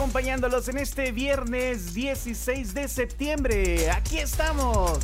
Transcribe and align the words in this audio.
Acompañándolos 0.00 0.66
en 0.68 0.78
este 0.78 1.12
viernes 1.12 1.92
16 1.92 2.72
de 2.72 2.88
septiembre. 2.88 3.90
Aquí 3.90 4.16
estamos. 4.16 4.98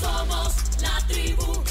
Somos 0.00 0.56
la 0.82 0.98
tribu, 1.06 1.62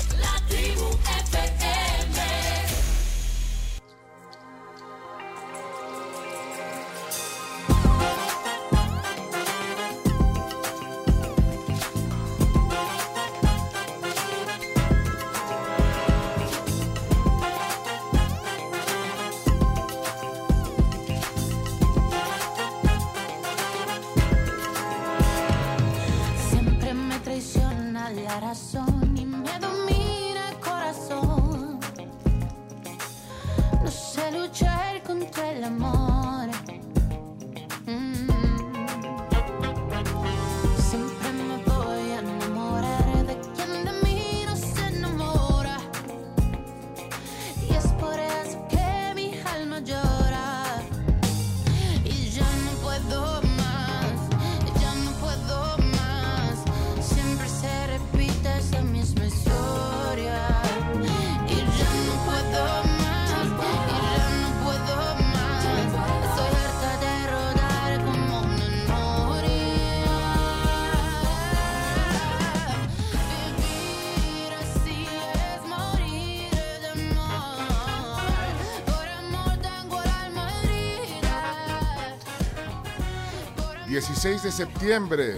16 84.24 84.44
de 84.44 84.52
septiembre, 84.54 85.36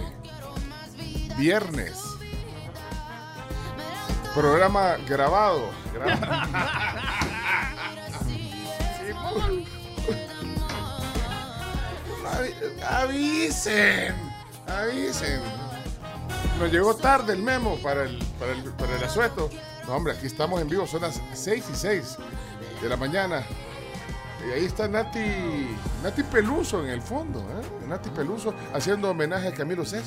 viernes. 1.36 1.98
Programa 4.32 4.96
grabado. 5.08 5.70
Gra- 5.92 7.26
Avi- 12.24 12.54
Avisen, 12.88 14.14
avisen. 14.68 15.40
Nos 16.58 16.70
llegó 16.70 16.94
tarde 16.94 17.32
el 17.34 17.42
memo 17.42 17.76
para 17.82 18.04
el, 18.04 18.18
para 18.38 18.52
el, 18.52 18.62
para 18.72 18.96
el 18.96 19.04
asueto. 19.04 19.50
No, 19.86 19.94
hombre, 19.96 20.12
aquí 20.14 20.26
estamos 20.26 20.60
en 20.60 20.68
vivo, 20.68 20.86
son 20.86 21.02
las 21.02 21.20
6 21.34 21.64
y 21.72 21.76
6 21.76 22.16
de 22.82 22.88
la 22.88 22.96
mañana. 22.96 23.44
Y 24.46 24.52
ahí 24.52 24.66
está 24.66 24.86
Nati, 24.86 25.18
Nati 26.04 26.22
Peluso 26.22 26.84
en 26.84 26.90
el 26.90 27.02
fondo, 27.02 27.40
¿eh? 27.40 27.62
Nati 27.88 28.10
Peluso 28.10 28.54
haciendo 28.72 29.10
homenaje 29.10 29.48
a 29.48 29.54
Camilo 29.54 29.82
VI. 29.82 29.98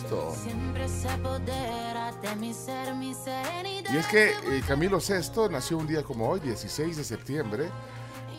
Y 3.92 3.98
es 3.98 4.08
que 4.08 4.30
eh, 4.30 4.64
Camilo 4.66 5.00
VI 5.00 5.50
nació 5.52 5.78
un 5.78 5.88
día 5.88 6.04
como 6.04 6.30
hoy, 6.30 6.40
16 6.40 6.96
de 6.96 7.04
septiembre, 7.04 7.66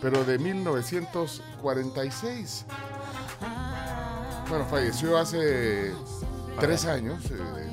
pero 0.01 0.25
de 0.25 0.39
1946. 0.39 2.65
Bueno, 4.49 4.65
falleció 4.71 5.19
hace 5.19 5.93
tres 6.59 6.87
años, 6.87 7.23
eh, 7.31 7.71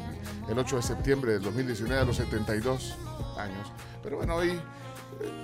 el 0.49 0.59
8 0.59 0.75
de 0.75 0.81
septiembre 0.81 1.31
del 1.33 1.43
2019, 1.43 2.01
a 2.01 2.05
los 2.05 2.17
72 2.17 2.97
años. 3.37 3.71
Pero 4.03 4.17
bueno, 4.17 4.35
hoy 4.35 4.49
eh, 4.49 4.61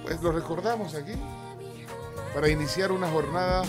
pues 0.04 0.22
lo 0.22 0.34
recordamos 0.34 0.96
aquí 0.96 1.14
para 2.34 2.50
iniciar 2.50 2.92
una 2.92 3.08
jornada 3.08 3.64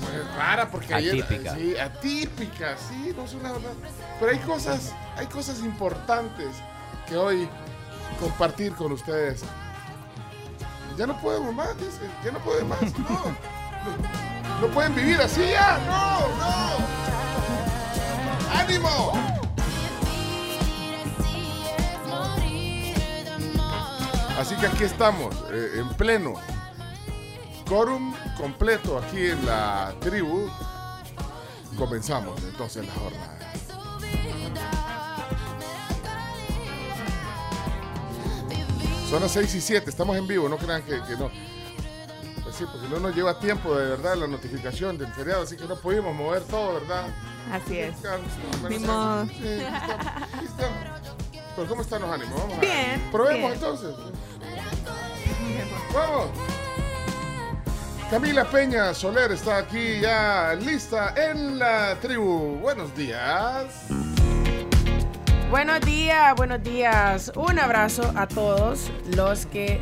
pues, 0.00 0.34
rara 0.36 0.70
porque 0.70 0.94
ayer 0.94 1.22
Atípica. 1.22 1.54
sí, 1.54 1.78
atípica, 1.78 2.76
sí, 2.76 3.12
no 3.16 3.24
es 3.24 3.34
una 3.34 3.50
jornada. 3.50 3.74
Pero 4.20 4.32
hay 4.32 4.38
cosas, 4.38 4.92
hay 5.16 5.26
cosas 5.26 5.60
importantes 5.60 6.48
que 7.06 7.16
hoy 7.16 7.48
compartir 8.20 8.72
con 8.74 8.92
ustedes. 8.92 9.42
Ya 10.96 11.06
no 11.06 11.20
podemos 11.20 11.54
más, 11.54 11.76
dice, 11.76 12.00
ya 12.24 12.32
no 12.32 12.38
podemos 12.40 12.80
más, 12.80 12.98
no. 12.98 13.36
No 14.60 14.66
pueden 14.68 14.94
vivir 14.94 15.20
así 15.20 15.42
ya, 15.50 15.78
no, 15.86 16.20
no. 16.38 16.76
¡Ánimo! 18.58 19.35
Así 24.36 24.54
que 24.56 24.66
aquí 24.66 24.84
estamos, 24.84 25.34
eh, 25.50 25.80
en 25.80 25.88
pleno. 25.96 26.34
Quórum 27.66 28.14
completo 28.36 28.98
aquí 28.98 29.26
en 29.26 29.44
la 29.46 29.94
tribu. 30.00 30.48
Comenzamos 31.76 32.40
entonces 32.44 32.86
la 32.86 32.92
jornada. 32.94 33.38
Son 39.08 39.22
las 39.22 39.32
6 39.32 39.54
y 39.54 39.60
7, 39.60 39.88
estamos 39.88 40.16
en 40.16 40.26
vivo, 40.26 40.48
no 40.48 40.56
crean 40.58 40.82
que, 40.82 41.00
que 41.02 41.16
no. 41.16 41.30
Pues 42.42 42.56
sí, 42.56 42.64
porque 42.70 42.88
no 42.88 42.98
nos 43.00 43.14
lleva 43.14 43.38
tiempo 43.38 43.74
de 43.76 43.88
verdad 43.90 44.16
la 44.16 44.26
notificación 44.26 44.98
del 44.98 45.12
feriado, 45.12 45.42
así 45.44 45.56
que 45.56 45.64
no 45.64 45.76
pudimos 45.76 46.14
mover 46.14 46.42
todo, 46.42 46.74
¿verdad? 46.74 47.06
Así 47.50 47.78
es. 47.78 47.94
Sí, 47.96 49.60
Pero 51.56 51.68
¿cómo 51.68 51.82
están 51.82 52.02
los 52.02 52.10
ánimos? 52.10 52.38
Vamos 52.38 52.58
a 52.58 52.60
Bien, 52.60 53.08
Probemos 53.10 53.40
bien. 53.40 53.52
entonces. 53.54 53.94
Vamos. 55.94 56.26
Camila 58.10 58.44
Peña 58.44 58.94
Soler 58.94 59.32
está 59.32 59.58
aquí 59.58 60.00
ya 60.00 60.54
lista 60.60 61.12
en 61.16 61.58
la 61.58 61.96
tribu. 62.00 62.58
Buenos 62.60 62.94
días. 62.94 63.66
Buenos 65.50 65.80
días, 65.80 66.34
buenos 66.36 66.62
días. 66.62 67.32
Un 67.34 67.58
abrazo 67.58 68.12
a 68.16 68.26
todos 68.28 68.90
los 69.16 69.46
que 69.46 69.80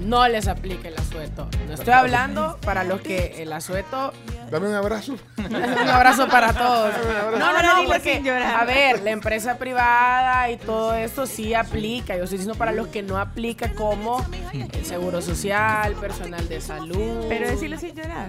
no 0.00 0.26
les 0.28 0.48
aplique 0.48 0.88
el 0.88 0.96
asueto. 0.98 1.48
No 1.68 1.74
estoy 1.74 1.92
hablando 1.94 2.58
para 2.62 2.82
los 2.84 3.00
que 3.00 3.42
el 3.42 3.52
asueto. 3.52 4.12
Dame 4.52 4.68
un 4.68 4.74
abrazo. 4.74 5.16
Un 5.38 5.88
abrazo 5.88 6.28
para 6.28 6.52
todos. 6.52 6.92
No, 7.38 7.52
no, 7.54 7.62
no, 7.62 7.88
porque, 7.88 8.22
a 8.30 8.64
ver, 8.66 9.00
la 9.00 9.10
empresa 9.10 9.56
privada 9.56 10.50
y 10.50 10.58
todo 10.58 10.94
esto 10.94 11.24
sí 11.24 11.54
aplica. 11.54 12.18
Yo 12.18 12.24
estoy 12.24 12.36
diciendo 12.36 12.58
para 12.58 12.70
los 12.70 12.88
que 12.88 13.02
no 13.02 13.16
aplica 13.16 13.72
como 13.72 14.22
el 14.52 14.84
seguro 14.84 15.22
social, 15.22 15.94
personal 15.94 16.46
de 16.50 16.60
salud. 16.60 17.24
Pero 17.30 17.48
decirlo 17.48 17.78
sin 17.78 17.94
llorar. 17.94 18.28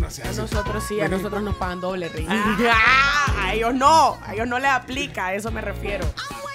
No 0.00 0.06
A 0.06 0.32
nosotros 0.32 0.84
sí, 0.88 1.00
a 1.00 1.06
nosotros 1.06 1.40
nos 1.40 1.54
pagan 1.54 1.80
doble, 1.80 2.08
Rey. 2.08 2.26
Ah, 2.28 3.32
a 3.44 3.54
ellos 3.54 3.74
no, 3.74 4.18
a 4.26 4.34
ellos 4.34 4.48
no 4.48 4.58
les 4.58 4.72
aplica, 4.72 5.26
a 5.26 5.34
eso 5.34 5.52
me 5.52 5.60
refiero. 5.60 6.04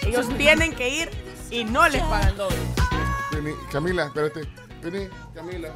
Ellos 0.02 0.28
tienen 0.38 0.76
que 0.76 0.90
ir 0.90 1.10
y 1.50 1.64
no 1.64 1.88
les 1.88 2.02
pagan 2.04 2.36
doble. 2.36 2.58
Vení, 3.32 3.52
Camila, 3.72 4.08
espérate. 4.08 4.42
Vení, 4.84 5.08
Camila. 5.34 5.70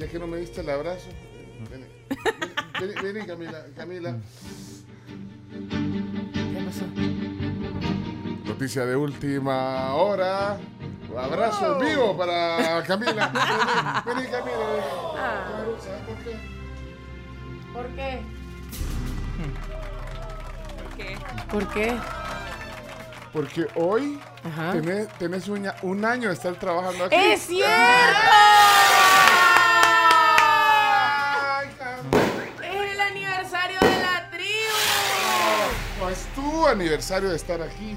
Ya 0.00 0.08
que 0.08 0.18
no 0.18 0.26
me 0.26 0.38
diste 0.38 0.62
el 0.62 0.70
abrazo. 0.70 1.08
Vení, 1.70 1.84
vení, 2.80 2.94
vení, 3.12 3.26
Camila. 3.26 3.64
Camila. 3.76 4.14
¿Qué 5.50 6.62
pasó? 6.64 6.86
Noticia 8.46 8.86
de 8.86 8.96
última 8.96 9.92
hora. 9.94 10.58
Un 11.10 11.18
abrazo 11.18 11.80
en 11.82 11.86
vivo 11.88 12.16
para 12.16 12.82
Camila. 12.86 13.28
Vení, 14.06 14.20
vení 14.22 14.28
Camila. 14.30 14.56
vení. 14.56 14.82
Ah. 15.18 15.44
Claro, 15.50 15.76
¿sabes 15.82 16.00
por 16.06 16.16
qué? 16.24 16.36
¿Por 17.74 17.86
qué? 17.88 18.22
¿Qué? 20.96 21.18
¿Por 21.50 21.68
qué? 21.72 21.98
Porque 23.34 23.66
hoy 23.74 24.18
tenés, 24.72 25.08
tenés 25.18 25.48
un, 25.48 25.70
un 25.82 26.04
año 26.04 26.28
de 26.28 26.34
estar 26.34 26.54
trabajando 26.54 27.04
aquí. 27.04 27.14
¡Es 27.16 27.42
cierto 27.42 27.70
Cam- 31.78 32.62
¡Es 32.62 32.92
el 32.92 33.00
aniversario 33.00 33.78
de 33.80 34.00
la 34.00 34.30
tribu! 34.30 34.76
No 36.00 36.08
es 36.08 36.24
tu 36.34 36.66
aniversario 36.66 37.28
de 37.30 37.36
estar 37.36 37.60
aquí. 37.60 37.96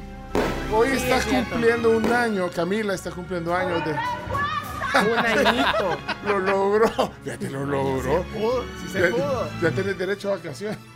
Hoy 0.74 0.90
Sí, 0.90 0.96
estás 0.98 1.26
es 1.26 1.34
cumpliendo 1.48 1.92
un 1.92 2.12
año, 2.12 2.50
Camila 2.50 2.94
está 2.94 3.12
cumpliendo 3.12 3.56
años 3.56 3.84
de... 3.86 3.92
Un 3.92 5.18
añito. 5.26 5.98
Lo 6.28 6.40
logró. 6.40 7.12
Ya 7.26 7.38
te 7.38 7.50
lo 7.50 7.66
logró. 7.66 8.24
Pudo, 8.24 8.64
sí 8.82 8.88
se 8.92 9.02
Ya, 9.02 9.10
pudo. 9.10 9.50
ya 9.62 9.72
tenés 9.72 9.98
derecho 9.98 10.32
a 10.32 10.36
vacaciones. 10.36 10.78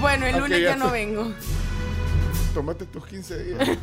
Bueno, 0.00 0.26
el 0.26 0.36
lunes 0.36 0.60
ya 0.60 0.70
ya 0.70 0.76
no 0.76 0.90
vengo. 0.90 1.32
Tómate 2.52 2.84
tus 2.84 3.06
15 3.06 3.42
días. 3.44 3.68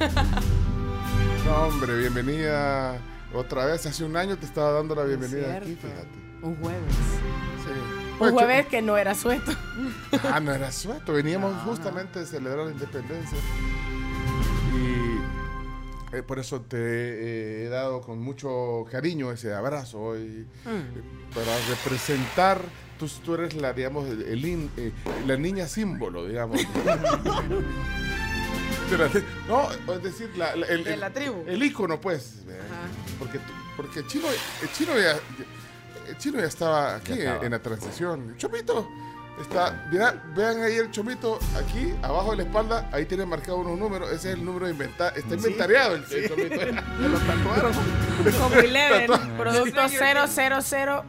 No, 1.45 1.63
hombre, 1.63 1.97
bienvenida 1.97 2.99
otra 3.33 3.65
vez. 3.65 3.83
Hace 3.87 4.03
un 4.03 4.15
año 4.15 4.37
te 4.37 4.45
estaba 4.45 4.71
dando 4.73 4.93
la 4.93 5.03
bienvenida 5.03 5.55
aquí, 5.57 5.75
fíjate. 5.75 6.07
Un 6.43 6.55
jueves. 6.57 6.95
Un 8.21 8.31
jueves 8.33 8.67
que 8.67 8.81
no 8.81 8.97
era 8.97 9.15
sueto. 9.15 9.51
Ah, 10.31 10.39
no 10.39 10.51
era 10.53 10.71
suelto. 10.71 11.13
Veníamos 11.13 11.53
justamente 11.63 12.19
de 12.19 12.25
celebrar 12.25 12.65
la 12.67 12.71
independencia. 12.71 13.37
Y 14.75 16.15
eh, 16.17 16.23
por 16.23 16.39
eso 16.39 16.61
te 16.61 17.65
he 17.65 17.69
dado 17.69 18.01
con 18.01 18.19
mucho 18.19 18.85
cariño 18.91 19.31
ese 19.31 19.53
abrazo 19.53 19.99
hoy. 19.99 20.45
eh, 20.65 20.83
Para 21.33 21.57
representar. 21.69 22.61
Tú, 22.99 23.07
tú 23.25 23.33
eres 23.33 23.55
la, 23.55 23.73
digamos, 23.73 24.07
el, 24.07 24.21
el 24.21 24.45
in- 24.45 24.69
eh, 24.77 24.91
la 25.25 25.35
niña 25.35 25.67
símbolo, 25.67 26.27
digamos. 26.27 26.59
No, 29.47 29.69
es 29.93 30.03
decir, 30.03 30.29
la, 30.35 30.53
la- 30.55 30.67
el, 30.67 30.83
De 30.83 30.93
el- 30.95 30.99
la 30.99 31.09
tribu. 31.11 31.43
El 31.47 31.63
ícono, 31.63 31.99
pues. 32.01 32.39
Porque, 33.17 33.39
porque 33.77 33.99
el 33.99 34.07
chino, 34.07 34.25
el 34.61 34.71
chino 34.73 34.91
ya, 34.99 35.11
el 35.11 35.19
chino 36.17 36.39
ya 36.39 36.45
estaba 36.45 36.95
aquí 36.95 37.15
Ya 37.15 37.33
estaba. 37.33 37.45
En, 37.45 37.51
la 37.51 37.59
transición. 37.59 38.35
Chomito, 38.37 38.87
está, 39.41 39.87
mira, 39.91 40.21
vean 40.35 40.61
ahí 40.61 40.75
el 40.75 40.91
chomito, 40.91 41.39
aquí, 41.57 41.93
abajo 42.01 42.31
de 42.31 42.37
la 42.37 42.43
espalda, 42.43 42.89
ahí 42.91 43.05
tiene 43.05 43.25
marcado 43.25 43.57
unos 43.57 43.77
números, 43.77 44.11
ese 44.11 44.31
es 44.31 44.37
el 44.37 44.45
número 44.45 44.69
inventa, 44.69 45.09
está 45.09 45.35
inventariado 45.35 45.95
el, 45.95 46.03
el 46.11 46.29
chomito. 46.29 46.59
Me 46.99 47.07
lo 47.09 47.19
tatuaron. 47.19 47.73
Como 48.39 48.55
Eleven. 48.55 49.07
Producto 49.37 49.81
0001. 49.87 51.03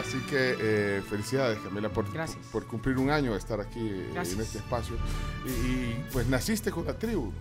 Así 0.00 0.18
que 0.30 0.56
eh, 0.60 1.02
felicidades, 1.08 1.58
Camila, 1.58 1.88
por, 1.88 2.10
Gracias. 2.12 2.44
por 2.52 2.66
cumplir 2.66 2.98
un 2.98 3.10
año 3.10 3.32
de 3.32 3.38
estar 3.38 3.60
aquí 3.60 3.80
eh, 3.80 4.10
Gracias. 4.12 4.36
en 4.36 4.42
este 4.42 4.58
espacio. 4.58 4.96
Y, 5.44 5.48
y, 5.48 6.06
pues 6.12 6.26
naciste 6.28 6.70
con 6.70 6.84
la 6.84 6.96
tribu. 6.96 7.32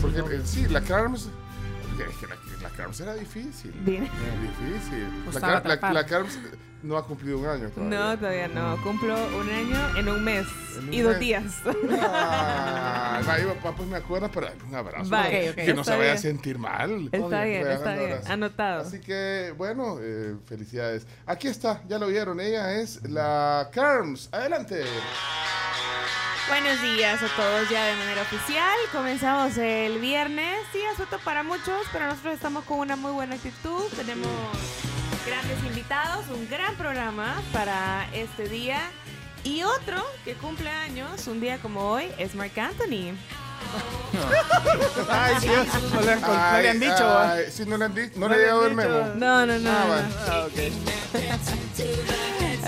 Porque 0.00 0.36
eh, 0.36 0.40
sí, 0.44 0.66
la 0.68 0.82
Carms. 0.82 1.28
Es 1.98 2.16
que 2.18 2.26
la, 2.26 2.36
la 2.70 2.76
Carms 2.76 3.00
era 3.00 3.14
difícil. 3.14 3.72
Bien. 3.84 4.02
Difícil. 4.04 5.02
La, 5.04 5.24
Gustavo 5.26 5.62
Car- 5.62 5.80
la, 5.82 5.92
la 5.92 6.06
Carms 6.06 6.38
no 6.82 6.96
ha 6.96 7.04
cumplido 7.04 7.38
un 7.38 7.46
año 7.46 7.68
todavía. 7.70 7.98
No, 7.98 8.18
todavía 8.18 8.48
no. 8.48 8.82
Cumplo 8.82 9.14
un 9.36 9.50
año 9.50 9.96
en 9.98 10.08
un 10.08 10.24
mes 10.24 10.46
En 10.78 10.88
un 10.88 10.94
y 10.94 11.00
dos 11.00 11.18
días. 11.18 11.44
Ay, 11.64 13.24
vaya, 13.24 13.54
papá, 13.54 13.76
pues 13.76 13.88
me 13.88 13.96
acuerdas, 13.96 14.30
pero 14.32 14.48
un 14.68 14.74
abrazo. 14.74 15.10
Vale. 15.10 15.54
Que 15.54 15.74
no 15.74 15.84
se 15.84 15.96
vaya 15.96 16.12
a 16.12 16.18
sentir 16.18 16.58
mal. 16.58 17.08
Está 17.10 17.44
bien, 17.44 17.66
está 17.66 17.94
bien. 17.94 18.12
abrazo. 18.12 18.32
Anotado. 18.32 18.82
Así 18.82 19.00
que, 19.00 19.54
bueno, 19.56 19.98
eh, 20.00 20.36
felicidades. 20.46 21.06
Aquí 21.26 21.48
está, 21.48 21.82
ya 21.88 21.98
lo 21.98 22.08
vieron. 22.08 22.40
Ella 22.40 22.80
es 22.80 23.02
la 23.08 23.70
Carms. 23.72 24.28
Adelante. 24.32 24.84
Buenos 26.48 26.80
días 26.80 27.20
a 27.20 27.28
todos 27.34 27.68
ya 27.68 27.86
de 27.86 27.96
manera 27.96 28.22
oficial. 28.22 28.76
Comenzamos 28.92 29.58
el 29.58 29.98
viernes. 29.98 30.56
Sí, 30.72 30.78
asueto 30.92 31.18
para 31.24 31.42
muchos, 31.42 31.84
pero 31.92 32.06
nosotros 32.06 32.34
estamos 32.34 32.64
con 32.64 32.78
una 32.78 32.94
muy 32.94 33.10
buena 33.10 33.34
actitud. 33.34 33.82
Tenemos 33.96 34.28
grandes 35.26 35.58
invitados, 35.64 36.24
un 36.32 36.48
gran 36.48 36.74
programa 36.76 37.42
para 37.52 38.08
este 38.12 38.48
día. 38.48 38.78
Y 39.44 39.62
otro 39.62 40.02
que 40.24 40.32
cumple 40.34 40.70
años, 40.70 41.26
un 41.28 41.40
día 41.40 41.58
como 41.58 41.88
hoy, 41.90 42.10
es 42.18 42.34
Mark 42.34 42.58
Anthony. 42.58 43.14
Ay, 45.08 45.34
Dios, 45.40 45.66
no 45.92 46.00
le 46.00 46.12
han, 46.12 46.20
no 46.20 46.58
le 46.60 46.68
han 46.70 46.80
dicho. 46.80 47.18
ay, 47.18 47.44
sí, 47.50 47.64
no 47.66 47.76
le 47.76 47.84
han 47.84 47.94
dicho. 47.94 48.12
No, 48.18 48.28
No 48.28 48.34
le 48.34 48.40
le 48.40 48.48
ha 48.48 48.52
han 48.54 48.60
llegado 48.60 48.66
el 48.66 48.74
memo. 48.74 48.98
No, 49.16 49.46
no, 49.46 49.58
no. 49.58 49.70
Ah, 49.70 49.84
no, 49.84 49.88
bueno. 49.88 50.08
no. 50.08 50.14
Ah. 50.32 50.46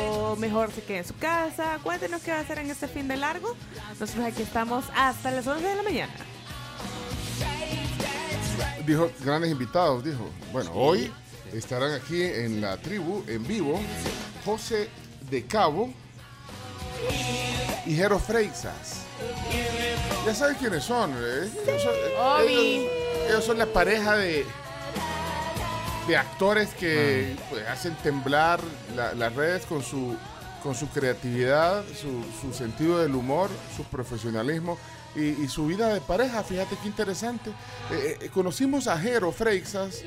O 0.00 0.36
mejor 0.36 0.70
se 0.70 0.82
queda 0.82 0.98
en 0.98 1.04
su 1.06 1.16
casa. 1.16 1.78
Cuéntenos 1.82 2.22
qué 2.22 2.30
va 2.30 2.38
a 2.38 2.40
hacer 2.42 2.58
en 2.58 2.70
este 2.70 2.86
fin 2.86 3.08
de 3.08 3.16
largo. 3.16 3.56
Nosotros 3.98 4.24
aquí 4.24 4.42
estamos 4.42 4.84
hasta 4.94 5.30
las 5.32 5.46
11 5.46 5.66
de 5.66 5.74
la 5.74 5.82
mañana. 5.82 6.12
Dijo, 8.86 9.10
grandes 9.20 9.50
invitados, 9.50 10.04
dijo. 10.04 10.30
Bueno, 10.52 10.70
hoy 10.74 11.12
estarán 11.52 11.92
aquí 11.94 12.22
en 12.22 12.60
la 12.60 12.76
tribu, 12.76 13.24
en 13.26 13.44
vivo, 13.46 13.80
José 14.44 14.88
de 15.30 15.44
Cabo 15.46 15.92
y 17.86 17.94
Jero 17.94 18.18
Freixas. 18.18 19.02
Ya 20.24 20.34
saben 20.34 20.54
quiénes 20.56 20.84
son. 20.84 21.12
¿eh? 21.16 21.50
Ellos- 21.66 23.07
ellos 23.28 23.44
son 23.44 23.58
la 23.58 23.66
pareja 23.66 24.16
de, 24.16 24.44
de 26.06 26.16
actores 26.16 26.70
que 26.74 27.36
pues, 27.50 27.66
hacen 27.68 27.94
temblar 28.02 28.60
la- 28.96 29.14
las 29.14 29.34
redes 29.34 29.66
con 29.66 29.82
su, 29.82 30.16
con 30.62 30.74
su 30.74 30.88
creatividad, 30.88 31.84
su, 31.88 32.24
su 32.40 32.52
sentido 32.56 32.98
del 32.98 33.14
humor, 33.14 33.50
su 33.76 33.84
profesionalismo 33.84 34.78
y, 35.14 35.20
y 35.42 35.48
su 35.48 35.66
vida 35.66 35.92
de 35.92 36.00
pareja. 36.00 36.42
Fíjate 36.42 36.76
qué 36.82 36.88
interesante. 36.88 37.50
Eh, 37.90 38.18
eh, 38.22 38.30
conocimos 38.32 38.86
a 38.86 38.98
Jero 38.98 39.32
Freixas, 39.32 40.02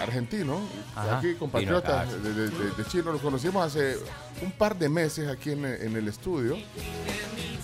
argentino, 0.00 0.60
Ajá, 0.96 1.18
aquí 1.18 1.34
compatriota 1.34 2.06
de, 2.06 2.32
de- 2.34 2.48
de- 2.48 2.70
de 2.70 2.84
Chino. 2.86 3.12
Lo 3.12 3.18
conocimos 3.18 3.64
hace 3.66 3.98
un 4.42 4.52
par 4.52 4.76
de 4.78 4.88
meses 4.88 5.28
aquí 5.28 5.52
en, 5.52 5.64
en 5.64 5.96
el 5.96 6.08
estudio. 6.08 6.56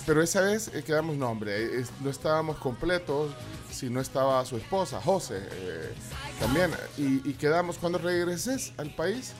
Pero 0.05 0.21
esa 0.21 0.39
vez 0.41 0.69
eh, 0.73 0.83
quedamos, 0.85 1.17
no 1.17 1.29
hombre, 1.29 1.81
eh, 1.81 1.85
no 2.01 2.09
estábamos 2.09 2.57
completos 2.57 3.31
si 3.77 3.91
no 3.91 4.01
estaba 4.01 4.43
su 4.43 4.57
esposa, 4.57 4.99
José, 4.99 5.37
eh, 5.51 5.93
también. 6.39 6.71
Y, 6.97 7.33
quedamos, 7.33 7.77
cuando 7.77 7.99
regreses 7.99 8.73
al 8.77 8.89
país, 8.89 9.33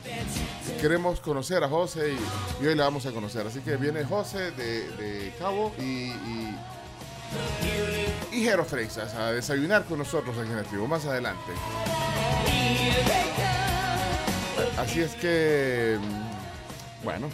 queremos 0.80 1.20
conocer 1.20 1.64
a 1.64 1.70
José 1.70 2.14
y, 2.14 2.66
hoy 2.66 2.76
le 2.76 2.84
vamos 2.84 3.06
a 3.08 3.12
conocer. 3.12 3.48
Así 3.48 3.62
que 3.62 3.78
viene 3.78 4.06
José 4.06 4.52
de, 4.52 4.90
de 4.92 5.34
Cabo 5.40 5.74
y, 5.80 6.12
y, 6.12 6.56
y 8.32 8.44
Jero 8.44 8.64
Freixas 8.64 9.16
a 9.16 9.32
desayunar 9.32 9.86
con 9.86 9.98
nosotros 9.98 10.38
aquí 10.38 10.52
en 10.52 10.60
el 10.60 10.66
tribu, 10.66 10.88
más 10.88 11.06
adelante. 11.06 11.52
Así 14.78 15.02
es 15.02 15.16
que, 15.16 15.98
bueno, 17.04 17.30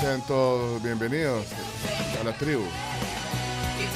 sean 0.00 0.26
todos 0.26 0.82
bienvenidos 0.82 1.44
a 2.18 2.24
la 2.24 2.32
tribu. 2.32 2.64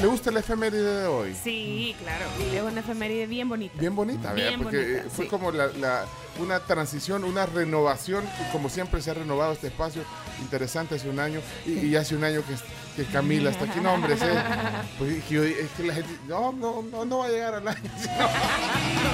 ¿Le 0.00 0.06
gusta 0.06 0.30
la 0.30 0.40
efeméride 0.40 1.00
de 1.02 1.06
hoy? 1.08 1.34
Sí, 1.42 1.94
claro. 2.00 2.24
Es 2.54 2.62
una 2.62 2.80
efeméride 2.80 3.26
bien 3.26 3.48
bonita. 3.48 3.74
Bien 3.80 3.96
bonita, 3.96 4.32
¿verdad? 4.32 4.48
Bien 4.48 4.60
porque 4.62 4.78
bonita, 4.78 5.00
eh, 5.00 5.10
fue 5.10 5.24
sí. 5.24 5.28
como 5.30 5.50
la, 5.50 5.66
la- 5.68 6.04
una 6.38 6.60
transición, 6.60 7.24
una 7.24 7.46
renovación, 7.46 8.24
como 8.52 8.68
siempre 8.68 9.02
se 9.02 9.10
ha 9.10 9.14
renovado 9.14 9.52
este 9.54 9.66
espacio, 9.66 10.02
interesante 10.40 10.94
hace 10.94 11.10
un 11.10 11.18
año, 11.18 11.40
y, 11.66 11.72
y 11.86 11.96
hace 11.96 12.14
un 12.14 12.22
año 12.22 12.42
que, 12.46 12.54
que 13.06 13.12
Camila 13.12 13.50
está 13.50 13.64
aquí, 13.64 13.78
no 13.80 13.92
hombre, 13.94 14.16
sí. 14.16 14.24
pues 14.98 15.28
yo- 15.28 15.44
es 15.44 15.70
que 15.76 15.84
la 15.84 15.94
gente, 15.94 16.10
no, 16.26 16.52
no, 16.52 16.82
no, 16.82 17.04
no 17.04 17.18
va 17.18 17.26
a 17.26 17.28
llegar 17.28 17.54
al 17.54 17.68
año. 17.68 17.78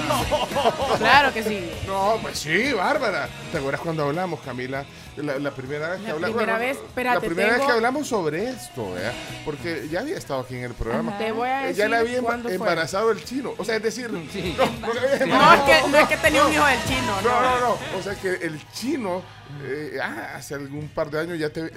Claro 0.99 1.33
que 1.33 1.43
sí. 1.43 1.71
No, 1.87 2.19
pues 2.23 2.39
sí, 2.39 2.73
Bárbara. 2.73 3.29
¿Te 3.53 3.59
acuerdas 3.59 3.81
cuando 3.81 4.05
hablamos, 4.05 4.41
Camila? 4.41 4.85
La, 5.17 5.39
la 5.39 5.51
primera 5.53 5.91
vez 5.91 6.01
que 6.01 6.07
La 6.09 6.13
hablamos. 6.15 6.37
primera 6.37 6.59
bueno, 6.59 6.67
vez, 6.69 6.77
La 6.81 6.87
espérate, 6.89 7.27
primera 7.27 7.53
vez 7.57 7.67
que 7.67 7.73
hablamos 7.73 8.09
sobre 8.09 8.49
esto, 8.51 8.93
¿verdad? 8.93 9.13
Porque 9.45 9.89
ya 9.91 10.01
había 10.01 10.17
estado 10.17 10.41
aquí 10.41 10.57
en 10.57 10.65
el 10.65 10.75
programa. 10.75 11.17
Te 11.19 11.31
voy 11.33 11.49
a 11.49 11.65
Eh, 11.65 11.67
decir 11.69 11.83
Ya 11.85 11.89
le 11.89 11.97
había 11.99 12.21
fue. 12.23 12.55
embarazado 12.55 13.11
el 13.13 13.25
chino. 13.25 13.55
O 13.59 13.65
sea, 13.65 13.77
es 13.77 13.83
decir, 13.83 14.11
no, 14.13 14.19
no 14.19 14.25
No 14.25 15.01
embarazado. 15.21 15.55
es, 15.55 15.83
que, 15.85 15.89
no 15.91 15.99
es 15.99 16.09
que 16.09 16.17
tenía 16.17 16.45
un 16.45 16.53
hijo 16.53 16.67
del 16.67 16.85
chino, 16.85 17.21
No, 17.23 17.41
no. 17.41 17.41
no, 17.43 17.61
no. 17.61 17.99
O 17.99 18.03
sea 18.03 18.15
que 18.17 18.29
el 18.35 18.61
chino, 18.73 19.23
eh, 19.65 19.99
ah, 20.03 20.33
hace 20.37 20.55
algún 20.55 20.89
par 20.89 21.11
de 21.11 21.21
años 21.21 21.39
ya 21.39 21.51
te 21.51 21.61
eh, 21.67 21.73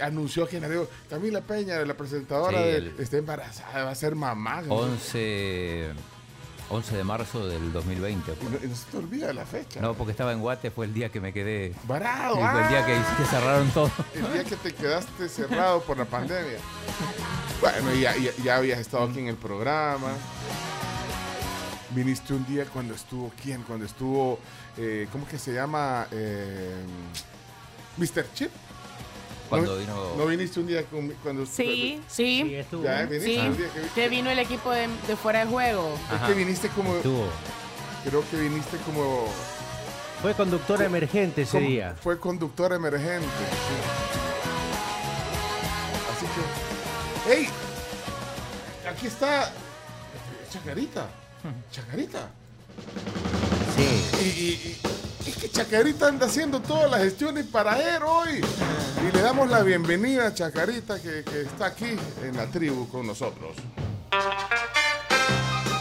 anunció 0.00 0.46
que 0.48 0.60
Camila 1.10 1.40
Peña, 1.40 1.76
la 1.84 1.94
presentadora, 1.96 2.58
Sí, 2.58 2.64
de- 2.64 2.76
el- 2.76 2.94
está 2.98 3.16
embarazada, 3.18 3.84
va 3.84 3.90
a 3.90 3.94
ser 3.94 4.14
mamá. 4.14 4.62
11, 4.68 5.90
11 6.68 6.96
de 6.96 7.04
marzo 7.04 7.46
del 7.46 7.72
2020. 7.72 8.32
Y 8.40 8.44
no, 8.44 8.50
no 8.70 8.74
se 8.76 8.84
te 8.90 8.96
olvida 8.96 9.32
la 9.32 9.46
fecha. 9.46 9.80
No, 9.80 9.94
porque 9.94 10.10
estaba 10.10 10.32
en 10.32 10.40
Guate, 10.40 10.70
fue 10.70 10.86
el 10.86 10.94
día 10.94 11.08
que 11.10 11.20
me 11.20 11.32
quedé. 11.32 11.72
Varado. 11.84 12.36
fue 12.36 12.62
el 12.62 12.68
día 12.68 12.84
que, 12.86 12.94
ah, 12.94 13.14
que 13.18 13.24
cerraron 13.24 13.70
todo. 13.70 13.90
El 14.14 14.32
día 14.32 14.44
que 14.44 14.56
te 14.56 14.74
quedaste 14.74 15.28
cerrado 15.28 15.80
por 15.82 15.96
la 15.96 16.04
pandemia. 16.04 16.58
Bueno, 17.60 17.94
ya- 17.94 18.14
ya 18.44 18.56
habías 18.56 18.78
estado 18.80 19.04
aquí 19.04 19.20
en 19.20 19.28
el 19.28 19.36
programa. 19.36 20.08
Viniste 21.94 22.34
un 22.34 22.44
día 22.46 22.64
cuando 22.66 22.94
estuvo, 22.94 23.32
¿quién? 23.42 23.62
Cuando 23.62 23.86
estuvo, 23.86 24.38
eh, 24.76 25.08
¿cómo 25.12 25.26
que 25.26 25.38
se 25.38 25.54
llama? 25.54 26.06
Eh, 26.10 26.74
Mr. 27.96 28.26
Chip. 28.34 28.50
Cuando 29.48 29.72
¿No, 29.74 29.78
vino. 29.78 30.16
¿No 30.16 30.26
viniste 30.26 30.60
un 30.60 30.66
día 30.66 30.82
con, 30.84 31.08
cuando 31.22 31.46
Sí. 31.46 32.00
Sí, 32.08 32.42
Sí, 32.46 32.54
estuvo. 32.54 32.82
Ya, 32.84 33.02
viniste 33.04 33.26
sí. 33.30 33.38
un 33.38 33.56
día 33.56 33.66
que, 33.72 33.80
Que 34.00 34.08
vino 34.08 34.30
el 34.30 34.38
equipo 34.38 34.70
de, 34.72 34.88
de 35.06 35.16
fuera 35.16 35.44
de 35.44 35.50
juego. 35.50 35.94
es 36.14 36.20
que 36.28 36.34
viniste 36.34 36.68
como, 36.70 36.96
Estuvo. 36.96 37.28
creo 38.04 38.24
que 38.30 38.36
viniste 38.36 38.76
como, 38.78 39.26
Fue 40.22 40.34
conductora 40.34 40.84
emergente 40.86 41.42
ese 41.42 41.52
como- 41.58 41.68
día. 41.68 41.94
fue 42.02 42.18
conductor 42.18 42.72
emergente. 42.72 43.26
sí. 43.26 43.76
Así 46.16 46.26
que, 46.26 47.34
hey, 47.34 47.48
aquí 48.90 49.06
está 49.06 49.52
Chacarita, 50.50 51.06
Chacarita. 51.70 52.28
Sí. 53.76 53.84
Y, 54.20 54.24
y- 54.24 54.52
y 54.70 54.76
que 55.40 55.50
Chacarita 55.50 56.08
anda 56.08 56.26
haciendo 56.26 56.60
todas 56.60 56.90
las 56.90 57.00
gestiones 57.00 57.46
para 57.46 57.78
él 57.78 58.02
hoy. 58.02 58.40
Y 59.08 59.12
le 59.14 59.22
damos 59.22 59.50
la 59.50 59.62
bienvenida 59.62 60.28
a 60.28 60.34
Chacarita 60.34 61.00
que 61.00 61.20
está 61.20 61.66
aquí 61.66 61.96
en 62.22 62.36
la 62.36 62.46
tribu 62.46 62.88
con 62.88 63.06
nosotros. 63.06 63.56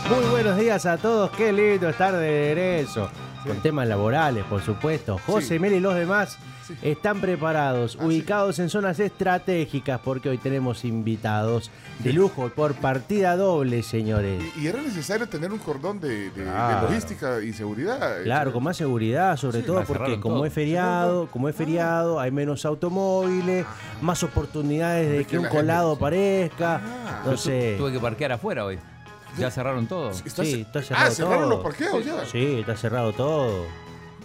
Muy 0.09 0.25
buenos 0.29 0.57
días 0.57 0.85
a 0.85 0.97
todos. 0.97 1.31
Qué 1.31 1.51
lindo 1.51 1.89
estar 1.89 2.13
de 2.15 2.53
regreso. 2.53 3.09
Con 3.45 3.57
temas 3.57 3.87
laborales, 3.87 4.43
por 4.45 4.61
supuesto. 4.61 5.19
José, 5.25 5.55
Sí. 5.55 5.59
Mel 5.59 5.73
y 5.73 5.79
los 5.79 5.93
demás 5.95 6.37
Sí. 6.65 6.73
están 6.81 7.21
preparados, 7.21 7.95
Ah, 7.99 8.05
ubicados 8.05 8.57
en 8.57 8.69
zonas 8.69 8.99
estratégicas, 8.99 9.99
porque 10.03 10.29
hoy 10.29 10.39
tenemos 10.39 10.83
invitados 10.83 11.69
de 11.99 12.11
lujo 12.13 12.49
por 12.49 12.73
partida 12.73 13.35
doble, 13.37 13.83
señores. 13.83 14.43
Y, 14.57 14.61
y 14.63 14.67
era 14.67 14.81
necesario 14.81 15.27
tener 15.29 15.51
un 15.51 15.59
cordón 15.59 15.99
de, 15.99 16.09
de- 16.09 16.29
de 16.31 16.43
Claro. 16.43 16.87
logística 16.87 17.39
y 17.41 17.53
seguridad. 17.53 18.23
Claro, 18.23 18.51
con 18.51 18.63
más 18.63 18.77
seguridad, 18.77 19.37
sobre 19.37 19.59
Sí, 19.61 19.65
todo 19.67 19.83
porque 19.83 20.19
como 20.19 20.37
todo. 20.37 20.45
es 20.45 20.53
feriado, 20.53 21.27
como 21.27 21.47
es 21.49 21.55
feriado, 21.55 22.19
hay 22.19 22.31
menos 22.31 22.65
automóviles, 22.65 23.63
más 24.01 24.23
oportunidades 24.23 25.07
de 25.07 25.17
De 25.19 25.23
que 25.25 25.31
que 25.31 25.37
un 25.39 25.45
colado 25.45 25.91
aparezca. 25.93 26.81
Ah. 26.83 27.17
Entonces, 27.23 27.77
Tuve 27.77 27.91
que 27.91 27.99
parquear 27.99 28.31
afuera 28.31 28.65
hoy. 28.65 28.79
Ya 29.37 29.51
cerraron 29.51 29.87
todo. 29.87 30.11
Está- 30.11 30.43
sí, 30.43 30.61
está 30.61 30.81
cerrado 30.81 31.07
ah, 31.07 31.11
cerraron 31.11 31.49
los 31.49 31.63
parqueos 31.63 32.05
ya. 32.05 32.25
Sí, 32.25 32.57
está 32.59 32.75
cerrado 32.75 33.13
todo. 33.13 33.65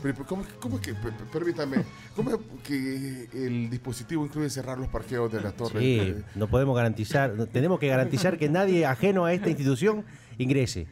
Pero, 0.03 0.25
¿cómo, 0.25 0.45
cómo 0.61 0.81
que, 0.81 0.95
per- 0.95 1.13
per- 1.13 1.27
permítame, 1.27 1.85
cómo 2.17 2.31
es 2.31 2.37
que 2.65 3.29
el 3.35 3.69
dispositivo 3.69 4.25
incluye 4.25 4.49
cerrar 4.49 4.79
los 4.79 4.89
parqueos 4.89 5.31
de 5.31 5.41
la 5.43 5.53
torre? 5.53 5.79
Sí, 5.81 6.15
no 6.37 6.47
podemos 6.49 6.75
garantizar, 6.75 7.35
tenemos 7.53 7.79
que 7.79 7.89
garantizar 7.89 8.39
que 8.39 8.49
nadie 8.49 8.87
ajeno 8.87 9.27
a 9.27 9.33
esta 9.35 9.49
institución 9.51 10.05
ingrese. 10.39 10.87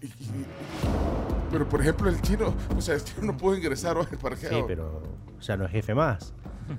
y- 0.00 0.06
y- 0.06 0.46
pero, 1.50 1.68
por 1.68 1.80
ejemplo, 1.80 2.08
el 2.08 2.20
chino, 2.22 2.54
o 2.76 2.80
sea, 2.80 2.94
el 2.94 3.04
chino 3.04 3.22
no 3.22 3.36
pudo 3.36 3.56
ingresar 3.56 3.96
al 3.98 4.06
parqueo. 4.18 4.50
Sí, 4.50 4.64
pero, 4.66 5.02
o 5.38 5.42
sea, 5.42 5.56
no 5.56 5.64
es 5.66 5.70
jefe 5.72 5.94
más. 5.94 6.32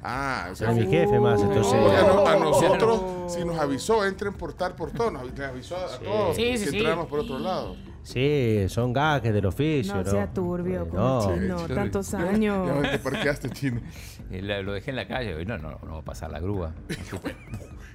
Ah, 0.03 0.49
o 0.51 0.55
sea, 0.55 0.71
Es 0.71 0.75
mi 0.77 0.87
jefe 0.87 1.19
más, 1.19 1.41
entonces. 1.41 1.73
A, 1.73 2.01
no- 2.07 2.27
a 2.27 2.35
Oh. 2.35 2.39
nosotros, 2.39 3.31
si 3.33 3.43
nos 3.45 3.57
avisó, 3.59 4.05
entren 4.05 4.33
por 4.33 4.53
tal 4.53 4.75
portón, 4.75 5.13
nos 5.13 5.25
nos 5.25 5.39
avisó 5.39 5.75
a 5.77 5.97
todos 5.99 6.35
Sí, 6.35 6.57
sí, 6.57 6.65
que 6.65 6.71
sí. 6.71 6.77
entramos 6.77 7.07
por 7.07 7.19
otro 7.19 7.39
lado. 7.39 7.75
Sí, 8.03 8.65
son 8.67 8.91
gajes 8.91 9.33
del 9.33 9.45
oficio. 9.45 9.95
No 9.95 10.03
¿no? 10.03 10.11
sea 10.11 10.33
turbio 10.33 10.83
Eh, 10.83 10.87
como 10.89 11.01
no. 11.01 11.33
chino, 11.33 11.59
Sí, 11.67 11.73
tantos 11.73 12.11
Ya 12.11 12.19
años. 12.19 12.81
ves 12.81 12.91
que 12.91 12.97
parqueaste, 12.99 13.49
chino. 13.51 13.81
Eh, 14.29 14.41
la- 14.41 14.61
Lo 14.61 14.73
dejé 14.73 14.89
en 14.89 14.97
la 14.97 15.07
calle. 15.07 15.33
Hoy 15.35 15.45
no, 15.45 15.57
no, 15.57 15.79
no 15.85 15.93
va 15.93 15.99
a 15.99 16.03
pasar 16.03 16.29
la 16.31 16.39
grúa. 16.39 16.73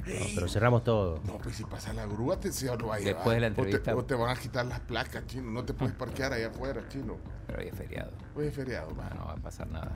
No, 0.07 0.25
pero 0.35 0.49
cerramos 0.49 0.85
todo. 0.85 1.21
No, 1.27 1.37
pues 1.37 1.57
si 1.57 1.65
pasa 1.65 1.93
la 1.93 2.07
grúa, 2.07 2.41
te, 2.41 2.51
se 2.51 2.65
lo 2.75 2.87
va 2.87 2.95
a 2.95 2.99
llevar. 2.99 3.15
Después 3.17 3.35
de 3.35 3.41
la 3.43 3.47
O 3.49 3.51
te- 3.53 3.61
entrevista. 3.61 3.97
O 3.97 4.05
te, 4.07 4.15
van 4.15 4.35
a 4.35 4.41
quitar 4.41 4.65
las 4.65 4.81
placas, 4.81 5.27
chino. 5.27 5.51
No 5.51 5.65
te 5.65 5.75
puedes 5.75 5.95
parquear 5.95 6.33
allá 6.33 6.49
afuera, 6.49 6.81
chino. 6.89 7.17
Pero 7.47 7.59
hoy 7.61 7.69
es 7.69 7.75
feriado. 7.77 8.13
Hoy 8.35 8.47
es 8.47 8.55
feriado, 8.55 8.89
No, 8.91 8.95
man. 8.97 9.11
no 9.19 9.27
va 9.27 9.33
a 9.33 9.37
pasar 9.37 9.67
nada. 9.67 9.93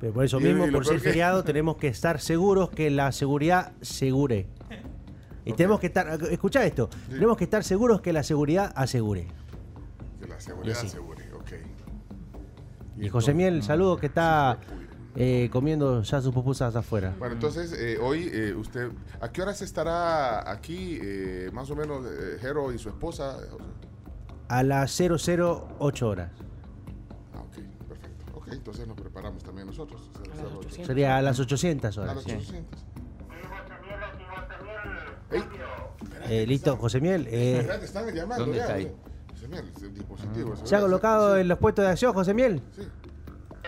Pero 0.00 0.12
por 0.12 0.24
eso 0.24 0.40
mismo, 0.40 0.70
por 0.70 0.86
ser 0.86 1.00
feriado, 1.00 1.42
tenemos 1.42 1.76
que 1.76 1.88
estar 1.88 2.20
seguros 2.20 2.70
que 2.70 2.90
la 2.90 3.12
seguridad 3.12 3.72
segure. 3.80 4.48
Y 5.44 5.52
tenemos 5.52 5.78
que 5.78 5.86
estar, 5.86 6.18
escucha 6.30 6.64
esto, 6.64 6.90
tenemos 7.08 7.36
que 7.36 7.44
estar 7.44 7.62
seguros 7.62 8.00
que 8.00 8.12
la 8.12 8.22
seguridad 8.22 8.72
asegure. 8.74 9.28
Que 10.20 10.26
la 10.26 10.40
seguridad 10.40 10.74
sí. 10.74 10.88
asegure, 10.88 11.32
ok. 11.32 11.52
Y 12.98 13.08
José 13.08 13.32
Miel, 13.32 13.62
saludo 13.62 13.96
que 13.96 14.06
está 14.06 14.58
eh, 15.14 15.48
comiendo 15.50 16.02
ya 16.02 16.20
sus 16.20 16.34
pupusas 16.34 16.76
afuera. 16.76 17.14
Bueno, 17.18 17.34
entonces, 17.34 17.72
eh, 17.72 17.96
hoy 17.98 18.28
eh, 18.32 18.54
usted, 18.54 18.90
¿a 19.20 19.30
qué 19.32 19.40
horas 19.40 19.62
estará 19.62 20.50
aquí, 20.50 21.00
más 21.52 21.70
o 21.70 21.76
menos, 21.76 22.04
Jero 22.40 22.72
y 22.72 22.78
su 22.78 22.90
esposa? 22.90 23.38
A 24.48 24.62
las 24.62 25.00
008 25.00 26.08
horas. 26.08 26.30
Ah, 28.46 28.48
ok, 28.48 28.52
entonces 28.52 28.86
nos 28.86 28.96
preparamos 28.96 29.42
también 29.42 29.66
nosotros. 29.66 30.08
Sería 30.84 31.16
a 31.16 31.22
las 31.22 31.38
800 31.40 31.96
A 31.98 32.00
horas. 32.02 32.14
las 32.16 32.24
sí. 32.24 32.32
800. 32.32 32.80
Ey, 35.30 35.42
Eh, 36.28 36.46
listo, 36.46 36.76
José 36.76 37.00
Miel. 37.00 37.26
eh, 37.30 37.58
espérate, 37.60 37.84
están 37.84 38.06
llamando 38.14 38.44
¿Dónde 38.44 38.58
ya. 38.58 38.62
está 38.64 38.74
ahí? 38.74 38.92
José. 39.30 39.48
Miel, 39.48 39.64
el 39.82 39.94
dispositivo. 39.94 40.54
ese, 40.54 40.66
¿Se 40.66 40.76
ha 40.76 40.80
colocado 40.80 41.34
Sí, 41.34 41.40
en 41.40 41.48
los 41.48 41.58
puestos 41.58 41.84
de 41.84 41.90
acción, 41.90 42.12
José 42.12 42.34
Miel? 42.34 42.62
Sí. 42.74 42.82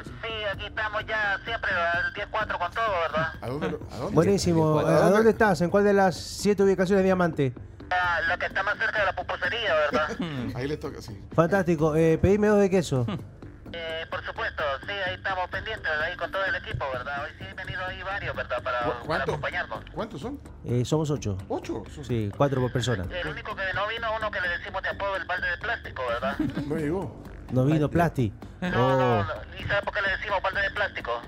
Sí, 0.04 0.28
aquí 0.52 0.66
estamos 0.66 1.02
ya 1.06 1.38
siempre 1.44 1.70
al 1.73 2.12
10-4 2.14 2.58
con 2.58 2.70
todo, 2.70 2.85
¿verdad? 3.08 3.32
¿A 3.40 3.49
dónde? 3.49 3.66
¿A 3.90 3.97
dónde? 3.97 4.14
Buenísimo. 4.14 4.78
¿A 4.78 4.82
¿A 4.82 4.94
dónde? 5.00 5.11
dónde 5.16 5.30
estás? 5.30 5.61
¿En 5.61 5.70
cuál 5.70 5.85
de 5.85 5.92
las 5.92 6.16
siete 6.16 6.62
ubicaciones 6.62 7.00
de 7.02 7.04
Diamante? 7.04 7.52
La, 7.90 8.20
la 8.28 8.38
que 8.38 8.47
está 8.47 8.62
más 8.62 8.78
cerca 8.78 9.00
de 9.00 9.06
la 9.06 9.16
pupusería, 9.16 9.75
¿verdad? 9.75 10.08
Ahí 10.54 10.68
le 10.68 10.76
toca, 10.76 11.02
sí. 11.02 11.18
Fantástico. 11.32 11.97
Eh, 11.97 12.16
pedime 12.18 12.47
dos 12.49 12.61
de 12.61 12.70
queso. 12.70 13.06
eh, 13.72 14.06
por 14.10 14.25
supuesto, 14.25 14.62
sí, 14.87 14.92
ahí 14.92 15.14
estamos 15.14 15.48
pendientes, 15.50 15.90
ahí 16.02 16.16
con 16.16 16.30
todo 16.30 16.44
el 16.44 16.54
equipo, 16.56 16.84
¿verdad? 16.92 17.25
Hoy 17.25 17.30
sí 17.38 17.44
han 17.48 17.56
venido 17.56 17.84
ahí 17.87 18.02
varios, 18.02 18.34
¿verdad? 18.37 18.62
Para, 18.62 18.78
¿Cu- 18.80 18.90
para 18.90 19.04
¿Cuánto? 19.06 19.32
acompañarnos. 19.32 19.84
¿Cuántos 19.94 20.20
son? 20.20 20.40
Eh, 20.64 20.84
somos 20.84 21.10
ocho. 21.10 21.37
¿Ocho? 21.48 21.82
Sí, 22.02 22.30
cuatro 22.37 22.60
por 22.60 22.72
persona. 22.72 23.04
El 23.10 23.28
único 23.28 23.54
que 23.56 23.62
no 23.75 23.87
vino, 23.88 24.06
uno 24.16 24.30
que 24.30 24.40
le 24.40 24.48
decimos 24.48 24.82
de 24.82 24.88
apodo 24.90 25.16
el 25.16 25.25
balde 25.25 25.50
de 25.50 25.56
plástico, 25.58 26.02
¿verdad? 26.08 26.37
No 26.66 26.76
llegó. 26.76 27.22
No 27.52 27.64
vino 27.64 27.88
Plasti. 27.90 28.32
No, 28.60 28.68
no, 28.70 29.18
Oh, 29.20 29.25
no. 29.25 29.34
¿Y 29.58 29.64
sabe 29.64 29.82
por 29.82 29.94
qué 29.94 30.02
le 30.02 30.10
decimos 30.10 30.42
balde 30.42 30.60
de 30.62 30.70
plástico? 30.70 31.22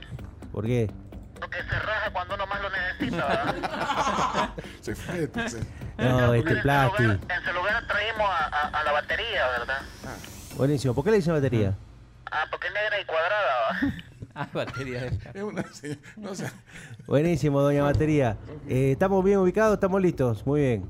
¿por 0.52 0.64
qué? 0.66 0.90
Porque 1.40 1.56
se 1.62 1.78
raja 1.78 2.10
cuando 2.12 2.34
uno 2.34 2.46
más 2.46 2.60
lo 2.60 2.68
necesita, 2.70 3.26
¿verdad? 3.26 4.50
Se 4.82 4.94
fue, 4.94 5.22
entonces. 5.24 5.66
No, 5.96 6.34
este 6.34 6.54
lugar- 6.54 6.90
En 6.98 7.44
su 7.44 7.52
lugar 7.54 7.86
traímos 7.86 8.28
a, 8.28 8.44
a- 8.46 8.80
a 8.80 8.84
la 8.84 8.92
batería, 8.92 9.46
¿verdad? 9.58 9.80
Buenísimo. 10.56 10.94
¿Por 10.94 11.04
qué 11.04 11.10
le 11.12 11.16
dicen 11.16 11.32
batería? 11.32 11.72
Ah, 11.74 11.89
porque 12.50 12.68
es 12.68 12.74
negra 12.74 13.00
y 13.00 13.04
cuadrada, 13.04 13.52
¿va? 13.70 13.94
Ah, 14.32 14.48
batería. 14.54 15.06
Es 15.34 15.42
una. 15.42 15.64
No 16.16 16.34
sé. 16.36 16.50
Buenísimo, 17.06 17.60
doña 17.60 17.82
Batería. 17.82 18.38
Eh, 18.68 18.92
estamos 18.92 19.24
bien 19.24 19.38
ubicados, 19.38 19.74
estamos 19.74 20.00
listos. 20.00 20.46
Muy 20.46 20.60
bien. 20.60 20.88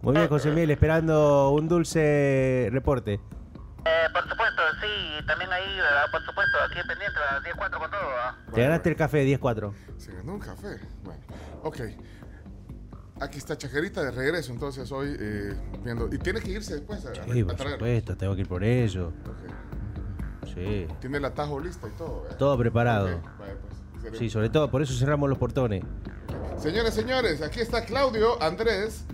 Muy 0.00 0.14
bien, 0.16 0.26
José 0.28 0.50
Miel, 0.50 0.70
esperando 0.70 1.50
un 1.50 1.68
dulce 1.68 2.68
reporte. 2.72 3.12
Eh, 3.84 4.06
por 4.14 4.22
supuesto, 4.28 4.62
sí, 4.80 5.24
también 5.26 5.52
ahí, 5.52 5.76
¿verdad? 5.76 6.06
Por 6.10 6.24
supuesto, 6.24 6.56
aquí 6.64 6.78
pendiente, 6.88 7.18
a 7.30 7.34
las 7.34 7.44
10-4 7.44 7.78
con 7.78 7.90
todo, 7.90 8.00
¿va? 8.00 8.38
Te 8.54 8.62
ganaste 8.62 8.88
el 8.88 8.96
café 8.96 9.24
10-4. 9.38 9.72
Se 9.98 10.12
ganó 10.12 10.32
un 10.34 10.40
café. 10.40 10.80
Bueno, 11.04 11.20
ok. 11.62 11.80
Aquí 13.20 13.36
está 13.38 13.56
Chacarita 13.58 14.02
de 14.02 14.10
regreso, 14.10 14.52
entonces 14.52 14.90
hoy 14.90 15.14
eh, 15.20 15.54
viendo. 15.84 16.08
Y 16.12 16.18
tiene 16.18 16.40
que 16.40 16.50
irse 16.50 16.76
después 16.76 17.04
a, 17.04 17.14
Sí, 17.14 17.42
a 17.42 17.44
por 17.44 17.54
traer. 17.56 17.72
supuesto, 17.74 18.16
tengo 18.16 18.34
que 18.34 18.40
ir 18.40 18.48
por 18.48 18.64
ello. 18.64 19.08
Ok. 19.08 19.52
Sí. 20.46 20.86
Tiene 21.00 21.18
el 21.18 21.24
atajo 21.24 21.60
lista 21.60 21.86
y 21.88 21.96
todo. 21.98 22.22
¿verdad? 22.22 22.36
Todo 22.36 22.58
preparado. 22.58 23.20
Pues. 23.38 24.18
Sí, 24.18 24.30
sobre 24.30 24.48
todo, 24.48 24.70
por 24.70 24.82
eso 24.82 24.94
cerramos 24.94 25.28
los 25.28 25.38
portones. 25.38 25.84
Señores, 26.58 26.94
señores, 26.94 27.42
aquí 27.42 27.60
está 27.60 27.84
Claudio 27.84 28.42
Andrés 28.42 29.04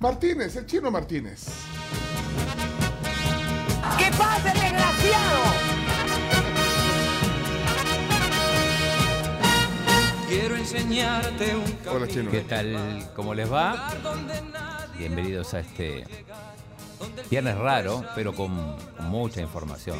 Martínez, 0.00 0.56
el 0.56 0.66
chino 0.66 0.90
Martínez. 0.90 1.46
¿Qué 3.98 4.10
pasa, 4.16 4.52
desgraciado? 4.52 5.78
Quiero 10.28 10.56
enseñarte 10.56 11.56
un 11.56 11.78
Hola, 11.90 12.06
chino. 12.06 12.30
¿Qué 12.30 12.42
tal? 12.42 13.08
¿Cómo 13.16 13.34
les 13.34 13.50
va? 13.52 13.90
Bienvenidos 14.96 15.54
a 15.54 15.60
este 15.60 16.04
viernes 17.30 17.56
raro, 17.56 18.04
pero 18.14 18.34
con 18.34 18.76
mucha 19.00 19.40
información. 19.40 19.98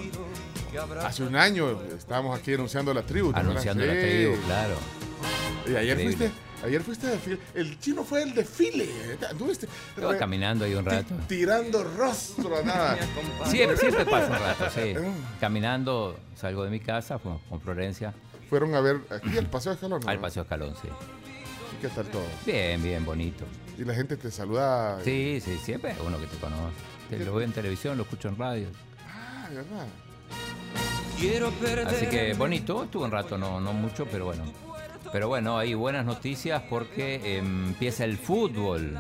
Hace 1.02 1.22
un 1.22 1.36
año 1.36 1.80
estábamos 1.96 2.38
aquí 2.38 2.54
anunciando 2.54 2.92
la 2.94 3.02
tribu. 3.02 3.32
¿te 3.32 3.40
Anunciando 3.40 3.84
la 3.84 3.92
acuerdas? 3.92 4.10
tribu, 4.14 4.34
Sí. 4.36 4.42
claro. 4.46 4.74
¿Y 5.66 5.76
ayer 5.76 6.00
Increíble. 6.00 6.16
fuiste? 6.28 6.48
Ayer 6.66 6.82
fuiste 6.82 7.06
de 7.06 7.12
desfile. 7.12 7.38
El 7.54 7.78
chino 7.78 8.02
fue 8.04 8.22
el 8.22 8.34
desfile. 8.34 8.88
¿Anduviste? 9.30 9.68
Estuve 9.90 10.12
Re- 10.12 10.18
caminando 10.18 10.64
ahí 10.64 10.74
un 10.74 10.84
rato. 10.84 11.14
Tirando 11.28 11.84
rostro 11.84 12.56
a 12.58 12.62
nada. 12.62 12.98
Siempre, 13.46 13.76
siempre 13.76 14.04
paso 14.04 14.32
un 14.32 14.38
rato, 14.38 14.64
sí. 14.74 14.94
Caminando, 15.40 16.18
salgo 16.34 16.64
de 16.64 16.70
mi 16.70 16.80
casa 16.80 17.18
fuimos 17.18 17.40
con 17.48 17.60
Florencia 17.60 18.12
Fueron 18.50 18.74
a 18.74 18.80
ver 18.80 19.00
aquí 19.10 19.36
al 19.38 19.46
Paseo 19.46 19.72
Escalón. 19.72 20.00
¿no? 20.02 20.08
al 20.10 20.18
Paseo 20.18 20.42
Escalón, 20.42 20.74
sí. 20.82 20.88
¿Y 21.78 21.80
qué 21.82 21.88
tal 21.88 22.06
todo? 22.06 22.24
Bien, 22.44 22.82
bien, 22.82 23.04
bonito. 23.04 23.44
Y 23.78 23.84
la 23.84 23.94
gente 23.94 24.16
te 24.16 24.30
saluda. 24.30 24.98
Sí, 25.04 25.40
sí, 25.44 25.56
siempre 25.62 25.92
hay 25.92 25.96
uno 26.04 26.18
que 26.18 26.26
te 26.26 26.36
conoce. 26.38 26.74
Te- 27.08 27.18
Lo 27.24 27.32
veo 27.34 27.44
en 27.46 27.52
televisión, 27.52 27.96
lo 27.96 28.02
escucho 28.02 28.28
en 28.28 28.36
radio. 28.36 28.68
Ah, 29.08 29.48
verdad. 29.50 29.86
Quiero 31.18 31.50
perder. 31.52 31.86
Así 31.88 32.06
que 32.06 32.34
bonito, 32.34 32.84
estuvo 32.84 33.04
un 33.04 33.10
rato, 33.10 33.38
no, 33.38 33.60
no 33.60 33.72
mucho, 33.72 34.06
pero 34.10 34.26
bueno. 34.26 34.44
Pero 35.12 35.28
bueno, 35.28 35.56
hay 35.58 35.74
buenas 35.74 36.04
noticias 36.04 36.62
porque 36.68 37.38
empieza 37.38 38.04
el 38.04 38.18
fútbol. 38.18 38.98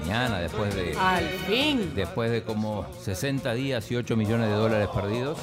Mañana, 0.00 0.38
después 0.40 0.74
de, 0.74 0.94
Al 0.98 1.24
fin. 1.46 1.92
después 1.94 2.30
de 2.30 2.42
como 2.42 2.86
60 3.00 3.54
días 3.54 3.90
y 3.90 3.96
8 3.96 4.16
millones 4.16 4.48
de 4.48 4.54
dólares 4.54 4.88
perdidos, 4.94 5.38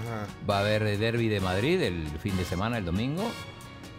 Ajá. 0.00 0.26
va 0.48 0.58
a 0.58 0.60
haber 0.60 0.98
derby 0.98 1.28
de 1.28 1.40
Madrid 1.40 1.80
el 1.82 2.06
fin 2.22 2.36
de 2.36 2.44
semana, 2.44 2.78
el 2.78 2.84
domingo. 2.84 3.24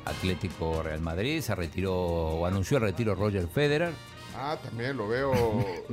Atlético 0.05 0.83
Real 0.83 1.01
Madrid, 1.01 1.41
se 1.41 1.55
retiró 1.55 1.93
o 1.95 2.45
anunció 2.45 2.77
el 2.77 2.83
retiro 2.83 3.15
Roger 3.15 3.48
Federer. 3.48 3.91
Ah, 4.36 4.57
también 4.63 4.98
lo 4.98 5.07
veo, 5.07 5.31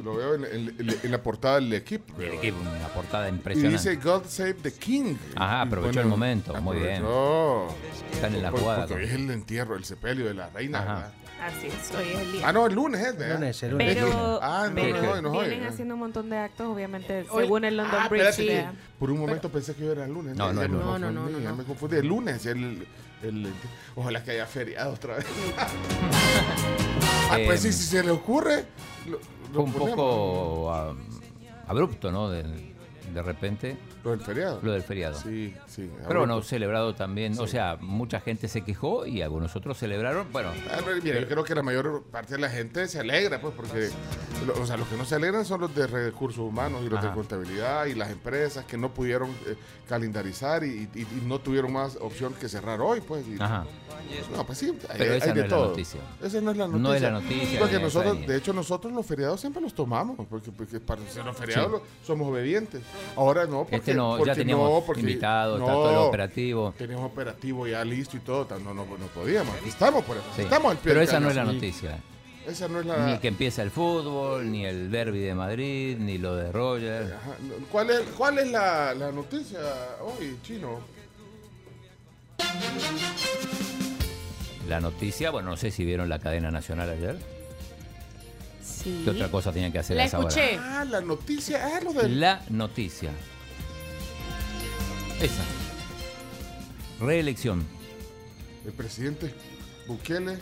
lo 0.02 0.14
veo 0.16 0.34
en, 0.34 0.44
en- 0.46 0.76
en 1.02 1.10
la 1.10 1.22
portada 1.22 1.56
del 1.56 1.70
equipo. 1.74 2.14
El 2.18 2.32
equipo, 2.34 2.56
una 2.60 2.88
portada 2.88 3.26
Y 3.28 3.32
impresionante. 3.32 3.76
dice 3.90 3.96
God 4.02 4.22
Save 4.26 4.54
the 4.54 4.72
King. 4.72 5.14
Ajá, 5.36 5.60
aprovechó 5.62 5.88
Bueno, 5.92 6.00
el 6.00 6.06
momento, 6.08 6.54
muy 6.62 6.78
bien. 6.78 7.04
Están 8.12 8.34
en 8.34 8.42
la 8.42 8.50
Por- 8.50 8.60
jugada. 8.60 8.86
Porque 8.86 9.04
es 9.04 9.12
el 9.12 9.30
entierro, 9.30 9.76
el 9.76 9.84
sepelio 9.84 10.26
de 10.26 10.34
la 10.34 10.48
reina, 10.48 10.78
Ajá. 10.80 10.94
¿verdad? 10.94 11.12
Así 11.42 11.66
es, 11.68 11.94
hoy 11.98 12.08
es 12.14 12.18
el 12.20 12.32
día. 12.32 12.48
Ah, 12.48 12.52
no, 12.52 12.66
el 12.66 12.74
lunes 12.74 13.00
es, 13.00 13.16
¿verdad? 13.18 13.34
Lunes, 13.38 13.62
el 13.62 13.70
lunes. 13.72 13.94
Pero, 13.94 14.40
Ah, 14.42 14.66
no, 14.68 14.74
pero 14.74 15.00
no 15.16 15.22
no 15.22 15.30
hoy, 15.32 15.48
vienen 15.48 15.66
haciendo 15.68 15.94
un 15.94 16.00
montón 16.00 16.28
de 16.30 16.36
actos, 16.38 16.66
obviamente, 16.66 17.26
Hoy- 17.30 17.44
según 17.44 17.64
el 17.64 17.76
London 17.76 17.98
Ah, 18.00 18.08
Bridge. 18.08 18.24
espérate, 18.28 18.52
vea. 18.54 18.72
Por 18.98 19.10
un 19.10 19.18
momento 19.20 19.48
pensé 19.50 19.74
que 19.74 19.86
era 19.90 20.04
el 20.06 20.12
lunes. 20.14 20.34
No, 20.36 20.50
no. 20.52 20.66
No, 20.66 20.98
no, 20.98 21.10
no. 21.10 21.56
me 21.56 21.64
confundí. 21.64 21.96
El 21.96 22.06
lunes, 22.06 22.44
el, 22.46 22.86
el- 23.22 23.52
ojalá 23.96 24.22
que 24.24 24.32
haya 24.32 24.46
feriado 24.46 24.92
otra 24.94 25.16
vez. 25.16 25.26
ah, 27.30 27.38
pues 27.46 27.60
sí, 27.60 27.68
Em, 27.68 27.72
si 27.72 27.84
se 27.84 28.02
le 28.02 28.10
ocurre. 28.10 28.64
lo- 29.06 29.62
un 29.62 29.72
ponemos. 29.72 29.90
poco 29.96 30.72
abrupto, 31.66 32.10
¿no? 32.12 32.28
De, 32.30 32.69
de 33.12 33.22
repente, 33.22 33.76
Lo 34.04 34.10
del 34.12 34.20
feriado. 34.20 34.60
lo 34.62 34.72
del 34.72 34.82
feriado. 34.82 35.18
Sí, 35.20 35.54
sí. 35.66 35.90
Pero 36.06 36.20
bueno, 36.20 36.40
celebrado 36.42 36.94
también, 36.94 37.38
o 37.38 37.46
sea, 37.46 37.76
mucha 37.80 38.20
gente 38.20 38.48
se 38.48 38.62
quejó 38.62 39.06
y 39.06 39.22
algunos 39.22 39.54
otros 39.56 39.78
celebraron. 39.78 40.26
Bueno, 40.32 40.50
Ah, 40.70 40.78
pero 40.84 41.00
mira, 41.02 41.20
yo 41.20 41.28
creo 41.28 41.44
que 41.44 41.54
la 41.54 41.62
mayor 41.62 42.02
parte 42.10 42.34
de 42.34 42.40
la 42.40 42.48
gente 42.50 42.86
se 42.88 42.98
alegra, 43.00 43.40
pues, 43.40 43.54
porque 43.54 43.88
lo- 44.46 44.60
o 44.62 44.66
sea, 44.66 44.76
los 44.76 44.88
que 44.88 44.96
no 44.96 45.04
se 45.04 45.14
alegran 45.16 45.44
son 45.44 45.60
los 45.60 45.74
de 45.74 45.86
recursos 45.86 46.38
humanos 46.40 46.82
y 46.84 46.88
los 46.88 47.02
de 47.02 47.10
contabilidad 47.10 47.86
y 47.86 47.94
las 47.94 48.10
empresas 48.10 48.64
que 48.64 48.76
no 48.76 48.92
pudieron 48.94 49.30
eh, 49.46 49.56
calendarizar 49.88 50.64
y, 50.64 50.88
y- 50.94 51.00
y 51.02 51.22
no 51.26 51.38
tuvieron 51.40 51.72
más 51.72 51.96
opción 52.00 52.32
que 52.34 52.48
cerrar 52.48 52.80
hoy, 52.80 53.00
pues. 53.00 53.26
y- 53.26 53.36
ajá. 53.40 53.64
No, 54.34 54.44
pues 54.46 54.58
sí, 54.58 54.72
hay, 54.88 54.98
Pero 54.98 55.14
esa 55.14 55.26
hay 55.26 55.32
de 55.32 55.40
no 55.40 55.44
es 55.44 55.50
la 55.50 55.56
todo. 55.56 55.68
noticia. 55.68 56.00
Esa 56.22 56.40
no 56.40 56.50
es 56.50 56.56
la 56.56 56.66
noticia. 56.66 56.82
No 56.88 56.94
es 56.94 57.02
la 57.02 57.10
noticia, 57.10 57.58
Porque 57.60 57.78
nosotros, 57.78 58.26
de 58.26 58.36
hecho, 58.36 58.52
nosotros 58.52 58.92
los 58.92 59.06
feriados 59.06 59.40
siempre 59.40 59.60
los 59.62 59.74
tomamos, 59.74 60.16
porque, 60.28 60.50
porque 60.50 60.80
para 60.80 61.02
ser 61.08 61.24
los 61.24 61.36
feriados 61.36 61.82
Sí. 61.82 62.06
somos 62.06 62.28
obedientes. 62.28 62.82
Ahora 63.16 63.46
no, 63.46 63.60
porque, 63.60 63.76
Este 63.76 63.94
no, 63.94 64.24
ya 64.24 64.34
teníamos 64.34 64.70
no, 64.70 64.86
porque- 64.86 65.00
invitado, 65.00 65.58
está 65.58 65.66
no, 65.66 65.72
todo 65.74 65.90
el 65.90 65.96
operativo. 66.08 66.74
Teníamos 66.78 67.06
operativo 67.10 67.66
ya 67.66 67.84
listo 67.84 68.16
y 68.16 68.20
todo, 68.20 68.46
no, 68.60 68.72
no, 68.74 68.84
no 68.84 69.06
podíamos. 69.14 69.54
Aquí 69.56 69.68
estamos 69.68 70.04
por 70.04 70.16
eso. 70.16 70.26
Sí. 70.36 70.42
Estamos 70.42 70.70
al 70.72 70.78
pie 70.78 70.92
Pero 70.92 71.02
esa 71.02 71.20
no 71.20 71.28
es 71.30 71.36
la 71.36 71.44
noticia. 71.44 71.98
Esa 72.46 72.68
no 72.68 72.80
es 72.80 72.86
la. 72.86 73.06
Ni 73.06 73.18
que 73.18 73.28
empieza 73.28 73.62
el 73.62 73.70
fútbol, 73.70 74.50
ni 74.50 74.64
el 74.64 74.90
derby 74.90 75.18
de 75.20 75.34
Madrid, 75.34 75.96
ni 75.98 76.18
lo 76.18 76.34
de 76.36 76.50
Roger. 76.50 77.14
Ajá. 77.14 77.36
¿Cuál 77.70 77.90
es, 77.90 78.00
cuál 78.16 78.38
es 78.38 78.50
la, 78.50 78.94
la 78.94 79.12
noticia 79.12 79.58
hoy, 80.00 80.38
chino? 80.42 80.80
La 84.68 84.80
noticia, 84.80 85.30
bueno, 85.30 85.50
no 85.50 85.56
sé 85.56 85.70
si 85.70 85.84
vieron 85.84 86.08
la 86.08 86.18
cadena 86.18 86.50
nacional 86.50 86.88
ayer. 86.90 87.16
Sí. 88.82 89.02
¿Qué 89.04 89.10
otra 89.10 89.30
cosa 89.30 89.52
tenían 89.52 89.72
que 89.72 89.78
hacer 89.78 89.96
La 89.96 90.04
a 90.04 90.06
esa 90.06 90.18
hora? 90.18 90.28
escuché. 90.28 90.56
Ah, 90.58 90.84
la 90.88 91.00
noticia, 91.00 91.66
ah, 91.76 91.80
lo 91.82 91.92
del. 91.92 92.18
La 92.20 92.42
noticia. 92.48 93.10
Esa. 95.20 95.42
Reelección. 97.00 97.64
El 98.64 98.72
presidente 98.72 99.34
Bukele 99.86 100.38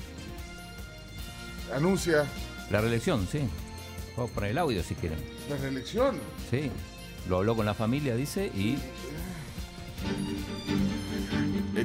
anuncia 1.74 2.24
La 2.70 2.80
reelección, 2.80 3.26
sí. 3.30 3.40
Vamos 4.16 4.30
por 4.32 4.44
el 4.44 4.58
audio 4.58 4.82
si 4.82 4.94
quieren. 4.94 5.18
la 5.48 5.56
reelección. 5.56 6.18
Sí. 6.50 6.70
Lo 7.28 7.38
habló 7.38 7.54
con 7.56 7.66
la 7.66 7.74
familia, 7.74 8.14
dice, 8.16 8.46
y 8.54 8.78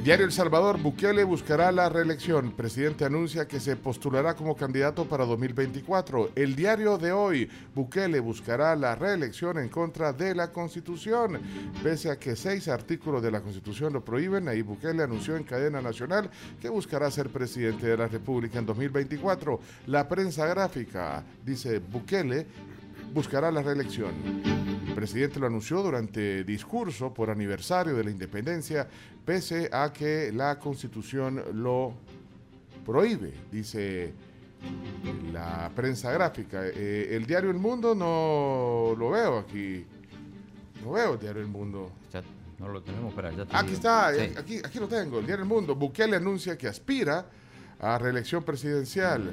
diario 0.04 0.26
El 0.26 0.32
Salvador, 0.32 0.78
Bukele 0.82 1.24
buscará 1.24 1.72
la 1.72 1.88
reelección. 1.88 2.52
Presidente 2.52 3.06
anuncia 3.06 3.48
que 3.48 3.58
se 3.58 3.74
postulará 3.74 4.36
como 4.36 4.54
candidato 4.54 5.06
para 5.06 5.24
2024. 5.24 6.32
El 6.34 6.54
diario 6.54 6.98
de 6.98 7.10
hoy, 7.10 7.48
Bukele 7.74 8.20
buscará 8.20 8.76
la 8.76 8.94
reelección 8.96 9.56
en 9.58 9.70
contra 9.70 10.12
de 10.12 10.34
la 10.34 10.52
Constitución. 10.52 11.40
Pese 11.82 12.10
a 12.10 12.18
que 12.18 12.36
seis 12.36 12.68
artículos 12.68 13.22
de 13.22 13.30
la 13.30 13.40
Constitución 13.40 13.94
lo 13.94 14.04
prohíben, 14.04 14.46
ahí 14.46 14.60
Bukele 14.60 15.02
anunció 15.02 15.36
en 15.36 15.44
cadena 15.44 15.80
nacional 15.80 16.28
que 16.60 16.68
buscará 16.68 17.10
ser 17.10 17.30
presidente 17.30 17.86
de 17.86 17.96
la 17.96 18.06
República 18.06 18.58
en 18.58 18.66
2024. 18.66 19.58
La 19.86 20.06
prensa 20.06 20.46
gráfica 20.46 21.24
dice 21.46 21.78
Bukele 21.78 22.46
buscará 23.14 23.50
la 23.50 23.62
reelección. 23.62 24.12
El 24.88 24.94
presidente 24.94 25.38
lo 25.40 25.46
anunció 25.46 25.82
durante 25.82 26.44
discurso 26.44 27.14
por 27.14 27.30
aniversario 27.30 27.94
de 27.94 28.04
la 28.04 28.10
independencia, 28.10 28.86
pese 29.24 29.68
a 29.72 29.92
que 29.92 30.30
la 30.32 30.58
constitución 30.58 31.42
lo 31.54 31.94
prohíbe, 32.84 33.32
dice 33.50 34.12
la 35.32 35.70
prensa 35.74 36.10
gráfica. 36.12 36.62
Eh, 36.66 37.08
el 37.12 37.26
diario 37.26 37.50
El 37.50 37.58
Mundo 37.58 37.94
no 37.94 38.94
lo 38.98 39.10
veo 39.10 39.38
aquí. 39.38 39.84
No 40.84 40.92
veo 40.92 41.14
el 41.14 41.20
diario 41.20 41.40
El 41.42 41.48
Mundo. 41.48 41.90
ya 42.12 42.22
no 42.58 42.68
lo 42.68 42.82
tenemos 42.82 43.12
para. 43.14 43.30
Aquí 43.52 43.72
está, 43.72 44.12
Sí. 44.14 44.32
aquí, 44.36 44.58
aquí 44.58 44.78
lo 44.78 44.88
tengo, 44.88 45.18
el 45.18 45.26
diario 45.26 45.42
El 45.44 45.48
Mundo. 45.48 45.74
Bukele 45.74 46.16
anuncia 46.16 46.56
que 46.56 46.68
aspira 46.68 47.26
a 47.84 47.98
reelección 47.98 48.42
presidencial. 48.42 49.32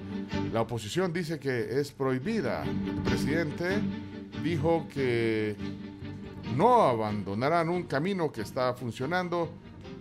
La 0.51 0.61
oposición 0.61 1.13
dice 1.13 1.39
que 1.39 1.79
es 1.79 1.91
prohibida. 1.91 2.63
El 2.63 3.01
presidente 3.03 3.79
dijo 4.43 4.87
que 4.93 5.55
no 6.57 6.83
abandonarán 6.83 7.69
un 7.69 7.83
camino 7.83 8.29
que 8.29 8.41
está 8.41 8.73
funcionando 8.73 9.49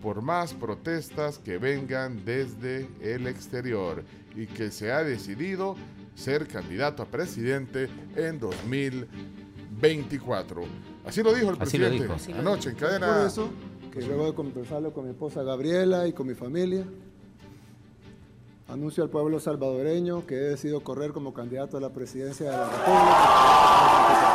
por 0.02 0.20
más 0.20 0.52
protestas 0.52 1.38
que 1.38 1.58
vengan 1.58 2.24
desde 2.24 2.88
el 3.00 3.28
exterior 3.28 4.02
y 4.34 4.46
que 4.46 4.72
se 4.72 4.90
ha 4.90 5.04
decidido 5.04 5.76
ser 6.16 6.48
candidato 6.48 7.04
a 7.04 7.06
presidente 7.06 7.88
en 8.16 8.40
2024. 8.40 10.62
Así 11.04 11.22
lo 11.22 11.32
dijo 11.32 11.50
el 11.50 11.56
Así 11.60 11.78
presidente 11.78 12.02
dijo. 12.02 12.16
Anoche 12.36 12.70
en 12.70 12.76
Por 12.76 12.88
cadena. 12.88 13.26
eso, 13.26 13.48
que 13.92 14.00
luego 14.00 14.26
de 14.26 14.34
conversarlo 14.34 14.92
con 14.92 15.04
mi 15.04 15.10
esposa 15.10 15.44
Gabriela 15.44 16.08
y 16.08 16.12
con 16.12 16.26
mi 16.26 16.34
familia, 16.34 16.84
anuncio 18.72 19.02
al 19.02 19.10
pueblo 19.10 19.40
salvadoreño 19.40 20.26
que 20.26 20.34
he 20.34 20.38
decidido 20.50 20.80
correr 20.80 21.12
como 21.12 21.32
candidato 21.34 21.76
a 21.76 21.80
la 21.80 21.90
presidencia 21.90 22.50
de 22.50 22.56
la 22.56 22.64
República. 22.64 24.30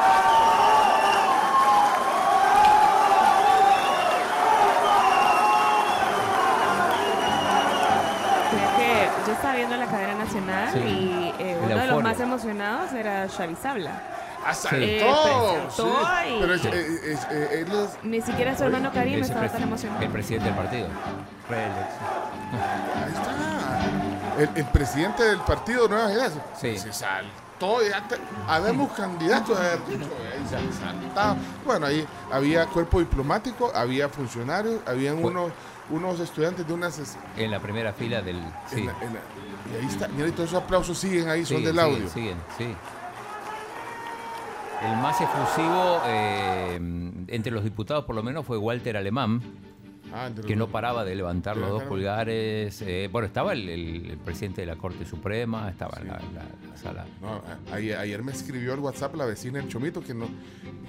Creo 8.51 8.77
que 8.77 9.27
yo 9.27 9.33
estaba 9.33 9.55
viendo 9.55 9.75
la 9.77 9.85
cadena 9.87 10.15
nacional 10.15 10.73
Sí. 10.73 10.79
y 10.79 11.33
eh, 11.39 11.57
uno 11.63 11.77
de 11.77 11.87
los 11.87 12.03
más 12.03 12.19
emocionados 12.19 12.93
era 12.93 13.27
Chavizabla. 13.27 13.91
¡Asaltó! 14.45 14.85
Eh, 14.85 14.99
pero 15.01 15.71
saltó 15.71 15.99
sí. 16.23 16.29
y- 16.29 16.39
Pero 16.39 16.53
es- 16.53 16.61
Sí. 16.61 16.69
eh, 16.71 17.65
es- 17.67 18.03
Ni 18.03 18.21
siquiera 18.21 18.55
su 18.55 18.63
hermano 18.63 18.91
Karim 18.93 19.23
estaba 19.23 19.49
tan 19.49 19.63
emocionado. 19.63 20.03
El 20.03 20.09
presidente 20.11 20.45
del 20.45 20.55
partido. 20.55 20.87
Reelección. 21.49 21.87
ahí 23.03 23.11
está. 23.11 23.44
El, 24.37 24.49
el 24.55 24.65
presidente 24.65 25.23
del 25.23 25.39
partido 25.39 25.87
Nuevas 25.87 26.11
Ideas. 26.11 26.33
Sí. 26.59 26.77
Se 26.77 26.91
saltó. 26.91 27.81
Ya 27.89 28.05
te- 28.07 28.17
habemos 28.47 28.91
candidatos. 28.91 29.57
haber 29.57 29.79
dicho, 29.87 30.09
ahí 30.31 30.45
se 30.73 30.79
saltaba. 30.79 31.37
Bueno, 31.65 31.85
ahí 31.85 32.05
había 32.31 32.65
cuerpo 32.67 32.99
diplomático, 32.99 33.71
había 33.73 34.09
funcionarios, 34.09 34.81
habían 34.85 35.21
Fue- 35.21 35.31
unos, 35.31 35.51
unos 35.89 36.19
estudiantes 36.19 36.67
de 36.67 36.73
unas... 36.73 36.99
es- 36.99 37.17
En 37.37 37.51
la 37.51 37.59
primera 37.59 37.93
fila 37.93 38.21
del. 38.21 38.41
Sí. 38.69 38.81
en 38.81 38.87
la- 38.87 38.91
en 39.01 39.13
la- 39.13 39.19
y 39.71 39.81
ahí 39.81 39.87
está. 39.87 40.07
Mira, 40.09 40.27
y 40.27 40.31
todos 40.31 40.49
esos 40.49 40.61
aplausos 40.63 40.97
siguen 40.97 41.29
ahí, 41.29 41.45
son 41.45 41.63
del 41.63 41.75
siguen, 41.75 41.93
audio. 41.93 42.09
Siguen, 42.09 42.37
sí. 42.57 42.75
El 44.83 44.97
más 44.97 45.19
efusivo 45.21 46.01
eh, 46.05 46.75
entre 47.29 47.51
los 47.51 47.63
diputados, 47.63 48.03
por 48.05 48.15
lo 48.15 48.21
menos, 48.21 48.45
fue 48.45 48.57
Walter 48.57 48.97
Alemán, 48.97 49.41
Ah, 50.17 50.29
que 50.47 50.55
no 50.55 50.67
paraba 50.69 51.03
de 51.03 51.13
levantar 51.13 51.57
los 51.57 51.69
dos 51.69 51.83
pulgares. 51.83 52.81
eh, 52.81 53.09
bueno, 53.11 53.25
estaba 53.27 53.51
el, 53.51 53.67
el- 53.67 54.11
el 54.11 54.17
presidente 54.17 54.61
de 54.61 54.67
la 54.67 54.77
Corte 54.77 55.03
Suprema, 55.05 55.69
estaba 55.69 55.97
en 55.99 56.07
la, 56.07 56.13
la- 56.33 56.69
la 56.71 56.77
sala. 56.77 57.05
No, 57.21 57.43
a- 57.71 57.75
ayer, 57.75 57.97
ayer 57.97 58.23
me 58.23 58.31
escribió 58.31 58.71
al 58.73 58.79
WhatsApp 58.79 59.13
la 59.15 59.25
vecina 59.25 59.59
del 59.59 59.67
Chomito 59.67 60.01
que 60.01 60.13
no 60.13 60.29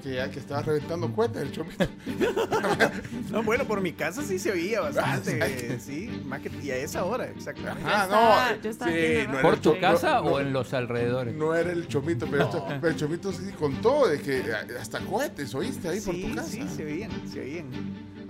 que 0.02 0.14
ya 0.14 0.30
que 0.30 0.38
estaba 0.38 0.62
reventando 0.62 1.10
cuentas 1.10 1.42
el 1.42 1.50
Chomito. 1.50 1.84
No, 3.30 3.42
bueno, 3.42 3.64
por 3.64 3.80
mi 3.80 3.92
casa 3.92 4.22
sí 4.22 4.38
se 4.38 4.52
oía 4.52 4.80
bastante. 4.80 5.40
Ah, 5.42 5.76
sí, 5.80 6.22
más 6.24 6.40
que 6.40 6.50
y 6.62 6.70
a 6.70 6.76
esa 6.76 7.04
hora, 7.04 7.26
exactamente. 7.28 7.82
Ah, 7.84 8.52
no. 8.56 8.62
yo 8.62 8.70
estaba 8.70 8.90
sí, 8.92 8.96
no 9.26 9.32
era 9.32 9.42
¿Por 9.42 9.54
el 9.54 9.60
tu 9.60 9.80
casa 9.80 10.14
no, 10.14 10.20
o 10.20 10.30
no, 10.30 10.40
en 10.40 10.52
los 10.52 10.72
alrededores? 10.72 11.34
No 11.34 11.54
era 11.54 11.72
el 11.72 11.88
Chomito, 11.88 12.26
pero, 12.30 12.44
esto- 12.44 12.64
pero 12.68 12.88
el 12.88 12.96
Chomito 12.96 13.32
sí 13.32 13.50
contó 13.58 14.06
de 14.08 14.20
que 14.20 14.44
hasta 14.80 15.00
cohetes 15.00 15.52
oíste 15.54 15.88
ahí 15.88 16.00
por 16.00 16.14
sí, 16.14 16.22
tu 16.28 16.34
casa. 16.36 16.48
sí, 16.48 16.62
se 16.76 16.84
oían, 16.84 17.10
se 17.28 17.40
oían. 17.40 17.66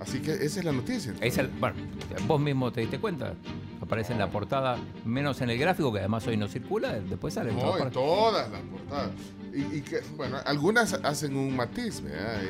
Así 0.00 0.20
que 0.20 0.32
esa 0.32 0.58
es 0.60 0.64
la 0.64 0.72
noticia. 0.72 1.14
Es 1.20 1.38
el- 1.38 1.48
bueno, 1.48 1.76
vos 2.26 2.40
mismo 2.40 2.70
te 2.72 2.82
diste 2.82 2.98
cuenta. 2.98 3.34
Aparece 3.80 4.12
en 4.12 4.18
la 4.18 4.30
portada, 4.30 4.78
menos 5.04 5.40
en 5.40 5.50
el 5.50 5.58
gráfico, 5.58 5.92
que 5.92 6.00
además 6.00 6.26
hoy 6.26 6.36
no 6.36 6.48
circula, 6.48 6.92
después 7.00 7.34
sale 7.34 7.52
No, 7.52 7.60
todas 7.60 7.82
en 7.82 7.90
todas 7.90 8.50
las 8.50 8.60
portadas. 8.62 9.10
Y, 9.54 9.76
y 9.76 9.80
que, 9.82 10.00
bueno, 10.16 10.38
algunas 10.44 10.92
hacen 10.94 11.36
un 11.36 11.54
matiz, 11.56 12.00
¿verdad? 12.02 12.40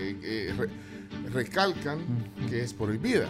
Re- 0.56 1.30
recalcan 1.32 1.98
que 2.48 2.62
es 2.62 2.72
prohibida. 2.72 3.26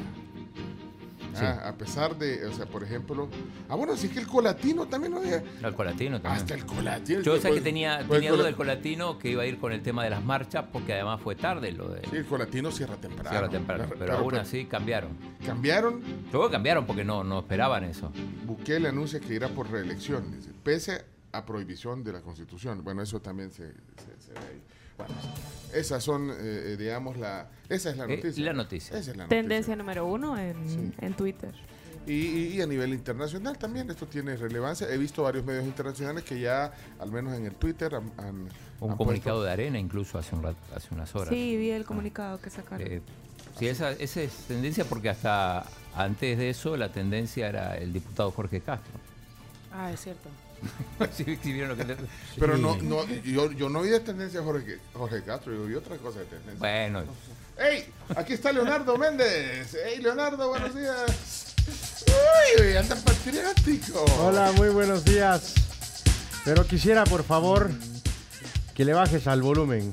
Ah, 1.44 1.68
A 1.68 1.72
pesar 1.74 2.16
de, 2.16 2.46
o 2.46 2.52
sea, 2.52 2.66
por 2.66 2.82
ejemplo, 2.82 3.28
ah, 3.68 3.74
bueno, 3.74 3.96
sí 3.96 4.08
que 4.08 4.20
el 4.20 4.26
colatino 4.26 4.86
también 4.86 5.12
no 5.12 5.18
había. 5.20 5.42
El 5.62 5.74
colatino 5.74 6.20
también. 6.20 6.42
Hasta 6.42 6.54
el 6.54 6.64
colatino. 6.66 7.20
Yo 7.20 7.36
sé 7.36 7.42
pues, 7.48 7.54
que 7.54 7.60
tenía, 7.60 8.04
pues, 8.06 8.20
tenía 8.20 8.32
duda 8.32 8.44
del 8.46 8.56
colatino 8.56 9.18
que 9.18 9.30
iba 9.30 9.42
a 9.42 9.46
ir 9.46 9.58
con 9.58 9.72
el 9.72 9.82
tema 9.82 10.04
de 10.04 10.10
las 10.10 10.24
marchas, 10.24 10.64
porque 10.72 10.94
además 10.94 11.20
fue 11.20 11.34
tarde 11.36 11.72
lo 11.72 11.88
de 11.88 12.00
Sí, 12.08 12.16
el 12.16 12.24
colatino 12.26 12.70
cierra 12.70 12.96
temprano. 12.96 13.30
cierra 13.30 13.48
temprano. 13.48 13.84
Claro, 13.84 13.94
Pero 13.98 14.06
claro, 14.06 14.20
aún 14.22 14.30
pero 14.30 14.42
así 14.42 14.64
cambiaron. 14.66 15.10
Cambiaron. 15.44 16.00
Luego 16.32 16.50
cambiaron 16.50 16.86
porque 16.86 17.04
no, 17.04 17.24
no 17.24 17.40
esperaban 17.40 17.84
eso. 17.84 18.12
Bukele 18.44 18.88
anuncia 18.88 19.20
que 19.20 19.34
irá 19.34 19.48
por 19.48 19.70
reelección, 19.70 20.30
dice, 20.32 20.50
pese 20.62 21.04
a 21.32 21.44
prohibición 21.44 22.02
de 22.02 22.12
la 22.14 22.20
Constitución. 22.20 22.82
Bueno, 22.82 23.02
eso 23.02 23.20
también 23.20 23.50
se, 23.50 23.66
se- 23.68 24.20
se 24.20 24.32
ve 24.32 24.38
ahí. 24.38 24.62
Bueno, 24.96 25.14
esas 25.74 26.02
son, 26.02 26.30
eh, 26.30 26.34
eh, 26.38 26.76
digamos, 26.78 27.16
la, 27.18 27.48
esa 27.68 27.90
es 27.90 27.96
la 27.96 28.04
Eh, 28.04 28.16
noticia. 28.16 28.44
la 28.44 28.52
noticia. 28.52 28.98
Esa 28.98 29.10
es 29.10 29.16
la 29.16 29.26
Tendencia 29.28 29.76
número 29.76 30.06
uno 30.06 30.38
en, 30.38 30.68
Sí. 30.68 30.92
en 31.00 31.14
Twitter. 31.14 31.52
Y, 32.06 32.12
y- 32.56 32.60
a 32.62 32.66
nivel 32.66 32.94
internacional 32.94 33.58
también 33.58 33.90
esto 33.90 34.06
tiene 34.06 34.36
relevancia. 34.36 34.88
He 34.88 34.96
visto 34.96 35.24
varios 35.24 35.44
medios 35.44 35.64
internacionales 35.64 36.22
que 36.22 36.38
ya, 36.38 36.72
al 37.00 37.10
menos 37.10 37.34
en 37.34 37.46
el 37.46 37.54
Twitter, 37.56 37.96
han, 37.96 38.12
han- 38.16 38.48
Un 38.78 38.90
han 38.92 38.96
comunicado 38.96 39.42
de 39.42 39.50
arena 39.50 39.78
incluso 39.78 40.16
hace, 40.16 40.36
un 40.36 40.42
rat- 40.44 40.54
hace 40.74 40.94
unas 40.94 41.12
horas. 41.16 41.30
Sí, 41.30 41.56
vi 41.56 41.70
el 41.70 41.84
comunicado 41.84 42.40
que 42.40 42.48
sacaron. 42.48 42.86
Eh, 42.86 43.02
sí, 43.58 43.66
esa, 43.66 43.90
esa 43.90 44.22
es 44.22 44.32
tendencia 44.46 44.84
porque 44.84 45.08
hasta 45.08 45.66
antes 45.96 46.38
de 46.38 46.50
eso 46.50 46.76
la 46.76 46.92
tendencia 46.92 47.48
era 47.48 47.76
el 47.76 47.92
diputado 47.92 48.30
Jorge 48.30 48.60
Castro. 48.60 48.92
Ah, 49.72 49.90
es 49.90 50.00
cierto. 50.00 50.28
Sí, 51.12 51.24
vieron 51.44 51.70
lo 51.70 51.76
que 51.76 51.84
te- 51.84 51.96
Pero 52.38 52.56
Sí. 52.56 52.62
no, 52.62 52.76
no, 52.82 53.06
yo, 53.24 53.52
yo 53.52 53.68
no 53.68 53.82
vi 53.82 53.90
de 53.90 54.00
tendencia 54.00 54.40
a 54.40 54.42
Jorge, 54.42 54.78
Jorge 54.94 55.22
Castro, 55.22 55.52
yo 55.52 55.64
vi 55.66 55.74
otra 55.74 55.96
cosa 55.98 56.20
de 56.20 56.24
tendencia. 56.26 56.58
Bueno, 56.58 57.04
¡Ey! 57.58 57.86
Aquí 58.16 58.34
está 58.34 58.52
Leonardo 58.52 58.96
Méndez. 58.98 59.74
¡Ey, 59.74 60.00
Leonardo, 60.02 60.48
buenos 60.48 60.74
días! 60.74 61.54
¡Uy, 62.60 62.76
anda 62.76 62.96
patriótico! 62.96 64.04
Hola, 64.20 64.52
muy 64.56 64.68
buenos 64.68 65.04
días. 65.04 65.54
Pero 66.44 66.66
quisiera, 66.66 67.04
por 67.04 67.24
favor, 67.24 67.70
que 68.74 68.84
le 68.84 68.92
bajes 68.92 69.26
al 69.26 69.42
volumen 69.42 69.92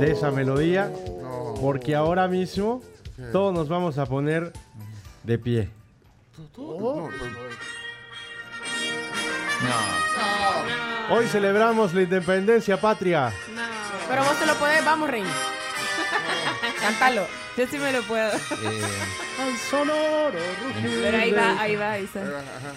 de 0.00 0.10
esa 0.12 0.30
melodía, 0.30 0.90
No, 1.22 1.54
porque 1.60 1.94
ahora 1.94 2.26
mismo 2.26 2.82
¿Qué? 3.16 3.22
todos 3.32 3.52
nos 3.54 3.68
vamos 3.68 3.98
a 3.98 4.06
poner 4.06 4.52
de 5.24 5.38
pie. 5.38 5.68
no, 6.56 7.10
pues, 7.10 7.14
no. 9.62 11.14
Hoy 11.16 11.26
celebramos 11.26 11.94
la 11.94 12.02
independencia 12.02 12.78
patria. 12.80 13.32
Pero 14.08 14.24
vos 14.24 14.38
te 14.38 14.46
lo 14.46 14.54
puedes, 14.56 14.84
vamos, 14.84 15.10
Rey. 15.10 15.24
Cántalo. 16.80 17.26
Yo 17.56 17.66
sí 17.66 17.78
me 17.78 17.92
lo 17.92 18.02
puedo. 18.02 18.30
Eh, 18.30 18.82
Al 19.42 19.56
sonoro 19.70 20.38
Pero 21.02 21.18
ahí 21.18 21.32
va, 21.32 21.60
ahí 21.60 21.76
va, 21.76 21.92
ahí 21.92 22.08
va, 22.14 22.20
ajá. 22.38 22.72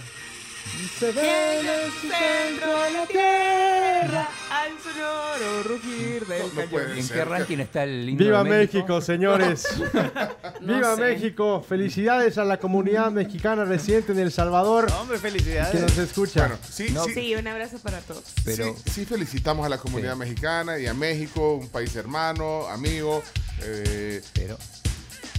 Se 0.99 1.11
ve 1.11 1.59
en 1.59 1.67
el 1.67 1.91
centro 1.91 2.79
de 2.83 2.91
la 2.91 3.05
tierra. 3.07 4.29
al 4.51 4.71
sonoro 4.79 5.63
rugir 5.63 6.25
del 6.27 6.43
No 6.55 6.61
puede 6.69 6.99
¿En 6.99 7.07
qué 7.07 7.25
ranking 7.25 7.57
está 7.59 7.83
el 7.83 8.07
himno 8.09 8.23
Viva 8.23 8.43
de 8.43 8.49
México, 8.49 9.01
señores. 9.01 9.67
No 10.61 10.75
Viva 10.75 10.95
sé. 10.95 11.01
México. 11.01 11.65
Felicidades 11.67 12.37
a 12.37 12.43
la 12.45 12.57
comunidad 12.57 13.11
mexicana 13.11 13.65
residente 13.65 14.11
en 14.11 14.19
El 14.19 14.31
Salvador 14.31 14.91
Hombre, 14.99 15.17
que 15.17 15.21
felicidades. 15.29 15.81
nos 15.81 15.97
escucha. 15.97 16.41
Bueno, 16.47 16.57
sí, 16.69 16.89
No. 16.91 17.03
sí, 17.05 17.13
Sí, 17.15 17.35
un 17.35 17.47
abrazo 17.47 17.77
para 17.79 17.99
todos. 17.99 18.23
Pero 18.45 18.75
sí, 18.85 18.91
sí 18.91 19.05
felicitamos 19.05 19.65
a 19.65 19.69
la 19.69 19.77
comunidad 19.77 20.13
Sí. 20.13 20.19
mexicana 20.19 20.77
y 20.79 20.85
a 20.87 20.93
México, 20.93 21.55
un 21.55 21.69
país 21.69 21.95
hermano, 21.95 22.67
amigo. 22.67 23.23
eh, 23.63 24.21
pero 24.33 24.57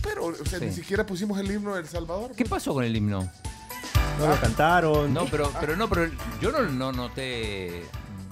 pero, 0.02 0.26
o 0.26 0.34
sea, 0.46 0.58
Sí. 0.58 0.64
ni 0.66 0.72
siquiera 0.72 1.06
pusimos 1.06 1.38
el 1.38 1.48
himno 1.50 1.74
de 1.74 1.80
El 1.82 1.88
Salvador. 1.88 2.32
¿qué 2.36 2.44
pasó 2.44 2.74
con 2.74 2.82
el 2.84 2.94
himno? 2.96 3.30
No 4.18 4.28
lo 4.28 4.40
cantaron. 4.40 5.12
No, 5.12 5.26
pero 5.26 5.50
pero 5.60 5.76
no, 5.76 5.88
pero 5.88 6.10
yo 6.40 6.50
no, 6.52 6.62
no 6.62 6.92
noté 6.92 7.84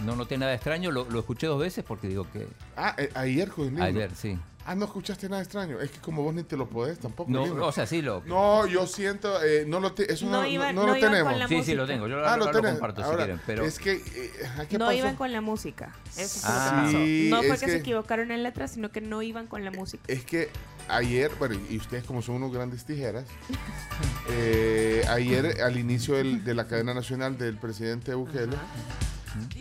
no 0.04 0.16
noté 0.16 0.38
nada 0.38 0.54
extraño, 0.54 0.90
lo, 0.90 1.04
lo 1.10 1.18
escuché 1.20 1.46
dos 1.46 1.60
veces 1.60 1.84
porque 1.86 2.08
digo 2.08 2.26
que 2.32 2.46
Ah, 2.76 2.94
eh, 2.96 3.10
ayer 3.14 3.48
con 3.50 3.76
el 3.76 3.82
ayer 3.82 4.10
sí. 4.14 4.38
Ah, 4.66 4.74
no 4.74 4.84
escuchaste 4.84 5.28
nada 5.28 5.42
extraño. 5.42 5.80
Es 5.80 5.90
que 5.90 5.98
como 6.00 6.22
vos 6.22 6.34
ni 6.34 6.42
te 6.42 6.54
lo 6.56 6.68
podés 6.68 6.98
tampoco. 6.98 7.30
No, 7.30 7.42
o 7.42 7.72
sea, 7.72 7.86
sí 7.86 8.02
lo 8.02 8.22
No, 8.26 8.66
yo 8.66 8.86
siento, 8.86 9.42
eh, 9.42 9.64
no 9.66 9.80
lo 9.80 9.92
te- 9.94 10.12
eso 10.12 10.26
no, 10.26 10.32
No 10.32 10.42
no- 10.42 10.46
iban- 10.48 10.74
no 10.74 10.82
no 10.86 10.94
lo 10.94 11.00
tenemos. 11.00 11.36
la 11.36 11.48
Sí, 11.48 11.62
sí 11.64 11.74
lo 11.74 11.86
tengo. 11.86 12.06
Yo 12.08 12.24
Ah, 12.24 12.36
lo, 12.36 12.44
lo 12.46 12.52
lo 12.52 12.58
tenés. 12.60 12.72
comparto 12.72 13.02
Ahora, 13.02 13.16
si 13.16 13.24
quieren, 13.24 13.40
pero 13.46 13.64
es 13.64 13.78
que, 13.78 13.92
eh, 13.94 14.30
¿qué 14.68 14.78
no 14.78 14.84
pasó? 14.86 14.96
iban 14.98 15.16
con 15.16 15.32
la 15.32 15.40
música. 15.40 15.94
Eso 16.16 16.40
fue 16.40 16.50
Ah. 16.52 16.64
lo 16.64 16.70
que 16.70 16.86
pasó. 16.94 17.04
Sí, 17.04 17.28
No 17.30 17.36
fue 17.38 17.46
es 17.48 17.60
que, 17.60 17.66
que- 17.66 17.72
se 17.72 17.78
equivocaron 17.78 18.30
en 18.30 18.42
letras, 18.42 18.70
sino 18.72 18.90
que 18.90 19.00
no 19.00 19.22
iban 19.22 19.46
con 19.46 19.64
la 19.64 19.70
música. 19.70 20.04
Es 20.06 20.24
que 20.24 20.50
ayer, 20.96 21.30
bueno, 21.38 21.56
y 21.68 21.76
ustedes 21.76 22.04
como 22.04 22.22
son 22.22 22.36
unos 22.36 22.52
grandes 22.52 22.84
tijeras, 22.84 23.24
eh, 24.30 25.04
ayer 25.08 25.60
al 25.62 25.76
inicio 25.78 26.14
del- 26.16 26.44
de 26.44 26.54
la 26.54 26.66
cadena 26.66 26.94
nacional 26.94 27.36
del 27.38 27.56
presidente 27.56 28.14
Bukele, 28.14 28.56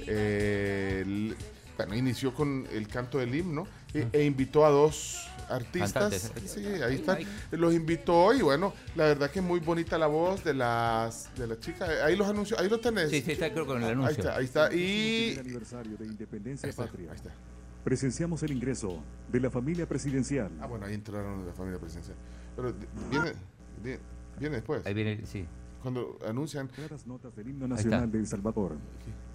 eh, 0.08 1.04
el- 1.06 1.36
bueno, 1.78 1.96
inició 1.96 2.34
con 2.34 2.68
el 2.74 2.88
canto 2.88 3.20
del 3.20 3.34
himno 3.34 3.66
e, 3.94 4.06
e 4.12 4.26
invitó 4.26 4.66
a 4.66 4.70
dos 4.70 5.26
artistas. 5.50 6.32
Sí, 6.46 6.66
ahí 6.84 6.96
están. 6.96 7.20
Los 7.52 7.74
invitó 7.74 8.34
y 8.34 8.42
bueno, 8.42 8.74
la 8.96 9.06
verdad 9.06 9.32
que 9.32 9.40
muy 9.42 9.60
bonita 9.62 9.98
la 9.98 10.08
voz 10.08 10.44
de 10.44 10.54
las 10.54 11.30
de 11.38 11.48
las 11.48 11.60
chicas. 11.62 11.90
Ahí 12.04 12.16
los 12.18 12.28
anuncios, 12.28 12.60
ahí 12.60 12.68
lo 12.70 12.80
tenés. 12.80 13.10
Sí, 13.10 13.22
sí, 13.22 13.32
está 13.32 13.52
creo 13.52 13.66
con 13.66 13.78
el 13.78 13.86
Ahí 13.86 13.92
anuncio. 13.94 14.18
está, 14.18 14.36
ahí 14.36 14.46
está. 14.46 14.74
Y 14.74 15.40
ahí 15.40 15.56
está, 16.54 16.84
Patria. 16.84 17.10
ahí 17.12 17.16
está. 17.16 17.32
Presenciamos 17.84 18.44
el 18.44 18.52
ingreso 18.52 19.02
de 19.32 19.40
la 19.40 19.50
familia 19.50 19.88
presidencial. 19.88 20.52
Ah, 20.62 20.68
bueno, 20.68 20.86
ahí 20.86 20.94
entraron 20.94 21.46
la 21.46 21.54
familia 21.54 21.80
presidencial. 21.80 22.18
Pero 22.56 22.74
de- 22.74 22.88
viene, 23.10 23.32
viene, 23.82 24.00
viene 24.40 24.56
después. 24.58 24.86
Ahí 24.86 24.94
viene, 24.94 25.26
sí. 25.26 25.46
Cuando 25.82 26.20
anuncian. 26.28 26.68
Claras 26.68 27.08
notas 27.08 27.34
del 27.38 27.48
himno 27.50 27.68
nacional 27.68 28.12
de 28.12 28.20
El 28.20 28.28
Salvador. 28.28 28.76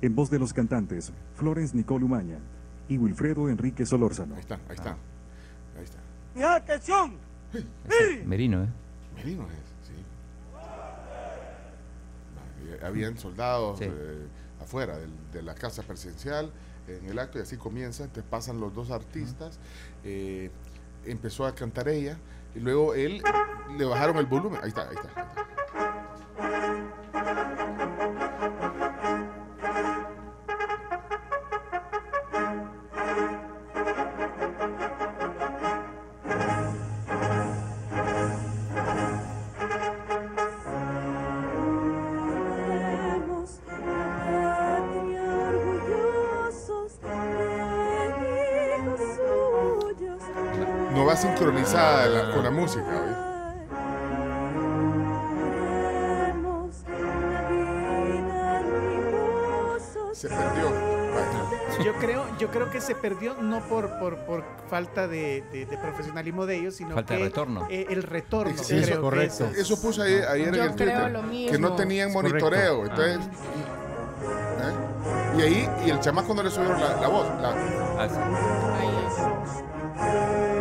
En 0.02 0.14
voz 0.14 0.30
de 0.30 0.38
los 0.38 0.52
cantantes 0.52 1.10
Florence 1.36 1.74
Nicole 1.74 2.04
Umaña 2.04 2.38
y 2.86 2.98
Wilfredo 2.98 3.48
Enrique 3.48 3.86
Solórzano. 3.86 4.34
Ahí 4.34 4.40
está, 4.40 4.56
ahí 4.68 4.74
está. 4.74 4.90
Ahí 5.78 5.84
está. 5.84 5.98
Merino, 8.26 8.62
¿eh? 8.64 8.68
Merino 9.16 9.44
es, 9.44 9.88
sí. 9.88 9.94
Ah, 10.54 11.00
Habían 12.86 13.16
soldados 13.16 13.78
Sí. 13.78 13.86
eh, 13.88 14.26
afuera 14.60 14.98
del- 14.98 15.10
de 15.32 15.40
la 15.42 15.54
casa 15.54 15.82
presidencial 15.82 16.50
en 16.88 17.06
el 17.08 17.18
acto 17.18 17.38
y 17.38 17.42
así 17.42 17.56
comienza. 17.56 18.04
Entonces 18.04 18.28
pasan 18.30 18.60
los 18.60 18.74
dos 18.74 18.90
artistas. 18.90 19.58
eh, 20.04 20.50
empezó 21.06 21.44
a 21.46 21.54
cantar 21.54 21.88
ella 21.88 22.16
y 22.54 22.60
luego 22.60 22.94
él 22.94 23.22
le 23.76 23.84
bajaron 23.84 24.16
el 24.16 24.26
volumen. 24.26 24.60
Ahí 24.62 24.68
está, 24.68 24.88
ahí 24.88 24.96
está. 24.96 25.08
ahí 25.20 25.26
está. 25.28 25.53
La- 51.74 52.30
con 52.34 52.42
la 52.44 52.50
música. 52.50 52.84
Se 60.12 60.28
perdió. 60.28 60.70
Bueno, 60.70 61.84
Yo 61.84 61.92
creo, 61.94 62.24
yo 62.38 62.48
creo 62.50 62.70
que 62.70 62.80
se 62.80 62.94
perdió 62.94 63.34
no 63.42 63.60
por, 63.68 63.98
por, 63.98 64.16
por 64.18 64.44
falta 64.70 65.08
de, 65.08 65.42
de- 65.52 65.66
de 65.66 65.76
profesionalismo 65.76 66.46
de 66.46 66.56
ellos, 66.56 66.76
sino 66.76 66.94
Falta 66.94 67.14
que 67.14 67.20
de 67.22 67.28
retorno. 67.28 67.66
eh, 67.68 67.86
el 67.90 68.02
retorno. 68.04 68.52
Eso, 68.52 68.64
creo 68.68 68.86
que 68.86 69.00
correcto. 69.00 69.44
es- 69.46 69.58
Eso 69.58 69.80
puse 69.80 70.02
ayer, 70.02 70.24
ayer 70.28 70.48
en 70.48 70.54
el 70.54 70.60
creo 70.60 70.74
Twitter. 70.76 71.10
lo 71.10 71.22
Que 71.52 71.58
no 71.58 71.74
tenían 71.74 72.08
Es 72.10 72.14
correcto. 72.14 72.38
monitoreo. 72.50 72.82
Entonces, 72.84 73.18
¿eh? 74.60 75.36
Y 75.38 75.42
ahí, 75.42 75.68
y 75.86 75.90
el 75.90 75.98
chamaco 76.00 76.32
no 76.34 76.42
le 76.44 76.50
subieron 76.50 76.80
la, 76.80 77.00
la 77.00 77.08
voz. 77.08 77.26
la- 77.40 77.54
Ah, 77.98 78.08
sí. 78.08 78.16
Ahí 78.78 78.88
es. 80.48 80.53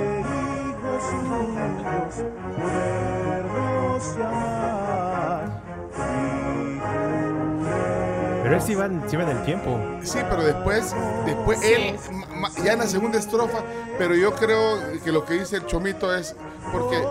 Pero 8.44 8.58
es 8.58 8.64
si 8.66 8.76
van, 8.76 9.10
si 9.10 9.16
van 9.16 9.30
el 9.30 9.42
tiempo. 9.44 9.80
Sí, 10.04 10.20
pero 10.30 10.44
después, 10.44 10.94
después 11.26 11.60
Sí. 11.62 11.74
él, 11.74 11.96
ma- 12.36 12.50
ya 12.64 12.74
en 12.74 12.80
la 12.80 12.88
segunda 12.88 13.18
estrofa, 13.18 13.60
pero 13.98 14.16
yo 14.16 14.34
creo 14.34 14.78
que 15.04 15.12
lo 15.14 15.24
que 15.26 15.36
dice 15.36 15.58
el 15.58 15.66
Chomito 15.66 16.14
es 16.14 16.36
porque 16.72 17.02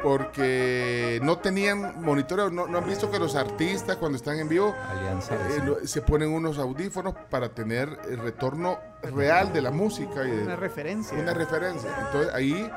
porque 0.00 1.18
no 1.24 1.38
tenían 1.38 2.00
monitoreo, 2.04 2.50
no, 2.50 2.68
no 2.68 2.78
han 2.78 2.86
visto 2.86 3.10
que 3.10 3.18
los 3.18 3.34
artistas 3.34 3.96
cuando 3.96 4.16
están 4.16 4.38
en 4.38 4.48
vivo 4.48 4.72
Alianza. 4.90 5.34
eh, 5.34 5.86
se 5.88 6.02
ponen 6.02 6.30
unos 6.30 6.56
audífonos 6.58 7.14
para 7.28 7.48
tener 7.48 7.98
el 8.08 8.18
retorno 8.18 8.78
real 9.02 9.52
de 9.52 9.60
la 9.60 9.72
música 9.72 10.24
y 10.24 10.30
de 10.30 10.42
una 10.44 10.54
referencia. 10.56 11.18
una 11.18 11.34
referencia. 11.34 11.90
Entonces 12.06 12.32
ahí 12.32 12.70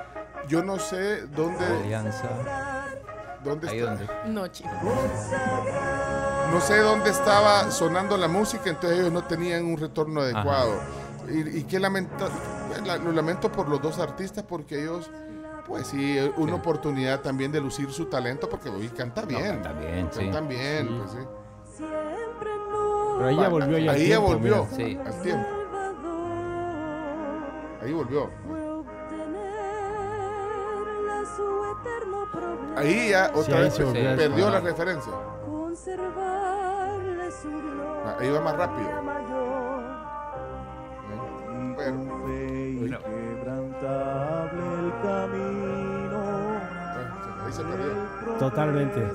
yo 0.47 0.63
no 0.63 0.77
sé 0.79 1.25
dónde, 1.27 1.65
Alianza. 1.65 2.29
dónde 3.43 3.69
Ahí 3.69 3.79
está. 3.79 3.91
donde. 3.95 4.07
No, 4.33 4.47
chicos. 4.47 4.71
No 6.51 6.59
sé 6.61 6.77
dónde 6.79 7.09
estaba 7.11 7.71
sonando 7.71 8.17
la 8.17 8.27
música, 8.27 8.69
entonces 8.69 8.99
ellos 8.99 9.11
no 9.13 9.23
tenían 9.23 9.65
un 9.65 9.77
retorno 9.77 10.21
adecuado. 10.21 10.73
Y, 11.29 11.59
y 11.59 11.63
qué 11.63 11.79
lamento, 11.79 12.27
la- 12.85 12.97
lo 12.97 13.11
lamento 13.11 13.51
por 13.51 13.69
los 13.69 13.81
dos 13.81 13.99
artistas 13.99 14.43
porque 14.43 14.81
ellos, 14.81 15.09
pues 15.65 15.87
sí, 15.87 16.17
una 16.37 16.55
oportunidad 16.55 17.21
también 17.21 17.51
de 17.51 17.61
lucir 17.61 17.91
su 17.91 18.05
talento 18.05 18.49
porque 18.49 18.69
hoy 18.69 18.89
canta 18.89 19.21
bien. 19.21 19.61
canta 19.61 19.71
bien, 19.73 20.09
sí. 20.11 20.19
Cantan 20.25 20.47
bien, 20.49 20.97
pues 20.99 21.11
sí. 21.11 21.17
Pero 23.17 23.27
ahí 23.29 23.35
ya 23.37 23.49
volvió 23.49 23.77
ya 23.77 23.91
Ahí 23.91 24.07
ya 24.09 24.19
volvió. 24.19 24.67
Sí. 24.75 24.99
al 25.05 25.21
tiempo. 25.21 25.47
Ahí 27.81 27.93
volvió. 27.93 28.29
Ahí 32.75 33.09
ya 33.09 33.31
otra 33.35 33.57
ahí 33.57 33.63
vez 33.63 33.73
se 33.73 33.83
perdió 33.83 34.49
la 34.49 34.59
referencia. 34.59 35.13
Ah, 38.05 38.15
Ahí 38.19 38.29
va 38.29 38.41
más 38.41 38.57
rápido. 38.57 38.89
Pero, 41.77 41.97
ahí 47.45 47.51
se 47.51 47.63
perdió. 47.63 47.91
Totalmente. 48.39 49.11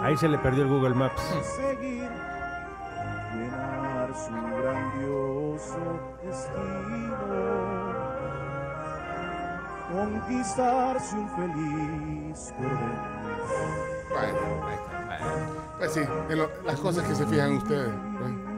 Ahí 0.00 0.16
se 0.16 0.28
le 0.28 0.38
perdió 0.38 0.62
el 0.64 0.68
Google 0.68 0.94
Maps. 0.94 1.22
Conquistarse 9.92 11.16
un 11.16 11.28
feliz 11.30 12.52
porvenir. 12.56 13.12
Bueno, 14.08 14.38
pues 15.78 15.92
sí, 15.92 16.00
en 16.30 16.38
lo- 16.38 16.50
las 16.64 16.80
cosas 16.80 17.04
que 17.06 17.14
se 17.14 17.26
fijan 17.26 17.52
ustedes. 17.56 17.88
¿no? 17.88 18.52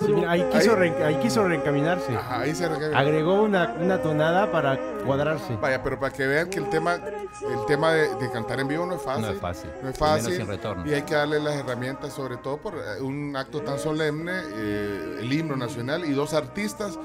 Sí, 0.00 0.12
mira, 0.12 0.30
ahí, 0.32 0.42
quiso 0.52 0.72
Ahí- 0.72 0.76
reen- 0.90 1.02
ahí 1.02 1.14
quiso 1.16 1.48
reencaminarse. 1.48 2.14
Ajá, 2.14 2.40
ahí 2.40 2.54
se 2.54 2.68
recarga. 2.68 2.98
Agregó 2.98 3.42
una, 3.42 3.74
una 3.80 4.02
tonada 4.02 4.50
para 4.52 4.78
cuadrarse. 5.04 5.56
Vaya, 5.56 5.82
pero 5.82 5.98
para 5.98 6.12
que 6.12 6.26
vean 6.26 6.50
que 6.50 6.58
el 6.58 6.68
tema, 6.68 6.94
el 6.96 7.66
tema 7.66 7.92
de, 7.92 8.14
de 8.16 8.30
cantar 8.30 8.60
en 8.60 8.68
vivo 8.68 8.84
no 8.86 8.94
es 8.96 9.02
fácil. 9.02 9.22
No 9.24 9.30
es 9.30 9.38
fácil. 9.38 9.70
No 9.82 9.88
es 9.88 9.98
fácil. 9.98 10.24
menos 10.32 10.36
sin 10.36 10.46
retorno. 10.46 10.86
Y 10.86 10.92
hay 10.94 11.02
que 11.02 11.14
darle 11.14 11.40
las 11.40 11.54
herramientas, 11.54 12.12
sobre 12.12 12.36
todo 12.36 12.58
por 12.58 12.74
eh, 12.74 13.00
un 13.00 13.34
acto 13.36 13.62
tan 13.62 13.78
solemne, 13.78 14.32
eh, 14.54 15.16
el 15.20 15.32
himno 15.32 15.56
nacional 15.56 16.04
y 16.04 16.12
dos 16.12 16.34
artistas 16.34 16.98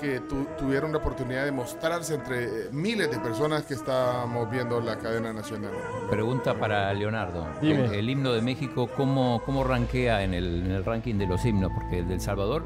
que 0.00 0.20
tu- 0.20 0.46
tuvieron 0.58 0.92
la 0.92 0.98
oportunidad 0.98 1.44
de 1.44 1.52
mostrarse 1.52 2.14
entre 2.14 2.44
eh, 2.44 2.68
miles 2.72 3.10
de 3.10 3.18
personas 3.18 3.64
que 3.64 3.74
estábamos 3.74 4.50
viendo 4.50 4.80
la 4.80 4.96
cadena 4.98 5.32
nacional. 5.32 5.72
Pregunta 6.10 6.54
para 6.54 6.92
Leonardo. 6.94 7.46
Dime. 7.60 7.86
El, 7.86 7.94
el 7.94 8.10
himno 8.10 8.32
de 8.32 8.40
México, 8.42 8.88
¿cómo, 8.96 9.42
cómo 9.44 9.64
rankea 9.64 10.22
en 10.22 10.34
el, 10.34 10.64
en 10.66 10.70
el 10.72 10.84
ranking 10.84 11.16
de 11.16 11.26
los 11.26 11.44
himnos? 11.44 11.70
Porque 11.74 11.98
el 12.00 12.08
del 12.08 12.20
Salvador 12.20 12.64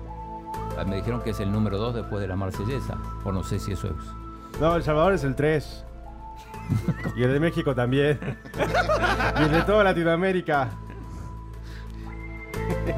ah, 0.78 0.84
me 0.84 0.96
dijeron 0.96 1.22
que 1.22 1.30
es 1.30 1.40
el 1.40 1.50
número 1.50 1.78
2 1.78 1.94
después 1.96 2.20
de 2.20 2.28
la 2.28 2.36
marsellesa. 2.36 2.96
O 3.24 3.32
no 3.32 3.42
sé 3.42 3.58
si 3.58 3.72
eso 3.72 3.88
es. 3.88 4.60
No, 4.60 4.76
El 4.76 4.82
Salvador 4.82 5.12
es 5.14 5.24
el 5.24 5.34
3. 5.34 5.84
Y 7.16 7.22
el 7.22 7.32
de 7.32 7.40
México 7.40 7.74
también. 7.74 8.18
y 9.40 9.42
el 9.42 9.52
de 9.52 9.62
toda 9.62 9.84
Latinoamérica. 9.84 10.70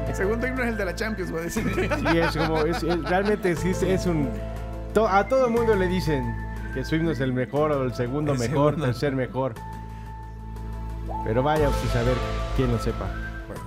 El 0.07 0.15
segundo 0.15 0.47
himno 0.47 0.63
es 0.63 0.69
el 0.69 0.77
de 0.77 0.85
la 0.85 0.95
Champions, 0.95 1.31
voy 1.31 1.41
a 1.41 1.43
decir. 1.43 1.63
Sí, 1.73 2.17
es 2.17 2.35
como, 2.37 2.61
es, 2.61 2.83
es- 2.83 3.03
realmente 3.03 3.55
sí 3.55 3.69
es, 3.71 3.83
es 3.83 4.05
un... 4.05 4.29
to- 4.93 5.07
a 5.07 5.27
todo 5.27 5.45
el 5.47 5.51
mundo 5.51 5.75
le 5.75 5.87
dicen 5.87 6.35
que 6.73 6.83
su 6.83 6.95
himno 6.95 7.11
es 7.11 7.19
el 7.19 7.33
mejor 7.33 7.71
o 7.71 7.83
el 7.83 7.93
segundo 7.93 8.33
El 8.33 8.39
mejor, 8.39 8.71
segundo. 8.73 8.85
tercer 8.85 9.15
mejor. 9.15 9.55
Pero 11.25 11.43
vaya 11.43 11.69
usted 11.69 11.89
a 11.89 11.93
saber 11.93 12.15
quién 12.55 12.71
lo 12.71 12.79
sepa. 12.79 13.09
Bueno, 13.47 13.61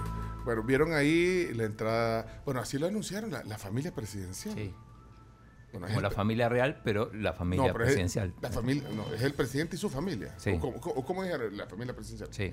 bueno, 0.45 0.63
vieron 0.63 0.93
ahí 0.95 1.53
la 1.55 1.65
entrada. 1.65 2.41
Bueno, 2.45 2.61
así 2.61 2.79
lo 2.79 2.87
anunciaron, 2.87 3.31
la, 3.31 3.43
la 3.45 3.59
familia 3.59 3.93
presidencial. 3.95 4.55
Sí. 4.55 4.75
Bueno, 5.73 5.87
es 5.87 5.93
Como 5.93 6.01
el 6.01 6.03
la 6.05 6.11
familia 6.11 6.49
real, 6.49 6.81
pero 6.83 7.11
la 7.15 7.33
familia 7.33 7.69
no, 7.69 7.73
pero 7.73 7.85
es 7.85 7.91
el- 7.91 7.95
presidencial. 7.97 8.35
la 8.41 8.51
familia, 8.51 8.89
no, 8.95 9.05
es 9.15 9.23
el 9.23 9.35
presidente 9.35 9.77
y 9.77 9.79
su 9.79 9.89
familia. 9.91 10.35
Sí. 10.37 10.51
¿O 10.51 10.61
cómo, 10.61 10.81
cómo- 10.81 11.05
cómo 11.05 11.23
dijeron 11.23 11.57
la 11.57 11.67
familia 11.67 11.95
presidencial? 11.95 12.29
Sí. 12.33 12.53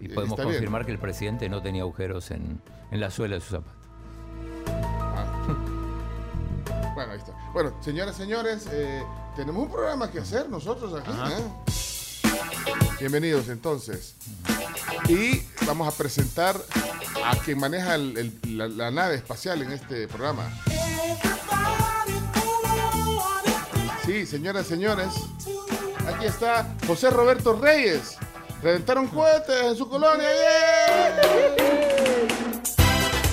Y 0.00 0.06
Eh, 0.06 0.14
podemos 0.14 0.32
está 0.38 0.42
bien. 0.44 0.56
confirmar 0.56 0.86
que 0.86 0.92
el 0.92 0.98
presidente 0.98 1.48
no 1.48 1.60
tenía 1.62 1.82
agujeros 1.82 2.30
en, 2.30 2.60
en 2.90 3.00
la 3.00 3.10
suela 3.10 3.34
de 3.36 3.40
su 3.40 3.50
zapato. 3.50 3.76
Ah. 4.66 5.46
Bueno, 6.94 7.12
ahí 7.12 7.18
está. 7.18 7.32
Bueno, 7.52 7.72
señoras, 7.80 8.16
señores, 8.16 8.66
eh, 8.72 9.04
tenemos 9.36 9.62
un 9.66 9.70
programa 9.70 10.10
que 10.10 10.18
hacer 10.18 10.48
nosotros 10.48 11.00
aquí. 11.00 11.10
¿eh? 11.12 12.32
Bienvenidos 12.98 13.48
entonces. 13.50 14.16
Y 15.08 15.42
vamos 15.64 15.86
a 15.86 15.96
presentar 15.96 16.56
a 17.24 17.36
quien 17.36 17.60
maneja 17.60 17.94
el- 17.94 18.18
el- 18.18 18.58
la, 18.58 18.66
la 18.66 18.90
nave 18.90 19.14
espacial 19.14 19.62
en 19.62 19.70
este 19.70 20.08
programa. 20.08 20.50
Sí, 24.04 24.26
señoras, 24.26 24.66
señores, 24.66 25.08
aquí 26.08 26.26
está 26.26 26.74
José 26.86 27.10
Roberto 27.10 27.52
Reyes. 27.60 28.18
Reventaron 28.62 29.06
cohetes 29.08 29.62
en 29.64 29.76
su 29.76 29.88
colonia. 29.88 30.26
¡Yeah! 30.28 31.22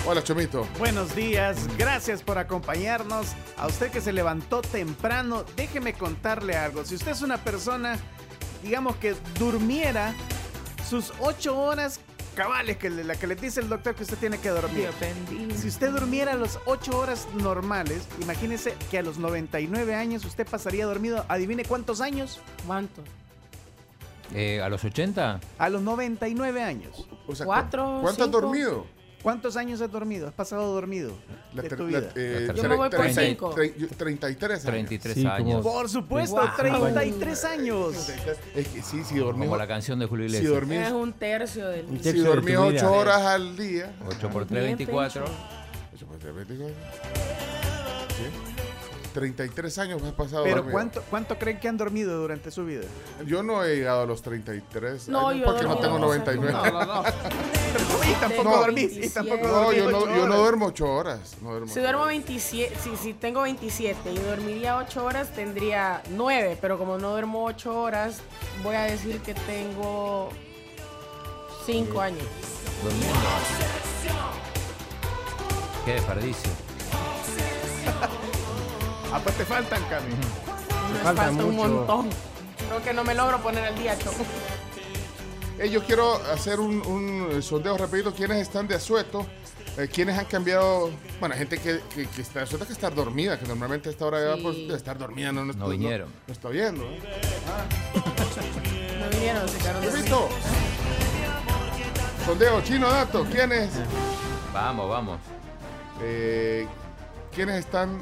Hola, 0.08 0.24
Chomito. 0.24 0.68
Buenos 0.78 1.16
días, 1.16 1.58
gracias 1.80 2.22
por 2.22 2.38
acompañarnos. 2.38 3.28
A 3.58 3.66
usted 3.66 3.90
que 3.90 4.02
se 4.02 4.14
levantó 4.14 4.62
temprano, 4.62 5.44
déjeme 5.56 5.94
contarle 5.94 6.56
algo. 6.56 6.86
Si 6.86 6.94
usted 6.94 7.12
es 7.12 7.24
una 7.24 7.38
persona, 7.40 7.98
digamos 8.62 8.98
que 8.98 9.16
durmiera 9.40 10.14
sus 10.88 11.12
ocho 11.20 11.58
horas 11.58 12.00
cabales, 12.36 12.78
que 12.78 12.92
le- 12.92 13.04
la 13.04 13.16
que 13.16 13.26
le 13.26 13.36
dice 13.36 13.62
el 13.62 13.70
doctor 13.70 13.96
que 13.96 14.04
usted 14.04 14.18
tiene 14.18 14.38
que 14.38 14.50
dormir. 14.50 14.90
Dios 14.92 14.96
bendito. 15.00 15.56
Si 15.60 15.70
usted 15.70 15.90
durmiera 15.90 16.36
las 16.36 16.60
ocho 16.66 17.00
horas 17.00 17.28
normales, 17.34 18.04
imagínese 18.22 18.76
que 18.92 19.00
a 19.00 19.02
los 19.02 19.18
99 19.18 19.96
años 19.96 20.24
usted 20.24 20.46
pasaría 20.48 20.86
dormido, 20.86 21.26
adivine 21.30 21.66
cuántos 21.66 22.00
años, 22.02 22.40
¿Cuánto? 22.68 23.02
Eh, 24.34 24.62
¿A 24.62 24.70
los 24.70 24.84
80? 24.84 25.40
a 25.58 25.70
los 25.70 25.82
99 25.82 26.62
años. 26.64 27.08
O 27.28 27.36
sea, 27.36 27.46
Cuatro, 27.46 28.00
¿Cuánto 28.02 28.24
has 28.24 28.30
cinco. 28.30 28.42
dormido? 28.42 28.86
¿Cuántos 29.22 29.58
años 29.58 29.82
has 29.82 29.92
dormido? 29.92 30.28
¿Has 30.28 30.36
pasado 30.36 30.72
dormido 30.72 31.12
La 31.56 31.64
de 31.64 31.70
tu 31.70 31.88
la- 31.88 32.00
vida? 32.00 32.12
eh, 32.16 32.44
La 32.48 32.54
Yo 32.54 32.62
me 32.70 32.76
voy 32.76 32.90
por 32.92 33.00
treinta- 33.00 33.22
cinco. 33.24 33.56
tre- 33.56 33.76
yo- 33.76 33.88
33 33.98 34.60
años. 34.60 34.72
33 34.72 35.14
Sí, 35.16 35.26
años. 35.26 35.64
Por 35.64 35.90
supuesto, 35.90 36.36
Wow. 36.36 36.50
33 36.56 37.44
años. 37.46 37.96
Es 38.56 38.68
que 38.68 38.82
sí, 38.84 39.04
si 39.04 39.18
dormís, 39.18 39.46
Como 39.46 39.58
la 39.58 39.66
canción 39.68 39.98
de 39.98 40.06
Julio 40.06 40.30
si 40.30 40.36
Iglesias. 40.36 40.54
dormís, 40.54 40.80
Es 40.80 40.92
un 40.92 41.14
tercio 41.14 41.68
del... 41.70 41.86
Un 41.88 41.98
si 41.98 42.04
tercio 42.04 42.22
de 42.24 42.30
dormís 42.30 42.56
tu 42.56 42.62
8 42.62 42.72
vida. 42.72 42.92
horas 42.92 43.22
al 43.22 43.58
día. 43.58 43.94
8 44.08 44.30
por 44.30 44.46
3, 44.46 44.64
Bien 44.64 44.78
24. 44.78 45.24
pencho. 45.26 45.38
ocho 45.96 46.06
por 46.06 46.18
tres, 46.20 46.36
24. 46.36 47.55
¿Sí? 49.16 49.20
33 49.20 49.78
años 49.80 50.04
has 50.04 50.12
pasado 50.14 50.44
Pero 50.44 50.58
dormido. 50.58 50.72
¿cuánto, 50.74 51.04
¿cuánto 51.10 51.38
creen 51.40 51.60
que 51.60 51.68
han 51.68 51.78
dormido 51.78 52.18
durante 52.18 52.52
su 52.52 52.66
vida? 52.66 52.84
Yo 53.26 53.44
no 53.44 53.64
he 53.64 53.76
llegado 53.76 54.02
a 54.02 54.06
los 54.06 54.22
33 54.22 55.08
No, 55.10 55.30
años 55.30 55.40
yo 55.42 55.46
porque 55.46 55.64
no 55.64 55.78
tengo 55.78 55.94
dos 55.94 56.02
99. 56.02 56.52
No, 56.52 56.72
no, 56.72 56.86
no. 56.86 57.04
Y 57.76 58.14
tampoco 58.14 58.44
Tengo 58.44 58.58
dormís, 58.58 58.92
y 58.94 59.00
27. 59.00 59.14
tampoco 59.30 59.48
No, 59.48 59.74
yo 59.74 59.92
no, 59.92 60.16
yo 60.16 60.28
no 60.28 60.38
duermo 60.38 60.68
8 60.68 60.86
horas. 60.86 61.38
No 61.42 61.50
duermo 61.52 61.74
Si 61.74 61.80
duermo 61.80 62.04
horas. 62.04 62.10
27, 62.16 62.76
si, 62.82 62.96
si 62.98 63.14
tengo 63.14 63.42
27 63.42 64.14
y 64.14 64.18
dormiría 64.18 64.78
8 64.78 65.04
horas, 65.04 65.34
tendría 65.34 66.02
9, 66.12 66.58
pero 66.62 66.78
como 66.78 66.98
no 66.98 67.12
duermo 67.12 67.44
8 67.46 67.78
horas, 67.82 68.20
voy 68.64 68.76
a 68.76 68.84
decir 68.84 69.20
que 69.22 69.34
tengo 69.34 70.30
Cinco 71.66 72.00
años. 72.00 72.24
Durmiendo. 72.84 73.18
Qué 75.84 75.94
desperdicio. 75.94 76.52
Ah, 79.16 79.20
pues 79.24 79.36
te 79.38 79.46
faltan, 79.46 79.82
Cami. 79.86 80.10
Me 80.12 81.00
falta 81.00 81.24
falta, 81.24 81.44
un 81.46 81.56
mucho. 81.56 81.68
montón. 81.70 82.10
Creo 82.68 82.84
que 82.84 82.94
no 82.94 83.04
me 83.06 83.14
logro 83.16 83.40
poner 83.42 83.64
al 83.64 83.76
día, 83.78 83.98
Choco. 83.98 84.26
Eh, 85.58 85.70
yo 85.70 85.82
quiero 85.86 86.16
hacer 86.34 86.60
un, 86.60 86.86
un 86.86 87.42
sondeo 87.42 87.78
rapidito. 87.78 88.14
¿Quiénes 88.14 88.40
están 88.42 88.68
de 88.68 88.76
asueto? 88.76 89.26
Eh, 89.78 89.88
¿Quiénes 89.94 90.18
han 90.18 90.26
cambiado? 90.26 90.90
Bueno, 91.22 91.34
gente 91.36 91.58
que, 91.60 91.80
que, 91.94 92.08
que 92.08 92.22
está 92.22 92.40
de 92.40 92.44
asueto 92.44 92.68
que 92.68 92.74
estar 92.74 92.94
dormida, 92.94 93.40
que 93.40 93.46
normalmente 93.48 93.88
a 93.88 93.92
esta 93.94 94.06
hora 94.06 94.36
Sí. 94.36 94.42
pues, 94.44 94.56
de 94.68 94.76
estar 94.76 94.98
dormida 94.98 95.32
no, 95.32 95.46
no, 95.46 95.54
No 95.54 95.70
vinieron. 95.70 96.10
No, 96.28 96.34
está 96.34 96.50
viendo. 96.50 96.84
¿eh? 96.84 97.00
No 99.00 99.10
vinieron, 99.12 99.48
se 99.48 99.58
quedaron 99.60 99.82
dormidos. 99.86 100.30
Sondeo, 102.26 102.62
chino 102.64 102.90
dato. 102.90 103.24
¿Quiénes? 103.32 103.70
Vamos, 104.54 104.90
vamos. 104.90 105.20
Eh, 106.02 106.68
¿Quiénes 107.34 107.60
están? 107.60 107.98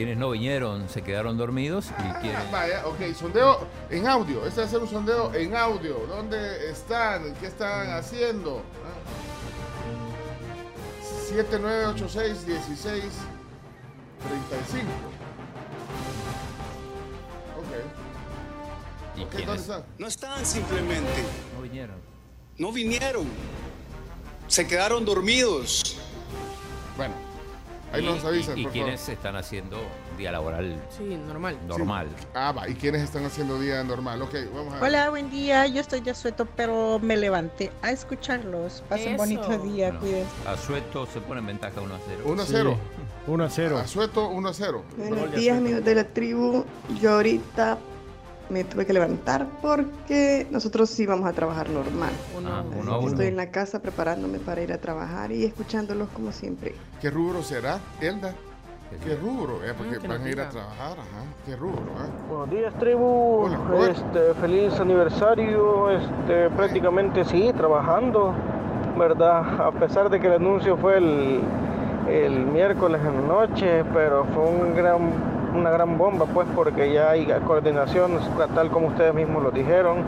Quienes 0.00 0.16
no 0.16 0.30
vinieron 0.30 0.88
se 0.88 1.02
quedaron 1.02 1.36
dormidos 1.36 1.88
y 1.90 2.20
quienes... 2.22 2.50
Vaya, 2.50 2.86
ok, 2.86 3.14
sondeo 3.14 3.66
en 3.90 4.08
audio. 4.08 4.46
Este 4.46 4.62
va 4.62 4.66
a 4.66 4.70
ser 4.70 4.78
un 4.78 4.88
sondeo 4.88 5.34
en 5.34 5.54
audio. 5.54 6.06
¿Dónde 6.08 6.70
están? 6.70 7.34
¿Qué 7.34 7.48
están 7.48 7.90
haciendo? 7.90 8.62
Ah. 8.82 8.96
7986 11.28 12.46
16 12.46 13.04
35. 14.22 14.86
Ok. 17.58 19.18
¿Y 19.18 19.22
Ok, 19.24 19.28
quiénes 19.28 19.46
¿dónde 19.46 19.60
están? 19.60 19.84
No 19.98 20.06
están 20.06 20.46
simplemente, 20.46 21.24
no 21.54 21.60
vinieron? 21.60 21.96
no 22.56 22.72
vinieron, 22.72 23.26
se 24.46 24.66
quedaron 24.66 25.04
dormidos. 25.04 25.98
Bueno, 26.96 27.12
ahí 27.92 28.02
Y- 28.02 28.06
nos 28.06 28.24
avisan, 28.24 28.56
y, 28.56 28.60
y 28.60 28.64
por 28.64 28.72
quienes 28.72 29.08
están 29.08 29.36
haciendo 29.36 29.78
día 30.16 30.32
laboral 30.32 30.76
Sí, 30.96 31.16
normal. 31.26 31.56
normal. 31.66 32.06
favor. 32.08 32.26
Ah, 32.34 32.52
va. 32.52 32.68
¿Y 32.68 32.74
quiénes 32.74 33.02
están 33.02 33.24
haciendo 33.24 33.58
día 33.58 33.82
normal? 33.84 34.20
Ok, 34.22 34.34
vamos 34.54 34.72
a 34.74 34.76
ver. 34.76 34.84
Hola, 34.84 35.10
buen 35.10 35.30
día. 35.30 35.66
Yo 35.66 35.80
estoy 35.80 36.00
de 36.00 36.10
asueto, 36.10 36.46
pero 36.56 36.98
me 37.00 37.16
levanté 37.16 37.70
a 37.82 37.90
escucharlos. 37.90 38.82
Pasen 38.88 39.16
bonito 39.16 39.48
día, 39.58 39.86
Bueno, 39.88 40.00
cuídense. 40.00 40.30
Asueto 40.48 41.06
se 41.06 41.20
pone 41.20 41.40
en 41.40 41.46
ventaja 41.46 41.80
1 41.80 41.94
a 41.94 41.98
0. 42.06 42.22
1 42.26 42.42
a 42.42 42.46
0. 42.46 42.76
1 43.26 43.44
a 43.44 43.50
0. 43.50 43.78
Asueto 43.78 44.28
1 44.28 44.48
a 44.48 44.54
0. 44.54 44.84
Buenos 44.96 45.32
días 45.32 45.56
amigos 45.58 45.84
de 45.84 45.94
la 45.94 46.04
tribu. 46.04 46.64
Yo 47.00 47.12
ahorita 47.14 47.78
me 48.50 48.64
tuve 48.64 48.84
que 48.84 48.92
levantar 48.92 49.46
porque 49.62 50.46
nosotros 50.50 50.90
sí 50.90 51.06
vamos 51.06 51.28
a 51.28 51.32
trabajar 51.32 51.70
normal. 51.70 52.10
Ah, 52.46 52.64
uno. 52.78 53.08
Estoy 53.08 53.26
en 53.26 53.36
la 53.36 53.50
casa 53.50 53.80
preparándome 53.80 54.38
para 54.38 54.60
ir 54.62 54.72
a 54.72 54.78
trabajar 54.78 55.32
y 55.32 55.44
escuchándolos 55.44 56.08
como 56.10 56.32
siempre. 56.32 56.74
¿Qué 57.00 57.10
rubro 57.10 57.42
será, 57.42 57.78
Elda? 58.00 58.34
¿Qué 59.04 59.14
rubro? 59.14 59.64
Eh, 59.64 59.72
porque 59.78 59.98
que 59.98 60.08
van 60.08 60.22
a 60.22 60.28
ir 60.28 60.40
a 60.40 60.48
trabajar, 60.48 60.98
ajá. 60.98 61.24
¿Qué 61.46 61.54
rubro? 61.54 61.80
ah? 61.96 62.06
Buenos 62.28 62.50
días, 62.50 62.74
tribu. 62.80 63.44
Hola. 63.44 63.88
Este, 63.88 64.34
feliz 64.40 64.72
aniversario. 64.80 65.90
Este, 65.92 66.50
prácticamente 66.50 67.24
sí, 67.24 67.52
trabajando, 67.56 68.34
¿verdad? 68.98 69.60
A 69.60 69.70
pesar 69.70 70.10
de 70.10 70.18
que 70.18 70.26
el 70.26 70.32
anuncio 70.34 70.76
fue 70.76 70.98
el, 70.98 71.40
el 72.08 72.46
miércoles 72.46 73.00
en 73.06 73.14
la 73.14 73.28
noche, 73.28 73.84
pero 73.94 74.24
fue 74.34 74.42
un 74.42 74.74
gran, 74.74 74.98
una 75.54 75.70
gran 75.70 75.98
bomba, 75.98 76.26
pues, 76.26 76.46
porque 76.54 76.92
ya 76.92 77.10
hay 77.10 77.26
coordinación, 77.46 78.18
tal 78.54 78.70
como 78.70 78.88
ustedes 78.88 79.14
mismos 79.14 79.42
lo 79.42 79.50
dijeron, 79.50 79.98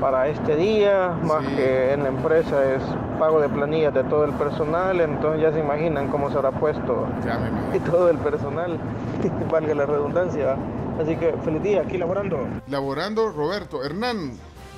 para 0.00 0.28
este 0.28 0.56
día, 0.56 1.16
más 1.22 1.44
Sí. 1.46 1.56
que 1.56 1.92
en 1.92 2.02
la 2.02 2.08
empresa 2.10 2.74
es 2.74 2.82
pago 3.18 3.40
de 3.40 3.48
planillas 3.48 3.94
de 3.94 4.04
todo 4.04 4.24
el 4.24 4.32
personal, 4.32 5.00
entonces 5.00 5.40
ya 5.40 5.52
se 5.52 5.60
imaginan 5.60 6.08
cómo 6.08 6.30
se 6.30 6.36
habrá 6.36 6.50
puesto 6.52 7.06
y 7.74 7.78
todo 7.80 8.10
el 8.10 8.18
personal, 8.18 8.78
valga 9.50 9.74
la 9.74 9.86
redundancia. 9.86 10.56
Así 11.00 11.16
que 11.16 11.32
feliz 11.44 11.62
día, 11.62 11.82
aquí 11.82 11.98
laborando. 11.98 12.38
Laborando 12.68 13.30
Roberto. 13.30 13.82
Hernán. 13.84 14.32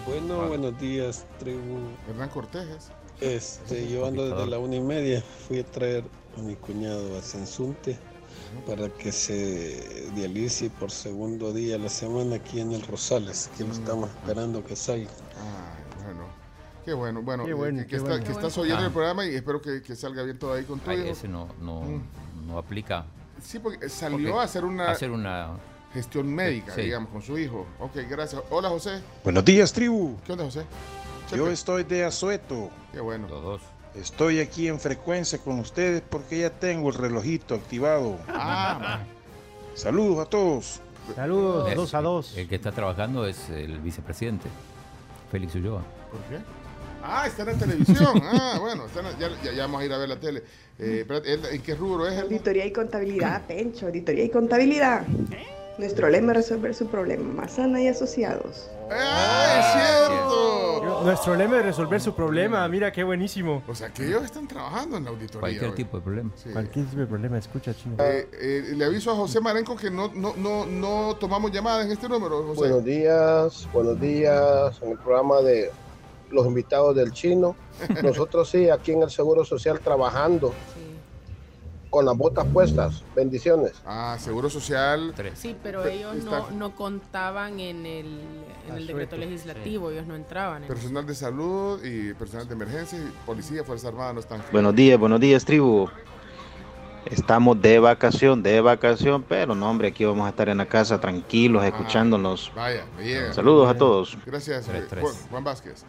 Bueno, 0.06 0.48
buenos 0.48 0.78
días, 0.80 1.26
tribu. 1.38 1.78
Hernán 2.08 2.28
Cortés. 2.30 2.90
Este, 3.20 3.88
yo 3.88 4.06
ando 4.06 4.28
desde 4.28 4.46
la 4.46 4.58
una 4.58 4.76
y 4.76 4.80
media. 4.80 5.22
Fui 5.46 5.58
a 5.60 5.64
traer 5.64 6.04
a 6.38 6.42
mi 6.42 6.54
cuñado 6.54 7.18
a 7.18 7.22
Sensunte 7.22 7.98
para 8.66 8.88
que 8.88 9.12
se 9.12 10.10
dialice 10.14 10.70
por 10.70 10.90
segundo 10.90 11.52
día 11.52 11.76
a 11.76 11.78
la 11.78 11.88
semana 11.88 12.36
aquí 12.36 12.60
en 12.60 12.72
el 12.72 12.82
Rosales, 12.82 13.50
que 13.56 13.64
lo 13.64 13.72
estamos 13.72 14.10
esperando 14.10 14.64
que 14.64 14.76
salga. 14.76 15.08
Ah, 15.36 15.76
bueno. 16.04 16.24
Qué 16.84 16.92
bueno. 16.94 17.22
Bueno, 17.22 17.44
Qué 17.44 17.50
eh, 17.50 17.54
bueno, 17.54 17.78
que, 17.78 17.84
que 17.84 17.90
qué 17.90 17.96
está- 17.96 18.08
bueno. 18.08 18.24
que 18.24 18.30
Qué 18.30 18.32
estás 18.36 18.58
oyendo 18.58 18.82
Ah. 18.82 18.86
el 18.86 18.92
programa 18.92 19.26
y 19.26 19.34
espero 19.34 19.60
que, 19.60 19.82
que 19.82 19.94
salga 19.96 20.22
bien 20.22 20.38
todo 20.38 20.52
ahí 20.54 20.64
con 20.64 20.78
hijo. 20.78 20.90
ese 20.92 21.28
no, 21.28 21.48
no, 21.60 21.80
Mm. 21.82 22.02
no 22.46 22.58
aplica. 22.58 23.04
Sí, 23.42 23.58
porque 23.58 23.88
salió 23.88 24.40
a 24.40 24.44
hacer 24.44 24.64
una 24.64 24.90
Hacer 24.90 25.10
una... 25.10 25.50
gestión 25.92 26.32
médica, 26.34 26.74
Sí. 26.74 26.82
digamos, 26.82 27.10
con 27.10 27.22
su 27.22 27.38
hijo. 27.38 27.66
Ok, 27.78 27.96
gracias. 28.10 28.42
Hola, 28.50 28.68
José. 28.68 29.00
Buenos 29.24 29.44
días, 29.44 29.72
tribu. 29.72 30.16
¿Qué 30.26 30.32
onda, 30.32 30.44
José? 30.44 30.64
Yo 31.30 31.36
Chepe. 31.44 31.52
estoy 31.52 31.84
de 31.84 32.04
asueto. 32.04 32.70
Qué 32.92 33.00
bueno. 33.00 33.28
Los 33.28 33.42
dos. 33.42 33.60
Estoy 34.00 34.40
aquí 34.40 34.68
en 34.68 34.78
frecuencia 34.78 35.38
con 35.38 35.58
ustedes 35.58 36.02
porque 36.08 36.38
ya 36.40 36.50
tengo 36.50 36.88
el 36.90 36.94
relojito 36.94 37.54
activado. 37.54 38.16
Ah, 38.28 39.00
Saludos 39.74 40.26
a 40.26 40.30
todos. 40.30 40.80
Saludos, 41.14 41.70
Es- 41.70 41.76
2 41.76 41.94
a 41.94 42.02
2. 42.02 42.36
El 42.36 42.48
que 42.48 42.54
está 42.56 42.72
trabajando 42.72 43.26
es 43.26 43.48
el 43.50 43.78
vicepresidente, 43.80 44.48
Félix 45.30 45.54
Ulloa. 45.54 45.82
¿por 46.10 46.20
qué? 46.22 46.42
Ah, 47.02 47.26
está 47.26 47.42
en 47.42 47.48
la 47.48 47.54
televisión. 47.54 48.22
Ah, 48.24 48.58
bueno, 48.60 48.86
está 48.86 49.00
en 49.00 49.06
la- 49.06 49.18
ya, 49.18 49.28
ya- 49.42 49.52
ya 49.52 49.62
vamos 49.62 49.80
a 49.82 49.84
ir 49.84 49.92
a 49.92 49.98
ver 49.98 50.08
la 50.08 50.18
tele. 50.20 50.42
Eh, 50.78 51.06
¿En 51.52 51.62
qué 51.62 51.74
rubro 51.74 52.06
es? 52.06 52.12
Elda? 52.14 52.22
Auditoría 52.24 52.66
y 52.66 52.72
contabilidad, 52.72 53.46
Pencho. 53.46 53.86
Auditoría 53.86 54.24
y 54.24 54.30
contabilidad. 54.30 55.02
Nuestro 55.78 56.08
lema 56.08 56.32
es 56.32 56.38
resolver 56.38 56.74
su 56.74 56.88
problema. 56.88 57.32
Mazana 57.32 57.80
y 57.80 57.86
asociados. 57.86 58.68
¡Ah, 58.90 59.60
es 59.60 60.08
cierto! 60.08 61.04
Nuestro 61.04 61.36
lema 61.36 61.58
es 61.58 61.66
resolver 61.66 62.00
su 62.00 62.14
problema. 62.14 62.66
Mira 62.68 62.90
qué 62.90 63.04
buenísimo. 63.04 63.62
O 63.68 63.74
sea, 63.76 63.88
que 63.90 64.06
ellos 64.06 64.24
están 64.24 64.48
trabajando 64.48 64.96
en 64.96 65.04
la 65.04 65.10
auditoría. 65.10 65.40
Cualquier 65.40 65.70
hoy. 65.70 65.76
tipo 65.76 65.96
de 65.98 66.02
problema. 66.02 66.30
Sí. 66.34 66.50
Cualquier 66.50 66.86
tipo 66.86 67.00
de 67.00 67.06
problema, 67.06 67.38
escucha, 67.38 67.72
chino. 67.76 67.94
Eh, 68.00 68.28
eh, 68.32 68.72
le 68.74 68.84
aviso 68.84 69.12
a 69.12 69.14
José 69.14 69.40
Marenco 69.40 69.76
que 69.76 69.88
no, 69.88 70.10
no, 70.12 70.34
no, 70.36 70.66
no 70.66 71.14
tomamos 71.14 71.52
llamadas 71.52 71.86
en 71.86 71.92
este 71.92 72.08
número, 72.08 72.42
José. 72.42 72.58
Buenos 72.58 72.84
días, 72.84 73.68
buenos 73.72 74.00
días 74.00 74.82
en 74.82 74.90
el 74.90 74.98
programa 74.98 75.40
de 75.42 75.70
los 76.30 76.44
invitados 76.44 76.96
del 76.96 77.12
chino. 77.12 77.54
Nosotros 78.02 78.50
sí, 78.50 78.68
aquí 78.68 78.92
en 78.92 79.02
el 79.02 79.10
Seguro 79.10 79.44
Social 79.44 79.78
trabajando 79.78 80.52
con 81.90 82.04
las 82.04 82.16
botas 82.16 82.46
puestas. 82.52 83.02
Bendiciones. 83.16 83.72
Ah, 83.86 84.16
Seguro 84.20 84.50
Social. 84.50 85.14
Sí, 85.34 85.56
pero 85.62 85.82
Pe- 85.82 85.94
ellos 85.94 86.16
no, 86.24 86.50
no 86.50 86.74
contaban 86.74 87.60
en 87.60 87.86
el, 87.86 88.20
en 88.68 88.74
el 88.76 88.86
decreto 88.86 89.16
legislativo, 89.16 89.90
ellos 89.90 90.06
no 90.06 90.14
entraban. 90.14 90.62
en- 90.62 90.68
Personal 90.68 91.06
de 91.06 91.14
salud 91.14 91.82
y 91.84 92.12
personal 92.14 92.46
de 92.46 92.54
emergencia, 92.54 92.98
y 92.98 93.10
policía, 93.26 93.64
Fuerza 93.64 93.88
Armada 93.88 94.12
no 94.12 94.20
están. 94.20 94.42
Buenos 94.52 94.74
días, 94.74 94.98
buenos 94.98 95.20
días, 95.20 95.44
tribu. 95.44 95.88
Estamos 97.06 97.58
de 97.62 97.78
vacación, 97.78 98.42
de 98.42 98.60
vacación, 98.60 99.22
pero 99.22 99.54
no, 99.54 99.70
hombre, 99.70 99.88
aquí 99.88 100.04
vamos 100.04 100.26
a 100.26 100.28
estar 100.30 100.50
en 100.50 100.58
la 100.58 100.66
casa 100.66 101.00
tranquilos, 101.00 101.64
escuchándonos. 101.64 102.52
Vaya, 102.54 102.84
me 102.98 103.04
llega. 103.04 103.32
Saludos 103.32 103.70
a 103.70 103.74
todos. 103.78 104.18
Gracias, 104.26 104.68
eh. 104.68 104.84
Juan, 105.00 105.14
Juan 105.30 105.44
Vázquez. 105.44 105.84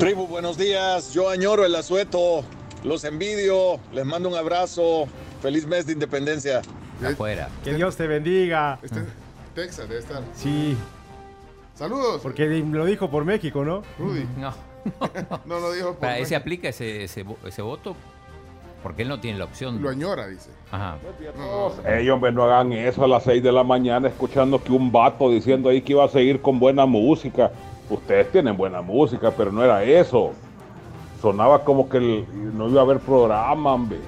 Tribu, 0.00 0.26
buenos 0.26 0.56
días. 0.58 1.12
Yo 1.12 1.28
añoro 1.28 1.64
el 1.64 1.76
asueto. 1.76 2.42
Los 2.84 3.04
envidio. 3.04 3.78
Les 3.92 4.04
mando 4.04 4.28
un 4.28 4.36
abrazo. 4.36 5.06
Feliz 5.42 5.66
mes 5.66 5.86
de 5.86 5.94
independencia. 5.94 6.62
Afuera. 7.04 7.48
Que 7.64 7.74
Dios 7.74 7.96
te 7.96 8.06
bendiga. 8.06 8.78
Este 8.82 9.00
es 9.00 9.06
Texas 9.54 9.88
debe 9.88 10.00
estar. 10.00 10.22
Sí, 10.34 10.76
Saludos. 11.74 12.20
porque 12.22 12.46
lo 12.46 12.84
dijo 12.84 13.10
por 13.10 13.24
México, 13.24 13.64
¿no? 13.64 13.82
Rudy. 13.98 14.26
No. 14.38 14.52
No 15.46 15.60
lo 15.60 15.72
dijo 15.72 15.88
por 15.92 16.00
Para 16.00 16.18
ese 16.18 16.22
México. 16.34 16.40
aplica 16.40 16.68
ese, 16.68 17.04
ese, 17.04 17.24
ese 17.46 17.62
voto 17.62 17.96
porque 18.84 19.00
él 19.00 19.08
no 19.08 19.18
tiene 19.18 19.38
la 19.38 19.46
opción. 19.46 19.80
Lo 19.80 19.88
añora, 19.88 20.26
dice. 20.26 20.50
Ajá. 20.70 20.98
Ey, 21.88 22.10
hombre, 22.10 22.32
no 22.32 22.44
hagan 22.44 22.70
eso 22.74 23.02
a 23.02 23.08
las 23.08 23.22
6 23.24 23.42
de 23.42 23.50
la 23.50 23.64
mañana 23.64 24.08
escuchando 24.08 24.62
que 24.62 24.72
un 24.72 24.92
vato 24.92 25.30
diciendo 25.30 25.70
ahí 25.70 25.80
que 25.80 25.92
iba 25.94 26.04
a 26.04 26.08
seguir 26.08 26.42
con 26.42 26.58
buena 26.60 26.84
música. 26.84 27.50
Ustedes 27.88 28.30
tienen 28.30 28.58
buena 28.58 28.82
música, 28.82 29.30
pero 29.34 29.50
no 29.50 29.64
era 29.64 29.82
eso. 29.82 30.32
Sonaba 31.24 31.64
como 31.64 31.88
que 31.88 31.96
el- 31.96 32.26
no 32.54 32.68
iba 32.68 32.82
a 32.82 32.84
haber 32.84 32.98
programa, 33.00 33.72
hombre. 33.72 33.98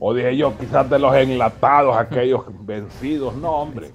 O 0.00 0.12
dije 0.12 0.36
yo, 0.36 0.52
quizás 0.58 0.90
de 0.90 0.98
los 0.98 1.14
enlatados, 1.14 1.96
aquellos 1.96 2.40
vencidos. 2.62 3.32
No, 3.36 3.52
hombre. 3.52 3.92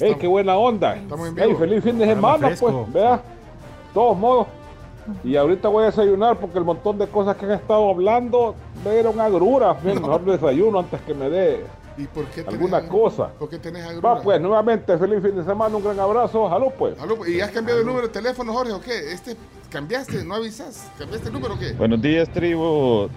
Ey, 0.00 0.14
qué 0.14 0.28
buena 0.28 0.56
onda. 0.56 0.94
Ey, 1.36 1.54
feliz 1.56 1.82
fin 1.82 1.98
de 1.98 2.06
semana, 2.06 2.52
pues. 2.60 2.72
Vea. 2.92 3.20
Todos 3.92 4.16
modos. 4.16 4.46
Y 5.24 5.34
ahorita 5.34 5.66
voy 5.68 5.82
a 5.82 5.86
desayunar 5.86 6.36
porque 6.36 6.58
el 6.58 6.64
montón 6.64 6.98
de 6.98 7.08
cosas 7.08 7.36
que 7.36 7.46
han 7.46 7.50
estado 7.52 7.90
hablando 7.90 8.54
me 8.84 8.92
dieron 8.92 9.18
agrura. 9.18 9.72
Bien, 9.82 10.00
Mejor 10.00 10.24
desayuno 10.24 10.78
antes 10.78 11.00
que 11.00 11.14
me 11.14 11.28
dé 11.28 11.64
¿Y 11.96 12.04
por 12.06 12.24
qué 12.26 12.42
tenés 12.42 12.54
alguna 12.60 12.76
a- 12.78 12.88
cosa. 12.88 13.28
¿Por 13.38 13.48
qué 13.48 13.58
tenés 13.58 13.84
agrura? 13.86 14.14
Va 14.14 14.20
pues, 14.22 14.40
nuevamente, 14.40 14.96
feliz 14.98 15.22
fin 15.22 15.36
de 15.36 15.44
semana, 15.44 15.76
un 15.76 15.84
gran 15.84 15.98
abrazo, 16.00 16.48
salud 16.48 16.68
pues. 16.78 16.98
Aló, 17.00 17.26
¿Y 17.26 17.40
has 17.40 17.50
cambiado 17.50 17.80
el 17.80 17.86
número 17.86 18.06
de 18.06 18.12
teléfono, 18.12 18.52
Jorge, 18.52 18.72
o 18.72 18.80
qué? 18.80 19.12
Este, 19.12 19.36
¿Cambiaste? 19.70 20.24
¿No 20.24 20.34
avisas? 20.34 20.90
¿Cambiaste 20.98 21.28
el 21.28 21.34
número 21.34 21.54
o 21.54 21.58
qué? 21.58 21.72
Buenos 21.72 22.00
días, 22.02 22.28
tribu. 22.28 23.08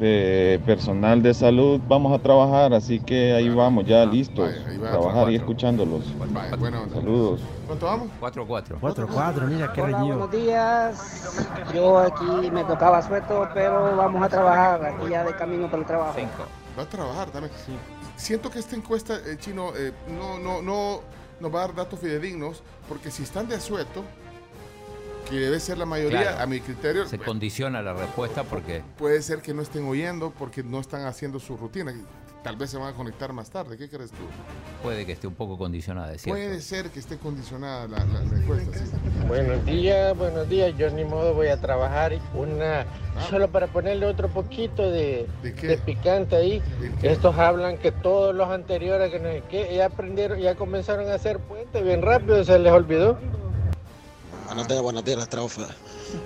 Eh, 0.00 0.58
personal 0.66 1.22
de 1.22 1.32
salud, 1.32 1.80
vamos 1.86 2.12
a 2.12 2.20
trabajar, 2.20 2.74
así 2.74 2.98
que 2.98 3.32
ahí 3.34 3.48
vamos, 3.48 3.84
ya 3.86 4.04
listos. 4.04 4.48
vaya, 4.50 4.68
ahí 4.68 4.78
va, 4.78 4.90
trabajar 4.90 5.12
y 5.14 5.20
cuatro. 5.22 5.36
escuchándolos. 5.36 6.02
Vaya, 6.32 6.56
buena 6.56 6.80
onda. 6.82 6.96
Saludos. 6.96 7.40
¿Cuánto 7.68 7.86
vamos? 7.86 8.08
4-4. 8.20 8.80
4-4, 8.80 9.46
mira 9.46 9.72
qué 9.72 9.82
Hola, 9.82 9.98
reñido. 9.98 10.18
buenos 10.18 10.32
días. 10.32 11.40
Yo 11.72 11.98
aquí 11.98 12.50
me 12.50 12.64
tocaba 12.64 13.00
sueto, 13.00 13.48
pero 13.54 13.96
vamos 13.96 14.22
a 14.24 14.28
trabajar 14.28 14.84
aquí 14.86 15.08
ya 15.10 15.22
de 15.24 15.34
camino 15.36 15.66
para 15.66 15.78
el 15.78 15.86
trabajo. 15.86 16.18
Va 16.76 16.82
a 16.82 16.86
trabajar 16.88 17.30
también. 17.30 17.52
Siento 18.16 18.50
que 18.50 18.58
esta 18.58 18.76
encuesta, 18.76 19.16
eh, 19.26 19.36
Chino, 19.38 19.72
eh, 19.76 19.92
no, 20.08 20.38
no, 20.38 20.62
no 20.62 21.02
nos 21.40 21.54
va 21.54 21.64
a 21.64 21.66
dar 21.66 21.74
datos 21.76 22.00
fidedignos, 22.00 22.62
porque 22.88 23.10
si 23.10 23.22
están 23.22 23.46
de 23.48 23.56
asueto, 23.56 24.04
que 25.28 25.36
debe 25.36 25.58
ser 25.60 25.76
la 25.76 25.86
mayoría, 25.86 26.22
Claro. 26.22 26.38
a 26.40 26.46
mi 26.46 26.60
criterio, 26.60 27.06
Se 27.06 27.18
condiciona 27.18 27.82
la 27.82 27.92
respuesta 27.94 28.44
porque 28.44 28.82
puede 28.96 29.20
ser 29.22 29.42
que 29.42 29.52
no 29.52 29.60
estén 29.62 29.84
oyendo 29.86 30.30
porque 30.30 30.62
no 30.62 30.78
están 30.80 31.04
haciendo 31.04 31.40
su 31.40 31.56
rutina. 31.56 31.92
Tal 32.46 32.54
vez 32.54 32.70
se 32.70 32.76
van 32.78 32.94
a 32.94 32.96
conectar 32.96 33.32
más 33.32 33.50
tarde. 33.50 33.76
¿Qué 33.76 33.88
crees 33.88 34.10
tú? 34.12 34.18
puede 34.80 35.04
que 35.04 35.10
esté 35.10 35.26
un 35.26 35.34
poco 35.34 35.58
condicionada, 35.58 36.12
es 36.14 36.22
cierto. 36.22 36.40
Puede 36.40 36.60
ser 36.60 36.90
que 36.90 37.00
esté 37.00 37.18
condicionada 37.18 37.88
la, 37.88 38.04
la- 38.04 38.20
sí. 38.20 38.36
Buenos 39.26 39.64
días, 39.64 40.16
buenos 40.16 40.48
días. 40.48 40.72
Yo 40.78 40.88
ni 40.90 41.02
modo 41.04 41.34
voy 41.34 41.48
a 41.48 41.60
trabajar 41.60 42.16
una 42.36 42.86
solo 43.28 43.48
para 43.50 43.66
ponerle 43.66 44.06
otro 44.06 44.28
poquito 44.28 44.88
de, 44.88 45.26
de 45.42 45.76
picante 45.84 46.36
ahí. 46.36 46.62
Estos 47.02 47.36
hablan 47.36 47.78
que 47.78 47.90
todos 47.90 48.32
los 48.32 48.48
anteriores 48.48 49.10
que 49.10 49.18
no 49.18 49.28
sé 49.28 49.42
qué, 49.50 49.74
ya 49.74 49.86
aprendieron, 49.86 50.38
ya 50.38 50.54
comenzaron 50.54 51.10
a 51.10 51.14
hacer 51.14 51.40
puente 51.40 51.82
bien 51.82 52.00
rápido, 52.00 52.44
se 52.44 52.60
les 52.60 52.72
olvidó. 52.72 53.18
Buenos 54.46 54.68
días, 54.68 54.82
buenos 54.82 55.04
días, 55.04 55.18
la 55.18 55.26
trofa. 55.26 55.62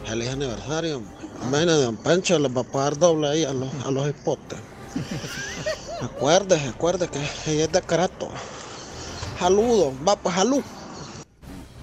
Feliz 0.04 0.28
aniversario. 0.28 1.00
Imagínate, 1.48 1.80
don 1.82 1.96
Pancho 1.96 2.38
les 2.38 2.54
va 2.54 2.60
a 2.60 2.64
pagar 2.64 2.98
doble 2.98 3.26
ahí 3.26 3.44
a 3.44 3.54
los, 3.54 3.72
a 3.86 3.90
los 3.90 4.06
hipotes. 4.06 4.58
Acuérdese, 6.02 6.68
acuérdese 6.68 7.10
que 7.10 7.52
ella 7.52 7.64
es 7.64 7.72
de 7.72 7.82
carato. 7.82 8.28
Saludos, 9.38 9.94
va 10.06 10.16
pues 10.16 10.34
salud. 10.34 10.62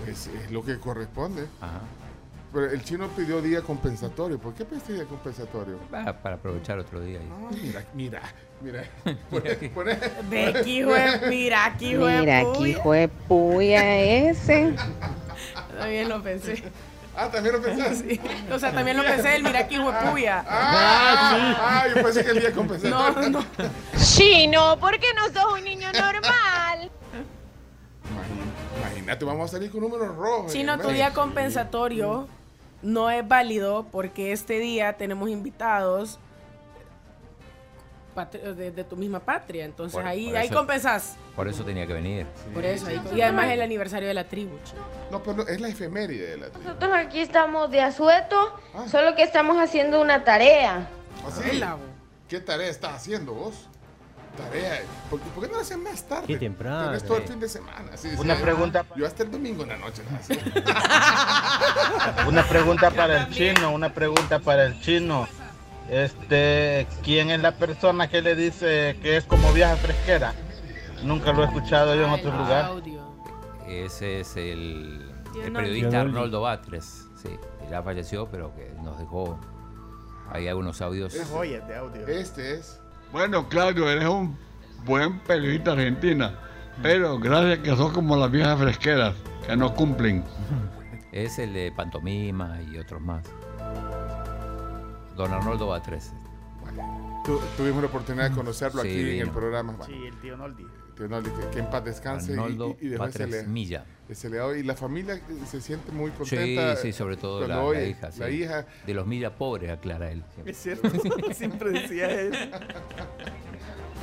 Es, 0.08 0.28
es 0.28 0.52
lo 0.52 0.64
que 0.64 0.80
corresponde. 0.80 1.48
Pero 2.54 2.72
el 2.72 2.84
chino 2.84 3.08
pidió 3.10 3.42
día 3.42 3.62
compensatorio. 3.62 4.40
¿Por 4.40 4.54
qué 4.54 4.64
pediste 4.66 4.94
día 4.94 5.06
compensatorio? 5.06 5.78
Ah, 5.92 6.14
para 6.14 6.36
aprovechar 6.36 6.80
otro 6.80 7.02
día. 7.02 7.20
ahí. 7.20 7.30
Mira, 7.62 7.86
mira, 7.94 8.22
mira. 8.62 8.84
Mira 11.30 11.66
aquí, 11.66 11.94
Mira, 11.94 12.40
aquí 12.40 12.56
puya. 12.56 12.84
fue 12.84 13.08
puya 13.28 14.00
ese. 14.00 14.74
También 15.78 16.10
lo 16.10 16.24
pensé. 16.24 16.64
Ah, 17.18 17.30
también 17.32 17.56
lo 17.56 17.62
pensaste. 17.62 18.08
Sí. 18.08 18.22
O 18.52 18.60
sea, 18.60 18.72
también 18.72 18.96
lo 18.96 19.04
pensé 19.04 19.36
el 19.36 19.44
mira 19.44 19.60
aquí, 19.60 19.78
puya. 20.12 20.46
Ah, 20.48 21.56
ah, 21.60 21.88
yo 21.88 22.04
pensé 22.04 22.24
que 22.24 22.32
el 22.32 22.40
día 22.40 22.54
compensatorio. 22.54 23.30
No, 23.30 23.42
no. 23.42 23.46
Chino, 23.98 24.78
¿por 24.80 25.00
qué 25.00 25.08
no 25.16 25.26
sos 25.26 25.54
un 25.54 25.64
niño 25.64 25.92
normal? 25.92 26.92
Imagínate, 28.80 29.26
vamos 29.26 29.50
a 29.50 29.54
salir 29.54 29.72
con 29.72 29.82
números 29.82 30.16
rojos. 30.16 30.54
Chino, 30.54 30.76
el 30.76 30.82
tu 30.82 30.90
día 30.90 31.12
compensatorio 31.14 32.28
no 32.84 33.10
es 33.10 33.28
válido 33.28 33.88
porque 33.92 34.32
este 34.32 34.60
día 34.60 34.94
tenemos 34.94 35.30
invitados 35.30 36.20
de, 38.26 38.72
de 38.72 38.84
tu 38.84 38.96
misma 38.98 39.20
patria. 39.20 39.66
Entonces 39.66 39.94
Por- 39.98 40.06
ahí, 40.08 40.28
por 40.28 40.38
ahí 40.38 40.46
eso- 40.48 40.56
compensás. 40.56 41.16
Por 41.36 41.48
eso 41.48 41.64
tenía 41.64 41.86
que 41.86 41.94
venir. 41.94 42.26
Por 42.54 42.66
eso. 42.66 42.88
ahí- 42.88 43.02
y 43.16 43.22
además 43.22 43.46
es 43.48 43.52
el 43.54 43.62
aniversario 43.62 44.08
de 44.08 44.14
la 44.14 44.24
tribu. 44.28 44.58
chino. 44.64 44.82
No, 45.12 45.22
pero 45.24 45.38
no, 45.38 45.44
es 45.44 45.62
la 45.62 45.70
efeméride 45.70 46.28
de 46.32 46.38
la 46.38 46.50
tribu. 46.50 46.66
Nosotros 46.68 46.92
aquí 46.96 47.20
estamos 47.20 47.70
de 47.72 47.82
asueto, 47.82 48.60
solo 48.90 49.16
que 49.16 49.24
estamos 49.24 49.58
haciendo 49.58 50.02
una 50.02 50.24
tarea. 50.24 50.88
¿Así? 51.28 51.62
¿Qué 52.28 52.40
tarea 52.40 52.68
estás 52.70 52.94
haciendo 52.96 53.34
vos? 53.34 53.68
Tarea. 54.38 54.82
¿Por, 55.10 55.20
por 55.20 55.44
qué 55.46 55.50
no 55.50 55.56
la 55.56 55.62
haces 55.64 55.78
más 55.78 56.04
tarde? 56.04 56.28
Qué 56.28 56.38
temprano. 56.38 56.86
Tenés 56.88 57.04
todo 57.06 57.18
el 57.18 57.24
Sí. 57.24 57.30
fin 57.30 57.40
de 57.40 57.50
semana. 57.50 57.98
Sí, 57.98 58.10
Una 58.20 58.36
sí. 58.36 58.42
pregunta- 58.44 58.86
Yo 58.96 59.08
hasta 59.08 59.24
el 59.24 59.32
domingo 59.32 59.64
en 59.64 59.70
la 59.70 59.78
noche. 59.78 60.04
Una 62.28 62.44
pregunta 62.48 62.92
para 62.92 63.24
el 63.24 63.30
chino, 63.34 63.72
una 63.72 63.92
pregunta 63.94 64.40
para 64.40 64.66
el 64.66 64.80
chino. 64.82 65.28
Este, 65.90 66.86
¿quién 67.04 67.30
es 67.30 67.42
la 67.42 67.54
persona 67.54 68.10
que 68.10 68.22
le 68.22 68.36
dice 68.36 68.98
que 69.02 69.18
es 69.18 69.26
como 69.26 69.54
vieja 69.54 69.76
fresquera? 69.78 70.34
Nunca 71.04 71.32
lo 71.32 71.44
he 71.44 71.46
escuchado 71.46 71.96
yo 71.96 72.06
en 72.06 72.12
otro 72.12 72.32
lugar. 72.32 72.72
Ese 73.68 74.22
es 74.22 74.36
el, 74.36 75.06
periodista. 75.54 76.02
Arnoldo 76.02 76.42
Batres. 76.42 77.08
Sí, 77.22 77.30
ya 77.70 77.82
falleció, 77.84 78.28
pero 78.30 78.54
que 78.56 78.72
nos 78.84 78.98
dejó 79.00 79.40
ahí 80.32 80.48
algunos 80.48 80.82
audios. 80.82 81.14
Es 81.14 81.28
joyas 81.30 81.68
de 81.68 81.76
audio. 81.76 82.08
Este 82.08 82.56
es. 82.56 82.82
Bueno, 83.12 83.48
Claudio, 83.48 83.90
eres 83.90 84.08
un 84.08 84.38
buen 84.86 85.20
periodista 85.20 85.72
argentina, 85.72 86.38
pero 86.82 87.18
gracias 87.20 87.60
que 87.60 87.76
sos 87.76 87.92
como 87.94 88.18
las 88.18 88.30
viejas 88.30 88.60
fresqueras, 88.60 89.16
que 89.46 89.56
no 89.56 89.74
cumplen. 89.74 90.24
Es 91.12 91.40
el 91.40 91.54
de 91.54 91.72
Pantomima 91.72 92.60
y 92.62 92.78
otros 92.78 93.02
más. 93.02 93.24
Don 95.18 95.34
Arnoldo 95.34 95.68
Batres. 95.68 96.14
Tu- 97.26 97.40
tuvimos 97.58 97.82
la 97.82 97.88
oportunidad 97.90 98.30
de 98.30 98.36
conocerlo 98.36 98.84
Sí, 98.84 98.88
aquí 98.90 99.16
en 99.20 99.22
el 99.28 99.30
programa. 99.32 99.76
Sí, 99.86 99.94
el 100.06 100.16
tío 100.22 100.38
Noldi. 100.38 100.66
Tío 100.96 101.08
Noldi, 101.10 101.30
que, 101.32 101.48
que 101.50 101.60
en 101.60 101.70
paz 101.70 101.84
descanse. 101.84 102.32
y- 102.32 102.36
Arnoldo 102.36 102.78
y, 102.80 102.88
y 102.88 102.96
Batres 102.96 103.30
le- 103.30 103.44
Milla. 103.44 103.84
Y 104.58 104.64
la 104.64 104.76
familia 104.76 105.16
eh, 105.16 105.22
se 105.46 105.60
siente 105.60 105.92
muy 105.92 106.12
Sí, 106.12 106.18
contenta. 106.18 106.76
sí, 106.78 106.94
sobre 106.94 107.18
todo 107.18 107.42
la, 107.46 107.56
cuando 107.56 107.74
la 107.74 107.84
hija. 107.84 108.12
sí. 108.12 108.20
La 108.22 108.30
hija. 108.30 108.66
De 108.86 108.94
los 108.94 109.06
Milla 109.06 109.36
pobres, 109.36 109.70
aclara 109.70 110.10
él. 110.12 110.24
siempre. 110.34 110.52
Es 110.52 110.58
cierto, 110.58 110.90
siempre 111.34 111.72
decía 111.72 112.10
él. 112.10 112.32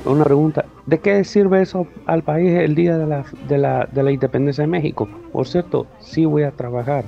Una 0.05 0.23
pregunta, 0.23 0.65
¿de 0.85 0.99
qué 0.99 1.23
sirve 1.23 1.61
eso 1.63 1.87
al 2.05 2.21
país 2.23 2.51
el 2.51 2.75
día 2.75 2.97
de 2.97 3.07
la, 3.07 3.25
de 3.47 3.57
la, 3.57 3.85
de 3.91 4.03
la 4.03 4.11
independencia 4.11 4.61
de 4.63 4.67
México? 4.67 5.07
Por 5.31 5.47
cierto, 5.47 5.87
sí 5.99 6.25
voy 6.25 6.43
a 6.43 6.51
trabajar. 6.51 7.05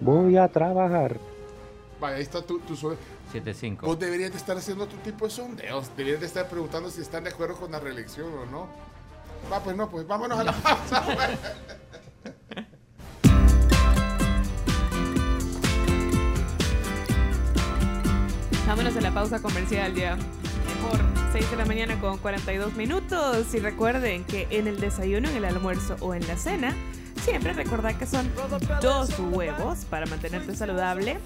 Voy 0.00 0.36
a 0.36 0.48
trabajar. 0.48 1.18
Vaya, 2.00 2.16
ahí 2.16 2.22
está 2.22 2.42
tu, 2.42 2.58
tu 2.60 2.74
7-5. 3.32 3.80
Vos 3.80 3.98
deberías 3.98 4.30
de 4.30 4.38
estar 4.38 4.56
haciendo 4.56 4.84
otro 4.84 4.98
tipo 4.98 5.24
de 5.24 5.30
sondeos. 5.30 5.90
Deberías 5.96 6.20
de 6.20 6.26
estar 6.26 6.48
preguntando 6.48 6.90
si 6.90 7.00
están 7.00 7.24
de 7.24 7.30
acuerdo 7.30 7.56
con 7.56 7.72
la 7.72 7.80
reelección 7.80 8.32
o 8.32 8.46
no. 8.46 8.68
Va, 9.50 9.60
pues 9.60 9.76
no, 9.76 9.90
pues 9.90 10.06
vámonos 10.06 10.38
a 10.38 10.44
la 10.44 10.52
pausa. 10.52 11.04
Vámonos 18.66 18.96
a 18.96 19.00
la 19.02 19.12
pausa 19.12 19.42
comercial 19.42 19.94
ya. 19.94 20.16
Por 20.16 20.98
6 21.32 21.50
de 21.50 21.56
la 21.56 21.66
mañana 21.66 22.00
con 22.00 22.16
42 22.16 22.74
minutos. 22.74 23.52
Y 23.52 23.58
recuerden 23.58 24.24
que 24.24 24.46
en 24.50 24.66
el 24.66 24.80
desayuno, 24.80 25.28
en 25.28 25.36
el 25.36 25.44
almuerzo 25.44 25.96
o 26.00 26.14
en 26.14 26.26
la 26.26 26.38
cena, 26.38 26.74
siempre 27.22 27.52
recordad 27.52 27.96
que 27.96 28.06
son 28.06 28.30
dos 28.80 29.10
huevos 29.18 29.84
para 29.84 30.06
mantenerte 30.06 30.54
saludable. 30.54 31.18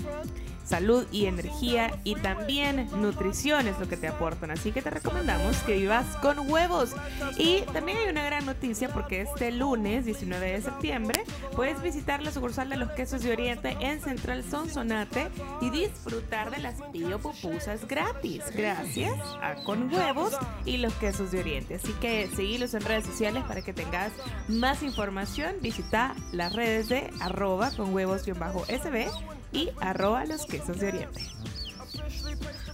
Salud 0.66 1.06
y 1.12 1.26
energía 1.26 1.96
y 2.02 2.16
también 2.16 2.88
nutrición 3.00 3.68
es 3.68 3.78
lo 3.78 3.88
que 3.88 3.96
te 3.96 4.08
aportan. 4.08 4.50
Así 4.50 4.72
que 4.72 4.82
te 4.82 4.90
recomendamos 4.90 5.56
que 5.58 5.76
vivas 5.76 6.04
con 6.16 6.50
huevos. 6.50 6.90
Y 7.38 7.60
también 7.72 7.98
hay 7.98 8.08
una 8.08 8.24
gran 8.24 8.44
noticia 8.44 8.88
porque 8.88 9.20
este 9.20 9.52
lunes 9.52 10.04
19 10.06 10.52
de 10.52 10.62
septiembre 10.62 11.22
puedes 11.54 11.80
visitar 11.82 12.20
la 12.20 12.32
sucursal 12.32 12.68
de 12.68 12.76
los 12.76 12.90
quesos 12.90 13.22
de 13.22 13.32
Oriente 13.32 13.76
en 13.80 14.00
Central 14.00 14.42
Sonsonate 14.42 15.28
y 15.60 15.70
disfrutar 15.70 16.50
de 16.50 16.58
las 16.58 16.82
pío 16.92 17.20
pupusas 17.20 17.86
gratis. 17.86 18.42
Gracias 18.52 19.14
a 19.40 19.54
Con 19.62 19.92
Huevos 19.92 20.36
y 20.64 20.78
los 20.78 20.92
quesos 20.94 21.30
de 21.30 21.40
Oriente. 21.40 21.76
Así 21.76 21.92
que 22.00 22.28
seguilos 22.34 22.74
en 22.74 22.82
redes 22.82 23.06
sociales 23.06 23.44
para 23.44 23.62
que 23.62 23.72
tengas 23.72 24.10
más 24.48 24.82
información. 24.82 25.54
Visita 25.60 26.16
las 26.32 26.52
redes 26.54 26.88
de 26.88 27.10
arroba 27.20 27.70
con 27.70 27.94
huevos-sb 27.94 29.35
y 29.52 29.70
arroba 29.80 30.24
los 30.24 30.46
quesos 30.46 30.78
de 30.78 30.88
Oriente. 30.88 31.22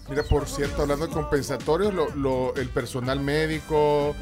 Mira, 0.09 0.23
por 0.25 0.49
cierto, 0.49 0.83
hablando 0.83 1.07
de 1.07 1.13
compensatorios, 1.13 1.95
lo- 1.95 2.11
lo- 2.17 2.55
el 2.57 2.69
personal 2.69 3.21
médico, 3.21 4.15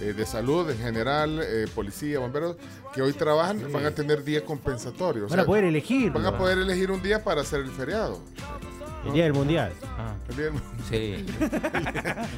eh, 0.00 0.12
de 0.12 0.26
salud 0.26 0.68
en 0.70 0.78
general, 0.78 1.40
eh, 1.42 1.66
policía, 1.74 2.18
bomberos, 2.18 2.56
que 2.94 3.02
hoy 3.02 3.12
trabajan, 3.12 3.60
van 3.72 3.86
a 3.86 3.90
tener 3.90 4.24
día 4.24 4.44
compensatorio. 4.44 5.26
o 5.26 5.28
Van 5.28 5.40
a 5.40 5.44
poder 5.44 5.64
elegir. 5.64 6.12
Van 6.12 6.24
a 6.26 6.36
poder 6.36 6.58
elegir 6.58 6.90
un 6.90 7.02
día 7.02 7.22
para 7.22 7.42
hacer 7.42 7.60
el 7.60 7.70
feriado. 7.70 8.18
El 9.06 9.12
día 9.12 9.24
del 9.24 9.32
mundial. 9.32 9.72
El 10.28 10.36
día 10.36 10.44
del- 10.46 10.54
Sí. 10.88 11.26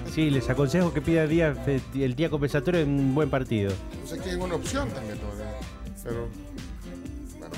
Sí, 0.14 0.30
les 0.30 0.48
aconsejo 0.50 0.92
que 0.92 1.00
pidan 1.00 1.28
día, 1.28 1.54
fe- 1.54 1.80
el 1.94 2.14
día 2.14 2.28
compensatorio 2.28 2.80
en 2.80 2.88
un 2.90 3.14
buen 3.14 3.30
partido. 3.30 3.72
O 4.04 4.06
sea 4.06 4.18
que 4.18 4.30
es 4.30 4.36
una 4.36 4.54
opción 4.56 4.88
también 4.90 5.18
todavía. 5.18 5.54
Pero, 6.04 6.28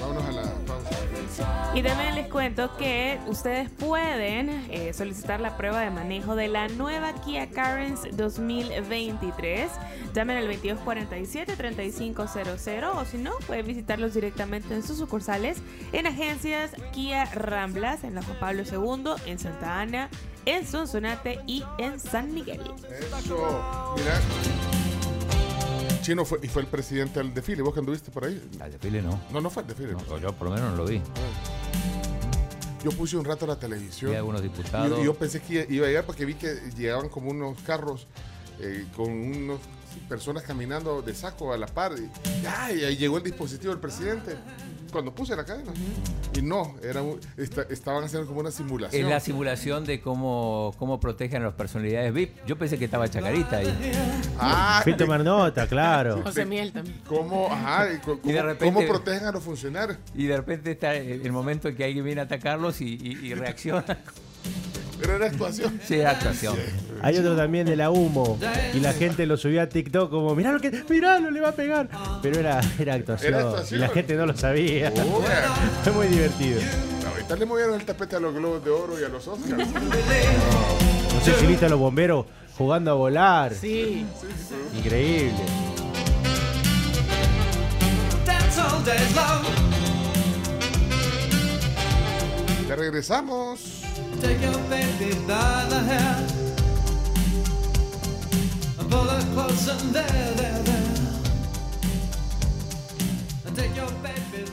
vámonos 0.01 0.25
a 0.25 0.33
la 0.33 0.43
pausa. 0.67 1.73
Y 1.75 1.83
también 1.83 2.15
les 2.15 2.29
cuento 2.29 2.77
que 2.77 3.19
ustedes 3.27 3.69
pueden 3.71 4.51
eh, 4.71 4.93
solicitar 4.93 5.41
la 5.41 5.57
prueba 5.57 5.81
de 5.81 5.91
manejo 5.91 6.37
de 6.37 6.47
la 6.49 6.69
nueva 6.69 7.15
Kia 7.25 7.49
Carens 7.51 8.03
2023. 8.13 9.71
Llamen 10.15 10.37
al 10.37 10.47
2247-3500 10.49 12.91
o 12.95 13.05
si 13.05 13.19
no, 13.19 13.33
pueden 13.47 13.67
visitarlos 13.67 14.15
directamente 14.15 14.75
en 14.75 14.83
sus 14.83 14.97
sucursales 14.99 15.59
en 15.93 16.07
agencias 16.07 16.71
Kia 16.93 17.25
Ramblas, 17.27 18.05
en 18.05 18.15
la 18.15 18.23
Juan 18.23 18.39
Pablo 18.39 18.63
II, 18.63 19.15
en 19.27 19.39
Santa 19.39 19.81
Ana, 19.81 20.09
en 20.45 20.67
Sonsonate 20.67 21.41
y 21.47 21.65
en 21.79 21.99
San 21.99 22.35
Miguel. 22.35 22.61
Eso, 22.91 23.95
mira. 23.97 24.21
Chino 26.03 26.25
fue, 26.25 26.41
y 26.43 26.49
fue 26.49 26.63
el 26.63 26.69
presidente 26.69 27.21
del 27.21 27.33
desfile. 27.33 27.63
¿Vos 27.63 27.73
que 27.73 27.81
anduviste 27.81 28.11
por 28.11 28.25
ahí? 28.25 28.43
Al 28.61 28.73
desfile 28.73 29.01
no. 29.01 29.21
No, 29.33 29.41
no 29.41 29.51
fue 29.51 29.63
el 29.63 29.69
desfile. 29.69 29.93
No, 29.93 30.19
yo 30.19 30.33
por 30.33 30.49
lo 30.49 30.55
menos 30.55 30.73
no 30.73 30.77
lo 30.79 30.85
vi. 30.85 31.01
Yo 32.85 32.91
puse 32.91 33.17
un 33.17 33.25
rato 33.25 33.47
la 33.47 33.57
televisión. 33.57 34.11
Vi 34.11 34.17
algunos 34.17 34.43
diputados. 34.43 34.99
Y 35.01 35.05
yo 35.05 35.15
pensé 35.15 35.41
que 35.41 35.67
iba 35.71 35.87
a 35.87 35.89
llegar 35.89 36.05
porque 36.05 36.25
vi 36.25 36.35
que 36.35 36.55
llegaban 36.77 37.09
como 37.09 37.31
unos 37.31 37.57
carros 37.63 38.09
eh, 38.59 38.87
con 38.97 39.11
unas 39.11 39.59
personas 40.09 40.43
caminando 40.43 41.01
de 41.03 41.15
saco 41.15 41.53
a 41.53 41.57
la 41.57 41.67
par. 41.67 41.93
Y, 41.97 42.11
y 42.43 42.47
ahí 42.85 42.97
llegó 42.97 43.19
el 43.19 43.23
dispositivo 43.23 43.71
del 43.73 43.81
presidente. 43.81 44.37
Cuando 44.93 45.15
puse 45.15 45.35
la 45.35 45.45
cadena. 45.45 45.73
Y 46.35 46.43
no, 46.43 46.75
era, 46.83 47.03
estaban 47.71 48.05
haciendo 48.05 48.29
como 48.29 48.41
una 48.41 48.51
simulación. 48.51 49.03
Es 49.03 49.09
la 49.09 49.21
simulación 49.21 49.85
de 49.87 50.01
cómo, 50.03 50.75
cómo 50.79 51.01
protegen 51.01 51.41
a 51.43 51.47
las 51.47 51.55
personalidades 51.55 52.13
VIP. 52.13 52.37
Yo 52.47 52.59
pensé 52.59 52.79
que 52.79 52.85
estaba 52.85 53.09
Chacarita 53.09 53.57
ahí. 53.57 53.93
Ah, 54.39 54.81
Fui 54.85 54.93
a 54.93 54.97
tomar 54.99 55.25
nota, 55.25 55.67
claro. 55.67 56.23
José 56.23 56.45
Miel 56.45 56.73
también. 56.73 57.01
¿Cómo, 57.09 57.49
ajá, 57.51 57.93
y 57.93 57.99
co- 58.01 58.21
Y 58.23 58.33
de 58.33 58.39
cómo- 58.39 58.49
repente- 58.49 58.75
cómo 58.75 58.87
protegen 58.87 59.25
a 59.27 59.33
los 59.33 59.43
funcionarios? 59.43 59.99
Y 60.15 60.27
de 60.27 60.37
repente 60.37 60.71
está 60.73 60.95
el 60.95 61.23
el 61.23 61.33
momento 61.33 61.69
en 61.69 61.77
que 61.77 61.85
alguien 61.85 62.05
viene 62.05 62.21
a 62.21 62.25
atacarlos 62.25 62.81
y, 62.83 62.95
y- 63.01 63.27
y 63.29 63.35
reacciona. 63.35 63.99
Pero 65.03 65.17
era 65.17 65.27
actuación. 65.27 65.81
Sí, 65.85 65.97
era 65.97 66.13
actuación. 66.13 66.57
Hay 67.03 67.19
otro 67.19 67.37
también 67.37 67.67
de 67.67 67.75
la 67.75 67.91
humo. 67.91 68.39
Y 68.73 68.79
la 68.79 68.93
gente 68.93 69.27
lo 69.27 69.37
subió 69.37 69.61
a 69.63 69.67
TikTok 69.67 70.11
como, 70.11 70.35
mirá 70.37 70.53
lo 70.53 70.61
que, 70.61 70.71
mirá, 70.89 71.19
lo 71.19 71.31
le 71.33 71.41
va 71.41 71.49
a 71.49 71.53
pegar. 71.53 71.89
Pero 72.23 72.39
era, 72.39 72.61
era 72.79 72.95
actuación. 72.95 73.35
Era 73.35 73.43
actuación. 73.49 73.79
Y 73.79 73.81
la 73.81 73.89
gente 73.89 74.15
no 74.15 74.27
lo 74.27 74.37
sabía. 74.37 74.93
Oh, 74.97 75.23
Fue 75.83 75.93
muy 75.93 76.07
divertido. 76.07 76.61
Ahorita 77.11 77.37
le 77.37 77.47
movieron 77.47 77.75
el 77.75 77.85
tapete 77.85 78.17
a 78.17 78.21
los 78.21 78.33
globos 78.33 78.65
de 78.65 78.71
oro 78.71 79.01
y 79.01 79.05
a 79.05 79.09
los 79.09 79.27
Oscars. 79.27 79.69
No 79.69 81.21
sé 81.25 81.35
si 81.35 81.47
viste 81.47 81.67
a 81.67 81.69
los 81.69 81.81
bomberos 81.81 82.27
jugando 82.57 82.93
a 82.93 82.95
volar. 82.95 83.53
Sí. 83.55 84.07
Increíble. 84.77 85.35
Ya 92.69 92.77
regresamos. 92.77 93.82
Take 94.23 94.41
your 94.41 94.59
baby 94.71 95.17
by 95.27 95.67
the 95.69 95.81
hair 95.81 96.17
and 98.79 98.89
pull 98.89 99.09
her 99.15 99.21
close 99.35 99.67
and 99.67 99.93
there, 99.93 100.35
there, 100.37 100.63
there. 100.63 100.93
And 103.47 103.57
take 103.57 103.75
your 103.75 103.91
baby. 104.01 104.45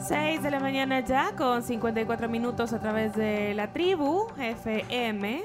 6 0.00 0.42
de 0.42 0.50
la 0.50 0.58
mañana 0.60 1.00
ya 1.00 1.32
con 1.36 1.62
54 1.62 2.28
minutos 2.30 2.72
a 2.72 2.78
través 2.78 3.14
de 3.14 3.52
la 3.54 3.70
tribu 3.70 4.28
FM. 4.38 5.42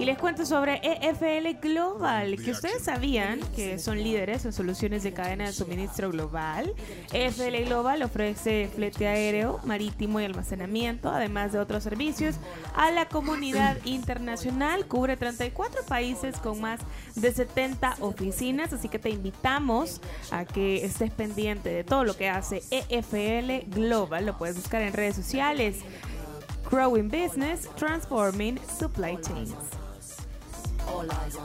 Y 0.00 0.06
les 0.06 0.16
cuento 0.16 0.46
sobre 0.46 0.80
EFL 0.82 1.60
Global, 1.60 2.42
que 2.42 2.52
ustedes 2.52 2.84
sabían 2.84 3.38
que 3.54 3.78
son 3.78 4.02
líderes 4.02 4.46
en 4.46 4.54
soluciones 4.54 5.02
de 5.02 5.12
cadena 5.12 5.44
de 5.44 5.52
suministro 5.52 6.10
global. 6.10 6.72
EFL 7.12 7.66
Global 7.66 8.02
ofrece 8.02 8.70
flete 8.74 9.06
aéreo, 9.06 9.60
marítimo 9.64 10.18
y 10.18 10.24
almacenamiento, 10.24 11.10
además 11.10 11.52
de 11.52 11.58
otros 11.58 11.82
servicios 11.82 12.36
a 12.74 12.90
la 12.90 13.08
comunidad 13.08 13.76
internacional. 13.84 14.86
Cubre 14.86 15.18
34 15.18 15.82
países 15.82 16.38
con 16.38 16.62
más 16.62 16.80
de 17.14 17.30
70 17.30 17.96
oficinas, 18.00 18.72
así 18.72 18.88
que 18.88 18.98
te 18.98 19.10
invitamos 19.10 20.00
a 20.30 20.46
que 20.46 20.82
estés 20.82 21.10
pendiente 21.10 21.68
de 21.68 21.84
todo 21.84 22.04
lo 22.04 22.16
que 22.16 22.30
hace 22.30 22.62
EFL 22.70 23.68
Global. 23.68 24.24
Lo 24.24 24.38
puedes 24.38 24.56
buscar 24.56 24.80
en 24.80 24.94
redes 24.94 25.16
sociales. 25.16 25.80
Growing 26.70 27.10
Business, 27.10 27.68
Transforming 27.76 28.58
Supply 28.78 29.18
Chains. 29.20 29.79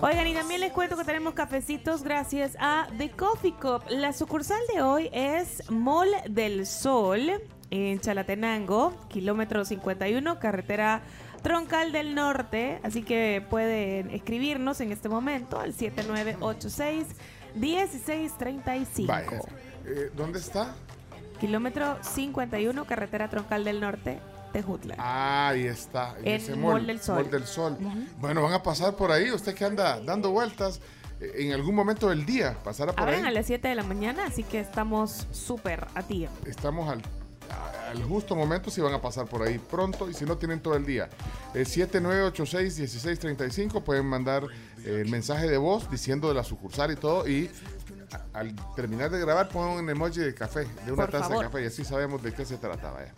Oigan, 0.01 0.27
y 0.27 0.33
también 0.33 0.61
les 0.61 0.71
cuento 0.71 0.97
que 0.97 1.03
tenemos 1.03 1.33
cafecitos 1.33 2.03
gracias 2.03 2.55
a 2.59 2.87
The 2.97 3.11
Coffee 3.11 3.53
Cup. 3.53 3.83
La 3.89 4.13
sucursal 4.13 4.59
de 4.73 4.81
hoy 4.81 5.09
es 5.13 5.69
Mall 5.69 6.09
del 6.29 6.65
Sol 6.65 7.31
en 7.71 7.99
Chalatenango, 7.99 8.93
kilómetro 9.07 9.65
51, 9.65 10.39
carretera 10.39 11.01
Troncal 11.41 11.91
del 11.91 12.15
Norte. 12.15 12.79
Así 12.83 13.03
que 13.03 13.45
pueden 13.49 14.11
escribirnos 14.11 14.81
en 14.81 14.91
este 14.91 15.09
momento 15.09 15.59
al 15.59 15.73
7986 15.73 17.07
1635. 17.55 19.07
Vaya. 19.07 19.41
Eh, 19.85 20.11
¿Dónde 20.15 20.39
está? 20.39 20.75
Kilómetro 21.39 21.97
51, 22.01 22.85
carretera 22.85 23.29
Troncal 23.29 23.63
del 23.63 23.81
Norte, 23.81 24.19
Tejutla. 24.55 24.95
Ah, 24.97 25.49
ahí 25.49 25.65
está. 25.67 26.15
En 26.19 26.27
ese 26.35 26.55
Mall 26.55 26.75
mall, 26.75 26.87
del 26.87 27.01
Sol. 27.01 27.15
Mall 27.15 27.29
del 27.29 27.45
Sol. 27.45 27.77
Bueno, 28.19 28.41
van 28.43 28.53
a 28.53 28.63
pasar 28.63 28.95
por 28.95 29.11
ahí. 29.11 29.29
Usted 29.31 29.53
que 29.53 29.65
anda 29.65 29.99
dando 29.99 30.31
vueltas 30.31 30.79
eh, 31.19 31.33
en 31.39 31.51
algún 31.51 31.75
momento 31.75 32.07
del 32.07 32.25
día, 32.25 32.55
pasará 32.63 32.93
por 32.93 33.01
Abren 33.03 33.25
a 33.25 33.27
ahí. 33.27 33.33
las 33.33 33.47
7 33.47 33.67
de 33.67 33.75
la 33.75 33.83
mañana, 33.83 34.27
así 34.27 34.43
que 34.43 34.61
estamos 34.61 35.27
súper 35.31 35.85
a 35.93 36.03
tiempo. 36.03 36.33
Estamos 36.45 36.89
al, 36.89 37.01
al 37.91 38.01
justo 38.03 38.33
momento 38.35 38.71
si 38.71 38.79
van 38.79 38.93
a 38.93 39.01
pasar 39.01 39.25
por 39.25 39.41
ahí 39.43 39.59
pronto 39.59 40.09
y 40.09 40.13
si 40.13 40.23
no 40.23 40.37
tienen 40.37 40.61
todo 40.61 40.75
el 40.75 40.85
día. 40.85 41.09
Eh, 41.53 41.63
7986-1635 41.65 43.83
pueden 43.83 44.05
mandar 44.05 44.43
eh, 44.85 45.01
el 45.03 45.09
mensaje 45.09 45.49
de 45.49 45.57
voz 45.57 45.91
diciendo 45.91 46.29
de 46.29 46.35
la 46.35 46.45
sucursal 46.45 46.91
y 46.91 46.95
todo 46.95 47.27
y 47.27 47.51
a- 48.11 48.21
al 48.39 48.55
terminar 48.75 49.09
de 49.09 49.19
grabar 49.19 49.49
pongan 49.49 49.71
un 49.83 49.89
emoji 49.89 50.19
de 50.19 50.33
café, 50.33 50.65
de 50.85 50.91
una 50.93 51.03
Por 51.03 51.11
taza 51.11 51.25
favor. 51.25 51.43
de 51.43 51.49
café 51.51 51.63
y 51.63 51.65
así 51.67 51.83
sabemos 51.83 52.23
de 52.23 52.31
qué 52.33 52.45
se 52.45 52.55
trataba. 52.57 52.99
ya. 53.03 53.11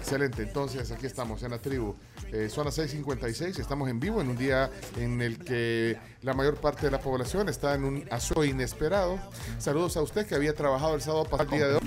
Excelente, 0.00 0.42
entonces 0.42 0.90
aquí 0.90 1.06
estamos 1.06 1.42
en 1.42 1.50
la 1.52 1.58
tribu. 1.58 1.94
Eh, 2.32 2.48
son 2.48 2.64
las 2.64 2.78
6:56, 2.78 3.58
estamos 3.58 3.88
en 3.88 4.00
vivo 4.00 4.20
en 4.20 4.28
un 4.28 4.36
día 4.36 4.70
en 4.96 5.20
el 5.22 5.38
que 5.38 5.96
la 6.22 6.34
mayor 6.34 6.56
parte 6.56 6.86
de 6.86 6.90
la 6.90 6.98
población 6.98 7.48
está 7.48 7.74
en 7.74 7.84
un 7.84 8.04
aso 8.10 8.44
inesperado. 8.44 9.18
Saludos 9.58 9.96
a 9.96 10.02
usted 10.02 10.26
que 10.26 10.34
había 10.34 10.54
trabajado 10.54 10.94
el 10.96 11.02
sábado 11.02 11.24
pasado 11.24 11.50
el 11.50 11.58
día 11.58 11.68
de 11.68 11.74
hoy. 11.76 11.82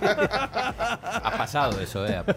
Ha 0.00 1.34
pasado 1.36 1.80
eso, 1.80 2.06
eh. 2.06 2.22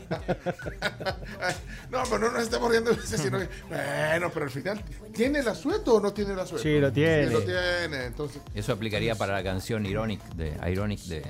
No, 1.90 2.04
pero 2.04 2.20
no 2.20 2.32
nos 2.32 2.44
estamos 2.44 2.70
riendo 2.70 2.92
de 2.92 3.02
eso, 3.02 3.18
sino 3.18 3.40
que, 3.40 3.48
bueno, 3.70 4.32
pero 4.34 4.46
al 4.46 4.52
final, 4.52 4.84
¿tiene 5.14 5.40
el 5.40 5.48
asueto 5.48 5.96
o 5.96 6.00
no 6.02 6.12
tiene 6.12 6.34
el 6.34 6.40
asueto? 6.40 6.62
Sí, 6.62 6.80
lo 6.80 6.92
tiene. 6.92 7.28
Sí, 7.28 7.34
lo 7.34 7.42
tiene, 7.42 8.06
entonces. 8.06 8.42
Eso 8.54 8.74
aplicaría 8.74 9.16
para 9.16 9.34
la 9.34 9.44
canción 9.44 9.86
Ironic 9.86 10.22
de 10.34 10.58
Ironic 10.70 11.00
de 11.02 11.24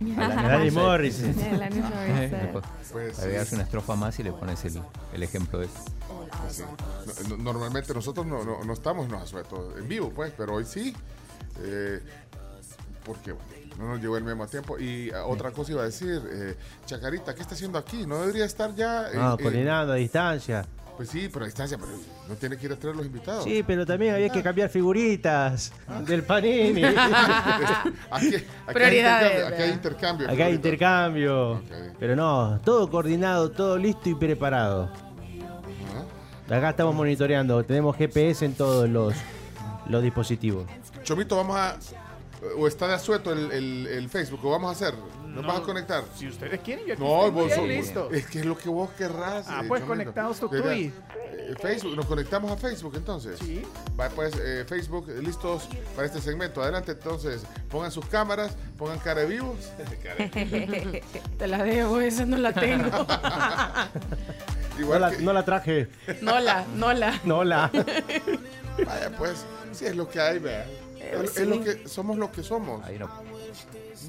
De 0.00 1.44
Alanis 1.50 1.84
Morissette. 1.84 2.52
Pues, 2.92 3.18
agregas 3.18 3.52
una 3.52 3.62
estrofa 3.62 3.96
más 3.96 4.18
y 4.18 4.22
le 4.22 4.32
pones 4.32 4.64
el, 4.64 4.80
el 5.12 5.22
ejemplo 5.22 5.58
de 5.60 5.66
eso. 5.66 5.74
Pues 6.42 6.56
sí. 6.56 6.62
No- 7.28 7.36
no- 7.36 7.42
normalmente 7.52 7.94
nosotros 7.94 8.26
no, 8.26 8.44
no- 8.44 8.64
no 8.64 8.72
estamos 8.72 9.10
asuetos 9.12 9.78
en 9.78 9.88
vivo, 9.88 10.10
pues, 10.14 10.32
pero 10.36 10.54
hoy 10.54 10.64
sí. 10.64 10.94
eh, 11.62 12.00
porque 13.04 13.32
bueno, 13.32 13.46
no 13.78 13.88
nos 13.88 14.00
llegó 14.00 14.16
el 14.16 14.24
mismo 14.24 14.46
tiempo. 14.46 14.78
Y 14.78 15.10
ah, 15.10 15.24
otra 15.26 15.50
cosa 15.50 15.72
iba 15.72 15.82
a 15.82 15.86
decir, 15.86 16.22
eh, 16.30 16.56
Chacarita, 16.86 17.34
¿qué 17.34 17.42
está 17.42 17.54
haciendo 17.54 17.78
aquí? 17.78 18.06
¿No 18.06 18.20
debería 18.20 18.44
estar 18.46 18.74
ya? 18.74 19.08
en- 19.10 19.18
No, 19.18 19.36
coordinando 19.38 19.92
a 19.92 19.96
distancia. 19.96 20.64
Pues 20.96 21.08
sí, 21.10 21.28
pero 21.32 21.44
a 21.44 21.46
distancia, 21.46 21.76
pero 21.78 21.90
no 22.28 22.34
tiene 22.36 22.56
que 22.56 22.66
ir 22.66 22.72
a 22.72 22.76
traer 22.76 22.94
los 22.96 23.04
invitados. 23.06 23.44
Sí, 23.44 23.62
pero 23.66 23.84
también 23.84 24.14
había 24.14 24.28
que 24.28 24.42
cambiar 24.42 24.68
figuritas 24.70 25.72
del 26.06 26.22
Panini. 26.22 26.84
aquí, 26.84 27.06
aquí 28.10 28.36
hay 28.66 28.74
Prioridades, 28.74 29.32
intercambio, 29.32 29.46
aquí 29.54 29.62
hay 29.62 29.70
intercambio. 29.70 30.30
Acá 30.30 30.44
hay 30.46 30.54
intercambio. 30.54 31.62
Pero 31.98 32.16
no, 32.16 32.60
todo 32.64 32.88
coordinado, 32.90 33.50
todo 33.50 33.76
listo 33.78 34.08
y 34.08 34.14
preparado. 34.14 34.90
Acá 36.48 36.70
estamos 36.70 36.94
monitoreando, 36.94 37.64
tenemos 37.64 37.96
GPS 37.96 38.44
en 38.44 38.54
todos 38.54 38.88
los, 38.88 39.14
los 39.88 40.02
dispositivos. 40.02 40.66
Chomito, 41.02 41.36
vamos 41.36 41.56
a. 41.56 41.76
O 42.58 42.68
está 42.68 42.86
de 42.86 42.94
asueto 42.94 43.32
el, 43.32 43.50
el- 43.52 43.86
el 43.86 44.08
Facebook, 44.10 44.40
o 44.44 44.50
vamos 44.50 44.68
a 44.68 44.72
hacer. 44.72 44.94
¿Nos 45.34 45.42
No, 45.42 45.48
vas 45.48 45.58
a 45.58 45.62
conectar? 45.62 46.04
Si 46.16 46.28
ustedes 46.28 46.60
quieren, 46.60 46.86
yo 46.86 46.94
aquí 46.94 47.02
No, 47.02 47.26
estoy 47.26 47.30
vos 47.30 47.46
bien 47.48 47.68
listo. 47.68 48.10
Es 48.12 48.26
que 48.26 48.38
es 48.40 48.46
lo 48.46 48.56
que 48.56 48.68
vos 48.68 48.90
querrás. 48.96 49.46
Ah, 49.48 49.62
eh, 49.64 49.68
pues 49.68 49.80
Chomito. 49.80 49.86
conectados 49.86 50.38
tú, 50.40 50.48
tú 50.48 50.56
y- 50.70 50.92
eh, 51.36 51.54
Facebook, 51.60 51.96
nos 51.96 52.06
conectamos 52.06 52.50
a 52.52 52.56
Facebook 52.56 52.92
entonces. 52.96 53.38
Sí. 53.40 53.62
Va, 53.98 54.08
pues 54.10 54.32
eh, 54.40 54.64
Facebook, 54.68 55.10
eh, 55.10 55.20
listos 55.20 55.68
para 55.96 56.06
este 56.06 56.20
segmento. 56.20 56.62
Adelante 56.62 56.92
entonces, 56.92 57.42
pongan 57.68 57.90
sus 57.90 58.06
cámaras, 58.06 58.56
pongan 58.78 58.98
cara 59.00 59.22
de 59.22 59.26
vivos. 59.26 59.56
Te 61.38 61.46
la 61.48 61.62
debo, 61.64 62.00
esa 62.00 62.24
no 62.26 62.36
la 62.36 62.52
tengo. 62.52 62.88
No 64.74 64.80
Igual 64.80 65.00
la, 65.02 65.10
que- 65.12 65.18
no 65.22 65.32
la 65.32 65.44
traje. 65.44 65.88
No 66.20 66.40
la, 66.40 66.64
no 66.74 66.92
la. 66.92 67.20
No 67.22 67.44
la. 67.44 67.70
Vaya, 68.84 69.10
pues, 69.16 69.44
sí 69.72 69.86
es 69.86 69.94
lo 69.94 70.08
que 70.08 70.20
hay, 70.20 70.40
vea. 70.40 70.66
Eh, 70.98 71.20
Es, 71.22 71.30
sí. 71.34 71.42
es 71.42 71.46
lo 71.48 71.62
que 71.62 71.86
somos 71.86 72.18
lo 72.18 72.32
que 72.32 72.42
somos. 72.42 72.84
Ahí 72.84 72.98
no. 72.98 73.08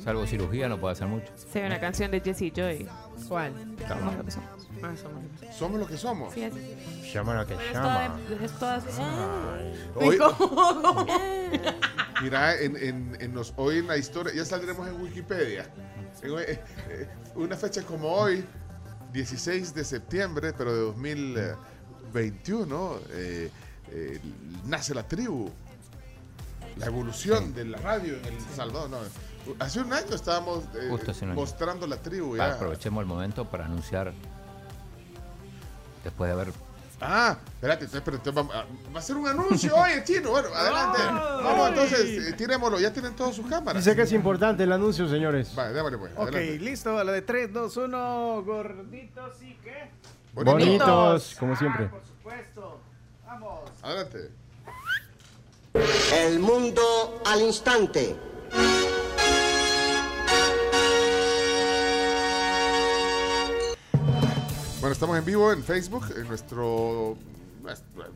Salvo 0.05 0.25
cirugía, 0.27 0.69
no 0.69 0.79
puede 0.79 0.93
hacer 0.93 1.07
mucho. 1.07 1.25
Sí, 1.51 1.59
una 1.59 1.79
canción 1.79 2.11
de 2.11 2.21
Jesse 2.21 2.53
Joy. 2.55 2.87
¿Cuál? 3.27 3.53
Somos 3.87 4.15
lo 4.15 4.23
que 4.25 4.31
somos. 4.31 4.49
Ah, 4.83 4.93
somos 4.95 5.23
lo 5.23 5.29
que 5.29 5.37
somos. 5.47 5.55
Somos 5.57 5.79
lo 5.79 5.87
que 5.87 5.97
somos. 5.97 6.31
Sí, 6.33 6.43
es- 6.43 6.53
Llama 7.13 7.33
lo 7.33 7.47
que 7.47 7.55
pero 7.55 7.67
es 7.67 7.73
llama. 7.73 8.17
toda- 8.29 8.45
es 8.45 8.51
toda- 8.59 8.83
Hoy- 9.95 10.17
¿Cómo? 10.17 11.05
Mira, 12.21 12.55
en, 12.61 12.77
en- 12.77 13.17
en 13.19 13.33
los, 13.33 13.53
hoy 13.57 13.79
en 13.79 13.87
la 13.87 13.97
historia, 13.97 14.31
ya 14.33 14.45
saldremos 14.45 14.87
en 14.87 15.01
Wikipedia. 15.01 15.67
En 16.21 16.31
eh, 16.39 16.59
una 17.35 17.55
fecha 17.57 17.81
como 17.81 18.07
hoy, 18.09 18.45
16 19.11 19.73
de 19.73 19.83
septiembre, 19.83 20.53
pero 20.53 20.71
de 20.73 20.81
2021, 20.81 22.99
eh, 23.11 23.49
eh, 23.91 24.19
nace 24.65 24.93
la 24.93 25.07
tribu. 25.07 25.49
La 26.77 26.85
evolución 26.87 27.53
de 27.55 27.63
la 27.65 27.77
radio 27.79 28.17
en 28.17 28.25
El 28.25 28.39
Salvador. 28.55 28.89
No, 28.89 28.97
hace 29.59 29.79
un 29.79 29.91
año 29.93 30.13
estábamos 30.15 30.63
eh, 30.75 30.87
Justo 30.89 31.11
hace 31.11 31.25
un 31.25 31.31
año. 31.31 31.39
mostrando 31.39 31.87
la 31.87 31.97
tribu. 31.97 32.35
Ah, 32.39 32.53
aprovechemos 32.53 33.01
el 33.01 33.07
momento 33.07 33.45
para 33.45 33.65
anunciar, 33.65 34.13
después 36.03 36.27
de 36.29 36.33
haber 36.33 36.53
Ah, 37.01 37.37
espérate, 37.55 37.83
entonces, 37.83 38.01
pero 38.05 38.17
entonces 38.17 38.33
vamos 38.35 38.55
a- 38.55 38.65
va 38.95 38.99
a 38.99 39.01
ser 39.01 39.17
un 39.17 39.27
anuncio 39.27 39.75
hoy, 39.75 39.91
chino. 40.05 40.31
Bueno, 40.31 40.47
adelante. 40.55 40.99
Vamos, 41.03 41.69
entonces, 41.69 41.99
eh, 42.29 42.33
tirémoslo. 42.37 42.79
Ya 42.79 42.93
tienen 42.93 43.13
todas 43.17 43.35
sus 43.35 43.45
cámaras. 43.47 43.83
Dice 43.83 43.95
que 43.97 44.03
es 44.03 44.11
importante 44.13 44.63
el 44.63 44.71
anuncio, 44.71 45.05
señores. 45.09 45.53
Vale, 45.55 45.73
démosle 45.73 45.97
pues. 45.97 46.13
Ok, 46.13 46.29
adelante. 46.29 46.59
listo. 46.59 46.97
A 46.97 47.03
la 47.03 47.11
de 47.11 47.21
3, 47.21 47.51
2, 47.51 47.77
1. 47.77 48.43
Gorditos 48.43 49.41
y 49.43 49.55
qué. 49.55 49.91
Bonitos, 50.33 51.35
como 51.37 51.55
siempre. 51.57 51.87
Por 51.89 52.01
supuesto. 52.05 52.79
Vamos. 53.25 53.59
Adelante. 53.83 54.31
El 56.13 56.39
mundo 56.39 57.21
al 57.25 57.41
instante. 57.41 58.15
Bueno, 64.85 64.93
estamos 64.93 65.17
en 65.17 65.25
vivo 65.25 65.51
en 65.51 65.63
Facebook, 65.63 66.05
en 66.15 66.27
nuestro, 66.27 67.17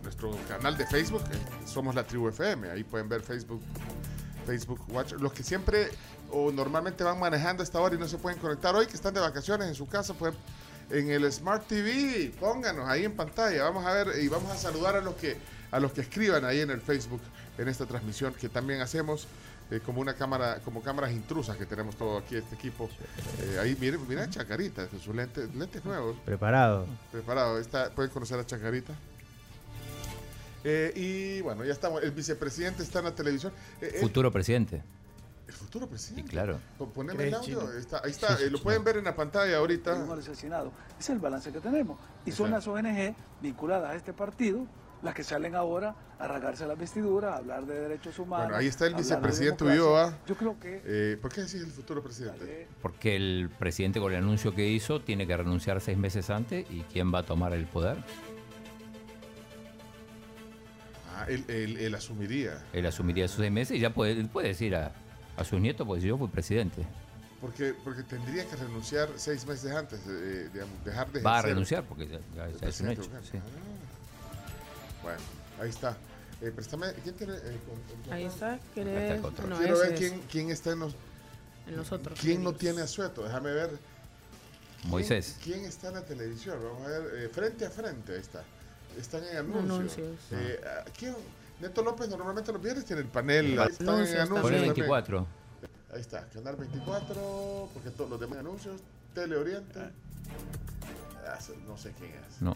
nuestro 0.03 0.37
canal 0.47 0.77
de 0.77 0.85
Facebook. 0.85 1.23
eh, 1.31 1.65
Somos 1.65 1.95
la 1.95 2.03
Tribu 2.03 2.27
FM. 2.27 2.69
Ahí 2.69 2.83
pueden 2.83 3.09
ver 3.09 3.23
Facebook, 3.23 3.59
Facebook 4.45 4.79
Watch. 4.89 5.13
Los 5.13 5.33
que 5.33 5.41
siempre 5.41 5.89
o 6.29 6.51
normalmente 6.51 7.03
van 7.03 7.19
manejando 7.19 7.63
a 7.63 7.63
esta 7.63 7.79
hora 7.79 7.95
y 7.95 7.97
no 7.97 8.07
se 8.07 8.19
pueden 8.19 8.37
conectar 8.37 8.75
hoy, 8.75 8.85
que 8.85 8.93
están 8.93 9.15
de 9.15 9.19
vacaciones 9.19 9.67
en 9.67 9.73
su 9.73 9.87
casa, 9.87 10.13
pueden 10.13 10.37
en 10.91 11.09
el 11.09 11.31
Smart 11.31 11.67
TV, 11.67 12.31
pónganos 12.39 12.87
ahí 12.87 13.03
en 13.03 13.15
pantalla. 13.15 13.63
Vamos 13.63 13.83
a 13.83 13.91
ver 13.91 14.21
y 14.21 14.27
vamos 14.27 14.51
a 14.51 14.55
saludar 14.55 14.95
a 14.95 15.01
los 15.01 15.15
que 15.15 15.37
a 15.71 15.79
los 15.79 15.91
que 15.91 16.01
escriban 16.01 16.45
ahí 16.45 16.59
en 16.59 16.69
el 16.69 16.81
Facebook 16.81 17.21
en 17.57 17.67
esta 17.67 17.87
transmisión 17.87 18.31
que 18.35 18.47
también 18.47 18.81
hacemos 18.81 19.25
eh, 19.71 19.79
como 19.85 20.01
una 20.01 20.13
cámara, 20.15 20.59
como 20.65 20.81
cámaras 20.81 21.11
intrusas 21.11 21.55
que 21.57 21.65
tenemos 21.65 21.95
todo 21.95 22.17
aquí 22.17 22.35
este 22.35 22.55
equipo. 22.55 22.89
Eh, 23.39 23.57
ahí 23.61 23.77
miren, 23.79 24.07
mira 24.07 24.23
a 24.23 24.29
Chacarita, 24.29 24.87
sus 24.89 25.13
lentes, 25.15 25.53
lentes 25.55 25.83
nuevos. 25.85 26.17
Preparado. 26.25 26.85
Preparado, 27.11 27.57
está, 27.59 27.89
pueden 27.91 28.11
conocer 28.11 28.39
a 28.39 28.45
Chacarita. 28.45 28.93
Eh, 30.63 30.91
y 30.95 31.41
bueno, 31.41 31.63
ya 31.63 31.71
estamos. 31.73 32.03
El 32.03 32.11
vicepresidente 32.11 32.83
está 32.83 32.99
en 32.99 33.05
la 33.05 33.15
televisión. 33.15 33.53
Eh, 33.81 33.91
eh, 33.95 33.99
futuro 34.01 34.31
presidente. 34.31 34.83
el 35.47 35.53
futuro 35.53 35.87
presidente. 35.87 36.27
Y 36.27 36.29
claro. 36.29 36.59
Pon- 36.77 36.91
Poneme 36.91 37.23
el 37.23 37.29
¿Crees, 37.31 37.35
audio. 37.35 37.71
Está, 37.77 38.01
ahí 38.03 38.11
está. 38.11 38.29
Sí, 38.29 38.33
sí, 38.39 38.43
eh, 38.45 38.49
lo 38.51 38.59
pueden 38.63 38.83
ver 38.83 38.97
en 38.97 39.05
la 39.05 39.15
pantalla 39.15 39.57
ahorita. 39.57 39.95
es 40.99 41.09
el 41.09 41.19
balance 41.19 41.51
que 41.51 41.59
tenemos. 41.61 41.97
Y 42.25 42.31
son 42.31 42.51
las. 42.51 42.67
ONG 42.67 43.15
vinculadas 43.41 43.91
a 43.91 43.95
este 43.95 44.11
partido 44.13 44.65
las 45.01 45.13
que 45.15 45.23
salen 45.23 45.55
ahora 45.55 45.95
a 46.19 46.27
rasgarse 46.27 46.65
las 46.67 46.77
vestiduras, 46.77 47.33
a 47.33 47.37
hablar 47.37 47.65
de 47.65 47.79
derechos 47.79 48.19
humanos. 48.19 48.47
Bueno, 48.47 48.59
ahí 48.59 48.67
está 48.67 48.85
el 48.87 48.93
de 48.93 48.99
vicepresidente 48.99 49.63
democracia. 49.63 49.83
Ulloa. 49.83 50.17
Yo 50.27 50.35
creo 50.35 50.59
que 50.59 50.81
Eh, 50.85 51.17
¿Por 51.21 51.31
qué 51.31 51.41
decís 51.41 51.61
el 51.61 51.71
futuro 51.71 52.03
presidente? 52.03 52.67
Porque 52.81 53.15
el 53.15 53.49
presidente 53.57 53.99
con 53.99 54.11
el 54.11 54.17
anuncio 54.17 54.53
que 54.53 54.67
hizo 54.67 54.99
tiene 55.01 55.25
que 55.25 55.37
renunciar 55.37 55.79
seis 55.79 55.97
meses 55.97 56.29
antes 56.29 56.65
y 56.69 56.81
quién 56.91 57.13
va 57.13 57.19
a 57.19 57.23
tomar 57.23 57.53
el 57.53 57.65
poder. 57.65 57.97
Ah, 61.15 61.25
él, 61.27 61.43
él- 61.47 61.77
él 61.77 61.95
asumiría. 61.95 62.63
Él 62.73 62.85
asumiría 62.85 63.25
esos 63.25 63.37
seis 63.39 63.51
meses 63.51 63.77
y 63.77 63.79
ya 63.79 63.89
puede, 63.93 64.13
él 64.13 64.27
puede 64.29 64.49
decir 64.49 64.75
a, 64.75 64.91
a 65.37 65.43
sus 65.43 65.59
nietos, 65.59 65.85
pues 65.87 66.03
yo 66.03 66.17
fui 66.17 66.27
presidente. 66.27 66.85
Porque, 67.41 67.73
porque 67.85 68.03
tendría 68.03 68.45
que 68.45 68.55
renunciar 68.57 69.07
seis 69.15 69.45
meses 69.45 69.71
antes, 69.71 70.01
eh, 70.07 70.49
digamos, 70.53 70.83
dejar 70.83 71.09
de 71.11 71.21
Va 71.21 71.39
a 71.39 71.41
renunciar 71.41 71.83
porque 71.85 72.05
ya, 72.07 72.19
ya- 72.35 72.49
ya 72.59 72.67
es 72.67 72.81
un 72.81 72.89
hecho. 72.89 73.03
sí. 73.03 73.37
Ah, 73.37 73.41
Bueno, 75.09 75.21
ahí 75.61 75.69
está. 75.69 75.97
Eh, 76.41 76.51
préstame, 76.51 76.93
¿quién 77.03 77.15
tiene 77.15 77.33
el 77.33 77.59
con- 77.61 78.05
el 78.07 78.13
Ahí 78.13 78.25
está, 78.25 78.59
¿querés? 78.73 79.21
No, 79.21 79.57
Quiero 79.57 79.79
ver 79.79 79.93
es. 79.93 79.99
quién, 79.99 80.21
quién 80.31 80.49
está 80.51 80.71
en 80.71 80.79
los. 80.79 80.95
En 81.67 81.75
los 81.75 81.91
otros 81.91 82.17
¿Quién 82.19 82.43
no 82.43 82.53
tiene 82.53 82.81
asueto? 82.81 83.23
Déjame 83.23 83.51
ver. 83.51 83.69
¿Quién- 84.79 84.89
Moisés. 84.91 85.37
¿Quién 85.43 85.65
está 85.65 85.89
en 85.89 85.95
la 85.95 86.01
televisión? 86.05 86.57
Vamos 86.63 86.85
a 86.85 86.89
ver, 86.89 87.23
eh, 87.25 87.29
frente 87.29 87.65
a 87.65 87.69
frente 87.69 88.13
ahí 88.13 88.19
está. 88.21 88.43
Están 88.97 89.23
en 89.25 89.37
anuncios. 89.37 89.69
Anuncios. 89.97 90.15
Eh, 90.31 90.61
ah, 90.65 90.85
¿quién? 90.97 91.15
Neto 91.59 91.83
López 91.83 92.07
normalmente 92.07 92.53
los 92.53 92.61
viernes 92.61 92.85
tiene 92.85 93.01
el 93.01 93.07
panel. 93.09 93.59
Ah, 93.59 93.63
Ahí 93.63 93.69
están 93.71 93.87
en 93.87 93.93
anuncios 93.95 94.19
anuncios. 94.21 94.41
Pon 94.41 94.53
el 94.53 94.59
también. 94.59 94.75
24. 94.75 95.27
Ahí 95.93 96.01
está, 96.01 96.25
Canal 96.29 96.55
24, 96.55 97.69
porque 97.73 97.89
todos 97.89 98.09
los 98.09 98.19
demás 98.19 98.39
anuncios, 98.39 98.79
Tele 99.13 99.35
Oriente. 99.35 99.79
Ah, 99.79 99.91
no 101.67 101.77
sé 101.77 101.91
quién 101.97 102.11
es. 102.11 102.41
No. 102.41 102.55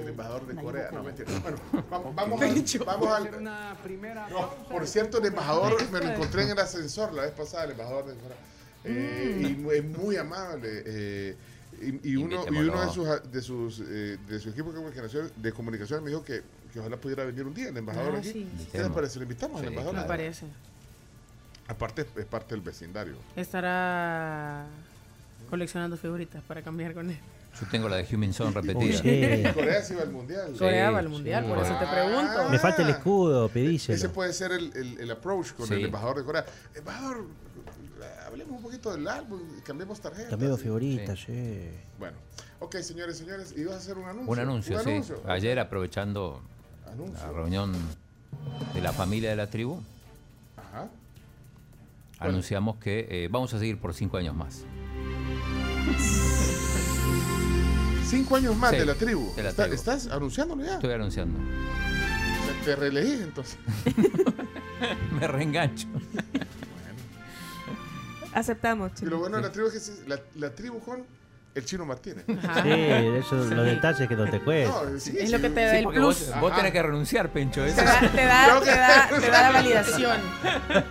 El 0.00 0.08
embajador 0.08 0.46
de 0.46 0.54
Corea. 0.62 0.90
No, 0.92 1.02
mentira. 1.02 1.28
Bueno, 1.40 1.58
vamos, 1.90 2.14
vamos, 2.14 2.40
al- 2.42 2.84
vamos 2.86 3.08
al. 3.08 3.34
Una 3.34 3.76
primera 3.82 4.28
No, 4.28 4.50
por 4.70 4.86
cierto, 4.86 5.18
el 5.18 5.26
embajador 5.26 5.90
me 5.90 5.98
lo 6.00 6.08
encontré 6.10 6.44
en 6.44 6.50
el 6.50 6.58
ascensor 6.58 7.12
la 7.12 7.22
vez 7.22 7.32
pasada, 7.32 7.64
el 7.64 7.72
embajador 7.72 8.06
de 8.06 8.14
Corea. 8.14 8.36
Eh, 8.84 9.56
y 9.62 9.68
es 9.76 9.84
muy 9.84 10.16
amable. 10.16 10.82
eh, 10.86 11.36
y, 11.80 12.10
y 12.12 12.16
uno, 12.16 12.44
y 12.50 12.54
uno 12.56 12.80
de 12.86 12.92
sus, 12.92 13.32
de 13.32 13.42
sus 13.42 13.80
eh, 13.80 14.18
de 14.28 14.38
su 14.38 14.50
equipo 14.50 14.70
de 14.70 14.76
comunicación, 14.76 15.30
de 15.36 15.52
comunicación 15.52 16.04
me 16.04 16.10
dijo 16.10 16.22
que, 16.24 16.42
que 16.72 16.78
ojalá 16.80 16.96
pudiera 16.96 17.24
venir 17.24 17.44
un 17.44 17.54
día 17.54 17.68
el 17.68 17.76
embajador 17.76 18.14
Ah, 18.14 18.18
aquí. 18.18 18.32
sí. 18.32 18.68
¿Qué 18.70 18.78
les 18.78 18.88
parece? 18.90 19.18
¿Lo 19.18 19.24
invitamos 19.24 19.56
al 19.60 19.62
Sí, 19.66 19.68
embajador? 19.68 20.00
Me 20.00 20.06
parece. 20.06 20.46
Aparte, 21.68 22.06
es 22.16 22.24
parte 22.26 22.54
del 22.54 22.62
vecindario. 22.62 23.16
Estará 23.36 24.66
coleccionando 25.50 25.96
figuritas 25.96 26.42
para 26.44 26.62
cambiar 26.62 26.94
con 26.94 27.10
él. 27.10 27.18
Yo 27.60 27.66
tengo 27.70 27.88
la 27.88 27.96
de 27.96 28.14
Human 28.16 28.32
Son 28.32 28.52
repetida. 28.52 28.98
Sí. 29.02 29.42
Corea 29.54 29.82
sí 29.82 29.94
va 29.94 30.02
al 30.02 30.10
mundial. 30.10 30.54
Corea 30.58 30.90
va 30.90 30.98
al 31.00 31.08
mundial, 31.08 31.44
por 31.46 31.58
eso 31.58 31.76
te 31.78 31.86
pregunto. 31.86 32.48
Me 32.50 32.58
falta 32.58 32.82
el 32.82 32.90
escudo, 32.90 33.46
Ese 33.46 33.54
pedíselo. 33.54 34.12
puede 34.12 34.32
ser 34.32 34.52
el, 34.52 34.74
el, 34.76 35.00
el 35.00 35.10
approach 35.10 35.52
con 35.52 35.66
Sí. 35.68 35.74
el 35.74 35.84
embajador 35.84 36.16
de 36.18 36.24
Corea. 36.24 36.44
Embajador, 36.74 37.26
hablemos 38.26 38.56
un 38.56 38.62
poquito 38.62 38.92
del 38.92 39.06
álbum 39.06 39.40
y 39.58 39.60
cambiemos 39.60 40.00
tarjetas. 40.00 40.30
Cambiamos 40.30 40.60
figuritas, 40.60 41.20
sí. 41.20 41.68
Bueno, 41.98 42.16
ok, 42.60 42.76
señores, 42.78 43.18
señores, 43.18 43.54
ibas 43.56 43.74
a 43.74 43.78
hacer 43.78 43.98
un 43.98 44.04
anuncio. 44.08 44.32
Un 44.32 44.38
anuncio, 44.38 44.80
sí. 44.80 44.90
anuncio. 44.90 45.22
Ayer 45.28 45.58
aprovechando 45.58 46.40
Anuncio. 46.90 47.26
la 47.26 47.32
reunión 47.32 47.72
de 48.74 48.80
la 48.80 48.92
familia 48.92 49.30
de 49.30 49.36
la 49.36 49.48
tribu, 49.48 49.80
Ajá. 50.56 50.88
anunciamos 52.18 52.76
que 52.78 53.06
eh, 53.10 53.28
vamos 53.30 53.52
a 53.54 53.58
seguir 53.58 53.78
por 53.78 53.92
cinco 53.94 54.16
años 54.16 54.34
más. 54.34 54.64
Cinco 58.12 58.36
años 58.36 58.54
más 58.54 58.70
Sí, 58.72 58.76
de 58.76 58.84
la 58.84 58.94
tribu. 58.94 59.34
de 59.34 59.42
la 59.42 59.48
Está- 59.48 59.62
tribu. 59.62 59.74
¿Estás 59.74 60.06
anunciándolo 60.08 60.62
ya? 60.62 60.74
Estoy 60.74 60.92
anunciando. 60.92 61.38
Te 62.62 62.76
reelegís 62.76 63.22
entonces. 63.22 63.56
Me 65.18 65.26
reengancho. 65.26 65.88
Aceptamos, 68.34 68.92
Y 68.92 68.94
chino. 68.96 69.10
lo 69.12 69.18
bueno 69.18 69.36
de 69.38 69.42
la 69.44 69.50
tribu 69.52 69.68
es 69.68 69.88
que 69.90 70.08
la, 70.08 70.20
la 70.36 70.54
tribu 70.54 70.78
con 70.80 71.04
el 71.54 71.64
chino 71.64 71.84
Martínez. 71.84 72.24
Ajá. 72.28 72.62
Sí, 72.62 72.70
eso, 72.70 73.34
los 73.36 73.64
detalles 73.66 74.08
que 74.08 74.16
no 74.16 74.30
te 74.30 74.40
cuento. 74.40 74.84
No, 74.90 74.98
sí, 74.98 75.16
Es 75.18 75.26
sí, 75.26 75.32
lo 75.32 75.40
que 75.40 75.50
te 75.50 75.60
sí, 75.60 75.66
da 75.66 75.78
el 75.78 75.86
plus. 75.88 76.00
vos, 76.30 76.40
vos 76.40 76.56
tenés 76.56 76.72
que 76.72 76.82
renunciar, 76.82 77.28
Pencho. 77.30 77.64
Eso 77.64 77.76
Te 77.76 77.84
da, 77.84 78.00
te 78.00 78.24
da, 78.24 78.60
te 78.60 78.70
da, 78.70 79.08
te 79.20 79.30
da 79.30 79.42
la 79.42 79.50
validación. 79.52 80.16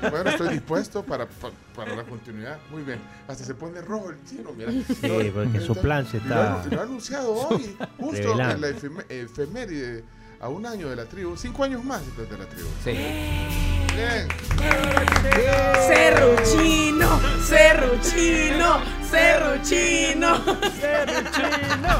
Bueno, 0.10 0.30
estoy 0.30 0.50
dispuesto 0.50 1.04
para, 1.04 1.26
para, 1.28 1.54
para 1.76 1.96
la 1.96 2.04
continuidad. 2.04 2.58
Muy 2.70 2.84
bien. 2.84 3.00
Hasta 3.28 3.44
se 3.44 3.54
pone 3.56 3.82
rojo 3.82 4.12
el 4.12 4.18
chino, 4.30 4.52
mira. 4.56 4.72
Sí, 4.72 5.32
porque 5.34 5.60
su 5.62 5.76
plan 5.76 6.06
se 6.06 6.18
Y 6.18 6.22
lo 6.22 6.36
ha- 6.36 6.62
está 6.64 6.76
Lo 6.76 6.82
ha 6.82 6.84
anunciado 6.84 7.34
hoy, 7.34 7.76
justo 8.00 8.32
en 8.32 8.38
la 8.62 8.70
efem- 8.70 9.06
efeméride 9.10 10.04
a 10.42 10.50
un 10.50 10.66
año 10.66 10.90
de 10.90 10.96
la 10.96 11.06
tribu. 11.06 11.38
Cinco 11.38 11.64
años 11.64 11.84
más 11.84 12.04
después 12.06 12.28
de 12.30 12.38
la 12.38 12.46
tribu. 12.46 12.68
Sí. 12.84 12.92
Bien. 12.92 14.28
Cerruchino, 15.88 17.20
serruchino, 17.46 18.80
serruchino. 19.10 20.38
Serruchino. 20.80 21.96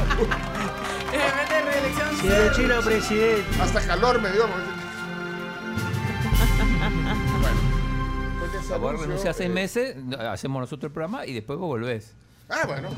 En 1.12 1.36
vez 1.36 1.48
de 1.48 1.62
reelección, 1.62 2.08
Chino, 2.20 2.52
chino, 2.54 2.80
presidente. 2.80 3.62
Hasta 3.62 3.80
calor 3.86 4.20
me 4.20 4.32
dio. 4.32 4.48
bueno, 4.48 4.64
pues 8.40 8.52
Vos 8.80 8.88
anuncio, 8.88 9.06
renunciás 9.06 9.36
seis 9.36 9.50
eh, 9.50 9.52
meses, 9.52 9.96
hacemos 10.18 10.60
nosotros 10.60 10.88
el 10.88 10.92
programa 10.92 11.26
y 11.26 11.34
después 11.34 11.58
vos 11.58 11.68
volvés. 11.68 12.12
Ah, 12.48 12.64
bueno. 12.66 12.88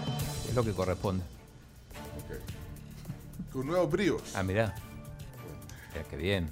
Es 0.49 0.55
lo 0.55 0.63
que 0.65 0.73
corresponde. 0.73 1.25
ok. 1.25 3.53
Con 3.53 3.67
nuevos 3.67 3.91
bríos. 3.91 4.23
Ah, 4.35 4.43
mirá. 4.43 4.75
Mira, 5.95 6.07
qué 6.09 6.17
bien. 6.17 6.49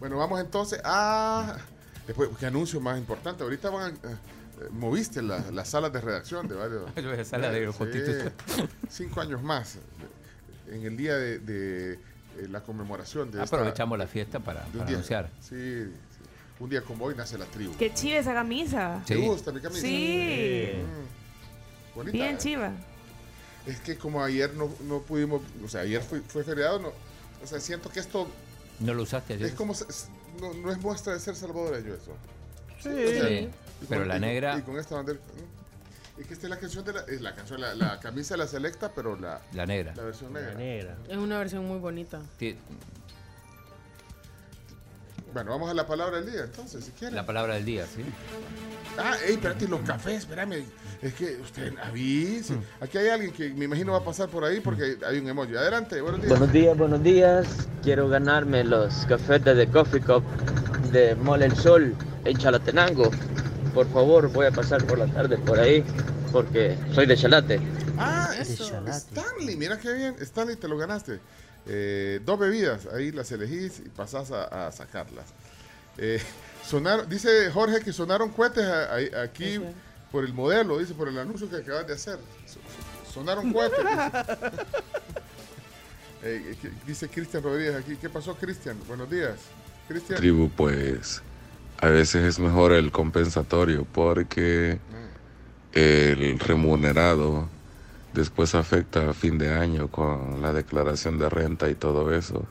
Bueno, 0.00 0.16
vamos 0.18 0.40
entonces 0.40 0.80
a. 0.84 1.56
Después, 2.06 2.30
¿qué 2.38 2.46
anuncio 2.46 2.80
más 2.80 2.98
importante? 2.98 3.42
Ahorita 3.42 3.70
van 3.70 3.94
a, 4.04 4.10
eh, 4.10 4.16
moviste 4.70 5.22
la- 5.22 5.50
las 5.50 5.68
salas 5.68 5.92
de 5.92 6.00
redacción 6.00 6.46
de 6.48 6.54
varios. 6.54 6.90
La 6.96 7.24
sala 7.24 7.50
de 7.50 7.70
Sí, 7.70 7.78
Constitución. 7.78 8.32
Cinco 8.88 9.20
años 9.20 9.42
más. 9.42 9.78
En 10.68 10.84
el 10.84 10.96
día 10.96 11.16
de, 11.16 11.38
de, 11.40 11.92
eh, 11.94 11.98
la 12.50 12.60
conmemoración 12.62 13.30
de 13.30 13.42
esta- 13.42 13.56
Aprovechamos 13.56 13.98
la 13.98 14.06
fiesta 14.06 14.40
para, 14.40 14.60
de 14.64 14.70
para 14.72 14.84
día- 14.84 14.96
anunciar. 14.96 15.30
Sí, 15.40 15.84
sí. 15.84 15.90
Un 16.58 16.70
día 16.70 16.80
como 16.82 17.04
hoy 17.06 17.14
nace 17.14 17.36
la 17.36 17.44
tribu. 17.46 17.76
Qué 17.76 17.92
chiva 17.92 18.18
esa 18.18 18.32
camisa. 18.32 19.02
¿Te 19.06 19.16
gusta 19.16 19.52
mi 19.52 19.60
camisa? 19.60 19.80
Sí. 19.82 20.72
Mm. 20.74 21.96
Bonita. 21.96 22.12
Bien 22.16 22.38
chiva. 22.38 22.70
Es 23.66 23.80
que 23.80 23.96
como 23.98 24.22
ayer 24.22 24.54
no, 24.54 24.70
no 24.84 25.00
pudimos, 25.00 25.42
o 25.64 25.68
sea, 25.68 25.80
ayer 25.82 26.00
fue, 26.02 26.20
fue 26.20 26.44
feriado, 26.44 26.78
no, 26.78 26.88
o 27.42 27.46
sea, 27.46 27.58
siento 27.58 27.90
que 27.90 27.98
esto 28.00 28.28
¿No 28.80 28.94
lo 28.94 29.02
usaste 29.02 29.34
ayer? 29.34 29.46
es 29.48 29.54
como, 29.54 29.74
no, 30.40 30.54
no 30.54 30.70
es 30.72 30.78
muestra 30.78 31.14
de 31.14 31.20
ser 31.20 31.34
salvadoreño 31.36 31.94
eso. 31.94 32.12
Sí. 32.80 32.90
Sí. 32.90 33.48
y 33.82 33.86
Pero 33.88 34.02
con- 34.02 34.08
la 34.08 34.16
y 34.16 34.20
negra- 34.20 34.58
Y 34.58 34.62
con 34.62 34.78
esta 34.78 34.96
bandera. 34.96 35.18
Es 36.18 36.26
que 36.26 36.32
esta 36.34 36.46
es 36.46 36.50
la 36.50 36.58
canción 36.58 36.84
de 36.84 36.92
la, 36.94 37.00
es 37.02 37.20
la 37.20 37.34
canción, 37.34 37.60
la, 37.60 37.74
la 37.74 38.00
camisa 38.00 38.34
de 38.34 38.38
la 38.38 38.46
selecta, 38.46 38.90
pero 38.94 39.16
la, 39.16 39.40
La 39.52 39.66
negra. 39.66 39.94
la 39.94 40.02
versión 40.02 40.32
negra. 40.32 40.96
Es 41.08 41.16
una 41.16 41.38
versión 41.38 41.66
muy 41.66 41.78
bonita. 41.78 42.20
Bueno, 45.34 45.50
vamos 45.50 45.70
a 45.70 45.74
la 45.74 45.86
palabra 45.86 46.20
del 46.20 46.32
día 46.32 46.44
entonces, 46.44 46.84
si 46.86 46.92
quieren. 46.92 47.14
La 47.14 47.26
palabra 47.26 47.54
del 47.54 47.64
día, 47.66 47.86
¿sí? 47.86 48.02
Ah, 48.96 49.14
ey, 49.26 49.34
espérate, 49.34 49.68
los 49.68 49.80
cafés, 49.82 50.20
espérame. 50.20 50.64
Es 51.02 51.14
que 51.14 51.36
usted 51.42 51.72
avise. 51.82 52.54
Aquí 52.80 52.98
hay 52.98 53.08
alguien 53.08 53.32
que 53.32 53.50
me 53.50 53.66
imagino 53.66 53.92
va 53.92 53.98
a 53.98 54.04
pasar 54.04 54.28
por 54.28 54.44
ahí 54.44 54.60
porque 54.60 54.96
hay 55.06 55.18
un 55.18 55.28
emoji. 55.28 55.54
Adelante, 55.54 56.00
buenos 56.00 56.20
días. 56.20 56.30
Buenos 56.30 56.52
días, 56.52 56.76
buenos 56.78 57.02
días. 57.02 57.46
Quiero 57.82 58.08
ganarme 58.08 58.64
los 58.64 58.94
cafés 59.06 59.44
de 59.44 59.66
Coffee 59.68 60.00
Cup 60.00 60.22
de 60.92 61.14
Mole 61.14 61.46
el 61.46 61.56
Sol 61.56 61.94
en 62.24 62.36
Chalatenango. 62.38 63.10
Por 63.74 63.86
favor, 63.92 64.32
voy 64.32 64.46
a 64.46 64.50
pasar 64.50 64.84
por 64.84 64.98
la 64.98 65.06
tarde 65.06 65.36
por 65.38 65.58
ahí 65.60 65.84
porque 66.32 66.76
soy 66.92 67.06
de 67.06 67.16
Chalate. 67.16 67.60
Ah, 67.98 68.30
Stanley, 68.98 69.56
mira 69.56 69.78
qué 69.78 69.92
bien. 69.92 70.16
Stanley, 70.20 70.56
te 70.56 70.66
lo 70.68 70.76
ganaste. 70.78 71.20
Eh, 71.66 72.20
dos 72.24 72.38
bebidas, 72.38 72.86
ahí 72.94 73.10
las 73.12 73.30
elegís 73.32 73.80
y 73.84 73.88
pasás 73.90 74.30
a, 74.30 74.66
a 74.68 74.72
sacarlas. 74.72 75.26
Eh, 75.98 76.20
sonaron, 76.64 77.08
dice 77.08 77.50
Jorge 77.50 77.80
que 77.80 77.92
sonaron 77.92 78.30
cohetes 78.30 78.64
a- 78.64 78.94
a- 78.94 79.22
aquí 79.24 79.58
por 80.16 80.24
el 80.24 80.32
modelo, 80.32 80.78
dice, 80.78 80.94
por 80.94 81.08
el 81.08 81.18
anuncio 81.18 81.46
que 81.50 81.56
acabas 81.56 81.86
de 81.86 81.92
hacer. 81.92 82.18
So- 82.46 82.54
so- 82.54 83.12
Sonaron 83.12 83.52
dice. 83.52 83.76
Eh, 86.22 86.56
que- 86.60 86.70
dice 86.86 87.06
Cristian 87.08 87.42
Rodríguez 87.42 87.74
aquí. 87.76 87.96
¿Qué 87.96 88.08
pasó, 88.08 88.34
Cristian? 88.34 88.78
Buenos 88.88 89.08
días. 89.10 89.34
Cristian. 89.86 90.18
tribu, 90.18 90.48
pues 90.48 91.22
a 91.78 91.88
veces 91.88 92.24
es 92.24 92.38
mejor 92.40 92.72
el 92.72 92.90
compensatorio 92.90 93.86
porque 93.92 94.78
el 95.74 96.38
remunerado 96.40 97.46
después 98.14 98.54
afecta 98.54 99.10
a 99.10 99.12
fin 99.12 99.36
de 99.36 99.52
año 99.52 99.88
con 99.88 100.40
la 100.40 100.52
declaración 100.54 101.18
de 101.18 101.28
renta 101.28 101.68
y 101.68 101.74
todo 101.74 102.12
eso. 102.14 102.44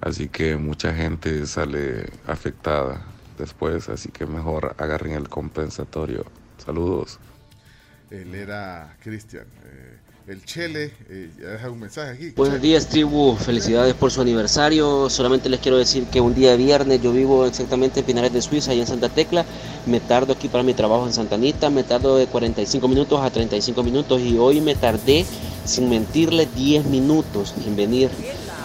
Así 0.00 0.28
que 0.28 0.56
mucha 0.56 0.94
gente 0.94 1.44
sale 1.46 2.08
afectada 2.26 3.02
después, 3.36 3.88
así 3.88 4.10
que 4.10 4.24
mejor 4.26 4.76
agarren 4.78 5.12
el 5.14 5.28
compensatorio. 5.28 6.24
Saludos. 6.64 7.18
Él 8.10 8.34
era 8.34 8.96
Cristian. 9.02 9.46
Eh, 9.64 9.98
el 10.28 10.44
Chele, 10.44 10.92
eh, 11.08 11.30
ya 11.40 11.48
deja 11.48 11.70
un 11.70 11.80
mensaje 11.80 12.10
aquí. 12.12 12.30
Buenos 12.36 12.60
días 12.60 12.86
tribu, 12.86 13.34
felicidades 13.36 13.94
por 13.94 14.10
su 14.10 14.20
aniversario. 14.20 15.08
Solamente 15.08 15.48
les 15.48 15.58
quiero 15.60 15.78
decir 15.78 16.04
que 16.04 16.20
un 16.20 16.34
día 16.34 16.54
viernes 16.54 17.00
yo 17.00 17.12
vivo 17.12 17.46
exactamente 17.46 18.00
en 18.00 18.06
Pinares 18.06 18.32
de 18.34 18.42
Suiza 18.42 18.74
y 18.74 18.80
en 18.80 18.86
Santa 18.86 19.08
Tecla. 19.08 19.46
Me 19.86 20.00
tardo 20.00 20.34
aquí 20.34 20.48
para 20.48 20.62
mi 20.62 20.74
trabajo 20.74 21.06
en 21.06 21.14
Santa 21.14 21.36
Anita, 21.36 21.70
me 21.70 21.82
tardo 21.82 22.18
de 22.18 22.26
45 22.26 22.88
minutos 22.88 23.22
a 23.22 23.30
35 23.30 23.82
minutos 23.82 24.20
y 24.20 24.36
hoy 24.36 24.60
me 24.60 24.74
tardé, 24.74 25.24
sin 25.64 25.88
mentirle, 25.88 26.46
10 26.54 26.84
minutos 26.86 27.54
en 27.66 27.74
venir. 27.74 28.10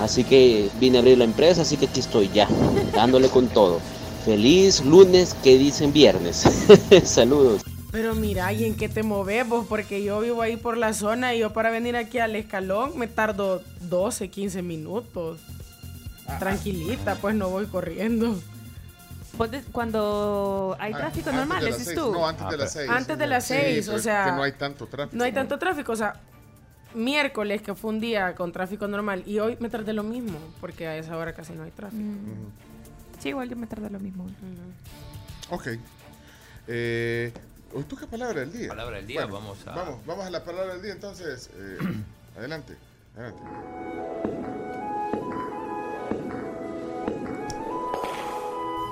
Así 0.02 0.26
que 0.26 0.70
vine 0.82 0.98
a 0.98 1.00
abrir 1.00 1.18
la 1.18 1.24
empresa, 1.24 1.62
así 1.62 1.78
que 1.78 1.86
aquí 1.86 2.02
estoy 2.02 2.30
ya, 2.34 2.50
dándole 2.94 3.30
con 3.30 3.48
todo. 3.48 3.80
Feliz 4.26 4.84
lunes, 4.84 5.34
que 5.42 5.58
dicen 5.58 5.94
viernes. 5.94 6.44
Saludos. 7.06 7.64
Pero 7.94 8.16
mira, 8.16 8.52
¿y 8.52 8.66
en 8.66 8.76
qué 8.76 8.90
te 8.90 9.04
moves 9.04 9.48
vos? 9.48 9.68
Porque 9.70 10.04
yo 10.04 10.20
vivo 10.20 10.42
ahí 10.42 10.58
por 10.58 10.78
la 10.78 10.94
zona 10.94 11.36
y 11.36 11.40
yo 11.40 11.54
para 11.54 11.70
venir 11.70 11.96
aquí 11.96 12.18
al 12.18 12.36
escalón 12.36 12.98
me 12.98 13.08
tardo 13.08 13.62
12, 13.82 14.30
15 14.30 14.64
minutos. 14.64 15.40
Tranquilita, 16.40 17.16
pues 17.22 17.36
no 17.36 17.50
voy 17.50 17.68
corriendo. 17.68 18.36
Vos 19.38 19.52
de- 19.52 19.62
Cuando 19.72 20.76
hay 20.80 20.92
Ah, 20.94 20.98
tráfico 20.98 21.30
antes 21.30 21.40
normal, 21.48 21.64
de 21.64 21.70
las 21.70 21.78
decís 21.80 21.86
seis. 21.94 22.00
tú. 22.00 22.12
No, 22.14 22.28
antes 22.28 22.50
de 22.50 22.58
las 22.58 22.74
seis. 22.74 22.90
Antes 22.90 23.18
de 23.20 23.28
las 23.28 23.46
Sí, 23.46 23.54
6, 23.54 23.80
pero 23.86 23.94
o 23.94 23.98
es 23.98 24.04
sea. 24.04 24.26
que 24.26 24.32
no 24.32 24.42
hay 24.44 24.52
tanto 24.54 24.88
tráfico. 24.88 25.16
No 25.18 25.24
hay 25.24 25.32
tanto 25.32 25.60
tráfico, 25.60 25.92
o 25.92 25.96
sea, 25.96 26.14
miércoles 26.96 27.62
que 27.62 27.76
fue 27.76 27.92
un 27.92 28.00
día 28.00 28.34
con 28.34 28.52
tráfico 28.52 28.88
normal 28.88 29.22
y 29.28 29.38
hoy 29.38 29.56
me 29.60 29.70
tardé 29.70 29.94
lo 29.94 30.02
mismo, 30.04 30.40
porque 30.60 30.88
a 30.88 30.98
esa 30.98 31.16
hora 31.16 31.34
casi 31.34 31.54
no 31.54 31.62
hay 31.64 31.72
tráfico. 31.72 32.02
Sí, 33.20 33.30
igual 33.30 33.50
yo 33.50 33.56
me 33.56 33.68
tardé 33.68 33.90
lo 33.92 34.00
mismo. 34.00 34.26
Ok. 35.52 35.68
Eh, 36.68 37.32
¿Hoy 37.74 37.84
toca 37.84 38.06
palabra 38.08 38.42
del 38.42 38.52
día? 38.52 38.68
Palabra 38.70 38.98
del 38.98 39.08
día, 39.08 39.26
vamos 39.26 39.66
a- 39.68 39.72
Vamos, 39.76 40.06
vamos 40.06 40.26
a 40.26 40.30
la 40.30 40.44
palabra 40.44 40.74
del 40.74 40.82
día 40.84 40.94
entonces. 40.94 41.50
Eh, 41.56 41.78
adelante, 42.38 42.76
adelante. 43.16 43.42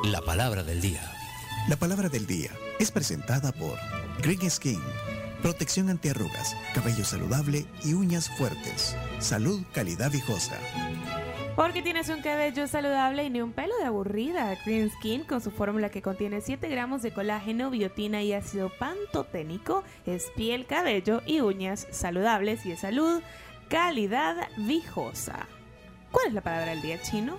La 0.04 0.22
palabra 0.22 0.64
del 0.64 0.82
día. 0.82 1.02
La 1.70 1.76
palabra 1.76 2.10
del 2.10 2.26
día 2.26 2.50
es 2.80 2.92
presentada 2.92 3.52
por 3.52 3.78
Green 4.22 4.50
Skin. 4.50 4.82
Protección 5.42 5.90
antiarrugas, 5.90 6.56
cabello 6.74 7.04
saludable 7.06 7.66
y 7.84 7.94
uñas 7.94 8.30
fuertes. 8.38 8.96
Salud, 9.20 9.62
calidad 9.74 10.12
viejosa. 10.12 10.58
Porque 11.56 11.82
tienes 11.82 12.10
un 12.10 12.22
cabello 12.22 12.66
saludable 12.68 13.26
y 13.26 13.30
ni 13.30 13.42
un 13.42 13.52
pelo 13.52 13.78
de 13.78 13.86
aburrida. 13.86 14.56
Green 14.66 14.90
Skin, 14.90 15.24
con 15.26 15.42
su 15.42 15.52
fórmula 15.52 15.90
que 15.90 16.02
contiene 16.02 16.42
7 16.42 16.68
gramos 16.70 17.02
de 17.02 17.12
colágeno, 17.12 17.70
biotina 17.70 18.22
y 18.24 18.34
ácido 18.34 18.72
pantoténico, 18.80 19.84
es 20.06 20.32
piel, 20.36 20.66
cabello 20.66 21.22
y 21.26 21.42
uñas 21.42 21.88
saludables 21.92 22.66
y 22.66 22.70
de 22.72 22.78
salud, 22.78 23.22
calidad 23.70 24.48
viejosa. 24.58 25.46
¿Cuál 26.12 26.28
es 26.28 26.34
la 26.34 26.42
palabra 26.42 26.72
del 26.72 26.82
día 26.82 27.02
chino? 27.02 27.38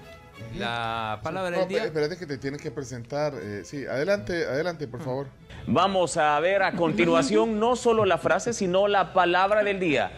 La 0.57 1.21
palabra 1.23 1.51
No, 1.51 1.59
del 1.61 1.69
día. 1.69 1.85
Espérate 1.85 2.17
que 2.19 2.27
te 2.27 2.37
tienes 2.39 2.61
que 2.61 2.71
presentar. 2.71 3.35
eh, 3.41 3.63
sí, 3.65 3.87
adelante, 3.87 4.45
adelante, 4.45 4.87
por 4.89 5.03
favor. 5.03 5.27
Vamos 5.67 6.17
a 6.17 6.39
ver 6.41 6.63
a 6.63 6.73
continuación 6.73 7.59
no 7.59 7.77
solo 7.77 8.05
la 8.05 8.19
frase, 8.19 8.53
sino 8.53 8.89
la 8.89 9.13
palabra 9.15 9.63
del 9.63 9.81
día. 9.81 10.11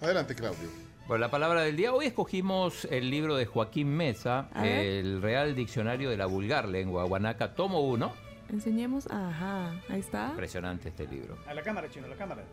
Adelante, 0.00 0.34
Claudio. 0.34 0.79
Bueno, 1.10 1.22
la 1.22 1.30
palabra 1.32 1.62
del 1.62 1.74
día. 1.74 1.92
Hoy 1.92 2.06
escogimos 2.06 2.84
el 2.84 3.10
libro 3.10 3.34
de 3.34 3.44
Joaquín 3.44 3.88
Mesa, 3.88 4.48
el 4.62 5.20
Real 5.20 5.56
Diccionario 5.56 6.08
de 6.08 6.16
la 6.16 6.26
Vulgar 6.26 6.68
Lengua 6.68 7.02
Guanaca, 7.02 7.52
tomo 7.56 7.80
1. 7.80 8.12
Enseñemos. 8.50 9.08
Ajá, 9.10 9.72
ahí 9.88 9.98
está. 9.98 10.28
Impresionante 10.28 10.90
este 10.90 11.08
libro. 11.08 11.36
A 11.48 11.54
la 11.54 11.62
cámara, 11.62 11.90
chino, 11.90 12.06
a 12.06 12.10
la 12.10 12.14
cámara. 12.14 12.44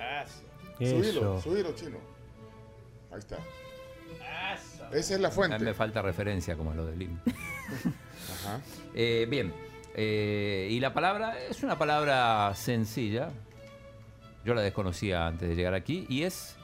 Eso. 0.00 0.44
Subilo, 0.78 1.40
subilo, 1.42 1.74
chino. 1.74 1.98
Ahí 3.10 3.18
está. 3.18 3.36
Esa 4.92 5.14
es 5.14 5.20
la 5.20 5.30
fuente. 5.30 5.56
A 5.56 5.58
mí 5.58 5.66
me 5.66 5.74
falta 5.74 6.00
referencia 6.00 6.56
como 6.56 6.72
lo 6.72 6.86
del 6.86 7.02
himno. 7.02 7.20
Ajá. 8.32 8.62
Eh, 8.94 9.26
bien, 9.28 9.52
eh, 9.94 10.68
y 10.70 10.80
la 10.80 10.94
palabra 10.94 11.38
es 11.38 11.62
una 11.62 11.76
palabra 11.76 12.54
sencilla. 12.54 13.28
Yo 14.46 14.54
la 14.54 14.62
desconocía 14.62 15.26
antes 15.26 15.50
de 15.50 15.54
llegar 15.54 15.74
aquí 15.74 16.06
y 16.08 16.22
es 16.22 16.56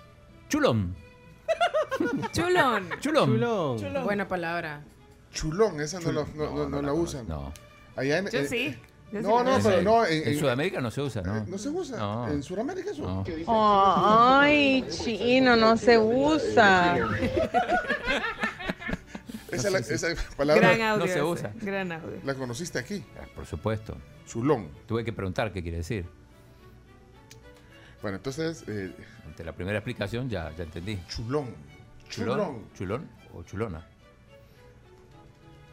chulón. 0.48 0.94
Chulón. 2.32 2.88
Chulón. 3.00 4.04
Buena 4.04 4.28
palabra. 4.28 4.82
Chulón, 5.32 5.80
esa 5.80 6.00
no, 6.00 6.12
la- 6.12 6.26
no, 6.34 6.50
no- 6.50 6.68
no 6.68 6.82
la 6.82 6.92
usan. 6.92 7.26
No. 7.28 7.52
Allá 7.96 8.18
en, 8.18 8.28
Yo 8.30 8.38
eh, 8.40 8.46
sí. 8.48 8.76
Yo 9.12 9.20
No, 9.22 9.42
no, 9.42 9.58
pero 9.62 9.82
no. 9.82 10.04
En, 10.06 10.38
Sudamérica 10.38 10.80
no 10.80 10.90
se 10.90 11.00
usa, 11.00 11.22
¿no? 11.22 11.44
no 11.46 11.58
se 11.58 11.68
usa. 11.70 11.96
No. 11.98 12.28
En 12.28 12.42
Sudamérica 12.42 12.90
eso. 12.90 13.02
No. 13.02 13.24
Ay, 13.46 14.84
chino, 14.90 15.56
no 15.56 15.76
se 15.76 15.98
usa. 15.98 16.98
Esa, 19.50 19.70
la- 19.70 19.78
esa 19.78 20.08
palabra 20.36 20.60
Gran 20.68 20.82
audio. 20.82 21.06
No 21.06 21.12
se 21.12 21.22
usa. 21.22 21.52
Gran 21.62 21.90
audio. 21.90 22.20
la 22.24 22.34
conociste 22.34 22.78
aquí. 22.78 23.02
Por 23.34 23.46
supuesto. 23.46 23.96
Chulón. 24.26 24.68
Tuve 24.86 25.04
que 25.04 25.12
preguntar 25.12 25.52
qué 25.52 25.62
quiere 25.62 25.78
decir. 25.78 26.04
Bueno, 28.02 28.18
entonces, 28.18 28.62
eh, 28.68 28.92
Ante 29.38 29.46
la 29.46 29.52
primera 29.54 29.78
explicación 29.78 30.28
ya, 30.28 30.50
ya 30.56 30.64
entendí. 30.64 30.98
chulón. 31.08 31.54
¿Chulón? 32.08 32.38
Chulón. 32.40 32.64
¿Chulón 32.74 33.08
o 33.34 33.42
chulona? 33.44 33.86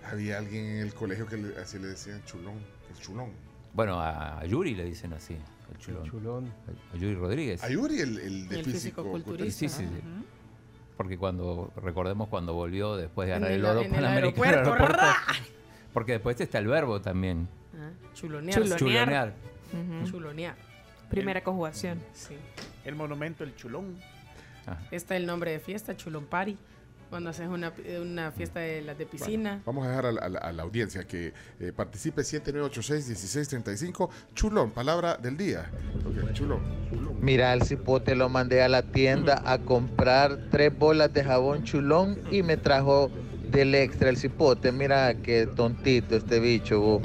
Había 0.04 0.38
alguien 0.38 0.66
en 0.66 0.78
el 0.82 0.94
colegio 0.94 1.26
que 1.26 1.36
le- 1.38 1.58
así 1.58 1.80
le 1.80 1.88
decían 1.88 2.22
chulón. 2.26 2.60
El 2.92 3.02
chulón. 3.02 3.32
Bueno, 3.74 4.00
a, 4.00 4.38
a 4.40 4.46
Yuri 4.46 4.76
le 4.76 4.86
dicen 4.86 5.14
así, 5.14 5.34
el 5.34 5.78
chulón. 5.80 6.54
A 6.94 6.96
Yuri 6.98 7.16
Rodríguez. 7.16 7.64
A 7.64 7.70
Yuri, 7.72 8.02
el, 8.02 8.20
el 8.20 8.48
de 8.50 8.60
El 8.60 8.66
físico. 8.66 9.20
Sí, 9.40 9.50
sí, 9.52 9.68
sí. 9.68 9.88
Porque 10.96 11.18
cuando, 11.18 11.74
recordemos 11.78 12.28
cuando 12.28 12.54
volvió 12.54 12.96
después 12.96 13.26
de 13.26 13.32
ganar 13.34 13.50
el 13.50 13.62
el- 13.62 13.66
oro 13.66 13.80
en 13.80 13.86
el 13.88 13.92
panamericano 13.94 14.44
al 14.44 14.54
aeropuerto, 14.54 14.74
aeropuerto, 14.74 15.06
Porque 15.92 16.12
después 16.12 16.40
está 16.40 16.60
el 16.60 16.68
verbo 16.68 17.02
también. 17.02 17.48
Chulonear. 18.14 18.64
Chulonear. 18.78 19.34
Ujú. 19.74 20.08
Chulonear. 20.12 20.75
Primera 21.16 21.44
conjugación. 21.44 22.00
Sí. 22.14 22.36
El 22.84 22.96
monumento, 22.96 23.44
el 23.44 23.56
chulón. 23.56 23.98
Está 24.92 25.16
el 25.16 25.26
nombre 25.26 25.52
de 25.52 25.60
fiesta, 25.60 25.96
Chulón 25.96 26.26
Party. 26.26 26.58
Cuando 27.10 27.30
haces 27.30 27.48
una, 27.48 27.72
una 28.02 28.32
fiesta 28.32 28.60
de 28.62 28.82
las 28.82 28.98
de 28.98 29.06
piscina. 29.06 29.62
Vamos 29.64 29.86
a 29.86 29.90
dejar 29.90 30.08
a 30.08 30.12
la, 30.12 30.22
a 30.22 30.30
la- 30.30 30.40
a 30.40 30.52
la 30.52 30.64
audiencia 30.64 31.04
que 31.08 31.34
eh, 31.60 31.72
participe 31.76 32.24
7986-1635. 32.24 34.10
Chulón, 34.34 34.72
palabra 34.72 35.16
del 35.18 35.38
día. 35.38 35.70
Ok, 36.06 36.34
chulón. 36.34 36.62
Mira, 37.22 37.54
el 37.54 37.62
cipote 37.64 38.16
lo 38.16 38.28
mandé 38.30 38.64
a 38.64 38.70
la 38.70 38.82
tienda 38.84 39.42
a 39.46 39.60
comprar 39.60 40.48
tres 40.52 40.76
bolas 40.78 41.14
de 41.14 41.24
jabón 41.24 41.64
chulón 41.64 42.20
y 42.32 42.42
me 42.44 42.58
trajo 42.58 43.10
del 43.52 43.76
extra 43.76 44.10
el 44.10 44.18
cipote. 44.18 44.72
Mira 44.72 45.14
qué 45.16 45.48
tontito 45.48 46.16
este 46.16 46.40
bicho. 46.40 46.80
vos. 46.80 47.02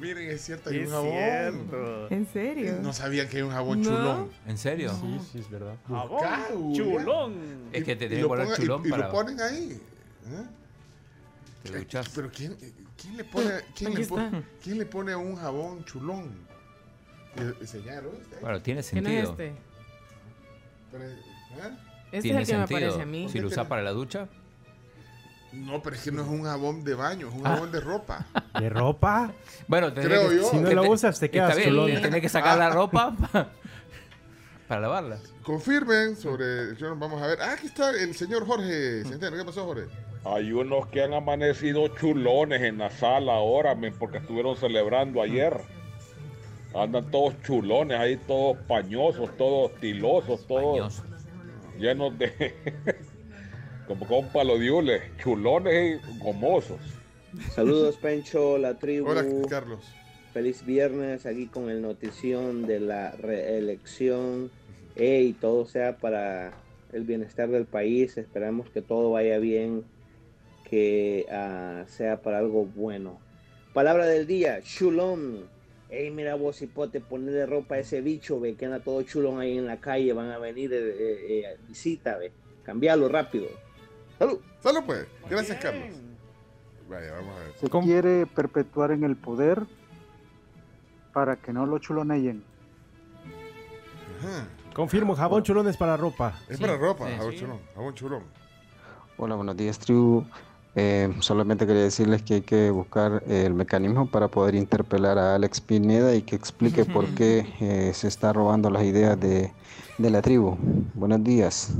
Miren, 0.00 0.30
es 0.30 0.40
cierto, 0.40 0.70
hay 0.70 0.78
Es 0.78 0.86
un 0.88 0.92
jabón. 0.94 1.12
cierto. 1.12 2.08
¿En 2.10 2.26
serio? 2.26 2.78
No 2.80 2.92
sabían 2.92 3.28
que 3.28 3.36
hay 3.38 3.42
un 3.42 3.50
jabón 3.50 3.82
No. 3.82 3.84
chulón. 3.90 4.28
¿En 4.46 4.56
serio? 4.58 4.90
Sí, 4.98 5.18
sí, 5.32 5.38
es 5.40 5.50
verdad. 5.50 5.74
Jabón, 5.86 6.72
chulón. 6.74 7.34
Es 7.72 7.84
que 7.84 7.96
te 7.96 8.06
Y 8.06 8.08
tenés 8.08 8.24
que 8.24 8.28
poner 8.28 8.46
y- 8.48 8.56
chulón 8.62 8.82
y, 8.86 8.90
para. 8.90 9.06
lo 9.06 9.12
ponen 9.12 9.40
ahí. 9.40 9.72
¿eh? 10.26 10.44
Te 11.64 11.78
duchas. 11.78 12.08
Pero 12.14 12.30
¿quién, 12.34 12.56
quién 12.96 13.16
le 13.18 13.24
pone, 13.24 13.50
quién 13.76 13.94
le 13.94 14.06
pone, 14.06 14.42
quién 14.62 14.78
le 14.78 14.86
pone 14.86 15.14
un 15.14 15.36
jabón 15.36 15.84
chulón? 15.84 16.30
Eh, 17.36 17.52
Enseñaron. 17.60 18.12
Bueno, 18.40 18.60
tiene 18.62 18.82
¿Quién 18.82 19.06
es 19.06 19.12
sentido. 19.26 19.30
este? 19.32 19.46
¿eh? 19.48 19.52
Este 22.06 22.22
tiene 22.22 22.42
es 22.42 22.48
el 22.48 22.54
que 22.54 22.60
me 22.60 22.66
sentido. 22.66 22.90
parece 22.90 23.02
a 23.02 23.06
mí. 23.06 23.28
Si 23.28 23.38
lo 23.38 23.48
usas 23.48 23.66
para 23.66 23.82
la 23.82 23.90
ducha. 23.90 24.28
No, 25.52 25.82
pero 25.82 25.96
es 25.96 26.02
que 26.02 26.12
no 26.12 26.22
es 26.22 26.28
un 26.28 26.44
jabón 26.44 26.84
de 26.84 26.94
baño, 26.94 27.28
es 27.28 27.34
un 27.34 27.46
Ah. 27.46 27.54
jabón 27.54 27.72
de 27.72 27.80
ropa. 27.80 28.26
¿De 28.58 28.68
ropa? 28.68 29.32
Bueno, 29.66 29.92
Creo 29.92 30.28
que- 30.28 30.36
yo. 30.36 30.50
Si 30.50 30.56
no 30.58 30.70
lo 30.70 30.90
usas, 30.90 31.18
te 31.18 31.28
quedas 31.30 31.56
está 31.58 31.70
bien. 31.70 32.02
Tenés 32.02 32.20
que 32.20 32.28
sacar 32.28 32.56
la 32.58 32.70
ropa 32.70 33.14
pa- 33.32 33.48
para 34.68 34.80
lavarla. 34.82 35.18
Confirmen 35.42 36.16
sobre. 36.16 36.76
yo- 36.76 36.94
Vamos 36.96 37.20
a 37.22 37.26
ver. 37.26 37.38
Ah, 37.42 37.52
aquí 37.54 37.66
está 37.66 37.90
el 37.90 38.14
señor 38.14 38.46
Jorge 38.46 39.02
Centeno. 39.04 39.36
¿Qué 39.36 39.44
pasó, 39.44 39.64
Jorge? 39.64 39.86
Hay 40.24 40.52
unos 40.52 40.86
que 40.88 41.02
han 41.02 41.14
amanecido 41.14 41.88
chulones 41.88 42.60
en 42.62 42.78
la 42.78 42.90
sala 42.90 43.32
ahora, 43.34 43.74
men, 43.74 43.94
porque 43.98 44.18
estuvieron 44.18 44.56
celebrando 44.56 45.22
ayer. 45.22 45.56
Andan 46.74 47.10
todos 47.10 47.34
chulones 47.42 47.98
ahí, 47.98 48.16
todos 48.28 48.56
pañosos, 48.68 49.36
todos 49.36 49.74
tilosos, 49.80 50.46
todos 50.46 51.02
llenos 51.78 52.16
de... 52.16 52.54
como 53.90 54.06
con 54.06 54.28
palodiules, 54.28 55.02
chulones 55.20 56.00
y 56.00 56.18
gomosos. 56.20 56.78
Saludos, 57.56 57.96
Pencho, 57.96 58.56
la 58.56 58.78
tribu. 58.78 59.08
Hola, 59.08 59.24
Carlos. 59.48 59.80
Feliz 60.32 60.64
viernes 60.64 61.26
aquí 61.26 61.48
con 61.48 61.68
el 61.68 61.82
notición 61.82 62.68
de 62.68 62.78
la 62.78 63.10
reelección. 63.16 64.52
Y 64.94 65.32
todo 65.32 65.66
sea 65.66 65.96
para 65.96 66.52
el 66.92 67.02
bienestar 67.02 67.48
del 67.48 67.64
país. 67.64 68.16
Esperamos 68.16 68.70
que 68.70 68.80
todo 68.80 69.10
vaya 69.10 69.40
bien, 69.40 69.82
que 70.68 71.26
ah, 71.28 71.82
sea 71.88 72.22
para 72.22 72.38
algo 72.38 72.66
bueno. 72.66 73.18
Palabra 73.74 74.06
del 74.06 74.28
día, 74.28 74.60
chulón. 74.62 75.48
Ey, 75.88 76.12
mira 76.12 76.36
vos, 76.36 76.62
hipote, 76.62 77.00
ponerle 77.00 77.44
ropa 77.44 77.74
a 77.74 77.78
ese 77.80 78.02
bicho, 78.02 78.38
ve, 78.38 78.54
que 78.54 78.66
anda 78.66 78.78
todo 78.78 79.02
chulón 79.02 79.40
ahí 79.40 79.58
en 79.58 79.66
la 79.66 79.80
calle, 79.80 80.12
van 80.12 80.30
a 80.30 80.38
venir 80.38 80.72
eh, 80.72 80.78
eh, 80.78 81.26
eh, 81.28 81.56
visita, 81.66 82.18
ve. 82.18 82.30
Cambiarlo 82.62 83.08
rápido. 83.08 83.48
Salud. 84.20 84.38
Salud, 84.62 84.80
pues. 84.84 85.06
Gracias, 85.30 85.58
Carlos. 85.62 85.96
Vaya, 86.90 87.14
vamos 87.14 87.36
a 87.36 87.38
ver. 87.38 87.54
Se 87.58 87.70
quiere 87.70 88.26
perpetuar 88.26 88.90
en 88.90 89.02
el 89.02 89.16
poder 89.16 89.66
para 91.14 91.36
que 91.36 91.54
no 91.54 91.64
lo 91.64 91.78
chuloneen. 91.78 92.44
Confirmo, 94.74 95.16
jabón 95.16 95.42
chulón 95.42 95.68
es 95.68 95.78
para 95.78 95.96
ropa. 95.96 96.38
Es 96.50 96.60
para 96.60 96.76
ropa, 96.76 97.08
jabón 97.16 97.34
chulón. 97.34 97.58
Jabón 97.74 97.94
chulón. 97.94 98.22
Hola, 99.16 99.36
buenos 99.36 99.56
días, 99.56 99.78
tribu. 99.78 100.26
Eh, 100.74 101.14
solamente 101.20 101.66
quería 101.66 101.84
decirles 101.84 102.22
que 102.22 102.34
hay 102.34 102.42
que 102.42 102.70
buscar 102.70 103.22
eh, 103.26 103.44
el 103.46 103.54
mecanismo 103.54 104.10
para 104.10 104.28
poder 104.28 104.54
interpelar 104.54 105.16
a 105.16 105.34
Alex 105.34 105.62
Pineda 105.62 106.14
y 106.14 106.20
que 106.20 106.36
explique 106.36 106.84
por 106.84 107.06
qué 107.14 107.54
eh, 107.60 107.92
se 107.94 108.06
está 108.06 108.34
robando 108.34 108.68
las 108.68 108.82
ideas 108.84 109.18
de, 109.18 109.50
de 109.96 110.10
la 110.10 110.20
tribu. 110.20 110.58
Buenos 110.92 111.24
días. 111.24 111.72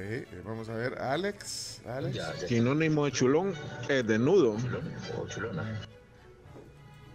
Eh, 0.00 0.42
vamos 0.44 0.68
a 0.68 0.74
ver. 0.74 0.98
Alex. 0.98 1.80
Alex. 1.86 2.18
Sinónimo 2.48 3.04
de 3.04 3.12
chulón 3.12 3.54
es 3.88 4.06
desnudo. 4.06 4.54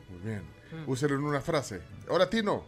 Muy 0.10 0.20
bien. 0.24 0.42
Úselo 0.88 1.16
en 1.16 1.24
una 1.24 1.42
frase. 1.42 1.82
Ahora, 2.10 2.30
Tino. 2.30 2.66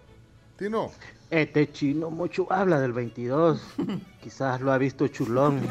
Tino. 0.58 0.92
Este 1.30 1.70
chino 1.74 2.10
mucho 2.10 2.48
habla 2.52 2.80
del 2.80 2.94
22. 2.94 3.62
Quizás 4.24 4.62
lo 4.62 4.72
ha 4.72 4.78
visto 4.78 5.10
chulón. 5.10 5.62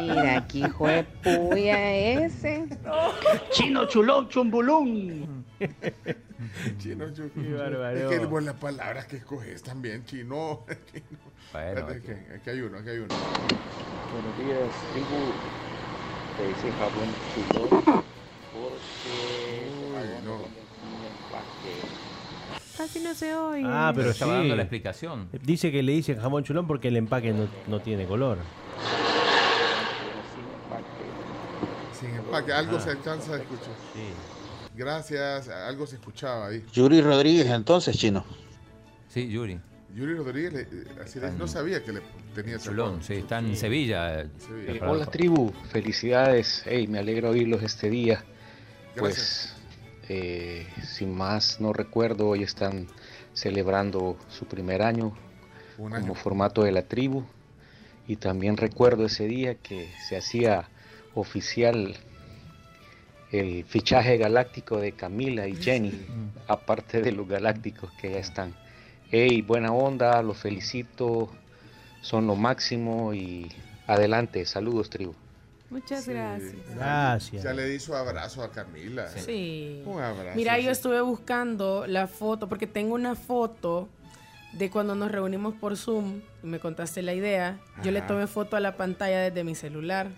Mira, 0.00 0.36
aquí 0.38 0.64
hijo 0.64 0.86
de 0.86 1.04
puya 1.04 1.94
ese. 1.94 2.66
Chino 3.50 3.86
chulón, 3.86 4.28
chumbulún. 4.28 5.46
Chino, 6.78 7.06
bárbaro. 7.56 8.10
Es 8.10 8.18
que 8.18 8.26
buenas 8.26 8.54
palabras 8.56 9.06
que 9.06 9.16
escoges 9.16 9.62
también, 9.62 10.04
chino. 10.04 10.66
chino. 10.92 11.06
Bueno, 11.52 11.86
aquí 11.86 12.50
hay 12.50 12.60
uno, 12.60 12.78
aquí 12.78 12.90
hay 12.90 12.98
uno. 12.98 13.14
Buenos 14.12 14.38
días, 14.38 14.70
tribu. 14.92 15.32
Te 16.36 16.48
dice 16.48 16.70
jabón 16.78 17.08
chulón 17.80 18.11
porque 19.04 19.98
Ay, 19.98 20.24
no. 20.24 20.38
Casi 22.76 23.00
no 23.00 23.14
se 23.14 23.34
oye. 23.34 23.62
Ah, 23.66 23.92
pero, 23.94 24.10
estaba 24.10 24.32
sí. 24.32 24.38
dando 24.38 24.56
la 24.56 24.62
explicación. 24.62 25.28
Dice 25.42 25.70
que 25.70 25.82
le 25.82 25.92
dicen 25.92 26.18
jabón 26.20 26.42
chulón 26.44 26.66
porque 26.66 26.88
el 26.88 26.96
empaque 26.96 27.32
no, 27.32 27.46
no 27.68 27.80
tiene 27.80 28.06
color. 28.06 28.38
Sin 31.98 32.10
empaque, 32.14 32.52
algo 32.52 32.76
Ah. 32.78 32.80
se 32.80 32.90
alcanza 32.90 33.34
a 33.34 33.36
escuchar. 33.36 33.74
Gracias, 34.74 35.48
algo 35.48 35.86
se 35.86 35.96
escuchaba 35.96 36.46
ahí. 36.48 36.64
Yuri 36.72 37.02
Rodríguez, 37.02 37.46
entonces, 37.46 37.96
chino. 37.98 38.24
Sí, 39.08 39.28
Yuri. 39.28 39.60
Yuri 39.94 40.14
Rodríguez, 40.14 40.52
le- 40.54 41.02
así 41.02 41.20
de- 41.20 41.30
no 41.32 41.46
sabía 41.46 41.84
que 41.84 41.92
le 41.92 42.00
tenía 42.34 42.56
ese 42.56 42.70
Chulón, 42.70 43.02
sí, 43.02 43.12
está 43.16 43.40
en 43.40 43.54
Sevilla. 43.54 44.22
eh, 44.22 44.28
Eh, 44.66 44.80
hola 44.82 45.04
tribu, 45.04 45.52
felicidades. 45.70 46.62
Hey, 46.64 46.86
me 46.88 46.98
alegra 46.98 47.28
oírlos 47.28 47.62
este 47.62 47.90
día. 47.90 48.24
Gracias. 48.94 49.54
Pues, 49.56 50.10
eh, 50.10 50.66
sin 50.82 51.14
más 51.14 51.60
no 51.60 51.72
recuerdo, 51.72 52.28
hoy 52.28 52.42
están 52.42 52.86
celebrando 53.34 54.16
su 54.28 54.46
primer 54.46 54.82
año 54.82 55.12
Un 55.78 55.90
como 55.92 55.96
año. 55.96 56.14
formato 56.14 56.62
de 56.64 56.72
la 56.72 56.82
tribu. 56.82 57.24
Y 58.06 58.16
también 58.16 58.56
recuerdo 58.56 59.06
ese 59.06 59.26
día 59.26 59.54
que 59.54 59.88
se 60.08 60.16
hacía 60.16 60.68
oficial 61.14 61.96
el 63.30 63.64
fichaje 63.64 64.18
galáctico 64.18 64.78
de 64.78 64.92
Camila 64.92 65.46
y 65.48 65.56
Jenny, 65.56 65.92
aparte 66.48 67.00
de 67.00 67.12
los 67.12 67.26
galácticos 67.28 67.90
que 67.92 68.10
ya 68.10 68.18
están. 68.18 68.54
Hey, 69.10 69.42
buena 69.42 69.72
onda, 69.72 70.22
los 70.22 70.38
felicito, 70.38 71.30
son 72.02 72.26
lo 72.26 72.34
máximo 72.34 73.14
y 73.14 73.50
adelante, 73.86 74.44
saludos 74.44 74.90
tribu. 74.90 75.14
Muchas 75.72 76.06
gracias. 76.06 76.54
Gracias. 76.74 77.42
Ya 77.42 77.52
le 77.54 77.66
di 77.66 77.80
su 77.80 77.94
abrazo 77.94 78.42
a 78.42 78.50
Camila. 78.52 79.08
Sí. 79.08 79.82
Un 79.86 80.02
abrazo. 80.02 80.36
Mira, 80.36 80.56
sí. 80.56 80.64
yo 80.64 80.70
estuve 80.70 81.00
buscando 81.00 81.86
la 81.86 82.06
foto, 82.06 82.46
porque 82.48 82.66
tengo 82.66 82.94
una 82.94 83.14
foto 83.14 83.88
de 84.52 84.70
cuando 84.70 84.94
nos 84.94 85.10
reunimos 85.10 85.54
por 85.54 85.78
Zoom, 85.78 86.20
y 86.42 86.46
me 86.46 86.60
contaste 86.60 87.00
la 87.00 87.14
idea. 87.14 87.58
Yo 87.82 87.90
le 87.90 88.00
Ajá. 88.00 88.08
tomé 88.08 88.26
foto 88.26 88.54
a 88.56 88.60
la 88.60 88.76
pantalla 88.76 89.20
desde 89.20 89.44
mi 89.44 89.54
celular. 89.54 90.08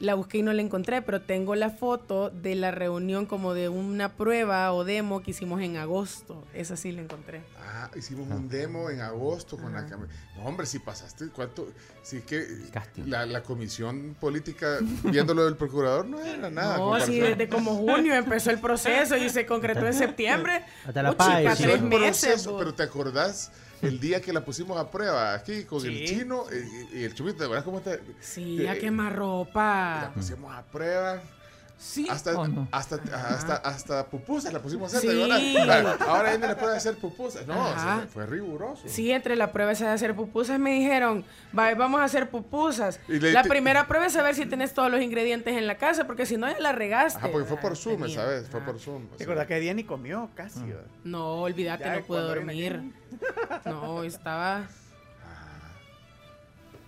La 0.00 0.14
busqué 0.14 0.38
y 0.38 0.42
no 0.42 0.52
la 0.52 0.62
encontré, 0.62 1.02
pero 1.02 1.22
tengo 1.22 1.56
la 1.56 1.70
foto 1.70 2.30
de 2.30 2.54
la 2.54 2.70
reunión 2.70 3.26
como 3.26 3.52
de 3.52 3.68
una 3.68 4.12
prueba 4.14 4.72
o 4.72 4.84
demo 4.84 5.22
que 5.22 5.32
hicimos 5.32 5.60
en 5.60 5.76
agosto. 5.76 6.44
Esa 6.54 6.76
sí 6.76 6.92
la 6.92 7.02
encontré. 7.02 7.42
Ah, 7.60 7.90
hicimos 7.96 8.28
un 8.30 8.48
demo 8.48 8.90
en 8.90 9.00
agosto 9.00 9.56
con 9.56 9.72
la 9.72 9.86
Camila. 9.86 10.08
No, 10.36 10.44
hombre, 10.44 10.66
si 10.66 10.78
pasaste, 10.78 11.30
¿cuánto? 11.34 11.66
Sí 12.04 12.20
que 12.20 12.46
la, 13.06 13.26
la 13.26 13.42
comisión 13.42 14.16
política, 14.20 14.78
viendo 15.02 15.34
lo 15.34 15.44
del 15.44 15.56
procurador, 15.56 16.06
no 16.06 16.20
era 16.20 16.48
nada. 16.48 16.76
No, 16.78 17.00
sí, 17.00 17.18
desde 17.18 17.48
como 17.48 17.74
junio 17.74 18.14
empezó 18.14 18.50
el 18.52 18.60
proceso 18.60 19.16
y 19.16 19.28
se 19.30 19.46
concretó 19.46 19.84
en 19.84 19.94
septiembre. 19.94 20.62
Hasta 20.86 21.02
la 21.02 21.10
Sí, 21.10 21.62
tres 21.64 21.82
meses. 21.82 22.20
proceso, 22.22 22.56
pero 22.56 22.72
¿te 22.72 22.84
acordás 22.84 23.50
el 23.82 24.00
día 24.00 24.20
que 24.20 24.32
la 24.32 24.44
pusimos 24.44 24.78
a 24.78 24.90
prueba 24.90 25.34
aquí 25.34 25.64
con 25.64 25.84
el 25.86 26.04
chino 26.06 26.44
eh, 26.50 26.86
y, 26.92 26.98
y 26.98 27.04
el 27.04 27.14
chupito? 27.14 27.38
¿Te 27.38 27.44
acuerdas 27.44 27.64
cómo 27.64 27.80
te, 27.80 28.00
Sí, 28.20 28.56
te- 28.58 28.68
a 28.68 28.78
quemar 28.78 29.14
ropa. 29.14 30.00
La 30.02 30.12
pusimos 30.14 30.52
a 30.54 30.62
prueba. 30.62 31.20
Sí, 31.80 32.08
hasta, 32.10 32.36
o 32.36 32.48
no? 32.48 32.66
hasta, 32.72 32.96
hasta, 32.96 33.54
hasta 33.54 34.06
pupusas 34.06 34.52
la 34.52 34.60
pusimos 34.60 34.92
a 34.92 34.98
hacer. 34.98 35.10
Sí. 35.12 35.56
Ahora, 35.56 35.96
ahora 36.08 36.30
ella 36.30 36.38
no 36.38 36.46
le 36.48 36.56
puede 36.56 36.76
hacer 36.76 36.96
pupusas. 36.96 37.46
No, 37.46 37.54
Ajá. 37.54 37.70
o 37.96 38.00
sea, 38.00 38.08
fue 38.12 38.26
riguroso. 38.26 38.82
Sí, 38.86 39.12
entre 39.12 39.36
la 39.36 39.52
prueba 39.52 39.70
esa 39.72 39.86
de 39.86 39.92
hacer 39.92 40.16
pupusas 40.16 40.58
me 40.58 40.72
dijeron, 40.72 41.24
"Va, 41.56 41.72
vamos 41.76 42.00
a 42.00 42.04
hacer 42.04 42.30
pupusas. 42.30 42.98
Y 43.06 43.20
le- 43.20 43.32
la 43.32 43.44
te- 43.44 43.48
primera 43.48 43.86
prueba 43.86 44.06
es 44.06 44.12
saber 44.12 44.34
si 44.34 44.44
tenés 44.46 44.74
todos 44.74 44.90
los 44.90 45.00
ingredientes 45.00 45.56
en 45.56 45.68
la 45.68 45.78
casa, 45.78 46.04
porque 46.06 46.26
si 46.26 46.36
no 46.36 46.50
ya 46.50 46.58
la 46.58 46.72
regaste. 46.72 47.18
Ajá, 47.20 47.28
porque 47.30 47.46
fue 47.46 47.58
por 47.58 47.76
Zoom, 47.76 48.08
¿sabes? 48.08 48.48
Fue 48.48 48.60
por 48.60 48.80
Zoom. 48.80 49.06
¿Te 49.16 49.22
acuerdas 49.22 49.46
que 49.46 49.60
día 49.60 49.72
ni 49.72 49.84
comió 49.84 50.30
casi? 50.34 50.60
¿verdad? 50.64 50.82
No, 51.04 51.42
olvídate, 51.42 51.84
Ya, 51.84 51.96
no 52.00 52.02
viene 52.08 52.22
dormir. 52.24 52.82
No, 53.64 54.02
estaba... 54.02 54.66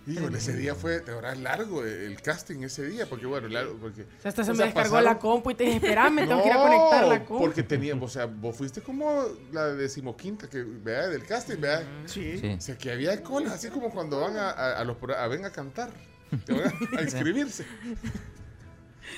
Híjole, 0.07 0.39
ese 0.39 0.53
día 0.57 0.73
fue, 0.73 0.99
de 1.01 1.13
verdad, 1.13 1.35
largo 1.35 1.85
el 1.85 2.19
casting 2.21 2.63
ese 2.63 2.83
día, 2.87 3.05
porque 3.07 3.27
bueno, 3.27 3.47
largo, 3.47 3.77
porque... 3.79 4.01
O 4.01 4.21
sea, 4.21 4.29
hasta 4.29 4.43
se 4.43 4.51
me 4.53 4.63
descargó 4.63 4.95
pasaron- 4.95 5.03
la 5.05 5.19
compu 5.19 5.51
y 5.51 5.55
te 5.55 5.63
dije, 5.65 5.75
espérame, 5.77 6.15
tengo 6.27 6.41
que 6.41 6.47
ir 6.47 6.53
a 6.53 6.57
No, 6.57 6.63
conectar 6.63 7.07
la 7.07 7.19
compu. 7.25 7.43
porque 7.43 7.61
teníamos, 7.63 8.09
o 8.09 8.13
sea, 8.13 8.25
vos 8.25 8.55
fuiste 8.55 8.81
como 8.81 9.25
la 9.51 9.67
decimoquinta 9.67 10.49
que, 10.49 10.63
vea, 10.63 11.07
del 11.07 11.23
casting, 11.25 11.57
vea. 11.59 11.83
Sí. 12.05 12.37
Sí. 12.39 12.47
O 12.57 12.61
sea, 12.61 12.77
que 12.77 12.91
había 12.91 13.21
colas, 13.21 13.53
así 13.53 13.69
como 13.69 13.91
cuando 13.91 14.19
van 14.21 14.37
a, 14.37 14.49
a, 14.49 14.79
a 14.79 14.83
los, 14.83 14.97
a 15.15 15.27
ven 15.27 15.45
a 15.45 15.51
cantar, 15.51 15.91
van 16.47 16.61
a, 16.95 16.99
a 16.99 17.01
inscribirse. 17.03 17.65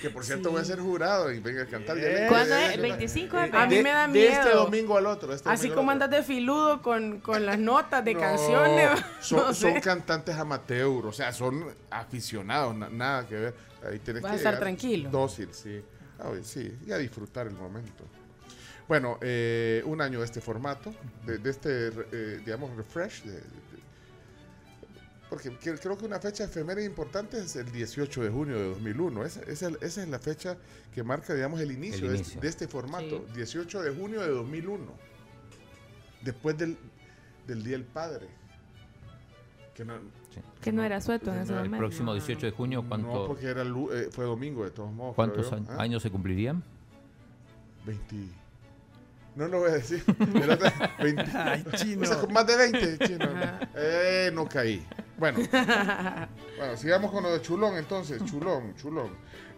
Que 0.01 0.09
por 0.09 0.25
cierto 0.25 0.51
voy 0.51 0.61
a 0.61 0.65
ser 0.65 0.79
jurado 0.79 1.31
y 1.31 1.39
venga 1.39 1.63
a 1.63 1.65
cantar. 1.65 1.95
le- 1.97 2.27
¿Cuándo 2.27 2.55
es? 2.55 2.75
ya- 2.75 2.81
25 2.81 3.37
de 3.37 3.49
de- 3.49 3.57
A 3.57 3.65
mí 3.67 3.81
me 3.81 3.89
da 3.91 4.07
De 4.07 4.27
este 4.27 4.43
miedo. 4.45 4.63
domingo 4.65 4.97
al 4.97 5.05
otro. 5.05 5.33
este 5.33 5.49
Así 5.49 5.69
como 5.69 5.81
otro. 5.83 5.91
andas 5.91 6.09
de 6.09 6.23
filudo 6.23 6.81
con, 6.81 7.19
con 7.21 7.45
las 7.45 7.57
notas 7.57 8.03
de 8.03 8.13
No, 8.13 8.19
canciones. 8.19 8.89
Son, 9.21 9.39
no 9.39 9.53
son 9.53 9.79
cantantes 9.79 10.35
amateur, 10.35 11.05
o 11.05 11.11
sea, 11.13 11.31
son 11.31 11.65
aficionados, 11.89 12.75
na- 12.75 12.89
nada 12.89 13.25
que 13.27 13.35
ver. 13.35 13.55
Ahí 13.89 13.99
tienes 13.99 14.21
Vas 14.23 14.31
que 14.31 14.35
a 14.35 14.37
estar 14.39 14.59
tranquilo. 14.59 15.09
Dócil, 15.09 15.49
sí. 15.53 15.81
Ah, 16.19 16.31
sí, 16.43 16.77
y 16.85 16.91
a 16.91 16.97
disfrutar 16.97 17.47
el 17.47 17.53
momento. 17.53 18.03
Bueno, 18.87 19.17
eh, 19.21 19.81
un 19.85 20.01
año 20.01 20.19
de 20.19 20.25
este 20.25 20.41
formato, 20.41 20.93
de, 21.25 21.37
de 21.37 21.49
este, 21.49 21.87
eh, 22.11 22.41
digamos, 22.45 22.75
refresh. 22.75 23.23
de- 23.23 23.31
de- 23.33 23.62
porque 25.33 25.49
que- 25.57 25.73
creo 25.79 25.97
que 25.97 26.05
una 26.05 26.19
fecha 26.19 26.43
efeméride 26.43 26.85
importante 26.85 27.39
es 27.39 27.55
el 27.55 27.71
18 27.71 28.21
de 28.21 28.29
junio 28.29 28.55
de 28.55 28.67
2001. 28.69 29.25
Esa, 29.25 29.41
esa- 29.43 29.71
esa 29.81 30.03
es 30.03 30.07
la 30.07 30.19
fecha 30.19 30.57
que 30.93 31.01
marca, 31.01 31.33
digamos, 31.33 31.59
el 31.59 31.71
inicio, 31.71 32.05
El 32.05 32.11
de, 32.11 32.17
inicio. 32.17 32.33
este, 32.35 32.41
de 32.41 32.47
este 32.49 32.67
formato. 32.67 33.25
Sí. 33.29 33.33
18 33.37 33.81
de 33.81 33.95
junio 33.95 34.21
de 34.21 34.27
2001. 34.29 34.91
Después 36.21 36.55
del, 36.55 36.77
del 37.47 37.63
Día 37.63 37.73
del 37.77 37.85
Padre. 37.85 38.27
Que 39.73 39.83
no, 39.83 39.95
Que 40.61 40.71
no 40.71 40.83
era 40.83 41.01
suelto 41.01 41.33
en 41.33 41.39
ese 41.39 41.51
No, 41.51 41.57
el 41.59 41.63
El 41.65 41.69
momento. 41.71 41.87
próximo 41.87 42.13
18 42.13 42.45
de 42.45 42.51
junio, 42.51 42.83
no, 42.83 42.89
¿cuánto, 42.89 43.25
porque 43.25 43.47
era 43.47 43.63
eh, 43.63 44.09
fue 44.11 44.25
domingo 44.25 44.63
de 44.63 44.69
todos 44.69 44.91
modos. 44.93 45.15
¿cuántos 45.15 45.47
creo 45.47 45.49
yo. 45.49 45.55
años, 45.57 45.69
¿Ah? 45.79 45.81
años 45.81 46.03
se 46.03 46.11
cumplirían? 46.11 46.63
20. 47.87 48.15
No 49.35 49.47
lo 49.47 49.59
voy 49.59 49.71
a 49.71 49.73
decir. 49.73 50.03
El 50.19 50.51
otro, 50.51 50.69
20. 51.01 51.23
Ay, 51.33 51.65
chino. 51.75 52.01
O 52.03 52.05
sea, 52.05 52.17
más 52.31 52.45
de 52.45 52.55
20, 52.55 53.07
chino. 53.07 53.25
Eh, 53.75 54.31
no 54.33 54.47
caí. 54.47 54.85
Bueno. 55.17 55.39
bueno, 56.57 56.77
sigamos 56.77 57.11
con 57.11 57.23
lo 57.23 57.31
de 57.31 57.41
Chulón 57.41 57.77
entonces. 57.77 58.23
Chulón, 58.25 58.75
Chulón. 58.75 59.11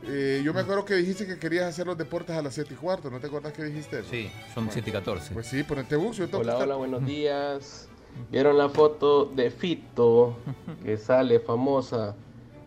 Eh, 0.04 0.42
yo 0.44 0.54
me 0.54 0.62
acuerdo 0.62 0.86
que 0.86 0.96
dijiste 0.96 1.26
que 1.26 1.40
querías 1.40 1.66
hacer 1.66 1.88
los 1.88 1.98
deportes 1.98 2.36
a 2.36 2.42
las 2.42 2.54
7 2.54 2.74
y 2.74 2.78
cuarto. 2.78 3.10
¿No 3.10 3.20
te 3.20 3.28
acuerdas 3.28 3.54
que 3.54 3.64
dijiste 3.64 4.00
eso? 4.00 4.10
Sí, 4.10 4.30
son 4.54 4.70
7 4.72 4.90
y 4.90 4.94
14. 4.94 5.34
Pues 5.34 5.48
sí, 5.48 5.64
ponete 5.64 5.96
bus. 5.96 6.18
Yo 6.18 6.30
que 6.30 6.36
Hola, 6.36 6.58
hola, 6.58 6.76
buenos 6.76 7.06
días. 7.06 7.90
¿Vieron 8.32 8.58
la 8.58 8.70
foto 8.70 9.26
de 9.26 9.52
Fito 9.52 10.38
que 10.84 10.98
sale 10.98 11.40
famosa 11.40 12.16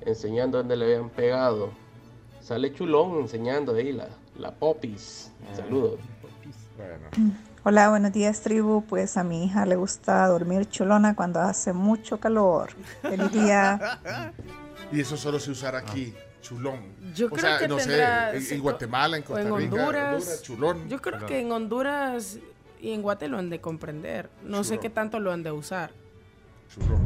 enseñando 0.04 0.58
donde 0.58 0.76
le 0.76 0.84
habían 0.84 1.10
pegado? 1.10 1.70
Sale 2.40 2.72
chulón 2.72 3.20
enseñando 3.20 3.74
ahí 3.74 3.92
la, 3.92 4.08
la 4.38 4.52
popis. 4.54 5.32
Saludos. 5.54 6.00
Bueno. 6.78 7.34
Hola, 7.64 7.90
buenos 7.90 8.12
días, 8.12 8.40
tribu. 8.40 8.84
Pues 8.88 9.16
a 9.16 9.24
mi 9.24 9.44
hija 9.44 9.66
le 9.66 9.74
gusta 9.76 10.26
dormir 10.28 10.68
chulona 10.70 11.14
cuando 11.16 11.40
hace 11.40 11.72
mucho 11.72 12.18
calor. 12.20 12.70
Feliz 13.02 13.32
día. 13.32 14.00
Y 14.92 15.00
eso 15.00 15.16
solo 15.16 15.40
se 15.40 15.50
usará 15.50 15.78
aquí. 15.80 16.14
Chulón. 16.40 16.78
Yo 17.16 17.26
o 17.26 17.30
creo 17.30 17.40
sea, 17.42 17.58
que 17.58 17.66
no 17.68 17.76
tendrá- 17.76 18.30
sé, 18.40 18.54
en, 18.54 18.62
Guatemala, 18.62 19.16
en 19.16 19.22
Costa 19.24 19.42
en 19.42 19.56
Rica, 19.56 19.74
Honduras. 19.74 20.40
chulón. 20.42 20.88
Yo 20.88 21.02
creo 21.02 21.26
que 21.26 21.40
en 21.40 21.50
Honduras 21.50 22.38
y 22.80 22.92
en 22.92 23.02
Guate 23.02 23.26
lo 23.28 23.38
han 23.38 23.50
de 23.50 23.60
comprender. 23.60 24.30
No 24.44 24.62
sé 24.62 24.78
qué 24.78 24.88
tanto 24.88 25.18
lo 25.18 25.32
han 25.32 25.42
de 25.42 25.50
usar. 25.50 25.90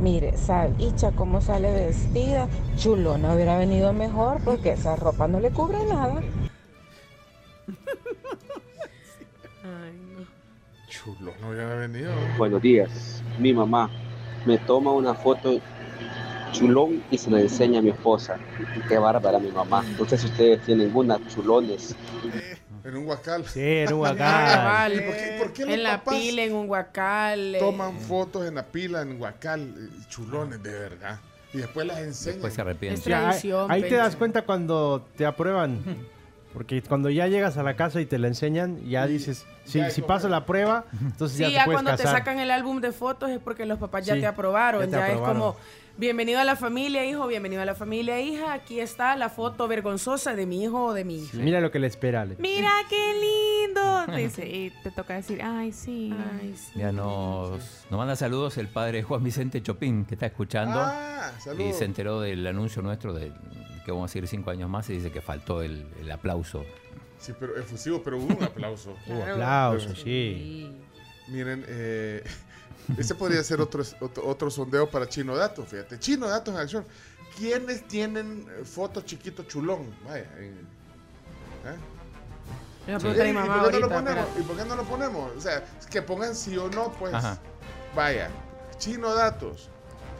Mire, 0.00 0.36
Salicha, 0.36 1.12
cómo 1.12 1.40
sale 1.40 1.72
vestida. 1.72 2.46
Chulona 2.76 3.34
hubiera 3.34 3.56
venido 3.56 3.92
mejor 3.94 4.38
porque 4.44 4.72
esa 4.72 4.96
ropa 4.96 5.26
no 5.28 5.40
le 5.40 5.50
cubre 5.50 5.82
nada. 5.86 6.20
No 11.20 11.48
había 11.48 11.66
venido. 11.74 12.12
Buenos 12.38 12.62
días. 12.62 13.22
Mi 13.38 13.52
mamá 13.52 13.90
me 14.46 14.58
toma 14.58 14.92
una 14.92 15.14
foto 15.14 15.60
chulón 16.52 17.02
y 17.10 17.18
se 17.18 17.30
la 17.30 17.40
enseña 17.40 17.80
a 17.80 17.82
mi 17.82 17.90
esposa. 17.90 18.36
Qué 18.88 18.98
bárbara 18.98 19.38
mi 19.38 19.50
mamá. 19.50 19.84
No 19.98 20.06
sé 20.08 20.16
si 20.18 20.26
ustedes 20.26 20.62
tienen 20.64 20.94
una 20.94 21.18
chulones. 21.28 21.96
En 22.84 22.96
un 22.96 23.06
huacal. 23.06 23.44
Sí, 23.46 23.60
en 23.60 23.92
un 23.92 24.00
huacal. 24.00 24.64
vale. 24.64 24.94
¿Y 24.96 25.00
por 25.00 25.14
qué- 25.16 25.36
por 25.38 25.52
qué 25.52 25.62
los 25.66 25.74
en 25.74 25.82
la 25.82 25.98
papás 25.98 26.14
pila, 26.20 26.42
en 26.44 26.54
un 26.54 26.66
guacal. 26.66 27.54
eh. 27.54 27.58
Toman 27.58 27.98
fotos 28.00 28.46
en 28.46 28.54
la 28.56 28.66
pila, 28.66 29.02
en 29.02 29.20
huacal, 29.20 29.60
eh, 29.76 30.04
chulones, 30.08 30.62
de 30.62 30.70
verdad. 30.72 31.18
Y 31.54 31.58
después 31.58 31.86
las 31.86 31.98
enseñan. 31.98 32.34
Después 32.36 32.54
se 32.54 32.60
arrepienten. 32.60 33.12
Ahí- 33.68 33.82
te 33.82 33.94
das 33.96 34.16
cuenta 34.16 34.42
cuando 34.42 35.04
te 35.16 35.26
aprueban. 35.26 35.80
Porque 36.52 36.82
cuando 36.82 37.08
ya 37.10 37.26
llegas 37.28 37.56
a 37.56 37.62
la 37.62 37.76
casa 37.76 38.00
y 38.00 38.06
te 38.06 38.18
la 38.18 38.28
enseñan, 38.28 38.78
ya 38.88 39.06
dices, 39.06 39.46
si, 39.64 39.78
ya 39.78 39.90
si 39.90 40.02
pasa 40.02 40.28
la 40.28 40.44
prueba, 40.44 40.84
entonces 41.00 41.38
Sí, 41.38 41.42
ya 41.44 41.48
ya, 41.50 41.58
te 41.60 41.64
puedes 41.64 41.82
cuando 41.82 41.96
te 41.96 42.02
sacan 42.08 42.38
el 42.38 42.50
álbum 42.50 42.80
de 42.80 42.92
fotos 42.92 43.30
es 43.30 43.38
porque 43.38 43.64
los 43.66 43.78
papás 43.78 44.04
ya 44.06 44.14
Sí, 44.14 44.20
te 44.20 44.26
aprobaron. 44.26 44.82
ya 44.90 44.98
Ya, 44.98 45.12
es 45.12 45.18
como, 45.20 45.56
bienvenido 45.96 46.40
a 46.40 46.44
la 46.44 46.56
familia, 46.56 47.04
hijo, 47.06 47.26
bienvenido 47.26 47.62
a 47.62 47.64
la 47.64 47.74
familia, 47.74 48.20
hija. 48.20 48.52
Aquí 48.52 48.80
está 48.80 49.16
la 49.16 49.28
foto 49.30 49.66
vergonzosa 49.68 50.34
de 50.34 50.46
mi 50.46 50.62
hijo 50.64 50.86
o 50.86 50.92
de 50.94 51.04
mi 51.04 51.22
hija. 51.24 51.38
Mira 51.38 51.60
lo 51.60 51.70
que 51.70 51.78
le 51.78 51.86
espera. 51.86 52.22
Ale. 52.22 52.36
Mira 52.38 52.70
qué 52.90 53.12
lindo. 53.14 54.04
Te 54.06 54.16
dice, 54.16 54.46
y 54.46 54.70
te 54.82 54.90
toca 54.90 55.14
decir, 55.14 55.40
ay, 55.42 55.72
sí. 55.72 56.12
Ay, 56.40 56.54
sí. 56.56 56.78
Ya 56.78 56.92
nos, 56.92 57.86
nos 57.88 57.98
manda 57.98 58.16
saludos 58.16 58.58
el 58.58 58.68
padre 58.68 59.02
Juan 59.02 59.22
Vicente 59.22 59.62
Chopin, 59.62 60.04
que 60.04 60.14
está 60.14 60.26
escuchando. 60.26 60.78
Ah, 60.80 61.30
y 61.58 61.72
se 61.72 61.84
enteró 61.84 62.20
del 62.20 62.46
anuncio 62.46 62.82
nuestro 62.82 63.14
de 63.14 63.32
que 63.84 63.90
vamos 63.92 64.10
a 64.10 64.12
seguir 64.12 64.28
cinco 64.28 64.50
años 64.50 64.68
más 64.70 64.88
y 64.90 64.94
dice 64.94 65.10
que 65.10 65.20
faltó 65.20 65.62
el, 65.62 65.86
el 66.00 66.10
aplauso. 66.10 66.64
Sí, 67.18 67.32
pero 67.38 67.56
efusivo, 67.56 68.02
pero 68.02 68.18
hubo 68.18 68.34
un 68.36 68.42
aplauso. 68.44 68.96
Hubo 69.06 69.22
aplauso, 69.22 69.94
sí. 69.94 70.76
Miren, 71.28 71.64
eh, 71.68 72.24
ese 72.98 73.14
podría 73.14 73.42
ser 73.44 73.60
otro, 73.60 73.82
otro, 74.00 74.26
otro 74.26 74.50
sondeo 74.50 74.90
para 74.90 75.08
Chino 75.08 75.36
Datos, 75.36 75.68
fíjate. 75.68 75.98
Chino 76.00 76.28
Datos 76.28 76.54
en 76.54 76.60
acción. 76.60 76.84
¿Quiénes 77.38 77.86
tienen 77.88 78.46
eh, 78.58 78.64
fotos 78.64 79.04
chiquito 79.06 79.44
chulón? 79.44 79.86
Vaya. 80.04 80.26
¿eh? 80.38 80.52
Sí, 83.00 83.06
¿Y 83.28 83.32
mamá 83.32 83.62
por 83.62 83.70
qué 83.70 83.78
no 83.78 83.86
lo 83.86 83.88
ponemos? 83.88 84.08
espérate. 84.18 84.40
¿Y 84.40 84.42
por 84.42 84.56
qué 84.56 84.64
no 84.64 84.76
lo 84.76 84.82
ponemos? 84.82 85.36
O 85.36 85.40
sea, 85.40 85.64
que 85.90 86.02
pongan 86.02 86.34
sí 86.34 86.56
o 86.58 86.68
no, 86.68 86.92
pues. 86.98 87.14
Ajá. 87.14 87.38
Vaya. 87.94 88.28
Chino 88.78 89.14
Datos. 89.14 89.68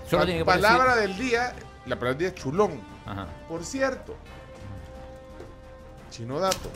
Solo 0.08 0.22
Pa- 0.22 0.26
tiene 0.26 0.40
que 0.40 0.44
poner 0.44 0.60
palabra 0.62 0.96
del 0.96 1.16
día. 1.18 1.52
La 1.86 1.96
palabra 1.96 2.10
del 2.10 2.18
día 2.18 2.28
es 2.28 2.34
chulón. 2.36 2.80
Ajá. 3.06 3.26
Por 3.48 3.64
cierto. 3.64 4.14
Chino 6.10 6.38
Datos. 6.38 6.72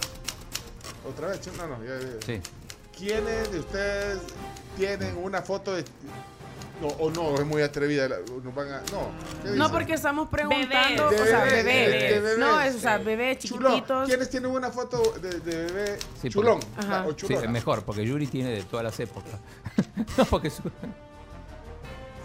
Otra 1.09 1.29
vez, 1.29 1.41
chino. 1.41 1.57
No, 1.67 1.77
no, 1.79 1.85
ya, 1.85 1.99
ya. 1.99 2.07
Sí. 2.25 2.41
¿Quiénes 2.97 3.53
de 3.53 3.61
ustedes 3.61 4.19
tienen 4.77 5.17
una 5.19 5.43
foto 5.43 5.75
de... 5.75 5.85
No, 6.81 6.89
o 6.89 7.11
no, 7.11 7.35
es 7.37 7.47
muy 7.47 7.63
atrevida. 7.63 8.07
la- 8.09 8.19
nos 8.43 8.55
van 8.55 8.69
a- 8.71 8.81
no, 8.93 9.11
¿qué 9.43 9.51
No, 9.51 9.71
porque 9.71 9.95
estamos 9.95 10.29
preguntando, 10.29 11.07
o 11.09 11.11
sea, 11.11 11.45
bebés, 11.45 11.65
bebés. 11.65 11.91
de 12.13 12.21
bebés. 12.21 12.39
No, 12.39 12.61
es, 12.61 12.75
o 12.75 12.79
sea, 12.79 12.99
bebés 12.99 13.39
Chulón. 13.39 13.73
chiquititos. 13.73 14.07
¿Quiénes 14.09 14.29
tienen 14.31 14.51
una 14.51 14.71
foto 14.71 15.15
de, 15.21 15.41
de 15.41 15.57
bebé 15.65 15.99
Sí, 16.21 16.29
chulón? 16.29 16.61
porque- 16.61 16.87
Ajá. 16.87 17.07
O 17.07 17.11
Sí, 17.11 17.17
chulona? 17.17 17.49
mejor, 17.51 17.83
porque 17.83 18.05
Yuri 18.05 18.27
tiene 18.27 18.51
de 18.51 18.63
todas 18.65 18.85
las 18.85 19.01
épocas. 19.01 19.33
no, 20.19 20.25
porque 20.27 20.51
su- 20.51 20.71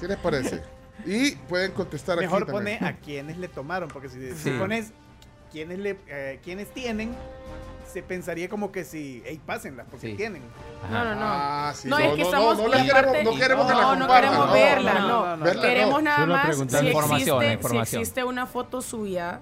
¿Qué 0.01 0.07
les 0.07 0.17
parece? 0.17 0.61
Y 1.05 1.31
pueden 1.47 1.71
contestar 1.71 2.17
aquí 2.17 2.25
Mejor 2.25 2.45
también. 2.45 2.79
pone 2.79 2.89
a 2.89 2.97
quienes 2.97 3.37
le 3.37 3.47
tomaron, 3.47 3.89
porque 3.89 4.09
si, 4.09 4.19
si 4.31 4.35
Sí. 4.35 4.51
pones 4.57 4.91
quienes, 5.51 5.79
le, 5.79 5.97
eh, 6.07 6.39
quienes 6.43 6.71
tienen, 6.73 7.13
se 7.91 8.01
pensaría 8.01 8.47
como 8.47 8.71
que 8.71 8.85
si, 8.85 9.21
hey, 9.25 9.41
pásenlas, 9.45 9.85
porque 9.91 10.11
Sí. 10.11 10.13
tienen. 10.15 10.41
No, 10.89 11.03
no, 11.03 11.15
no. 11.15 11.21
Ah, 11.25 11.73
sí, 11.75 11.89
no, 11.89 11.97
es 11.99 12.11
que 12.13 12.19
no, 12.19 12.23
estamos. 12.25 12.57
no, 12.57 12.63
no 12.63 12.69
la 12.69 12.77
queremos- 12.77 12.91
aparte- 13.01 13.23
no 13.25 13.35
queremos 13.35 13.65
que 13.67 13.73
la 13.73 13.81
no, 13.81 13.95
no 13.97 14.07
queremos 14.07 14.47
no, 14.47 14.53
verla, 14.53 14.93
no, 14.93 14.99
no. 14.99 15.07
no, 15.25 15.37
no, 15.37 15.43
Verla 15.43 15.61
Queremos 15.61 15.93
no. 15.95 16.01
nada 16.01 16.25
más 16.25 16.41
si 16.43 16.47
preguntar. 16.49 16.85
Información, 16.85 17.43
existe, 17.43 17.85
si 17.85 17.95
existe 17.97 18.23
una 18.23 18.45
foto 18.45 18.81
suya 18.81 19.41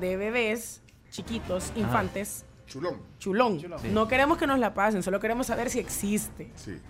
de 0.00 0.16
bebés 0.16 0.80
chiquitos, 1.10 1.72
infantes, 1.76 2.46
Chulón. 2.66 3.02
chulón. 3.18 3.60
Chulón. 3.60 3.80
No 3.92 4.08
queremos 4.08 4.38
que 4.38 4.46
nos 4.46 4.58
la 4.58 4.72
pasen, 4.72 5.02
solo 5.02 5.20
queremos 5.20 5.46
saber 5.48 5.68
si 5.68 5.78
existe. 5.80 6.50
Sí. 6.54 6.80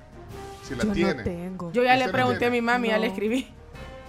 Si 0.63 0.75
la 0.77 0.85
Yo 0.85 0.93
tienen. 0.93 1.17
no 1.17 1.23
tengo. 1.25 1.73
Yo 1.73 1.83
ya 1.83 1.95
¿Usted 1.95 1.99
le 1.99 2.07
no 2.07 2.13
pregunté 2.13 2.37
a 2.37 2.39
tiene? 2.51 2.57
mi 2.57 2.61
mami, 2.63 2.89
ya 2.89 2.99
le 2.99 3.07
No. 3.09 3.13
escribí. 3.13 3.53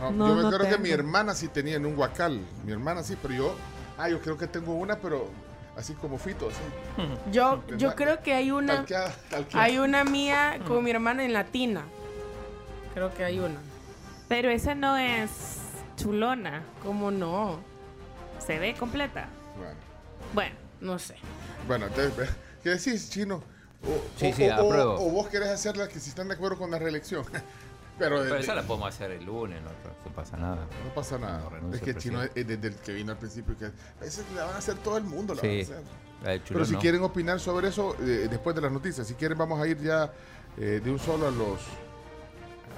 No, 0.02 0.12
No, 0.12 0.28
yo 0.30 0.36
me 0.36 0.42
no 0.42 0.48
acuerdo 0.48 0.66
que 0.66 0.72
tengo. 0.72 0.84
mi 0.84 0.90
hermana 0.92 1.36
sí 1.36 1.48
tenía 1.48 1.76
en 1.76 1.86
un 1.86 1.98
huacal. 1.98 2.40
Mi 2.66 2.72
hermana 2.72 3.04
sí, 3.04 3.16
pero 3.22 3.34
yo. 3.34 3.56
Ah, 3.98 4.10
yo 4.10 4.20
creo 4.22 4.38
que 4.38 4.48
tengo 4.48 4.74
una, 4.74 4.98
pero. 4.98 5.30
así 5.78 5.94
como 5.94 6.18
Fito, 6.18 6.50
así. 6.50 7.08
Yo, 7.32 7.64
yo 7.78 7.96
creo 7.96 8.22
que 8.22 8.34
hay 8.34 8.52
una. 8.52 8.78
Talqueada, 8.78 9.14
talqueada. 9.30 9.64
Hay 9.64 9.78
una 9.78 10.04
mía 10.04 10.60
con 10.68 10.84
mi 10.84 10.92
hermana 10.92 11.24
en 11.24 11.34
latina. 11.34 11.84
Creo 12.94 13.14
que 13.14 13.24
hay 13.24 13.40
una. 13.40 13.60
Pero 14.28 14.50
esa 14.50 14.76
no 14.76 14.98
es 14.98 15.30
chulona. 15.98 16.64
¿Cómo 16.84 17.10
no? 17.12 17.60
Se 18.46 18.60
ve 18.60 18.74
completa. 18.76 19.28
Bueno. 19.58 19.76
Bueno. 20.34 20.56
No 20.82 20.98
sé. 21.00 21.16
Bueno, 21.68 21.86
entonces, 21.86 22.30
¿qué 22.64 22.70
decís, 22.72 23.10
Chino? 23.12 23.36
O, 23.84 24.02
Sí, 24.18 24.32
o- 24.32 24.36
sí, 24.36 24.50
o- 24.50 24.56
o- 24.56 24.68
apruebo. 24.72 24.94
o 24.96 25.10
vos 25.12 25.28
querés 25.30 25.50
hacerla 25.50 25.88
que 25.88 26.00
si 26.00 26.10
están 26.10 26.28
de 26.28 26.34
acuerdo 26.34 26.58
con 26.58 26.72
la 26.72 26.80
reelección. 26.80 27.24
Pero, 28.00 28.18
Pero 28.22 28.36
esa 28.38 28.56
la 28.56 28.64
podemos 28.64 28.90
hacer 28.90 29.12
el 29.12 29.24
lunes, 29.26 29.62
no, 29.62 29.70
no 29.70 30.16
pasa 30.16 30.36
nada. 30.38 30.66
No 30.86 30.94
pasa 30.96 31.20
nada. 31.20 31.44
es 31.74 31.82
que 31.82 31.92
el 31.92 31.98
Chino, 31.98 32.24
eh, 32.24 32.30
desde 32.36 32.70
el 32.70 32.76
que 32.76 32.94
vino 32.94 33.12
al 33.12 33.18
principio, 33.18 33.56
que 33.58 33.72
esa 34.04 34.24
la 34.36 34.46
van 34.46 34.56
a 34.56 34.58
hacer 34.58 34.76
todo 34.78 34.98
el 34.98 35.04
mundo. 35.04 35.36
La 35.36 35.42
Sí, 35.42 35.48
van 35.48 35.58
a 35.58 35.62
hacer. 35.62 35.76
la 35.78 36.24
Pero 36.32 36.44
Chulón 36.46 36.66
si 36.66 36.74
no. 36.74 36.80
quieren 36.80 37.04
opinar 37.04 37.40
sobre 37.40 37.68
eso, 37.68 37.96
eh, 38.02 38.28
después 38.30 38.56
de 38.56 38.62
las 38.64 38.72
noticias, 38.72 39.06
si 39.08 39.14
quieren, 39.14 39.38
vamos 39.38 39.62
a 39.62 39.68
ir 39.68 39.78
ya 39.80 40.12
eh, 40.58 40.82
de 40.84 40.92
un 40.92 40.98
solo 41.00 41.28
a 41.28 41.32
los. 41.32 41.60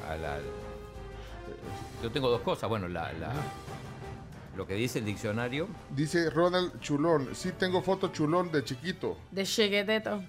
A 0.10 0.16
la- 0.18 0.40
yo 2.02 2.12
tengo 2.12 2.30
dos 2.30 2.42
cosas. 2.42 2.68
Bueno, 2.70 2.88
la, 2.90 3.14
la- 3.14 3.34
lo 4.58 4.68
que 4.68 4.74
dice 4.76 5.00
el 5.00 5.06
diccionario. 5.06 5.68
Dice 5.96 6.30
Ronald 6.30 6.80
Chulón. 6.82 7.30
Sí, 7.34 7.54
tengo 7.58 7.82
foto 7.82 8.10
Chulón 8.10 8.52
de 8.52 8.64
chiquito. 8.64 9.18
De 9.32 9.44
Chegueteto. 9.46 10.22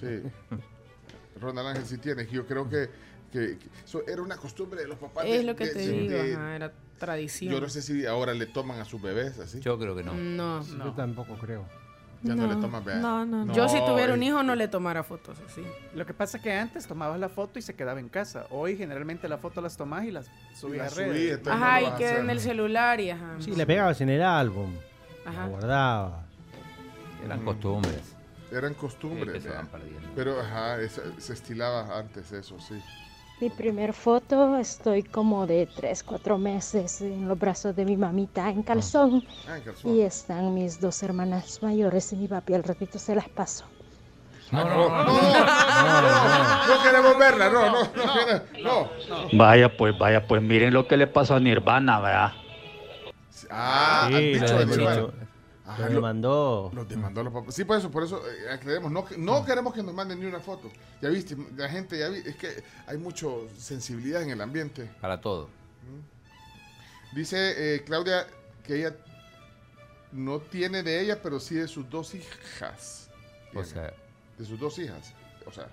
Sí. 0.00 0.22
Ronald 1.40 1.68
Ángel 1.68 1.86
sí 1.86 1.98
tiene. 1.98 2.26
Yo 2.26 2.46
creo 2.46 2.68
que, 2.68 2.88
que- 3.40 3.58
que 3.58 3.66
eso 3.84 4.02
era 4.06 4.22
una 4.22 4.36
costumbre 4.36 4.80
de 4.80 4.88
los 4.88 4.98
papás. 4.98 5.24
de- 5.24 5.36
Es 5.38 5.44
lo 5.44 5.54
que 5.56 5.66
de- 5.66 5.72
te 5.72 5.78
de- 5.80 5.92
digo, 5.92 6.22
de- 6.22 6.34
ajá, 6.34 6.56
era 6.56 6.72
tradición. 6.98 7.52
Yo 7.54 7.60
no 7.60 7.68
sé 7.68 7.82
si 7.82 8.06
ahora 8.06 8.32
le 8.34 8.46
toman 8.46 8.80
a 8.80 8.84
sus 8.84 9.00
bebés 9.02 9.38
así. 9.38 9.60
Yo 9.60 9.78
creo 9.78 9.94
que 9.94 10.02
no. 10.02 10.14
No, 10.14 10.62
Yo 10.64 10.92
tampoco 10.92 11.34
creo. 11.36 11.64
Ya 12.22 12.34
no, 12.34 12.46
le 12.46 12.54
toman 12.56 12.82
bebés. 12.84 13.02
Yo 13.54 13.68
si 13.68 13.78
tuviera 13.84 14.14
un 14.14 14.22
hijo 14.22 14.42
no 14.42 14.54
le 14.56 14.66
tomara 14.68 15.02
fotos 15.04 15.38
así. 15.46 15.62
Lo 15.94 16.06
que 16.06 16.14
pasa 16.14 16.38
es 16.38 16.42
que 16.42 16.52
antes 16.52 16.86
tomabas 16.86 17.20
la 17.20 17.28
foto 17.28 17.58
y 17.58 17.62
se 17.62 17.74
quedaba 17.74 18.00
en 18.00 18.08
casa. 18.08 18.46
Hoy 18.50 18.76
generalmente 18.76 19.28
la 19.28 19.36
foto 19.38 19.60
las 19.60 19.76
tomás 19.76 20.04
y 20.06 20.10
las 20.10 20.26
subís 20.54 20.78
Las 20.78 20.92
a 20.92 20.96
redes. 20.96 21.38
subí, 21.38 21.50
Ajá, 21.50 21.82
y 21.82 21.90
queda 21.98 22.18
en 22.20 22.30
el 22.30 22.40
celular 22.40 23.00
y 23.00 23.10
ajá. 23.10 23.36
Sí, 23.38 23.54
le 23.54 23.66
pegabas 23.66 24.00
en 24.00 24.08
el 24.08 24.22
álbum. 24.22 24.72
Ajá. 25.26 25.44
Lo 25.44 25.50
guardabas. 25.50 26.24
Eran 27.24 27.44
costumbres. 27.44 28.14
Eran 28.50 28.74
costumbres. 28.74 29.26
Sí, 29.26 29.32
que 29.34 29.40
se 29.40 29.48
van 29.50 29.66
perdiendo. 29.66 30.08
Pero, 30.14 30.40
ajá, 30.40 30.80
esa- 30.80 31.02
se 31.18 31.32
estilaba 31.32 31.98
antes 31.98 32.30
eso, 32.32 32.58
sí. 32.60 32.80
Mi 33.38 33.50
primer 33.50 33.92
foto, 33.92 34.56
estoy 34.56 35.02
como 35.02 35.46
de 35.46 35.66
3, 35.76 36.02
4 36.04 36.38
meses 36.38 37.02
en 37.02 37.28
los 37.28 37.38
brazos 37.38 37.76
de 37.76 37.84
mi 37.84 37.94
mamita 37.96 38.48
en 38.48 38.62
calzón. 38.62 39.24
Ah, 39.46 39.58
en 39.58 39.62
calzón. 39.62 39.94
Y 39.94 40.00
están 40.00 40.54
mis 40.54 40.80
dos 40.80 41.02
hermanas 41.02 41.62
mayores 41.62 42.10
y 42.14 42.16
mi 42.16 42.28
papi, 42.28 42.54
al 42.54 42.64
ratito 42.64 42.98
se 42.98 43.14
las 43.14 43.28
paso. 43.28 43.66
No, 44.52 44.64
no, 44.64 44.88
no, 44.88 45.04
no, 45.04 46.00
no, 46.02 46.66
no 46.68 46.82
queremos 46.82 47.18
verla, 47.18 47.50
no, 47.50 47.72
no, 47.72 47.82
no, 48.62 48.90
no. 49.10 49.28
Vaya 49.32 49.76
pues, 49.76 49.98
vaya 49.98 50.26
pues, 50.26 50.40
miren 50.40 50.72
lo 50.72 50.86
que 50.86 50.96
le 50.96 51.06
pasó 51.06 51.34
a 51.34 51.40
Nirvana, 51.40 52.00
¿verdad? 52.00 52.32
Ah, 53.50 54.08
Sí, 54.08 54.38
Ajá, 55.66 55.88
demandó. 55.88 56.70
Los 56.72 56.88
demandó 56.88 57.24
los 57.24 57.32
papás. 57.32 57.54
Sí, 57.54 57.64
por 57.64 57.76
eso, 57.78 57.90
por 57.90 58.04
eso 58.04 58.22
eh, 58.28 58.50
aclaremos. 58.52 58.92
No, 58.92 59.04
no 59.18 59.44
queremos 59.44 59.74
que 59.74 59.82
nos 59.82 59.92
manden 59.94 60.20
ni 60.20 60.26
una 60.26 60.38
foto. 60.40 60.70
Ya 61.02 61.08
viste, 61.08 61.36
la 61.56 61.68
gente 61.68 61.98
ya 61.98 62.08
vi, 62.08 62.18
es 62.18 62.36
que 62.36 62.62
hay 62.86 62.96
mucha 62.98 63.26
sensibilidad 63.58 64.22
en 64.22 64.30
el 64.30 64.40
ambiente. 64.40 64.88
Para 65.00 65.20
todo. 65.20 65.48
Dice 67.14 67.74
eh, 67.76 67.82
Claudia 67.84 68.26
que 68.64 68.76
ella 68.76 68.96
no 70.12 70.38
tiene 70.40 70.82
de 70.82 71.00
ella, 71.00 71.20
pero 71.22 71.40
sí 71.40 71.54
de 71.56 71.66
sus 71.68 71.88
dos 71.90 72.14
hijas. 72.14 73.10
O 73.48 73.50
Tiene. 73.52 73.66
sea, 73.66 73.92
De 74.38 74.44
sus 74.44 74.58
dos 74.60 74.78
hijas. 74.78 75.12
O 75.46 75.52
sea, 75.52 75.68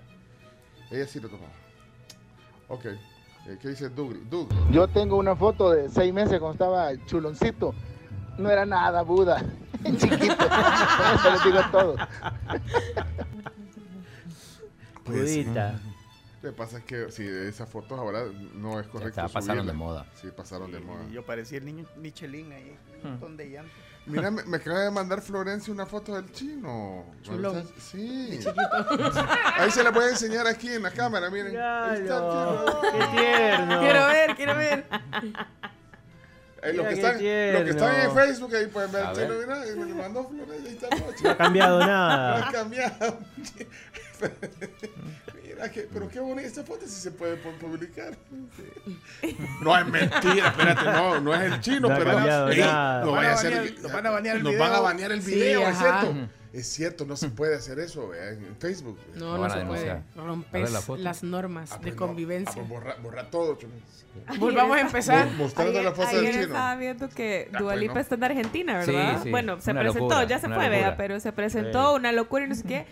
ella 0.90 1.06
sí 1.06 1.20
lo 1.20 1.28
tomó. 1.28 1.46
Ok. 2.68 2.84
Eh, 2.86 3.58
¿Qué 3.60 3.68
dice 3.68 3.88
Doug? 3.90 4.14
Doug. 4.30 4.48
Yo 4.70 4.88
tengo 4.88 5.16
una 5.16 5.36
foto 5.36 5.70
de 5.70 5.88
seis 5.88 6.12
meses 6.12 6.38
cuando 6.40 6.52
estaba 6.52 7.06
chuloncito. 7.06 7.74
No 8.38 8.50
era 8.50 8.66
nada 8.66 9.02
Buda. 9.02 9.42
Chiquito. 9.84 10.46
Eso 11.14 11.30
les 11.30 11.44
digo 11.44 11.60
todo. 11.70 11.96
Pues. 15.04 15.18
Budita. 15.18 15.80
Lo 16.42 16.50
que 16.50 16.56
pasa 16.56 16.78
es 16.78 16.84
que 16.84 17.10
sí, 17.10 17.26
esas 17.26 17.68
fotos 17.68 17.98
ahora 17.98 18.24
no 18.54 18.78
es 18.78 18.86
correcto. 18.86 19.08
está, 19.20 19.28
pasaron 19.28 19.66
de 19.66 19.72
moda. 19.72 20.06
Sí, 20.20 20.28
pasaron 20.36 20.70
de 20.70 20.78
moda. 20.78 21.04
Y 21.08 21.12
yo 21.12 21.24
parecía 21.24 21.56
el 21.58 21.64
niño 21.64 21.86
Michelin 21.96 22.52
ahí, 22.52 22.76
un 23.02 23.10
montón 23.12 23.36
de 23.38 23.48
llanto. 23.48 23.72
Mira, 24.06 24.30
me, 24.30 24.42
me 24.44 24.58
acaba 24.58 24.80
de 24.80 24.90
mandar 24.90 25.22
Florencia 25.22 25.72
una 25.72 25.86
foto 25.86 26.14
del 26.14 26.30
chino. 26.32 27.06
Chulón. 27.22 27.66
Sí. 27.78 28.38
Ahí 29.56 29.70
se 29.70 29.82
la 29.82 29.90
voy 29.90 30.04
a 30.04 30.08
enseñar 30.10 30.46
aquí 30.46 30.68
en 30.68 30.82
la 30.82 30.90
cámara, 30.90 31.30
miren. 31.30 31.56
Ahí 31.56 32.02
está 32.02 32.16
el 32.18 32.30
chino. 32.30 32.80
Qué 32.92 33.16
tierno. 33.16 33.80
Quiero 33.80 34.06
ver, 34.06 34.36
quiero 34.36 34.56
ver. 34.56 34.86
Eh, 36.64 36.72
los, 36.72 36.86
que 36.86 36.94
qué 36.94 37.00
están, 37.00 37.12
los 37.54 37.62
que 37.64 37.70
están 37.70 38.00
en. 38.00 38.14
Facebook 38.14 38.54
ahí 38.54 38.66
pueden 38.68 38.90
ver 38.92 39.02
A 39.04 39.10
el 39.10 39.16
chino, 39.16 39.28
ver. 39.38 39.46
mira, 39.46 39.66
y 39.66 39.76
me 39.78 39.84
lo 39.86 39.94
mandó 39.96 40.30
ahí 40.50 40.66
está 40.66 40.88
el 40.88 41.22
No 41.22 41.30
ha 41.30 41.36
cambiado 41.36 41.78
nada. 41.86 42.38
No 42.38 42.44
ha 42.46 42.52
cambiado. 42.52 43.18
Mira, 45.44 45.70
que, 45.70 45.88
pero 45.92 46.08
qué 46.08 46.20
bonita 46.20 46.48
esta 46.48 46.62
foto 46.64 46.82
si 46.86 46.92
se 47.00 47.10
puede 47.10 47.36
pu- 47.42 47.56
publicar. 47.58 48.14
No 49.62 49.76
es 49.78 49.86
mentira, 49.86 50.48
espérate, 50.48 50.84
no, 50.84 51.20
no 51.20 51.34
es 51.34 51.52
el 51.52 51.60
chino, 51.60 51.88
No 51.88 51.94
ha 51.94 51.98
pero 51.98 52.10
cambiado 52.12 52.48
Ey, 52.50 52.60
nada. 52.60 53.00
no 53.00 53.06
Nos 53.06 53.14
vaya 53.16 53.28
a 53.28 53.34
van 53.34 53.38
a 53.38 53.40
ser- 53.42 53.52
banear- 53.54 53.78
nos 53.82 53.92
van 53.92 54.06
a 54.06 54.10
banear 54.10 54.36
el 54.36 54.42
nos 54.42 54.52
video. 54.52 54.64
van 54.64 54.74
a 54.74 54.80
banear 54.80 55.12
el 55.12 55.22
Sí, 55.22 55.34
video, 55.34 55.60
es 55.62 55.66
ajá. 55.68 56.00
cierto. 56.00 56.28
Es 56.54 56.68
cierto, 56.68 57.04
no 57.04 57.16
se 57.16 57.30
puede 57.30 57.56
hacer 57.56 57.78
eso 57.80 58.08
vea, 58.08 58.28
en 58.30 58.56
Facebook. 58.60 58.96
vea. 59.12 59.18
No, 59.18 59.36
no 59.38 59.50
se 59.50 59.64
puede. 59.66 60.02
Rompes 60.14 60.70
la 60.72 60.96
las 60.98 61.22
normas 61.24 61.72
Ah, 61.72 61.76
de 61.76 61.82
pues 61.82 61.94
no. 61.94 62.06
convivencia. 62.06 62.52
Ah, 62.52 62.54
pues 62.54 62.68
borra, 62.68 62.96
borra 63.02 63.28
todo, 63.30 63.56
chino. 63.56 63.72
Volvamos 64.38 64.76
a 64.76 64.80
empezar. 64.80 65.26
Mo- 65.32 65.32
Mostrando 65.44 65.82
la 65.82 65.90
foto 65.92 66.08
del 66.08 66.18
Ayer 66.20 66.30
chino. 66.32 66.44
estaba 66.44 66.76
viendo 66.76 67.08
que 67.08 67.50
Ah, 67.52 67.58
pues 67.60 67.78
Lipa 67.78 67.94
no. 67.94 68.00
está 68.00 68.14
en 68.14 68.24
Argentina, 68.24 68.78
¿verdad? 68.78 69.16
Sí, 69.16 69.20
sí. 69.24 69.30
Bueno, 69.30 69.60
se 69.60 69.72
Una 69.72 69.80
presentó, 69.80 70.08
locura, 70.08 70.24
ya 70.28 70.38
se 70.38 70.48
fue, 70.48 70.68
vea, 70.68 70.96
pero 70.96 71.18
se 71.18 71.32
presentó 71.32 71.90
Sí. 71.90 71.96
una 71.96 72.12
locura 72.12 72.44
y 72.44 72.48
no 72.48 72.54
sé 72.54 72.62
qué. 72.64 72.86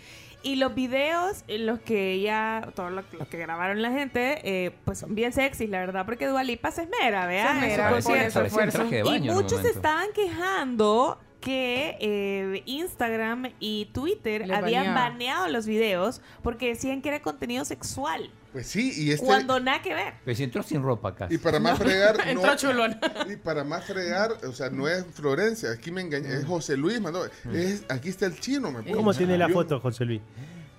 Y 0.45 0.57
los 0.57 0.75
videos 0.75 1.45
en 1.47 1.67
los 1.67 1.79
que 1.79 2.15
ella, 2.15 2.69
todos 2.75 2.91
los, 2.91 3.05
los 3.13 3.29
que 3.29 3.39
grabaron 3.39 3.81
la 3.81 3.93
gente, 3.93 4.41
eh, 4.43 4.73
pues 4.85 4.99
son 4.99 5.15
bien 5.15 5.33
sexys, 5.33 5.71
la 5.71 5.79
verdad, 5.79 6.05
porque 6.05 6.27
Dua 6.27 6.43
Lipa 6.43 6.73
se 6.73 6.83
esmera, 6.83 7.27
¿vea? 7.29 7.47
Se 7.61 7.67
esmera, 7.75 7.97
esfuerzo. 7.97 8.79
traje 8.81 9.05
de 9.05 9.17
Y 9.19 9.21
muchos 9.31 9.61
se 9.61 9.69
estaban 9.69 10.09
quejando 10.13 11.21
que 11.43 11.99
eh, 12.01 12.63
Instagram 12.65 13.53
y 13.61 13.91
Twitter 13.93 14.43
habían 14.53 14.87
baneaba. 14.95 15.09
baneado 15.11 15.49
los 15.49 15.67
videos 15.67 16.23
porque 16.43 16.69
decían 16.69 17.03
que 17.03 17.11
era 17.11 17.21
contenido 17.21 17.67
sexual. 17.67 18.31
Pues 18.53 18.67
sí, 18.67 18.93
y 18.97 19.11
este. 19.13 19.27
Cuando 19.27 19.61
nada 19.61 19.83
que 19.83 19.95
ver. 19.95 20.15
Si 20.37 20.45
entró 20.45 20.63
sin 20.63 20.83
ropa 20.83 21.15
casi. 21.15 21.35
Y 21.35 21.39
para 21.39 21.59
más 21.59 21.79
fregar, 21.79 22.17
no, 22.25 22.31
Entró 22.31 22.57
chulón. 22.57 22.99
y 23.31 23.37
para 23.37 23.65
más 23.65 23.85
fregar, 23.85 24.31
o 24.47 24.53
sea, 24.53 24.71
no 24.71 24.89
es 24.89 25.05
Florencia, 25.13 25.73
aquí 25.73 25.91
me 25.91 26.03
engañé, 26.03 26.35
es 26.35 26.45
José 26.45 26.77
Luis, 26.77 27.01
mano, 27.01 27.21
es, 27.53 27.85
aquí 27.89 28.11
está 28.11 28.27
el 28.27 28.39
chino, 28.39 28.71
me 28.71 28.83
pone. 28.83 28.95
¿Cómo 28.95 29.13
tiene 29.15 29.37
la 29.37 29.49
foto, 29.49 29.81
José 29.81 30.05
Luis? 30.05 30.21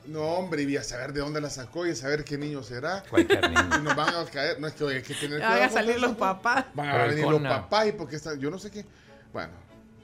No, 0.05 0.22
hombre, 0.22 0.64
y 0.64 0.78
a 0.78 0.84
saber 0.84 1.14
de 1.14 1.22
dónde 1.22 1.39
la 1.41 1.49
sacó 1.49 1.88
y 1.88 1.91
a 1.91 1.95
saber 1.95 2.24
qué 2.24 2.38
niño 2.38 2.61
será. 2.61 3.03
Cualquier 3.09 3.49
niño. 3.49 3.70
Y 3.80 3.84
nos 3.84 3.95
van 3.95 4.14
a 4.16 4.26
caer, 4.26 4.59
no 4.59 4.68
es 4.68 4.74
que 4.74 4.84
oye, 4.84 4.97
hay 4.97 5.01
que 5.01 5.14
tener 5.14 5.39
Van 5.39 5.61
a 5.64 5.70
salir 5.70 5.95
los 5.95 6.11
pues. 6.11 6.20
papás. 6.20 6.66
Van 6.74 6.89
a 6.89 7.05
venir 7.05 7.26
los 7.26 7.41
papás 7.41 7.88
y 7.88 7.91
porque 7.93 8.18
están, 8.18 8.39
yo 8.39 8.51
no 8.51 8.59
sé 8.59 8.70
qué. 8.70 8.86
Bueno, 9.32 9.53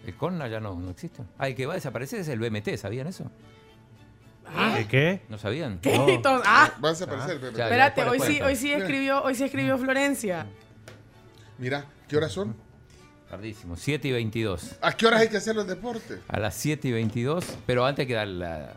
El 0.06 0.16
Conna 0.16 0.48
ya 0.48 0.60
no, 0.60 0.76
no 0.76 0.90
existe. 0.92 1.24
Ah, 1.38 1.48
el 1.48 1.56
que 1.56 1.66
va 1.66 1.74
a 1.74 1.76
desaparecer 1.76 2.20
es 2.22 2.28
el 2.30 2.40
BMT, 2.40 2.76
¿sabían 2.78 3.08
eso? 3.08 3.30
¿El 4.78 4.88
qué? 4.88 5.22
¿No 5.30 5.38
sabían? 5.38 5.80
¿Qué? 5.80 5.96
No. 6.24 6.42
Ah, 6.46 6.72
va 6.84 6.90
a 6.90 6.92
desaparecer, 6.94 7.40
Pepe. 7.40 7.52
Ya, 7.52 7.58
ya, 7.58 7.66
espérate, 7.66 8.04
hoy 8.06 8.20
sí, 8.20 8.26
cuento. 8.26 8.46
hoy 8.46 8.56
sí 8.56 8.72
escribió, 8.74 9.22
hoy 9.24 9.36
sí 9.36 9.44
escribió 9.44 9.78
Florencia. 9.78 10.48
Mira, 11.60 11.86
¿qué 12.08 12.18
horas 12.18 12.32
son? 12.32 12.56
Tardísimo, 13.30 13.76
7 13.76 14.08
y 14.08 14.12
22. 14.12 14.78
¿A 14.82 14.94
qué 14.94 15.06
horas 15.06 15.22
hay 15.22 15.30
que 15.30 15.38
hacer 15.38 15.56
los 15.56 15.68
deportes? 15.68 16.20
A 16.28 16.40
las 16.40 16.56
7 16.56 16.88
y 16.88 16.92
22, 16.94 17.46
pero 17.68 17.86
antes 17.86 18.04
hay 18.04 18.08
que 18.08 18.14
dar 18.16 18.28
la, 18.28 18.74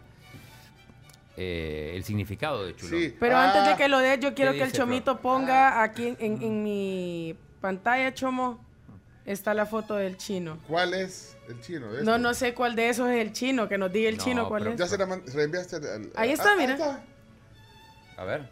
eh, 1.39 1.93
el 1.95 2.05
significado 2.05 2.67
de 2.67 2.77
chulón. 2.77 3.01
Sí. 3.01 3.17
Pero 3.19 3.37
Ah. 3.37 3.47
antes 3.47 3.67
de 3.71 3.77
que 3.83 3.89
lo 3.89 3.99
des, 4.01 4.21
yo 4.21 4.35
quiero 4.35 4.53
que 4.53 4.63
el 4.65 4.73
Chomito 4.73 5.21
ponga 5.21 5.83
aquí 5.83 6.09
en, 6.09 6.17
en- 6.21 6.43
en 6.43 6.63
mi 6.63 7.35
pantalla, 7.63 8.13
Chomo, 8.13 8.63
está 9.27 9.55
la 9.55 9.67
foto 9.67 9.97
del 9.97 10.17
chino. 10.17 10.59
¿Cuál 10.69 10.95
es 10.95 11.37
el 11.49 11.61
chino? 11.61 11.93
de 11.93 12.03
No, 12.05 12.13
este? 12.13 12.23
no 12.23 12.35
sé 12.35 12.55
cuál 12.55 12.75
de 12.77 12.89
esos 12.89 13.09
es 13.11 13.21
el 13.21 13.33
chino, 13.33 13.69
que 13.69 13.79
nos 13.79 13.93
diga 13.93 14.09
el 14.09 14.17
No, 14.19 14.25
chino 14.25 14.49
cuál 14.49 14.63
pero 14.65 14.75
es. 14.75 14.81
Ya 14.81 14.87
se 14.87 14.99
la 14.99 15.07
reenviaste 15.35 15.77
al. 15.77 15.87
al- 15.87 16.13
Ahí 16.17 16.31
está, 16.31 16.53
ah, 16.53 16.57
mira. 16.59 16.73
está. 16.75 17.03
A 18.17 18.25
ver. 18.25 18.49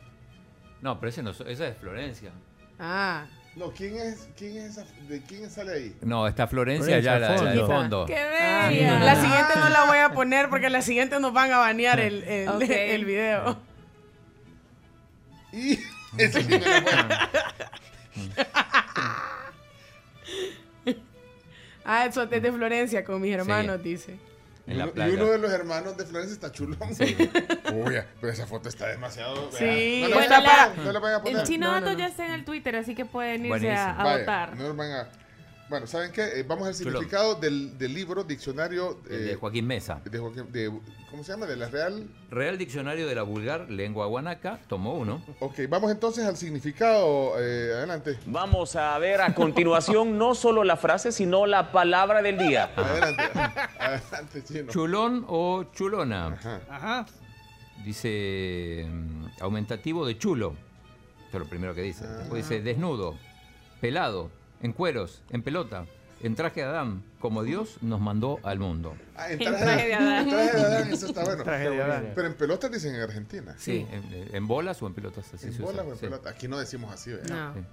No, 0.81 0.99
pero 0.99 1.11
ese 1.11 1.23
no, 1.23 1.31
esa 1.31 1.67
es 1.69 1.77
Florencia. 1.79 2.31
Ah, 2.79 3.27
No, 3.57 3.73
¿quién 3.73 3.97
es, 3.97 4.29
quién 4.39 4.57
es 4.57 4.79
esa, 4.79 4.85
¿de 5.09 5.21
quién 5.23 5.51
sale 5.51 5.73
ahí? 5.75 5.97
No, 6.03 6.27
está 6.27 6.47
Florencia, 6.47 7.01
Florencia, 7.03 7.13
ya 7.13 7.19
la, 7.19 7.31
la 7.33 7.39
fondo. 7.39 7.67
fondo. 7.67 8.07
¡Qué 8.07 8.17
ah, 8.17 8.69
bella! 8.69 9.01
la 9.01 9.15
siguiente 9.17 9.53
no 9.57 9.69
la 9.69 9.85
voy 9.87 9.99
a 9.99 10.11
poner 10.13 10.49
porque 10.49 10.71
la 10.71 10.83
siguiente 10.83 11.19
nos 11.21 11.33
van 11.33 11.51
a 11.53 11.59
banear 11.59 11.99
el, 12.01 12.23
el, 12.29 12.49
Ok. 12.49 12.63
el 12.69 13.05
video. 13.05 13.59
Y 15.53 15.79
ese 16.17 16.43
sí 16.43 16.49
me 16.49 16.59
lo 16.61 16.65
Ah, 21.85 22.07
eso 22.07 22.23
es 22.23 22.31
de 22.43 22.53
Florencia 22.53 23.05
con 23.05 23.21
mis 23.21 23.35
hermanos, 23.35 23.83
dice. 23.83 24.17
en 24.67 24.79
la 24.79 24.85
uno- 24.85 24.93
playa. 24.93 25.13
Y 25.13 25.17
uno 25.17 25.27
de 25.33 25.39
los 25.39 25.51
hermanos 25.53 25.97
de 25.97 26.05
Florencia 26.05 26.35
está 26.35 26.53
chulón. 26.53 26.79
Uy, 27.75 27.95
pero 28.21 28.33
esa 28.33 28.47
foto 28.47 28.69
está 28.69 28.87
demasiado. 28.89 29.51
Sí. 29.53 30.01
No 30.03 30.09
la 30.11 30.15
Bueno, 30.17 30.31
la- 30.31 30.67
poner, 30.71 30.87
no 30.87 30.93
la 30.93 30.99
vayan 31.01 31.21
a 31.21 31.23
poner. 31.23 31.41
el 31.41 31.47
chino 31.47 31.67
No, 31.67 31.73
dato 31.73 31.87
no, 31.87 31.93
no. 31.93 31.99
ya 31.99 32.07
está 32.07 32.27
en 32.27 32.33
el 32.33 32.45
Twitter, 32.45 32.77
así 32.77 32.95
que 32.95 33.05
pueden 33.05 33.47
irse 33.47 33.71
a, 33.73 33.91
a 33.99 34.05
Vaya, 34.05 34.19
votar. 34.19 34.57
no 34.57 34.65
nos 34.69 34.77
van 34.77 34.91
a- 34.93 35.09
Bueno, 35.71 35.87
¿saben 35.87 36.11
qué? 36.11 36.41
Eh, 36.41 36.43
vamos 36.47 36.67
al 36.67 36.75
significado 36.75 37.37
del, 37.37 37.79
del 37.79 37.95
libro, 37.95 38.25
diccionario 38.25 38.99
de 39.09 39.33
eh, 39.33 39.37
Joaquín 39.37 39.67
Mesa. 39.69 40.01
de 40.05 40.19
Joaquín- 40.19 40.51
de- 40.51 40.69
¿Cómo 41.11 41.23
se 41.25 41.31
llama? 41.33 41.47
De 41.47 41.57
la 41.57 41.69
Real. 41.69 42.09
Real 42.29 42.59
Diccionario 42.59 43.07
de 43.07 43.15
la 43.15 43.23
Vulgar 43.23 43.71
Lengua 43.71 44.07
Guanaca, 44.07 44.59
tomó 44.69 44.95
uno. 44.95 45.25
Ok, 45.39 45.61
vamos 45.69 45.91
entonces 45.93 46.25
al 46.25 46.37
significado. 46.37 47.35
eh, 47.39 47.73
adelante. 47.77 48.19
Vamos 48.27 48.75
a 48.77 48.99
ver 48.99 49.21
a 49.21 49.33
continuación 49.35 50.19
no 50.19 50.35
solo 50.35 50.65
la 50.65 50.77
frase, 50.77 51.13
sino 51.13 51.47
la 51.47 51.71
palabra 51.73 52.21
del 52.21 52.37
día. 52.37 52.73
Adelante. 52.77 53.23
Adelante, 53.79 54.45
chino. 54.45 54.73
Chulón 54.73 55.25
o 55.29 55.65
chulona. 55.73 56.37
Ajá. 56.69 57.07
Dice 57.85 58.87
mm, 58.91 59.27
aumentativo 59.41 60.05
de 60.05 60.19
chulo. 60.19 60.55
Esto 61.27 61.39
es 61.39 61.45
lo 61.45 61.49
primero 61.49 61.75
que 61.75 61.83
dice. 61.83 62.07
Después 62.07 62.49
dice 62.49 62.61
desnudo, 62.61 63.17
pelado, 63.81 64.31
en 64.63 64.73
cueros, 64.73 65.23
en 65.31 65.43
pelota, 65.43 65.87
en 66.23 66.35
traje 66.35 66.61
de 66.61 66.67
Adán, 66.67 67.03
como 67.19 67.43
Dios 67.43 67.79
nos 67.81 68.01
mandó 68.01 68.39
al 68.43 68.59
mundo. 68.59 68.95
Ah, 69.17 69.27
en 69.31 69.41
En 69.41 69.49
traje, 69.49 69.65
traje 69.65 69.87
de 69.89 69.95
Adán. 69.95 70.25
en 70.25 70.29
traje 70.31 70.53
de 70.57 70.61
Adán, 70.67 70.93
eso 70.93 71.07
está 71.07 71.25
bueno. 71.25 71.45
Traje 71.45 71.71
de 71.71 71.83
Adán. 71.83 72.13
Pero 72.15 72.27
en 72.27 72.35
pelotas 72.35 72.71
dicen 72.71 72.95
en 72.95 73.01
Argentina. 73.01 73.55
Sí, 73.59 73.87
en, 73.91 74.29
en 74.35 74.47
bolas 74.47 74.83
o 74.83 74.87
en 74.87 74.95
pelotas. 74.95 75.33
Así 75.33 75.47
en 75.47 75.53
se 75.55 75.63
bolas 75.63 75.77
usa, 75.81 75.89
o 75.89 75.93
en 75.93 75.99
sí. 75.99 76.05
pelota. 76.07 76.31
Aquí 76.31 76.47
no 76.49 76.59
decimos 76.59 76.93
así, 76.93 77.11
¿verdad? 77.11 77.55
No. 77.55 77.61
Sí. 77.61 77.67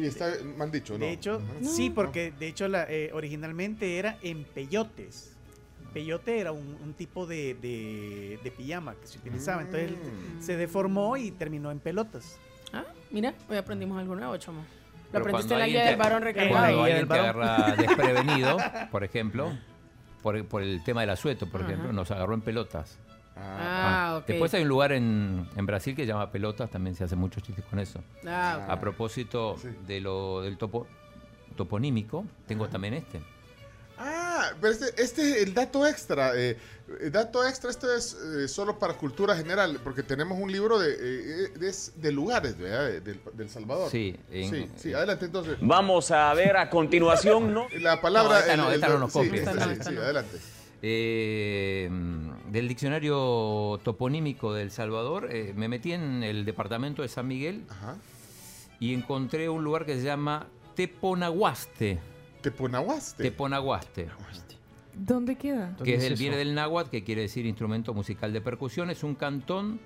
Y 0.00 0.06
está 0.06 0.32
mal 0.56 0.72
dicho, 0.72 0.94
¿no? 0.98 1.04
De 1.04 1.12
hecho, 1.12 1.40
sí, 1.62 1.88
porque 1.88 2.32
de 2.36 2.48
hecho 2.48 2.66
la, 2.66 2.84
eh, 2.90 3.10
originalmente 3.12 3.96
era 3.98 4.18
en 4.22 4.42
peyotes. 4.42 5.30
Peyote 5.92 6.40
era 6.40 6.50
un, 6.50 6.76
un 6.82 6.94
tipo 6.94 7.26
de, 7.28 7.54
de- 7.54 8.40
de 8.42 8.50
pijama 8.50 8.96
que 8.96 9.06
se 9.06 9.18
utilizaba. 9.18 9.62
Entonces 9.62 9.90
él 9.90 9.96
Mm. 9.96 10.42
se 10.42 10.56
deformó 10.56 11.16
y 11.16 11.30
terminó 11.30 11.70
en 11.70 11.78
pelotas. 11.78 12.38
Ah, 12.72 12.82
mira, 13.12 13.34
hoy 13.48 13.56
aprendimos 13.56 14.00
algo 14.00 14.16
nuevo, 14.16 14.36
chamo. 14.36 14.64
Lo 15.18 15.24
aprendiste 15.24 15.54
en 15.54 15.58
la 15.60 15.64
cuando 15.66 15.78
guía 15.80 15.84
del 15.90 15.96
varón 15.96 16.22
recargado. 16.22 16.58
Cuando 16.58 16.82
alguien 16.84 17.00
te 17.00 17.04
varón. 17.18 17.42
agarra 17.42 17.76
desprevenido, 17.76 18.56
por 18.90 19.04
ejemplo, 19.04 19.52
por, 20.22 20.44
por 20.46 20.62
el 20.62 20.82
tema 20.84 21.00
del 21.02 21.10
asueto, 21.10 21.46
por 21.48 21.62
Ajá. 21.62 21.70
ejemplo, 21.70 21.92
nos 21.92 22.10
agarró 22.10 22.34
en 22.34 22.40
pelotas. 22.42 22.98
Ah, 23.36 24.18
ok. 24.20 24.26
Después 24.28 24.54
hay 24.54 24.62
un 24.62 24.68
lugar 24.68 24.92
en, 24.92 25.48
en 25.56 25.66
Brasil 25.66 25.96
que 25.96 26.02
se 26.02 26.08
llama 26.08 26.30
Pelotas, 26.30 26.70
también 26.70 26.94
se 26.94 27.02
hace 27.02 27.16
muchos 27.16 27.42
chistes 27.42 27.64
con 27.64 27.78
eso. 27.80 28.00
Ah, 28.26 28.66
A 28.68 28.78
propósito 28.78 29.56
Sí. 29.58 29.68
de 29.86 30.00
lo 30.00 30.40
del 30.42 30.56
topo, 30.56 30.86
toponímico, 31.56 32.24
tengo 32.46 32.68
también 32.68 32.94
este. 32.94 33.20
Ah, 33.98 34.50
pero 34.60 34.72
este, 34.72 34.86
este 35.02 35.30
es 35.30 35.42
el 35.42 35.54
dato 35.54 35.86
extra. 35.86 36.32
eh, 36.34 36.56
el 37.00 37.10
dato 37.12 37.46
extra, 37.46 37.70
este 37.70 37.86
es 37.96 38.14
eh, 38.14 38.46
solo 38.48 38.78
para 38.78 38.94
cultura 38.94 39.36
general, 39.36 39.78
porque 39.82 40.02
tenemos 40.02 40.38
un 40.38 40.50
libro 40.52 40.78
de, 40.78 40.92
eh, 40.92 41.48
de, 41.56 41.72
de 41.96 42.12
lugares, 42.12 42.58
¿verdad? 42.58 42.84
De, 42.86 43.00
del- 43.00 43.20
del 43.32 43.48
Salvador. 43.48 43.90
Sí, 43.90 44.14
en- 44.30 44.50
sí, 44.50 44.70
sí, 44.76 44.92
adelante 44.92 45.24
entonces. 45.26 45.56
Vamos 45.60 46.10
a 46.10 46.32
ver 46.34 46.56
a 46.56 46.68
continuación 46.68 47.54
no. 47.54 47.66
La 47.80 48.00
palabra. 48.00 48.34
No, 48.34 48.38
esta 48.40 48.56
no, 48.56 48.70
esta 48.72 48.88
no 48.88 48.98
nos 48.98 49.12
sí, 49.12 49.18
copia. 49.18 49.34
esta 49.34 49.50
Esta 49.52 49.64
no, 49.66 49.72
sí, 49.72 49.78
esta 49.78 49.90
sí, 49.90 49.96
no. 49.96 50.02
adelante. 50.02 50.38
Eh, 50.86 51.88
del 52.50 52.68
diccionario 52.68 53.80
toponímico 53.82 54.52
del 54.52 54.70
Salvador, 54.70 55.28
eh, 55.30 55.54
me 55.56 55.68
metí 55.68 55.92
en 55.92 56.22
el 56.22 56.44
departamento 56.44 57.00
de 57.00 57.08
San 57.08 57.26
Miguel 57.26 57.64
Ajá. 57.70 57.96
y 58.80 58.92
encontré 58.92 59.48
un 59.48 59.64
lugar 59.64 59.86
que 59.86 59.96
se 59.96 60.02
llama 60.02 60.46
Teponahuaste. 60.74 61.98
Teponahuaste. 62.44 63.22
Teponahuaste. 63.22 64.08
¿Dónde 64.94 65.36
queda? 65.36 65.74
que 65.82 65.94
es 65.94 66.02
del, 66.02 66.12
es 66.12 66.18
viene 66.18 66.36
del 66.36 66.54
náhuatl, 66.54 66.90
que 66.90 67.02
quiere 67.02 67.22
decir 67.22 67.46
instrumento 67.46 67.94
musical 67.94 68.32
de 68.32 68.40
percusión. 68.42 68.90
Es 68.90 69.02
un 69.02 69.14
cantón 69.14 69.80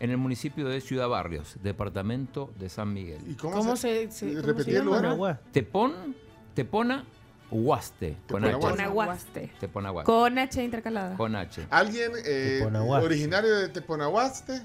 en 0.00 0.10
el 0.10 0.16
municipio 0.16 0.68
de 0.68 0.80
Ciudad 0.80 1.08
Barrios, 1.08 1.56
departamento 1.62 2.52
de 2.58 2.68
San 2.68 2.92
Miguel. 2.92 3.20
¿Y 3.26 3.34
cómo, 3.34 3.56
¿Cómo 3.56 3.76
se, 3.76 4.10
se, 4.10 4.12
se, 4.12 4.34
cómo 4.34 4.46
repetí 4.46 4.72
se 4.72 4.78
el 4.78 4.84
lugar? 4.84 5.40
Tepón, 5.52 6.16
Tepona, 6.54 7.04
Huaste. 7.50 8.16
Con 8.28 8.44
H. 8.44 8.54
Teponahuaste. 8.58 9.52
Teponahuaste. 9.60 10.12
Con 10.12 10.38
H 10.38 10.64
intercalada. 10.64 11.16
Con 11.16 11.36
H. 11.36 11.66
¿Alguien 11.70 12.12
eh, 12.24 12.68
originario 12.88 13.56
de 13.56 13.68
Teponahuaste? 13.68 14.60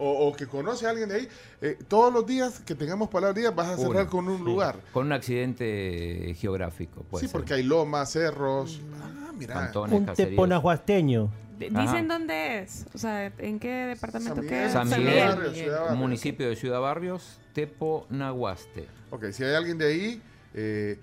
O, 0.00 0.28
o 0.28 0.32
que 0.32 0.46
conoce 0.46 0.86
a 0.86 0.90
alguien 0.90 1.08
de 1.08 1.14
ahí, 1.16 1.28
eh, 1.60 1.76
todos 1.88 2.12
los 2.12 2.24
días 2.24 2.60
que 2.60 2.74
tengamos 2.76 3.08
palabra 3.08 3.34
del 3.34 3.42
día 3.42 3.50
vas 3.50 3.68
a 3.70 3.76
cerrar 3.76 4.06
con 4.06 4.28
un 4.28 4.44
lugar. 4.44 4.76
Con 4.92 5.06
un 5.06 5.12
accidente 5.12 6.34
geográfico. 6.38 7.02
puede 7.02 7.22
sí, 7.24 7.28
ser. 7.28 7.32
porque 7.40 7.54
hay 7.54 7.64
lomas, 7.64 8.12
cerros. 8.12 8.80
Ah, 9.02 9.32
mira. 9.36 9.54
Cantones, 9.54 9.98
Un 9.98 10.06
caseríos. 10.06 10.30
teponahuasteño. 10.30 11.30
D- 11.58 11.70
Ajá. 11.74 11.82
¿Dicen 11.82 12.06
dónde 12.06 12.60
es? 12.60 12.86
O 12.94 12.98
sea, 12.98 13.26
¿en 13.38 13.58
qué 13.58 13.68
departamento 13.86 14.36
San 14.36 14.46
queda? 14.46 14.58
Miguel. 14.58 14.70
San 14.72 14.88
Ciudad 14.88 15.28
Barrios, 15.36 15.54
Ciudad 15.56 15.80
Barrios. 15.80 15.98
municipio 15.98 16.48
de 16.48 16.54
Ciudad 16.56 16.80
Barrios, 16.80 17.40
Teponahuaste. 17.52 18.86
Ok, 19.10 19.24
si 19.32 19.42
hay 19.44 19.54
alguien 19.56 19.78
de 19.78 19.86
ahí, 19.86 20.22
eh, 20.54 21.00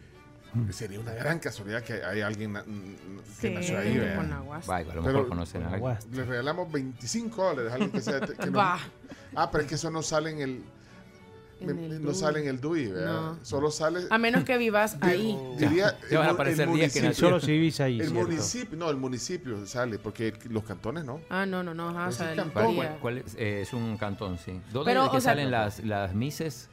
sería 0.72 1.00
una 1.00 1.14
gran 1.14 1.40
casualidad 1.40 1.84
que 1.84 1.94
hay 2.04 2.22
alguien 2.22 2.54
que 3.42 3.48
Sí. 3.50 3.54
nació 3.54 3.80
ahí. 3.80 3.98
Teponahuaste. 3.98 4.72
Vaya, 4.72 4.92
a 4.92 4.96
lo 4.96 5.02
Pero- 5.02 5.14
mejor 5.14 5.30
conocen 5.30 5.64
a 5.64 5.70
alguien. 5.74 5.98
Le 6.12 6.26
regalamos 6.26 6.72
25 6.72 7.44
dólares 7.44 7.72
a 7.72 7.76
alguien 7.76 7.92
que 7.92 8.02
sea. 8.02 8.20
que 8.22 8.46
no- 8.52 8.58
Va. 8.58 8.80
ah, 9.36 9.52
pero 9.52 9.64
es 9.64 9.70
que 9.70 9.76
eso 9.76 9.90
no 9.92 10.02
sale 10.02 10.32
en 10.32 10.40
el. 10.42 10.64
Me- 11.62 11.74
no 11.74 12.00
DUI. 12.12 12.16
sale 12.16 12.42
en 12.42 12.48
el 12.50 12.60
DUI, 12.60 12.88
¿verdad? 12.92 13.14
No. 13.14 13.40
Solo 13.46 13.72
sale. 13.72 14.02
A 14.10 14.18
menos 14.18 14.44
que 14.44 14.58
vivas 14.58 14.98
ahí. 15.00 15.38
Diría, 15.58 15.98
Ya 16.12 16.20
van 16.20 16.28
a 16.28 16.30
el 16.32 16.34
mu- 16.34 16.34
aparecer 16.34 16.70
días 16.70 16.94
que. 16.94 17.14
Solo 17.14 17.40
si 17.40 17.52
vivís 17.54 17.80
ahí, 17.80 18.02
El 18.02 18.08
¿cierto? 18.10 18.28
municipio, 18.28 18.78
no, 18.78 18.90
el 18.90 18.98
municipio 18.98 19.66
sale, 19.66 19.98
porque 19.98 20.34
los 20.50 20.66
cantones 20.66 21.06
no. 21.06 21.22
Ah, 21.30 21.46
no, 21.46 21.64
no, 21.64 21.74
no. 21.74 21.90
Ajá, 21.90 22.12
sí, 22.12 22.24
el 22.30 22.36
cantón, 22.36 22.74
día. 22.74 22.76
¿Cuál- 22.90 23.00
cuál 23.00 23.18
es? 23.20 23.36
Eh, 23.36 23.62
es 23.62 23.72
un 23.72 23.96
cantón, 23.98 24.38
sí. 24.38 24.60
¿Dónde 24.74 24.92
Pero, 24.92 25.06
es 25.06 25.12
que 25.12 25.18
o 25.18 25.22
sea, 25.22 25.32
salen 25.32 25.50
las, 25.50 25.80
las 25.80 26.14
mises? 26.14 26.70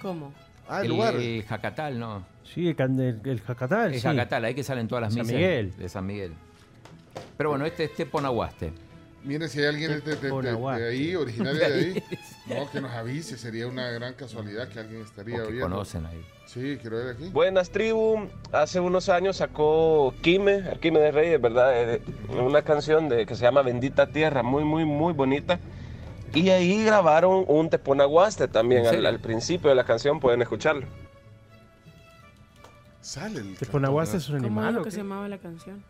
¿Cómo? 0.00 0.32
Ah, 0.68 0.78
el, 0.78 0.84
el, 0.84 0.90
lugar. 0.92 1.16
el 1.16 1.42
Jacatal, 1.44 1.98
¿no. 1.98 2.24
Sí, 2.54 2.74
el, 2.76 3.20
el, 3.24 3.40
Jacatal. 3.40 3.88
El 3.92 4.00
sí. 4.00 4.06
Jacatal, 4.06 4.44
ahí 4.44 4.54
que 4.54 4.64
salen 4.64 4.88
todas 4.88 5.02
las 5.02 5.14
San 5.14 5.22
misas 5.22 5.34
Miguel. 5.36 5.76
de 5.76 5.88
San 5.88 6.06
Miguel. 6.06 6.32
Pero 7.36 7.50
bueno, 7.50 7.66
este 7.66 7.84
es 7.84 7.94
Teponahuaste. 7.94 8.72
Miren, 9.24 9.48
si 9.48 9.58
hay 9.60 9.66
alguien 9.66 9.90
de, 9.90 9.96
de- 10.00 10.02
de- 10.02 10.10
de 10.16 10.16
Teponahuaste. 10.22 10.88
ahí, 10.88 11.14
originario 11.16 11.58
de 11.58 11.64
ahí, 11.66 12.02
no, 12.46 12.70
que 12.70 12.80
nos 12.80 12.92
avise, 12.92 13.36
sería 13.36 13.66
una 13.66 13.90
gran 13.90 14.14
casualidad 14.14 14.68
que 14.68 14.78
alguien 14.78 15.02
estaría 15.02 15.42
O 15.42 15.48
que 15.48 15.60
conocen 15.60 16.06
ahí. 16.06 16.24
Sí, 16.46 16.78
quiero 16.80 16.96
ver 16.98 17.14
aquí. 17.16 17.28
Buenas 17.30 17.70
tribu, 17.70 18.28
hace 18.52 18.80
unos 18.80 19.08
años 19.08 19.36
sacó 19.38 20.14
Quime, 20.22 20.54
el 20.70 20.78
Quime 20.80 21.00
de 21.00 21.10
Reyes, 21.10 21.40
¿verdad? 21.40 21.94
Eh, 21.94 22.00
Una 22.30 22.62
canción 22.62 23.08
de, 23.08 23.26
que 23.26 23.34
se 23.34 23.42
llama 23.42 23.62
Bendita 23.62 24.06
Tierra, 24.06 24.42
muy, 24.42 24.64
muy, 24.64 24.84
muy 24.84 25.12
bonita. 25.12 25.58
Y 26.32 26.50
ahí 26.50 26.84
grabaron 26.84 27.44
un 27.48 27.68
Teponahuaste 27.70 28.48
también, 28.48 28.86
al 28.86 29.18
principio 29.20 29.68
de 29.70 29.76
la 29.76 29.84
canción 29.84 30.20
pueden 30.20 30.40
escucharlo. 30.42 30.86
Sale 33.08 33.40
el 33.40 33.56
Teponahuaste 33.56 34.18
es 34.18 34.28
un 34.28 34.34
¿Cómo 34.42 34.46
es 34.46 34.52
animal. 34.52 34.74
lo 34.74 34.80
¿o 34.80 34.84
que 34.84 34.88
qué? 34.88 34.90
se 34.96 34.98
llamaba 34.98 35.28
la 35.28 35.38
canción? 35.38 35.82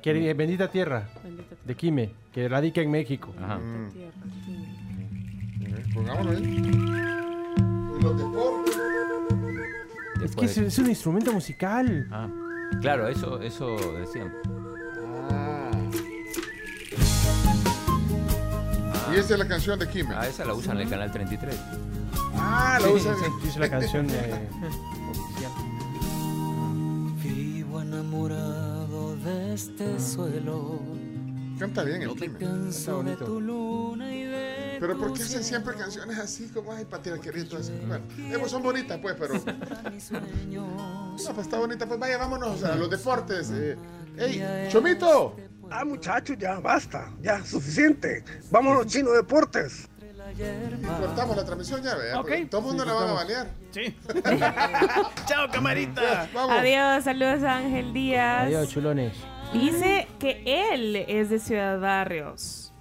Que- 0.00 0.30
eh, 0.30 0.34
Bendita 0.34 0.70
tierra 0.70 1.08
Bendita 1.24 1.56
de 1.64 1.74
Quime, 1.74 2.10
que 2.32 2.48
radica 2.48 2.80
en 2.80 2.90
México. 2.92 3.34
Ajá. 3.42 3.56
Mm. 3.58 3.88
tierra. 3.90 4.12
Eh, 5.60 5.84
Pongámoslo 5.92 6.30
ahí. 6.30 6.56
Los 8.00 8.16
deportes. 8.18 8.76
Es 10.14 10.20
Después 10.20 10.34
que 10.36 10.44
es, 10.46 10.54
de- 10.54 10.66
es 10.68 10.78
un 10.78 10.86
instrumento 10.88 11.32
musical. 11.32 12.06
Ah, 12.12 12.28
claro, 12.80 13.08
eso, 13.08 13.40
eso 13.42 13.74
decían. 13.98 14.32
Ah. 15.32 15.70
Y 19.12 19.16
esa 19.18 19.32
es 19.34 19.38
la 19.40 19.48
canción 19.48 19.78
de 19.80 19.88
Kim. 19.88 20.06
Ah, 20.14 20.28
esa 20.28 20.44
la 20.44 20.54
usan 20.54 20.76
en 20.76 20.82
el 20.84 20.90
canal 20.90 21.10
33. 21.10 21.60
Ah, 22.36 22.78
la 22.80 22.86
Sí, 22.86 22.92
usan. 22.94 23.16
sí, 23.42 23.48
es 23.48 23.56
la 23.56 23.68
canción 23.68 24.06
de, 24.06 24.14
enamorado 28.14 29.16
de 29.16 29.54
este 29.54 29.98
suelo. 30.00 30.80
Canta 31.58 31.84
bien 31.84 32.02
el 32.02 32.08
No 32.08 32.14
me 32.14 32.20
Kim. 32.20 32.34
canso 32.34 33.02
de 33.02 33.16
tu 33.16 33.40
luna 33.40 34.12
y 34.14 34.24
de 34.24 34.76
Pero 34.80 34.98
¿por 34.98 35.12
qué 35.12 35.22
hacen 35.22 35.44
siempre 35.44 35.74
canciones 35.74 36.18
así 36.18 36.48
como 36.48 36.72
ay 36.72 36.84
para 36.84 37.02
tirar 37.02 37.20
querido 37.20 37.58
así? 37.58 37.72
Bueno, 37.86 38.04
eh, 38.18 38.48
son 38.48 38.62
bonitas 38.62 38.98
pues, 39.00 39.14
pero 39.18 39.34
no, 40.48 41.14
pues 41.16 41.38
está 41.38 41.58
bonita 41.58 41.86
pues 41.86 41.98
vaya 42.00 42.18
vámonos 42.18 42.62
a 42.64 42.74
los 42.74 42.90
deportes. 42.90 43.50
Eh. 43.52 43.76
¡Ey, 44.16 44.68
Chomito! 44.70 45.36
Ah, 45.70 45.84
muchachos, 45.84 46.36
ya 46.38 46.60
basta, 46.60 47.10
ya 47.22 47.42
suficiente. 47.44 48.22
Vámonos, 48.50 48.86
chino 48.86 49.12
deportes. 49.12 49.88
Cortamos 51.00 51.36
la 51.36 51.44
transmisión 51.44 51.82
ya, 51.82 51.94
¿verdad? 51.94 52.48
Todo 52.50 52.60
el 52.60 52.66
mundo 52.66 52.82
Sí, 52.82 52.88
la 52.88 52.94
van 52.94 53.08
a 53.08 53.12
balear. 53.12 53.48
Sí. 53.70 53.96
Chao, 55.26 55.50
camarita. 55.50 56.28
Vamos. 56.32 56.56
Adiós, 56.58 57.04
saludos 57.04 57.42
a 57.42 57.56
Ángel 57.56 57.92
Díaz. 57.92 58.46
Adiós, 58.46 58.68
chulones. 58.68 59.12
Dice 59.52 60.08
que 60.18 60.42
él 60.72 60.96
es 60.96 61.30
de 61.30 61.38
Ciudad 61.38 61.78
Barrios. 61.78 62.72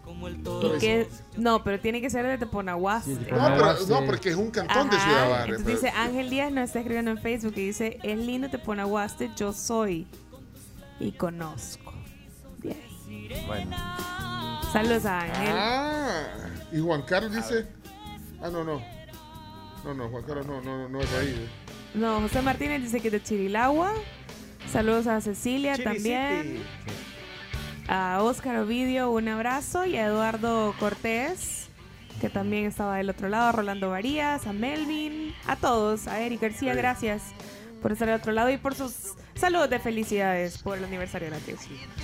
Y 0.61 0.79
que 0.79 1.07
no, 1.37 1.63
pero 1.63 1.79
tiene 1.79 2.01
que 2.01 2.09
ser 2.09 2.25
de 2.25 2.37
Teponahuaste. 2.37 3.11
No, 3.11 3.19
pero, 3.27 3.75
no, 3.87 4.05
porque 4.05 4.29
es 4.29 4.35
un 4.35 4.51
cantón 4.51 4.89
de 4.89 4.99
Ciudad 4.99 5.29
Barrio. 5.29 5.55
Entonces 5.55 5.81
dice 5.81 5.93
Ángel 5.95 6.29
Díaz 6.29 6.51
nos 6.51 6.65
está 6.65 6.79
escribiendo 6.79 7.11
en 7.11 7.17
Facebook 7.17 7.53
y 7.55 7.67
dice 7.67 7.99
es 8.03 8.17
lindo 8.17 8.49
Teponahuaste, 8.49 9.31
yo 9.35 9.53
soy 9.53 10.07
y 10.99 11.11
conozco. 11.11 11.93
Bueno. 13.47 13.75
Saludos 14.71 15.05
a 15.05 15.21
Ángel. 15.21 15.55
Ah, 15.55 16.23
y 16.73 16.79
Juan 16.81 17.01
Carlos 17.03 17.33
dice. 17.35 17.67
Ah, 18.41 18.49
no, 18.51 18.63
no. 18.63 18.81
No, 19.83 19.93
no, 19.93 20.09
Juan 20.09 20.23
Carlos 20.23 20.45
no, 20.45 20.61
no, 20.61 20.89
no 20.89 20.99
es 21.01 21.11
de 21.11 21.17
ahí. 21.17 21.27
eh. 21.45 21.49
No, 21.95 22.19
José 22.21 22.41
Martínez 22.41 22.81
dice 22.81 22.99
que 22.99 23.07
es 23.09 23.11
de 23.11 23.21
Chirilagua. 23.23 23.91
Saludos 24.71 25.07
a 25.07 25.21
Cecilia 25.21 25.77
también. 25.81 26.63
A 27.87 28.19
Óscar 28.23 28.57
Ovidio, 28.57 29.11
un 29.11 29.27
abrazo. 29.27 29.85
Y 29.85 29.97
a 29.97 30.07
Eduardo 30.07 30.73
Cortés, 30.79 31.67
que 32.21 32.29
también 32.29 32.65
estaba 32.65 32.97
del 32.97 33.09
otro 33.09 33.29
lado. 33.29 33.49
A 33.49 33.51
Rolando 33.51 33.89
Varías, 33.89 34.47
a 34.47 34.53
Melvin, 34.53 35.33
a 35.45 35.55
todos. 35.57 36.07
A 36.07 36.19
Eric 36.21 36.41
García, 36.41 36.71
Sí. 36.73 36.77
gracias 36.77 37.21
por 37.81 37.91
estar 37.91 38.07
del 38.07 38.17
otro 38.19 38.31
lado 38.31 38.49
y 38.49 38.57
por 38.57 38.73
sus 38.75 39.13
saludos 39.35 39.69
de 39.69 39.79
felicidades 39.79 40.57
por 40.59 40.77
el 40.77 40.83
aniversario 40.85 41.29
de 41.29 41.35
la 41.37 41.39
tribu. 41.43 41.59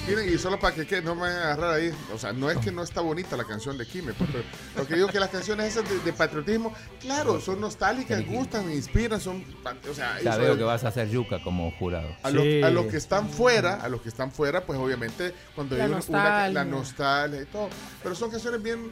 Miren, 0.07 0.33
y 0.33 0.37
solo 0.37 0.59
para 0.59 0.75
que, 0.75 0.85
que 0.85 1.01
no 1.01 1.15
me 1.15 1.21
vayan 1.21 1.37
a 1.39 1.43
agarrar 1.53 1.73
ahí, 1.75 1.91
o 2.13 2.17
sea, 2.17 2.33
no 2.33 2.49
es 2.51 2.57
que 2.57 2.71
no 2.71 2.83
está 2.83 3.01
bonita 3.01 3.37
la 3.37 3.43
canción 3.45 3.77
de 3.77 3.85
Kime, 3.85 4.13
pues, 4.13 4.29
pero 4.31 4.43
lo 4.77 4.87
que 4.87 4.95
digo 4.95 5.07
que 5.07 5.19
las 5.19 5.29
canciones 5.29 5.67
esas 5.67 5.89
de, 5.89 5.99
de 5.99 6.13
patriotismo, 6.13 6.73
claro, 6.99 7.39
son 7.39 7.61
nostálgicas, 7.61 8.25
gustan, 8.25 8.65
me 8.67 8.75
inspiran, 8.75 9.21
son, 9.21 9.43
o 9.89 9.93
sea, 9.93 10.19
Ya 10.21 10.35
veo 10.37 10.57
que 10.57 10.63
vas 10.63 10.83
a 10.83 10.89
hacer 10.89 11.09
yuca 11.09 11.41
como 11.43 11.71
jurado. 11.77 12.09
a, 12.23 12.29
lo- 12.31 12.41
Sí. 12.41 12.61
a 12.63 12.69
los 12.69 12.87
que 12.87 12.97
están 12.97 13.29
fuera, 13.29 13.75
a 13.75 13.89
los 13.89 14.01
que 14.01 14.09
están 14.09 14.31
fuera, 14.31 14.65
pues 14.65 14.79
obviamente 14.79 15.33
cuando 15.55 15.77
La 15.77 15.85
hay 15.85 15.91
una- 15.91 16.49
la 16.49 16.65
nostalgia 16.65 17.41
y 17.41 17.45
todo, 17.45 17.69
pero 18.03 18.15
son 18.15 18.31
canciones 18.31 18.61
bien, 18.61 18.91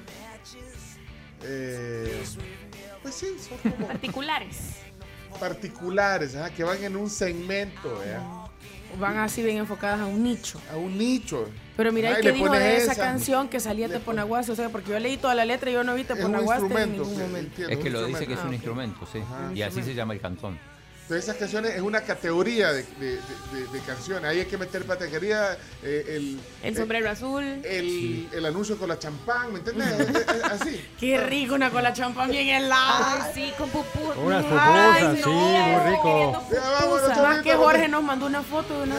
eh, 1.43 2.23
pues 3.01 3.15
sí, 3.15 3.27
son 3.47 3.71
como 3.71 3.87
Particulares. 3.87 4.57
Particulares, 5.39 6.35
que 6.55 6.63
van 6.63 6.83
en 6.83 6.95
un 6.95 7.09
segmento, 7.09 7.97
¿verdad? 7.99 8.21
Van 8.99 9.17
así 9.17 9.43
bien 9.43 9.57
enfocadas 9.57 9.99
a 9.99 10.05
un 10.05 10.23
nicho. 10.23 10.59
a 10.71 10.77
un 10.77 10.97
nicho. 10.97 11.49
Pero 11.75 11.91
mira, 11.91 12.19
¿qué 12.19 12.31
dijo 12.31 12.49
de 12.51 12.77
esa, 12.77 12.93
esa. 12.93 13.01
canción 13.03 13.47
que 13.49 13.59
salía 13.59 13.89
Teponaguaste? 13.89 14.51
O 14.51 14.55
sea, 14.55 14.69
porque 14.69 14.91
yo 14.91 14.99
leí 14.99 15.17
toda 15.17 15.35
la 15.35 15.45
letra 15.45 15.69
y 15.69 15.73
yo 15.73 15.83
no 15.83 15.93
vi 15.93 16.03
Teponaguaste 16.05 16.73
en 16.83 16.91
ningún 16.93 17.19
momento. 17.19 17.67
Es 17.67 17.77
que 17.77 17.89
lo 17.89 18.05
dice 18.05 18.25
que 18.25 18.33
es 18.33 18.39
Ah, 18.39 18.43
un 18.43 18.47
ok. 18.47 18.53
instrumento, 18.53 19.07
sí. 19.11 19.19
Ajá. 19.19 19.51
Y 19.53 19.61
así 19.61 19.83
se 19.83 19.93
llama 19.93 20.13
el 20.13 20.21
cantón. 20.21 20.57
Entonces 21.07 21.23
esas 21.23 21.37
canciones 21.37 21.73
es 21.73 21.81
una 21.81 22.01
categoría 22.01 22.73
de, 22.73 22.83
de- 22.83 23.11
de- 23.15 23.15
de- 23.61 23.67
de 23.71 23.79
canciones. 23.79 24.25
Ahí 24.29 24.39
hay 24.39 24.45
que 24.45 24.57
meter 24.57 24.85
categoría, 24.85 25.57
eh, 25.81 26.03
el, 26.17 26.39
El 26.61 26.75
sombrero 26.75 27.09
azul. 27.09 27.43
el, 27.63 28.27
el 28.33 28.45
anuncio 28.45 28.77
con 28.77 28.89
la 28.89 28.99
champán, 28.99 29.53
¿me 29.53 29.59
entiendes? 29.59 29.87
Es- 30.01 30.09
es- 30.09 30.27
es 30.35 30.43
así. 30.43 30.85
Qué 30.99 31.17
rico 31.23 31.55
una 31.55 31.69
cola 31.69 31.93
champán 31.93 32.29
bien 32.29 32.49
helada. 32.49 33.23
Ay, 33.23 33.31
sí, 33.33 33.53
con 33.57 33.69
pupú. 33.69 34.01
Unas 34.21 34.43
Ay, 34.51 34.51
pupusas, 34.51 35.15
sí, 35.15 35.21
no, 35.25 35.67
muy 35.79 35.91
rico. 35.91 36.43
pupusas. 36.49 37.17
Más 37.21 37.41
que 37.41 37.55
Jorge 37.55 37.87
nos 37.87 38.03
mandó 38.03 38.25
una 38.25 38.43
foto 38.43 38.77
de 38.81 38.83
una. 38.83 38.95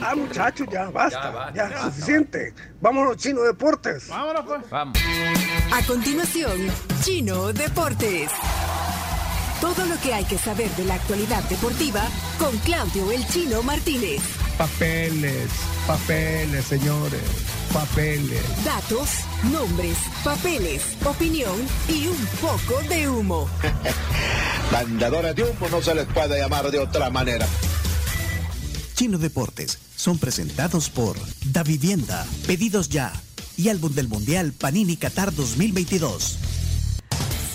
Ah, 0.00 0.14
muchachos, 0.14 0.66
ya 0.72 0.88
basta. 0.88 1.20
Ya, 1.22 1.30
basta. 1.30 1.54
Ya, 1.70 1.82
suficiente. 1.84 2.54
Vámonos, 2.80 3.18
Chino 3.18 3.42
Deportes. 3.42 4.08
Vámonos, 4.08 4.42
pues. 4.46 4.70
Vamos. 4.70 4.98
A 5.70 5.82
continuación, 5.86 6.66
Chino 7.02 7.52
Deportes. 7.52 8.30
Todo 9.60 9.86
lo 9.86 9.98
que 10.00 10.12
hay 10.12 10.24
que 10.24 10.36
saber 10.36 10.70
de 10.76 10.84
la 10.84 10.94
actualidad 10.94 11.42
deportiva 11.44 12.02
con 12.38 12.56
Claudio 12.58 13.10
El 13.10 13.26
Chino 13.28 13.62
Martínez. 13.62 14.20
Papeles, 14.58 15.50
papeles, 15.86 16.64
señores. 16.66 17.22
Papeles. 17.72 18.42
Datos, 18.64 19.08
nombres, 19.50 19.96
papeles, 20.22 20.82
opinión 21.04 21.56
y 21.88 22.06
un 22.06 22.26
poco 22.40 22.82
de 22.88 23.08
humo. 23.08 23.48
Bandadores 24.72 25.34
de 25.34 25.44
humo 25.44 25.68
no 25.70 25.80
se 25.80 25.94
les 25.94 26.06
puede 26.06 26.38
llamar 26.38 26.70
de 26.70 26.78
otra 26.78 27.08
manera. 27.10 27.46
Chino 28.94 29.18
Deportes 29.18 29.78
son 29.96 30.18
presentados 30.18 30.90
por 30.90 31.16
Da 31.46 31.62
Vivienda, 31.62 32.26
Pedidos 32.46 32.88
Ya 32.90 33.12
y 33.56 33.70
Álbum 33.70 33.94
del 33.94 34.08
Mundial 34.08 34.52
Panini 34.52 34.96
Qatar 34.96 35.34
2022. 35.34 36.55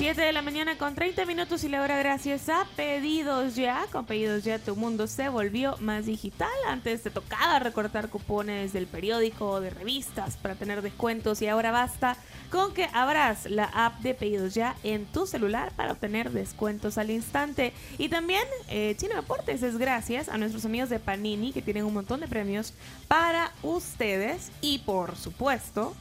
7 0.01 0.19
de 0.19 0.33
la 0.33 0.41
mañana 0.41 0.79
con 0.79 0.95
30 0.95 1.27
minutos 1.27 1.63
y 1.63 1.69
la 1.69 1.79
hora 1.79 1.95
gracias 1.95 2.49
a 2.49 2.65
Pedidos 2.75 3.55
Ya. 3.55 3.85
Con 3.91 4.07
Pedidos 4.07 4.43
Ya 4.43 4.57
tu 4.57 4.75
mundo 4.75 5.05
se 5.05 5.29
volvió 5.29 5.77
más 5.77 6.07
digital. 6.07 6.49
Antes 6.67 7.03
te 7.03 7.11
tocaba 7.11 7.59
recortar 7.59 8.09
cupones 8.09 8.73
del 8.73 8.87
periódico 8.87 9.47
o 9.47 9.61
de 9.61 9.69
revistas 9.69 10.37
para 10.37 10.55
tener 10.55 10.81
descuentos 10.81 11.43
y 11.43 11.47
ahora 11.49 11.69
basta 11.69 12.17
con 12.49 12.73
que 12.73 12.89
abras 12.93 13.45
la 13.45 13.65
app 13.65 13.99
de 13.99 14.15
Pedidos 14.15 14.55
Ya 14.55 14.75
en 14.81 15.05
tu 15.05 15.27
celular 15.27 15.71
para 15.75 15.91
obtener 15.91 16.31
descuentos 16.31 16.97
al 16.97 17.11
instante. 17.11 17.71
Y 17.99 18.09
también 18.09 18.47
eh, 18.69 18.95
Chino 18.97 19.13
Deportes 19.13 19.61
es 19.61 19.77
gracias 19.77 20.29
a 20.29 20.39
nuestros 20.39 20.65
amigos 20.65 20.89
de 20.89 20.97
Panini 20.97 21.53
que 21.53 21.61
tienen 21.61 21.85
un 21.85 21.93
montón 21.93 22.21
de 22.21 22.27
premios 22.27 22.73
para 23.07 23.51
ustedes 23.61 24.51
y 24.61 24.79
por 24.79 25.15
supuesto 25.15 25.93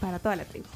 para 0.00 0.18
toda 0.18 0.34
la 0.34 0.44
tribu. 0.44 0.66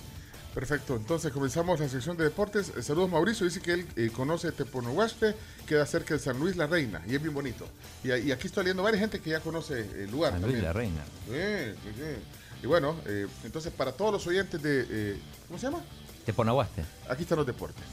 Perfecto, 0.57 0.97
entonces 0.97 1.31
comenzamos 1.33 1.79
la 1.81 1.87
sección 1.87 2.17
de 2.17 2.25
deportes. 2.25 2.73
Eh, 2.75 2.83
Saludos 2.83 3.11
Mauricio, 3.11 3.45
dice 3.45 3.61
que 3.61 3.75
él 3.75 3.87
eh, 3.95 4.09
conoce 4.11 4.51
Teponohuaspe, 4.53 5.35
queda 5.67 5.85
cerca 5.85 6.15
de 6.15 6.21
San 6.21 6.39
Luis 6.39 6.57
La 6.57 6.67
Reina 6.67 7.03
y 7.07 7.15
es 7.15 7.21
bien 7.21 7.35
bonito. 7.35 7.69
Y, 8.03 8.11
y 8.11 8.33
aquí 8.33 8.47
estoy 8.47 8.65
leyendo 8.65 8.83
varias 8.83 9.01
gente 9.01 9.21
que 9.21 9.29
ya 9.29 9.41
conoce 9.41 9.81
el 10.03 10.11
lugar. 10.11 10.33
San 10.33 10.41
Luis 10.41 10.63
la 10.63 10.73
Reina. 10.73 11.05
Sí, 11.27 11.75
sí, 11.85 11.91
sí. 11.95 12.63
Y 12.63 12.67
bueno, 12.67 12.97
eh, 13.05 13.27
entonces 13.45 13.71
para 13.71 13.93
todos 13.93 14.13
los 14.15 14.27
oyentes 14.27 14.63
de... 14.63 14.87
eh, 14.89 15.21
¿Cómo 15.47 15.59
se 15.59 15.67
llama? 15.67 15.83
Teponahuaste. 16.25 16.87
Aquí 17.11 17.25
están 17.25 17.37
los 17.37 17.47
deportes. 17.47 17.85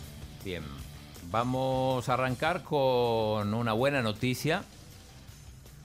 Bien. 0.45 0.63
Vamos 1.29 2.07
a 2.07 2.13
arrancar 2.13 2.63
con 2.63 3.53
una 3.53 3.73
buena 3.73 4.01
noticia. 4.01 4.63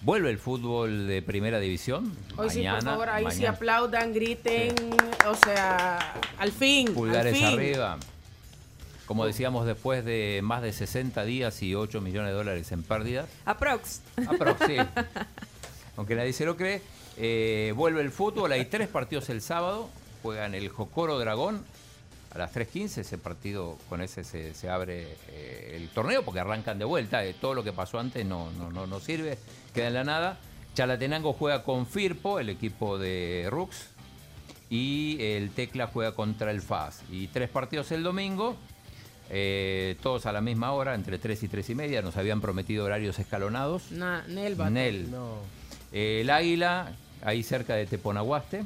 Vuelve 0.01 0.31
el 0.31 0.39
fútbol 0.39 1.09
de 1.09 1.23
primera 1.23 1.59
división. 1.59 2.13
Hoy 2.37 2.51
sí, 2.51 2.59
por 2.59 2.65
Mañana, 2.67 2.91
favor, 2.93 3.09
ahí 3.09 3.25
sí 3.25 3.29
mañana. 3.39 3.51
aplaudan, 3.57 4.13
griten. 4.15 4.75
O 5.29 5.35
sea, 5.35 6.15
al 6.39 6.53
fin. 6.53 6.95
Pulgares 6.95 7.33
al 7.35 7.39
fin. 7.39 7.47
arriba. 7.47 7.99
Como 9.07 9.27
decíamos, 9.27 9.67
después 9.67 10.05
de 10.05 10.41
más 10.45 10.63
de 10.63 10.73
60 10.73 11.25
días 11.25 11.63
y 11.63 11.75
8 11.75 12.01
millones 12.01 12.31
de 12.31 12.37
dólares 12.37 12.71
en 12.73 12.83
pérdidas. 12.85 13.27
Aprox. 13.45 14.03
Aprox, 14.29 14.67
sí. 14.67 14.77
Aunque 15.97 16.15
nadie 16.15 16.33
se 16.33 16.45
lo 16.45 16.57
cree. 16.57 16.81
eh, 17.17 17.73
vuelve 17.75 18.01
el 18.03 18.13
fútbol. 18.13 18.53
Hay 18.53 18.67
tres 18.67 18.87
partidos 18.89 19.29
el 19.31 19.41
sábado. 19.41 19.89
Juegan 20.23 20.55
el 20.55 20.69
Jocoro 20.69 21.19
Dragón 21.19 21.65
a 22.39 22.45
las 22.45 22.55
3.15. 22.55 22.99
Ese 22.99 23.19
partido, 23.19 23.77
con 23.89 24.01
ese 24.01 24.25
se, 24.25 24.55
se 24.55 24.69
abre 24.71 25.07
eh, 25.29 25.75
el 25.77 25.89
torneo 25.91 26.25
porque 26.25 26.41
arrancan 26.41 26.79
de 26.79 26.85
vuelta. 26.85 27.25
eh, 27.25 27.35
todo 27.41 27.55
lo 27.55 27.65
que 27.65 27.73
pasó 27.73 27.99
antes 27.99 28.25
no, 28.25 28.51
no, 28.53 28.71
no, 28.71 28.87
no 28.87 29.01
sirve. 29.01 29.39
Queda 29.75 29.89
en 29.89 29.95
la 29.95 30.05
nada. 30.05 30.39
Chalatenango 30.75 31.33
juega 31.33 31.65
con 31.65 31.87
Firpo, 31.87 32.39
el 32.39 32.49
equipo 32.49 32.99
de 32.99 33.47
Rux. 33.51 33.89
Y 34.71 35.17
el 35.21 35.51
Tecla 35.51 35.87
juega 35.87 36.13
contra 36.15 36.51
el 36.51 36.61
FAS. 36.61 37.03
Y 37.11 37.29
tres 37.29 37.49
partidos 37.49 37.91
el 37.93 38.03
domingo. 38.03 38.57
eh, 39.31 39.97
todos 40.03 40.25
a 40.27 40.33
la 40.33 40.41
misma 40.41 40.73
hora, 40.73 40.95
entre 40.95 41.19
3 41.19 41.43
y 41.43 41.49
3 41.49 41.71
y 41.71 41.75
media. 41.75 42.01
Nos 42.03 42.17
habían 42.17 42.41
prometido 42.41 42.85
horarios 42.85 43.19
escalonados. 43.19 43.91
Na- 43.93 44.25
Nel. 44.29 44.57
Nel. 44.73 45.09
Eh, 45.93 46.21
el 46.23 46.31
Águila, 46.31 46.93
ahí 47.23 47.43
cerca 47.43 47.75
de 47.75 47.87
Teponaguaste, 47.87 48.65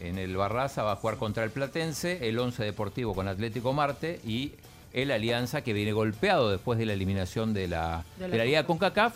en 0.00 0.18
el 0.18 0.36
Barraza, 0.36 0.82
va 0.82 0.92
a 0.92 0.96
jugar 0.96 1.16
contra 1.16 1.44
el 1.44 1.50
Platense, 1.50 2.28
el 2.28 2.38
11 2.38 2.62
Deportivo 2.64 3.14
con 3.14 3.28
Atlético 3.28 3.72
Marte 3.72 4.20
y 4.26 4.52
el 4.92 5.10
Alianza, 5.10 5.62
que 5.62 5.72
viene 5.72 5.92
golpeado 5.92 6.50
después 6.50 6.78
de 6.78 6.86
la 6.86 6.92
eliminación 6.94 7.52
de 7.54 7.68
la, 7.68 8.04
De 8.18 8.28
la 8.28 8.32
de 8.32 8.38
la 8.38 8.44
Liga. 8.44 8.66
CONCACAF, 8.66 9.14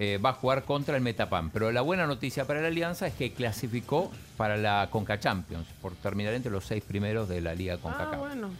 eh, 0.00 0.18
va 0.18 0.30
a 0.30 0.32
jugar 0.32 0.64
contra 0.64 0.96
el 0.96 1.02
Metapam. 1.02 1.50
Pero 1.50 1.70
la 1.70 1.80
buena 1.82 2.06
noticia 2.06 2.44
para 2.46 2.60
la 2.60 2.66
Alianza 2.68 3.06
es 3.06 3.14
que 3.14 3.32
clasificó 3.32 4.10
para 4.36 4.56
la 4.56 4.88
Conca 4.90 5.20
Champions, 5.20 5.66
por 5.80 5.94
terminar 5.94 6.34
entre 6.34 6.50
los 6.50 6.64
seis 6.64 6.82
primeros 6.82 7.28
de 7.28 7.40
la 7.40 7.54
Liga 7.54 7.74
Ah, 7.74 7.78
CONCACAF. 7.80 8.18
bueno. 8.18 8.50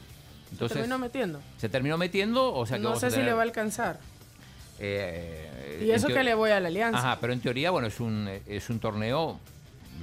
Entonces, 0.52 0.74
Se 0.76 0.80
terminó 0.82 0.98
metiendo. 0.98 1.40
se 1.58 1.68
terminó 1.68 1.98
metiendo, 1.98 2.54
o 2.54 2.64
sea 2.66 2.76
que 2.76 2.82
no 2.84 2.94
sé 2.94 3.06
si 3.10 3.14
tener- 3.16 3.26
le 3.30 3.32
va 3.34 3.40
a 3.40 3.42
alcanzar. 3.44 3.98
eh, 4.78 5.82
Y 5.84 5.90
eso 5.90 6.08
que 6.08 6.22
le 6.22 6.34
voy 6.34 6.50
a 6.50 6.60
la 6.60 6.68
Alianza. 6.68 6.98
Ajá, 6.98 7.18
pero 7.20 7.32
en 7.32 7.40
teoría, 7.40 7.70
bueno, 7.70 7.88
es 7.88 7.98
un, 8.00 8.28
es 8.46 8.70
un 8.70 8.78
torneo 8.78 9.40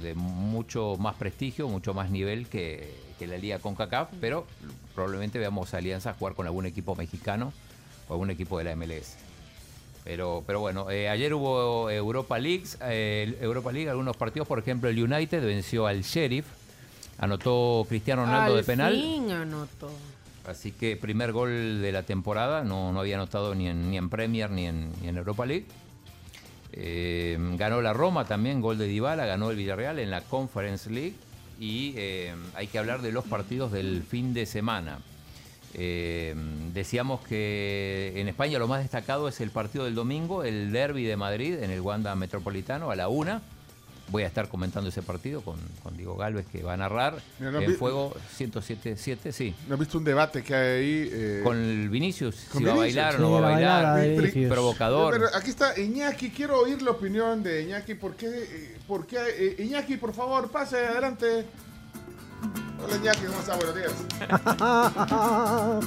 de 0.00 0.14
mucho 0.14 0.96
más 0.98 1.16
prestigio, 1.16 1.68
mucho 1.68 1.94
más 1.94 2.10
nivel 2.10 2.46
que, 2.48 2.94
que 3.18 3.26
la 3.26 3.36
Liga 3.36 3.58
CONCACAF, 3.58 4.08
pero 4.20 4.46
probablemente 4.94 5.38
veamos 5.38 5.74
a 5.74 5.78
Alianza 5.78 6.14
jugar 6.14 6.34
con 6.34 6.46
algún 6.46 6.66
equipo 6.66 6.94
mexicano 6.94 7.52
o 8.08 8.12
algún 8.14 8.30
equipo 8.30 8.58
de 8.58 8.64
la 8.64 8.76
MLS. 8.76 9.16
Pero, 10.04 10.42
pero 10.46 10.60
bueno, 10.60 10.90
eh, 10.90 11.08
ayer 11.08 11.32
hubo 11.34 11.88
Europa 11.88 12.38
League, 12.38 12.64
eh, 12.82 13.36
Europa 13.40 13.70
League, 13.70 13.88
algunos 13.88 14.16
partidos, 14.16 14.48
por 14.48 14.58
ejemplo, 14.58 14.88
el 14.88 15.00
United 15.00 15.44
venció 15.44 15.86
al 15.86 16.02
Sheriff, 16.02 16.46
anotó 17.18 17.86
Cristiano 17.88 18.24
Ronaldo 18.24 18.54
Al 18.54 18.60
de 18.60 18.64
penal. 18.64 18.92
fin 18.94 19.30
anotó. 19.30 19.90
Así 20.44 20.72
que 20.72 20.96
primer 20.96 21.30
gol 21.30 21.80
de 21.80 21.92
la 21.92 22.02
temporada, 22.02 22.64
no, 22.64 22.92
no 22.92 22.98
había 22.98 23.14
anotado 23.14 23.54
ni 23.54 23.68
en, 23.68 23.90
ni 23.90 23.96
en 23.96 24.10
Premier 24.10 24.50
ni 24.50 24.66
en, 24.66 24.90
ni 25.00 25.08
en 25.08 25.16
Europa 25.16 25.46
League. 25.46 25.66
Eh, 26.72 27.36
ganó 27.58 27.82
la 27.82 27.92
Roma 27.92 28.24
también, 28.24 28.60
gol 28.60 28.78
de 28.78 28.86
Dybala, 28.86 29.26
ganó 29.26 29.50
el 29.50 29.56
Villarreal 29.56 29.98
en 29.98 30.10
la 30.10 30.22
Conference 30.22 30.90
League. 30.90 31.14
Y 31.60 31.94
eh, 31.96 32.34
hay 32.54 32.66
que 32.66 32.78
hablar 32.78 33.02
de 33.02 33.12
los 33.12 33.24
partidos 33.24 33.72
del 33.72 34.02
fin 34.02 34.34
de 34.34 34.46
semana. 34.46 34.98
Eh, 35.74 36.34
decíamos 36.74 37.20
que 37.26 38.12
en 38.16 38.28
España 38.28 38.58
lo 38.58 38.68
más 38.68 38.82
destacado 38.82 39.28
es 39.28 39.40
el 39.40 39.50
partido 39.50 39.84
del 39.84 39.94
domingo, 39.94 40.44
el 40.44 40.70
derby 40.72 41.04
de 41.04 41.16
Madrid 41.16 41.62
en 41.62 41.70
el 41.70 41.80
Wanda 41.80 42.14
Metropolitano 42.14 42.90
a 42.90 42.96
la 42.96 43.08
una. 43.08 43.42
Voy 44.08 44.24
a 44.24 44.26
estar 44.26 44.48
comentando 44.48 44.88
ese 44.90 45.02
partido 45.02 45.40
con, 45.42 45.58
con 45.82 45.96
Diego 45.96 46.16
Galvez, 46.16 46.46
que 46.50 46.62
va 46.62 46.74
a 46.74 46.76
narrar 46.76 47.16
Mira, 47.38 47.52
no 47.52 47.60
en 47.60 47.70
vi- 47.70 47.76
Fuego 47.76 48.14
107.7, 48.38 49.32
sí. 49.32 49.54
¿No 49.68 49.74
has 49.74 49.80
visto 49.80 49.98
un 49.98 50.04
debate 50.04 50.42
que 50.42 50.54
hay 50.54 50.80
ahí? 50.80 51.08
eh, 51.12 51.40
Con 51.42 51.56
el 51.58 51.88
Vinicius, 51.88 52.36
con 52.50 52.58
si 52.60 52.64
va 52.66 52.72
a 52.72 52.76
bailar 52.76 53.14
o 53.14 53.16
Sí, 53.16 53.22
no 53.22 53.30
va 53.32 53.38
a 53.38 53.40
la 53.40 53.48
bailar, 53.94 54.48
provocador. 54.48 55.14
Pero 55.14 55.26
aquí 55.34 55.50
está 55.50 55.78
Iñaki, 55.78 56.30
quiero 56.30 56.60
oír 56.60 56.82
la 56.82 56.90
opinión 56.90 57.42
de 57.42 57.62
Iñaki. 57.62 57.94
¿Por 57.94 58.14
qué? 58.16 58.26
eh, 58.28 58.76
por 58.86 59.06
qué 59.06 59.16
eh, 59.36 59.62
Iñaki, 59.64 59.96
por 59.96 60.12
favor, 60.12 60.50
pase 60.50 60.76
adelante. 60.78 61.44
Hola 62.84 62.96
Iñaki, 62.96 63.26
¿cómo 63.26 63.38
estás? 63.38 63.56
Buenos 63.56 63.74
días. 63.76 63.92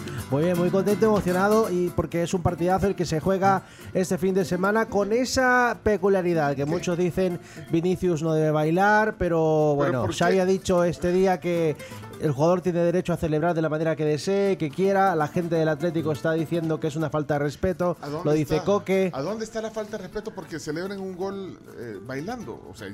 Muy 0.31 0.43
bien, 0.43 0.57
muy 0.57 0.69
contento, 0.69 1.05
emocionado 1.05 1.69
y 1.71 1.89
porque 1.89 2.23
es 2.23 2.33
un 2.33 2.41
partidazo 2.41 2.87
el 2.87 2.95
que 2.95 3.05
se 3.05 3.19
juega 3.19 3.63
este 3.93 4.17
fin 4.17 4.33
de 4.33 4.43
semana 4.43 4.87
con 4.87 5.13
esa 5.13 5.77
peculiaridad 5.83 6.55
que 6.55 6.65
muchos 6.65 6.97
dicen 6.97 7.39
Vinicius 7.69 8.23
no 8.23 8.33
debe 8.33 8.51
bailar, 8.51 9.15
pero 9.19 9.75
bueno, 9.75 10.01
¿por 10.01 10.15
Xavi 10.15 10.39
ha 10.39 10.45
dicho 10.45 10.83
este 10.83 11.11
día 11.11 11.39
que 11.39 11.77
el 12.19 12.31
jugador 12.31 12.61
tiene 12.61 12.79
derecho 12.79 13.13
a 13.13 13.17
celebrar 13.17 13.53
de 13.53 13.61
la 13.61 13.69
manera 13.69 13.95
que 13.95 14.05
desee, 14.05 14.57
que 14.57 14.69
quiera. 14.69 15.15
La 15.15 15.27
gente 15.27 15.55
del 15.55 15.67
Atlético 15.69 16.11
está 16.11 16.31
diciendo 16.33 16.79
que 16.79 16.87
es 16.87 16.95
una 16.95 17.09
falta 17.09 17.35
de 17.35 17.39
respeto. 17.39 17.97
¿A 18.01 18.07
dónde 18.09 18.25
Lo 18.25 18.31
dice 18.33 18.55
está- 18.55 18.65
Coque. 18.65 19.11
¿A 19.13 19.21
dónde 19.21 19.45
está 19.45 19.61
la 19.61 19.69
falta 19.71 19.97
de 19.97 20.03
respeto 20.03 20.31
porque 20.33 20.59
celebran 20.59 20.99
un 20.99 21.15
gol 21.15 21.59
eh, 21.77 21.99
bailando? 22.01 22.65
O 22.69 22.75
sea, 22.75 22.87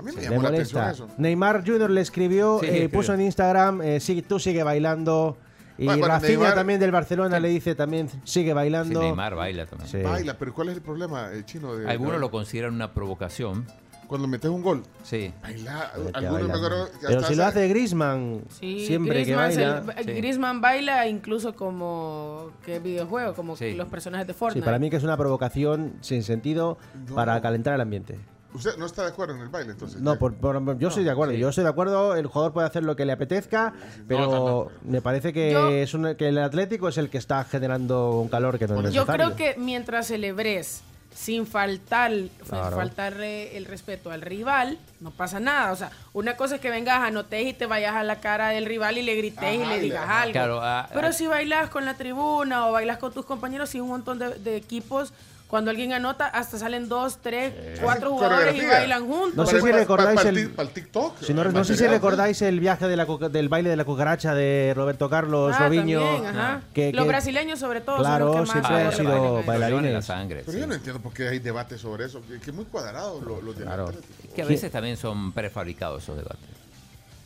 a 0.00 0.02
mí 0.02 0.12
me 0.16 0.22
llamó 0.22 0.42
la 0.42 0.48
atención 0.48 0.88
eso. 0.90 1.08
Neymar 1.18 1.64
Jr. 1.66 1.90
le 1.90 2.00
escribió, 2.00 2.58
Sí, 2.60 2.66
eh, 2.66 2.68
escribió. 2.70 2.90
puso 2.98 3.14
en 3.14 3.20
Instagram, 3.22 3.82
eh, 3.82 4.00
sí, 4.00 4.22
tú 4.22 4.38
sigue 4.38 4.62
bailando. 4.62 5.36
Y 5.78 5.84
Bueno, 5.86 6.00
bueno, 6.00 6.14
Rafinha 6.14 6.50
Neymar- 6.50 6.54
también 6.54 6.80
del 6.80 6.90
Barcelona 6.90 7.40
le 7.40 7.48
dice 7.48 7.74
también 7.74 8.08
sigue 8.24 8.50
Sí, 8.50 8.52
bailando. 8.52 9.00
Neymar 9.00 9.34
baila 9.34 9.64
también. 9.66 9.88
Sí. 9.90 9.98
Baila, 10.02 10.36
pero 10.38 10.52
¿cuál 10.52 10.68
es 10.70 10.76
el 10.76 10.82
problema, 10.82 11.30
eh, 11.32 11.42
chino? 11.46 11.74
De, 11.74 11.88
Algunos 11.88 12.20
lo 12.20 12.30
consideran 12.30 12.74
una 12.74 12.92
provocación. 12.92 13.66
Cuando 14.06 14.26
metes 14.26 14.50
un 14.50 14.60
gol, 14.60 14.82
Sí. 15.04 15.32
baila. 15.40 15.92
Que 15.94 16.00
Algunos 16.18 16.22
me 16.22 16.48
baila. 16.48 16.54
acuerdo 16.54 16.86
que 17.00 17.06
Pero 17.06 17.22
si 17.22 17.34
lo 17.36 17.44
hace- 17.44 17.68
Griezmann, 17.68 18.42
Sí, 18.50 18.84
siempre 18.84 19.24
que 19.24 19.36
baila. 19.36 19.84
el- 19.96 20.04
Sí. 20.04 20.12
Griezmann 20.12 20.60
baila 20.60 21.06
incluso 21.06 21.54
como 21.54 22.50
que 22.66 22.80
videojuego, 22.80 23.34
como 23.34 23.56
Sí. 23.56 23.72
los 23.74 23.88
personajes 23.88 24.26
de 24.26 24.32
Sí, 24.32 24.38
Fortnite. 24.38 24.64
para 24.64 24.80
mí 24.80 24.90
que 24.90 24.96
es 24.96 25.04
una 25.04 25.16
provocación 25.16 25.94
sin 26.00 26.24
sentido 26.24 26.76
No. 27.08 27.14
para 27.14 27.40
calentar 27.40 27.72
el 27.74 27.80
ambiente. 27.80 28.18
¿Usted 28.52 28.76
no 28.78 28.86
está 28.86 29.02
de 29.02 29.08
acuerdo 29.08 29.34
en 29.36 29.42
el 29.42 29.48
baile 29.48 29.72
entonces? 29.72 30.00
No, 30.00 30.18
por- 30.18 30.34
por- 30.34 30.78
yo 30.78 30.88
estoy 30.88 31.04
de 31.04 31.10
acuerdo. 31.10 31.32
sí. 31.34 31.38
Yo 31.38 31.48
estoy 31.50 31.64
de 31.64 31.70
acuerdo. 31.70 32.16
El 32.16 32.26
jugador 32.26 32.52
puede 32.52 32.66
hacer 32.66 32.82
lo 32.82 32.96
que 32.96 33.04
le 33.04 33.12
apetezca, 33.12 33.72
pero 34.08 34.70
me 34.82 35.00
parece 35.00 35.32
que 35.32 35.52
Yo- 35.52 35.68
es 35.68 35.94
un- 35.94 36.14
que 36.16 36.28
el 36.28 36.38
Atlético 36.38 36.88
es 36.88 36.98
el 36.98 37.10
que 37.10 37.18
está 37.18 37.44
generando 37.44 38.10
un 38.20 38.28
calor 38.28 38.58
que 38.58 38.66
no 38.66 38.80
es 38.86 38.92
Yo 38.92 39.06
creo 39.06 39.36
que 39.36 39.54
mientras 39.56 40.08
celebres 40.08 40.82
sin 41.14 41.44
faltar, 41.46 42.10
sin 42.12 42.30
faltarle 42.48 43.56
el 43.56 43.64
respeto 43.66 44.10
al 44.10 44.22
rival, 44.22 44.78
no 45.00 45.10
pasa 45.10 45.38
nada. 45.40 45.72
O 45.72 45.76
sea, 45.76 45.90
una 46.12 46.36
cosa 46.36 46.54
es 46.56 46.60
que 46.60 46.70
vengas, 46.70 47.00
anotes 47.02 47.46
y 47.46 47.52
te 47.52 47.66
vayas 47.66 47.94
a 47.96 48.02
la 48.04 48.20
cara 48.20 48.48
del 48.50 48.64
rival 48.64 48.96
y 48.96 49.02
le 49.02 49.16
grites 49.16 49.42
y 49.42 49.60
Ajá, 49.62 49.70
le 49.70 49.76
y 49.76 49.80
le- 49.80 49.84
digas 49.84 50.04
ajá. 50.04 50.22
algo. 50.22 50.32
Claro, 50.32 50.60
ah, 50.62 50.88
Pero 50.94 51.08
ah. 51.08 51.12
si 51.12 51.26
bailas 51.26 51.68
con 51.68 51.84
la 51.84 51.94
tribuna 51.94 52.66
o 52.68 52.72
bailas 52.72 52.98
con 52.98 53.12
tus 53.12 53.24
compañeros, 53.26 53.74
y 53.74 53.80
un 53.80 53.88
montón 53.88 54.18
de, 54.18 54.30
de 54.38 54.56
equipos, 54.56 55.12
cuando 55.50 55.70
alguien 55.72 55.92
anota, 55.92 56.26
hasta 56.26 56.58
salen 56.58 56.88
dos, 56.88 57.18
tres, 57.20 57.52
cuatro 57.82 58.10
jugadores 58.10 58.54
y 58.54 58.64
bailan 58.64 59.06
juntos. 59.06 59.34
No 59.34 59.46
sé 59.46 59.60
si 59.60 59.72
recordáis 59.72 60.16
para, 60.16 60.28
el- 60.30 60.54
TikTok. 60.72 61.20
Si 61.22 61.34
no, 61.34 61.64
sé 61.64 61.76
si 61.76 61.86
recordáis 61.88 62.40
el 62.42 62.60
viaje 62.60 62.86
de 62.86 62.96
la 62.96 63.04
del 63.04 63.48
baile 63.48 63.68
de 63.68 63.76
la 63.76 63.84
cucaracha 63.84 64.34
de 64.34 64.72
Roberto 64.76 65.10
Carlos 65.10 65.54
Ah, 65.58 65.64
Robinho. 65.66 66.00
también, 66.00 66.26
ajá. 66.26 66.62
que- 66.72 66.92
Los 66.92 67.02
que- 67.04 67.08
brasileños 67.08 67.58
sobre 67.58 67.80
todo 67.80 67.98
Claro, 67.98 68.28
son 68.32 68.40
los 68.42 68.50
que 68.52 68.58
más 68.60 68.66
siempre 68.68 68.86
han 68.86 68.92
sido 68.96 69.42
bailarines. 69.44 69.84
en 69.86 69.92
la 69.94 70.02
sangre. 70.02 70.40
Pero 70.46 70.52
sí. 70.52 70.60
yo 70.60 70.66
no 70.68 70.74
entiendo 70.74 71.00
por 71.02 71.12
qué 71.12 71.28
hay 71.28 71.40
debate 71.40 71.76
sobre 71.78 72.04
eso. 72.06 72.22
Que, 72.26 72.38
que 72.38 72.52
muy 72.52 72.64
cuadrado 72.66 73.20
lo, 73.20 73.42
los 73.42 73.56
Claro. 73.56 73.92
Que 74.34 74.42
a 74.42 74.46
veces 74.46 74.70
también 74.70 74.96
son 74.96 75.32
prefabricados 75.32 76.04
esos 76.04 76.16
debates. 76.16 76.38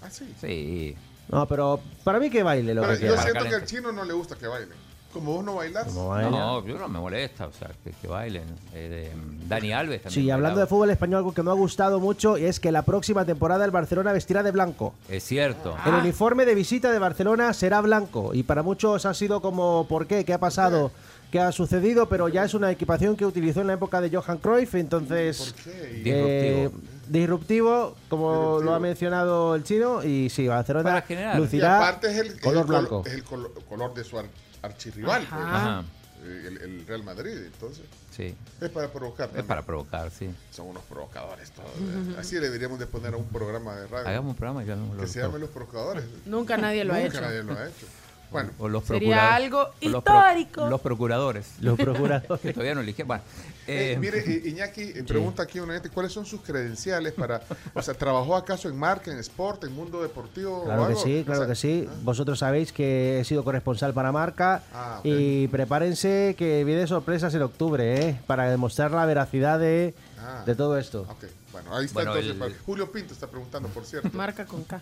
Ah, 0.02 0.08
sí. 0.10 0.34
Sí. 0.40 0.96
No, 1.28 1.46
pero 1.46 1.80
para 2.04 2.18
mí 2.18 2.28
que 2.30 2.42
baile 2.42 2.74
lo 2.74 2.82
Pero 2.82 2.94
que 2.94 3.00
yo 3.06 3.14
quiera. 3.14 3.22
siento 3.22 3.44
que 3.48 3.54
al 3.54 3.64
chino 3.64 3.92
no 3.92 4.04
le 4.04 4.12
gusta 4.12 4.36
que 4.36 4.46
baile. 4.46 4.72
Como 5.14 5.32
vos 5.36 5.44
no 5.44 5.54
bailás. 5.54 5.86
Como 5.86 6.08
baila. 6.08 6.28
No, 6.30 6.66
yo 6.66 6.76
no 6.78 6.88
me 6.88 6.98
molesta, 6.98 7.46
o 7.46 7.52
sea, 7.52 7.70
que, 7.82 7.92
que 7.92 8.06
bailen. 8.08 8.44
Eh, 8.74 9.10
de- 9.14 9.46
Dani 9.48 9.72
Alves 9.72 10.02
también. 10.02 10.24
Sí, 10.24 10.30
hablando 10.30 10.60
de 10.60 10.66
fútbol 10.66 10.90
español, 10.90 11.18
algo 11.18 11.32
que 11.32 11.42
me 11.42 11.50
ha 11.50 11.54
gustado 11.54 12.00
mucho 12.00 12.36
es 12.36 12.60
que 12.60 12.70
la 12.72 12.82
próxima 12.82 13.24
temporada 13.24 13.64
el 13.64 13.70
Barcelona 13.70 14.12
vestirá 14.12 14.42
de 14.42 14.50
blanco. 14.50 14.92
Es 15.08 15.24
cierto. 15.24 15.74
El 15.86 15.94
uniforme 15.94 16.44
de 16.44 16.54
visita 16.54 16.90
de 16.92 16.98
Barcelona 16.98 17.52
será 17.54 17.80
blanco 17.80 18.34
y 18.34 18.42
para 18.42 18.62
muchos 18.62 19.06
ha 19.06 19.14
sido 19.14 19.40
como 19.40 19.86
¿por 19.88 20.06
qué? 20.06 20.24
¿Qué 20.24 20.34
ha 20.34 20.38
pasado? 20.40 20.90
¿Qué 21.30 21.40
ha 21.40 21.50
sucedido? 21.52 22.08
Pero 22.08 22.28
ya 22.28 22.44
es 22.44 22.54
una 22.54 22.70
equipación 22.70 23.16
que 23.16 23.26
utilizó 23.26 23.60
en 23.60 23.66
la 23.68 23.72
época 23.74 24.00
de 24.00 24.14
Johan 24.14 24.38
Cruyff, 24.38 24.74
entonces 24.76 25.52
¿Por 25.64 25.64
qué? 25.72 25.88
Di- 26.04 26.10
eh, 26.12 26.70
disruptivo, 27.08 27.94
como 28.08 28.30
Disruptivo. 28.32 28.62
lo 28.62 28.74
ha 28.74 28.78
mencionado 28.80 29.54
el 29.54 29.64
chino 29.64 30.02
y 30.04 30.30
sí, 30.30 30.46
Barcelona. 30.48 31.04
Y 31.08 31.36
lucirá 31.38 31.76
aparte 31.78 32.10
es 32.10 32.18
el, 32.18 32.26
es 32.28 32.40
color 32.40 32.62
el 32.62 32.64
blanco. 32.68 33.02
es 33.06 33.12
el 33.14 33.24
colo- 33.24 33.50
color 33.68 33.94
de 33.94 34.04
su 34.04 34.18
ar- 34.64 34.70
archirrival. 34.72 35.20
pues, 35.28 35.32
Ajá. 35.42 35.84
eh, 36.24 36.44
el, 36.46 36.56
el 36.58 36.86
Real 36.86 37.02
Madrid. 37.02 37.36
Entonces, 37.36 37.84
Sí. 38.14 38.34
es 38.60 38.70
para 38.70 38.88
provocar. 38.92 39.30
Es 39.36 39.42
para 39.44 39.62
provocar, 39.62 40.10
sí. 40.10 40.30
Son 40.52 40.66
unos 40.68 40.82
provocadores 40.84 41.50
todos. 41.50 41.68
¿eh? 41.70 42.16
Así 42.18 42.34
le 42.36 42.42
deberíamos 42.42 42.78
de 42.78 42.86
poner 42.86 43.14
a 43.14 43.16
un 43.16 43.26
programa 43.28 43.74
de 43.76 43.86
radio. 43.88 44.08
Hagamos 44.08 44.30
un 44.30 44.36
programa 44.36 44.62
y 44.62 44.66
que 45.00 45.06
se 45.06 45.20
llame 45.20 45.38
Los 45.38 45.50
Provocadores. 45.50 46.04
Nunca 46.26 46.56
nadie 46.56 46.84
lo 46.84 46.94
ha 46.94 46.98
Nunca 47.00 47.08
hecho. 47.08 47.20
nadie 47.20 47.42
lo 47.42 47.52
ha 47.58 47.66
hecho. 47.68 47.86
Bueno, 48.34 48.50
o 48.58 48.68
los 48.68 48.84
Sería 48.84 49.34
algo 49.34 49.60
o 49.60 49.88
los 49.88 50.02
pro- 50.02 50.14
histórico. 50.16 50.68
Los 50.68 50.80
procuradores. 50.80 51.46
Los 51.60 51.78
procuradores. 51.78 52.40
que 52.40 52.52
todavía 52.52 52.74
no 52.74 52.80
eligieron. 52.80 53.06
Bueno, 53.06 53.22
eh, 53.68 53.92
eh, 53.92 53.96
mire, 53.98 54.18
eh, 54.18 54.42
Iñaki, 54.48 54.82
eh, 54.82 55.04
pregunta 55.06 55.44
aquí 55.44 55.60
una 55.60 55.74
gente, 55.74 55.88
¿cuáles 55.88 56.12
son 56.12 56.26
sus 56.26 56.40
credenciales 56.42 57.12
para, 57.12 57.40
o 57.72 57.80
sea, 57.80 57.94
¿trabajó 57.94 58.34
acaso 58.36 58.68
en 58.68 58.76
marca, 58.76 59.12
en 59.12 59.18
sport, 59.20 59.62
en 59.64 59.72
mundo 59.72 60.02
deportivo? 60.02 60.62
o 60.62 60.64
Claro 60.64 60.82
que 60.82 60.88
algo? 60.94 61.02
sí, 61.04 61.20
O 61.20 61.24
claro 61.24 61.40
sea, 61.42 61.48
que 61.48 61.54
sí. 61.54 61.88
¿ah? 61.88 61.94
Vosotros 62.02 62.40
sabéis 62.40 62.72
que 62.72 63.20
he 63.20 63.24
sido 63.24 63.44
corresponsal 63.44 63.94
para 63.94 64.10
Marca 64.10 64.62
Ah, 64.74 64.96
ok. 64.98 65.04
y 65.06 65.46
prepárense 65.48 66.34
que 66.36 66.64
viene 66.64 66.86
sorpresas 66.88 67.32
en 67.34 67.42
octubre, 67.42 68.08
¿eh? 68.08 68.20
Para 68.26 68.50
demostrar 68.50 68.90
la 68.90 69.06
veracidad 69.06 69.60
de, 69.60 69.94
Ah. 70.18 70.42
de 70.44 70.54
todo 70.56 70.76
esto. 70.76 71.02
Ok, 71.08 71.24
bueno, 71.52 71.76
ahí 71.76 71.84
está 71.84 72.02
Bueno, 72.02 72.16
entonces. 72.16 72.56
el- 72.56 72.64
Julio 72.64 72.90
Pinto 72.90 73.12
está 73.14 73.28
preguntando, 73.28 73.68
por 73.68 73.84
cierto. 73.84 74.08
Marca 74.12 74.44
con 74.44 74.64
K. 74.64 74.80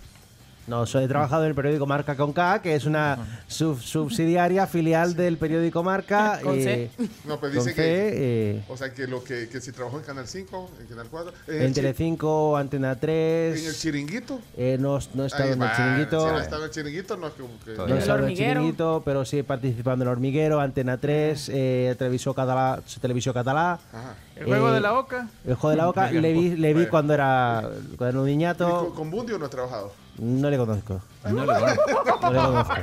No, 0.67 0.87
soy, 0.87 1.05
he 1.05 1.09
trabajado 1.09 1.43
en 1.43 1.49
el 1.49 1.55
periódico 1.57 1.87
Marca 1.87 2.15
con 2.17 2.33
K, 2.33 2.63
que 2.63 2.77
es 2.77 2.85
una 2.87 3.19
sub- 3.49 3.81
subsidiaria 3.81 4.67
filial 4.69 5.17
del 5.17 5.37
periódico 5.37 5.83
Marca. 5.83 6.39
Con 6.43 6.57
eh, 6.57 6.89
C. 6.97 7.07
No, 7.25 7.41
pues 7.41 7.53
con 7.55 7.65
dice 7.65 7.71
C, 7.71 7.83
que, 7.83 8.11
eh, 8.59 8.65
o 8.69 8.77
sea, 8.77 8.93
que 8.95 9.07
lo 9.09 9.25
que, 9.25 9.49
que 9.49 9.61
si 9.61 9.73
trabajó 9.73 9.99
en 9.99 10.05
Canal 10.05 10.27
5, 10.29 10.71
en 10.81 10.87
Canal 10.87 11.07
4, 11.11 11.33
en, 11.49 11.55
en 11.57 11.63
el, 11.63 11.73
Telecinco, 11.75 12.57
Antena 12.57 12.95
3. 12.95 13.61
en 13.61 13.67
el 13.69 13.75
chiringuito. 13.77 14.41
eh, 14.57 14.77
no, 14.79 14.99
no 15.15 15.25
he 15.25 15.27
estado 15.27 15.45
Ahí 15.45 15.53
en 15.53 15.63
el 15.63 15.69
va, 15.69 15.77
chiringuito. 15.77 16.21
Si 16.21 16.27
no 16.33 16.37
ha 16.39 16.43
estado 16.43 16.63
en 16.63 16.69
el 16.69 16.71
chiringuito, 16.75 17.17
no 17.17 17.27
es 17.27 17.33
como 17.35 17.49
que... 17.65 17.71
No 17.73 17.87
he 17.87 17.91
El 17.93 17.99
estado 17.99 18.19
en 18.21 18.25
el 18.31 18.37
chiringuito, 18.37 19.03
pero 19.05 19.25
sí 19.25 19.39
he 19.39 19.45
participado 19.45 19.95
en 19.97 20.03
el 20.03 20.09
hormiguero, 20.09 20.61
Antena 20.61 20.97
3, 20.99 21.51
eh, 21.53 21.95
Televisió 21.99 22.35
Catalá, 22.35 22.81
Televisió 23.01 23.35
Catalá. 23.35 23.81
Ajá. 23.93 24.15
El 24.37 24.47
juego 24.47 24.71
Eh, 24.71 24.75
de 24.75 24.81
la 24.81 24.99
Oca. 24.99 25.29
El 25.45 25.55
juego 25.55 25.71
de 25.71 25.77
la 25.77 25.87
boca 25.87 26.11
le 26.11 26.33
vi, 26.33 26.51
le 26.57 26.73
vi 26.75 26.87
cuando 26.87 27.15
era 27.15 27.69
cuando 27.99 28.07
era 28.09 28.09
un 28.09 28.13
¿Y 28.13 28.17
con, 28.19 28.27
niñato. 28.27 28.93
con 28.95 29.11
Bundio 29.11 29.39
no 29.39 29.47
ha 29.47 29.51
trabajado? 29.51 29.93
No 30.19 30.51
le 30.51 30.57
conozco. 30.59 31.01
no 31.25 31.47
le 31.47 31.53
conozco. 31.55 31.83
No 32.23 32.33
le 32.33 32.39
conozco. 32.39 32.75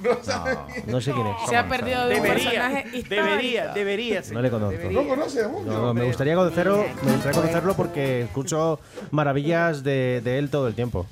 No. 0.00 0.66
No 0.86 1.00
sé 1.00 1.12
quién 1.12 1.26
es. 1.26 1.36
Se 1.48 1.56
ha 1.56 1.68
perdido 1.68 2.06
de 2.06 2.16
un 2.16 2.22
Debería, 2.22 2.44
personaje 2.50 2.96
histórico. 2.96 3.24
debería, 3.26 3.68
debería. 3.72 4.22
No 4.32 4.42
le 4.42 4.50
conozco. 4.50 4.72
Debería. 4.78 5.02
¿No 5.02 5.08
conoce 5.08 5.42
a 5.44 5.46
Bundio? 5.48 5.72
No, 5.72 5.94
me 5.94 6.04
gustaría 6.04 6.34
conocerlo, 6.34 6.84
me 7.04 7.12
gustaría 7.12 7.40
conocerlo 7.40 7.74
porque 7.74 8.22
escucho 8.22 8.80
maravillas 9.10 9.82
de, 9.82 10.20
de 10.22 10.38
él 10.38 10.50
todo 10.50 10.66
el 10.68 10.74
tiempo. 10.74 11.06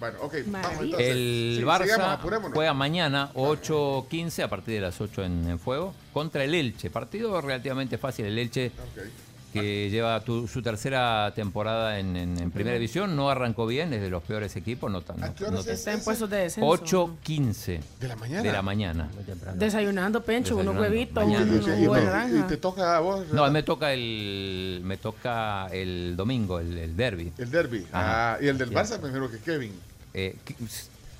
Bueno, 0.00 0.18
ok, 0.22 0.34
vamos 0.46 0.70
entonces. 0.80 1.08
El 1.08 1.56
Sí, 1.58 1.62
Barça 1.64 2.12
apurémonos. 2.14 2.52
juega 2.54 2.74
mañana 2.74 3.30
8.15 3.34 4.42
a 4.42 4.48
partir 4.48 4.74
de 4.74 4.80
las 4.80 5.00
8 5.00 5.24
en, 5.24 5.48
en 5.50 5.58
fuego 5.58 5.94
contra 6.12 6.44
el 6.44 6.54
Elche. 6.54 6.90
Partido 6.90 7.40
relativamente 7.40 7.96
fácil. 7.96 8.26
El 8.26 8.38
Elche 8.38 8.72
Ok. 8.76 9.02
Que 9.52 9.88
lleva 9.90 10.20
tu- 10.20 10.46
su 10.46 10.60
tercera 10.60 11.32
temporada 11.34 11.98
en, 11.98 12.16
en- 12.16 12.38
en 12.38 12.50
primera 12.50 12.74
división 12.74 13.16
no 13.16 13.30
arrancó 13.30 13.66
bien, 13.66 13.92
es 13.94 14.02
de 14.02 14.10
los 14.10 14.22
peores 14.22 14.54
equipos. 14.56 14.90
No 14.90 15.00
tan, 15.02 15.22
¿A 15.24 15.28
no- 15.40 15.50
no 15.50 15.60
Está 15.60 15.92
en 15.92 16.00
puestos 16.04 16.28
de 16.28 16.36
descenso. 16.38 16.68
8.15 16.68 17.80
¿De 18.00 18.08
la 18.08 18.16
mañana? 18.16 18.42
de 18.42 18.52
la 18.52 18.62
mañana. 18.62 19.08
Desayunando, 19.54 20.22
Pencho, 20.22 20.56
unos 20.56 20.76
huevitos, 20.76 21.24
y, 21.26 22.42
te, 22.48 22.56
toca 22.58 22.96
a 22.96 23.00
vos 23.00 23.26
No, 23.32 23.50
me 23.50 23.62
toca 23.62 23.92
el 23.92 24.80
me 24.84 24.96
toca 24.98 25.66
el 25.68 26.14
domingo, 26.16 26.60
el, 26.60 26.76
el 26.76 26.96
derby. 26.96 27.32
el 27.38 27.50
derby. 27.50 27.86
Ajá. 27.92 28.34
Ah, 28.34 28.38
y 28.40 28.48
el 28.48 28.58
del 28.58 28.68
Sí. 28.68 28.74
Barça 28.74 29.00
me 29.00 29.08
imagino 29.08 29.30
que 29.30 29.38
Kevin. 29.38 29.72
Eh, 30.14 30.36
que- 30.44 30.54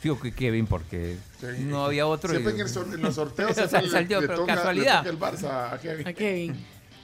digo 0.03 0.21
que 0.21 0.33
Kevin 0.33 0.67
porque 0.67 1.17
Sí. 1.41 1.47
no 1.65 1.85
había 1.85 2.07
otro. 2.07 2.31
Siempre 2.31 2.53
y- 2.53 2.57
en, 2.57 2.61
el 2.63 2.69
sor- 2.69 2.87
en 2.93 3.03
los 3.03 3.15
sorteos 3.15 3.57
le- 3.57 3.89
salió, 3.91 4.21
pero 4.21 4.37
toca- 4.37 4.55
casualidad. 4.57 4.99
toca 5.05 5.11
el 5.11 5.19
Barça 5.19 5.73
a 5.73 5.79
Kevin. 5.79 6.07
A 6.09 6.13
Kevin. 6.13 6.57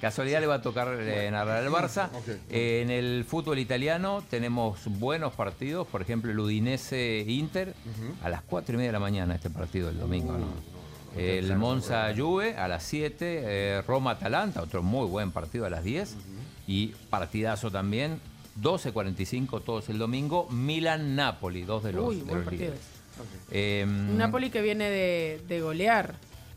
Casualidad 0.03 0.41
le 0.41 0.49
va 0.49 0.57
a 0.57 0.61
tocar 0.63 0.99
eh, 1.01 1.31
narrar 1.31 1.63
el 1.63 1.71
Barça. 1.71 2.11
Eh, 2.51 2.81
en 2.83 2.91
el 2.91 3.25
fútbol 3.25 3.61
italiano 3.61 4.21
tenemos 4.29 4.81
buenos 4.99 5.33
partidos, 5.35 5.87
por 5.87 6.03
ejemplo 6.03 6.33
el 6.33 6.41
Udinese 6.41 7.25
Inter 7.25 7.73
a 8.21 8.29
las 8.29 8.43
4 8.43 8.75
y 8.75 8.77
media 8.79 8.89
de 8.89 8.95
la 8.95 8.99
mañana 8.99 9.37
este 9.37 9.49
partido 9.49 9.91
el 9.91 10.01
domingo. 10.01 10.37
¿no? 10.37 10.47
el 11.17 11.57
Monza 11.57 12.13
Juve 12.17 12.57
a 12.57 12.67
las 12.67 12.83
7, 12.83 13.15
eh, 13.21 13.83
Roma 13.87 14.11
Atalanta, 14.13 14.61
otro 14.61 14.83
muy 14.83 15.07
buen 15.07 15.31
partido 15.31 15.67
a 15.67 15.71
las 15.71 15.85
10 15.85 16.17
y 16.67 16.89
partidazo 17.09 17.71
también 17.71 18.19
12.45 18.61 19.63
todos 19.63 19.89
el 19.89 19.99
domingo. 19.99 20.49
Milan-Napoli, 20.51 21.63
dos 21.63 21.85
de 21.85 21.93
los, 21.93 22.09
Uy, 22.09 22.17
de 22.17 22.23
buen 22.25 22.37
los 22.39 22.45
partido. 22.45 22.73
líderes. 22.73 22.87
Em, 23.53 24.11
Un 24.11 24.19
Napoli 24.19 24.51
que 24.51 24.63
viene 24.63 24.91
de, 24.91 25.41
de 25.47 25.61
golear 25.61 26.17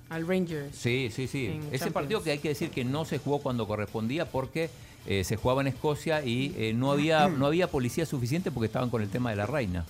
al 0.10 0.28
Rangers. 0.28 0.76
Sí, 0.76 1.10
sí, 1.14 1.28
sí. 1.28 1.46
Ese 1.48 1.60
Champions. 1.62 1.94
partido 1.94 2.24
que 2.24 2.32
hay 2.32 2.40
que 2.40 2.50
decir 2.50 2.70
que 2.70 2.84
no 2.86 3.06
se 3.06 3.18
jugó 3.18 3.40
cuando 3.40 3.68
correspondía 3.68 4.26
porque 4.26 4.70
eh, 5.08 5.24
se 5.24 5.36
jugaba 5.36 5.62
en 5.62 5.68
Escocia 5.68 6.24
y 6.24 6.54
eh, 6.58 6.74
no, 6.74 6.92
había, 6.92 7.28
no 7.28 7.46
había 7.48 7.68
policía 7.68 8.06
suficiente 8.06 8.52
porque 8.52 8.68
estaban 8.68 8.90
con 8.90 9.02
el 9.02 9.10
tema 9.10 9.30
de 9.32 9.36
la 9.36 9.46
reina. 9.46 9.86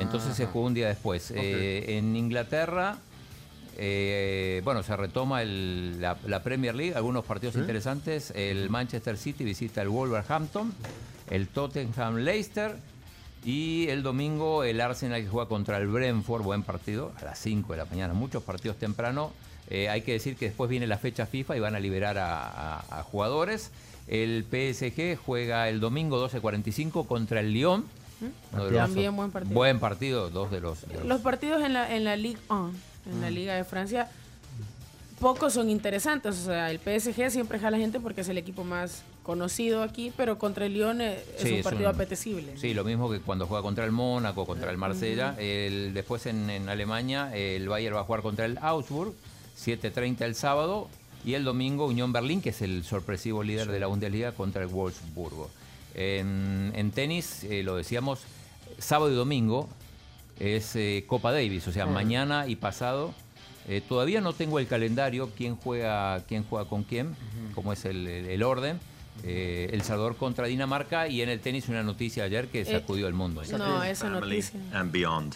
Entonces 0.00 0.34
se 0.36 0.46
jugó 0.46 0.66
un 0.66 0.74
día 0.74 0.88
después. 0.88 1.32
Eh, 1.34 1.96
en 1.98 2.14
Inglaterra, 2.16 2.98
eh, 3.78 4.60
bueno, 4.64 4.82
se 4.82 4.96
retoma 4.96 5.42
el- 5.42 6.00
la, 6.00 6.16
la 6.26 6.42
Premier 6.42 6.74
League, 6.74 6.94
algunos 6.94 7.24
partidos 7.24 7.56
interesantes. 7.56 8.30
El 8.34 8.70
Manchester 8.70 9.16
City 9.16 9.44
visita 9.44 9.82
el 9.82 9.88
Wolverhampton, 9.88 10.72
el 11.30 11.48
Tottenham 11.48 12.16
Leicester 12.16 12.76
y 13.46 13.86
el 13.88 14.02
domingo 14.02 14.64
el 14.64 14.80
Arsenal 14.80 15.22
que 15.22 15.28
juega 15.28 15.48
contra 15.48 15.78
el 15.78 15.86
Brentford, 15.86 16.42
buen 16.42 16.62
partido, 16.64 17.12
a 17.20 17.24
las 17.24 17.38
5 17.38 17.72
de 17.72 17.78
la 17.78 17.84
mañana. 17.86 18.12
Muchos 18.12 18.42
partidos 18.42 18.76
temprano. 18.76 19.30
Eh, 19.70 19.88
hay 19.88 20.02
que 20.02 20.12
decir 20.12 20.36
que 20.36 20.46
después 20.46 20.68
viene 20.68 20.86
la 20.86 20.98
fecha 20.98 21.26
FIFA 21.26 21.56
y 21.56 21.60
van 21.60 21.74
a 21.74 21.80
liberar 21.80 22.18
a, 22.18 22.42
a- 22.80 23.00
a 23.00 23.02
jugadores. 23.04 23.70
El 24.08 24.44
PSG 24.50 25.16
juega 25.16 25.68
el 25.68 25.80
domingo 25.80 26.18
12.45 26.28 27.06
contra 27.06 27.40
el 27.40 27.52
Lyon. 27.52 27.84
Los- 28.56 28.72
También 28.72 29.14
buen 29.16 29.30
partido. 29.30 29.54
Buen 29.54 29.78
partido, 29.80 30.30
dos 30.30 30.50
de 30.50 30.60
los. 30.60 30.86
de 30.88 30.94
los- 30.94 31.04
Los 31.06 31.20
partidos 31.20 31.62
en 31.64 31.72
la, 31.72 31.94
en 31.94 32.04
la 32.04 32.16
Ligue 32.16 32.38
1, 32.48 32.72
en 33.12 33.20
la 33.20 33.30
Liga 33.30 33.54
de 33.54 33.64
Francia, 33.64 34.08
pocos 35.20 35.52
son 35.54 35.70
interesantes. 35.70 36.36
O 36.40 36.44
sea, 36.46 36.70
el 36.70 36.78
PSG 36.78 37.30
siempre 37.30 37.58
jala 37.58 37.78
gente 37.78 38.00
porque 38.00 38.20
es 38.22 38.28
el 38.28 38.38
equipo 38.38 38.64
más 38.64 39.02
conocido 39.26 39.82
aquí, 39.82 40.12
pero 40.16 40.38
contra 40.38 40.66
el 40.66 40.74
Lyon 40.74 41.00
eh, 41.00 41.18
es 41.36 41.42
Sí, 41.42 41.48
un 41.48 41.54
es 41.56 41.64
partido 41.64 41.90
un- 41.90 41.94
apetecible. 41.96 42.56
Sí, 42.56 42.72
lo 42.74 42.84
mismo 42.84 43.10
que 43.10 43.18
cuando 43.18 43.46
juega 43.48 43.60
contra 43.60 43.84
el 43.84 43.90
Mónaco, 43.90 44.46
contra 44.46 44.70
el 44.70 44.78
Marsella. 44.78 45.34
El, 45.36 45.92
después 45.92 46.26
en, 46.26 46.48
en 46.48 46.68
Alemania, 46.68 47.36
el 47.36 47.68
Bayern 47.68 47.96
va 47.96 48.00
a 48.00 48.04
jugar 48.04 48.22
contra 48.22 48.44
el 48.46 48.56
Augsburg, 48.62 49.12
7.30 49.60 50.20
el 50.22 50.34
sábado. 50.36 50.88
Y 51.24 51.34
el 51.34 51.42
domingo, 51.42 51.86
Unión 51.86 52.12
Berlín, 52.12 52.40
que 52.40 52.50
es 52.50 52.62
el 52.62 52.84
sorpresivo 52.84 53.42
líder 53.42 53.66
de 53.72 53.80
la 53.80 53.88
Bundesliga, 53.88 54.30
contra 54.30 54.62
el 54.62 54.68
Wolfsburgo. 54.68 55.50
En, 55.96 56.70
en 56.76 56.92
tenis, 56.92 57.42
eh, 57.42 57.64
lo 57.64 57.74
decíamos, 57.74 58.20
sábado 58.78 59.10
y 59.10 59.14
domingo 59.16 59.68
es 60.38 60.76
eh, 60.76 61.02
Copa 61.08 61.32
Davis, 61.32 61.66
o 61.66 61.72
sea, 61.72 61.86
mañana 61.86 62.46
y 62.46 62.54
pasado. 62.54 63.12
Eh, 63.66 63.82
todavía 63.88 64.20
no 64.20 64.34
tengo 64.34 64.60
el 64.60 64.68
calendario, 64.68 65.30
quién 65.36 65.56
juega, 65.56 66.22
quién 66.28 66.44
juega 66.44 66.68
con 66.68 66.84
quién, 66.84 67.16
cómo 67.56 67.72
es 67.72 67.84
el 67.86 68.40
orden. 68.44 68.78
Eh, 69.24 69.70
el 69.72 69.82
Salvador 69.82 70.16
contra 70.16 70.46
Dinamarca 70.46 71.08
y 71.08 71.22
en 71.22 71.28
el 71.28 71.40
tenis 71.40 71.68
una 71.68 71.82
noticia 71.82 72.24
ayer 72.24 72.48
que 72.48 72.60
Eh, 72.60 72.64
sacudió 72.64 73.08
el 73.08 73.14
mundo. 73.14 73.42
No, 73.56 73.82
esa 73.82 74.08
noticia. 74.10 74.58
and 74.72 74.92
beyond. 74.92 75.34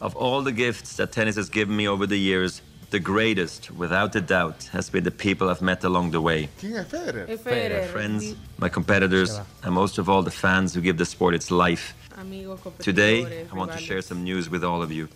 Of 0.00 0.14
all 0.16 0.42
the 0.42 0.52
gifts 0.52 0.96
that 0.96 1.08
tennis 1.12 1.36
has 1.36 1.50
given 1.50 1.76
me 1.76 1.86
over 1.86 2.06
the 2.06 2.18
years, 2.18 2.62
the 2.90 2.98
greatest, 2.98 3.70
without 3.72 4.16
a 4.16 4.20
doubt, 4.20 4.64
has 4.72 4.90
been 4.90 5.04
the 5.04 5.10
people 5.10 5.48
I've 5.50 5.60
met 5.62 5.84
along 5.84 6.12
the 6.12 6.20
way. 6.20 6.48
¿Quién 6.58 6.76
es 6.78 6.86
Federer? 6.88 7.28
Es 7.28 7.40
Federer, 7.42 7.82
My 7.82 7.88
friends, 7.92 8.34
my 8.58 8.68
competitors, 8.70 9.38
and 9.62 9.74
most 9.74 9.98
of 9.98 10.08
all 10.08 10.22
the 10.24 10.30
fans 10.30 10.74
who 10.74 10.80
give 10.80 10.96
the 10.96 11.04
sport 11.04 11.34
its 11.34 11.50
life. 11.50 11.94
Amigos, 12.18 12.60
Today, 12.78 13.46
I 13.52 13.54
want 13.54 13.72
to 13.72 13.78
share 13.78 14.00
some 14.02 14.24
news 14.24 14.48
with 14.50 14.64
all 14.64 14.82
of 14.82 14.90
you. 14.90 15.08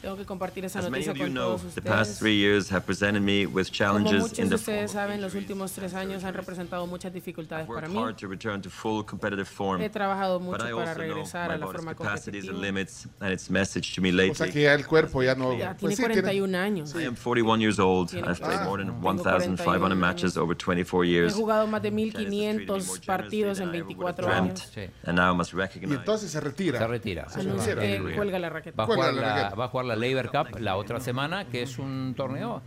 Tengo 0.00 0.16
que 0.16 0.24
compartir 0.24 0.64
esa 0.64 0.78
As 0.78 0.84
many 0.90 1.04
noticia 1.04 1.12
of 1.12 1.18
you 1.18 1.24
con 1.24 1.34
know, 1.34 1.56
todos 1.58 1.74
the 1.74 1.82
past 1.82 2.12
ustedes. 2.12 2.18
three 2.20 2.36
years 2.36 2.72
have 2.72 2.86
presented 2.86 3.20
me 3.20 3.44
with 3.46 3.66
Como 3.66 3.76
challenges 3.76 4.20
muchos 4.22 4.38
in 4.38 4.48
de 4.48 4.56
the 4.56 4.62
form 4.62 4.76
ustedes 4.78 4.90
saben, 4.92 5.20
los 5.20 5.34
últimos 5.34 5.72
tres 5.72 5.92
años 5.92 6.24
han 6.24 6.32
representado 6.32 6.86
muchas 6.86 7.12
dificultades 7.12 7.66
para 7.66 7.80
worked 7.86 7.90
mí. 7.94 7.98
hard 8.02 8.16
to 8.16 8.26
return 8.26 8.62
to 8.62 8.70
full 8.70 9.04
competitive 9.04 9.44
form. 9.46 9.82
He 9.82 9.90
trabajado 9.90 10.40
mucho 10.40 10.56
but 10.56 10.66
I 10.66 10.70
para 10.72 10.80
also 10.80 10.94
know 10.94 11.14
regresar 11.16 11.48
my 11.50 11.54
a 11.54 11.58
la 11.58 11.66
body's 11.66 11.76
forma 11.82 11.94
capacities 11.94 12.44
and 12.48 12.52
competitiva. 12.56 12.60
limits, 12.62 13.08
and 13.20 13.30
its 13.32 13.50
message 13.50 13.94
to 13.94 14.00
me 14.00 14.08
O 14.10 14.14
lately. 14.14 14.34
sea 14.36 14.50
que 14.50 14.62
ya 14.62 14.72
el 14.74 14.86
cuerpo 14.86 15.22
ya 15.22 15.34
no. 15.34 15.52
Ya 15.58 15.76
pues 15.76 15.96
tiene 15.96 15.96
sí, 15.96 16.02
41 16.02 16.54
años. 16.58 16.94
I 16.94 17.04
am 17.04 17.14
41 17.14 17.60
years 17.60 17.78
old. 17.78 18.14
I've 18.14 18.40
played 18.40 18.58
Ah, 18.60 18.64
more 18.64 18.82
than 18.82 18.94
tengo 18.94 19.06
1,500 19.06 19.62
41 19.64 19.94
matches 20.00 20.36
over 20.38 20.56
24 20.56 21.04
He 21.04 21.08
years. 21.10 21.34
jugado 21.34 21.66
más 21.66 21.82
de 21.82 21.90
1500 21.90 23.00
partidos 23.04 23.60
en 23.60 23.70
24 23.70 24.26
Dreamt, 24.26 24.50
años. 24.60 24.68
and 25.04 25.16
now 25.18 25.30
I 25.34 25.36
must 25.36 25.52
Y 25.52 25.56
recognize. 25.56 25.94
entonces 25.98 26.30
se 26.30 26.40
retira. 26.40 26.78
Se 26.78 26.86
retira. 26.86 27.28
Se 27.28 27.40
Anuncia 27.40 27.74
retira. 27.74 28.08
que 28.08 28.14
cuelga 28.16 28.38
la 28.38 28.48
raqueta. 28.48 28.76
Va 28.78 28.84
a, 28.84 29.68
jugar 29.68 29.84
la 29.84 29.89
la, 29.96 30.06
Labor 30.06 30.30
Cup 30.30 30.58
la 30.60 30.76
otra 30.76 31.00
semana, 31.00 31.46
que 31.48 31.62
es 31.62 31.78
un 31.78 32.14
torneo. 32.16 32.62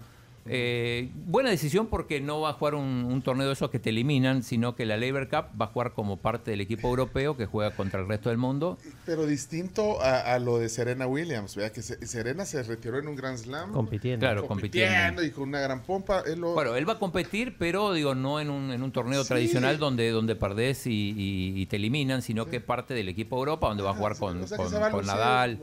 eh, 0.45 1.09
buena 1.25 1.49
decisión 1.49 1.87
porque 1.87 2.19
no 2.19 2.41
va 2.41 2.49
a 2.49 2.53
jugar 2.53 2.75
un, 2.75 3.05
un 3.09 3.21
torneo 3.21 3.47
de 3.47 3.53
esos 3.53 3.69
que 3.69 3.79
te 3.79 3.91
eliminan, 3.91 4.43
sino 4.43 4.75
que 4.75 4.85
la 4.85 4.97
Labor 4.97 5.29
Cup 5.29 5.45
va 5.61 5.65
a 5.65 5.67
jugar 5.69 5.93
como 5.93 6.17
parte 6.17 6.51
del 6.51 6.59
equipo 6.59 6.89
europeo 6.89 7.37
que 7.37 7.45
juega 7.45 7.73
contra 7.73 8.01
el 8.01 8.09
resto 8.09 8.27
del 8.27 8.37
mundo. 8.37 8.77
Pero 9.05 9.25
distinto 9.25 10.01
a, 10.01 10.19
a 10.33 10.39
lo 10.39 10.57
de 10.59 10.67
Serena 10.67 11.07
Williams, 11.07 11.55
vea 11.55 11.71
que 11.71 11.81
se- 11.81 12.05
Serena 12.05 12.43
se 12.45 12.61
retiró 12.63 12.99
en 12.99 13.07
un 13.07 13.15
Grand 13.15 13.37
Slam. 13.37 13.71
Compitiendo. 13.71 14.19
Claro, 14.25 14.45
compitiendo. 14.45 15.23
y 15.23 15.31
con 15.31 15.47
una 15.47 15.61
gran 15.61 15.81
pompa. 15.81 16.23
es 16.27 16.37
lo- 16.37 16.53
Bueno, 16.55 16.75
él 16.75 16.89
va 16.89 16.93
a 16.93 16.99
competir, 16.99 17.55
pero 17.57 17.93
digo, 17.93 18.13
no 18.13 18.41
en 18.41 18.49
un, 18.49 18.71
en 18.73 18.83
un 18.83 18.91
torneo 18.91 19.21
Sí. 19.21 19.29
tradicional 19.29 19.79
donde, 19.79 20.09
donde 20.09 20.35
perdés 20.35 20.87
y, 20.87 20.91
y- 20.91 21.61
y 21.61 21.65
te 21.67 21.77
eliminan, 21.77 22.21
sino 22.21 22.47
que 22.47 22.57
es 22.57 22.63
parte 22.63 22.93
del 22.93 23.07
equipo 23.07 23.37
Europa 23.37 23.69
donde 23.69 23.83
va 23.83 23.91
a 23.91 23.95
jugar 23.95 24.17
con, 24.17 24.41
o 24.43 24.45
sea 24.47 24.57
que 24.57 24.63
con- 24.65 24.91
con 24.91 25.05
Nadal. 25.05 25.57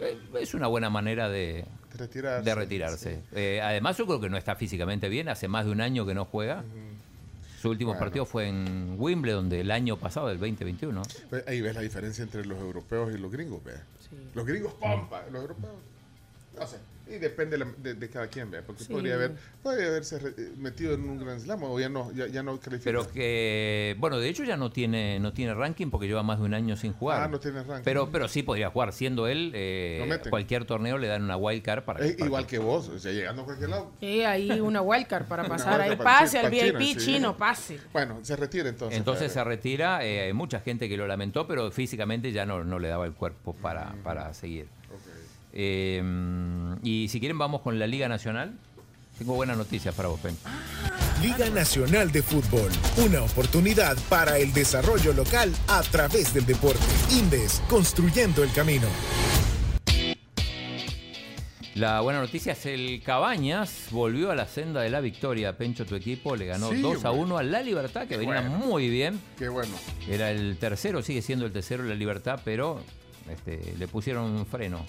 Eh, 0.00 0.18
Es 0.40 0.54
una 0.54 0.66
buena 0.66 0.90
manera 0.90 1.28
de, 1.28 1.64
retirarse. 1.96 2.44
de 2.48 2.54
retirarse. 2.54 3.20
Eh, 3.32 3.60
además, 3.62 3.96
yo 3.96 4.06
creo 4.06 4.20
que 4.20 4.28
no 4.28 4.36
está 4.36 4.56
físicamente 4.56 5.08
bien, 5.08 5.28
hace 5.28 5.48
más 5.48 5.64
de 5.66 5.72
un 5.72 5.80
año 5.80 6.04
que 6.06 6.14
no 6.14 6.24
juega. 6.24 6.64
Su 7.60 7.70
último 7.70 7.92
Bueno. 7.92 8.00
partido 8.00 8.26
fue 8.26 8.46
en 8.48 8.96
Wimbledon 8.98 9.48
del 9.48 9.70
año 9.70 9.96
pasado, 9.96 10.28
del 10.28 10.38
2021. 10.38 11.02
Ve- 11.30 11.44
Ahí 11.46 11.60
ves 11.62 11.74
la 11.74 11.80
diferencia 11.80 12.22
entre 12.22 12.44
los 12.44 12.58
europeos 12.58 13.14
y 13.14 13.18
los 13.18 13.30
gringos, 13.32 13.64
vea. 13.64 13.82
Los 14.34 14.44
gringos 14.46 14.74
pompa, 14.74 15.22
los 15.30 15.40
europeos. 15.42 15.72
No 16.58 16.66
sé. 16.66 16.76
Y 17.06 17.18
depende 17.18 17.58
de, 17.58 17.64
la- 17.66 17.72
de- 17.76 17.94
de 17.94 18.08
cada 18.10 18.28
quien, 18.28 18.50
vea. 18.50 18.62
Porque 18.62 18.84
Sí. 18.84 18.92
podría, 18.92 19.14
haber, 19.14 19.32
podría 19.62 19.88
haberse 19.88 20.18
re- 20.18 20.34
eh, 20.38 20.52
metido 20.56 20.94
en 20.94 21.02
un 21.08 21.18
Grand 21.18 21.38
Slam 21.40 21.62
o 21.64 21.78
ya 21.78 21.88
no, 21.90 22.10
ya, 22.12 22.26
ya 22.28 22.42
no 22.42 22.58
califica. 22.58 22.84
Pero 22.84 23.10
que, 23.12 23.94
bueno, 23.98 24.18
de 24.18 24.28
hecho 24.28 24.42
ya 24.44 24.56
no 24.56 24.70
tiene 24.70 25.20
no 25.20 25.32
tiene 25.32 25.52
ranking 25.54 25.90
porque 25.90 26.06
lleva 26.06 26.22
más 26.22 26.38
de 26.38 26.44
un 26.46 26.54
año 26.54 26.76
sin 26.76 26.92
jugar. 26.94 27.22
Ah, 27.22 27.28
no 27.28 27.38
tiene 27.40 27.62
ranking. 27.62 27.84
Pero, 27.84 28.10
pero 28.10 28.26
sí 28.28 28.42
podría 28.42 28.70
jugar. 28.70 28.92
Siendo 28.92 29.26
él, 29.28 29.50
eh, 29.54 30.18
cualquier 30.30 30.64
torneo 30.64 30.96
le 30.98 31.06
dan 31.08 31.22
una 31.22 31.36
wild 31.36 31.62
card 31.62 31.84
para, 31.84 32.04
Es 32.04 32.14
para 32.14 32.26
igual 32.26 32.46
que 32.46 32.58
vos, 32.58 32.88
o 32.88 32.98
sea, 32.98 33.12
llegando 33.12 33.42
a 33.42 33.44
cualquier 33.44 33.68
lado. 33.70 33.92
Sí, 34.00 34.22
ahí 34.22 34.60
una 34.60 34.80
wildcard 34.80 35.26
para 35.26 35.44
pasar. 35.46 35.80
Ahí 35.80 35.90
wildcard 35.90 36.04
pase 36.20 36.38
al 36.38 36.50
VIP 36.50 36.78
China, 36.78 36.78
sí. 36.78 36.96
chino, 37.06 37.36
pase. 37.36 37.78
Bueno, 37.92 38.18
se 38.22 38.34
retira 38.36 38.68
entonces. 38.70 38.96
Entonces 38.98 39.30
se 39.32 39.44
retira, 39.44 40.04
eh, 40.04 40.22
hay 40.22 40.32
mucha 40.32 40.60
gente 40.60 40.88
que 40.88 40.96
lo 40.96 41.06
lamentó, 41.06 41.46
pero 41.46 41.70
físicamente 41.70 42.32
ya 42.32 42.46
no, 42.46 42.64
no 42.64 42.78
le 42.78 42.88
daba 42.88 43.04
el 43.04 43.12
cuerpo 43.12 43.52
para, 43.54 43.94
para 44.02 44.32
seguir. 44.32 44.68
Eh, 45.56 46.02
y 46.82 47.08
si 47.08 47.20
quieren 47.20 47.38
vamos 47.38 47.62
con 47.62 47.78
la 47.78 47.86
Liga 47.86 48.08
Nacional. 48.08 48.52
Tengo 49.18 49.34
buenas 49.34 49.56
noticias 49.56 49.94
para 49.94 50.08
vos, 50.08 50.18
Pen. 50.18 50.36
Liga 51.22 51.48
Nacional 51.48 52.10
de 52.10 52.20
Fútbol, 52.20 52.72
una 53.06 53.22
oportunidad 53.22 53.96
para 54.08 54.38
el 54.38 54.52
desarrollo 54.52 55.12
local 55.12 55.52
a 55.68 55.82
través 55.82 56.34
del 56.34 56.44
deporte. 56.44 56.82
Indes, 57.12 57.62
construyendo 57.68 58.42
el 58.42 58.52
camino. 58.52 58.88
La 61.76 62.00
buena 62.00 62.20
noticia 62.20 62.52
es 62.52 62.66
el 62.66 63.02
Cabañas 63.04 63.88
volvió 63.90 64.30
a 64.30 64.34
la 64.34 64.46
senda 64.46 64.80
de 64.82 64.90
la 64.90 65.00
victoria. 65.00 65.56
Pencho, 65.56 65.86
tu 65.86 65.94
equipo 65.94 66.34
le 66.36 66.46
ganó 66.46 66.70
Sí, 66.70 66.80
2 66.80 67.04
a 67.04 67.10
hombre. 67.10 67.24
1 67.26 67.38
a 67.38 67.42
La 67.44 67.62
Libertad, 67.62 68.06
que 68.06 68.16
venía 68.16 68.40
bueno. 68.42 68.58
muy 68.58 68.88
bien. 68.88 69.20
Qué 69.38 69.48
bueno. 69.48 69.74
Era 70.08 70.30
el 70.30 70.56
tercero, 70.56 71.02
sigue 71.02 71.22
siendo 71.22 71.46
el 71.46 71.52
tercero 71.52 71.84
La 71.84 71.94
Libertad, 71.94 72.40
pero 72.44 72.80
este, 73.28 73.74
le 73.76 73.88
pusieron 73.88 74.24
un 74.24 74.46
freno 74.46 74.84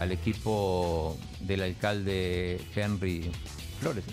al 0.00 0.10
equipo 0.12 1.16
del 1.40 1.62
alcalde 1.62 2.60
Henry 2.74 3.30
Flores. 3.80 4.02
¿sí? 4.04 4.12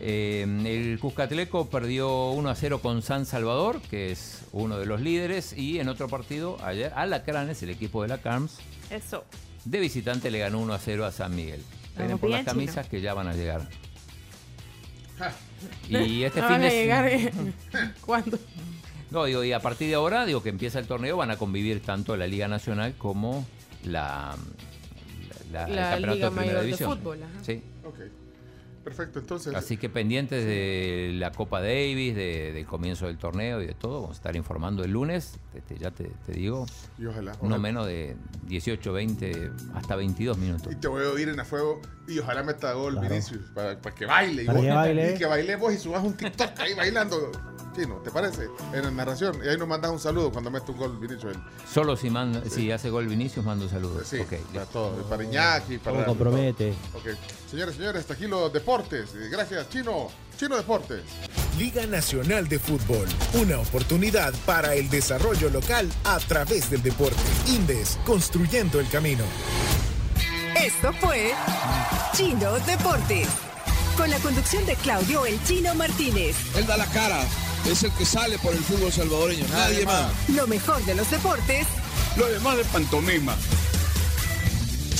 Eh, 0.00 0.42
el 0.66 0.98
Cuscatleco 0.98 1.70
perdió 1.70 2.30
1 2.32 2.50
a 2.50 2.54
0 2.54 2.80
con 2.82 3.00
San 3.02 3.24
Salvador, 3.26 3.80
que 3.80 4.10
es 4.12 4.42
uno 4.52 4.78
de 4.78 4.86
los 4.86 5.00
líderes, 5.00 5.52
y 5.56 5.78
en 5.78 5.88
otro 5.88 6.08
partido, 6.08 6.58
ayer, 6.62 6.92
Alacranes, 6.96 7.62
el 7.62 7.70
equipo 7.70 8.02
de 8.02 8.08
la 8.08 8.18
CARMS, 8.18 8.58
Eso. 8.90 9.24
de 9.64 9.80
visitante 9.80 10.30
le 10.30 10.40
ganó 10.40 10.58
1 10.58 10.74
a 10.74 10.78
0 10.78 11.06
a 11.06 11.12
San 11.12 11.34
Miguel. 11.34 11.62
Esperen 11.84 12.18
por 12.18 12.28
las 12.30 12.44
camisas 12.44 12.88
que 12.88 13.00
ya 13.00 13.14
van 13.14 13.28
a 13.28 13.34
llegar. 13.34 13.68
Ja. 15.18 15.32
Y 15.88 16.22
este 16.24 16.40
No 16.40 16.48
fin 16.48 16.54
van 16.54 16.60
de 16.62 16.66
a 16.68 16.70
llegar. 16.72 17.06
eh. 17.08 17.32
¿Cuándo? 18.04 18.38
No, 19.10 19.24
digo, 19.24 19.42
y 19.44 19.52
a 19.52 19.60
partir 19.60 19.88
de 19.88 19.94
ahora, 19.94 20.24
digo 20.26 20.42
que 20.42 20.48
empieza 20.50 20.78
el 20.78 20.86
torneo, 20.86 21.16
van 21.16 21.30
a 21.30 21.36
convivir 21.36 21.80
tanto 21.82 22.16
la 22.16 22.26
Liga 22.26 22.48
Nacional 22.48 22.94
como 22.96 23.44
la, 23.84 24.36
la, 25.52 25.64
el 25.66 25.74
campeonato 25.76 26.14
Liga 26.14 26.30
de 26.30 26.30
Primera 26.30 26.30
Mayor 26.30 26.60
de 26.60 26.64
División. 26.66 26.98
Fútbol, 26.98 27.22
ajá. 27.22 27.44
Sí. 27.44 27.62
Perfecto, 28.84 29.18
entonces. 29.18 29.54
Así 29.54 29.76
que 29.76 29.90
pendientes 29.90 30.44
de 30.44 31.10
la 31.14 31.32
Copa 31.32 31.60
Davis, 31.60 32.14
de- 32.16 32.52
del 32.52 32.64
comienzo 32.66 33.06
del 33.06 33.18
torneo 33.18 33.60
y 33.62 33.66
de 33.66 33.74
todo, 33.74 34.00
vamos 34.00 34.16
a 34.16 34.18
estar 34.18 34.34
informando 34.36 34.82
el 34.84 34.90
lunes, 34.92 35.38
este, 35.54 35.78
ya 35.78 35.90
te, 35.90 36.04
te 36.26 36.32
digo, 36.32 36.64
Y 36.98 37.04
ojalá. 37.04 37.32
no 37.32 37.38
ojalá. 37.40 37.58
menos 37.58 37.86
de 37.86 38.16
18, 38.46 38.92
20, 38.92 39.50
hasta 39.74 39.96
22 39.96 40.38
minutos. 40.38 40.72
Y 40.72 40.76
te 40.76 40.88
voy 40.88 41.04
a 41.04 41.10
oír 41.10 41.28
en 41.28 41.38
a 41.40 41.44
fuego 41.44 41.80
y 42.08 42.18
ojalá 42.20 42.42
meta 42.42 42.72
gol 42.72 42.98
Vinicius 43.00 43.50
para, 43.54 43.78
para 43.78 43.94
que 43.94 44.06
baile. 44.06 44.44
y 44.44 44.46
Para 44.46 44.58
vos- 44.58 44.66
que 44.66 44.72
baile. 44.72 45.14
Y 45.14 45.18
que 45.18 45.26
bailemos 45.26 45.72
y 45.74 45.76
subas 45.78 46.02
un 46.02 46.14
TikTok 46.16 46.58
ahí 46.60 46.74
bailando. 46.74 47.30
Chino, 47.76 47.96
¿te 48.02 48.10
parece? 48.10 48.48
En 48.74 48.82
la 48.82 48.90
narración. 48.90 49.36
Y 49.44 49.48
ahí 49.48 49.56
nos 49.56 49.68
mandas 49.68 49.92
un 49.92 50.00
saludo 50.00 50.32
cuando 50.32 50.50
mete 50.50 50.72
un 50.72 50.78
gol 50.78 50.98
Vinicius. 50.98 51.36
Solo 51.72 51.96
si, 51.96 52.10
manda, 52.10 52.42
si 52.48 52.72
hace 52.72 52.90
gol 52.90 53.06
Vinicius, 53.06 53.44
mando 53.44 53.68
saludos. 53.68 54.08
Sí, 54.08 54.18
Ok, 54.18 54.32
para 54.52 54.66
todo. 54.66 54.96
Para 55.08 55.22
Iñaki, 55.22 55.78
para... 55.78 55.92
¿Cómo 55.98 56.06
compromete? 56.06 56.74
Ok. 56.94 57.06
Señores, 57.50 57.74
señores, 57.74 58.02
hasta 58.02 58.14
aquí 58.14 58.26
los 58.28 58.52
deportes. 58.52 59.10
Eh, 59.14 59.28
Gracias, 59.28 59.68
Chino. 59.70 60.08
Chino 60.38 60.56
Deportes. 60.56 61.02
Liga 61.58 61.84
Nacional 61.86 62.48
de 62.48 62.58
Fútbol, 62.58 63.06
una 63.34 63.58
oportunidad 63.58 64.32
para 64.46 64.74
el 64.74 64.88
desarrollo 64.88 65.50
local 65.50 65.90
a 66.04 66.18
través 66.20 66.70
del 66.70 66.82
deporte. 66.82 67.20
Indes, 67.48 67.98
construyendo 68.06 68.80
el 68.80 68.88
camino. 68.88 69.24
Esto 70.56 70.92
fue 70.94 71.32
Chino 72.14 72.52
Deportes. 72.60 73.28
Con 73.96 74.08
la 74.10 74.18
conducción 74.20 74.64
de 74.64 74.76
Claudio 74.76 75.26
El 75.26 75.42
Chino 75.44 75.74
Martínez. 75.74 76.36
Él 76.56 76.66
da 76.66 76.76
la 76.76 76.86
cara, 76.86 77.22
es 77.66 77.82
el 77.82 77.92
que 77.92 78.06
sale 78.06 78.38
por 78.38 78.54
el 78.54 78.60
fútbol 78.60 78.92
salvadoreño, 78.92 79.44
nadie 79.50 79.84
más. 79.84 80.10
Lo 80.30 80.46
mejor 80.46 80.82
de 80.86 80.94
los 80.94 81.10
deportes 81.10 81.66
Lo 82.16 82.26
demás 82.28 82.56
de 82.56 82.64
pantomima. 82.64 83.36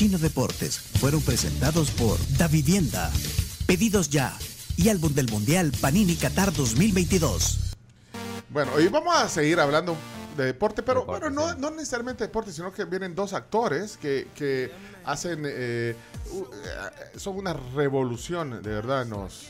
Chino 0.01 0.17
Deportes 0.17 0.79
fueron 0.79 1.21
presentados 1.21 1.91
por 1.91 2.17
Da 2.39 2.49
Vivienda, 2.49 3.11
Pedidos 3.67 4.09
Ya 4.09 4.35
y 4.79 4.89
Álbum 4.89 5.13
del 5.13 5.31
Mundial 5.31 5.73
Panini 5.79 6.17
Qatar 6.17 6.55
2022. 6.55 7.75
Bueno, 8.49 8.73
hoy 8.77 8.89
vamos 8.89 9.15
a 9.15 9.29
seguir 9.29 9.61
hablando 9.61 9.95
de 10.39 10.47
deporte, 10.47 10.83
pero 10.83 11.05
bueno, 11.05 11.29
no, 11.29 11.55
no 11.55 11.71
necesariamente 11.71 12.25
deporte, 12.25 12.51
sino 12.51 12.73
que 12.73 12.87
vienen 12.87 13.15
dos 13.15 13.35
actores 13.35 13.99
que, 13.99 14.29
que 14.35 14.73
hacen, 15.05 15.45
eh, 15.45 15.51
eh, 15.91 15.95
son 17.17 17.37
una 17.37 17.53
revolución 17.53 18.63
de 18.63 18.71
verdad 18.71 19.03
en 19.03 19.11
los, 19.11 19.49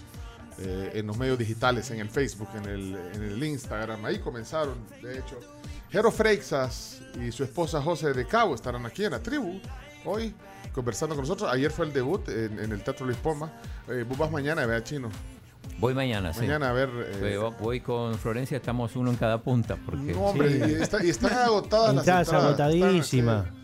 eh, 0.58 0.90
en 0.94 1.06
los 1.06 1.16
medios 1.16 1.38
digitales, 1.38 1.92
en 1.92 2.00
el 2.00 2.10
Facebook, 2.10 2.48
en 2.56 2.64
el, 2.64 2.96
en 3.14 3.22
el 3.22 3.44
Instagram. 3.44 4.04
Ahí 4.04 4.18
comenzaron, 4.18 4.84
de 5.00 5.16
hecho. 5.16 5.38
Jero 5.92 6.10
Freixas 6.10 7.02
y 7.24 7.30
su 7.30 7.44
esposa 7.44 7.80
José 7.80 8.12
de 8.12 8.26
Cabo 8.26 8.56
estarán 8.56 8.84
aquí 8.84 9.04
en 9.04 9.12
la 9.12 9.20
tribu 9.20 9.60
hoy 10.04 10.34
conversando 10.74 11.14
con 11.14 11.22
nosotros. 11.22 11.50
Ayer 11.52 11.70
fue 11.70 11.86
el 11.86 11.92
debut 11.92 12.28
en, 12.28 12.58
en 12.58 12.72
el 12.72 12.82
Teatro 12.82 13.06
Luis 13.06 13.18
Poma. 13.18 13.50
Eh, 13.88 14.04
vos 14.08 14.16
vas 14.18 14.30
mañana, 14.30 14.64
vea 14.66 14.82
chino. 14.84 15.10
Voy 15.78 15.94
mañana, 15.94 16.32
sí. 16.32 16.40
Mañana 16.40 16.70
a 16.70 16.72
ver. 16.72 16.90
eh, 17.22 17.36
Voy- 17.38 17.54
Voy 17.60 17.80
con 17.80 18.14
Florencia, 18.16 18.56
estamos 18.56 18.96
uno 18.96 19.10
en 19.10 19.16
cada 19.16 19.38
punta. 19.42 19.76
Porque, 19.84 20.12
No, 20.12 20.26
hombre, 20.26 20.50
Sí. 20.52 20.72
y, 20.78 20.82
está- 20.82 21.04
y 21.04 21.10
están 21.10 21.32
agotadas 21.38 21.94
las 21.94 22.06
Estás 22.06 22.26
entradas. 22.28 22.50
Están, 22.50 22.66
agotadísima. 22.70 23.44
sí. 23.44 23.56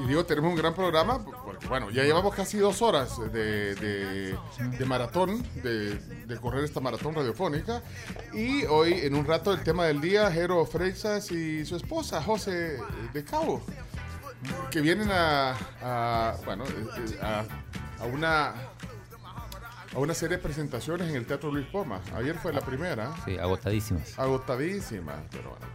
Y 0.03 0.07
digo, 0.09 0.25
tenemos 0.25 0.51
un 0.51 0.57
gran 0.57 0.75
programa, 0.75 1.25
porque 1.45 1.67
bueno, 1.69 1.91
ya 1.91 2.03
llevamos 2.05 2.35
casi 2.35 2.59
dos 2.59 2.81
horas 2.83 3.19
de, 3.33 3.75
de- 3.75 4.39
de 4.79 4.85
maratón, 4.87 5.43
de, 5.63 5.97
de 5.99 6.37
correr 6.41 6.65
esta 6.65 6.81
maratón 6.81 7.15
radiofónica. 7.15 7.83
Y 8.33 8.65
hoy, 8.65 8.93
en 9.03 9.15
un 9.15 9.25
rato, 9.27 9.53
el 9.53 9.63
tema 9.63 9.85
del 9.87 10.01
día, 10.01 10.31
Jero 10.31 10.65
Freixas 10.65 11.31
y 11.33 11.65
su 11.67 11.77
esposa, 11.77 12.23
José 12.23 12.79
de 13.13 13.25
Cabo, 13.25 13.63
que 14.71 14.81
vienen 14.81 15.11
a, 15.13 15.55
a, 15.83 16.37
bueno, 16.45 16.65
eh, 16.65 16.87
eh, 16.99 17.19
a, 17.23 17.45
a 18.03 18.07
una... 18.07 18.55
A 19.95 19.99
una 19.99 20.13
serie 20.15 20.39
de 20.39 20.43
presentaciones 20.43 21.09
en 21.09 21.15
el 21.15 21.25
Teatro 21.25 21.53
Luis 21.53 21.67
Poma. 21.67 22.01
Ayer 22.17 22.37
fue 22.37 22.53
la 22.53 22.61
primera. 22.61 23.15
Sí, 23.25 23.39
agotadísimas. 23.39 24.19
Agotadísima, 24.19 25.23
pero 25.31 25.51
bueno. 25.51 25.67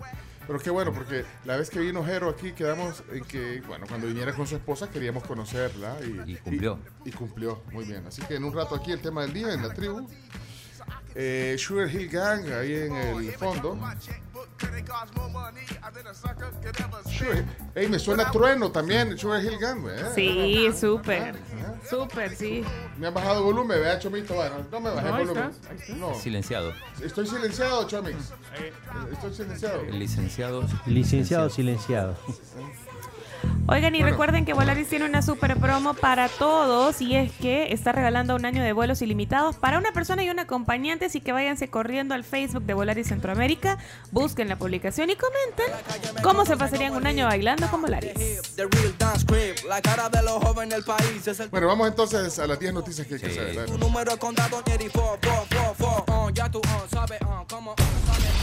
Pero 0.46 0.60
qué 0.60 0.70
bueno, 0.72 0.91
porque 0.91 1.24
la 1.46 1.58
vez 1.58 1.70
que 1.70 1.80
vino 1.80 2.04
Jero 2.04 2.28
aquí 2.28 2.54
quedamos 2.54 3.04
en 3.12 3.24
que, 3.24 3.62
bueno, 3.68 3.86
cuando 3.88 4.08
viniera 4.08 4.34
con 4.34 4.48
su 4.48 4.56
esposa 4.56 4.90
queríamos 4.90 5.24
conocerla 5.24 5.98
y, 6.02 6.34
Y 6.34 6.36
cumplió. 6.38 6.80
Y, 7.06 7.10
y 7.10 7.12
cumplió, 7.12 7.62
muy 7.72 7.86
bien. 7.86 8.06
Así 8.08 8.22
que 8.24 8.36
en 8.36 8.44
un 8.44 8.54
rato 8.54 8.76
aquí 8.76 8.91
el 8.91 9.00
tema 9.00 9.22
del 9.22 9.32
día 9.32 9.54
en 9.54 9.62
la 9.62 9.74
tribu. 9.74 10.08
Eh, 11.16 11.56
Sugar 11.58 11.90
Hill 11.90 12.10
Gang 12.10 12.52
ahí 12.52 12.74
en 12.74 12.96
el 12.96 13.32
fondo. 13.34 13.78
Sugar- 17.06 17.45
Ey, 17.76 17.88
me 17.88 17.99
suena 17.99 18.30
trueno 18.31 18.72
también, 18.72 19.18
Sugar 19.18 19.44
Hill 19.44 19.57
Gang, 19.60 19.86
¿eh? 19.88 20.06
Sí, 20.15 20.69
súper. 20.77 21.36
Súper, 21.90 22.36
sí. 22.36 22.64
Me 22.98 23.07
han 23.07 23.14
bajado 23.14 23.40
el 23.40 23.44
volumen, 23.45 23.80
vea, 23.80 23.98
Chomito. 23.99 24.34
Bueno, 24.36 24.56
no 24.72 24.80
me 24.80 24.90
bajé 24.91 25.10
No, 25.10 25.18
el 25.18 25.27
volumen. 25.27 25.49
está, 25.49 25.73
está. 25.73 25.95
No. 25.95 26.14
Silenciado. 26.15 26.73
Estoy 27.02 27.27
silenciado, 27.27 27.88
Chomix. 27.88 28.34
Estoy 29.11 29.34
silenciado. 29.34 29.81
El 29.81 29.99
licenciado. 29.99 30.64
Licenciado 30.86 31.49
silenciado. 31.49 32.18
Oigan, 33.68 33.94
y 33.94 34.00
Bueno. 34.00 34.12
recuerden 34.12 34.46
que 34.46 34.54
Volaris 34.54 34.88
tiene 34.90 35.06
una 35.06 35.22
super 35.22 35.56
promo 35.58 35.94
para 35.94 36.28
todos 36.28 37.02
y 37.02 37.16
es 37.16 37.32
que 37.34 37.72
está 37.72 37.92
regalando 37.92 38.36
un 38.36 38.46
año 38.46 38.64
de 38.64 38.74
vuelos 38.74 39.02
ilimitados 39.04 39.58
para 39.58 39.78
una 39.78 39.92
persona 39.92 40.24
y 40.24 40.30
un 40.30 40.40
acompañante, 40.40 41.06
así 41.06 41.22
que 41.22 41.32
váyanse 41.34 41.70
corriendo 41.70 42.16
al 42.16 42.24
Facebook 42.24 42.64
de 42.64 42.74
Volaris 42.74 43.08
Centroamérica, 43.08 43.78
busquen 44.12 44.50
la 44.50 44.56
publicación 44.56 45.10
y 45.12 45.16
comenten 45.16 45.68
cómo 46.24 46.46
se 46.46 46.58
pasarían 46.58 46.96
un 46.96 47.06
año 47.06 47.26
bailando 47.28 47.68
con 47.70 47.82
Volaris. 47.82 48.14
Bueno, 51.52 51.68
vamos 51.68 51.88
entonces 51.90 52.40
a 52.40 52.48
las 52.48 52.60
10 52.60 52.74
noticias 52.74 53.06
que 53.08 53.16
hay 53.16 53.22
que 53.22 53.34
saber. 53.34 53.66
tu 53.68 53.78
número 53.78 54.12
de 54.12 54.18
condado 54.18 54.58
8444, 54.58 56.30
ya 56.32 56.50
tú 56.50 56.62
sabes 56.92 57.20
cómo 57.50 57.76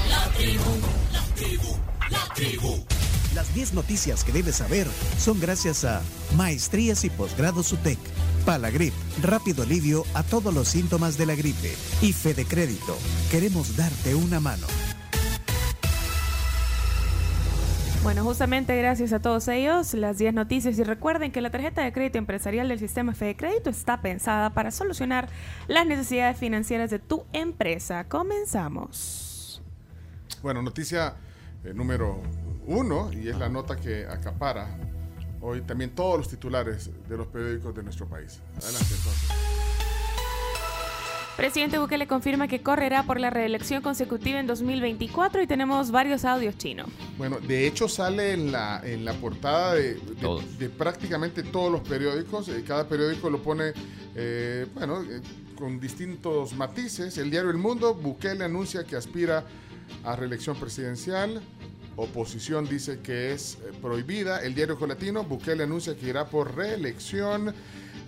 La 0.08 0.24
tribu, 0.36 0.70
la 1.12 1.20
tribu, 1.34 1.76
la 2.10 2.34
tribu. 2.34 2.95
Las 3.36 3.52
10 3.52 3.74
noticias 3.74 4.24
que 4.24 4.32
debes 4.32 4.56
saber 4.56 4.86
son 5.18 5.38
gracias 5.38 5.84
a 5.84 6.00
Maestrías 6.38 7.04
y 7.04 7.10
Posgrados 7.10 7.70
UTEC, 7.70 7.98
Palagrip, 8.46 8.94
rápido 9.22 9.62
alivio 9.62 10.04
a 10.14 10.22
todos 10.22 10.54
los 10.54 10.68
síntomas 10.68 11.18
de 11.18 11.26
la 11.26 11.34
gripe 11.34 11.74
y 12.00 12.14
Fede 12.14 12.46
Crédito. 12.46 12.96
Queremos 13.30 13.76
darte 13.76 14.14
una 14.14 14.40
mano. 14.40 14.66
Bueno, 18.02 18.24
justamente 18.24 18.74
gracias 18.74 19.12
a 19.12 19.20
todos 19.20 19.48
ellos, 19.48 19.92
las 19.92 20.16
10 20.16 20.32
noticias 20.32 20.78
y 20.78 20.82
recuerden 20.82 21.30
que 21.30 21.42
la 21.42 21.50
tarjeta 21.50 21.84
de 21.84 21.92
crédito 21.92 22.16
empresarial 22.16 22.70
del 22.70 22.78
sistema 22.78 23.12
Fede 23.12 23.36
Crédito 23.36 23.68
está 23.68 24.00
pensada 24.00 24.54
para 24.54 24.70
solucionar 24.70 25.28
las 25.68 25.86
necesidades 25.86 26.38
financieras 26.38 26.88
de 26.88 27.00
tu 27.00 27.26
empresa. 27.34 28.04
Comenzamos. 28.08 29.60
Bueno, 30.42 30.62
noticia 30.62 31.16
eh, 31.64 31.74
número 31.74 32.22
uno, 32.66 33.10
y 33.12 33.28
es 33.28 33.38
la 33.38 33.48
nota 33.48 33.76
que 33.76 34.06
acapara 34.06 34.76
hoy 35.40 35.60
también 35.62 35.90
todos 35.94 36.18
los 36.18 36.28
titulares 36.28 36.90
de 37.08 37.16
los 37.16 37.26
periódicos 37.28 37.74
de 37.74 37.82
nuestro 37.82 38.06
país. 38.06 38.40
Adelante 38.62 38.94
entonces. 38.94 39.30
Presidente 41.36 41.76
Bukele 41.76 42.06
confirma 42.06 42.48
que 42.48 42.62
correrá 42.62 43.02
por 43.02 43.20
la 43.20 43.28
reelección 43.28 43.82
consecutiva 43.82 44.40
en 44.40 44.46
2024 44.46 45.42
y 45.42 45.46
tenemos 45.46 45.90
varios 45.90 46.24
audios 46.24 46.56
chinos. 46.56 46.88
Bueno, 47.18 47.38
de 47.40 47.66
hecho 47.66 47.88
sale 47.88 48.32
en 48.32 48.50
la, 48.50 48.80
en 48.82 49.04
la 49.04 49.12
portada 49.12 49.74
de, 49.74 49.94
de- 49.96 50.46
de 50.58 50.68
prácticamente 50.70 51.42
todos 51.42 51.70
los 51.70 51.82
periódicos. 51.86 52.48
eh, 52.48 52.64
Cada 52.66 52.88
periódico 52.88 53.28
lo 53.28 53.42
pone, 53.42 53.74
eh, 54.14 54.66
bueno, 54.74 55.02
eh, 55.02 55.20
con 55.58 55.78
distintos 55.78 56.54
matices. 56.54 57.18
El 57.18 57.30
diario 57.30 57.50
El 57.50 57.58
Mundo, 57.58 57.92
Bukele 57.94 58.42
anuncia 58.42 58.84
que 58.84 58.96
aspira 58.96 59.44
a 60.04 60.16
reelección 60.16 60.56
presidencial. 60.56 61.42
Oposición 61.96 62.68
dice 62.68 63.00
que 63.00 63.32
es 63.32 63.54
eh, 63.54 63.72
prohibida. 63.80 64.42
El 64.42 64.54
diario 64.54 64.78
Colatino, 64.78 65.24
Bukele 65.24 65.64
anuncia 65.64 65.96
que 65.96 66.08
irá 66.08 66.26
por 66.26 66.54
reelección. 66.54 67.54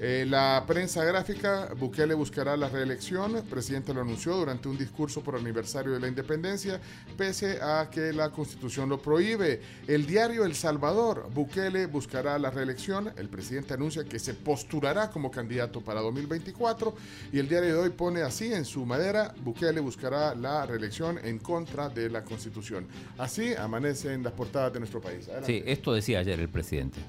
Eh, 0.00 0.24
la 0.28 0.62
prensa 0.64 1.04
gráfica, 1.04 1.70
Bukele 1.76 2.14
buscará 2.14 2.56
la 2.56 2.68
reelección. 2.68 3.36
El 3.36 3.42
presidente 3.42 3.92
lo 3.92 4.02
anunció 4.02 4.36
durante 4.36 4.68
un 4.68 4.78
discurso 4.78 5.22
por 5.22 5.34
aniversario 5.34 5.92
de 5.92 5.98
la 5.98 6.06
independencia, 6.06 6.80
pese 7.16 7.58
a 7.60 7.90
que 7.90 8.12
la 8.12 8.30
constitución 8.30 8.88
lo 8.88 9.02
prohíbe. 9.02 9.60
El 9.88 10.06
diario 10.06 10.44
El 10.44 10.54
Salvador, 10.54 11.28
Bukele 11.34 11.86
buscará 11.86 12.38
la 12.38 12.50
reelección. 12.50 13.12
El 13.16 13.28
presidente 13.28 13.74
anuncia 13.74 14.04
que 14.04 14.20
se 14.20 14.34
postulará 14.34 15.10
como 15.10 15.32
candidato 15.32 15.80
para 15.80 16.00
2024. 16.00 16.94
Y 17.32 17.40
el 17.40 17.48
diario 17.48 17.74
de 17.74 17.80
hoy 17.80 17.90
pone 17.90 18.22
así 18.22 18.52
en 18.52 18.64
su 18.64 18.86
madera, 18.86 19.34
Bukele 19.42 19.80
buscará 19.80 20.34
la 20.36 20.64
reelección 20.64 21.18
en 21.24 21.38
contra 21.38 21.88
de 21.88 22.08
la 22.08 22.22
constitución. 22.22 22.86
Así 23.16 23.52
amanecen 23.54 24.22
las 24.22 24.32
portadas 24.32 24.72
de 24.72 24.78
nuestro 24.78 25.00
país. 25.00 25.24
Adelante. 25.26 25.46
Sí, 25.46 25.62
esto 25.66 25.92
decía 25.92 26.20
ayer 26.20 26.38
el 26.38 26.48
presidente. 26.48 27.00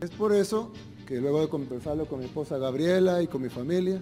Es 0.00 0.10
por 0.10 0.32
eso 0.32 0.72
que 1.12 1.20
luego 1.20 1.42
de 1.42 1.48
conversarlo 1.50 2.06
con 2.06 2.20
mi 2.20 2.24
esposa 2.24 2.56
Gabriela 2.56 3.20
y 3.20 3.26
con 3.26 3.42
mi 3.42 3.50
familia, 3.50 4.00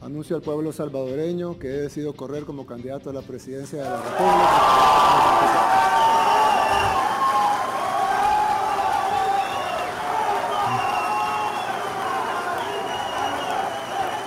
anuncio 0.00 0.34
al 0.34 0.42
pueblo 0.42 0.72
salvadoreño 0.72 1.56
que 1.56 1.68
he 1.68 1.80
decidido 1.82 2.14
correr 2.14 2.42
como 2.42 2.66
candidato 2.66 3.10
a 3.10 3.12
la 3.12 3.22
presidencia 3.22 3.78
de 3.78 3.90
la 3.90 3.96
República. 3.96 4.50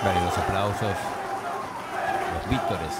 Vale, 0.04 0.24
los 0.24 0.38
aplausos, 0.38 0.96
los 2.32 2.50
vítores. 2.50 2.94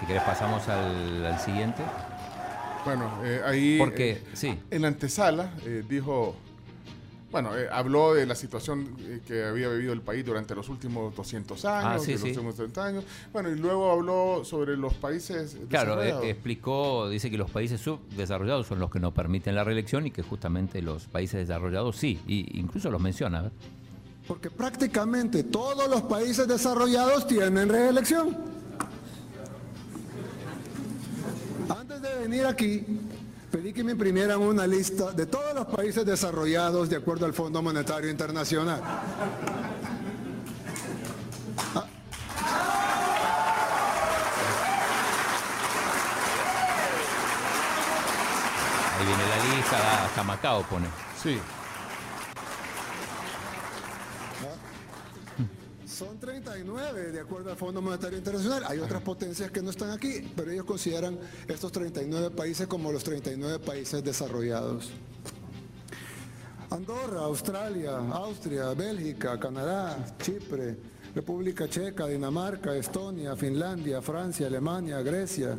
Si 0.00 0.06
querés 0.06 0.22
pasamos 0.40 0.68
al, 0.68 1.26
al 1.26 1.38
siguiente. 1.38 1.82
Bueno, 2.86 3.10
eh, 3.22 3.42
ahí 3.44 3.76
Porque, 3.78 4.12
eh, 4.12 4.22
sí. 4.32 4.58
en 4.70 4.80
la 4.82 4.88
antesala 4.88 5.52
eh, 5.66 5.84
dijo, 5.86 6.34
bueno, 7.30 7.54
eh, 7.58 7.68
habló 7.70 8.14
de 8.14 8.24
la 8.24 8.34
situación 8.34 8.96
que 9.26 9.44
había 9.44 9.68
vivido 9.68 9.92
el 9.92 10.00
país 10.00 10.24
durante 10.24 10.54
los 10.54 10.70
últimos 10.70 11.14
200 11.14 11.62
años, 11.66 11.84
Ah, 11.84 11.98
sí, 11.98 12.06
de 12.06 12.12
los 12.14 12.22
sí. 12.22 12.28
últimos 12.30 12.54
30 12.54 12.84
años. 12.86 13.04
Bueno, 13.34 13.50
y 13.50 13.56
luego 13.56 13.92
habló 13.92 14.42
sobre 14.46 14.78
los 14.78 14.94
países 14.94 15.58
Claro, 15.68 16.02
eh, 16.02 16.30
explicó, 16.30 17.10
dice 17.10 17.30
que 17.30 17.36
los 17.36 17.50
países 17.50 17.78
subdesarrollados 17.82 18.66
son 18.66 18.78
los 18.78 18.90
que 18.90 18.98
no 18.98 19.12
permiten 19.12 19.54
la 19.54 19.62
reelección 19.62 20.06
y 20.06 20.10
que 20.10 20.22
justamente 20.22 20.80
los 20.80 21.04
países 21.04 21.46
desarrollados 21.46 21.96
sí, 21.96 22.18
y 22.26 22.58
incluso 22.58 22.90
los 22.90 23.00
menciona. 23.02 23.50
Porque 24.26 24.48
prácticamente 24.50 25.44
todos 25.44 25.86
los 25.90 26.00
países 26.02 26.48
desarrollados 26.48 27.26
tienen 27.26 27.68
reelección. 27.68 28.48
Antes 31.68 32.02
de 32.02 32.08
venir 32.20 32.46
aquí, 32.46 32.84
pedí 33.50 33.72
que 33.72 33.82
me 33.82 33.92
imprimieran 33.92 34.40
una 34.40 34.66
lista 34.66 35.12
de 35.12 35.26
todos 35.26 35.54
los 35.54 35.66
países 35.66 36.04
desarrollados 36.04 36.90
de 36.90 36.96
acuerdo 36.96 37.24
al 37.24 37.32
Fondo 37.32 37.62
Monetario 37.62 38.10
Internacional. 38.10 38.82
Ahí 48.98 49.06
viene 49.06 49.22
la 49.26 49.56
lista, 49.56 50.04
hasta 50.04 50.22
Macao 50.22 50.62
pone. 50.64 50.88
Sí. 51.22 51.38
Son 56.00 56.18
39 56.18 57.12
de 57.12 57.20
acuerdo 57.20 57.50
al 57.50 57.58
Fondo 57.58 57.82
Monetario 57.82 58.16
Internacional. 58.16 58.64
Hay 58.66 58.78
otras 58.78 59.02
potencias 59.02 59.50
que 59.50 59.60
no 59.60 59.68
están 59.68 59.90
aquí, 59.90 60.32
pero 60.34 60.50
ellos 60.50 60.64
consideran 60.64 61.18
estos 61.46 61.70
39 61.72 62.30
países 62.30 62.66
como 62.66 62.90
los 62.90 63.04
39 63.04 63.58
países 63.58 64.02
desarrollados. 64.02 64.88
Andorra, 66.70 67.20
Australia, 67.20 67.98
Austria, 67.98 68.72
Bélgica, 68.72 69.38
Canadá, 69.38 70.14
Chipre, 70.22 70.78
República 71.14 71.68
Checa, 71.68 72.06
Dinamarca, 72.06 72.74
Estonia, 72.74 73.36
Finlandia, 73.36 74.00
Francia, 74.00 74.46
Alemania, 74.46 75.02
Grecia, 75.02 75.58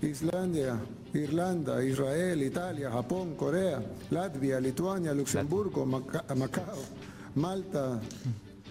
Islandia, 0.00 0.80
Irlanda, 1.12 1.84
Israel, 1.84 2.42
Italia, 2.42 2.90
Japón, 2.90 3.34
Corea, 3.34 3.82
Latvia, 4.10 4.58
Lituania, 4.58 5.12
Luxemburgo, 5.12 5.84
Maca- 5.84 6.34
Macao, 6.34 6.78
Malta, 7.34 8.00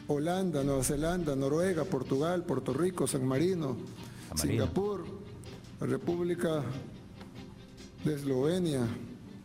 Holanda, 0.08 0.64
Nueva 0.64 0.84
Zelanda, 0.84 1.36
Noruega, 1.36 1.86
Portugal, 1.86 2.44
Puerto 2.44 2.74
Rico, 2.74 3.08
San 3.08 3.26
Marino. 3.26 3.78
Singapur, 4.36 5.06
República 5.80 6.64
de 8.04 8.16
Eslovenia, 8.16 8.88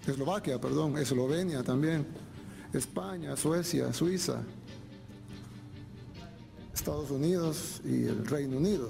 Eslovaquia, 0.06 0.60
perdón, 0.60 0.96
Eslovenia 0.96 1.62
también, 1.62 2.06
España, 2.72 3.36
Suecia, 3.36 3.92
Suiza, 3.92 4.42
Estados 6.72 7.10
Unidos 7.10 7.80
y 7.84 8.04
el 8.04 8.26
Reino 8.26 8.56
Unido. 8.56 8.88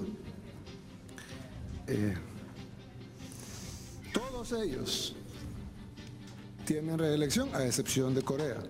Eh, 1.87 2.15
todos 4.13 4.53
ellos 4.53 5.15
tienen 6.65 6.97
reelección, 6.97 7.53
a 7.53 7.65
excepción 7.65 8.13
de 8.15 8.21
Corea. 8.21 8.63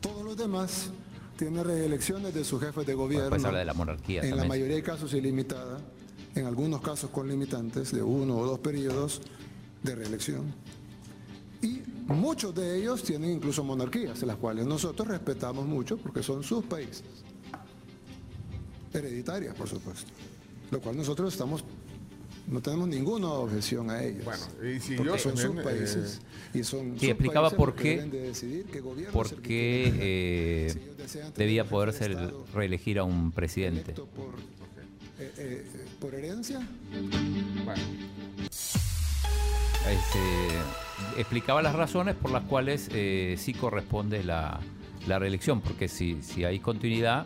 Todos 0.00 0.24
los 0.24 0.36
demás 0.36 0.90
tienen 1.38 1.64
reelecciones 1.64 2.34
de 2.34 2.44
sus 2.44 2.60
jefes 2.60 2.84
de 2.84 2.94
gobierno. 2.94 3.30
Después 3.30 3.44
habla 3.44 3.60
de 3.60 3.64
la 3.64 3.72
monarquía 3.72 4.22
En 4.22 4.36
la 4.36 4.44
mayoría 4.44 4.74
de 4.74 4.82
casos 4.82 5.14
ilimitada, 5.14 5.78
en 6.34 6.46
algunos 6.46 6.82
casos 6.82 7.10
con 7.10 7.28
limitantes 7.28 7.92
de 7.92 8.02
uno 8.02 8.36
o 8.36 8.44
dos 8.44 8.58
periodos 8.58 9.22
de 9.82 9.94
reelección. 9.94 10.52
Y 11.62 11.80
muchos 12.08 12.54
de 12.54 12.78
ellos 12.78 13.04
tienen 13.04 13.30
incluso 13.30 13.62
monarquías, 13.62 14.20
las 14.24 14.36
cuales 14.36 14.66
nosotros 14.66 15.06
respetamos 15.06 15.64
mucho 15.64 15.96
porque 15.96 16.24
son 16.24 16.42
sus 16.42 16.64
países. 16.64 17.04
Hereditarias, 18.92 19.54
por 19.54 19.68
supuesto. 19.68 20.10
Lo 20.72 20.80
cual 20.80 20.96
nosotros 20.96 21.32
estamos, 21.32 21.62
no 22.48 22.60
tenemos 22.60 22.88
ninguna 22.88 23.28
objeción 23.28 23.90
a 23.90 24.02
ellos. 24.02 24.24
Bueno, 24.24 24.42
y 24.74 24.80
si 24.80 24.94
porque 24.96 25.10
yo 25.12 25.18
son 25.18 25.36
sus 25.36 25.56
países. 25.62 26.20
y 26.54 26.62
son 26.64 26.92
Sí, 26.94 27.00
sus 27.00 27.08
explicaba 27.10 27.50
países 27.50 27.56
por 27.58 27.74
qué, 27.74 27.90
deben 27.90 28.10
de 28.10 28.20
decidir 28.22 28.64
qué 28.66 28.80
gobierno 28.80 29.12
por 29.12 29.34
qué 29.42 29.92
eh, 30.00 30.74
debía 31.36 31.64
poder 31.64 31.92
ser 31.92 32.16
reelegir 32.54 32.98
a 32.98 33.04
un 33.04 33.32
presidente. 33.32 33.94
eh, 35.18 35.32
eh, 35.38 35.66
por 36.00 36.14
herencia. 36.14 36.60
Este, 39.90 41.20
explicaba 41.20 41.62
las 41.62 41.74
razones 41.74 42.14
por 42.14 42.30
las 42.30 42.42
cuales 42.44 42.88
eh, 42.92 43.36
sí 43.38 43.54
corresponde 43.54 44.22
la, 44.22 44.60
la 45.06 45.18
reelección, 45.18 45.60
porque 45.60 45.88
si, 45.88 46.22
si 46.22 46.44
hay 46.44 46.58
continuidad 46.60 47.24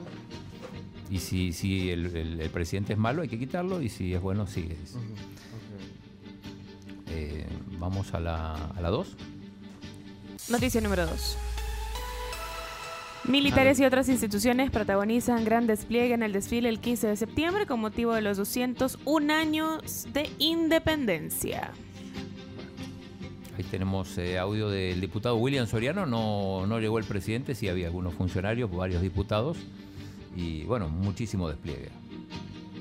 y 1.13 1.19
si, 1.19 1.53
si 1.53 1.91
el, 1.91 2.15
el- 2.17 2.41
el 2.41 2.51
presidente 2.51 2.95
es 2.95 2.99
malo 2.99 3.23
hay 3.23 3.29
que 3.29 3.39
quitarlo 3.39 3.83
y 3.83 3.89
si 3.89 4.15
es 4.15 4.21
bueno 4.21 4.47
sigue. 4.47 4.77
Eh, 7.09 7.47
vamos 7.79 8.15
a 8.15 8.21
la 8.21 8.57
2. 8.71 8.77
A 8.79 8.81
la 8.81 8.89
dos. 8.91 9.17
Noticia 10.49 10.81
número 10.81 11.07
2. 11.07 11.39
Militares 13.29 13.79
y 13.79 13.85
otras 13.85 14.09
instituciones 14.09 14.71
protagonizan 14.71 15.45
gran 15.45 15.67
despliegue 15.69 16.15
en 16.15 16.23
el 16.25 16.33
desfile 16.33 16.69
el 16.69 16.81
15 16.81 17.07
de 17.09 17.17
septiembre 17.17 17.67
con 17.67 17.79
motivo 17.79 18.15
de 18.15 18.23
los 18.23 18.37
201 18.37 19.33
años 19.33 20.07
de 20.13 20.29
independencia. 20.39 21.71
Ahí 23.57 23.65
tenemos 23.65 24.17
eh, 24.19 24.39
audio 24.39 24.71
del 24.71 25.01
diputado 25.01 25.37
William 25.37 25.67
Soriano, 25.69 26.07
no, 26.07 26.67
no 26.67 26.81
llegó 26.81 26.99
el 26.99 27.05
presidente, 27.05 27.55
sí 27.55 27.69
había 27.69 27.87
algunos 27.87 28.15
funcionarios, 28.15 28.75
varios 28.75 29.03
diputados, 29.03 29.59
y 30.35 30.65
bueno, 30.65 30.89
muchísimo 30.89 31.49
despliegue. 31.49 31.91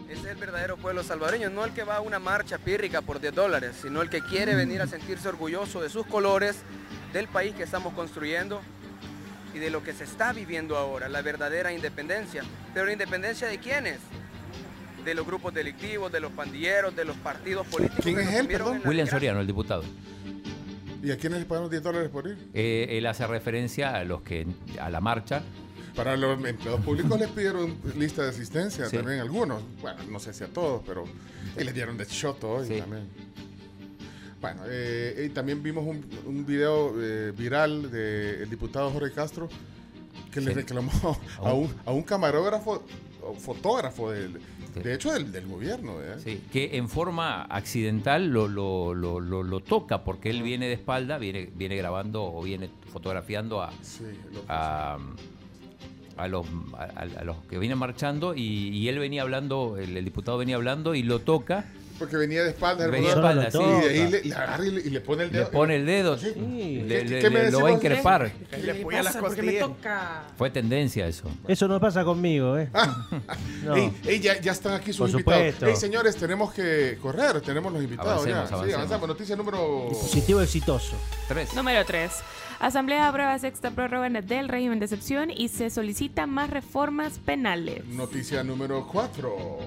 Ese 0.10 0.20
es 0.20 0.26
el 0.26 0.36
verdadero 0.36 0.76
pueblo 0.76 1.04
salvadoreño, 1.04 1.50
no 1.50 1.64
el 1.64 1.72
que 1.72 1.84
va 1.84 1.98
a 1.98 2.02
una 2.02 2.20
marcha 2.20 2.58
pírrica 2.58 3.02
por 3.02 3.22
10 3.22 3.34
dólares, 3.34 3.78
sino 3.82 4.02
el 4.02 4.10
que 4.10 4.22
quiere 4.22 4.56
venir 4.56 4.82
a 4.82 4.88
sentirse 4.88 5.30
orgulloso 5.30 5.82
de 5.82 5.90
sus 5.90 6.06
colores, 6.06 6.64
del 7.14 7.28
país 7.28 7.56
que 7.56 7.64
estamos 7.64 7.94
construyendo 7.94 8.62
y 9.54 9.60
de 9.60 9.70
lo 9.70 9.84
que 9.84 9.94
se 9.94 10.04
está 10.04 10.34
viviendo 10.34 10.78
ahora, 10.78 11.10
la 11.10 11.22
verdadera 11.22 11.72
independencia. 11.72 12.44
Pero 12.74 12.86
la 12.86 12.94
independencia 12.94 13.48
de 13.48 13.60
quiénes? 13.60 14.00
De 15.06 15.14
los 15.14 15.26
grupos 15.26 15.54
delictivos, 15.54 16.12
de 16.12 16.20
los 16.20 16.32
pandilleros, 16.32 16.96
de 16.96 17.06
los 17.06 17.16
partidos 17.18 17.66
políticos. 17.68 18.04
¿Quién 18.04 18.20
es 18.20 18.34
él, 18.34 18.48
perdón? 18.48 18.82
William. 18.86 19.08
Soriano, 19.08 19.40
el 19.40 19.48
diputado. 19.48 19.84
¿Y 21.04 21.12
a 21.12 21.18
quiénes 21.18 21.40
le 21.40 21.46
pagamos 21.46 21.72
10 21.72 21.84
dólares 21.84 22.10
por 22.10 22.28
ir? 22.28 22.38
Eh, 22.54 22.88
él 22.92 23.06
hace 23.08 23.26
referencia 23.26 23.96
a 23.96 24.04
los 24.04 24.22
que 24.22 24.46
a 24.80 24.90
la 24.90 25.02
marcha. 25.02 25.42
Para 25.96 26.16
los 26.16 26.44
empleados 26.46 26.82
públicos 26.82 27.20
les 27.20 27.30
pidieron 27.30 27.76
lista 27.98 28.24
de 28.24 28.30
asistencia 28.30 28.86
Sí. 28.88 28.96
también 28.98 29.20
algunos. 29.20 29.62
Bueno, 29.82 30.00
no 30.10 30.20
sé 30.20 30.34
si 30.34 30.44
a 30.44 30.48
todos, 30.48 30.82
pero 30.86 31.04
y 31.60 31.64
les 31.64 31.74
dieron 31.74 31.98
de 31.98 32.06
shot 32.06 32.44
hoy 32.44 32.68
Sí. 32.68 32.78
también. 32.80 33.08
Bueno, 34.40 34.62
eh, 34.68 35.26
y 35.28 35.30
también 35.30 35.62
vimos 35.62 35.86
un, 35.86 36.04
un 36.26 36.46
video 36.46 36.94
eh, 37.00 37.32
viral 37.38 37.92
del 37.92 38.50
diputado 38.50 38.90
Jorge 38.90 39.14
Castro 39.14 39.48
que 40.32 40.42
le 40.42 40.54
reclamó 40.54 40.92
a 41.44 41.54
un, 41.54 41.72
a 41.86 41.92
un 41.92 42.02
camarógrafo, 42.04 42.84
fotógrafo, 43.38 44.10
del, 44.12 44.40
de 44.82 44.94
hecho 44.96 45.12
del, 45.12 45.32
del 45.32 45.46
gobierno. 45.46 46.02
¿eh? 46.02 46.16
Sí, 46.24 46.42
que 46.52 46.78
en 46.78 46.90
forma 46.90 47.44
accidental 47.44 48.30
lo, 48.30 48.48
lo, 48.48 48.94
lo, 48.96 49.20
lo- 49.20 49.44
lo 49.44 49.60
toca 49.60 50.04
porque 50.04 50.30
él 50.32 50.42
viene 50.42 50.68
de 50.68 50.74
espalda, 50.74 51.18
viene, 51.20 51.52
viene 51.54 51.76
grabando 51.76 52.24
o 52.24 52.42
viene 52.42 52.70
fotografiando 52.92 53.62
a, 53.62 53.72
Sí, 53.84 54.06
a, 54.48 54.98
a 56.18 56.28
los, 56.28 56.46
a, 56.78 57.20
a 57.20 57.24
los 57.24 57.38
que 57.50 57.58
vienen 57.60 57.78
marchando 57.78 58.36
y, 58.36 58.88
él 58.88 59.00
venía 59.00 59.22
hablando, 59.22 59.78
el 59.78 60.04
diputado 60.04 60.38
venía 60.38 60.56
hablando 60.56 60.96
y 60.96 61.04
lo 61.04 61.20
toca. 61.20 61.66
Porque 62.02 62.18
venía 62.18 62.44
de 62.44 62.50
espaldas. 62.50 62.86
el 62.88 62.92
Venía 62.92 63.10
de 63.10 63.16
espaldas, 63.16 63.54
sí. 63.54 63.60
Y 63.62 63.82
de 63.82 63.90
ahí 63.90 64.12
le, 64.12 64.24
le 64.24 64.34
agarra 64.36 64.66
y 64.66 64.72
le, 64.72 64.82
y 64.82 64.90
le 64.90 65.02
pone 65.02 65.24
el 65.26 65.32
Le 65.32 65.38
dedo. 65.38 65.52
pone 65.52 65.76
el 65.76 65.86
dedo, 65.86 66.18
Sí. 66.18 66.34
le, 66.36 66.98
¿Qué- 66.98 67.06
le- 67.06 67.20
qué 67.20 67.30
me 67.30 67.44
le- 67.44 67.52
lo 67.52 67.62
va 67.62 67.70
a 67.70 67.72
increpar. 67.74 68.32
¿Qué 68.50 68.58
le 68.58 68.74
le 68.74 68.92
las 69.04 69.06
pasa? 69.06 69.20
Porque 69.20 69.42
me 69.44 69.60
costillas. 69.60 69.68
toca. 69.78 70.24
Fue 70.36 70.50
tendencia 70.50 71.06
eso. 71.06 71.30
Eso 71.48 71.68
no 71.68 71.80
pasa 71.80 72.04
conmigo, 72.04 72.58
¿eh? 72.58 72.70
No. 73.64 73.76
Ey, 73.76 73.94
ey, 74.08 74.20
ya, 74.20 74.42
ya 74.42 74.52
están 74.52 74.74
aquí 74.74 74.88
sus 74.92 74.98
Por 74.98 75.10
invitados. 75.12 75.38
supuesto. 75.54 75.66
Ey, 75.68 75.76
señores, 75.76 76.16
tenemos 76.16 76.52
que 76.54 76.98
correr. 77.00 77.40
Tenemos 77.42 77.72
los 77.72 77.84
invitados 77.84 78.26
ya. 78.26 78.38
Avancemos, 78.40 78.66
Sí, 78.66 78.74
avanzamos. 78.74 79.08
Noticia 79.08 79.36
número. 79.36 79.86
Dispositivo 79.90 80.42
exitoso. 80.42 80.96
Tres. 81.28 81.54
Número 81.54 81.86
3. 81.86 82.12
Asamblea 82.60 83.08
aprueba 83.08 83.38
sexta 83.40 83.72
prórroga 83.72 84.10
del 84.10 84.50
régimen 84.50 84.80
de 84.80 84.86
excepción 84.86 85.32
y 85.32 85.50
se 85.50 85.70
solicita 85.70 86.26
más 86.28 86.50
reformas 86.50 87.20
penales. 87.20 87.86
Noticia 87.86 88.44
número 88.44 88.88
4. 88.92 89.60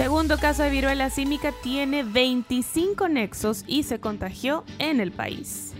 Segundo 0.00 0.38
caso 0.38 0.62
de 0.62 0.70
viruela 0.70 1.10
símica 1.10 1.52
tiene 1.52 2.02
25 2.02 3.06
nexos 3.10 3.64
y 3.66 3.82
se 3.82 4.00
contagió 4.00 4.64
en 4.78 4.98
el 4.98 5.12
país. 5.12 5.74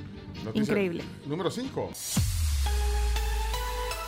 Increíble. 0.53 1.05
Número 1.25 1.51
5. 1.51 1.91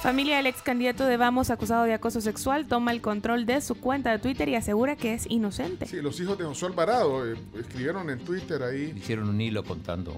Familia 0.02 0.36
del 0.36 0.48
ex 0.48 0.60
candidato 0.60 1.06
de 1.06 1.16
Vamos 1.16 1.48
acusado 1.48 1.84
de 1.84 1.94
acoso 1.94 2.20
sexual 2.20 2.66
toma 2.66 2.92
el 2.92 3.00
control 3.00 3.46
de 3.46 3.62
su 3.62 3.76
cuenta 3.76 4.10
de 4.10 4.18
Twitter 4.18 4.50
y 4.50 4.54
asegura 4.54 4.96
que 4.96 5.14
es 5.14 5.24
inocente. 5.30 5.86
Sí, 5.86 6.02
los 6.02 6.20
hijos 6.20 6.36
de 6.36 6.44
José 6.44 6.66
Alvarado 6.66 7.26
eh, 7.26 7.38
escribieron 7.58 8.10
en 8.10 8.18
Twitter 8.18 8.62
ahí 8.62 8.92
Hicieron 8.94 9.30
un 9.30 9.40
hilo 9.40 9.64
contando 9.64 10.14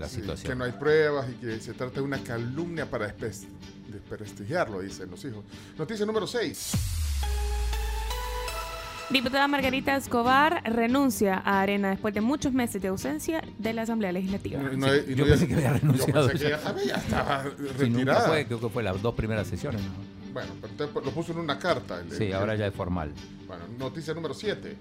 la 0.00 0.08
sí, 0.08 0.16
que 0.16 0.22
situación. 0.22 0.58
no 0.58 0.64
hay 0.64 0.72
pruebas 0.72 1.28
y 1.30 1.34
que 1.34 1.60
se 1.60 1.74
trata 1.74 1.94
de 1.94 2.00
una 2.00 2.18
calumnia 2.24 2.90
para 2.90 3.14
desprestigiarlo, 3.86 4.80
dicen 4.80 5.08
los 5.12 5.24
hijos. 5.24 5.44
Noticia 5.78 6.04
número 6.04 6.26
6. 6.26 6.72
Diputada 9.10 9.46
Margarita 9.46 9.94
Escobar 9.96 10.62
renuncia 10.64 11.36
a 11.44 11.60
Arena 11.60 11.90
después 11.90 12.14
de 12.14 12.20
muchos 12.22 12.52
meses 12.54 12.80
de 12.80 12.88
ausencia 12.88 13.42
de 13.58 13.72
la 13.74 13.82
Asamblea 13.82 14.10
Legislativa. 14.12 14.60
Sí, 14.70 15.14
yo 15.14 15.26
pensé 15.26 15.46
que 15.48 15.54
había 15.54 15.72
renunciado. 15.74 16.22
Yo 16.22 16.28
pensé 16.28 16.44
que 16.44 16.50
ya, 16.50 16.58
sabía, 16.58 16.84
ya 16.86 16.94
estaba 16.96 17.42
Sí, 17.44 17.50
nunca 17.58 17.78
retirada. 17.78 18.28
fue, 18.28 18.46
creo 18.46 18.60
que 18.60 18.68
fue 18.70 18.82
las 18.82 19.02
dos 19.02 19.14
primeras 19.14 19.46
sesiones. 19.46 19.82
¿no? 19.82 20.32
Bueno, 20.32 20.50
pero 20.62 20.72
entonces 20.72 21.04
lo 21.04 21.10
puso 21.10 21.32
en 21.32 21.38
una 21.40 21.58
carta. 21.58 22.00
el- 22.00 22.10
Sí, 22.10 22.24
el- 22.24 22.34
ahora 22.34 22.54
ya 22.54 22.66
es 22.66 22.74
formal. 22.74 23.12
Bueno, 23.46 23.64
noticia 23.78 24.14
número 24.14 24.32
7. 24.32 24.76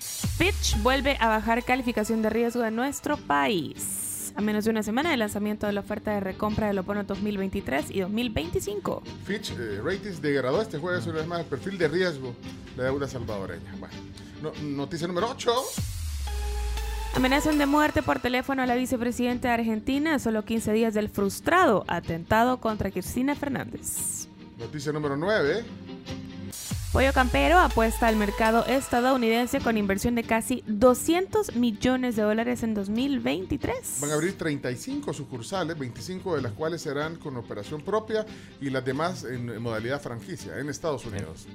Fitch 0.00 0.76
vuelve 0.82 1.16
a 1.20 1.28
bajar 1.28 1.62
calificación 1.64 2.20
de 2.20 2.30
riesgo 2.30 2.62
de 2.62 2.72
nuestro 2.72 3.16
país. 3.16 4.07
A 4.38 4.40
menos 4.40 4.64
de 4.64 4.70
una 4.70 4.84
semana 4.84 5.10
del 5.10 5.18
lanzamiento 5.18 5.66
de 5.66 5.72
la 5.72 5.80
oferta 5.80 6.12
de 6.12 6.20
recompra 6.20 6.68
del 6.68 6.78
Opono 6.78 7.02
2023 7.02 7.90
y 7.90 7.98
2025. 8.02 9.02
Fitch 9.26 9.50
eh, 9.58 9.80
Ratings 9.82 10.22
degradó 10.22 10.62
este 10.62 10.78
jueves 10.78 11.04
una 11.06 11.16
vez 11.16 11.26
más 11.26 11.40
el 11.40 11.46
perfil 11.46 11.76
de 11.76 11.88
riesgo 11.88 12.36
de 12.76 12.82
la 12.84 12.84
deuda 12.84 13.08
salvadoreña. 13.08 13.74
Bueno, 13.80 13.96
no- 14.40 14.52
noticia 14.62 15.08
número 15.08 15.28
8. 15.30 15.50
Amenazan 17.16 17.58
de 17.58 17.66
muerte 17.66 18.00
por 18.04 18.20
teléfono 18.20 18.62
a 18.62 18.66
la 18.66 18.76
vicepresidenta 18.76 19.48
de 19.48 19.54
Argentina 19.54 20.14
a 20.14 20.18
solo 20.20 20.44
15 20.44 20.72
días 20.72 20.94
del 20.94 21.08
frustrado 21.08 21.84
atentado 21.88 22.58
contra 22.60 22.92
Cristina 22.92 23.34
Fernández. 23.34 24.28
Noticia 24.56 24.92
número 24.92 25.16
9. 25.16 25.64
Pollo 26.92 27.12
Campero 27.12 27.58
apuesta 27.58 28.06
al 28.06 28.16
mercado 28.16 28.64
estadounidense 28.64 29.60
con 29.60 29.76
inversión 29.76 30.14
de 30.14 30.22
casi 30.22 30.64
200 30.66 31.54
millones 31.56 32.16
de 32.16 32.22
dólares 32.22 32.62
en 32.62 32.72
2023. 32.72 33.98
Van 34.00 34.10
a 34.10 34.14
abrir 34.14 34.38
35 34.38 35.12
sucursales, 35.12 35.78
25 35.78 36.36
de 36.36 36.42
las 36.42 36.52
cuales 36.52 36.80
serán 36.80 37.16
con 37.16 37.36
operación 37.36 37.82
propia 37.82 38.24
y 38.58 38.70
las 38.70 38.86
demás 38.86 39.24
en, 39.24 39.50
en 39.50 39.60
modalidad 39.60 40.00
franquicia 40.00 40.58
en 40.58 40.70
Estados 40.70 41.04
Unidos. 41.04 41.46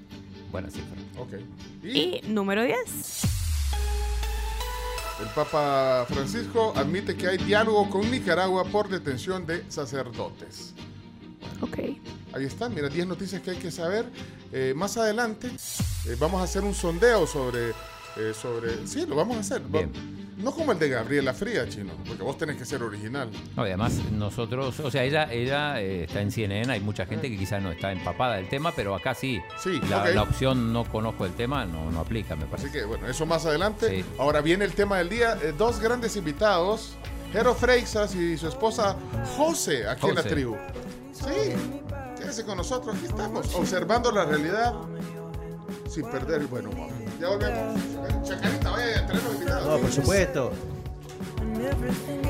Buena 0.51 0.69
cifra. 0.69 1.01
Ok. 1.17 1.33
Y 1.83 2.21
número 2.27 2.61
10. 2.63 3.23
El 5.19 5.29
Papa 5.29 6.05
Francisco 6.09 6.73
admite 6.75 7.15
que 7.15 7.27
hay 7.27 7.37
diálogo 7.37 7.89
con 7.89 8.09
Nicaragua 8.11 8.65
por 8.65 8.87
detención 8.87 9.47
de 9.47 9.63
sacerdotes. 9.67 10.75
Ok. 11.61 11.77
Ahí 12.33 12.45
están, 12.45 12.73
mira, 12.73 12.89
10 12.89 13.07
noticias 13.07 13.41
que 13.41 13.51
hay 13.51 13.57
que 13.57 13.71
saber. 13.71 14.05
Eh, 14.51 14.73
más 14.75 14.97
adelante 14.97 15.47
eh, 16.07 16.15
vamos 16.19 16.41
a 16.41 16.43
hacer 16.45 16.63
un 16.63 16.73
sondeo 16.73 17.27
sobre, 17.27 17.69
eh, 18.17 18.33
sobre... 18.39 18.85
Sí, 18.87 19.05
lo 19.07 19.15
vamos 19.15 19.37
a 19.37 19.39
hacer. 19.41 19.61
Va- 19.73 19.87
No 20.37 20.51
como 20.51 20.71
el 20.71 20.79
de 20.79 20.89
Gabriela 20.89 21.31
Fría, 21.33 21.69
chino, 21.69 21.93
porque 22.07 22.23
vos 22.23 22.37
tenés 22.39 22.57
que 22.57 22.65
ser 22.65 22.81
original. 22.81 23.29
No, 23.55 23.63
y 23.65 23.69
además 23.69 23.93
nosotros, 24.11 24.79
o 24.79 24.89
sea, 24.89 25.03
ella, 25.03 25.31
ella 25.31 25.79
eh, 25.79 26.05
está 26.05 26.21
en 26.21 26.31
CNN, 26.31 26.73
hay 26.73 26.79
mucha 26.79 27.05
gente 27.05 27.29
que 27.29 27.37
quizás 27.37 27.61
no 27.61 27.71
está 27.71 27.91
empapada 27.91 28.35
del 28.37 28.49
tema, 28.49 28.71
pero 28.75 28.95
acá 28.95 29.13
sí. 29.13 29.39
Sí, 29.61 29.79
la, 29.89 29.99
ok. 30.01 30.09
la 30.15 30.23
opción 30.23 30.73
no 30.73 30.85
conozco 30.85 31.25
el 31.27 31.33
tema 31.33 31.65
no, 31.65 31.91
no 31.91 31.99
aplica, 31.99 32.35
me 32.35 32.45
parece. 32.47 32.67
Así 32.69 32.77
que 32.79 32.83
bueno, 32.83 33.07
eso 33.07 33.27
más 33.27 33.45
adelante. 33.45 34.01
Sí. 34.01 34.05
Ahora 34.17 34.41
viene 34.41 34.65
el 34.65 34.73
tema 34.73 34.97
del 34.97 35.09
día. 35.09 35.37
Eh, 35.43 35.53
dos 35.55 35.79
grandes 35.79 36.15
invitados, 36.15 36.95
Jero 37.31 37.53
Freixas 37.53 38.15
y 38.15 38.35
su 38.37 38.47
esposa 38.47 38.97
José, 39.37 39.87
aquí 39.87 40.07
en 40.07 40.15
la 40.15 40.21
José. 40.23 40.33
tribu. 40.35 40.55
Sí, 41.13 41.53
quédese 42.17 42.43
con 42.43 42.57
nosotros, 42.57 42.95
aquí 42.95 43.05
estamos, 43.05 43.53
observando 43.53 44.11
la 44.11 44.25
realidad 44.25 44.73
sin 45.87 46.05
perder 46.09 46.41
el 46.41 46.47
buen 46.47 46.67
humor. 46.67 46.89
Ya 47.19 47.29
volvemos. 47.29 47.79
Chacarita, 48.23 48.71
vaya 48.71 48.99
a 48.99 49.05
traer 49.05 49.23
los 49.23 49.33
invitados. 49.35 49.67
No, 49.67 49.77
por 49.77 49.91
supuesto. 49.91 50.51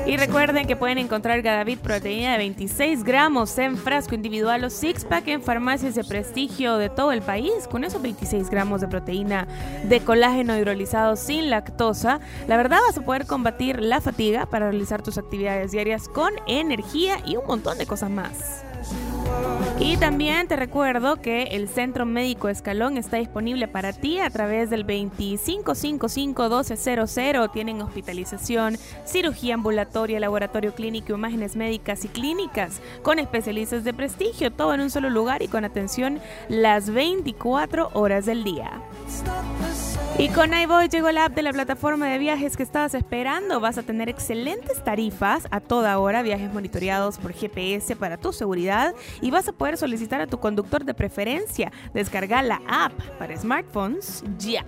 Y 0.06 0.18
recuerden 0.18 0.66
que 0.66 0.76
pueden 0.76 0.98
encontrar 0.98 1.40
Gadavit 1.40 1.80
proteína 1.80 2.32
de 2.32 2.38
26 2.38 3.04
gramos 3.04 3.56
en 3.58 3.78
frasco 3.78 4.14
individual 4.14 4.62
o 4.64 4.70
six 4.70 5.04
pack 5.04 5.28
en 5.28 5.42
farmacias 5.42 5.94
de 5.94 6.04
prestigio 6.04 6.76
de 6.76 6.90
todo 6.90 7.10
el 7.10 7.22
país. 7.22 7.66
Con 7.70 7.84
esos 7.84 8.02
26 8.02 8.50
gramos 8.50 8.82
de 8.82 8.88
proteína 8.88 9.48
de 9.88 10.00
colágeno 10.00 10.56
hidrolizado 10.58 11.16
sin 11.16 11.48
lactosa, 11.48 12.20
la 12.46 12.58
verdad 12.58 12.80
vas 12.86 12.98
a 12.98 13.04
poder 13.04 13.26
combatir 13.26 13.80
la 13.80 14.02
fatiga 14.02 14.44
para 14.46 14.70
realizar 14.70 15.02
tus 15.02 15.16
actividades 15.16 15.72
diarias 15.72 16.08
con 16.08 16.32
energía 16.46 17.16
y 17.24 17.36
un 17.36 17.46
montón 17.46 17.78
de 17.78 17.86
cosas 17.86 18.10
más. 18.10 18.62
Y 19.80 19.96
también 19.96 20.46
te 20.48 20.56
recuerdo 20.56 21.20
que 21.20 21.44
el 21.52 21.68
Centro 21.68 22.04
Médico 22.06 22.48
Escalón 22.48 22.96
está 22.96 23.16
disponible 23.16 23.68
para 23.68 23.92
ti 23.92 24.18
a 24.18 24.30
través 24.30 24.70
del 24.70 24.86
2555-1200. 24.86 27.52
Tienen 27.52 27.82
hospitalización, 27.82 28.78
cirugía 29.04 29.54
ambulatoria, 29.54 30.20
laboratorio 30.20 30.74
clínico, 30.74 31.14
imágenes 31.14 31.56
médicas 31.56 32.04
y 32.04 32.08
clínicas 32.08 32.80
con 33.02 33.18
especialistas 33.18 33.82
de 33.84 33.92
prestigio, 33.92 34.52
todo 34.52 34.74
en 34.74 34.80
un 34.80 34.90
solo 34.90 35.10
lugar 35.10 35.42
y 35.42 35.48
con 35.48 35.64
atención 35.64 36.20
las 36.48 36.90
24 36.90 37.90
horas 37.94 38.26
del 38.26 38.44
día. 38.44 38.80
Y 40.16 40.28
con 40.28 40.54
iVoy 40.54 40.88
llegó 40.88 41.10
la 41.10 41.24
app 41.26 41.34
de 41.34 41.42
la 41.42 41.52
plataforma 41.52 42.06
de 42.08 42.18
viajes 42.18 42.56
que 42.56 42.62
estabas 42.62 42.94
esperando. 42.94 43.58
Vas 43.58 43.78
a 43.78 43.82
tener 43.82 44.08
excelentes 44.08 44.82
tarifas 44.84 45.46
a 45.50 45.58
toda 45.60 45.98
hora, 45.98 46.22
viajes 46.22 46.52
monitoreados 46.52 47.18
por 47.18 47.32
GPS 47.32 47.96
para 47.96 48.16
tu 48.16 48.32
seguridad 48.32 48.94
y 49.20 49.32
vas 49.32 49.48
a 49.48 49.52
poder 49.52 49.76
solicitar 49.76 50.20
a 50.20 50.26
tu 50.28 50.38
conductor 50.38 50.84
de 50.84 50.94
preferencia. 50.94 51.72
Descargar 51.92 52.44
la 52.44 52.60
app 52.68 52.92
para 53.18 53.36
smartphones 53.36 54.22
ya. 54.38 54.64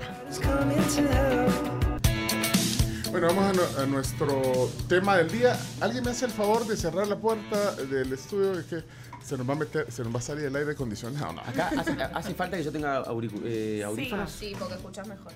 Bueno, 3.13 3.29
vamos 3.29 3.45
a, 3.45 3.53
nu- 3.53 3.83
a 3.83 3.87
nuestro 3.87 4.43
tema 4.89 5.17
del 5.17 5.31
día. 5.31 5.57
¿Alguien 5.81 6.05
me 6.05 6.11
hace 6.11 6.25
el 6.27 6.33
favor 6.33 6.67
de 6.67 6.77
cerrar 6.77 7.07
la 7.07 7.17
puerta 7.17 7.73
del 7.89 8.13
estudio? 8.13 8.59
Es 8.59 8.67
que 8.67 8.83
se 9.27 9.37
nos 9.37 9.49
va 9.49 9.53
a 9.55 9.57
meter, 9.57 9.91
se 9.91 10.03
nos 10.05 10.15
va 10.15 10.19
a 10.19 10.23
salir 10.23 10.45
el 10.45 10.55
aire 10.57 10.73
acondicionado. 10.73 11.33
¿no? 11.33 11.41
Acá 11.41 11.71
hace, 11.77 11.93
hace 11.93 12.35
falta 12.35 12.57
que 12.57 12.65
yo 12.65 12.73
tenga 12.73 13.03
eh, 13.45 13.83
audífonos. 13.85 14.31
Sí, 14.31 14.55
porque 14.59 14.75
escuchas 14.75 15.07
mejor. 15.09 15.33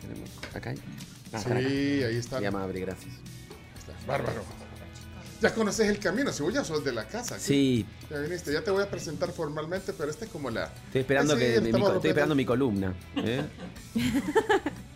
Tenemos 0.00 0.30
acá. 0.54 0.70
hay. 0.70 0.78
Ah, 1.32 1.38
Sí, 1.38 1.48
acá. 1.48 1.56
ahí 2.08 2.16
está. 2.16 2.36
Abre, 2.38 2.80
gracias. 2.80 3.14
Bárbaro. 4.06 4.42
Ya 5.40 5.54
conoces 5.54 5.88
el 5.88 6.00
camino, 6.00 6.32
si 6.32 6.42
vos 6.42 6.52
ya 6.52 6.64
sos 6.64 6.84
de 6.84 6.92
la 6.92 7.06
casa. 7.06 7.38
Sí. 7.38 7.86
Ya 8.10 8.18
viniste, 8.18 8.52
ya 8.52 8.62
te 8.64 8.72
voy 8.72 8.82
a 8.82 8.90
presentar 8.90 9.30
formalmente, 9.30 9.92
pero 9.92 10.10
esta 10.10 10.24
es 10.24 10.30
como 10.32 10.50
la... 10.50 10.64
Estoy 10.86 11.02
esperando, 11.02 11.34
Sí, 11.34 11.38
que, 11.40 11.60
mi- 11.60 11.68
estoy 11.70 12.08
esperando 12.10 12.34
mi 12.34 12.44
columna. 12.44 12.92
¿eh? 13.16 13.44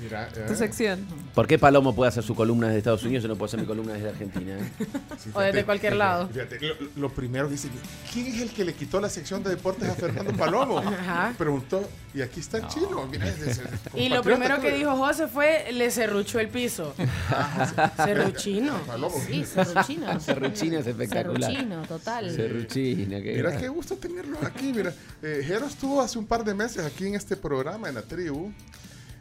Mira, 0.00 0.28
eh, 0.36 0.44
Tu 0.46 0.54
sección. 0.54 1.06
¿Por 1.34 1.46
qué 1.46 1.58
Palomo 1.58 1.94
puede 1.94 2.10
hacer 2.10 2.22
su 2.22 2.34
columna 2.34 2.66
desde 2.66 2.78
Estados 2.78 3.02
Unidos 3.04 3.22
y 3.22 3.24
yo 3.24 3.28
no 3.28 3.36
puedo 3.36 3.46
hacer 3.46 3.60
mi 3.60 3.66
columna 3.66 3.94
desde 3.94 4.10
Argentina? 4.10 4.58
eh? 4.58 4.86
O 5.34 5.40
desde 5.40 5.64
cualquier 5.64 5.96
lado. 5.96 6.28
Fíjate, 6.28 6.58
lo, 6.60 6.74
lo 6.96 7.08
primero 7.10 7.46
que 7.46 7.52
dice, 7.52 7.68
¿quién 8.12 8.26
es 8.26 8.40
el 8.42 8.50
que 8.50 8.64
le 8.64 8.74
quitó 8.74 9.00
la 9.00 9.08
sección 9.08 9.42
de 9.42 9.50
deportes 9.50 9.88
a 9.88 9.94
Fernando 9.94 10.32
Palomo? 10.34 10.78
Ajá. 10.86 11.34
Preguntó, 11.38 11.88
y 12.14 12.20
aquí 12.22 12.40
está 12.40 12.58
el 12.58 12.66
chino. 12.68 13.06
Mira, 13.10 13.26
es- 13.28 13.40
es- 13.40 13.60
Y 13.94 14.08
lo 14.10 14.22
primero 14.22 14.60
que 14.60 14.70
dijo 14.72 14.94
José 14.96 15.28
fue, 15.28 15.66
le 15.72 15.90
cerruchó 15.90 16.40
el 16.40 16.48
piso. 16.48 16.94
Cerruchino. 17.96 18.74
Palomo. 18.86 19.14
Sí, 19.26 19.44
serruchino. 19.44 20.20
Serruchino 20.20 20.78
es 20.78 20.86
espectacular. 20.86 21.50
Serruchino, 21.50 21.82
total. 21.82 22.30
Serruchina, 22.34 23.20
qué 23.22 23.34
Mira 23.34 23.56
qué 23.56 23.68
gusto 23.68 23.96
tenerlos 23.96 24.42
aquí. 24.42 24.72
Mira, 24.74 24.92
eh, 25.22 25.42
Jero 25.46 25.66
estuvo 25.66 26.00
hace 26.00 26.18
un 26.18 26.26
par 26.26 26.44
de 26.44 26.54
meses 26.54 26.84
aquí 26.84 27.06
en 27.06 27.14
este 27.14 27.36
programa, 27.36 27.88
en 27.88 27.94
la 27.96 28.02
tribu, 28.02 28.52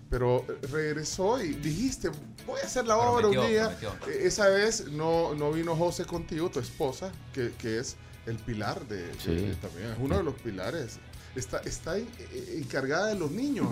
pero 0.09 0.45
eh, 0.47 0.67
regresó 0.71 1.41
y 1.43 1.53
dijiste, 1.53 2.09
voy 2.45 2.59
a 2.61 2.65
hacer 2.65 2.85
la 2.87 2.97
obra 2.97 3.27
un 3.27 3.33
día. 3.47 3.77
prometió. 3.77 3.89
Eh, 4.11 4.27
esa 4.27 4.47
vez 4.49 4.87
no, 4.91 5.33
no 5.35 5.51
vino 5.51 5.75
José 5.75 6.05
contigo, 6.05 6.49
tu 6.49 6.59
esposa, 6.59 7.11
que, 7.33 7.51
que 7.57 7.79
es 7.79 7.95
el 8.25 8.37
pilar 8.37 8.87
de, 8.87 9.11
Sí. 9.19 9.33
de- 9.35 9.55
también, 9.55 9.91
es 9.91 9.97
uno 9.99 10.17
de 10.17 10.23
los 10.23 10.35
pilares. 10.35 10.97
Está, 11.35 11.57
está 11.59 11.97
en- 11.97 12.07
eh, 12.31 12.59
encargada 12.63 13.07
de 13.07 13.15
los 13.15 13.31
niños. 13.31 13.67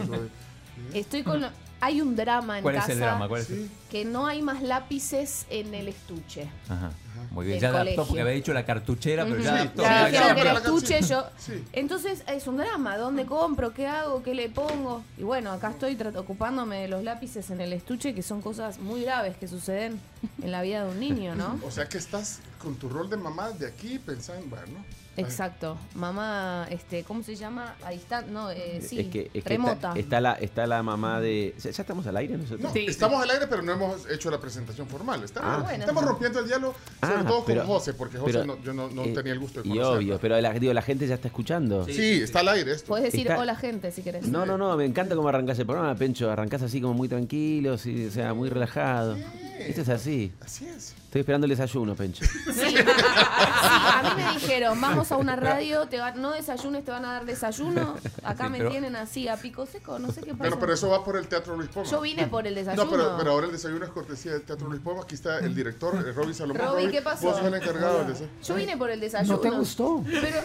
Estoy 0.93 1.23
con. 1.23 1.41
lo- 1.41 1.49
Hay 1.83 1.99
un 2.01 2.15
drama 2.15 2.57
en 2.59 2.63
¿Cuál 2.63 2.75
es 2.75 2.81
casa 2.81 2.93
el 2.93 2.99
drama? 2.99 3.27
¿Cuál 3.27 3.41
es 3.41 3.49
el- 3.49 3.69
que 3.91 4.05
no 4.05 4.25
hay 4.25 4.41
más 4.41 4.61
lápices 4.61 5.45
en 5.49 5.73
el 5.73 5.89
estuche. 5.89 6.47
Ajá. 6.69 6.91
Muy 7.31 7.45
bien, 7.47 7.59
ya 7.59 7.69
adaptó 7.69 7.83
colegio. 7.83 8.05
porque 8.05 8.21
había 8.21 8.33
dicho 8.33 8.53
la 8.53 8.65
cartuchera, 8.65 9.25
pero 9.25 9.41
ya 9.41 9.55
adaptó. 9.55 9.81
Ya 9.81 10.09
Ya 10.09 10.33
que 10.35 10.41
el 10.41 10.47
la 10.47 10.53
estuche 10.53 11.01
yo. 11.01 11.25
Sí. 11.37 11.63
Entonces 11.73 12.23
es 12.27 12.47
un 12.47 12.57
drama. 12.57 12.97
¿Dónde 12.97 13.25
compro? 13.25 13.73
¿Qué 13.73 13.85
hago? 13.87 14.23
¿Qué 14.23 14.33
le 14.33 14.49
pongo? 14.49 15.03
Y 15.17 15.23
bueno, 15.23 15.51
acá 15.51 15.71
estoy 15.71 15.97
ocupándome 16.15 16.81
de 16.83 16.87
los 16.87 17.03
lápices 17.03 17.49
en 17.49 17.59
el 17.59 17.73
estuche, 17.73 18.13
que 18.15 18.23
son 18.23 18.41
cosas 18.41 18.79
muy 18.79 19.01
graves 19.03 19.35
que 19.37 19.47
suceden 19.47 19.99
en 20.41 20.51
la 20.51 20.61
vida 20.61 20.85
de 20.85 20.91
un 20.91 20.99
niño, 20.99 21.35
¿no? 21.35 21.59
O 21.65 21.71
sea 21.71 21.89
que 21.89 21.97
estás 21.97 22.39
con 22.59 22.75
tu 22.75 22.87
rol 22.87 23.09
de 23.09 23.17
mamá 23.17 23.51
de 23.51 23.67
aquí 23.67 23.99
pensando, 23.99 24.45
bueno. 24.47 24.83
Exacto. 25.15 25.77
Mamá, 25.95 26.67
este, 26.71 27.03
¿cómo 27.03 27.21
se 27.23 27.35
llama? 27.35 27.75
A 27.85 27.91
distancia. 27.91 28.31
No, 28.31 28.49
eh, 28.51 28.81
sí. 28.85 28.99
es 28.99 29.07
que, 29.07 29.29
es 29.33 29.43
que 29.43 29.49
remota. 29.49 29.89
está, 29.89 29.99
está 29.99 30.21
la, 30.21 30.33
está 30.33 30.67
la 30.67 30.81
mamá 30.83 31.19
de. 31.21 31.53
¿Ya 31.61 31.69
estamos 31.69 32.07
al 32.07 32.17
aire 32.17 32.37
nosotros? 32.37 32.61
No, 32.61 32.71
estamos 32.79 33.21
al 33.21 33.29
aire, 33.29 33.45
pero 33.47 33.61
no 33.61 33.73
hemos 33.73 34.09
hecho 34.09 34.31
la 34.31 34.39
presentación 34.39 34.87
formal. 34.87 35.23
Estamos, 35.23 35.49
Ah. 35.49 35.61
Bueno. 35.63 35.79
estamos 35.83 36.03
rompiendo 36.03 36.39
el 36.39 36.47
diálogo, 36.47 36.73
sobre 37.01 37.15
Ah, 37.15 37.25
todo 37.27 37.45
pero- 37.45 37.61
con 37.61 37.67
José, 37.69 37.93
porque 37.93 38.17
José 38.17 38.31
pero, 38.33 38.45
no, 38.45 38.61
yo 38.63 38.73
no, 38.73 38.89
no 38.89 39.03
eh, 39.03 39.13
tenía 39.13 39.33
el 39.33 39.39
gusto 39.39 39.61
de 39.61 39.67
Y 39.67 39.71
conocerlo. 39.71 39.97
obvio, 39.99 40.19
pero 40.19 40.41
la, 40.41 40.53
digo, 40.53 40.73
la 40.73 40.81
gente 40.81 41.07
ya 41.07 41.15
está 41.15 41.27
escuchando. 41.27 41.85
Sí, 41.85 42.21
está 42.23 42.39
al 42.39 42.47
aire 42.49 42.71
esto. 42.71 42.87
Puedes 42.87 43.05
decir 43.11 43.27
Está- 43.27 43.39
hola 43.39 43.55
gente 43.55 43.91
si 43.91 44.01
querés. 44.01 44.27
No, 44.27 44.45
no, 44.45 44.57
no, 44.57 44.75
me 44.77 44.85
encanta 44.85 45.15
cómo 45.15 45.29
arrancás 45.29 45.59
el 45.59 45.65
programa, 45.65 45.93
Pencho. 45.95 46.31
Arrancás 46.31 46.61
así 46.63 46.81
como 46.81 46.93
muy 46.95 47.07
tranquilo, 47.07 47.77
sí, 47.77 48.07
o 48.07 48.11
sea, 48.11 48.33
muy 48.33 48.49
relajado. 48.49 49.17
Esto 49.59 49.81
es 49.81 49.89
así. 49.89 50.31
Así 50.41 50.65
es. 50.65 50.95
Estoy 51.13 51.19
esperando 51.19 51.45
el 51.45 51.49
desayuno, 51.51 51.93
Pencho. 51.93 52.25
Sí, 52.53 52.75
a 52.75 54.15
mí 54.15 54.23
me 54.23 54.33
dijeron, 54.33 54.79
vamos 54.81 55.11
a 55.11 55.17
una 55.17 55.35
radio, 55.35 55.87
te 55.87 55.99
va- 55.99 56.11
no 56.11 56.31
desayunes, 56.31 56.83
te 56.83 56.89
van 56.91 57.05
a 57.05 57.13
dar 57.13 57.25
desayuno. 57.25 57.95
Acá 58.23 58.45
Sí, 58.45 58.51
me 58.51 58.57
pero- 58.57 58.71
tienen 58.71 58.95
así 58.95 59.27
a 59.27 59.37
pico 59.37 59.65
seco, 59.67 59.99
no 59.99 60.11
sé 60.11 60.21
qué 60.21 60.31
pasa. 60.31 60.37
Bueno, 60.39 60.57
pero 60.59 60.73
eso 60.73 60.89
va 60.89 61.03
por 61.03 61.15
el 61.17 61.27
Teatro 61.27 61.55
Luis 61.55 61.69
Poma. 61.69 61.87
Yo 61.89 62.01
vine 62.01 62.25
por 62.27 62.47
el 62.47 62.55
desayuno. 62.55 62.83
No, 62.85 62.89
pero, 62.89 63.15
pero 63.17 63.31
ahora 63.31 63.45
el 63.45 63.51
desayuno 63.51 63.85
es 63.85 63.91
cortesía 63.91 64.31
del 64.33 64.41
Teatro 64.41 64.67
Luis 64.67 64.81
Poma. 64.81 65.01
Aquí 65.03 65.13
está 65.15 65.37
el 65.39 65.53
director, 65.53 65.95
eh, 65.95 66.11
Roby 66.13 66.33
Salomón. 66.33 66.65
Roby, 66.65 66.89
¿qué 66.89 67.01
pasó? 67.03 67.27
Vos 67.27 67.37
sos 67.37 67.45
el 67.45 67.53
encargado 67.53 67.99
del 67.99 68.07
desayuno. 68.07 68.31
Yo 68.43 68.55
vine 68.55 68.77
por 68.77 68.89
el 68.89 68.99
desayuno. 68.99 69.35
¿No 69.35 69.39
te 69.39 69.49
gustó? 69.51 70.03
Pero. 70.05 70.41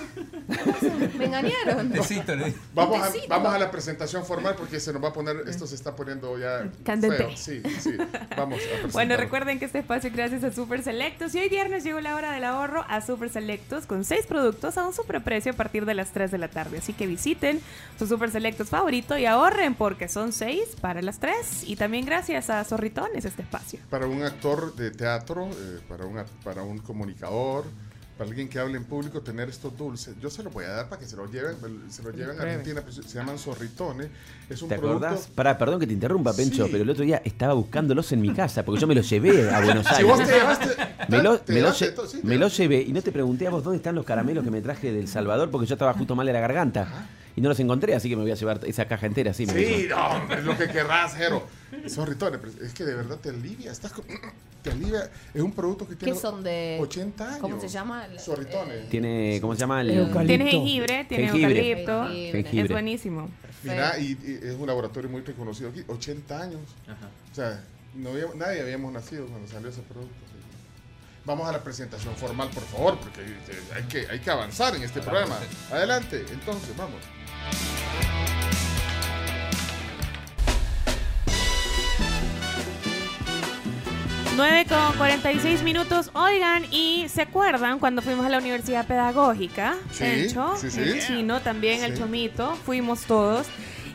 Me 1.19 1.25
engañaron. 1.25 1.93
Vamos 2.75 3.01
a, 3.03 3.07
Tecito. 3.11 3.29
vamos 3.29 3.53
a 3.55 3.59
la 3.59 3.71
presentación 3.71 4.25
formal 4.25 4.55
porque 4.57 4.81
se 4.81 4.93
nos 4.93 5.03
va 5.03 5.09
a 5.09 5.13
poner, 5.13 5.37
esto 5.49 5.67
se 5.67 5.75
está 5.75 5.95
poniendo 5.97 6.39
ya 6.39 6.71
Candente. 6.85 7.17
feo. 7.17 7.31
Sí, 7.37 7.63
sí. 7.81 7.97
Vamos 8.37 8.61
a. 8.85 8.87
Bueno, 8.89 9.17
recuerden 9.17 9.59
que 9.59 9.65
este 9.65 9.79
espacio 9.79 10.11
es 10.11 10.17
gracias 10.17 10.45
a 10.45 10.51
Super 10.59 10.83
Selectos 10.83 11.37
y 11.37 11.39
hoy 11.39 11.49
viernes 11.49 11.85
llegó 11.85 12.01
la 12.01 12.17
hora 12.17 12.33
del 12.33 12.43
ahorro 12.43 12.85
a 12.89 13.01
Super 13.01 13.31
Selectos 13.31 13.87
con 13.87 14.05
seis 14.05 14.27
productos 14.27 14.77
a 14.77 14.85
un 14.85 14.93
superprecio 14.93 15.53
a 15.53 15.55
partir 15.55 15.87
de 15.87 15.95
las 15.95 16.11
3 16.11 16.33
de 16.33 16.39
la 16.39 16.49
tarde. 16.49 16.79
Así 16.79 16.95
que 16.95 17.07
visiten 17.07 17.61
su 17.97 18.09
Super 18.09 18.29
Selectos 18.33 18.69
favorito 18.69 19.17
y 19.17 19.25
ahorren 19.25 19.77
porque 19.77 20.09
son 20.09 20.33
seis 20.33 20.75
para 20.81 21.01
las 21.01 21.21
3 21.21 21.63
y 21.69 21.77
también 21.77 22.05
gracias 22.05 22.51
a 22.51 22.65
Zorritones 22.65 23.25
este 23.25 23.43
espacio. 23.43 23.79
para 23.89 24.09
un 24.09 24.25
actor 24.25 24.75
de 24.75 24.91
teatro, 24.91 25.47
eh, 25.47 25.79
para, 25.89 26.07
un, 26.07 26.25
para 26.43 26.65
un 26.65 26.79
comunicador, 26.79 27.65
para 28.19 28.29
alguien 28.29 28.49
que 28.49 28.59
hable 28.59 28.77
en 28.77 28.85
público, 28.85 29.21
tener 29.23 29.49
estos 29.49 29.77
dulces. 29.79 30.17
Yo 30.21 30.29
se 30.29 30.43
los 30.43 30.53
voy 30.53 30.65
a 30.65 30.71
dar 30.71 30.89
para 30.89 31.01
que 31.01 31.07
se 31.07 31.17
los 31.17 31.31
lleven, 31.31 31.55
se 31.89 32.03
los 32.03 32.15
lleven 32.15 32.39
a. 32.39 32.43
Argentina, 32.43 32.83
pues, 32.83 32.97
se 32.97 33.17
llaman 33.19 33.39
zorritones. 33.39 34.09
Es 34.51 34.61
un 34.61 34.69
¿Te 34.69 34.77
producto... 34.77 35.07
acordás? 35.07 35.29
Pará, 35.29 35.57
perdón 35.57 35.79
que 35.81 35.87
te 35.87 35.93
interrumpa, 35.93 36.33
Pencho, 36.35 36.65
Sí. 36.67 36.71
pero 36.73 36.83
el 36.83 36.91
otro 36.91 37.05
día 37.05 37.23
estaba 37.25 37.55
buscándolos 37.55 38.11
en 38.13 38.21
mi 38.21 38.35
casa, 38.35 38.65
porque 38.65 38.81
yo 38.81 38.87
me 38.89 38.95
los 38.97 39.09
llevé 39.09 39.49
a 39.51 39.61
Buenos 39.61 39.87
Si 39.89 39.95
Aires. 39.95 40.07
vos 40.09 40.19
te 40.19 40.35
llevaste... 40.35 40.69
Me 41.09 41.23
lo, 41.23 41.39
te 41.39 41.53
me 41.53 41.61
lo 41.61 41.67
llevaste 41.67 41.91
lle- 41.91 41.95
todo, 41.95 42.07
sí, 42.09 42.21
te 42.21 42.27
me 42.27 42.37
lo 42.37 42.49
llevé 42.49 42.83
y 42.83 42.93
no 42.93 43.01
te 43.03 43.13
pregunté 43.13 43.47
a 43.47 43.51
vos 43.51 43.63
dónde 43.63 43.77
están 43.77 43.95
los 43.95 44.05
caramelos 44.05 44.43
que 44.45 44.51
me 44.51 44.61
traje 44.61 44.93
del 44.93 45.07
Salvador 45.09 45.51
porque 45.51 45.67
yo 45.67 45.75
estaba 45.77 45.95
justo 45.95 46.15
mal 46.17 46.27
de 46.27 46.33
la 46.33 46.41
garganta 46.41 47.09
y 47.39 47.41
no 47.41 47.49
los 47.49 47.61
encontré, 47.61 47.95
así 47.95 48.09
que 48.09 48.17
me 48.17 48.23
voy 48.23 48.33
a 48.33 48.35
llevar 48.35 48.61
esa 48.67 48.87
caja 48.87 49.07
entera. 49.07 49.33
Sí, 49.33 49.47
me 49.47 49.53
Sí, 49.55 49.87
no, 49.89 50.09
hombre, 50.09 50.39
es 50.39 50.45
lo 50.45 50.59
que 50.59 50.67
querrás, 50.69 51.15
Jero. 51.15 51.47
Zorritones, 51.89 52.41
pero 52.41 52.65
es 52.67 52.73
que 52.75 52.85
de 52.85 52.95
verdad 52.95 53.17
te 53.19 53.29
alivia. 53.31 53.71
Estás 53.71 53.93
con- 53.93 54.05
te 54.63 54.71
alivia. 54.73 55.11
Es 55.33 55.41
un 55.41 55.53
producto 55.53 55.87
que 55.87 55.95
tiene 55.95 56.15
¿Qué 56.15 56.19
son 56.21 56.43
de 56.43 56.79
80 56.81 57.25
años. 57.29 57.39
¿Cómo 57.41 57.61
se 57.61 57.69
llama? 57.69 58.07
El- 58.07 58.19
Zorritones. 58.19 58.89
Tiene, 58.91 59.39
¿cómo 59.41 59.55
se 59.55 59.61
llama? 59.61 59.81
El- 59.83 60.11
Tiene 60.27 60.51
jengibre, 60.51 61.05
tiene 61.05 61.25
Jengibre. 61.29 61.81
eucalipto. 61.81 62.09
Jengibre. 62.33 62.65
Es 62.65 62.71
buenísimo. 62.71 63.31
Mira, 63.63 63.99
y, 63.99 64.13
y 64.25 64.41
es 64.49 64.55
un 64.57 64.67
laboratorio 64.67 65.09
muy 65.09 65.21
reconocido 65.23 65.71
aquí. 65.71 65.83
80 65.87 66.43
años. 66.43 66.61
O 67.31 67.35
sea, 67.35 67.63
no 67.95 68.11
habíamos- 68.11 68.35
nadie 68.37 68.61
habíamos 68.63 68.93
nacido 68.93 69.27
cuando 69.27 69.47
salió 69.49 69.69
ese 69.69 69.83
producto. 69.83 70.15
Vamos 71.25 71.47
a 71.47 71.53
la 71.53 71.63
presentación 71.63 72.15
formal, 72.17 72.49
por 72.49 72.63
favor, 72.65 72.99
porque 72.99 73.21
hay- 73.21 73.37
hay 73.77 73.83
que, 73.89 74.07
hay 74.11 74.19
que 74.19 74.31
avanzar 74.31 74.75
en 74.75 74.83
este 74.83 75.01
programa. 75.03 75.37
Adelante, 75.71 76.25
entonces, 76.33 76.75
vamos. 76.75 77.03
9 84.39 84.67
con 84.69 84.97
46 84.99 85.65
minutos. 85.65 86.13
Oigan, 86.15 86.65
¿y 86.71 87.09
se 87.09 87.23
acuerdan 87.23 87.81
cuando 87.81 88.03
fuimos 88.03 88.25
a 88.25 88.29
la 88.29 88.39
Universidad 88.39 88.87
Pedagógica? 88.87 89.75
Sí, 89.91 90.05
Encho, 90.05 90.57
sí, 90.57 90.71
sí. 90.71 90.81
el 90.81 91.05
chino, 91.05 91.41
también 91.41 91.83
el 91.83 91.99
chomito, 91.99 92.55
fuimos 92.65 93.01
todos. 93.03 93.49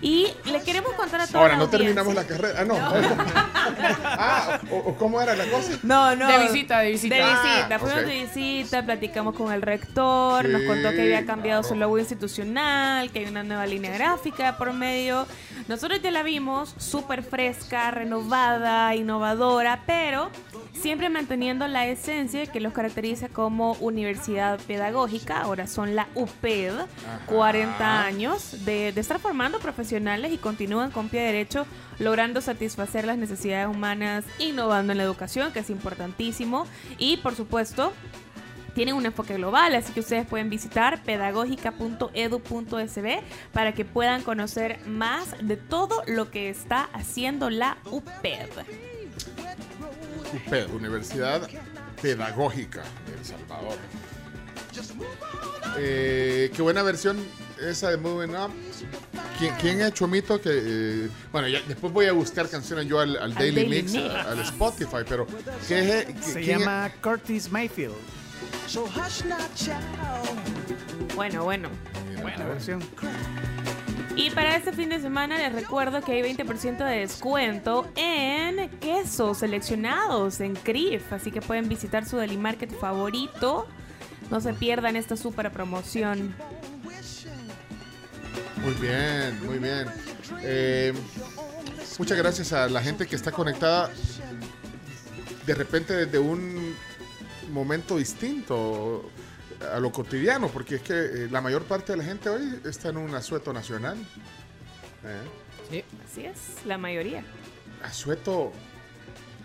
Y 0.04 0.28
le 0.52 0.62
queremos 0.62 0.92
contar 0.96 1.22
a 1.22 1.28
todos. 1.28 1.42
Ahora, 1.42 1.56
no 1.56 1.70
terminamos 1.70 2.14
la 2.14 2.26
carrera. 2.26 2.60
Ah, 2.60 2.66
no. 2.66 2.76
ah, 4.04 4.60
o, 4.70 4.76
o 4.76 4.96
cómo 4.98 5.22
era 5.22 5.34
la 5.34 5.46
cosa? 5.46 5.80
No, 5.82 6.14
no. 6.18 6.28
De 6.28 6.44
visita, 6.44 6.80
de 6.80 6.92
visita. 6.92 7.16
De 7.16 7.22
visita. 7.22 7.76
Ah, 7.76 7.80
Fuimos 7.80 8.00
ok. 8.00 8.06
de 8.06 8.24
visita, 8.26 8.86
platicamos 8.86 9.34
con 9.34 9.54
el 9.54 9.62
rector, 9.62 10.50
nos 10.50 10.64
contó 10.64 10.92
que 10.92 11.04
había 11.04 11.26
cambiado 11.26 11.62
claro. 11.62 11.74
su 11.74 11.80
logo 11.80 11.98
institucional, 11.98 13.12
que 13.12 13.20
hay 13.20 13.26
una 13.26 13.44
nueva 13.44 13.66
línea 13.66 13.92
gráfica 13.94 14.58
por 14.58 14.74
medio. 14.74 15.26
Nosotros 15.70 16.02
ya 16.02 16.12
la 16.12 16.22
vimos, 16.22 16.76
súper 16.78 17.24
fresca, 17.24 17.90
renovada, 17.92 18.94
innovadora, 18.96 19.84
pero 19.88 20.30
siempre 20.74 21.10
manteniendo 21.10 21.68
la 21.68 21.88
esencia 21.88 22.46
que 22.46 22.60
los 22.60 22.74
caracteriza 22.74 23.30
como 23.30 23.72
universidad 23.74 24.60
pedagógica. 24.68 25.42
Ahora 25.42 25.68
son 25.68 25.96
la 25.96 26.08
UPED, 26.16 26.74
40 27.28 28.04
años 28.04 28.66
de, 28.66 28.92
de 28.92 29.02
estar 29.02 29.20
formando 29.20 29.60
profesionales 29.60 30.34
y 30.34 30.38
continúan 30.38 30.92
con 30.92 31.10
pie 31.10 31.22
derecho 31.22 31.66
logrando 32.00 32.42
satisfacer 32.42 33.06
las 33.06 33.18
necesidades 33.18 33.68
humanas, 33.68 34.26
innovando 34.40 34.92
en 34.92 34.98
la 34.98 35.04
educación, 35.04 35.52
que 35.52 35.60
es 35.60 35.70
importantísimo, 35.70 36.66
y 36.98 37.18
por 37.18 37.36
supuesto 37.36 37.94
tienen 38.74 38.96
un 38.96 39.06
enfoque 39.06 39.36
global, 39.36 39.76
así 39.76 39.94
que 39.94 40.00
ustedes 40.00 40.26
pueden 40.26 40.50
visitar 40.50 41.04
pedagógica.edu.sb 41.04 43.22
para 43.52 43.74
que 43.74 43.86
puedan 43.86 44.24
conocer 44.24 44.80
más 44.88 45.36
de 45.42 45.58
todo 45.58 46.02
lo 46.08 46.32
que 46.32 46.50
está 46.50 46.90
haciendo 46.94 47.52
la 47.52 47.78
UPED. 47.92 48.50
UPED, 50.34 50.70
Universidad 50.72 51.48
Pedagógica 52.02 52.84
de 53.08 53.14
El 53.18 53.26
Salvador. 53.26 53.78
Eh, 55.78 56.52
qué 56.56 56.62
buena 56.62 56.82
versión 56.84 57.18
esa 57.62 57.90
de 57.92 57.98
Moving 57.98 58.36
Up. 58.36 58.52
¿quién, 59.38 59.54
quién 59.62 59.82
es 59.82 59.94
Chomito? 59.94 60.42
Que, 60.42 60.50
eh, 60.52 61.10
bueno, 61.32 61.48
ya, 61.48 61.60
después 61.68 61.94
voy 61.94 62.08
a 62.08 62.12
buscar 62.14 62.50
canciones 62.50 62.88
yo 62.88 63.00
al, 63.00 63.16
al 63.18 63.34
Daily, 63.36 63.56
Daily 63.62 63.82
Mix, 63.84 63.94
Mix. 63.94 64.06
a- 64.06 64.32
al 64.32 64.40
Spotify, 64.40 64.98
pero 65.08 65.28
¿qué 65.68 66.00
es? 66.10 66.26
Se 66.26 66.42
quién 66.42 66.56
es? 66.56 66.60
llama 66.60 66.92
Curtis 67.02 67.52
Mayfield. 67.52 67.94
Bueno, 71.16 71.44
bueno. 71.44 71.70
Buena 72.22 72.46
versión. 72.46 72.82
Y 74.16 74.30
para 74.30 74.56
este 74.56 74.74
fin 74.74 74.90
de 74.90 75.02
semana 75.02 75.38
les 75.38 75.54
recuerdo 75.54 76.02
que 76.02 76.12
hay 76.12 76.22
20% 76.22 76.78
de 76.78 77.00
descuento 77.00 77.88
en 77.96 78.70
quesos 78.80 79.40
seleccionados 79.40 80.40
en 80.40 80.56
CRIF. 80.56 81.12
Así 81.12 81.32
que 81.32 81.42
pueden 81.42 81.68
visitar 81.68 82.06
su 82.06 82.18
Deli 82.18 82.38
Market 82.38 82.72
favorito. 82.80 83.68
No 84.30 84.40
se 84.40 84.54
pierdan 84.54 84.96
esta 84.96 85.18
super 85.18 85.52
promoción. 85.52 86.36
Muy 88.64 88.74
bien, 88.76 89.46
muy 89.46 89.58
bien. 89.58 89.88
Eh, 90.42 90.94
muchas 91.98 92.18
gracias 92.18 92.54
a 92.54 92.70
la 92.70 92.82
gente 92.82 93.08
que 93.08 93.16
está 93.16 93.32
conectada 93.32 93.92
de 95.46 95.56
repente 95.56 95.94
desde 95.94 96.20
un 96.20 96.76
momento 97.52 97.98
distinto 97.98 99.10
a 99.72 99.80
lo 99.80 99.92
cotidiano, 99.92 100.48
porque 100.50 100.76
es 100.76 100.82
que 100.82 100.94
eh, 100.94 101.28
la 101.32 101.42
mayor 101.42 101.64
parte 101.64 101.94
de 101.94 101.98
la 101.98 102.04
gente 102.04 102.30
hoy 102.30 102.60
está 102.66 102.90
en 102.90 102.98
un 102.98 103.14
asueto 103.16 103.54
nacional. 103.54 103.98
¿eh? 105.72 105.84
Así 106.06 106.26
es, 106.26 106.38
la 106.66 106.78
mayoría. 106.78 107.24
Asueto 107.84 108.52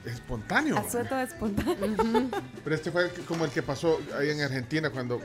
espontáneo. 0.04 0.78
Asueto 0.78 1.18
espontáneo. 1.18 2.30
Pero 2.64 2.76
este 2.76 2.90
fue 2.90 3.04
el 3.04 3.10
que- 3.10 3.22
como 3.22 3.44
el 3.44 3.50
que 3.50 3.62
pasó 3.62 4.00
ahí 4.18 4.30
en 4.30 4.40
Argentina 4.42 4.90
cuando 4.90 5.20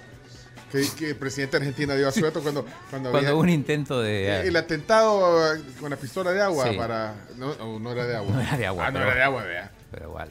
que, 0.71 0.87
que 0.97 1.09
el 1.11 1.15
presidente 1.15 1.57
de 1.59 1.63
Argentina 1.65 1.95
dio 1.95 2.07
asueto 2.07 2.41
cuando 2.41 2.63
cuando, 2.89 3.11
Cuando 3.11 3.17
había- 3.19 3.33
hubo 3.35 3.41
un 3.41 3.49
intento 3.49 4.01
de... 4.01 4.47
el 4.47 4.55
atentado 4.55 5.53
eh, 5.55 5.61
con 5.79 5.91
la 5.91 5.97
pistola 5.97 6.31
de 6.31 6.41
agua 6.41 6.69
Sí. 6.69 6.75
para 6.77 7.13
no, 7.37 7.91
era 7.91 8.05
de 8.07 8.15
agua 8.15 8.31
No 8.33 8.41
era 8.41 8.57
de 8.57 8.65
agua. 8.65 8.87
ah, 8.87 8.91
no 8.91 8.99
era 9.01 9.13
de 9.15 9.21
agua 9.23 9.43
vea 9.43 9.71
Pero 9.91 10.07
igual. 10.09 10.29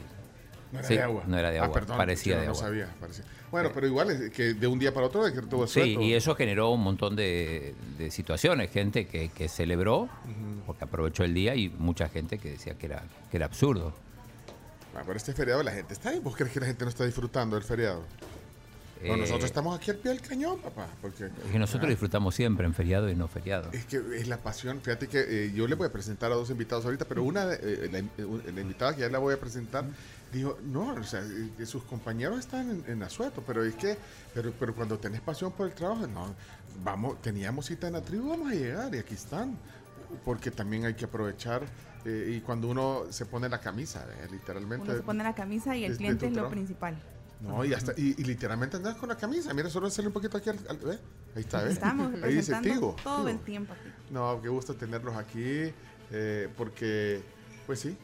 No 0.73 0.79
era 0.79 0.87
Sí, 0.87 0.95
de 0.95 1.01
agua 1.03 1.23
No 1.27 1.37
era 1.37 1.51
de 1.51 1.59
Ah, 1.59 1.63
agua. 1.63 1.73
perdón, 1.75 1.97
parecía 1.97 2.35
de 2.39 2.45
no 2.47 2.51
agua. 2.51 2.61
sabía, 2.63 2.87
parecía. 2.99 3.23
bueno 3.51 3.71
pero 3.73 3.87
igual 3.87 4.09
es 4.11 4.31
que 4.31 4.53
de 4.55 4.67
un 4.67 4.79
día 4.79 4.93
para 4.93 5.05
otro 5.07 5.23
decretó 5.23 5.65
Sí, 5.67 5.95
y 6.01 6.13
eso 6.13 6.35
generó 6.35 6.71
un 6.71 6.81
montón 6.81 7.15
de, 7.15 7.75
de 7.97 8.11
situaciones. 8.11 8.71
Gente 8.71 9.05
que, 9.07 9.29
que 9.29 9.47
celebró 9.47 10.09
porque 10.65 10.83
aprovechó 10.83 11.23
el 11.23 11.33
día 11.33 11.55
y 11.55 11.69
mucha 11.69 12.09
gente 12.09 12.37
que 12.39 12.51
decía 12.51 12.73
que 12.75 12.87
era, 12.87 13.03
que 13.31 13.37
era 13.37 13.45
absurdo. 13.45 13.93
Ah, 14.95 15.01
pero 15.05 15.15
este 15.17 15.33
feriado 15.33 15.63
la 15.63 15.71
gente 15.71 15.93
está 15.93 16.09
ahí 16.09 16.19
¿vos 16.19 16.35
crees 16.35 16.51
que 16.53 16.59
la 16.59 16.65
gente 16.67 16.83
no 16.85 16.89
está 16.89 17.03
disfrutando 17.05 17.55
del 17.55 17.63
feriado? 17.63 18.03
No, 19.03 19.15
Eh, 19.15 19.17
nosotros 19.17 19.43
estamos 19.45 19.77
aquí 19.77 19.91
al 19.91 19.97
pie 19.97 20.11
del 20.11 20.21
cañón 20.21 20.59
papá 20.61 20.87
porque 21.01 21.25
Es 21.25 21.51
que 21.51 21.59
nosotros 21.59 21.89
disfrutamos 21.89 22.33
siempre 22.35 22.65
en 22.65 22.73
feriado 22.73 23.09
y 23.09 23.15
no 23.15 23.27
feriado. 23.27 23.69
Es 23.73 23.85
que 23.85 23.97
es 24.15 24.27
la 24.29 24.37
pasión. 24.37 24.79
Fíjate 24.81 25.07
que 25.07 25.19
eh, 25.47 25.51
yo 25.53 25.67
le 25.67 25.75
voy 25.75 25.87
a 25.87 25.91
presentar 25.91 26.31
a 26.31 26.35
dos 26.35 26.49
invitados 26.51 26.85
ahorita, 26.85 27.03
pero 27.05 27.21
una, 27.23 27.45
de- 27.45 27.57
eh, 27.85 27.89
la, 27.91 27.99
eh, 27.99 28.51
la 28.55 28.61
invitada 28.61 28.95
que 28.95 29.01
ya 29.01 29.09
la 29.09 29.17
voy 29.19 29.33
a 29.33 29.39
presentar, 29.39 29.83
dijo, 30.33 30.57
no, 30.63 30.93
o 30.95 31.03
sea, 31.03 31.21
eh, 31.21 31.65
sus 31.65 31.83
compañeros 31.83 32.39
están 32.39 32.69
en, 32.69 32.83
en 32.87 33.03
Azueto, 33.03 33.43
pero 33.45 33.63
es 33.63 33.75
que, 33.75 33.97
pero, 34.33 34.51
pero 34.59 34.73
cuando 34.75 34.97
tenés 34.97 35.21
pasión 35.21 35.51
por 35.51 35.67
el 35.67 35.73
trabajo, 35.73 36.07
no, 36.07 36.33
vamos, 36.83 37.21
teníamos 37.21 37.67
cita 37.67 37.87
en 37.87 37.93
la 37.93 38.01
tribu, 38.01 38.29
vamos 38.29 38.51
a 38.51 38.55
llegar 38.55 38.93
y 38.95 38.97
aquí 38.97 39.13
están, 39.13 39.57
porque 40.25 40.51
también 40.51 40.85
hay 40.85 40.95
que 40.95 41.05
aprovechar 41.05 41.63
eh, 42.05 42.33
y 42.37 42.41
cuando 42.41 42.67
uno 42.67 43.03
se 43.11 43.25
pone 43.25 43.47
la 43.47 43.59
camisa, 43.59 44.05
eh, 44.09 44.27
literalmente. 44.31 44.83
Uno 44.89 44.97
se 44.97 45.03
pone 45.03 45.23
la 45.23 45.33
camisa 45.35 45.77
y 45.77 45.85
el 45.85 45.91
de 45.93 45.97
cliente 45.97 46.27
es 46.27 46.33
lo 46.33 46.49
principal. 46.49 46.97
No, 47.39 47.65
y, 47.65 47.73
hasta, 47.73 47.91
y, 47.97 48.15
y 48.17 48.23
literalmente 48.23 48.77
andas 48.77 48.95
con 48.95 49.09
la 49.09 49.17
camisa. 49.17 49.53
Mira, 49.53 49.69
solo 49.69 49.89
sale 49.89 50.07
un 50.07 50.13
poquito 50.13 50.37
aquí. 50.37 50.49
Al, 50.49 50.59
al- 50.69 50.77
¿ve? 50.77 50.97
Ahí 51.35 51.41
está, 51.41 51.61
¿ve? 51.61 51.71
Estamos 51.73 52.13
Ahí 52.23 52.35
dice 52.35 52.55
Tigo. 52.61 52.95
todo 53.03 53.17
Tigo. 53.25 53.27
el 53.29 53.39
tiempo 53.39 53.73
aquí. 53.73 53.89
No, 54.11 54.39
qué 54.41 54.47
gusto 54.47 54.75
tenerlos 54.75 55.13
aquí, 55.17 55.73
eh, 56.11 56.47
porque, 56.55 57.21
pues 57.65 57.81
sí, 57.81 57.89
eh, 57.89 57.97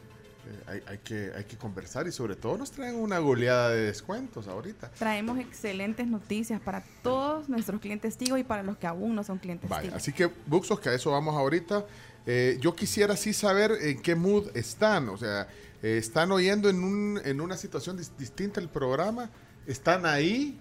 hay, 0.67 0.81
hay 0.87 0.97
que, 0.99 1.31
hay 1.35 1.43
que 1.43 1.57
conversar 1.57 2.07
y 2.07 2.11
sobre 2.11 2.35
todo 2.35 2.57
nos 2.57 2.71
traen 2.71 2.95
una 2.95 3.19
goleada 3.19 3.69
de 3.69 3.81
descuentos 3.81 4.47
ahorita. 4.47 4.89
Traemos 4.91 5.39
excelentes 5.39 6.07
noticias 6.07 6.59
para 6.61 6.83
todos 7.03 7.49
nuestros 7.49 7.79
clientes 7.81 8.17
Tigo 8.17 8.37
y 8.37 8.43
para 8.43 8.63
los 8.63 8.77
que 8.77 8.87
aún 8.87 9.15
no 9.15 9.23
son 9.23 9.37
clientes 9.37 9.69
Vaya, 9.69 9.83
Tigo. 9.83 9.95
así 9.95 10.11
que, 10.13 10.29
Buxos, 10.45 10.79
que 10.79 10.89
a 10.89 10.93
eso 10.93 11.11
vamos 11.11 11.35
ahorita. 11.35 11.85
Eh, 12.25 12.57
yo 12.61 12.75
quisiera 12.75 13.15
sí 13.15 13.33
saber 13.33 13.71
en 13.81 14.01
qué 14.01 14.13
mood 14.15 14.55
están, 14.55 15.09
o 15.09 15.17
sea, 15.17 15.47
eh, 15.81 15.97
están 15.97 16.31
oyendo 16.31 16.69
en, 16.69 16.83
un, 16.83 17.19
en 17.23 17.41
una 17.41 17.55
situación 17.57 17.97
dis- 17.97 18.11
distinta 18.17 18.59
el 18.59 18.69
programa, 18.69 19.29
están 19.65 20.05
ahí. 20.05 20.59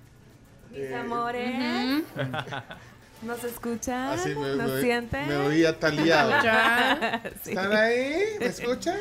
Mis 0.71 0.93
amores. 0.93 2.03
¿Nos 3.23 3.43
escuchan? 3.45 4.11
Así 4.19 4.35
me, 4.35 4.55
¿Nos 4.57 4.71
me- 4.71 4.81
sienten? 4.81 5.29
me 5.29 5.37
oía 5.37 5.79
taliado. 5.79 6.31
Sí. 7.43 7.51
¿Están 7.51 7.73
ahí? 7.73 8.23
¿Me 8.39 8.47
escuchan? 8.47 8.99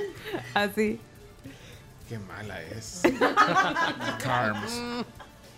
Así. 0.54 1.00
Qué 2.10 2.18
mala 2.20 2.62
es. 2.64 3.02
Carms. 4.24 4.82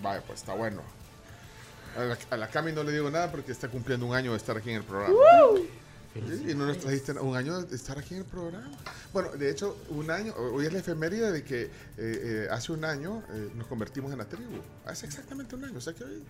Vaya, 0.01 0.21
pues 0.25 0.39
está 0.39 0.53
bueno. 0.53 0.81
A 1.97 2.01
la, 2.01 2.17
a 2.31 2.37
la 2.37 2.47
Cami 2.47 2.71
no 2.71 2.83
le 2.83 2.91
digo 2.91 3.09
nada 3.09 3.31
porque 3.31 3.51
está 3.51 3.67
cumpliendo 3.67 4.05
un 4.05 4.15
año 4.15 4.31
de 4.31 4.37
estar 4.37 4.55
aquí 4.57 4.69
en 4.69 4.77
el 4.77 4.83
programa. 4.83 5.15
Sí, 5.55 5.69
Y 6.15 6.53
no 6.55 6.65
nos 6.65 6.79
trajiste 6.79 7.11
un 7.13 7.35
año 7.35 7.61
de 7.61 7.75
estar 7.75 7.97
aquí 7.97 8.15
en 8.15 8.21
el 8.21 8.25
programa. 8.25 8.67
Bueno, 9.13 9.29
de 9.31 9.51
hecho, 9.51 9.77
un 9.89 10.09
año, 10.09 10.33
hoy 10.35 10.65
es 10.65 10.73
la 10.73 10.79
efeméride 10.79 11.31
de 11.31 11.43
que 11.43 11.63
eh, 11.63 11.69
eh, 11.97 12.47
hace 12.51 12.71
un 12.71 12.83
año 12.83 13.23
eh, 13.31 13.49
nos 13.55 13.67
convertimos 13.67 14.11
en 14.11 14.17
la 14.17 14.25
tribu. 14.25 14.57
Hace 14.85 15.05
exactamente 15.05 15.55
un 15.55 15.65
año, 15.65 15.77
o 15.77 15.81
sea 15.81 15.93
que 15.93 16.03
hoy 16.03 16.23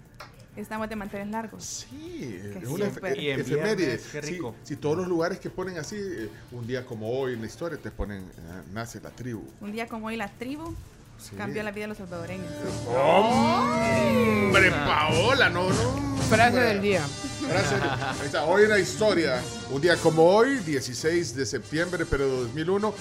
Estamos 0.56 0.90
de 0.90 0.96
manteles 0.98 1.28
largos. 1.30 1.64
Sí, 1.64 2.38
Qué 2.54 2.60
es 2.64 2.68
una 2.68 2.88
efe- 2.88 3.40
efeméride. 3.40 3.98
Sí, 4.00 4.40
Si, 4.64 4.76
todos 4.76 4.98
los 4.98 5.08
lugares 5.08 5.40
que 5.40 5.50
ponen 5.50 5.78
así, 5.78 5.96
eh, 5.98 6.30
un 6.52 6.68
día 6.68 6.86
como 6.86 7.10
hoy 7.18 7.34
en 7.34 7.42
la 7.42 7.48
historia, 7.48 7.78
te 7.78 7.92
ponen, 7.92 8.24
eh, 8.24 8.62
nace 8.74 9.00
la 9.00 9.10
tribu. 9.12 9.44
Un 9.62 9.72
día 9.72 9.88
como 9.88 10.08
hoy 10.08 10.18
la 10.18 10.30
tribu 10.38 10.76
Sí. 11.22 11.36
cambió 11.36 11.62
la 11.64 11.72
vida 11.72 11.84
de 11.84 11.88
los 11.90 11.98
salvadoreños. 11.98 12.48
¡Hombre, 12.88 14.72
Paola! 14.72 15.50
No, 15.50 15.70
no. 15.70 16.20
Frase 16.30 16.60
del 16.60 16.82
día. 16.82 17.02
Frase 17.50 17.76
del- 17.76 17.84
ahí 17.90 18.26
está, 18.26 18.44
hoy 18.46 18.64
en 18.64 18.70
la 18.70 18.80
historia. 18.80 19.42
Un 19.72 19.82
día 19.82 19.96
como 19.98 20.24
hoy, 20.26 20.58
16 20.60 21.36
de 21.36 21.46
septiembre, 21.46 22.06
pero 22.10 22.26
de 22.26 22.32
2001, 22.44 22.94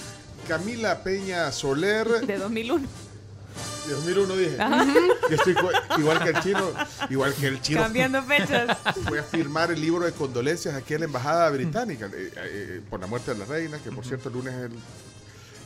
Camila 0.47 1.01
Peña 1.03 1.51
Soler. 1.51 2.07
De 2.25 2.37
2001. 2.37 2.87
De 3.87 3.93
2001 3.95 4.35
dije. 4.35 4.55
Ajá. 4.61 4.85
Yo 5.29 5.35
estoy 5.35 5.55
igual 5.97 6.23
que 6.23 6.29
el 6.29 6.39
chino. 6.41 6.71
Igual 7.09 7.33
que 7.33 7.47
el 7.47 7.61
chino. 7.61 7.81
Cambiando 7.81 8.21
fechas. 8.23 8.77
Fui 9.07 9.17
a 9.17 9.23
firmar 9.23 9.71
el 9.71 9.81
libro 9.81 10.05
de 10.05 10.11
condolencias 10.11 10.75
aquí 10.75 10.93
en 10.93 10.99
la 11.01 11.05
Embajada 11.05 11.49
Británica 11.49 12.07
eh, 12.13 12.31
eh, 12.35 12.81
por 12.89 12.99
la 12.99 13.07
muerte 13.07 13.31
de 13.33 13.39
la 13.39 13.45
reina, 13.45 13.79
que 13.79 13.91
por 13.91 14.05
cierto 14.05 14.29
el 14.29 14.35
lunes 14.35 14.53
es 14.53 14.61
el... 14.65 14.71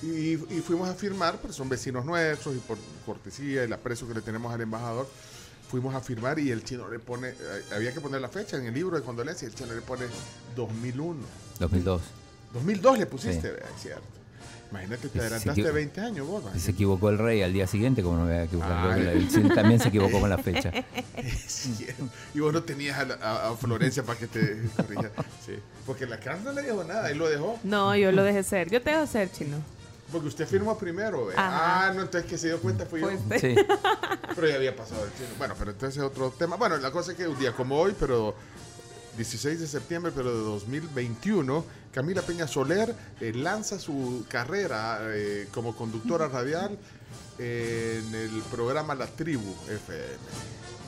Y, 0.04 0.34
y 0.34 0.62
fuimos 0.66 0.90
a 0.90 0.94
firmar, 0.94 1.38
porque 1.40 1.54
son 1.56 1.70
vecinos 1.70 2.04
nuestros 2.06 2.56
y 2.56 2.60
por 2.60 2.78
cortesía 3.06 3.62
y 3.62 3.66
el 3.66 3.74
aprecio 3.74 4.08
que 4.08 4.14
le 4.14 4.22
tenemos 4.22 4.54
al 4.54 4.60
embajador, 4.62 5.08
fuimos 5.70 5.96
a 5.96 6.02
firmar 6.02 6.38
y 6.40 6.52
el 6.52 6.64
chino 6.64 6.90
le 6.90 7.00
pone, 7.00 7.30
eh, 7.30 7.36
había 7.74 7.94
que 7.94 8.02
poner 8.02 8.20
la 8.20 8.28
fecha 8.30 8.58
en 8.58 8.66
el 8.66 8.74
libro 8.74 8.98
de 8.98 9.04
condolencias 9.04 9.44
y 9.50 9.54
el 9.54 9.56
chino 9.60 9.74
le 9.74 9.82
pone 9.82 10.06
2001. 10.56 11.20
2002. 11.60 12.02
2002 12.54 13.00
le 13.00 13.06
pusiste, 13.06 13.50
Sí. 13.50 13.56
es 13.76 13.82
cierto. 13.82 14.04
Imagínate, 14.72 15.08
te 15.08 15.20
adelantaste 15.20 15.62
equi- 15.62 15.72
20 15.74 16.02
años 16.02 16.28
vos. 16.28 16.44
Y 16.56 16.60
se 16.60 16.72
equivocó 16.72 17.10
el 17.10 17.20
rey 17.20 17.44
al 17.44 17.54
día 17.54 17.68
siguiente, 17.68 18.02
como 18.02 18.18
no 18.18 18.24
me 18.26 18.32
voy 18.32 18.40
a 18.40 18.44
equivocar. 18.46 18.84
yo, 18.86 18.92
Ay. 18.92 19.00
que 19.00 19.06
la- 19.06 19.12
el 19.14 19.30
cine 19.30 19.54
también 19.56 19.80
se 19.80 19.88
equivocó 19.90 20.20
con 20.20 20.30
la 20.32 20.38
fecha. 20.40 20.72
Y 22.34 22.40
vos 22.40 22.52
no 22.52 22.64
tenías 22.64 22.98
a, 22.98 23.06
la- 23.06 23.16
a- 23.16 23.50
a 23.52 23.56
Florencia 23.58 24.04
para 24.04 24.18
que 24.20 24.28
te 24.28 24.64
corrija. 24.76 25.12
Sí. 25.46 25.54
Porque 25.86 26.06
la 26.08 26.20
cara 26.20 26.40
no 26.44 26.52
le 26.52 26.64
dijo 26.64 26.84
nada, 26.84 27.10
él 27.12 27.18
lo 27.20 27.30
dejó. 27.30 27.60
No, 27.64 27.96
yo 27.96 28.12
lo 28.12 28.24
dejé 28.24 28.44
ser. 28.44 28.70
Yo 28.70 28.82
te 28.82 28.90
dejo 28.92 29.06
ser, 29.08 29.32
chino. 29.32 29.58
Porque 30.14 30.27
usted 30.27 30.48
firmó 30.48 30.77
primero, 30.77 31.26
¿ve? 31.26 31.34
Ajá. 31.35 31.88
Ah, 31.88 31.94
no, 31.94 32.03
entonces 32.03 32.30
que 32.30 32.38
se 32.38 32.48
dio 32.48 32.61
cuenta 32.61 32.85
fui 32.85 33.02
yo. 33.02 33.07
Fuiste. 33.07 33.40
Sí. 33.40 33.56
Pero 34.35 34.48
ya 34.48 34.56
había 34.56 34.76
pasado 34.76 35.03
el 35.03 35.14
chino. 35.14 35.30
Bueno, 35.38 35.53
pero 35.60 35.72
entonces 35.72 35.98
es 35.98 36.03
otro 36.03 36.31
tema. 36.31 36.56
Bueno, 36.56 36.77
la 36.77 36.91
cosa 36.91 37.11
es 37.11 37.18
que 37.18 37.27
un 37.27 37.38
día 37.38 37.52
como 37.52 37.80
hoy, 37.80 37.94
pero 37.99 38.34
16 39.18 39.60
de 39.60 39.68
septiembre, 39.68 40.11
pero 40.15 40.35
de 40.35 40.44
2021, 40.44 41.64
Camila 41.91 42.23
Peña 42.23 42.48
Soler 42.48 42.95
eh, 43.22 43.31
lanza 43.34 43.77
su 43.77 44.26
carrera 44.27 44.99
eh, 45.03 45.48
como 45.53 45.76
conductora 45.76 46.27
radial 46.30 46.80
en 47.38 48.15
el 48.15 48.41
programa 48.49 48.95
La 48.95 49.06
Tribu 49.06 49.53
FM. 49.68 50.07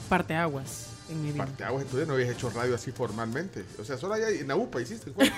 Parteaguas 0.10 0.88
en 1.10 1.22
mi 1.22 1.32
vida. 1.32 1.46
Parteaguas, 1.46 1.84
entonces 1.84 2.08
no 2.08 2.16
habías 2.16 2.30
hecho 2.30 2.50
radio 2.50 2.76
así 2.76 2.92
formalmente. 2.92 3.64
O 3.80 3.84
sea, 3.84 3.98
solo 3.98 4.16
allá 4.16 4.30
en 4.30 4.48
la 4.48 4.56
UPA 4.56 4.82
hiciste. 4.82 5.10
¿En 5.10 5.14
cuál? 5.14 5.34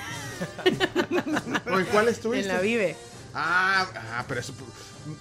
¿O 1.74 1.80
¿En 1.80 1.86
cuál 1.88 2.08
estuviste? 2.08 2.50
En 2.50 2.56
la 2.56 2.62
Vive. 2.62 2.96
Ah, 3.40 3.86
ah, 4.16 4.26
pero 4.28 4.40
eso, 4.40 4.52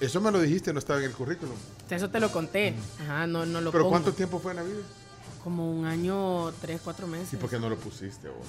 eso 0.00 0.20
me 0.22 0.30
lo 0.30 0.40
dijiste, 0.40 0.72
no 0.72 0.78
estaba 0.78 0.98
en 1.00 1.04
el 1.04 1.12
currículum. 1.12 1.54
Eso 1.90 2.08
te 2.08 2.18
lo 2.18 2.32
conté. 2.32 2.74
Ajá, 3.04 3.26
no, 3.26 3.44
no 3.44 3.60
lo 3.60 3.70
¿Pero 3.70 3.84
pongo. 3.84 3.90
cuánto 3.92 4.12
tiempo 4.14 4.38
fue 4.40 4.52
en 4.52 4.56
la 4.56 4.62
vida? 4.62 4.80
Como 5.44 5.70
un 5.70 5.84
año, 5.84 6.50
tres, 6.62 6.80
cuatro 6.82 7.06
meses. 7.06 7.34
¿Y 7.34 7.36
por 7.36 7.50
qué 7.50 7.58
no 7.58 7.68
lo 7.68 7.76
pusiste 7.76 8.28
vos? 8.28 8.46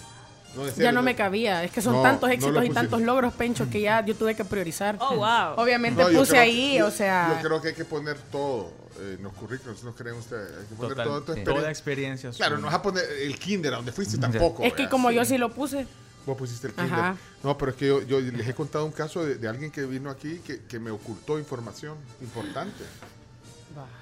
No, 0.55 0.65
Ya 0.81 0.93
no 0.93 1.03
me 1.03 1.15
cabía. 1.15 1.63
Es 1.65 1.71
que 1.71 1.81
son 1.81 1.93
No, 1.95 2.01
tantos 2.01 2.29
éxitos 2.31 2.65
y 2.65 2.69
tantos 2.69 3.01
logros, 3.01 3.33
Pencho, 3.33 3.69
que 3.69 3.81
ya 3.81 4.03
yo 4.05 4.15
tuve 4.15 4.33
que 4.35 4.45
priorizar. 4.45 4.97
Oh, 5.01 5.17
wow. 5.17 5.55
Obviamente 5.57 6.01
puse 6.05 6.31
creo- 6.31 6.41
ahí, 6.41 6.77
yo- 6.77 6.87
o 6.87 6.91
sea. 6.91 7.37
Yo 7.41 7.47
creo 7.47 7.61
que 7.61 7.67
hay 7.67 7.73
que 7.75 7.85
poner 7.85 8.17
todo 8.31 8.71
eh, 8.99 9.15
en 9.17 9.23
los 9.23 9.33
currículums, 9.33 9.83
¿no 9.83 9.93
creen 9.93 10.15
ustedes? 10.15 10.49
Hay 10.57 10.65
que 10.65 10.75
poner 10.75 10.91
Total, 10.91 11.05
todo 11.07 11.21
tu 11.21 11.31
experiencia. 11.33 11.53
Toda 11.61 11.69
experiencia 11.69 12.29
Claro, 12.31 12.57
no 12.57 12.67
vas 12.67 12.75
a 12.75 12.81
poner 12.81 13.03
el 13.21 13.37
kinder 13.37 13.73
a 13.73 13.77
donde 13.77 13.91
fuiste 13.91 14.17
tampoco. 14.17 14.63
es 14.63 14.71
que 14.73 14.77
¿verdad? 14.83 14.91
como 14.91 15.09
Sí. 15.09 15.15
yo 15.15 15.25
sí 15.25 15.37
lo 15.37 15.53
puse. 15.53 15.85
Vos 16.27 16.37
pusiste 16.37 16.67
el 16.67 16.73
Ajá. 16.75 16.85
Kinder. 16.85 17.13
No, 17.41 17.57
pero 17.57 17.71
es 17.71 17.77
que 17.77 17.87
yo, 17.87 18.01
yo 18.01 18.19
les 18.19 18.47
he 18.47 18.53
contado 18.53 18.85
un 18.85 18.91
caso 18.91 19.23
de, 19.25 19.35
de 19.35 19.47
alguien 19.47 19.71
que 19.71 19.85
vino 19.85 20.09
aquí 20.09 20.39
que, 20.45 20.61
que 20.65 20.77
me 20.77 20.91
ocultó 20.91 21.39
información 21.39 21.95
importante. 22.21 22.83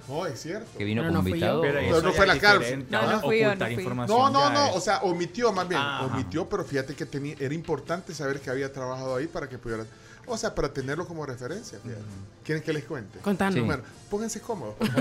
No, 0.07 0.25
es 0.25 0.41
cierto. 0.41 0.77
Que 0.77 0.85
vino 0.85 1.03
como 1.03 1.21
no 1.21 1.27
invitado. 1.27 1.61
Pero 1.61 1.79
eso 1.79 2.01
no 2.01 2.09
ya 2.09 2.15
fue 2.15 2.25
la 2.25 2.39
cárcel. 2.39 2.85
No, 2.89 3.11
no 3.11 3.21
fui 3.21 3.39
yo, 3.39 3.45
no 3.45 3.51
Ocultar 3.51 3.73
fui. 3.73 3.83
información 3.83 4.17
No, 4.17 4.29
no, 4.31 4.49
no. 4.49 4.73
O 4.73 4.81
sea, 4.81 4.99
omitió 4.99 5.51
más 5.51 5.67
bien. 5.67 5.79
Ajá. 5.81 6.05
Omitió, 6.05 6.49
pero 6.49 6.63
fíjate 6.63 6.95
que 6.95 7.05
tenía, 7.05 7.35
era 7.39 7.53
importante 7.53 8.13
saber 8.15 8.39
que 8.39 8.49
había 8.49 8.71
trabajado 8.71 9.15
ahí 9.15 9.27
para 9.27 9.47
que 9.47 9.57
pudiera. 9.59 9.85
O 10.25 10.37
sea, 10.37 10.55
para 10.55 10.73
tenerlo 10.73 11.05
como 11.05 11.25
referencia. 11.25 11.77
fíjate. 11.83 12.01
¿Quieren 12.43 12.63
que 12.63 12.73
les 12.73 12.85
cuente? 12.85 13.19
Contanos. 13.19 13.53
Sí. 13.53 13.59
Bueno, 13.61 13.83
pónganse 14.09 14.41
cómodos. 14.41 14.75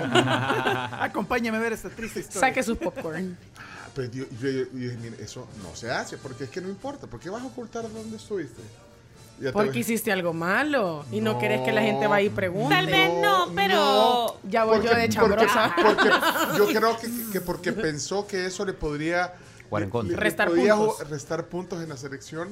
Acompáñame 1.00 1.56
a 1.56 1.60
ver 1.60 1.72
esta 1.72 1.88
triste 1.88 2.20
historia. 2.20 2.40
Saque 2.40 2.62
su 2.62 2.76
popcorn. 2.76 3.38
Pues 3.94 4.10
yo, 4.10 4.24
yo- 4.40 4.48
yo 4.50 4.64
dije, 4.72 4.96
mire, 5.00 5.22
eso 5.22 5.46
no 5.62 5.74
se 5.76 5.90
hace, 5.90 6.16
porque 6.18 6.44
es 6.44 6.50
que 6.50 6.60
no 6.60 6.68
importa. 6.68 7.06
¿Por 7.06 7.20
qué 7.20 7.30
vas 7.30 7.42
a 7.42 7.46
ocultar 7.46 7.84
dónde 7.92 8.16
estuviste? 8.16 8.60
Porque 9.52 9.80
hiciste 9.80 10.12
algo 10.12 10.32
malo 10.32 11.04
y 11.10 11.20
no, 11.20 11.32
No, 11.34 11.38
querés 11.40 11.62
que 11.62 11.72
la 11.72 11.82
gente 11.82 12.06
vaya 12.06 12.26
y 12.26 12.30
pregunte. 12.30 12.72
Tal 12.74 12.86
vez 12.86 13.10
no, 13.20 13.52
pero. 13.54 14.38
Ya 14.48 14.64
voy 14.64 14.76
yo 14.78 14.82
Porque- 14.84 14.96
de 15.00 15.08
chambrosa. 15.08 15.74
Porque, 15.76 16.08
porque 16.58 16.58
yo 16.58 16.66
creo 16.80 16.96
que, 16.98 17.08
que 17.32 17.40
porque 17.40 17.72
pensó 17.72 18.26
que 18.28 18.46
eso 18.46 18.64
le 18.64 18.72
podría 18.74 19.34
Jugar 19.68 19.82
en 19.84 19.90
contra. 19.90 20.10
le- 20.10 20.16
le 20.16 20.22
Restar 20.22 20.48
podía 20.48 20.76
puntos. 20.76 21.08
restar 21.10 21.46
puntos 21.46 21.82
en 21.82 21.88
la 21.88 21.96
selección 21.96 22.48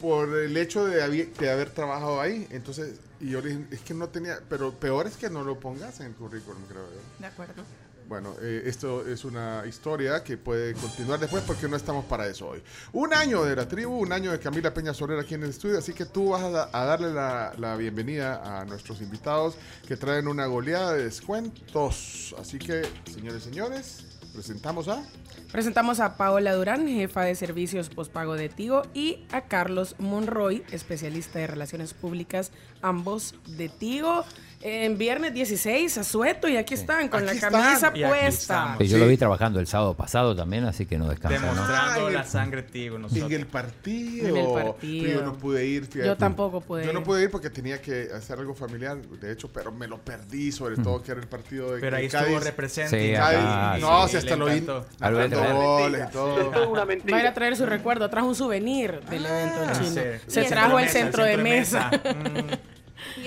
por 0.00 0.36
el 0.36 0.56
hecho 0.56 0.84
de, 0.84 1.00
habi- 1.02 1.32
de 1.32 1.50
haber 1.50 1.70
trabajado 1.70 2.20
ahí. 2.20 2.46
Entonces, 2.50 2.94
y 3.20 3.30
yo 3.30 3.40
le 3.40 3.50
dije, 3.50 3.64
es 3.70 3.80
que 3.82 3.94
no 3.94 4.08
tenía, 4.08 4.40
pero 4.48 4.72
peor 4.72 5.06
es 5.06 5.16
que 5.16 5.30
no 5.30 5.44
lo 5.44 5.60
pongas 5.60 6.00
en 6.00 6.06
el 6.06 6.12
currículum, 6.14 6.62
creo 6.68 6.84
yo. 6.86 7.00
De 7.20 7.26
acuerdo. 7.26 7.62
Bueno, 8.08 8.34
eh, 8.42 8.62
esto 8.66 9.06
es 9.08 9.24
una 9.24 9.64
historia 9.66 10.22
que 10.22 10.36
puede 10.36 10.74
continuar 10.74 11.18
después 11.18 11.42
porque 11.46 11.66
no 11.68 11.76
estamos 11.76 12.04
para 12.04 12.26
eso 12.26 12.48
hoy. 12.48 12.62
Un 12.92 13.14
año 13.14 13.42
de 13.44 13.56
la 13.56 13.66
tribu, 13.66 13.96
un 13.96 14.12
año 14.12 14.30
de 14.30 14.38
Camila 14.38 14.74
Peña 14.74 14.92
Soler 14.92 15.18
aquí 15.18 15.34
en 15.34 15.42
el 15.42 15.50
estudio, 15.50 15.78
así 15.78 15.94
que 15.94 16.04
tú 16.04 16.30
vas 16.30 16.42
a, 16.42 16.50
da- 16.50 16.70
a 16.72 16.84
darle 16.84 17.12
la, 17.12 17.76
bienvenida 17.76 18.60
a 18.60 18.64
nuestros 18.66 19.00
invitados 19.00 19.54
que 19.88 19.96
traen 19.96 20.28
una 20.28 20.46
goleada 20.46 20.92
de 20.92 21.04
descuentos. 21.04 22.34
Así 22.38 22.58
que, 22.58 22.82
señores 23.12 23.42
y 23.42 23.44
señores, 23.50 24.04
presentamos 24.34 24.86
a... 24.88 25.02
Presentamos 25.50 26.00
a 26.00 26.16
Paola 26.16 26.52
Durán, 26.52 26.86
jefa 26.88 27.22
de 27.22 27.34
servicios 27.36 27.88
pospago 27.88 28.34
de 28.34 28.48
Tigo, 28.48 28.82
y 28.92 29.24
a 29.30 29.42
Carlos 29.42 29.94
Monroy, 29.98 30.62
especialista 30.72 31.38
de 31.38 31.46
relaciones 31.46 31.94
públicas, 31.94 32.50
ambos 32.82 33.34
de 33.46 33.68
Tigo. 33.68 34.24
En 34.66 34.96
viernes 34.96 35.34
16, 35.34 35.98
a 35.98 36.04
Sueto, 36.04 36.48
y 36.48 36.56
aquí 36.56 36.72
están 36.72 37.08
con 37.10 37.18
Aquí 37.20 37.26
la 37.26 37.32
están. 37.34 37.52
camisa 37.52 37.92
Y 37.94 38.02
aquí 38.02 38.08
puesta. 38.10 38.28
estamos. 38.28 38.78
Sí, 38.78 38.88
yo 38.88 38.96
lo 38.96 39.06
vi 39.06 39.18
trabajando 39.18 39.60
el 39.60 39.66
sábado 39.66 39.92
pasado 39.92 40.34
también, 40.34 40.64
así 40.64 40.86
que 40.86 40.96
no 40.96 41.06
descansó. 41.06 41.38
¿no? 41.38 41.52
Demostrando 41.52 42.08
la 42.08 42.20
el- 42.20 42.26
sangre 42.26 42.62
tigo 42.62 42.98
nosotros. 42.98 43.30
En 43.30 43.40
el 43.40 43.46
partido. 43.46 44.26
En 44.26 44.36
el 44.38 44.46
partido. 44.64 45.04
Pero 45.04 45.20
yo 45.20 45.26
no 45.26 45.34
pude 45.34 45.66
ir. 45.66 45.84
fíjate. 45.84 46.06
Yo 46.06 46.16
tampoco 46.16 46.62
pude 46.62 46.86
Yo 46.86 46.94
no 46.94 47.00
ir. 47.00 47.04
pude 47.04 47.22
ir 47.24 47.30
porque 47.30 47.50
tenía 47.50 47.78
que 47.82 48.08
hacer 48.16 48.38
algo 48.38 48.54
familiar, 48.54 48.96
de 48.96 49.32
hecho, 49.32 49.52
pero 49.52 49.70
me 49.70 49.86
lo 49.86 49.98
perdí, 49.98 50.50
sobre 50.50 50.76
todo 50.76 51.02
que 51.02 51.10
era 51.12 51.20
el 51.20 51.28
partido 51.28 51.74
de 51.74 51.80
Pero 51.82 51.96
ahí 51.96 52.04
de 52.04 52.06
estuvo 52.16 52.22
Cádiz. 52.24 52.44
represente. 52.44 53.08
Sí, 53.08 53.12
Cádiz. 53.14 53.38
acá, 53.40 53.76
no, 53.80 54.04
sí, 54.04 54.10
si 54.12 54.16
hasta 54.16 54.30
le 54.30 54.36
lo 54.38 54.46
vi 54.46 54.52
encantó. 54.52 54.86
Narrando 54.98 55.54
goles 55.54 56.06
y 56.08 56.10
todo. 56.10 56.72
Va 56.72 57.16
a 57.18 57.20
ir 57.20 57.26
a 57.26 57.34
traer 57.34 57.54
su 57.56 57.66
recuerdo, 57.66 58.08
trajo 58.08 58.28
un 58.28 58.34
souvenir 58.34 58.98
del 59.10 59.26
evento 59.26 59.60
del 59.60 59.68
Ah, 59.68 59.72
chino. 59.74 59.90
sí. 59.90 60.00
Se 60.26 60.42
Y 60.42 60.46
trajo 60.46 60.78
el 60.78 60.84
el 60.86 60.90
centro 60.90 61.22
de 61.22 61.36
mesa. 61.36 61.90
Mm. 61.92 62.63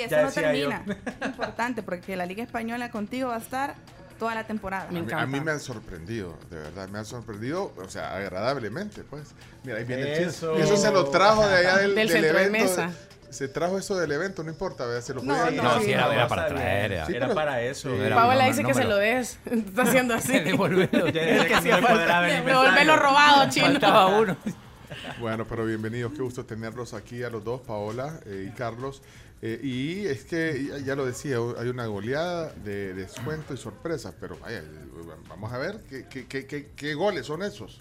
Eso 0.07 0.15
Ya 0.15 0.23
no 0.23 0.31
termina. 0.31 0.83
Importante, 1.25 1.83
porque 1.83 2.15
la 2.15 2.25
Liga 2.25 2.43
Española 2.43 2.89
contigo 2.91 3.29
va 3.29 3.35
a 3.35 3.39
estar 3.39 3.75
toda 4.19 4.33
la 4.33 4.45
temporada. 4.45 4.87
Me 4.89 4.89
A 4.89 4.91
mí- 4.91 4.97
A 4.99 5.03
encanta. 5.03 5.25
mí 5.27 5.41
me 5.41 5.51
han 5.51 5.59
sorprendido, 5.59 6.37
de 6.49 6.57
verdad, 6.57 6.87
me 6.89 6.97
han 6.99 7.05
sorprendido, 7.05 7.71
o 7.77 7.89
sea, 7.89 8.15
agradablemente, 8.15 9.03
pues. 9.03 9.29
Mira, 9.63 9.77
ahí 9.77 9.83
viene 9.83 10.03
el 10.17 10.23
Eso. 10.29 10.53
chino. 10.53 10.63
Eso 10.65 10.77
se 10.77 10.91
lo 10.91 11.05
trajo 11.09 11.47
de 11.47 11.55
allá 11.55 11.77
del, 11.77 11.87
Del 11.95 12.07
del 12.07 12.09
centro 12.21 12.39
de 12.39 12.45
evento. 12.45 12.63
mesa. 12.69 12.91
Se 13.29 13.49
trajo 13.49 13.77
eso 13.77 13.97
del 13.97 14.09
evento, 14.13 14.41
no 14.41 14.49
importa, 14.49 14.85
¿verdad? 14.85 15.01
se 15.01 15.13
lo 15.13 15.21
No, 15.21 15.35
puede 15.35 15.57
no, 15.57 15.63
No, 15.63 15.81
Sí, 15.81 15.91
era, 15.91 16.27
para 16.29 16.47
traer. 16.47 16.91
era- 16.93 17.05
Sí, 17.05 17.11
Era 17.13 17.25
pero- 17.25 17.35
para 17.35 17.61
eso. 17.61 17.89
Paola 18.15 18.45
dice 18.45 18.63
no 18.63 18.69
que 18.69 18.73
se 18.73 18.83
lo- 18.85 18.95
des. 18.95 19.37
Está 19.51 19.81
haciendo 19.81 20.13
así. 20.15 20.39
Devolverlo. 20.39 21.07
El 21.07 21.13
Devolverlo 22.45 22.95
robado, 22.95 23.49
chino. 23.49 23.65
Faltaba 23.67 24.07
uno. 24.19 24.37
Bueno, 25.19 25.45
pero 25.45 25.65
bienvenidos, 25.65 26.13
qué 26.13 26.21
gusto 26.21 26.45
tenerlos 26.45 26.93
aquí 26.93 27.21
a 27.23 27.29
los 27.29 27.43
dos, 27.43 27.61
Paola 27.61 28.19
eh, 28.25 28.47
y 28.49 28.55
Carlos. 28.55 29.01
Eh, 29.41 29.59
y 29.63 30.05
es 30.07 30.23
que, 30.25 30.81
ya, 30.83 30.95
lo 30.95 31.05
decía, 31.05 31.37
hay 31.59 31.67
una 31.69 31.85
goleada 31.85 32.51
de 32.63 32.93
descuento 32.95 33.53
y 33.53 33.57
sorpresa, 33.57 34.13
pero 34.19 34.37
vaya, 34.39 34.59
eh, 34.59 34.63
vamos 35.29 35.53
a 35.53 35.57
ver 35.59 35.83
qué, 35.89 36.05
qué- 36.09 36.25
qué- 36.47 36.71
qué- 36.75 36.93
goles 36.95 37.27
son 37.27 37.43
esos. 37.43 37.79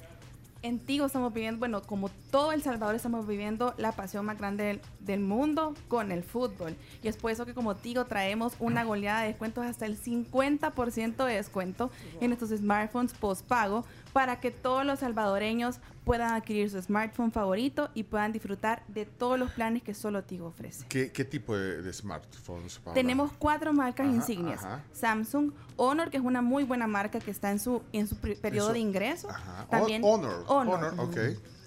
En 0.62 0.80
Tigo 0.80 1.06
estamos 1.06 1.32
viviendo, 1.32 1.58
bueno, 1.60 1.80
como 1.82 2.08
todo 2.30 2.50
El 2.52 2.60
Salvador 2.62 2.94
estamos 2.96 3.26
viviendo 3.26 3.72
la 3.78 3.92
pasión 3.92 4.24
más 4.26 4.36
grande 4.36 4.64
del, 4.64 4.80
del 5.00 5.20
mundo 5.20 5.74
con 5.86 6.10
el 6.10 6.24
fútbol. 6.24 6.74
Y 7.02 7.08
es 7.08 7.16
por 7.16 7.30
eso 7.30 7.46
que 7.46 7.54
como 7.54 7.76
Tigo 7.76 8.04
traemos 8.06 8.54
una 8.58 8.82
goleada 8.82 9.20
de 9.20 9.28
descuentos 9.28 9.64
hasta 9.64 9.86
el 9.86 9.96
50% 9.96 11.24
de 11.24 11.34
descuento 11.34 11.90
en 12.20 12.32
estos 12.32 12.50
smartphones 12.50 13.12
postpago 13.14 13.84
para 14.16 14.40
que 14.40 14.50
todos 14.50 14.86
los 14.86 15.00
salvadoreños 15.00 15.78
puedan 16.06 16.32
adquirir 16.32 16.70
su 16.70 16.80
smartphone 16.80 17.30
favorito 17.32 17.90
y 17.92 18.04
puedan 18.04 18.32
disfrutar 18.32 18.82
de 18.88 19.04
todos 19.04 19.38
los 19.38 19.50
planes 19.50 19.82
que 19.82 19.92
solo 19.92 20.24
Tigo 20.24 20.46
ofrece. 20.46 20.86
¿Qué, 20.88 21.12
qué 21.12 21.22
tipo 21.26 21.54
de, 21.54 21.82
de 21.82 21.92
smartphones, 21.92 22.78
Paola? 22.78 22.94
Tenemos 22.94 23.30
cuatro 23.38 23.74
marcas 23.74 24.06
Ajá, 24.06 24.16
insignias. 24.16 24.64
ajá. 24.64 24.82
Samsung, 24.94 25.50
Honor, 25.76 26.08
que 26.08 26.16
es 26.16 26.22
una 26.22 26.40
muy 26.40 26.64
buena 26.64 26.86
marca 26.86 27.18
que 27.18 27.30
está 27.30 27.50
en 27.50 27.58
su, 27.60 27.82
en 27.92 28.06
su 28.06 28.16
periodo 28.16 28.68
Eso- 28.68 28.72
de 28.72 28.78
ingreso. 28.78 29.28
Ajá. 29.28 29.66
También 29.68 30.00
Honor, 30.02 30.44
Honor. 30.46 30.82
Honor, 30.84 30.94
ok. 31.10 31.16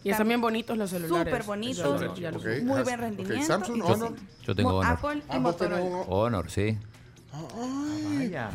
Y 0.04 0.10
están 0.10 0.28
bien 0.28 0.42
bonitos 0.42 0.76
los 0.76 0.90
celulares. 0.90 1.32
Súper 1.32 1.46
bonitos, 1.46 2.02
muy 2.64 2.82
buen 2.82 2.98
rendimiento. 3.00 3.46
Samsung, 3.46 3.84
Honor. 3.84 4.14
Yo 4.42 4.56
tengo 4.56 4.78
Honor. 4.80 4.86
Apple 4.92 5.18
y 5.20 5.24
Ah, 5.30 5.38
vos 5.38 5.56
Honor, 7.34 7.50
sí. 8.00 8.18
Vaya. 8.18 8.50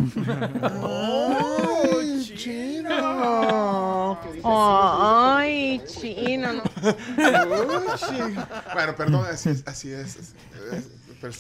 ¡Ay, 0.83 2.35
chino! 2.37 4.19
Ay, 4.45 5.83
chino, 5.87 6.53
no. 6.55 6.63
Bueno, 8.75 8.97
perdón, 8.97 9.25
así 9.31 9.51
es. 9.51 9.63
Así 9.67 9.93
es, 9.93 10.35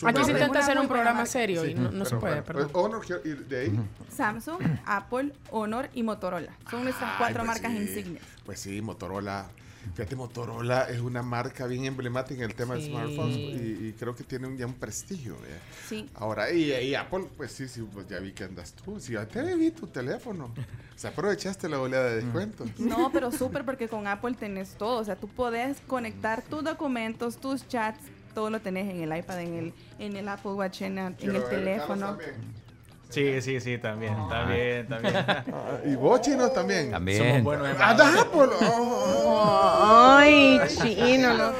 Aquí 0.06 0.24
se 0.24 0.30
intenta 0.32 0.60
hacer 0.60 0.78
un 0.78 0.88
programa 0.88 1.26
serio 1.26 1.62
Sí, 1.62 1.72
y 1.72 1.74
no, 1.74 1.90
no 1.90 2.04
se 2.06 2.16
puede, 2.16 2.40
bueno, 2.40 2.46
perdón. 2.46 2.70
pues, 2.72 2.84
Honor, 2.84 3.46
de 3.48 3.60
ahí. 3.60 3.80
Samsung, 4.16 4.62
Apple, 4.86 5.32
Honor 5.50 5.90
y 5.92 6.02
Motorola. 6.02 6.52
Son 6.70 6.84
nuestras 6.84 7.10
Ay, 7.10 7.16
cuatro 7.18 7.44
pues 7.44 7.46
marcas 7.48 7.72
sí. 7.72 7.78
insignias. 7.78 8.24
Pues 8.46 8.60
sí, 8.60 8.80
Motorola. 8.80 9.46
Fíjate, 9.94 10.16
Motorola 10.16 10.88
es 10.88 11.00
una 11.00 11.22
marca 11.22 11.66
bien 11.66 11.84
emblemática 11.84 12.42
en 12.42 12.50
el 12.50 12.56
tema 12.56 12.76
Sí. 12.76 12.82
de 12.82 12.88
smartphones 12.88 13.36
y, 13.36 13.86
y 13.88 13.94
creo 13.98 14.14
que 14.14 14.24
tiene 14.24 14.46
un, 14.46 14.56
ya 14.56 14.66
un 14.66 14.74
prestigio. 14.74 15.36
¿verdad? 15.40 15.58
Sí. 15.88 16.08
Ahora, 16.14 16.50
y, 16.50 16.72
y 16.72 16.94
Apple, 16.94 17.26
pues 17.36 17.52
sí, 17.52 17.68
sí, 17.68 17.86
pues 17.92 18.08
ya 18.08 18.18
vi 18.18 18.32
que 18.32 18.44
andas 18.44 18.72
tú. 18.72 18.98
Sí, 18.98 19.12
ya 19.12 19.26
te 19.26 19.54
vi 19.56 19.70
tu 19.70 19.86
teléfono. 19.86 20.46
O 20.46 20.98
sea, 20.98 21.10
aprovechaste 21.10 21.68
la 21.68 21.78
oleada 21.80 22.10
de 22.10 22.16
descuentos. 22.22 22.68
No, 22.78 23.10
pero 23.12 23.30
súper 23.32 23.64
porque 23.64 23.88
con 23.88 24.06
Apple 24.06 24.34
tenés 24.38 24.74
todo. 24.74 25.00
O 25.00 25.04
sea, 25.04 25.16
tú 25.16 25.28
podés 25.28 25.80
conectar 25.86 26.42
tus 26.42 26.62
documentos, 26.64 27.36
tus 27.36 27.66
chats, 27.68 28.00
todo 28.34 28.50
lo 28.50 28.60
tenés 28.60 28.88
en 28.92 29.00
el 29.02 29.16
iPad, 29.16 29.40
en 29.42 29.54
el, 29.54 29.74
en 29.98 30.16
el 30.16 30.28
Apple 30.28 30.52
Watch, 30.52 30.82
en, 30.82 30.98
el 30.98 31.14
teléfono. 31.16 32.16
también. 32.16 32.63
Sí, 33.10 33.40
sí, 33.42 33.60
sí, 33.60 33.78
también, 33.78 34.14
también, 34.28 34.88
también. 34.88 35.14
Ah, 35.16 35.44
Y 35.86 35.94
vos, 35.94 36.20
chino, 36.20 36.48
también. 36.50 36.90
También. 36.90 37.18
Somos 37.18 37.42
buenos 37.44 37.68
¡Ah! 37.78 38.26
Oh. 38.62 40.16
Ay, 40.18 40.60
chino, 40.68 41.34
no. 41.34 41.52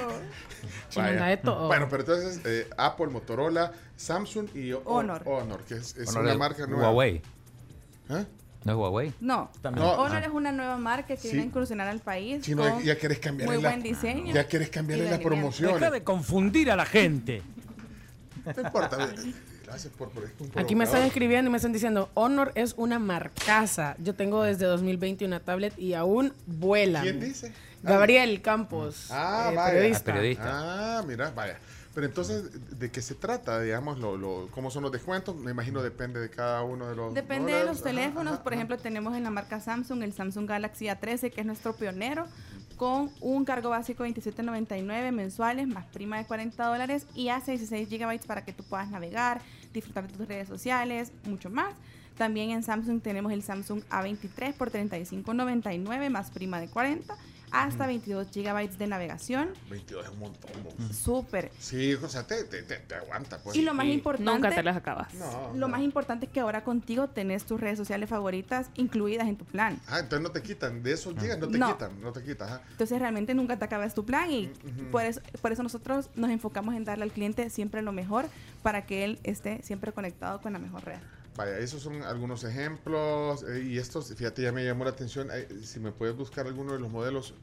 De 1.02 1.36
todo. 1.38 1.66
Bueno, 1.66 1.86
pero 1.90 2.02
entonces 2.02 2.40
eh, 2.44 2.68
Apple, 2.76 3.06
Motorola, 3.08 3.72
Samsung 3.96 4.48
y 4.54 4.72
O- 4.72 4.82
Honor. 4.84 5.22
Honor, 5.26 5.64
que 5.64 5.74
es, 5.74 5.96
es 5.96 6.08
Honor 6.10 6.22
una 6.22 6.32
es 6.32 6.38
marca 6.38 6.66
nueva. 6.66 6.84
Huawei. 6.90 7.16
¿Eh? 8.10 8.24
¿No 8.64 8.72
es 8.72 8.78
Huawei? 8.78 9.12
No, 9.20 9.50
También. 9.60 9.84
No. 9.86 9.92
Honor 9.94 10.22
Ah. 10.22 10.26
es 10.26 10.32
una 10.32 10.52
nueva 10.52 10.76
marca 10.76 11.08
que 11.08 11.16
Sí. 11.16 11.28
viene 11.28 11.42
a 11.42 11.46
incursionar 11.46 11.88
al 11.88 11.98
país. 12.00 12.42
Chino, 12.44 12.62
con 12.68 12.82
ya 12.82 12.96
quieres 12.96 13.18
cambiarle 13.18 13.54
muy 13.56 13.62
la, 13.62 13.70
buen 13.70 13.82
diseño. 13.82 14.32
Ya 14.32 14.44
quieres 14.46 14.70
cambiarle 14.70 15.04
y 15.06 15.10
las 15.10 15.18
rendimiento. 15.18 15.56
promociones. 15.58 16.02
confundir 16.02 16.70
a 16.70 16.76
la 16.76 16.86
gente. 16.86 17.42
No 18.44 18.62
importa. 18.62 19.08
Gracias 19.64 19.92
por, 19.94 20.10
por 20.10 20.24
Aquí 20.56 20.74
me 20.74 20.84
están 20.84 21.02
escribiendo 21.02 21.48
y 21.48 21.50
me 21.50 21.56
están 21.56 21.72
diciendo, 21.72 22.10
Honor 22.14 22.52
es 22.54 22.74
una 22.76 22.98
marcaza. 22.98 23.96
Yo 23.98 24.14
tengo 24.14 24.42
desde 24.42 24.66
2020 24.66 25.24
una 25.24 25.40
tablet 25.40 25.78
y 25.78 25.94
aún 25.94 26.32
vuela. 26.46 27.00
¿Quién 27.02 27.20
dice? 27.20 27.52
Gabriel 27.82 28.40
Campos, 28.42 29.08
Ah, 29.10 29.50
eh, 29.52 29.56
vaya. 29.56 29.72
periodista. 29.72 30.00
Ah, 30.10 30.14
periodista. 30.14 30.98
Ah, 30.98 31.02
mira, 31.06 31.30
vaya. 31.30 31.58
Pero 31.94 32.06
entonces, 32.08 32.44
¿de 32.78 32.90
qué 32.90 33.00
se 33.00 33.14
trata? 33.14 33.60
Digamos, 33.60 33.98
lo, 34.00 34.16
lo- 34.16 34.48
¿cómo 34.50 34.68
son 34.70 34.82
los 34.82 34.90
descuentos? 34.90 35.36
Me 35.36 35.52
imagino 35.52 35.80
depende 35.80 36.18
de 36.18 36.28
cada 36.28 36.62
uno 36.62 36.88
de 36.88 36.96
los... 36.96 37.14
Depende 37.14 37.52
de 37.52 37.64
los 37.64 37.76
Ajá, 37.76 37.84
teléfonos. 37.84 38.32
ajá, 38.34 38.42
Por 38.42 38.52
ajá. 38.52 38.58
ejemplo, 38.60 38.78
tenemos 38.78 39.16
en 39.16 39.22
la 39.22 39.30
marca 39.30 39.60
Samsung 39.60 40.02
el 40.02 40.12
Samsung 40.12 40.48
Galaxy 40.48 40.86
A13, 40.86 41.30
que 41.30 41.40
es 41.42 41.46
nuestro 41.46 41.74
pionero, 41.76 42.26
con 42.76 43.10
un 43.20 43.44
cargo 43.44 43.70
básico 43.70 44.02
de 44.02 44.14
27.99 44.14 45.12
mensuales, 45.12 45.66
más 45.66 45.86
prima 45.86 46.18
de 46.18 46.26
40 46.26 46.66
dólares 46.66 47.06
y 47.14 47.28
hasta 47.28 47.52
16 47.52 47.88
gigabytes 47.88 48.26
para 48.26 48.44
que 48.44 48.52
tú 48.52 48.64
puedas 48.64 48.90
navegar, 48.90 49.40
disfrutar 49.72 50.06
de 50.06 50.16
tus 50.16 50.28
redes 50.28 50.48
sociales, 50.48 51.12
mucho 51.24 51.50
más. 51.50 51.74
También 52.16 52.50
en 52.50 52.62
Samsung 52.62 53.00
tenemos 53.00 53.32
el 53.32 53.42
Samsung 53.42 53.82
A23 53.90 54.54
por 54.54 54.70
35.99 54.70 56.10
más 56.10 56.30
prima 56.30 56.60
de 56.60 56.68
40 56.68 57.16
hasta 57.54 57.86
22 57.86 58.28
gigabytes 58.30 58.78
de 58.78 58.86
navegación. 58.86 59.50
22 59.70 60.04
es 60.06 60.10
un 60.12 60.18
montón. 60.18 60.50
Súper. 60.92 61.50
Sí, 61.58 61.94
o 61.94 62.08
sea, 62.08 62.26
te, 62.26 62.44
te, 62.44 62.62
te, 62.62 62.76
te 62.76 62.94
aguanta. 62.94 63.38
Pues. 63.42 63.56
Y 63.56 63.62
lo 63.62 63.74
más 63.74 63.86
importante. 63.86 64.30
Nunca 64.30 64.50
te 64.50 64.62
las 64.62 64.76
acabas. 64.76 65.12
No, 65.14 65.48
Lo 65.54 65.60
no. 65.60 65.68
más 65.68 65.80
importante 65.82 66.26
es 66.26 66.32
que 66.32 66.40
ahora 66.40 66.64
contigo 66.64 67.08
tenés 67.08 67.44
tus 67.44 67.60
redes 67.60 67.78
sociales 67.78 68.08
favoritas 68.08 68.70
incluidas 68.74 69.28
en 69.28 69.36
tu 69.36 69.44
plan. 69.44 69.78
Ah, 69.86 70.00
entonces 70.00 70.20
no 70.22 70.30
te 70.30 70.42
quitan. 70.42 70.82
De 70.82 70.92
esos 70.92 71.14
gigas 71.18 71.38
no 71.38 71.48
te 71.48 71.58
No. 71.58 71.72
quitan. 71.72 72.00
No 72.00 72.12
te 72.12 72.22
quitan. 72.22 72.48
Ajá. 72.48 72.60
Entonces 72.72 72.98
realmente 72.98 73.34
nunca 73.34 73.58
te 73.58 73.64
acabas 73.64 73.94
tu 73.94 74.04
plan 74.04 74.30
y 74.30 74.50
por, 74.90 75.02
eso, 75.04 75.20
por 75.40 75.52
eso 75.52 75.62
nosotros 75.62 76.10
nos 76.16 76.30
enfocamos 76.30 76.74
en 76.74 76.84
darle 76.84 77.04
al 77.04 77.12
cliente 77.12 77.50
siempre 77.50 77.82
lo 77.82 77.92
mejor 77.92 78.26
para 78.62 78.86
que 78.86 79.04
él 79.04 79.18
esté 79.22 79.62
siempre 79.62 79.92
conectado 79.92 80.40
con 80.40 80.52
la 80.52 80.58
mejor 80.58 80.84
red. 80.84 80.98
Vaya, 81.36 81.58
esos 81.58 81.82
son 81.82 82.02
algunos 82.02 82.44
ejemplos. 82.44 83.42
eh, 83.44 83.64
y 83.64 83.78
estos, 83.78 84.14
fíjate, 84.14 84.42
ya 84.42 84.52
me 84.52 84.64
llamó 84.64 84.84
la 84.84 84.90
atención. 84.90 85.28
eh, 85.32 85.48
si 85.64 85.80
me 85.80 85.90
puedes 85.92 86.16
buscar 86.16 86.46
alguno 86.46 86.72
de 86.74 86.78
los 86.78 86.90
modelos. 86.90 87.34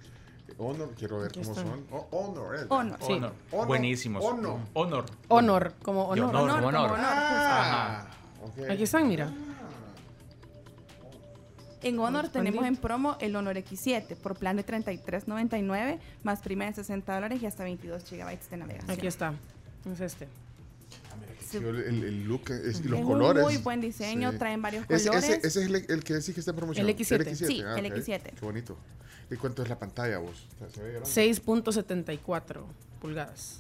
eh, 0.47 0.53
Honor, 0.57 0.93
quiero 0.97 1.19
ver 1.19 1.27
Aquí 1.30 1.41
cómo 1.41 1.51
están. 1.51 1.68
son. 1.68 1.85
Oh, 1.91 2.07
honor, 2.11 2.55
eh. 2.55 2.65
Honor. 2.69 2.97
Sí. 3.01 3.13
Honor. 3.13 3.34
Honor. 3.51 3.68
Buenísimos. 3.68 4.23
Honor. 4.23 4.59
Honor. 4.73 5.05
Honor, 5.27 5.73
como 5.81 6.03
honor. 6.07 6.35
honor, 6.35 6.55
como 6.63 6.68
honor. 6.68 6.91
Ah. 6.99 8.07
Aquí 8.69 8.84
están, 8.84 9.07
mira. 9.07 9.31
En 11.84 11.97
Honor 11.99 12.30
tenemos 12.30 12.63
en 12.65 12.77
promo 12.77 13.18
el 13.19 13.35
Honor 13.35 13.55
X7 13.57 14.15
por 14.18 14.35
plan 14.38 14.55
de 14.55 14.63
$33.99 14.65 15.99
más 16.23 16.41
prima 16.41 16.65
de 16.65 16.73
60 16.73 17.11
dólares 17.13 17.41
y 17.41 17.47
hasta 17.47 17.63
22 17.63 18.03
gigabytes 18.03 18.49
de 18.51 18.57
navegación. 18.57 18.91
Aquí 18.91 19.07
está. 19.07 19.34
Es 19.91 19.99
este. 19.99 20.27
Sí, 21.51 21.57
el, 21.57 21.65
el- 21.75 22.03
el 22.03 22.23
look 22.25 22.49
es- 22.51 22.79
y 22.79 22.83
los 22.83 22.99
Es 22.99 23.05
un 23.05 23.11
colores. 23.11 23.43
muy 23.43 23.57
buen 23.57 23.81
diseño, 23.81 24.37
traen 24.37 24.61
varios 24.61 24.85
Ese- 24.89 25.09
colores. 25.09 25.29
Ese, 25.29 25.47
ese 25.47 25.59
es 25.63 25.67
el, 25.67 25.75
el 25.89 26.03
que 26.03 26.13
decís 26.13 26.33
que 26.33 26.39
está 26.39 26.51
en 26.51 26.57
promoción. 26.57 26.87
El 26.87 26.95
X7. 26.95 27.35
Sí, 27.35 27.61
ah, 27.65 27.77
el 27.77 27.85
ok. 27.91 27.97
X7. 27.97 28.21
Qué 28.39 28.45
bonito. 28.45 28.77
¿Y 29.29 29.35
cuánto 29.35 29.63
es 29.63 29.69
la 29.69 29.79
pantalla 29.79 30.17
vos? 30.19 30.45
¿Se- 30.59 30.69
se 30.71 30.83
ve 30.83 30.91
grande? 30.91 31.09
6.74 31.09 32.63
pulgadas. 33.01 33.59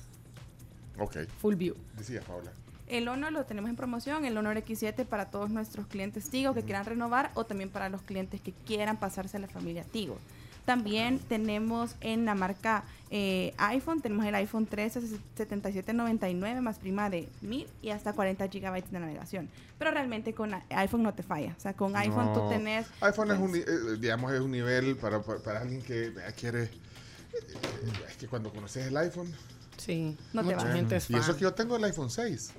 Ok. 0.97 1.17
Full 1.39 1.55
view. 1.55 1.75
Decía 1.97 2.21
Paula. 2.21 2.51
El 2.87 3.07
Honor 3.07 3.31
lo 3.31 3.45
tenemos 3.45 3.69
en 3.69 3.77
promoción, 3.77 4.25
el 4.25 4.37
Honor 4.37 4.57
X7 4.57 5.05
para 5.05 5.29
todos 5.31 5.49
nuestros 5.49 5.87
clientes 5.87 6.29
Tigo 6.29 6.53
que 6.53 6.63
quieran 6.63 6.83
renovar 6.85 7.31
o 7.35 7.45
también 7.45 7.69
para 7.69 7.87
los 7.87 8.01
clientes 8.01 8.41
que 8.41 8.51
quieran 8.65 8.99
pasarse 8.99 9.37
a 9.37 9.39
la 9.39 9.47
familia 9.47 9.85
Tigo. 9.85 10.17
También 10.65 11.19
tenemos 11.19 11.95
en 12.01 12.25
la 12.25 12.35
marca 12.35 12.83
eh, 13.09 13.53
iPhone, 13.57 13.99
tenemos 14.01 14.25
el 14.25 14.35
iPhone 14.35 14.65
13 14.65 15.01
7799 15.01 16.61
más 16.61 16.77
prima 16.79 17.09
de 17.09 17.27
1000 17.41 17.67
y 17.81 17.89
hasta 17.89 18.13
40 18.13 18.47
gigabytes 18.47 18.91
de 18.91 18.99
navegación. 18.99 19.49
Pero 19.77 19.91
realmente 19.91 20.33
con 20.33 20.51
iPhone 20.69 21.03
no 21.03 21.13
te 21.13 21.23
falla. 21.23 21.53
O 21.57 21.59
sea, 21.61 21.73
con 21.73 21.95
iPhone 21.95 22.33
tú 22.33 22.39
No. 22.41 22.49
tenés... 22.49 22.87
iPhone 23.01 23.31
es 23.31 23.39
un, 23.39 23.49
pues, 23.51 23.67
eh, 23.67 23.97
digamos, 23.99 24.31
es 24.33 24.39
un 24.39 24.51
nivel 24.51 24.95
para, 24.97 25.21
para, 25.21 25.39
para 25.39 25.59
alguien 25.61 25.81
que 25.81 26.05
eh, 26.07 26.13
quiere. 26.39 26.63
eh, 26.63 26.69
Es 28.09 28.17
que 28.17 28.27
cuando 28.27 28.51
conoces 28.51 28.87
el 28.87 28.95
iPhone. 28.97 29.33
Sí, 29.77 30.15
No 30.31 30.45
te 30.45 30.53
va. 30.53 30.71
gente 30.71 30.97
es 30.97 31.09
Y 31.09 31.15
eso 31.15 31.35
que 31.35 31.41
yo 31.41 31.53
tengo 31.53 31.75
el 31.75 31.83
iPhone 31.85 32.09
6. 32.11 32.51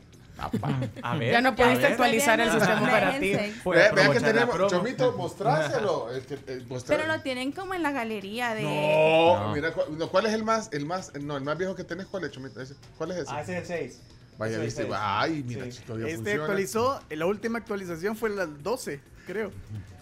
A 1.03 1.17
ver. 1.17 1.33
Ya 1.33 1.41
no 1.41 1.55
pudiste 1.55 1.87
actualizar 1.87 2.41
el 2.41 2.51
sistema 2.51 2.83
operativo. 2.83 3.41
Puede 3.63 3.93
Vea, 3.93 4.11
que 4.13 4.21
tenemos. 4.21 4.71
Chomito, 4.71 5.13
mostráselo. 5.13 6.09
Que, 6.29 6.35
eh, 6.47 6.65
Pero 6.87 7.07
lo 7.07 7.21
tienen 7.21 7.53
como 7.53 7.75
en 7.75 7.83
la 7.83 7.93
galería 7.93 8.55
de... 8.55 8.63
No, 8.63 9.49
No. 9.49 9.55
mira, 9.55 9.73
no, 9.91 10.09
¿cuál 10.09 10.27
es 10.27 10.33
el 10.33 10.45
más, 10.45 10.71
el 10.73 10.87
más, 10.87 11.13
no, 11.21 11.37
el 11.37 11.45
más 11.45 11.57
viejo 11.59 11.75
que 11.75 11.85
tenés? 11.85 12.07
¿Cuál 12.07 12.25
es, 12.25 12.31
Chomito? 12.33 12.61
Ese- 12.61 12.75
¿Cuál 12.99 13.13
es 13.13 13.19
ese? 13.19 13.31
Ah, 13.33 13.41
ese 13.43 13.53
es 13.59 13.61
el 13.61 13.67
6. 13.67 14.01
Vaya, 14.39 14.59
viste, 14.59 14.83
el 14.83 14.89
seis. 14.89 14.99
ay, 15.01 15.45
mira, 15.47 15.71
Sí. 15.71 15.81
todavía 15.87 16.07
Este 16.07 16.17
funciona. 16.17 16.43
actualizó, 16.45 17.01
la 17.11 17.27
última 17.27 17.59
actualización 17.59 18.17
fue 18.17 18.31
la 18.31 18.47
12, 18.47 19.01
creo. 19.27 19.53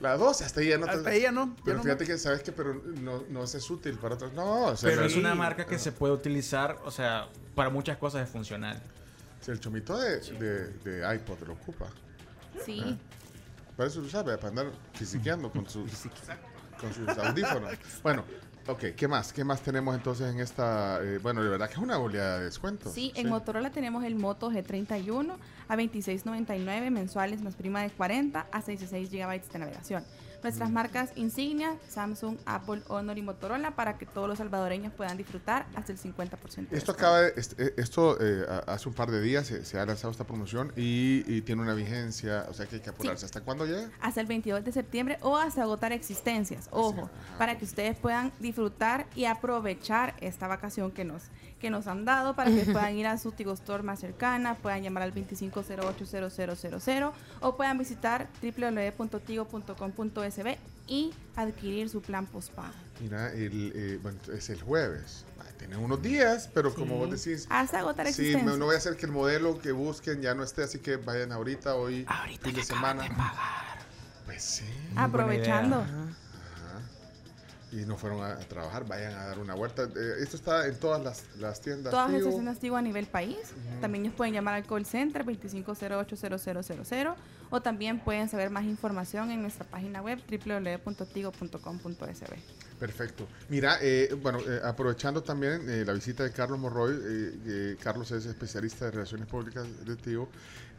La 0.00 0.16
12, 0.16 0.44
hasta 0.44 0.60
ahí 0.60 0.68
ya 0.68 0.78
no 0.78 0.86
te- 0.86 0.92
Hasta 0.92 1.10
ahí 1.10 1.20
ya 1.22 1.32
no. 1.32 1.54
Pero 1.64 1.82
fíjate 1.82 2.06
que, 2.06 2.16
¿sabes 2.16 2.42
que 2.42 2.52
Pero 2.52 2.74
no, 3.02 3.24
no 3.28 3.42
es 3.44 3.70
útil 3.70 3.98
para 3.98 4.14
otros. 4.14 4.32
No, 4.32 4.66
o 4.66 4.76
sea, 4.76 4.88
Pero 4.88 5.04
es 5.04 5.16
una 5.16 5.34
marca 5.34 5.66
que 5.66 5.78
se 5.78 5.90
puede 5.92 6.14
utilizar, 6.14 6.78
o 6.84 6.90
sea, 6.92 7.26
para 7.56 7.68
muchas 7.70 7.98
cosas 7.98 8.22
es 8.24 8.30
funcional. 8.30 8.80
Si 9.40 9.50
el 9.50 9.60
chomito 9.60 9.96
de, 9.98 10.20
de, 10.20 10.68
de 10.84 11.14
iPod 11.14 11.40
lo 11.46 11.54
ocupa. 11.54 11.86
Sí. 12.64 12.98
Para 13.76 13.88
eso 13.88 14.00
lo 14.00 14.08
sabe, 14.08 14.36
para 14.36 14.48
andar 14.48 14.66
fisiqueando 14.92 15.50
con 15.50 15.66
sus, 15.68 15.90
con 16.78 16.92
sus 16.92 17.08
audífonos. 17.08 17.72
Bueno, 18.02 18.24
ok, 18.66 18.86
¿qué 18.96 19.08
más? 19.08 19.32
¿Qué 19.32 19.42
más 19.42 19.62
tenemos 19.62 19.94
entonces 19.94 20.30
en 20.32 20.40
esta? 20.40 21.02
eh, 21.02 21.18
bueno, 21.22 21.42
de 21.42 21.48
verdad 21.48 21.68
que 21.68 21.74
es 21.74 21.78
una 21.80 21.98
oleada 21.98 22.38
de 22.38 22.44
descuentos. 22.44 22.92
Sí, 22.92 23.12
en 23.14 23.28
Motorola 23.30 23.70
tenemos 23.70 24.04
el 24.04 24.16
Moto 24.16 24.50
G31 24.50 25.34
a 25.68 25.76
26.99 25.76 26.90
mensuales 26.90 27.40
más 27.42 27.54
prima 27.54 27.82
de 27.82 27.90
40 27.90 28.48
a 28.52 28.60
66 28.62 29.10
GB 29.10 29.50
de 29.50 29.58
navegación. 29.58 30.04
Nuestras 30.42 30.70
marcas 30.70 31.10
insignia, 31.16 31.76
Samsung, 31.88 32.38
Apple, 32.46 32.82
Honor 32.88 33.18
y 33.18 33.22
Motorola 33.22 33.72
para 33.72 33.98
que 33.98 34.06
todos 34.06 34.28
los 34.28 34.38
salvadoreños 34.38 34.92
puedan 34.92 35.16
disfrutar 35.16 35.66
hasta 35.74 35.92
el 35.92 35.98
50% 35.98 36.68
de 36.70 36.76
Esto 36.78 36.92
acaba 36.92 37.20
de, 37.22 37.32
est- 37.36 37.58
eh, 37.60 37.74
esto 37.76 38.16
eh, 38.20 38.46
hace 38.66 38.88
un 38.88 38.94
par 38.94 39.10
de 39.10 39.20
días 39.20 39.46
se, 39.46 39.64
se 39.64 39.78
ha 39.78 39.84
lanzado 39.86 40.10
esta 40.10 40.24
promoción 40.24 40.72
y, 40.76 41.24
y 41.26 41.42
tiene 41.42 41.62
una 41.62 41.74
vigencia, 41.74 42.46
o 42.48 42.54
sea 42.54 42.66
que 42.66 42.76
hay 42.76 42.80
que 42.82 42.90
apurarse. 42.90 43.26
¿Hasta 43.26 43.40
cuándo 43.42 43.66
llega? 43.66 43.90
hasta 44.00 44.20
el 44.20 44.26
22 44.26 44.64
de 44.64 44.72
septiembre 44.72 45.18
o 45.22 45.36
hasta 45.36 45.62
agotar 45.62 45.92
existencias. 45.92 46.68
Ojo, 46.70 47.10
para 47.38 47.58
que 47.58 47.64
ustedes 47.64 47.96
puedan 47.98 48.32
disfrutar 48.40 49.06
y 49.14 49.26
aprovechar 49.26 50.14
esta 50.20 50.46
vacación 50.46 50.90
que 50.90 51.04
nos, 51.04 51.24
que 51.60 51.70
nos 51.70 51.86
han 51.86 52.04
dado 52.04 52.34
para 52.34 52.50
que 52.50 52.64
puedan 52.72 52.96
ir 52.96 53.06
a 53.06 53.16
su 53.18 53.30
Tigo 53.32 53.52
Store 53.52 53.82
más 53.84 54.00
cercana, 54.00 54.56
puedan 54.56 54.82
llamar 54.82 55.04
al 55.04 55.14
25080000 55.14 57.12
o 57.40 57.56
puedan 57.56 57.78
visitar 57.78 58.28
www.tigo.com.sb 58.42 60.58
y 60.88 61.12
adquirir 61.36 61.88
su 61.88 62.02
plan 62.02 62.26
postpago. 62.26 62.74
Mira, 63.00 63.32
el, 63.32 63.72
eh, 63.74 63.98
bueno, 64.02 64.18
es 64.32 64.50
el 64.50 64.60
jueves. 64.60 65.24
Ah, 65.38 65.44
Tiene 65.56 65.76
unos 65.76 66.02
días, 66.02 66.50
pero 66.52 66.74
como 66.74 66.96
vos 66.96 67.08
decís, 67.10 67.46
Hasta 67.48 67.78
agotar 67.78 68.12
sí, 68.12 68.34
no, 68.44 68.56
no 68.56 68.64
voy 68.66 68.74
a 68.74 68.78
hacer 68.78 68.96
que 68.96 69.06
el 69.06 69.12
modelo 69.12 69.60
que 69.60 69.70
busquen 69.72 70.20
ya 70.20 70.34
no 70.34 70.42
esté, 70.42 70.64
así 70.64 70.80
que 70.80 70.96
vayan 70.96 71.30
ahorita, 71.32 71.76
hoy, 71.76 72.04
fin 72.42 72.54
de 72.54 72.64
semana. 72.64 73.04
Pues 74.26 74.42
sí. 74.42 74.64
Aprovechando. 74.96 75.86
Y 77.72 77.86
no 77.86 77.96
fueron 77.96 78.22
a, 78.22 78.36
trabajar, 78.40 78.86
vayan 78.86 79.14
a 79.14 79.26
dar 79.26 79.38
una 79.38 79.54
vuelta. 79.54 79.84
Eh, 79.84 80.14
esto 80.20 80.36
está 80.36 80.66
en 80.66 80.78
todas 80.78 81.02
las, 81.02 81.24
las 81.38 81.60
tiendas. 81.60 81.90
Todas 81.90 82.08
Tigo. 82.08 82.18
estas 82.18 82.34
tiendas 82.34 82.58
Tigo 82.58 82.76
a 82.76 82.82
nivel 82.82 83.06
país. 83.06 83.38
También 83.80 84.04
ellos 84.04 84.16
pueden 84.16 84.34
llamar 84.34 84.54
al 84.54 84.66
call 84.66 84.84
center 84.84 85.24
25080000 85.24 87.14
o 87.50 87.60
también 87.60 87.98
pueden 88.00 88.28
saber 88.28 88.50
más 88.50 88.64
información 88.64 89.30
en 89.30 89.42
nuestra 89.42 89.64
página 89.64 90.00
web 90.02 90.20
www.tigo.com.sb. 90.28 91.50
Perfecto. 92.78 93.26
Mira, 93.48 93.78
eh, 93.82 94.16
bueno, 94.22 94.38
eh, 94.40 94.60
aprovechando 94.64 95.22
también 95.22 95.68
eh, 95.68 95.84
la 95.84 95.92
visita 95.92 96.24
de 96.24 96.32
Carlos 96.32 96.58
Morroy, 96.58 96.98
eh, 97.46 97.76
Carlos 97.82 98.10
es 98.12 98.24
especialista 98.24 98.86
de 98.86 98.92
Relaciones 98.92 99.26
Públicas 99.26 99.66
de 99.84 99.96
Tío. 99.96 100.28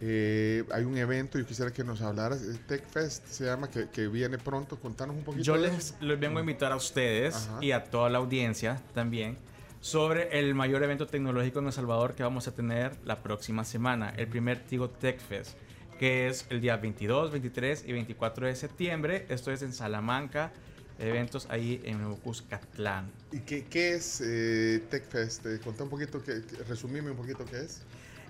Eh, 0.03 0.63
hay 0.71 0.83
un 0.83 0.97
evento, 0.97 1.37
yo 1.37 1.45
quisiera 1.45 1.71
que 1.71 1.83
nos 1.83 2.01
hablaras, 2.01 2.41
TechFest 2.67 3.27
se 3.27 3.45
llama, 3.45 3.69
que, 3.69 3.87
que 3.89 4.07
viene 4.07 4.37
pronto. 4.39 4.79
Contanos 4.79 5.15
un 5.15 5.23
poquito. 5.23 5.43
Yo 5.43 5.55
les, 5.57 5.93
les 6.01 6.19
vengo 6.19 6.39
a 6.39 6.41
invitar 6.41 6.71
a 6.71 6.75
ustedes 6.75 7.49
y 7.61 7.71
a 7.71 7.83
toda 7.83 8.09
la 8.09 8.17
audiencia 8.17 8.81
también 8.95 9.37
sobre 9.79 10.39
el 10.39 10.55
mayor 10.55 10.83
evento 10.83 11.05
tecnológico 11.07 11.59
en 11.59 11.67
El 11.67 11.73
Salvador 11.73 12.13
que 12.15 12.23
vamos 12.23 12.47
a 12.47 12.51
tener 12.53 12.95
la 13.05 13.21
próxima 13.21 13.63
semana, 13.63 14.11
el 14.17 14.27
primer 14.27 14.59
Tigo 14.65 14.89
Tech 14.89 15.19
Fest, 15.19 15.55
que 15.99 16.27
es 16.27 16.45
el 16.49 16.61
día 16.61 16.77
22, 16.77 17.31
23 17.31 17.83
y 17.87 17.93
24 17.93 18.47
de 18.47 18.55
septiembre. 18.55 19.25
Esto 19.29 19.51
es 19.51 19.61
en 19.61 19.71
Salamanca, 19.73 20.51
eventos 20.97 21.45
ahí 21.49 21.79
en 21.83 22.15
Cuscatlán. 22.15 23.11
¿Y 23.31 23.39
qué, 23.41 23.65
qué 23.65 23.93
es 23.95 24.19
eh, 24.25 24.83
TechFest? 24.89 25.45
Eh, 25.45 25.59
contá 25.63 25.83
un 25.83 25.89
poquito, 25.91 26.23
que, 26.23 26.41
que- 26.43 26.63
resumime 26.63 27.11
un 27.11 27.17
poquito 27.17 27.45
qué 27.45 27.59
es. 27.61 27.81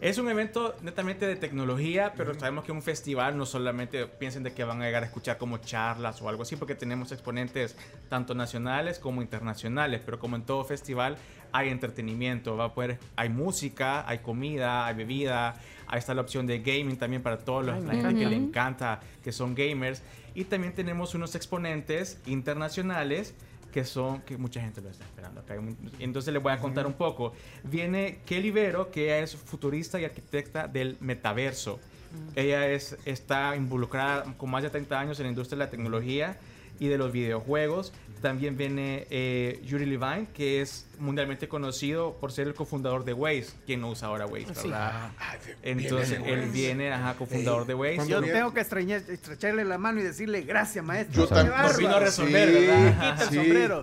Es 0.01 0.17
un 0.17 0.27
evento 0.29 0.75
netamente 0.81 1.27
de 1.27 1.35
tecnología, 1.35 2.13
pero 2.17 2.33
sabemos 2.33 2.65
que 2.65 2.71
un 2.71 2.81
festival 2.81 3.37
no 3.37 3.45
solamente 3.45 4.07
piensen 4.07 4.41
de 4.41 4.51
que 4.51 4.63
van 4.63 4.81
a 4.81 4.85
llegar 4.85 5.03
a 5.03 5.05
escuchar 5.05 5.37
como 5.37 5.59
charlas 5.59 6.19
o 6.23 6.27
algo 6.27 6.41
así, 6.41 6.55
porque 6.55 6.73
tenemos 6.73 7.11
exponentes 7.11 7.77
tanto 8.09 8.33
nacionales 8.33 8.97
como 8.97 9.21
internacionales, 9.21 10.01
pero 10.03 10.17
como 10.17 10.37
en 10.37 10.41
todo 10.41 10.63
festival 10.63 11.17
hay 11.51 11.69
entretenimiento, 11.69 12.57
va 12.57 12.65
a 12.65 12.73
poder, 12.73 12.97
hay 13.15 13.29
música, 13.29 14.03
hay 14.09 14.17
comida, 14.17 14.87
hay 14.87 14.95
bebida, 14.95 15.61
ahí 15.85 15.99
está 15.99 16.15
la 16.15 16.21
opción 16.21 16.47
de 16.47 16.61
gaming 16.61 16.97
también 16.97 17.21
para 17.21 17.37
todos 17.37 17.63
los 17.63 17.83
la 17.83 17.93
gente 17.93 18.21
que 18.21 18.25
le 18.25 18.37
encanta, 18.37 19.01
que 19.23 19.31
son 19.31 19.53
gamers, 19.53 20.01
y 20.33 20.45
también 20.45 20.73
tenemos 20.73 21.13
unos 21.13 21.35
exponentes 21.35 22.19
internacionales 22.25 23.35
que 23.71 23.85
son 23.85 24.21
que 24.21 24.37
mucha 24.37 24.61
gente 24.61 24.81
lo 24.81 24.89
está 24.89 25.05
esperando 25.05 25.43
Entonces 25.99 26.33
les 26.33 26.41
voy 26.41 26.51
a 26.51 26.57
contar 26.57 26.85
un 26.85 26.93
poco. 26.93 27.33
Viene 27.63 28.19
Kelly 28.25 28.51
Vero, 28.51 28.91
que 28.91 29.05
ella 29.05 29.19
es 29.19 29.35
futurista 29.35 29.99
y 29.99 30.05
arquitecta 30.05 30.67
del 30.67 30.97
metaverso. 30.99 31.79
Ella 32.35 32.67
es, 32.67 32.97
está 33.05 33.55
involucrada 33.55 34.23
con 34.37 34.49
más 34.49 34.63
de 34.63 34.69
30 34.69 34.99
años 34.99 35.19
en 35.19 35.25
la 35.25 35.29
industria 35.29 35.57
de 35.57 35.65
la 35.65 35.71
tecnología 35.71 36.37
y 36.79 36.87
de 36.87 36.97
los 36.97 37.11
videojuegos. 37.11 37.93
También 38.21 38.55
viene 38.55 39.07
eh, 39.09 39.59
Yuri 39.65 39.85
Levine, 39.87 40.27
que 40.31 40.61
es 40.61 40.85
mundialmente 40.99 41.47
conocido 41.47 42.17
por 42.19 42.31
ser 42.31 42.47
el 42.47 42.53
cofundador 42.53 43.03
de 43.03 43.13
Waze. 43.13 43.47
¿Quién 43.65 43.81
no 43.81 43.89
usa 43.89 44.09
ahora 44.09 44.27
Waze? 44.27 44.53
Sí. 44.53 44.67
verdad? 44.69 45.11
Ah, 45.19 45.35
Entonces 45.63 46.09
viene 46.19 46.31
él 46.33 46.39
Waze. 46.41 46.51
viene, 46.51 46.93
ajá, 46.93 47.15
cofundador 47.15 47.65
de 47.65 47.73
Waze. 47.73 48.07
Yo 48.07 48.21
tengo 48.21 48.53
que 48.53 48.61
estreñar- 48.61 49.09
estrecharle 49.09 49.65
la 49.65 49.79
mano 49.79 50.01
y 50.01 50.03
decirle 50.03 50.41
gracias, 50.43 50.85
maestro. 50.85 51.23
Yo 51.23 51.27
también. 51.27 51.55
Vino 51.79 51.95
a 51.95 51.99
resolver, 51.99 52.47
Sí, 52.49 52.53
¿verdad? 52.67 52.93
quita 52.93 53.23
el 53.23 53.29
Sí. 53.29 53.35
sombrero. 53.35 53.81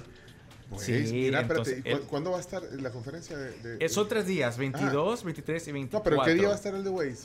Pues, 0.71 0.83
Sí, 0.83 0.93
mira, 0.93 1.41
espérate, 1.41 1.71
entonces, 1.71 1.79
¿y 1.79 1.83
cu- 1.83 1.89
el- 1.89 2.01
¿cuándo 2.03 2.31
va 2.31 2.37
a 2.37 2.41
estar 2.41 2.63
la 2.79 2.91
conferencia 2.91 3.37
de...? 3.39 3.77
de- 3.79 3.89
Son 3.89 4.07
tres 4.07 4.27
días, 4.27 4.57
22, 4.59 5.25
23 5.25 5.67
y 5.67 5.73
24. 5.73 5.99
No, 6.15 6.23
pero 6.23 6.25
¿qué 6.31 6.39
día 6.39 6.49
va 6.49 6.55
a 6.55 6.57
estar 6.59 6.75
el 6.75 6.85
de 6.85 6.91
Waze? 6.91 7.25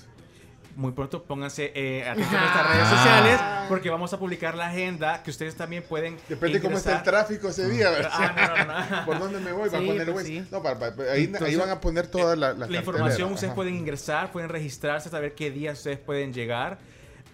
Muy 0.75 0.91
pronto 0.91 1.23
pónganse 1.23 1.71
eh, 1.75 2.03
atentos 2.09 2.33
a 2.33 2.39
nuestras 2.41 2.69
redes 2.69 2.87
sociales 2.87 3.39
porque 3.69 3.89
vamos 3.89 4.11
a 4.13 4.19
publicar 4.19 4.55
la 4.55 4.67
agenda 4.67 5.21
que 5.23 5.29
ustedes 5.29 5.55
también 5.55 5.83
pueden 5.83 6.17
Depende 6.27 6.59
cómo 6.61 6.77
está 6.77 6.97
el 6.97 7.03
tráfico 7.03 7.49
ese 7.49 7.69
día, 7.69 7.89
¿verdad? 7.91 8.09
Ah, 8.11 8.55
no, 8.57 8.65
no, 8.65 8.95
no. 8.99 9.05
¿Por 9.05 9.19
dónde 9.19 9.39
me 9.39 9.51
voy? 9.51 9.69
¿Va 9.69 9.77
a 9.77 9.81
Sí, 9.81 9.87
poner 9.87 10.11
pues 10.11 10.25
sí. 10.27 10.45
No, 10.51 10.63
para- 10.63 10.79
para- 10.79 11.11
ahí, 11.11 11.55
van 11.55 11.69
a 11.69 11.79
poner 11.79 12.07
toda 12.07 12.35
la, 12.35 12.53
la, 12.53 12.65
información 12.77 13.31
ustedes 13.33 13.49
Ajá. 13.51 13.55
pueden 13.55 13.75
ingresar, 13.75 14.31
pueden 14.31 14.49
registrarse, 14.49 15.09
saber 15.09 15.35
qué 15.35 15.51
días 15.51 15.77
ustedes 15.77 15.99
pueden 15.99 16.33
llegar. 16.33 16.79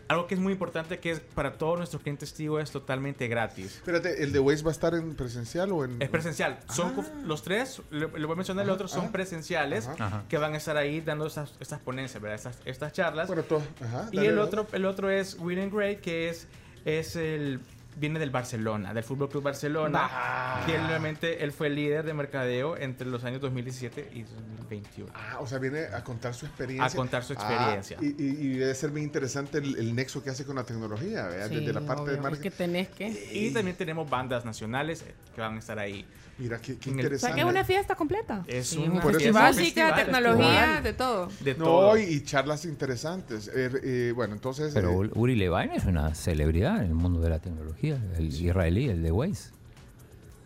Algo 0.10 0.26
que 0.26 0.34
es 0.34 0.40
muy 0.42 0.54
importante 0.54 0.98
que 1.00 1.12
es 1.12 1.20
para 1.20 1.54
todos 1.60 1.78
nuestros 1.78 2.02
clientes 2.02 2.34
Tigo 2.34 2.60
es 2.60 2.72
totalmente 2.72 3.28
gratis. 3.28 3.76
Espérate, 3.76 4.24
¿el 4.24 4.32
de 4.32 4.40
Waze 4.40 4.64
va 4.64 4.70
a 4.70 4.72
estar 4.72 4.96
en 4.96 5.14
presencial 5.16 5.72
o 5.72 5.86
en...? 5.86 6.02
Es 6.02 6.10
presencial. 6.10 6.58
Son 6.74 6.94
co- 6.96 7.06
los 7.24 7.44
tres, 7.44 7.80
le, 7.92 8.08
le 8.08 8.26
voy 8.26 8.34
a 8.34 8.36
mencionar 8.36 8.64
el 8.64 8.70
Ajá, 8.72 8.76
otro, 8.76 8.88
son 8.88 9.04
ajá. 9.04 9.12
presenciales 9.12 9.88
Ajá. 9.88 10.24
que 10.28 10.40
van 10.40 10.56
a 10.56 10.58
estar 10.58 10.78
ahí 10.78 11.00
dando 11.02 11.28
estas, 11.28 11.54
estas 11.60 11.80
ponencias, 11.82 12.20
¿verdad? 12.24 12.38
Estas, 12.38 12.58
estas 12.66 12.92
charlas. 12.92 13.28
Bueno, 13.28 13.44
todo- 13.44 13.62
ajá, 13.86 14.10
y 14.12 14.16
dale, 14.16 14.30
el 14.30 14.36
dale. 14.38 14.48
otro, 14.48 14.68
el 14.72 14.86
otro 14.86 15.12
es 15.12 15.38
William 15.40 15.70
Gray, 15.70 15.98
que 15.98 16.30
es, 16.30 16.48
es 16.86 17.16
el 17.16 17.60
viene 18.00 18.18
del 18.20 18.30
Barcelona, 18.32 18.94
del 18.94 19.04
Fútbol 19.04 19.30
Club 19.30 19.44
Barcelona, 19.44 20.08
Bah. 20.08 20.64
que 20.66 20.76
él, 20.76 20.88
realmente 20.88 21.44
él 21.44 21.52
fue 21.52 21.70
líder 21.70 22.06
de 22.06 22.14
mercadeo 22.14 22.78
entre 22.78 23.08
los 23.08 23.24
años 23.24 23.42
2017 23.42 24.10
y 24.14 24.24
2021. 24.24 25.12
Ah, 25.14 25.38
o 25.40 25.48
sea, 25.48 25.58
viene 25.60 25.86
a 25.86 26.04
contar 26.04 26.34
su 26.34 26.46
experiencia. 26.46 26.86
A 26.88 26.90
contar 26.96 27.24
su 27.24 27.34
Ah, 27.34 27.36
experiencia. 27.36 27.98
y, 28.02 28.08
y- 28.24 28.38
y 28.54 28.58
debe 28.58 28.74
ser 28.76 28.92
bien 28.92 29.06
interesante 29.06 29.58
el, 29.58 29.76
el 29.78 29.94
nexo 29.96 30.24
que 30.24 30.30
hace 30.30 30.46
con 30.46 30.56
la 30.56 30.64
tecnología, 30.64 31.28
¿verdad? 31.28 31.50
Desde 31.50 31.74
la 31.74 31.82
parte 31.82 32.12
de 32.12 32.18
marketing. 32.22 32.48
Es 32.48 32.52
que 32.54 32.58
tenés 32.58 32.88
que. 32.90 33.30
Y 33.34 33.52
también 33.54 33.76
tenemos 33.76 34.10
bandas 34.10 34.46
nacionales 34.46 35.04
que 35.36 35.42
van 35.42 35.56
a 35.56 35.60
estar 35.60 35.78
ahí. 35.80 36.06
Mira, 36.40 36.58
qué, 36.60 36.78
qué 36.78 36.90
el- 36.92 37.14
O 37.14 37.20
sea, 37.20 37.34
que 37.34 37.42
es 37.42 37.46
una 37.46 37.66
fiesta 37.66 37.96
completa. 37.96 38.44
Es 38.48 38.68
Sí, 38.70 38.78
un 38.78 39.02
festival, 39.02 39.54
Música, 39.54 39.94
tecnología, 39.96 40.50
festival. 40.50 40.84
de 40.84 40.94
todo. 40.94 41.30
De 41.42 41.54
no, 41.56 41.66
todo. 41.66 41.98
y, 41.98 42.04
y 42.04 42.24
charlas 42.24 42.64
interesantes. 42.66 43.50
Eh, 43.54 43.70
eh, 43.84 44.14
bueno, 44.16 44.36
entonces... 44.36 44.72
Pero 44.74 45.04
eh, 45.04 45.12
Uri- 45.12 45.36
Levine 45.36 45.76
es 45.76 45.84
una 45.86 46.16
celebridad 46.16 46.78
en 46.78 46.88
el 46.88 46.94
mundo 46.96 47.20
de 47.20 47.30
la 47.30 47.40
tecnología, 47.40 48.02
el 48.18 48.28
israelí, 48.34 48.90
el 48.90 49.04
de 49.04 49.12
Waze. 49.12 49.52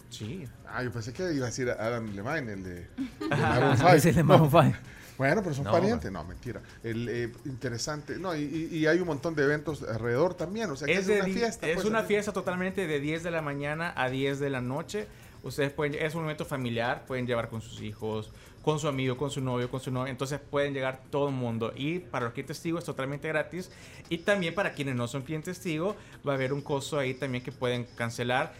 Sí. 0.09 0.45
Ah, 0.67 0.83
yo 0.83 0.91
pensé 0.91 1.13
que 1.13 1.31
iba 1.33 1.45
a 1.45 1.49
decir 1.49 1.69
Adam 1.69 2.07
Levine, 2.15 2.53
el 2.53 2.63
de, 2.63 2.73
de 3.19 3.27
Maroon 3.29 3.77
five. 3.77 3.95
ese 3.97 4.09
es 4.09 4.15
de 4.15 4.23
Maroon 4.23 4.49
No. 4.51 4.61
five. 4.61 4.75
Bueno, 5.15 5.43
pero 5.43 5.53
son 5.53 5.65
No, 5.65 5.71
parientes. 5.71 6.11
No, 6.11 6.23
mentira. 6.23 6.59
El, 6.83 7.07
eh, 7.07 7.31
interesante. 7.45 8.17
No, 8.17 8.35
y, 8.35 8.69
y- 8.71 8.87
hay 8.87 8.99
un 8.99 9.05
montón 9.05 9.35
de 9.35 9.43
eventos 9.43 9.83
alrededor 9.83 10.33
también. 10.33 10.71
O 10.71 10.75
sea, 10.75 10.87
que 10.87 10.95
es, 10.95 11.05
de 11.05 11.17
una 11.21 11.25
fiesta. 11.25 11.67
Es 11.67 11.75
pues, 11.75 11.85
una 11.85 12.01
fiesta 12.03 12.33
totalmente 12.33 12.87
de 12.87 12.99
10 12.99 13.21
de 13.21 13.29
la 13.29 13.43
mañana 13.43 13.93
a 13.95 14.09
10 14.09 14.39
de 14.39 14.49
la 14.49 14.59
noche. 14.61 15.07
Ustedes 15.43 15.71
pueden, 15.71 15.95
es 15.95 16.15
un 16.15 16.23
evento 16.23 16.45
familiar, 16.45 17.05
pueden 17.05 17.27
llevar 17.27 17.49
con 17.49 17.61
sus 17.61 17.81
hijos, 17.81 18.31
con 18.63 18.79
su 18.79 18.87
amigo, 18.87 19.17
con 19.17 19.29
su 19.29 19.41
novio, 19.41 19.69
con 19.69 19.81
su 19.81 19.91
novia. 19.91 20.09
Entonces 20.09 20.39
pueden 20.39 20.73
llegar 20.73 21.01
todo 21.11 21.27
el 21.27 21.35
mundo. 21.35 21.73
Y 21.75 21.99
para 21.99 22.25
los 22.25 22.33
clientes 22.33 22.61
Tigo 22.61 22.79
es 22.79 22.85
totalmente 22.85 23.27
gratis. 23.27 23.69
Y 24.09 24.19
también 24.19 24.55
para 24.55 24.73
quienes 24.73 24.95
no 24.95 25.07
son 25.07 25.23
clientes 25.23 25.59
Tigo, 25.59 25.95
va 26.27 26.31
a 26.31 26.35
haber 26.35 26.53
un 26.53 26.61
costo 26.61 26.97
ahí 26.97 27.13
también 27.13 27.43
que 27.43 27.51
pueden 27.51 27.85
cancelar 27.95 28.53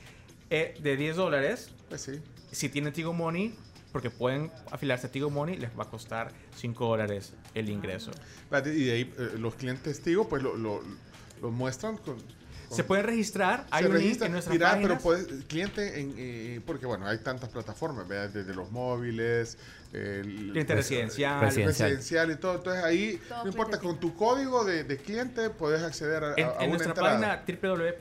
eh, 0.50 0.76
de 0.82 0.98
10 0.98 1.16
dólares. 1.16 1.72
Pues 1.88 2.02
sí. 2.02 2.20
Si 2.52 2.68
tienen 2.68 2.92
Tigo 2.92 3.14
Money, 3.14 3.56
porque 3.94 4.10
pueden 4.10 4.52
afiliarse 4.72 5.08
a 5.08 5.12
Tigo 5.12 5.30
Money, 5.30 5.56
les 5.56 5.72
va 5.80 5.84
a 5.84 5.90
costar 5.90 6.34
5 6.58 6.86
dólares 6.86 7.34
el 7.54 7.70
ingreso. 7.70 8.12
Espérate, 8.44 8.76
Y 8.76 8.84
de 8.84 8.92
ahí 8.92 9.14
eh, 9.18 9.38
los 9.38 9.56
clientes 9.56 9.84
testigos, 9.84 10.28
pues 10.28 10.44
lo, 10.44 10.58
lo, 10.58 10.82
lo 11.42 11.50
muestran 11.50 11.98
con. 11.98 12.18
Se 12.74 12.84
pueden 12.84 13.06
registrar. 13.06 13.66
Hay 13.72 13.84
se 13.84 13.90
un 13.90 13.98
link 13.98 14.22
en 14.22 14.32
nuestras 14.32 14.54
Mira, 14.54 14.78
pero 14.82 14.98
puedes, 14.98 15.28
cliente 15.46 16.00
en, 16.00 16.14
eh, 16.18 16.62
porque 16.66 16.86
bueno, 16.86 17.08
hay 17.08 17.18
tantas 17.20 17.50
plataformas, 17.50 18.08
¿verdad? 18.08 18.30
Desde 18.30 18.54
los 18.54 18.72
móviles, 18.72 19.58
el 19.94 20.50
Cliente 20.52 20.74
residencial. 20.76 21.40
Residencial. 21.40 21.90
residencial 21.92 22.32
y 22.32 22.36
todo. 22.38 22.56
Entonces 22.56 22.84
ahí, 22.84 23.22
Todo 23.30 23.44
no 23.44 23.50
importa, 23.50 23.80
con 23.80 24.00
tu 24.00 24.16
código 24.16 24.64
de, 24.66 24.84
de 24.84 24.98
cliente 24.98 25.50
puedes 25.52 25.82
acceder 25.84 26.24
a, 26.24 26.34
En, 26.36 26.48
a 26.48 26.50
en 26.52 26.58
una 26.58 26.68
nuestra 26.68 26.90
entrada. 26.90 27.44
página 27.44 27.44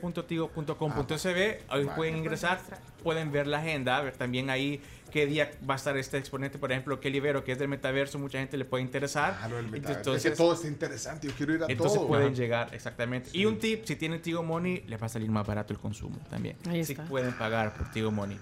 www.tigo.com.sb 0.01 1.37
ahí 1.69 1.83
Vale. 1.83 1.95
pueden 1.95 2.17
ingresar, 2.17 2.59
pueden 3.03 3.31
ver 3.31 3.47
la 3.47 3.59
agenda, 3.59 4.01
ver 4.01 4.15
también 4.17 4.49
ahí 4.49 4.81
qué 5.13 5.27
día 5.27 5.51
va 5.69 5.75
a 5.75 5.77
estar 5.77 5.95
este 5.95 6.17
exponente, 6.17 6.57
por 6.57 6.71
ejemplo, 6.71 6.99
Kelly 6.99 7.19
Vero, 7.19 7.43
que 7.43 7.51
es 7.51 7.59
del 7.59 7.67
metaverso, 7.67 8.17
mucha 8.17 8.39
gente 8.39 8.57
le 8.57 8.65
puede 8.65 8.83
interesar. 8.83 9.37
Ah, 9.41 9.47
lo 9.47 9.57
del 9.57 9.69
metaverso. 9.69 9.99
Entonces, 9.99 10.25
es 10.25 10.31
que 10.31 10.37
todo 10.37 10.53
está 10.55 10.67
interesante, 10.67 11.27
yo 11.27 11.33
quiero 11.37 11.53
ir 11.53 11.63
a 11.63 11.67
entonces 11.69 11.99
todo. 11.99 12.07
pueden 12.07 12.27
Ajá. 12.29 12.35
llegar, 12.35 12.73
exactamente. 12.73 13.29
Y 13.31 13.45
un 13.45 13.59
tip, 13.59 13.85
si 13.85 13.95
tienen 13.95 14.21
Tigo 14.23 14.41
Money, 14.41 14.83
les 14.87 14.99
va 14.99 15.05
a 15.05 15.09
salir 15.09 15.29
más 15.29 15.45
barato 15.45 15.71
el 15.71 15.79
consumo 15.79 16.17
también. 16.31 16.57
Ahí 16.67 16.83
Si 16.83 16.93
está. 16.93 17.05
pueden 17.05 17.31
pagar 17.33 17.75
por 17.75 17.91
Tigo 17.91 18.11
Money. 18.11 18.39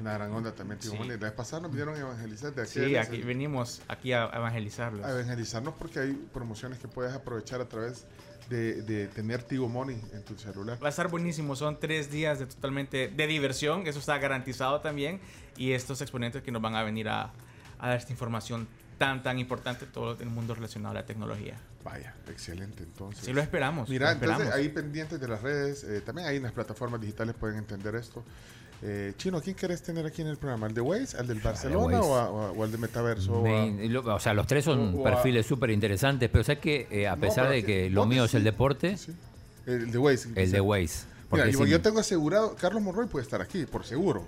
Una 0.00 0.14
gran 0.14 0.32
onda 0.32 0.52
también, 0.52 0.80
tío. 0.80 0.90
Sí. 0.92 0.96
Moni. 0.96 1.10
La 1.10 1.16
vez 1.16 1.32
pasada 1.32 1.62
nos 1.62 1.70
vinieron 1.70 1.94
a 1.94 1.98
evangelizar 2.00 2.54
de 2.54 2.62
aquí. 2.62 2.70
Sí, 2.72 2.96
aquí 2.96 3.22
venimos 3.22 3.82
aquí 3.86 4.12
a 4.12 4.30
evangelizarlos. 4.34 5.04
a 5.06 5.10
evangelizarnos 5.12 5.74
porque 5.74 6.00
hay 6.00 6.12
promociones 6.32 6.78
que 6.78 6.88
puedes 6.88 7.12
aprovechar 7.12 7.60
a 7.60 7.68
través 7.68 8.06
de, 8.50 8.82
de 8.82 9.06
tener 9.06 9.42
Tigo 9.44 9.68
Money 9.68 9.98
en 10.12 10.22
tu 10.24 10.36
celular. 10.36 10.78
Va 10.82 10.88
a 10.88 10.90
estar 10.90 11.08
buenísimo, 11.08 11.56
son 11.56 11.80
tres 11.80 12.10
días 12.10 12.38
de 12.38 12.46
totalmente 12.46 13.08
de 13.08 13.26
diversión, 13.26 13.86
eso 13.86 13.98
está 13.98 14.18
garantizado 14.18 14.80
también. 14.80 15.20
Y 15.56 15.72
estos 15.72 16.02
exponentes 16.02 16.42
que 16.42 16.50
nos 16.50 16.60
van 16.60 16.74
a 16.74 16.82
venir 16.82 17.08
a, 17.08 17.32
a 17.78 17.88
dar 17.88 17.96
esta 17.96 18.12
información 18.12 18.68
tan, 18.98 19.22
tan 19.22 19.38
importante 19.38 19.86
todo 19.86 20.20
el 20.20 20.28
mundo 20.28 20.54
relacionado 20.54 20.92
a 20.92 21.00
la 21.00 21.06
tecnología. 21.06 21.58
Vaya, 21.82 22.14
excelente 22.28 22.82
entonces. 22.82 23.24
Sí, 23.24 23.32
lo 23.32 23.40
esperamos. 23.40 23.88
Mira, 23.88 24.08
lo 24.08 24.12
entonces 24.12 24.46
esperamos. 24.46 24.58
ahí 24.58 24.68
pendientes 24.68 25.18
de 25.18 25.28
las 25.28 25.40
redes, 25.40 25.84
eh, 25.84 26.02
también 26.02 26.28
ahí 26.28 26.36
en 26.36 26.42
las 26.42 26.52
plataformas 26.52 27.00
digitales 27.00 27.34
pueden 27.34 27.56
entender 27.56 27.94
esto. 27.94 28.22
Eh, 28.82 29.12
Chino, 29.18 29.36
¿a 29.38 29.42
quién 29.42 29.54
querés 29.54 29.82
tener 29.82 30.06
aquí 30.06 30.22
en 30.22 30.28
el 30.28 30.38
programa? 30.38 30.66
¿Al 30.66 30.72
de 30.74 30.80
Waze? 30.80 31.16
¿Al 31.18 31.26
del 31.26 31.40
Barcelona 31.40 31.98
Waze. 31.98 31.98
o, 32.08 32.16
a- 32.16 32.30
o 32.30 32.40
a- 32.46 32.50
o 32.52 32.64
al 32.64 32.72
de 32.72 32.78
Metaverso? 32.78 33.42
o 33.42 33.46
lo- 33.46 34.18
sea, 34.20 34.32
los 34.32 34.46
tres 34.46 34.64
son 34.64 35.02
perfiles 35.02 35.44
súper 35.44 35.70
interesantes, 35.70 36.30
pero 36.30 36.42
sabes 36.44 36.60
que 36.60 36.88
eh, 36.90 37.06
a 37.06 37.16
pesar 37.16 37.48
de 37.50 37.62
que- 37.62 37.84
que 37.84 37.90
lo 37.90 38.06
mío 38.06 38.24
es 38.24 38.32
el 38.34 38.42
deporte, 38.44 38.96
El 39.66 39.90
de 39.90 39.98
Waze. 39.98 40.30
el 40.34 40.50
de 40.50 40.60
Waze. 40.60 41.04
Mira, 41.32 41.44
Porque 41.44 41.70
yo, 41.70 41.80
tengo 41.80 42.00
asegurado, 42.00 42.56
Carlos 42.56 42.82
Monroy 42.82 43.06
puede 43.06 43.22
estar 43.24 43.40
aquí, 43.42 43.64
por 43.66 43.84
seguro. 43.84 44.24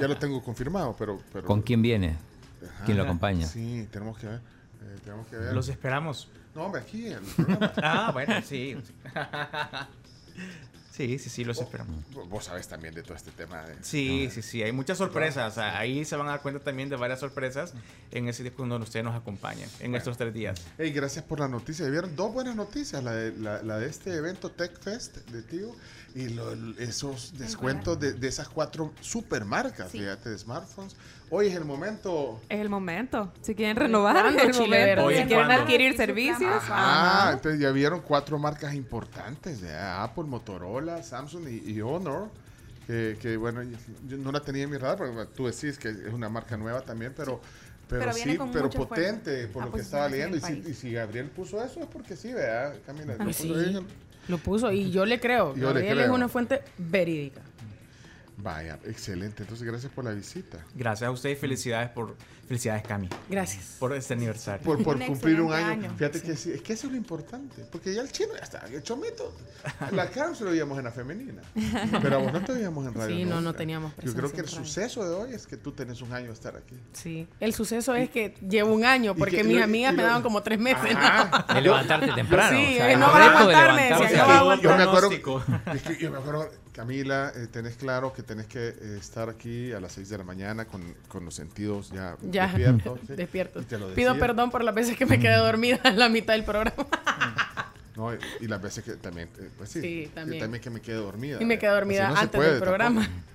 Ya 0.00 0.06
lo 0.06 0.16
tengo 0.16 0.40
confirmado, 0.42 0.94
pero... 0.98 1.20
pero 1.32 1.46
¿Con 1.46 1.62
quién 1.62 1.82
viene? 1.82 2.16
Ajá. 2.62 2.84
¿Quién 2.84 2.96
lo 2.96 3.02
acompaña? 3.04 3.46
Sí, 3.46 3.88
tenemos 3.90 4.16
que 4.18 4.26
ver. 4.28 4.36
eh, 4.82 4.98
tenemos 5.02 5.26
que 5.28 5.36
ver. 5.36 5.52
Los 5.52 5.68
esperamos. 5.68 6.28
No, 6.54 6.62
hombre, 6.66 6.82
aquí 6.82 7.06
en 7.06 7.14
el 7.14 7.20
programa. 7.20 7.72
Ah, 7.82 8.10
bueno, 8.12 8.34
sí. 8.44 8.76
Sí, 10.94 11.18
sí, 11.18 11.28
sí, 11.28 11.44
los 11.44 11.60
esperamos. 11.60 11.96
Vos- 12.28 12.44
sabés 12.44 12.68
también 12.68 12.94
de 12.94 13.02
todo 13.02 13.14
este 13.16 13.32
tema. 13.32 13.62
De, 13.62 13.74
Sí, 13.82 14.28
sí, 14.32 14.42
sí, 14.42 14.62
hay 14.62 14.70
muchas 14.70 14.96
sorpresas. 14.98 15.58
Ahí 15.58 16.04
se 16.04 16.14
van 16.14 16.28
a 16.28 16.30
dar 16.30 16.42
cuenta 16.42 16.62
también 16.62 16.88
de 16.88 16.94
varias 16.94 17.18
sorpresas 17.18 17.72
en 18.12 18.28
ese 18.28 18.44
día 18.44 18.52
cuando 18.54 18.76
ustedes 18.76 19.04
nos 19.04 19.16
acompañan, 19.16 19.68
en 19.80 19.94
estos 19.96 20.16
tres 20.16 20.32
días. 20.32 20.60
Hey, 20.78 20.92
gracias 20.92 21.24
por 21.24 21.40
la 21.40 21.48
noticia. 21.48 21.88
Vieron 21.88 22.14
dos 22.14 22.32
buenas 22.32 22.54
noticias, 22.54 23.02
la 23.02 23.12
de, 23.12 23.32
la, 23.36 23.60
la 23.62 23.78
de 23.80 23.88
este 23.88 24.14
evento 24.14 24.50
Tech 24.52 24.78
Fest 24.80 25.16
de 25.30 25.42
Tío 25.42 25.74
y 26.14 26.28
lo- 26.28 26.52
esos 26.78 27.36
descuentos 27.38 27.98
de, 27.98 28.12
de 28.12 28.28
esas 28.28 28.48
cuatro 28.48 28.92
supermarcas, 29.00 29.90
fíjate, 29.90 30.30
de 30.30 30.38
smartphones. 30.38 30.94
Hoy 31.36 31.48
es 31.48 31.56
el 31.56 31.64
momento. 31.64 32.40
Es 32.48 32.60
el 32.60 32.68
momento. 32.68 33.32
Si 33.40 33.56
quieren 33.56 33.74
renovar, 33.74 34.22
¿Cuándo, 34.22 34.38
es 34.38 34.46
el 34.46 34.52
Chile 34.52 34.78
momento. 34.78 35.04
Hoy 35.04 35.14
Si 35.16 35.24
quieren 35.24 35.46
cuando. 35.46 35.62
adquirir 35.64 35.96
servicios. 35.96 36.62
Ah, 36.70 37.22
ajá. 37.24 37.32
entonces 37.32 37.60
ya 37.60 37.72
vieron 37.72 38.02
cuatro 38.02 38.38
marcas 38.38 38.72
importantes, 38.72 39.60
de 39.60 39.76
Apple, 39.76 40.24
Motorola, 40.24 41.02
Samsung 41.02 41.48
y, 41.48 41.72
y 41.72 41.80
Honor. 41.80 42.30
Que, 42.86 43.16
que, 43.20 43.36
bueno, 43.36 43.62
yo 44.06 44.16
no 44.18 44.30
la 44.30 44.40
tenía 44.40 44.62
en 44.62 44.70
mi 44.70 44.76
radar, 44.76 44.98
porque 44.98 45.26
tú 45.34 45.46
decís 45.46 45.76
que 45.76 45.88
es 45.88 46.12
una 46.12 46.28
marca 46.28 46.56
nueva 46.56 46.82
también, 46.82 47.12
pero, 47.16 47.40
pero, 47.88 48.12
sí, 48.12 48.38
pero 48.52 48.70
potente 48.70 49.48
por 49.48 49.64
a 49.64 49.66
lo 49.66 49.72
que 49.72 49.80
estaba 49.80 50.08
leyendo. 50.08 50.36
Y 50.36 50.40
si, 50.40 50.62
y 50.68 50.74
si 50.74 50.92
Gabriel 50.92 51.30
puso 51.30 51.64
eso 51.64 51.80
es 51.80 51.86
porque 51.86 52.14
sí, 52.14 52.32
¿verdad? 52.32 52.76
Camila, 52.86 53.14
lo 53.14 53.24
Pues 53.24 53.38
puso 53.38 53.60
sí, 53.60 53.86
lo 54.28 54.38
puso 54.38 54.70
y 54.70 54.92
yo 54.92 55.04
le 55.04 55.18
creo. 55.18 55.54
Yo 55.56 55.72
le 55.72 55.80
Gabriel 55.80 56.00
es 56.00 56.10
una 56.10 56.28
fuente 56.28 56.62
verídica. 56.78 57.40
Vaya, 58.44 58.78
excelente. 58.84 59.42
Entonces, 59.42 59.66
gracias 59.66 59.90
por 59.90 60.04
la 60.04 60.10
visita. 60.12 60.58
Gracias 60.74 61.08
a 61.08 61.10
ustedes 61.10 61.38
y 61.38 61.40
felicidades 61.40 61.88
por 61.88 62.14
felicidades 62.46 62.82
Cami. 62.82 63.08
Gracias. 63.30 63.76
Por 63.80 63.94
este 63.94 64.12
aniversario. 64.12 64.62
Por, 64.62 64.82
por 64.84 64.96
Un 64.96 65.06
cumplir 65.06 65.40
un 65.40 65.50
año. 65.50 65.66
año. 65.66 65.94
Fíjate 65.96 66.20
que 66.20 66.36
sí, 66.36 66.52
es 66.52 66.60
que 66.60 66.74
eso 66.74 66.86
es 66.88 66.92
lo 66.92 66.98
importante. 66.98 67.64
Porque 67.72 67.94
ya 67.94 68.02
el 68.02 68.12
chino 68.12 68.34
ya 68.36 68.42
está, 68.44 68.58
el 68.70 68.82
chomito. 68.82 69.34
La 69.92 70.10
Carol 70.10 70.36
se 70.36 70.44
lo 70.44 70.50
veíamos 70.50 70.76
en 70.76 70.84
la 70.84 70.90
femenina. 70.92 71.40
Pero 72.02 72.16
a 72.16 72.18
vos 72.18 72.32
no 72.34 72.44
te 72.44 72.52
veíamos 72.52 72.86
en 72.86 72.92
radio. 72.92 73.16
Sí, 73.16 73.24
no, 73.24 73.40
no 73.40 73.54
teníamos 73.54 73.92
Yo 74.02 74.12
creo 74.14 74.30
que 74.30 74.42
el 74.42 74.46
radio. 74.46 74.58
suceso 74.58 75.08
de 75.08 75.14
hoy 75.14 75.32
es 75.32 75.46
que 75.46 75.56
tú 75.56 75.72
tenés 75.72 76.02
un 76.02 76.12
año 76.12 76.26
de 76.26 76.32
estar 76.34 76.54
aquí. 76.54 76.78
Sí. 76.92 77.26
El 77.40 77.54
suceso 77.54 77.94
es 77.94 78.10
que 78.10 78.34
llevo 78.46 78.74
un 78.74 78.84
año 78.84 79.14
porque 79.16 79.38
que- 79.38 79.44
mis 79.44 79.56
y- 79.56 79.62
amigas 79.62 79.94
y 79.94 79.96
me 79.96 80.02
daban 80.02 80.20
como 80.22 80.42
tres 80.42 80.58
meses. 80.58 80.94
Ajá. 80.94 81.46
De 81.54 81.62
levantarte 81.62 82.12
temprano. 82.12 82.58
Sí, 82.58 82.74
o 82.74 82.76
sea, 82.76 82.92
el 82.92 83.00
no 83.00 83.06
vas 83.06 83.14
a 83.14 83.18
reto 83.18 83.48
de 83.48 83.54
aguantar, 83.54 83.74
me 83.74 83.82
levantarse 83.84 84.04
decían, 84.04 84.20
a 84.30 84.34
no 84.38 84.44
vas 84.46 84.52
a 84.52 84.56
las- 84.56 84.60
Yo 84.62 84.76
me 84.76 84.82
acuerdo, 84.82 85.08
Pronóstico. 85.08 85.44
es 85.72 85.82
que 85.82 85.96
yo 86.02 86.10
me 86.10 86.18
acuerdo, 86.18 86.50
Camila, 86.74 87.32
eh, 87.36 87.46
tenés 87.46 87.76
claro 87.76 88.12
que 88.12 88.24
tenés 88.24 88.46
que 88.46 88.68
eh, 88.68 88.96
estar 88.98 89.28
aquí 89.28 89.72
a 89.72 89.78
las 89.78 89.92
6 89.92 90.08
de 90.08 90.18
la 90.18 90.24
mañana 90.24 90.64
con, 90.64 90.82
con 91.06 91.24
los 91.24 91.32
sentidos 91.34 91.90
ya, 91.92 92.16
Ya, 92.20 92.48
despiertos. 92.48 92.98
¿sí? 93.68 93.76
lo 93.78 93.94
Pido 93.94 94.18
perdón 94.18 94.50
por 94.50 94.64
las 94.64 94.74
veces 94.74 94.96
que 94.96 95.06
me 95.06 95.20
quedé 95.20 95.36
dormida 95.36 95.78
en 95.84 95.98
la 96.00 96.08
mitad 96.08 96.34
del 96.34 96.44
programa. 96.44 96.74
No, 97.96 98.12
y, 98.12 98.18
y 98.40 98.48
las 98.48 98.60
veces 98.60 98.82
que 98.82 98.94
también, 98.94 99.28
eh, 99.38 99.48
pues 99.56 99.70
sí, 99.70 99.80
Sí, 99.80 100.02
y 100.02 100.06
también. 100.08 100.60
que 100.60 100.68
me 100.68 100.80
quedé 100.80 100.96
dormida. 100.96 101.38
Y 101.40 101.44
me 101.44 101.60
quedé 101.60 101.70
Así 101.70 101.76
dormida 101.78 102.08
no 102.08 102.16
antes 102.16 102.40
del 102.40 102.58
programa. 102.58 103.02
tampoco. 103.02 103.33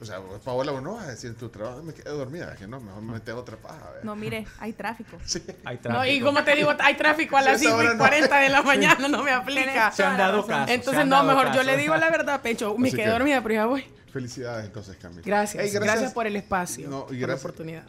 O 0.00 0.04
sea, 0.04 0.20
Paola, 0.44 0.72
vos 0.72 0.82
no 0.82 0.94
vas 0.94 1.04
a 1.06 1.10
decir 1.10 1.34
tu 1.36 1.48
trabajo, 1.48 1.82
me 1.82 1.92
quedo 1.92 2.16
dormida, 2.18 2.54
que 2.56 2.66
no, 2.66 2.80
mejor 2.80 3.02
me 3.02 3.12
metes 3.14 3.34
otra 3.34 3.56
paja. 3.56 3.76
¿verdad? 3.90 4.02
No, 4.04 4.16
mire, 4.16 4.46
hay 4.58 4.72
tráfico. 4.72 5.16
Hay 5.64 5.78
No, 5.84 6.04
y 6.06 6.20
como 6.20 6.42
te 6.44 6.54
digo, 6.56 6.72
hay 6.78 6.94
tráfico 6.96 7.36
a 7.36 7.40
Sí, 7.42 7.46
las 7.48 7.60
esa 7.62 7.70
5 7.70 7.76
hora 7.76 7.88
y 7.90 7.96
no. 7.96 7.98
40 7.98 8.36
de 8.38 8.48
la 8.48 8.62
mañana, 8.62 9.08
no 9.08 9.22
me 9.22 9.30
aplica. 9.32 9.92
Se 9.92 10.02
han 10.04 10.16
dado 10.16 10.46
casos, 10.46 10.68
se 10.68 10.74
Entonces, 10.74 11.06
no, 11.06 11.22
mejor 11.24 11.52
yo 11.52 11.62
le 11.62 11.76
digo 11.76 11.96
la 11.96 12.10
verdad, 12.10 12.40
Pecho. 12.40 12.76
Me 12.78 12.88
Así 12.88 12.96
quedé 12.96 13.06
que- 13.06 13.12
dormida, 13.12 13.42
pero 13.42 13.54
ya 13.54 13.66
voy. 13.66 13.84
Felicidades 14.12 14.66
entonces, 14.66 14.96
Camila. 14.96 15.22
Gracias, 15.24 15.72
gracias, 15.72 16.12
por 16.12 16.26
el 16.26 16.34
espacio, 16.36 16.88
No, 16.88 17.06
y 17.10 17.20
por 17.20 17.28
la 17.28 17.34
oportunidad. 17.36 17.84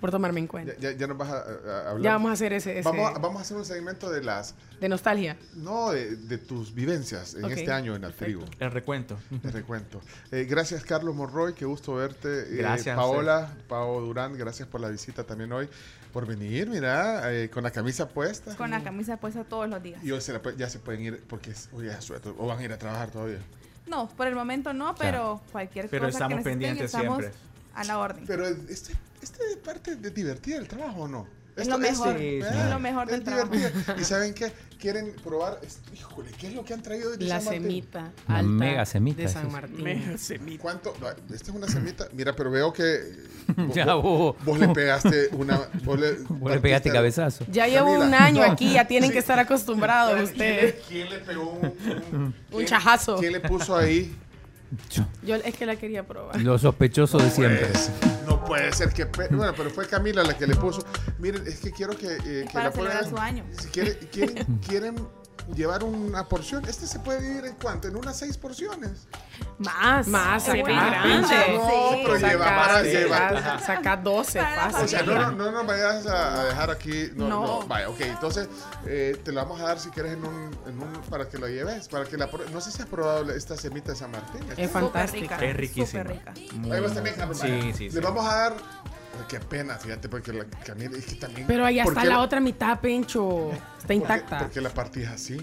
Por 0.00 0.10
tomarme 0.12 0.38
en 0.40 0.46
cuenta. 0.46 0.74
Ya, 0.78 0.90
ya- 0.92 0.96
ya 0.96 1.06
nos 1.08 1.18
vas 1.18 1.28
a, 1.30 1.90
hablar. 1.90 2.02
Ya 2.04 2.12
vamos 2.12 2.30
a 2.30 2.34
hacer 2.34 2.52
ese- 2.52 2.78
ese- 2.78 2.88
Vamos, 2.88 3.10
a, 3.16 3.18
vamos 3.18 3.38
a 3.38 3.42
hacer 3.42 3.56
un 3.56 3.64
segmento 3.64 4.08
de 4.10 4.22
las. 4.22 4.54
De 4.80 4.88
nostalgia. 4.88 5.36
No, 5.54 5.90
de, 5.90 6.14
de 6.16 6.38
tus 6.38 6.72
vivencias 6.72 7.34
en 7.34 7.44
este 7.46 7.72
año 7.72 7.96
en 7.96 8.02
la 8.02 8.12
tribu. 8.12 8.44
El 8.60 8.70
recuento. 8.70 9.18
El 9.42 9.52
recuento. 9.52 10.00
Eh, 10.30 10.44
gracias, 10.48 10.84
Carlos 10.84 11.14
Monroy. 11.16 11.52
Qué 11.54 11.64
gusto 11.64 11.94
verte. 11.94 12.28
Eh, 12.42 12.56
Gracias 12.58 12.96
Paola, 12.96 13.52
Pao 13.68 14.00
Durán, 14.00 14.38
gracias 14.38 14.68
por 14.68 14.80
la 14.80 14.88
visita 14.88 15.24
también 15.24 15.50
hoy. 15.52 15.68
Por 16.12 16.26
venir, 16.26 16.68
mira, 16.70 17.32
eh, 17.34 17.50
con 17.50 17.62
la 17.64 17.70
camisa 17.70 18.08
puesta. 18.08 18.54
Con 18.56 18.70
la 18.70 18.82
camisa 18.82 19.16
puesta 19.16 19.42
todos 19.44 19.68
los 19.68 19.82
días. 19.82 20.02
Y 20.04 20.10
hoy 20.12 20.20
se 20.20 20.32
la 20.32 20.40
ya 20.56 20.70
se 20.70 20.78
pueden 20.78 21.02
ir 21.02 21.22
porque 21.28 21.50
es, 21.50 21.68
hoy 21.72 21.88
es 21.88 22.04
suelto. 22.04 22.34
O 22.38 22.46
van 22.46 22.58
a 22.60 22.64
ir 22.64 22.72
a 22.72 22.78
trabajar 22.78 23.10
todavía. 23.10 23.38
No, 23.88 24.08
por 24.10 24.26
el 24.26 24.34
momento 24.34 24.72
no, 24.72 24.94
pero 24.94 25.40
cualquier 25.50 25.88
Pero 25.88 26.04
cosa 26.06 26.18
estamos 26.18 26.44
que 26.44 26.50
necesiten, 26.50 26.58
pendientes 26.60 26.84
estamos 26.94 27.18
siempre. 27.18 27.38
a 27.74 27.84
la 27.84 27.98
orden. 27.98 28.24
Pero 28.26 28.46
este, 29.22 29.44
este 29.44 29.56
parte 29.58 29.96
de 29.96 30.10
divertida 30.10 30.58
el 30.58 30.68
trabajo, 30.68 31.02
¿o 31.02 31.08
no? 31.08 31.26
Es 31.56 31.66
lo 31.66 31.76
mejor, 31.76 32.16
¿eh? 32.20 32.38
es 32.38 32.70
lo 32.70 32.78
mejor 32.78 33.08
del 33.08 33.18
es 33.18 33.24
trabajo. 33.24 33.52
¿Y 34.00 34.04
saben 34.04 34.32
qué? 34.32 34.52
Quieren 34.78 35.12
probar, 35.24 35.58
es- 35.64 35.80
híjole, 35.92 36.30
¿qué 36.38 36.46
es 36.46 36.54
lo 36.54 36.64
que 36.64 36.72
han 36.72 36.82
traído 36.82 37.10
de 37.10 37.24
La 37.26 37.40
San 37.40 37.46
Martín? 37.46 37.62
semita 37.64 38.12
alta 38.28 38.42
mega 38.44 38.86
semita, 38.86 39.22
de 39.22 39.28
San 39.28 39.46
es. 39.48 39.52
Martín. 39.52 39.82
Mega 39.82 40.16
semita. 40.18 40.62
¿Cuánto? 40.62 40.94
Esta 41.34 41.50
es 41.50 41.56
una 41.56 41.66
semita. 41.66 42.06
Mira, 42.12 42.32
pero 42.36 42.52
veo 42.52 42.72
que 42.72 43.00
vos, 43.56 43.74
Ya, 43.74 43.92
vos- 43.94 44.36
vos. 44.44 44.58
le 44.60 44.68
pegaste 44.68 45.30
una. 45.32 45.68
Vos 45.82 45.98
le, 45.98 46.12
Vos 46.28 46.52
le 46.52 46.60
pegaste 46.60 46.92
cabezazo. 46.92 47.44
Ya 47.50 47.66
llevo 47.66 47.86
Camila. 47.88 48.06
un 48.06 48.14
año 48.14 48.46
No. 48.46 48.52
aquí, 48.52 48.72
ya 48.74 48.86
tienen 48.86 49.10
Sí. 49.10 49.14
que 49.14 49.18
estar 49.18 49.40
acostumbrados 49.40 50.12
¿Quién 50.14 50.24
ustedes. 50.32 50.74
le- 50.76 50.80
¿Quién 50.82 51.10
le 51.10 51.18
pegó 51.18 51.50
un, 51.50 51.74
un, 52.12 52.34
Un 52.52 52.64
chajazo. 52.66 53.16
¿Quién 53.16 53.32
le 53.32 53.40
puso 53.40 53.76
ahí? 53.76 54.16
Yo 55.22 55.36
es 55.36 55.54
que 55.56 55.66
la 55.66 55.76
quería 55.76 56.06
probar. 56.06 56.40
Lo 56.40 56.58
sospechoso 56.58 57.18
de 57.18 57.30
siempre. 57.30 57.66
Pues, 57.66 57.90
no 58.26 58.44
puede 58.44 58.72
ser 58.72 58.92
que. 58.92 59.04
Bueno, 59.04 59.52
pero 59.56 59.70
fue 59.70 59.86
Camila 59.86 60.22
la 60.22 60.36
que 60.36 60.46
le 60.46 60.54
puso. 60.56 60.84
Miren, 61.18 61.46
es 61.46 61.60
que 61.60 61.70
quiero 61.72 61.96
que. 61.96 62.06
eh, 62.16 62.44
que 62.46 62.50
para 62.52 62.70
la 62.70 63.04
su 63.08 63.16
año. 63.16 63.44
Si 63.58 63.68
quiere- 63.68 63.98
quieren, 64.10 64.44
quieren 64.66 64.96
llevar 65.54 65.84
una 65.84 66.26
porción. 66.28 66.64
Este 66.66 66.86
se 66.86 66.98
puede 67.00 67.20
dividir 67.20 67.46
en 67.46 67.54
cuánto? 67.54 67.88
En 67.88 67.96
unas 67.96 68.18
seis 68.18 68.36
porciones. 68.36 69.06
Más. 69.58 70.06
Más, 70.06 70.44
Sí, 70.44 70.62
grande. 70.62 71.54
No, 71.54 71.90
pero 72.04 72.16
lleva 72.16 72.44
para 72.44 72.82
llevar. 72.82 73.36
Saca, 73.36 73.58
saca 73.58 73.96
12 73.96 74.40
fácil. 74.40 74.84
O 74.84 74.88
sea, 74.88 75.02
no, 75.02 75.14
no, 75.14 75.32
no 75.32 75.52
nos 75.52 75.66
vayas 75.66 76.06
a 76.06 76.44
dejar 76.44 76.70
aquí. 76.70 77.10
No, 77.14 77.28
no. 77.28 77.40
No. 77.60 77.66
Vaya, 77.66 77.88
ok. 77.88 78.00
Entonces, 78.00 78.48
eh, 78.86 79.20
te 79.24 79.32
lo 79.32 79.40
vamos 79.42 79.60
a 79.60 79.64
dar 79.64 79.78
si 79.78 79.90
quieres 79.90 80.12
en 80.12 80.24
un, 80.24 80.56
en 80.66 80.78
un. 80.80 80.92
Para 81.10 81.28
que 81.28 81.38
lo 81.38 81.48
lleves. 81.48 81.88
Para 81.88 82.04
que 82.04 82.16
la 82.16 82.28
No 82.52 82.60
sé 82.60 82.70
si 82.70 82.82
has 82.82 82.88
probado 82.88 83.30
esta 83.32 83.56
semita 83.56 83.92
de 83.92 83.98
San 83.98 84.10
Martín. 84.10 84.40
Es 84.56 84.70
fantástica. 84.70 85.36
Es. 85.36 85.70
Súper 85.72 86.08
rica. 86.08 86.34
Ahí 86.34 86.80
vas 86.80 86.94
también, 86.94 87.16
Carlos. 87.16 87.38
Sí, 87.38 87.72
sí, 87.74 87.90
sí. 87.90 87.90
Le 87.90 88.00
vamos 88.00 88.24
a 88.26 88.34
dar. 88.34 88.56
Qué 89.26 89.40
pena, 89.40 89.74
fíjate, 89.76 90.08
porque 90.08 90.32
la 90.32 90.44
Camila. 90.44 90.96
Es 90.96 91.06
que 91.06 91.14
también. 91.16 91.46
Pero 91.46 91.64
ahí 91.64 91.80
¿por 91.82 91.92
está 91.92 92.02
qué 92.02 92.08
la 92.08 92.20
otra 92.20 92.40
mitad, 92.40 92.78
Pencho. 92.80 93.50
Está 93.52 93.64
¿Por 93.78 93.86
qué- 93.88 93.94
intacta. 93.94 94.38
¿Por 94.38 94.50
qué 94.50 94.60
la 94.60 94.70
partida 94.70 95.12
así? 95.12 95.36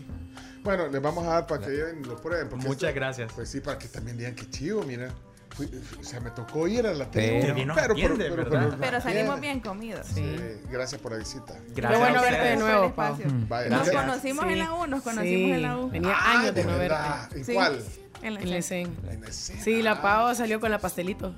Bueno, 0.63 0.87
les 0.87 1.01
vamos 1.01 1.25
a 1.27 1.31
dar 1.31 1.47
para 1.47 1.65
que 1.65 1.93
lo 2.05 2.15
prueben. 2.21 2.49
porque 2.49 2.65
Muchas 2.67 2.89
esto- 2.89 2.95
gracias. 2.95 3.31
Pues 3.33 3.49
sí, 3.49 3.59
para 3.61 3.77
que 3.77 3.87
también 3.87 4.17
digan 4.17 4.35
que 4.35 4.49
chivo, 4.49 4.83
mira. 4.83 5.09
Fui- 5.55 5.69
o 6.01 6.03
sea, 6.03 6.19
me 6.19 6.31
tocó 6.31 6.67
ir 6.67 6.85
a 6.85 6.93
la 6.93 7.09
Pero- 7.09 7.53
Bien 7.55 7.67
nos 7.69 7.77
atiende, 7.77 8.29
¿verdad? 8.29 8.61
nos 8.61 8.75
Pero 8.75 8.99
salimos 8.99 9.39
bien 9.39 9.61
comidos. 9.61 10.05
Sí, 10.13 10.35
gracias 10.69 10.99
por 10.99 11.13
la 11.13 11.19
visita. 11.19 11.53
Gracias. 11.73 11.91
Qué 11.91 11.97
bueno 11.97 12.21
verte 12.21 12.45
de 12.45 12.57
nuevo, 12.57 12.93
Pau. 12.93 13.17
Nos 13.17 13.47
gracias. 13.49 13.95
conocimos 13.95 14.45
Sí. 14.45 14.51
en 14.51 14.59
la 14.59 14.73
U, 14.73 14.87
nos 14.87 15.01
conocimos 15.01 15.23
Sí, 15.47 15.51
en 15.51 15.61
la 15.61 15.77
U. 15.77 15.89
Tenía 15.91 16.13
Ah, 16.13 16.39
años 16.41 16.55
de 16.55 16.63
no 16.63 16.69
verte. 16.71 16.81
verdad. 16.83 17.29
¿En 17.37 17.45
Sí. 17.45 17.53
cuál? 17.53 17.73
En 18.21 18.33
la 18.33 18.39
En 18.41 18.49
la. 18.49 18.55
En 18.55 19.23
escena. 19.23 19.61
Sí, 19.63 19.81
la 19.81 20.01
Pau 20.01 20.35
salió 20.35 20.59
con 20.59 20.71
la 20.71 20.79
pastelito. 20.79 21.33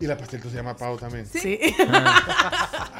Y 0.00 0.06
la 0.06 0.16
pastelito 0.16 0.50
se 0.50 0.56
llama 0.56 0.76
Pau 0.76 0.96
también. 0.98 1.26
Sí. 1.26 1.58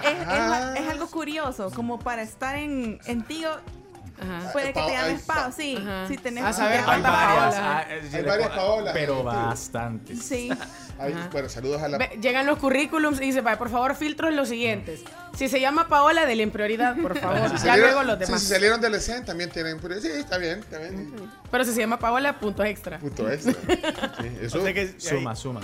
Es, 0.05 0.21
es- 0.21 0.81
es 0.83 0.89
algo 0.91 1.07
curioso, 1.09 1.71
como 1.71 1.99
para 1.99 2.23
estar 2.23 2.57
en, 2.57 2.99
en 3.07 3.23
Tío, 3.25 3.49
Ajá. 3.51 4.53
puede 4.53 4.73
que 4.73 4.81
te 4.81 4.93
llames 4.93 5.23
Pau, 5.23 5.51
sí. 5.51 5.77
Ajá. 5.81 6.07
Sí, 6.09 6.17
tenés 6.19 6.45
A 6.45 6.53
saber 6.53 6.85
que- 6.85 6.91
Hay 6.91 7.01
varias. 7.03 7.55
Paola. 7.55 7.79
ah, 7.79 7.85
eh, 7.89 8.11
Hay 8.13 8.23
varias 8.23 8.49
Paolas 8.51 8.95
en 8.95 9.01
Pero 9.01 9.23
bastantes. 9.25 10.23
Sí. 10.23 10.51
Ahí, 10.99 11.15
bueno, 11.33 11.49
saludos 11.49 11.83
a 11.83 11.89
la. 11.89 11.99
Ve, 11.99 12.19
Llegan 12.21 12.47
los 12.47 12.59
currículums 12.59 13.19
y 13.21 13.25
dice, 13.27 13.41
"Vaya, 13.41 13.59
por 13.59 13.69
favor, 13.71 13.95
filtros 13.97 14.33
los 14.35 14.49
siguientes. 14.49 15.03
Si 15.37 15.49
se 15.49 15.59
llama 15.61 15.89
Paola, 15.89 16.27
denle 16.27 16.45
en 16.45 16.51
prioridad, 16.53 16.97
por 16.97 17.19
favor. 17.19 17.49
Si 17.49 17.55
ya 17.67 17.73
salieron- 17.75 17.81
luego 17.81 18.03
los 18.05 18.19
demás. 18.21 18.41
si 18.41 18.47
salieron 18.49 18.81
del 18.81 18.95
ESEN 18.95 19.25
también 19.25 19.51
tienen. 19.51 19.81
Sí, 20.01 20.09
está 20.09 20.39
bien, 20.39 20.61
está 20.61 20.79
bien. 20.79 21.13
Pero 21.51 21.65
si 21.65 21.73
se 21.73 21.81
llama 21.81 21.99
Paola, 21.99 22.39
puntos 22.39 22.65
extra. 22.67 22.99
Punto 22.99 23.29
extra. 23.31 23.53
Sí, 24.21 24.39
eso. 24.43 24.61
O 24.61 24.63
sea 24.63 24.73
que 24.73 24.95
Suma, 25.01 25.33
ahí- 25.33 25.37
suma. 25.37 25.61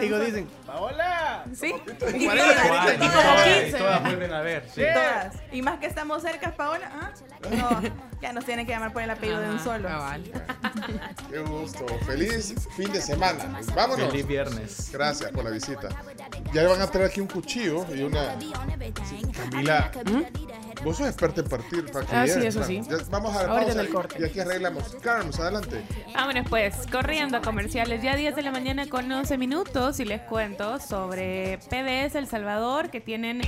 Y 0.00 0.02
digo, 0.04 0.18
dicen, 0.20 0.46
Paola. 0.66 1.44
Sí. 1.54 1.74
Y 2.14 2.24
Y 2.24 2.28
como 2.28 2.34
y 2.34 3.64
15. 3.64 3.78
todas 3.78 4.02
vuelven 4.02 4.32
a 4.32 4.40
ver. 4.42 4.64
sí. 4.74 4.82
Todas. 4.92 5.34
Y 5.52 5.62
más 5.62 5.78
que 5.78 5.86
estamos 5.86 6.20
cerca, 6.22 6.54
Paola. 6.54 6.90
¿ah? 6.92 7.10
No, 7.50 7.80
ya 8.24 8.32
nos 8.32 8.46
tienen 8.46 8.64
que 8.64 8.72
llamar 8.72 8.90
por 8.90 9.02
el 9.02 9.10
apellido 9.10 9.38
de 9.38 9.50
un 9.50 9.60
solo. 9.60 9.86
cabal. 9.86 10.24
Qué 11.30 11.40
gusto. 11.40 11.84
Feliz 12.06 12.54
fin 12.74 12.90
de 12.90 13.02
semana. 13.02 13.60
Vámonos. 13.76 14.10
Feliz 14.10 14.26
viernes. 14.26 14.88
Gracias 14.90 15.30
por 15.30 15.44
la 15.44 15.50
visita. 15.50 15.90
Ya 16.54 16.62
le 16.62 16.68
van 16.68 16.80
a 16.80 16.86
traer 16.86 17.08
aquí 17.08 17.20
un 17.20 17.26
cuchillo 17.26 17.84
y 17.94 18.00
una. 18.02 18.34
Camila, 19.36 19.90
vos 20.82 20.96
sos 20.96 21.06
experta 21.06 21.42
en 21.42 21.48
partir. 21.48 21.84
Para 21.92 22.06
que 22.06 22.16
Ah, 22.16 22.26
sí, 22.26 22.46
eso 22.46 22.64
sí. 22.64 22.80
Ya 22.88 22.96
vamos 23.10 23.36
a 23.36 23.40
ver. 23.40 23.50
Ahorita 23.50 23.66
pausa 23.66 23.80
el 23.82 23.88
corte. 23.90 24.16
Y 24.18 24.24
aquí 24.24 24.40
arreglamos. 24.40 24.96
Carlos, 25.02 25.38
adelante. 25.38 25.84
Vámonos 26.14 26.46
pues, 26.48 26.74
corriendo 26.90 27.36
a 27.36 27.42
comerciales. 27.42 28.02
Ya 28.02 28.16
10 28.16 28.36
de 28.36 28.42
la 28.42 28.52
mañana 28.52 28.88
con 28.88 29.12
11 29.12 29.36
minutos 29.36 30.00
y 30.00 30.06
les 30.06 30.22
cuento 30.22 30.80
sobre 30.80 31.58
PBS 31.68 32.14
El 32.16 32.26
Salvador 32.26 32.88
que 32.88 33.02
tienen 33.02 33.42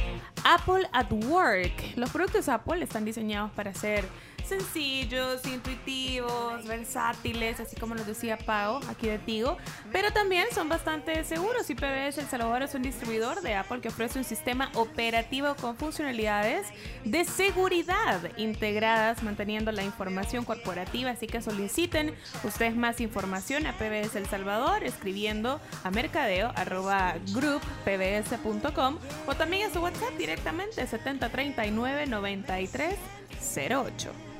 Apple 0.44 0.86
at 0.93 1.11
Work. 1.11 1.97
Los 1.97 2.11
productos 2.11 2.51
Apple 2.51 2.85
están 2.85 3.07
diseñados 3.07 3.51
para 3.53 3.73
ser 3.73 4.05
sencillos, 4.47 5.44
intuitivos, 5.47 6.64
versátiles, 6.64 7.60
así 7.60 7.77
como 7.77 7.94
nos 7.94 8.06
decía 8.06 8.39
Pau 8.39 8.81
aquí 8.89 9.09
de 9.09 9.18
Tigo, 9.18 9.59
pero 9.93 10.12
también 10.12 10.47
son 10.55 10.68
bastante 10.68 11.24
seguros. 11.24 11.68
Y 11.70 11.74
PBS 11.74 12.18
El 12.18 12.27
Salvador 12.27 12.62
es 12.62 12.74
un 12.74 12.82
distribuidor 12.82 13.40
de 13.43 13.55
Apple 13.55 13.81
que 13.81 13.89
ofrece 13.89 14.18
un 14.18 14.24
sistema 14.24 14.70
operativo 14.74 15.55
con 15.56 15.77
funcionalidades 15.77 16.68
de 17.05 17.24
seguridad 17.24 18.20
integradas 18.36 19.23
manteniendo 19.23 19.73
la 19.73 19.82
información 19.82 20.44
corporativa, 20.44 21.10
así 21.10 21.27
que 21.27 21.43
soliciten 21.43 22.14
ustedes 22.44 22.77
más 22.77 23.01
información 23.01 23.66
a 23.66 23.73
PBS 23.73 24.16
El 24.16 24.27
Salvador 24.27 24.85
escribiendo 24.85 25.60
a 25.85 25.90
mercadeo 25.90 26.52
arroba 26.55 27.16
group 27.32 27.62
pbs.com 27.85 28.98
o 29.27 29.35
también 29.35 29.68
a 29.68 29.73
su 29.73 29.81
WhatsApp 29.81 30.16
directamente 30.16 30.86
7039 30.86 32.06
9308. 32.06 34.36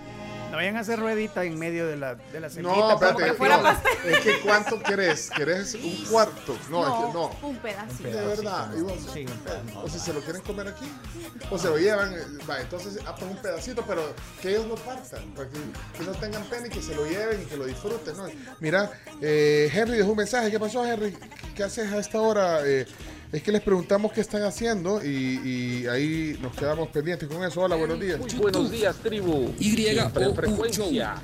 No 0.51 0.57
vayan 0.59 0.77
a 0.77 0.81
hacer 0.81 0.99
ruedita 0.99 1.45
en 1.45 1.59
medio 1.59 1.87
de 1.87 1.97
la, 1.97 2.15
de 2.15 2.41
la 2.41 2.49
semita. 2.49 2.73
No, 2.75 2.93
espérate. 2.93 3.25
que 3.25 3.33
fuera 3.35 3.57
no, 3.59 3.63
pastel. 3.65 4.15
es 4.15 4.19
que 4.21 4.41
¿cuánto 4.41 4.81
querés? 4.83 5.31
¿Querés 5.37 5.75
un 5.75 6.05
cuarto? 6.11 6.57
No, 6.71 6.83
es 6.83 7.07
que 7.07 7.13
no. 7.13 7.31
un 7.43 7.57
pedacito. 7.59 8.09
De 8.09 8.27
verdad. 8.27 8.71
y 8.77 8.81
vos- 8.81 8.93
Sí, 9.13 9.27
un 9.27 9.39
pedacito. 9.39 9.81
O 9.83 9.89
si 9.89 9.99
se 9.99 10.13
lo 10.13 10.21
quieren 10.21 10.43
comer 10.43 10.69
aquí, 10.69 10.91
o 11.51 11.59
se 11.59 11.69
lo 11.69 11.77
llevan, 11.79 12.15
eh, 12.15 12.19
va, 12.49 12.61
entonces, 12.61 12.99
ah, 13.07 13.15
pues 13.19 13.31
un 13.31 13.37
pedacito, 13.39 13.85
pero 13.87 14.15
que 14.41 14.51
ellos 14.51 14.67
no 14.67 14.77
partan, 14.77 15.25
para 15.35 15.49
que, 15.49 15.59
que 15.99 16.05
no 16.05 16.13
tengan 16.13 16.45
pena 16.45 16.69
y 16.69 16.71
que 16.71 16.81
se 16.81 16.95
lo 16.95 17.05
lleven 17.07 17.43
y 17.43 17.45
que 17.47 17.57
lo 17.57 17.67
disfruten, 17.67 18.17
¿no? 18.17 18.27
Mira, 18.61 18.91
eh, 19.21 19.71
Henry 19.75 19.99
dejó 19.99 20.11
un 20.13 20.17
mensaje, 20.19 20.51
¿qué 20.51 20.61
pasó, 20.61 20.85
Henry? 20.87 21.13
¿Qué, 21.13 21.29
qué 21.57 21.63
haces 21.65 21.93
a 21.93 21.99
esta 21.99 22.21
hora? 22.21 22.61
Eh, 22.65 22.87
es 23.33 23.43
que 23.43 23.53
les 23.53 23.61
preguntamos 23.63 24.13
qué 24.13 24.21
están 24.21 24.43
haciendo 24.45 25.05
y, 25.05 25.09
y 25.45 25.87
ahí 25.89 26.39
nos 26.41 26.55
quedamos 26.55 26.89
pendientes 26.89 27.29
con 27.29 27.43
eso. 27.45 27.61
Hola, 27.63 27.77
buenos 27.77 28.01
días. 28.01 28.21
Buenos 28.37 28.71
días, 28.71 28.97
tribu. 28.97 29.53
Y 29.59 29.77
Siempre 29.77 30.25
en 30.25 30.35
frecuencia. 30.35 31.15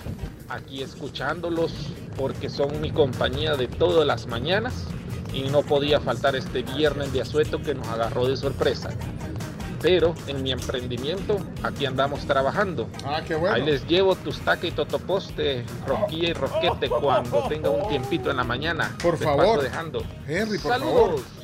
Aquí 0.48 0.82
escuchándolos 0.82 1.72
porque 2.16 2.50
son 2.50 2.80
mi 2.80 2.90
compañía 2.90 3.54
de 3.56 3.68
todas 3.68 4.06
las 4.06 4.26
mañanas 4.26 4.74
y 5.32 5.42
no 5.44 5.62
podía 5.62 6.00
faltar 6.00 6.36
este 6.36 6.62
viernes 6.62 7.12
de 7.12 7.22
asueto 7.22 7.62
que 7.62 7.74
nos 7.74 7.86
agarró 7.88 8.26
de 8.26 8.36
sorpresa. 8.36 8.90
Pero 9.80 10.14
en 10.26 10.42
mi 10.42 10.52
emprendimiento 10.52 11.38
aquí 11.62 11.86
andamos 11.86 12.26
trabajando. 12.26 12.88
Ah, 13.04 13.22
qué 13.26 13.34
bueno. 13.34 13.56
Ahí 13.56 13.62
les 13.64 13.86
llevo 13.86 14.14
tustaca 14.14 14.66
y 14.66 14.70
totoposte, 14.72 15.64
rosquilla 15.86 16.28
y 16.28 16.32
rosquete 16.34 16.88
cuando 16.88 17.48
tenga 17.48 17.70
un 17.70 17.88
tiempito 17.88 18.30
en 18.30 18.36
la 18.36 18.44
mañana. 18.44 18.96
Por 19.02 19.14
Les 19.14 19.24
favor. 19.24 19.46
paso 19.46 19.62
dejando. 19.62 20.02
Henry, 20.28 20.58
por 20.58 20.72
Saludos. 20.72 20.92
favor. 20.94 21.41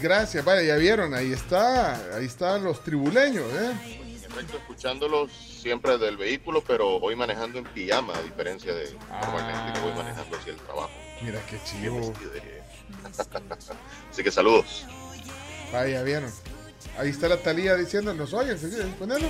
Gracias, 0.00 0.44
vaya, 0.44 0.62
ya 0.62 0.76
vieron, 0.76 1.14
ahí 1.14 1.32
está, 1.32 2.16
ahí 2.16 2.26
están 2.26 2.64
los 2.64 2.82
tribuleños, 2.82 3.44
¿eh? 3.52 3.96
perfecto, 4.36 4.58
escuchándolos 4.58 5.32
siempre 5.32 5.96
del 5.96 6.18
vehículo, 6.18 6.62
pero 6.66 7.00
voy 7.00 7.16
manejando 7.16 7.58
en 7.58 7.64
pijama, 7.64 8.14
a 8.14 8.22
diferencia 8.22 8.74
de 8.74 8.92
normalmente 9.22 9.72
que 9.72 9.80
voy 9.80 9.92
manejando 9.94 10.36
hacia 10.36 10.52
el 10.52 10.58
trabajo. 10.58 10.90
Mira 11.22 11.40
qué 11.46 11.58
diría. 11.74 12.66
Así 14.10 14.22
que 14.22 14.30
saludos. 14.30 14.84
Vaya, 15.72 16.02
vieron. 16.02 16.30
Ahí 16.98 17.08
está 17.08 17.28
la 17.28 17.38
Talía 17.38 17.76
diciéndonos, 17.76 18.32
oye, 18.34 18.58
¿sí? 18.58 18.68
ponelo. 18.98 19.26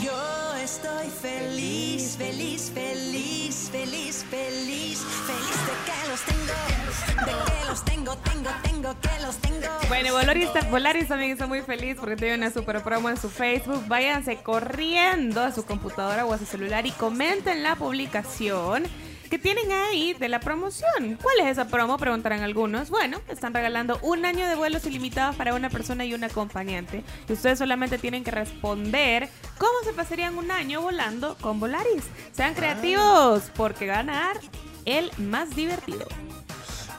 Yo 0.00 0.31
estoy 0.62 1.08
feliz, 1.08 2.16
feliz, 2.16 2.70
feliz, 2.72 3.68
feliz, 3.72 4.24
feliz, 4.30 5.04
feliz 5.26 5.58
de 5.66 5.74
que 5.84 6.08
los 6.08 6.20
tengo, 6.22 7.26
de 7.26 7.32
que 7.32 7.68
los 7.68 7.84
tengo, 7.84 8.16
tengo, 8.18 8.50
tengo, 8.62 9.00
que 9.00 9.22
los 9.22 9.36
tengo. 9.38 9.66
Bueno, 9.88 10.12
Volaris, 10.12 10.48
Volaris 10.70 11.08
también 11.08 11.32
está 11.32 11.46
muy 11.46 11.62
feliz 11.62 11.96
porque 11.98 12.14
tiene 12.16 12.36
una 12.36 12.50
super 12.50 12.80
promo 12.82 13.10
en 13.10 13.16
su 13.16 13.28
Facebook. 13.28 13.84
Váyanse 13.88 14.36
corriendo 14.36 15.42
a 15.42 15.50
su 15.50 15.64
computadora 15.64 16.24
o 16.26 16.32
a 16.32 16.38
su 16.38 16.46
celular 16.46 16.86
y 16.86 16.92
comenten 16.92 17.64
la 17.64 17.74
publicación 17.74 18.84
que 19.32 19.38
tienen 19.38 19.72
ahí 19.72 20.12
de 20.12 20.28
la 20.28 20.40
promoción. 20.40 21.18
¿Cuál 21.22 21.40
es 21.40 21.46
esa 21.46 21.66
promo? 21.66 21.96
Preguntarán 21.96 22.42
algunos. 22.42 22.90
Bueno, 22.90 23.18
están 23.30 23.54
regalando 23.54 23.98
un 24.02 24.26
año 24.26 24.46
de 24.46 24.56
vuelos 24.56 24.84
ilimitados 24.84 25.36
para 25.36 25.54
una 25.54 25.70
persona 25.70 26.04
y 26.04 26.12
un 26.12 26.22
acompañante. 26.22 27.02
Y 27.26 27.32
ustedes 27.32 27.58
solamente 27.58 27.96
tienen 27.96 28.24
que 28.24 28.30
responder 28.30 29.30
cómo 29.56 29.72
se 29.84 29.94
pasarían 29.94 30.36
un 30.36 30.50
año 30.50 30.82
volando 30.82 31.38
con 31.40 31.60
Volaris. 31.60 32.04
Sean 32.32 32.52
creativos 32.52 33.44
porque 33.56 33.86
ganar 33.86 34.36
el 34.84 35.10
más 35.16 35.56
divertido. 35.56 36.06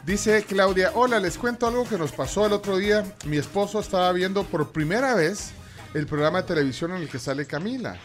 Dice 0.03 0.43
Claudia, 0.43 0.89
hola, 0.95 1.19
les 1.19 1.38
cuento 1.38 1.68
algo 1.68 1.88
que 1.88 1.99
nos 1.99 2.14
pasó 2.14 2.47
el 2.47 2.53
otro 2.53 2.77
día. 2.77 3.03
Mi 3.27 3.38
esposo 3.38 3.80
estaba 3.80 4.11
viendo 4.11 4.43
por 4.43 4.72
primera 4.72 5.14
vez 5.14 5.51
el 5.93 6.07
programa 6.07 6.41
de 6.41 6.47
televisión 6.47 6.95
en 6.95 7.03
el 7.03 7.10
que 7.10 7.19
sale 7.19 7.45
Camila. 7.45 7.95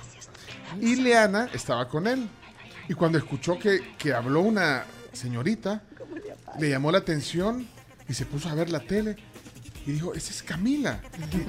Y 0.83 0.97
Leana 0.97 1.49
estaba 1.55 1.89
con 1.89 2.07
él. 2.07 2.29
Y 2.89 2.95
cuando 2.95 3.19
escuchó 3.19 3.59
que, 3.59 3.95
que 3.99 4.15
habló 4.15 4.41
una 4.41 4.85
señorita, 5.13 5.83
le 6.59 6.71
llamó 6.71 6.91
la 6.91 6.99
atención 6.99 7.67
y 8.09 8.15
se 8.15 8.25
puso 8.25 8.49
a 8.49 8.55
ver 8.55 8.71
la 8.71 8.81
tele. 8.81 9.17
Y 9.87 9.93
dijo, 9.93 10.15
esa 10.15 10.31
es 10.31 10.43
Camila. 10.43 11.01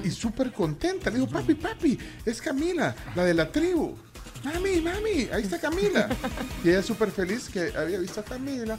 Y, 0.04 0.08
y 0.08 0.10
súper 0.10 0.52
contenta. 0.52 1.10
Le 1.10 1.18
dijo, 1.18 1.30
papi, 1.30 1.54
papi, 1.54 1.98
es 2.24 2.40
Camila, 2.40 2.94
la 3.14 3.24
de 3.24 3.34
la 3.34 3.50
tribu. 3.50 3.96
Mami, 4.44 4.80
mami, 4.80 5.28
ahí 5.32 5.42
está 5.42 5.60
Camila. 5.60 6.08
Y 6.64 6.70
ella 6.70 6.82
súper 6.82 7.10
feliz 7.10 7.50
que 7.50 7.72
había 7.76 7.98
visto 7.98 8.20
a 8.20 8.24
Camila. 8.24 8.78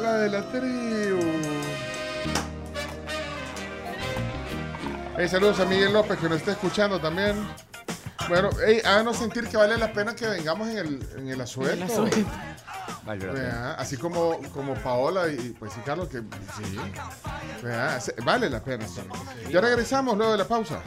La 0.00 0.18
de 0.18 0.30
la 0.30 0.42
tribu. 0.50 1.41
Hey, 5.16 5.28
saludos 5.28 5.60
a 5.60 5.66
Miguel 5.66 5.92
López 5.92 6.18
que 6.18 6.28
nos 6.28 6.38
está 6.38 6.52
escuchando 6.52 6.98
también. 6.98 7.36
Bueno, 8.28 8.48
hey, 8.66 8.80
háganos 8.84 9.18
sentir 9.18 9.46
que 9.46 9.56
vale 9.56 9.76
la 9.76 9.92
pena 9.92 10.14
que 10.14 10.26
vengamos 10.26 10.68
en 10.68 10.78
el, 10.78 11.08
en 11.18 11.28
el 11.28 11.40
asueto. 11.40 12.08
Vale 13.04 13.26
Vea, 13.26 13.74
así 13.74 13.96
como, 13.96 14.38
como 14.54 14.74
Paola 14.74 15.28
y 15.28 15.50
pues 15.58 15.72
y 15.76 15.80
Carlos 15.80 16.08
que 16.08 16.18
sí. 16.18 16.78
Vea, 17.62 17.98
vale 18.24 18.48
la 18.48 18.62
pena. 18.62 18.86
Ya 19.50 19.60
regresamos 19.60 20.16
luego 20.16 20.32
de 20.32 20.38
la 20.38 20.48
pausa. 20.48 20.80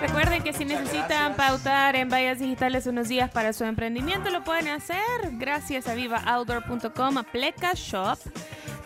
Recuerden 0.00 0.42
que 0.42 0.52
si 0.52 0.64
necesitan 0.64 1.34
pautar 1.34 1.96
en 1.96 2.08
vallas 2.08 2.38
digitales 2.38 2.86
unos 2.86 3.08
días 3.08 3.30
para 3.30 3.52
su 3.52 3.64
emprendimiento, 3.64 4.30
lo 4.30 4.44
pueden 4.44 4.68
hacer 4.68 4.98
gracias 5.32 5.88
a 5.88 5.94
vivaoutdoor.com, 5.94 7.18
a 7.18 7.22
Pleca 7.24 7.72
Shop. 7.74 8.18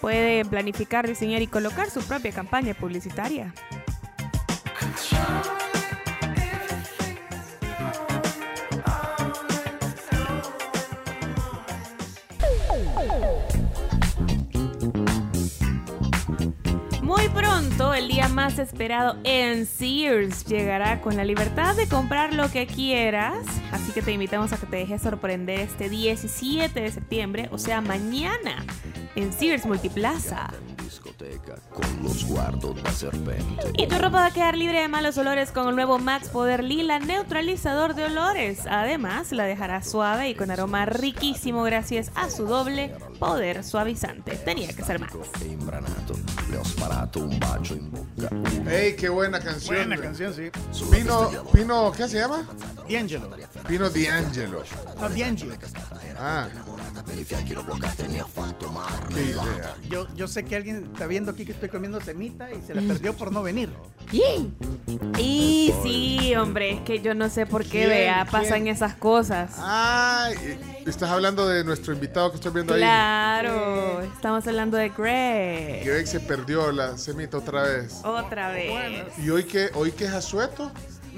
Puede 0.01 0.45
planificar, 0.45 1.07
diseñar 1.07 1.43
y 1.43 1.47
colocar 1.47 1.91
su 1.91 2.01
propia 2.03 2.33
campaña 2.33 2.75
publicitaria. 2.75 3.53
Pronto, 17.79 17.95
el 17.95 18.09
día 18.09 18.27
más 18.29 18.59
esperado 18.59 19.17
en 19.23 19.65
Sears 19.65 20.45
llegará 20.47 21.01
con 21.01 21.17
la 21.17 21.25
libertad 21.25 21.77
de 21.77 21.87
comprar 21.89 22.35
lo 22.35 22.51
que 22.51 22.67
quieras. 22.67 23.47
Así 23.71 23.93
que 23.93 24.03
te 24.03 24.11
invitamos 24.11 24.53
a 24.53 24.57
que 24.57 24.67
te 24.67 24.77
dejes 24.79 25.01
sorprender 25.01 25.61
este 25.61 25.89
17 25.89 26.81
de 26.81 26.91
septiembre, 26.91 27.49
o 27.53 27.59
sea, 27.59 27.81
mañana, 27.81 28.65
en 29.15 29.33
Sears 29.33 29.65
Multiplaza. 29.65 30.51
Y 33.75 33.87
tu 33.87 33.99
ropa 33.99 34.19
va 34.19 34.27
a 34.27 34.31
quedar 34.31 34.57
libre 34.57 34.81
de 34.81 34.89
malos 34.89 35.19
olores 35.19 35.51
con 35.51 35.69
el 35.69 35.75
nuevo 35.75 35.99
Max 35.99 36.29
Poder 36.29 36.63
Lila 36.65 36.99
neutralizador 36.99 37.95
de 37.95 38.07
olores. 38.07 38.67
Además, 38.67 39.33
la 39.33 39.45
dejará 39.45 39.83
suave 39.83 40.29
y 40.31 40.35
con 40.35 40.51
aroma 40.51 40.87
riquísimo 40.87 41.63
gracias 41.63 42.11
a 42.15 42.31
su 42.31 42.47
doble 42.47 42.95
poder 43.19 43.65
suavizante. 43.65 44.37
Tenía 44.37 44.73
que 44.73 44.83
ser 44.83 45.01
Max. 45.01 45.15
Hey, 48.69 48.97
qué 48.99 49.09
buena 49.09 49.41
canción. 49.41 49.77
Buena 49.77 50.01
canción, 50.01 50.35
sí. 50.35 50.51
Pino, 50.91 51.31
Pino, 51.53 51.93
¿qué 51.93 52.09
se 52.09 52.19
llama? 52.19 52.47
D'Angelo. 52.89 53.31
Pino 53.67 53.91
D'Angelo. 53.91 54.63
No, 55.01 55.09
D'Angelo. 55.09 55.55
Ah. 56.19 56.49
Qué 59.09 59.23
idea. 59.23 59.75
Yo, 59.89 60.07
yo 60.15 60.29
sé 60.29 60.45
que 60.45 60.57
alguien 60.57 60.91
está 60.93 61.07
viendo 61.07 61.31
aquí 61.31 61.45
que 61.45 61.53
estoy 61.53 61.69
comiendo 61.69 62.01
semita 62.01 62.51
y 62.53 62.61
se 62.63 62.75
la 62.75 62.83
perdió 62.83 63.15
por 63.15 63.33
no 63.33 63.43
venir. 63.43 63.71
Y 65.19 65.73
sí, 65.83 66.35
hombre, 66.37 66.73
es 66.73 66.81
que 66.83 67.01
yo 67.01 67.15
no 67.15 67.29
sé 67.29 67.47
por 67.47 67.63
qué, 67.65 67.71
¿Quién? 67.71 67.89
vea, 67.89 68.27
pasan 68.31 68.63
¿Quién? 68.63 68.75
esas 68.75 68.95
cosas. 68.95 69.57
Ay, 69.59 70.59
estás 70.87 71.11
hablando 71.11 71.47
de 71.47 71.65
nuestro 71.65 71.93
invitado 71.93 72.31
que 72.31 72.37
estoy 72.37 72.53
viendo 72.53 72.75
ahí. 72.75 72.81
Claro, 72.81 74.03
estamos 74.03 74.47
hablando 74.47 74.77
de 74.77 74.89
Greg. 74.91 75.85
Greg 75.85 76.07
se 76.07 76.21
perdió 76.21 76.73
la 76.73 76.97
semita 76.97 77.39
otra 77.39 77.63
vez. 77.63 78.01
Otra 78.05 78.51
vez. 78.51 79.07
Y 79.19 79.31
hoy 79.31 79.45
que, 79.45 79.71
hoy 79.75 79.93
que 79.93 80.05
es 80.05 80.13
asueto, 80.13 80.71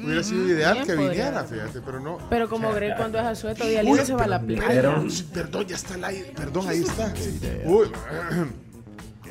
hubiera 0.04 0.22
sido 0.22 0.46
ideal 0.48 0.74
Bien 0.74 0.86
que 0.86 0.94
podría. 0.94 1.10
viniera, 1.30 1.44
fíjate, 1.44 1.80
pero 1.80 2.00
no. 2.00 2.18
Pero 2.28 2.48
como 2.48 2.72
Greg 2.72 2.96
cuando 2.96 3.18
es 3.18 3.24
asueto 3.24 3.64
día 3.64 3.82
libre 3.82 4.04
se 4.04 4.14
va 4.14 4.24
a 4.24 4.28
la 4.28 4.40
playa. 4.40 4.66
Perdón, 4.68 5.08
perdón, 5.32 5.66
ya 5.66 5.76
está 5.76 5.94
el 5.94 6.04
aire. 6.04 6.32
Perdón, 6.36 6.68
ahí 6.68 6.80
está. 6.82 7.12
Uy. 7.64 7.90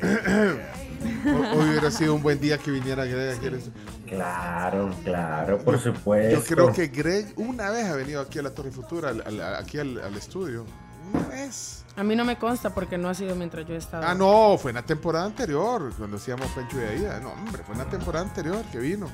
Hoy 0.02 1.68
hubiera 1.70 1.90
sido 1.90 2.14
un 2.14 2.22
buen 2.22 2.38
día 2.40 2.58
que 2.58 2.70
viniera 2.70 3.04
Greg. 3.04 3.36
aquí 3.36 3.46
al- 3.46 3.60
Claro, 4.06 4.90
claro, 5.04 5.58
por 5.58 5.78
supuesto. 5.78 6.40
Yo 6.40 6.44
creo 6.44 6.72
que 6.72 6.88
Greg 6.88 7.32
una 7.36 7.70
vez 7.70 7.86
ha 7.86 7.94
venido 7.94 8.20
aquí 8.20 8.38
a 8.40 8.42
la 8.42 8.50
Torre 8.50 8.70
Futura, 8.72 9.10
al- 9.10 9.20
al- 9.24 9.54
aquí 9.56 9.78
al, 9.78 10.00
al 10.00 10.14
estudio. 10.16 10.66
Una 11.12 11.28
vez. 11.28 11.84
A 11.96 12.02
mí 12.02 12.16
no 12.16 12.24
me 12.24 12.36
consta 12.36 12.70
porque 12.74 12.98
no 12.98 13.08
ha 13.08 13.14
sido 13.14 13.34
mientras 13.36 13.66
yo 13.66 13.74
he 13.74 13.78
estado. 13.78 14.04
Ah, 14.06 14.14
no, 14.14 14.56
fue 14.58 14.72
en 14.72 14.76
la 14.76 14.82
temporada 14.82 15.26
anterior, 15.26 15.92
cuando 15.96 16.16
hacíamos 16.16 16.46
Pencho 16.48 16.78
y 16.80 16.84
Aida. 16.84 17.20
No, 17.20 17.30
hombre, 17.32 17.62
fue 17.64 17.74
en 17.74 17.80
la 17.80 17.88
temporada 17.88 18.24
anterior 18.26 18.64
que 18.72 18.78
vino. 18.78 19.08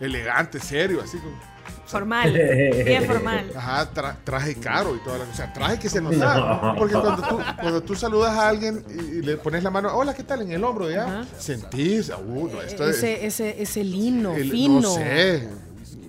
Elegante, 0.00 0.58
serio, 0.58 1.00
así 1.02 1.18
como. 1.18 1.38
Formal, 1.86 2.32
bien 2.32 3.04
formal. 3.04 3.50
Ajá, 3.56 3.92
tra- 3.92 4.16
traje 4.22 4.54
caro 4.54 4.94
y 4.94 5.00
toda 5.00 5.18
la 5.18 5.24
cosa. 5.24 5.32
O 5.32 5.36
sea, 5.36 5.52
traje 5.52 5.78
que 5.80 5.88
se 5.88 6.00
notaba. 6.00 6.72
No. 6.72 6.78
Porque 6.78 6.94
cuando 6.94 7.22
tú, 7.28 7.38
cuando 7.60 7.82
tú 7.82 7.94
saludas 7.96 8.32
a 8.38 8.48
alguien 8.48 8.84
y, 8.88 9.18
y 9.18 9.22
le 9.22 9.36
pones 9.36 9.62
la 9.64 9.70
mano, 9.70 9.92
hola, 9.96 10.14
¿qué 10.14 10.22
tal? 10.22 10.42
En 10.42 10.52
el 10.52 10.62
hombro, 10.62 10.88
¿ya? 10.90 11.24
Sentís, 11.36 12.10
uh, 12.10 12.48
no, 12.52 12.62
esto 12.62 12.88
es. 12.88 12.96
ese, 12.98 13.26
ese, 13.26 13.60
ese 13.62 13.84
lino 13.84 14.34
el- 14.36 14.50
fino. 14.50 14.80
No 14.82 14.94
sé. 14.94 15.48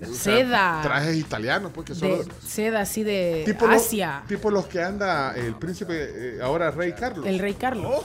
O 0.02 0.14
sea, 0.14 0.36
Seda. 0.36 0.80
trajes 0.82 1.16
italianos, 1.16 1.70
porque 1.74 1.94
solo. 1.94 2.24
De 2.24 2.32
seda 2.46 2.80
así 2.80 3.02
de 3.04 3.42
Tipo, 3.46 3.66
lo- 3.66 3.74
Asia. 3.74 4.22
tipo 4.26 4.50
los 4.50 4.66
que 4.66 4.82
anda 4.82 5.32
el 5.36 5.54
príncipe, 5.54 5.92
eh, 5.94 6.38
ahora 6.42 6.70
Rey 6.70 6.92
Carlos. 6.92 7.26
El 7.26 7.38
rey 7.38 7.54
Carlos. 7.54 8.02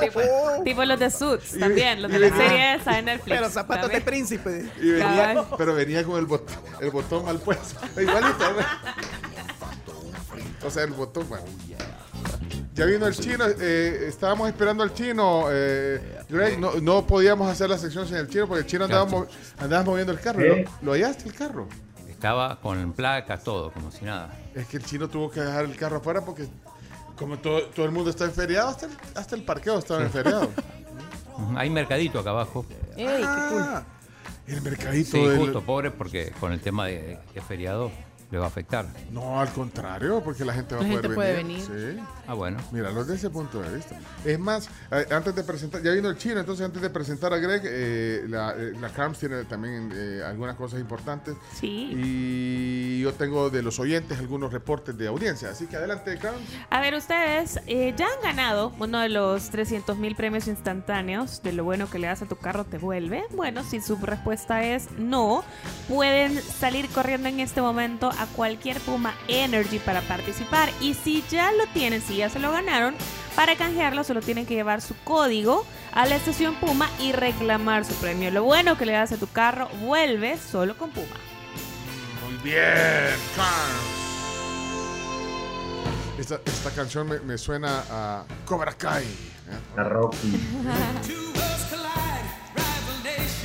tipo, 0.00 0.20
tipo 0.64 0.84
los 0.84 0.98
de 0.98 1.10
Suits 1.10 1.54
Y- 1.54 1.60
también, 1.60 2.02
los 2.02 2.10
y 2.10 2.14
de 2.14 2.20
la 2.20 2.28
venía- 2.30 2.48
serie 2.48 2.74
esa 2.74 2.92
de 2.96 3.02
Netflix. 3.02 3.36
Pero 3.36 3.50
zapatos 3.50 3.90
de 3.90 4.00
príncipe. 4.00 4.70
Y 4.80 4.90
venía, 4.90 5.34
Cabal. 5.34 5.46
pero 5.56 5.74
venía 5.74 6.02
con 6.04 6.18
el 6.18 6.26
botón, 6.26 6.56
el 6.80 6.90
botón 6.90 7.24
mal 7.24 7.38
puesto. 7.38 7.80
Igualito. 8.00 8.44
O 10.66 10.70
sea, 10.70 10.84
el 10.84 10.92
botón, 10.92 11.28
bueno. 11.28 11.44
Ya 12.74 12.86
vino 12.86 13.06
el 13.06 13.14
chino, 13.14 13.44
eh, 13.60 14.06
estábamos 14.08 14.48
esperando 14.48 14.82
al 14.82 14.92
chino, 14.92 15.44
eh, 15.50 16.18
Greg, 16.28 16.58
no, 16.58 16.74
no 16.80 17.06
podíamos 17.06 17.48
hacer 17.48 17.70
la 17.70 17.78
sección 17.78 18.06
sin 18.08 18.16
el 18.16 18.28
chino 18.28 18.48
porque 18.48 18.62
el 18.62 18.66
chino 18.66 18.84
andaba, 18.86 19.26
andaba 19.58 19.84
moviendo 19.84 20.12
el 20.12 20.18
carro. 20.20 20.40
¿Qué? 20.40 20.64
¿Lo, 20.82 20.86
lo 20.86 20.92
hallaste 20.92 21.28
el 21.28 21.34
carro? 21.34 21.68
Estaba 22.08 22.60
con 22.60 22.92
placa, 22.92 23.38
todo, 23.38 23.70
como 23.70 23.92
si 23.92 24.04
nada. 24.04 24.36
Es 24.54 24.66
que 24.66 24.78
el 24.78 24.84
chino 24.84 25.08
tuvo 25.08 25.30
que 25.30 25.40
dejar 25.40 25.64
el 25.66 25.76
carro 25.76 25.98
afuera 25.98 26.24
porque 26.24 26.48
como 27.16 27.38
todo, 27.38 27.62
todo 27.66 27.86
el 27.86 27.92
mundo 27.92 28.10
está 28.10 28.24
en 28.24 28.32
feriado, 28.32 28.70
hasta 28.70 28.86
el, 28.86 28.92
hasta 29.14 29.36
el 29.36 29.44
parqueo 29.44 29.78
estaba 29.78 30.02
en 30.02 30.10
feriado. 30.10 30.50
Hay 31.56 31.70
mercadito 31.70 32.18
acá 32.18 32.30
abajo. 32.30 32.66
¡Ey, 32.96 33.06
qué 33.06 33.48
cool! 33.50 33.64
El 34.46 34.62
mercadito 34.62 35.10
Sí, 35.12 35.24
del- 35.24 35.38
justo, 35.38 35.62
pobre, 35.62 35.90
porque 35.92 36.32
con 36.40 36.52
el 36.52 36.60
tema 36.60 36.86
de 36.86 37.18
feriado, 37.46 37.92
le 38.34 38.38
va 38.40 38.46
a 38.46 38.48
afectar. 38.48 38.84
No, 39.12 39.40
al 39.40 39.48
contrario, 39.52 40.20
porque 40.24 40.44
la 40.44 40.52
gente 40.52 40.74
va 40.74 40.80
La 40.82 40.86
a 40.88 40.90
poder 40.90 41.02
gente 41.04 41.14
puede 41.14 41.32
venir. 41.36 41.68
venir. 41.68 41.96
Sí. 42.00 42.04
Ah, 42.26 42.34
bueno. 42.34 42.58
Míralo 42.72 43.00
desde 43.04 43.14
ese 43.14 43.30
punto 43.30 43.62
de 43.62 43.76
vista. 43.76 43.96
Es 44.24 44.38
más, 44.40 44.68
eh, 44.90 45.06
antes 45.12 45.34
de 45.36 45.44
presentar, 45.44 45.82
ya 45.82 45.92
vino 45.92 46.08
el 46.08 46.18
chino, 46.18 46.40
entonces 46.40 46.66
antes 46.66 46.82
de 46.82 46.90
presentar 46.90 47.32
a 47.32 47.36
Greg, 47.38 47.62
eh, 47.64 48.24
la, 48.28 48.52
eh, 48.56 48.72
la 48.80 48.88
Carms 48.88 49.18
tiene 49.20 49.44
también 49.44 49.92
eh, 49.94 50.20
algunas 50.26 50.56
cosas 50.56 50.80
importantes. 50.80 51.36
Sí. 51.60 51.90
Y 51.92 53.00
yo 53.02 53.12
tengo 53.14 53.50
de 53.50 53.62
los 53.62 53.78
oyentes 53.78 54.18
algunos 54.18 54.52
reportes 54.52 54.98
de 54.98 55.06
audiencia. 55.06 55.50
Así 55.50 55.66
que 55.66 55.76
adelante, 55.76 56.18
Carms. 56.18 56.40
A 56.70 56.80
ver, 56.80 56.94
ustedes 56.94 57.60
eh, 57.66 57.94
ya 57.96 58.06
han 58.06 58.20
ganado 58.22 58.72
uno 58.80 58.98
de 58.98 59.10
los 59.10 59.50
300 59.50 59.96
mil 59.98 60.16
premios 60.16 60.48
instantáneos 60.48 61.40
de 61.42 61.52
lo 61.52 61.62
bueno 61.62 61.88
que 61.88 61.98
le 62.00 62.08
das 62.08 62.22
a 62.22 62.26
tu 62.26 62.36
carro 62.36 62.64
te 62.64 62.78
vuelve. 62.78 63.22
Bueno, 63.30 63.62
si 63.62 63.80
su 63.80 63.96
respuesta 63.96 64.64
es 64.64 64.90
no, 64.98 65.44
pueden 65.88 66.40
salir 66.42 66.88
corriendo 66.88 67.28
en 67.28 67.38
este 67.40 67.60
momento 67.60 68.10
a 68.10 68.23
cualquier 68.26 68.80
Puma 68.80 69.14
Energy 69.28 69.78
para 69.78 70.00
participar. 70.02 70.70
Y 70.80 70.94
si 70.94 71.24
ya 71.30 71.52
lo 71.52 71.66
tienen, 71.68 72.02
si 72.02 72.16
ya 72.16 72.28
se 72.28 72.38
lo 72.38 72.52
ganaron, 72.52 72.94
para 73.36 73.56
canjearlo 73.56 74.04
solo 74.04 74.20
tienen 74.20 74.46
que 74.46 74.54
llevar 74.54 74.80
su 74.80 74.94
código 75.04 75.66
a 75.92 76.06
la 76.06 76.16
estación 76.16 76.54
Puma 76.56 76.88
y 77.00 77.12
reclamar 77.12 77.84
su 77.84 77.94
premio. 77.94 78.30
Lo 78.30 78.44
bueno 78.44 78.76
que 78.76 78.86
le 78.86 78.92
das 78.92 79.12
a 79.12 79.16
tu 79.16 79.26
carro 79.26 79.68
vuelve 79.80 80.38
solo 80.38 80.76
con 80.76 80.90
Puma. 80.90 81.16
Muy 82.24 82.36
bien, 82.42 82.62
Carms. 83.36 84.04
Esta, 86.18 86.40
esta 86.44 86.70
canción 86.70 87.08
me, 87.08 87.18
me 87.20 87.36
suena 87.36 87.82
a 87.90 88.24
Cobra 88.44 88.72
Kai. 88.72 89.04
¿eh? 89.04 89.78
A 89.80 89.82
Rocky. 89.84 90.40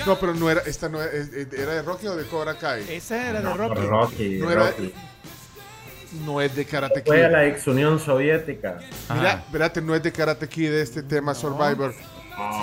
No, 0.06 0.20
pero 0.20 0.34
no 0.34 0.50
era, 0.50 0.62
esta 0.62 0.90
no 0.90 1.02
era, 1.02 1.12
era 1.14 1.74
de 1.76 1.82
Rocky 1.82 2.08
o 2.08 2.16
de 2.16 2.26
Cobra 2.26 2.58
Kai. 2.58 2.86
Esa 2.90 3.30
era 3.30 3.42
No, 3.42 3.56
Rocky, 3.56 4.38
No 4.40 4.52
era- 4.52 4.68
Rocky. 4.70 4.94
No 6.26 6.42
es 6.42 6.56
de 6.56 6.66
Karate 6.66 7.04
Kid. 7.04 7.08
Fue 7.12 7.24
a 7.24 7.30
la 7.30 7.46
ex 7.46 7.68
Unión 7.68 8.00
Soviética. 8.00 8.80
Mira, 9.14 9.44
espérate, 9.46 9.80
no 9.82 9.94
es 9.94 10.02
de 10.02 10.12
Karate 10.12 10.48
Kid 10.48 10.74
este 10.74 11.04
tema 11.04 11.36
Survivor. 11.36 11.94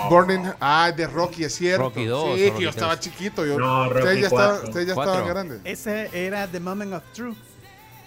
Burning, 0.09 0.51
ah, 0.59 0.91
de 0.95 1.05
Rocky, 1.07 1.43
es 1.43 1.53
cierto. 1.55 1.83
Rocky 1.83 2.05
dos, 2.05 2.23
sí, 2.25 2.31
o 2.31 2.35
que 2.35 2.49
Rocky 2.49 2.63
yo 2.63 2.69
estaba 2.69 2.99
chiquito. 2.99 3.45
Yo, 3.45 3.59
No, 3.59 3.87
ustedes 3.87 4.03
Rocky 4.05 4.35
ya 4.35 4.53
ustedes 4.63 4.87
ya 4.87 4.93
estaban 4.93 5.27
grandes. 5.27 5.61
Ese 5.63 6.09
era 6.13 6.47
The 6.47 6.59
Moment 6.59 6.93
of 6.93 7.03
Truth. 7.13 7.37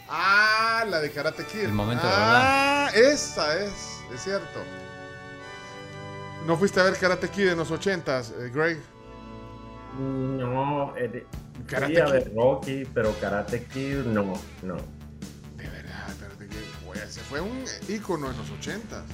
Ah, 0.08 0.84
la 0.88 1.00
de 1.00 1.10
Karate 1.12 1.44
Kid. 1.44 1.60
El 1.60 1.72
momento 1.72 2.04
de 2.06 2.12
ah, 2.12 2.90
esa 2.92 3.56
es, 3.58 3.72
es 4.12 4.22
cierto. 4.22 4.60
¿No 6.46 6.56
fuiste 6.56 6.80
a 6.80 6.82
ver 6.84 6.96
Karate 6.98 7.28
Kid 7.28 7.48
en 7.50 7.58
los 7.58 7.70
ochentas, 7.70 8.32
eh, 8.36 8.50
Greg? 8.52 8.80
No, 9.98 10.96
eh, 10.96 11.08
de- 11.08 11.26
Karate 11.66 11.94
Kid. 11.94 12.10
ver 12.12 12.32
Rocky, 12.34 12.84
pero 12.94 13.14
Karate 13.20 13.64
Kid 13.64 13.98
no, 14.06 14.34
no. 14.62 14.76
De 15.56 15.68
verdad, 15.68 16.08
espérate 16.08 16.46
que 16.46 16.56
güey, 16.86 16.98
ese 17.00 17.20
fue 17.20 17.40
un 17.40 17.64
ícono 17.88 18.30
en 18.30 18.36
los 18.36 18.50
ochentas. 18.50 19.04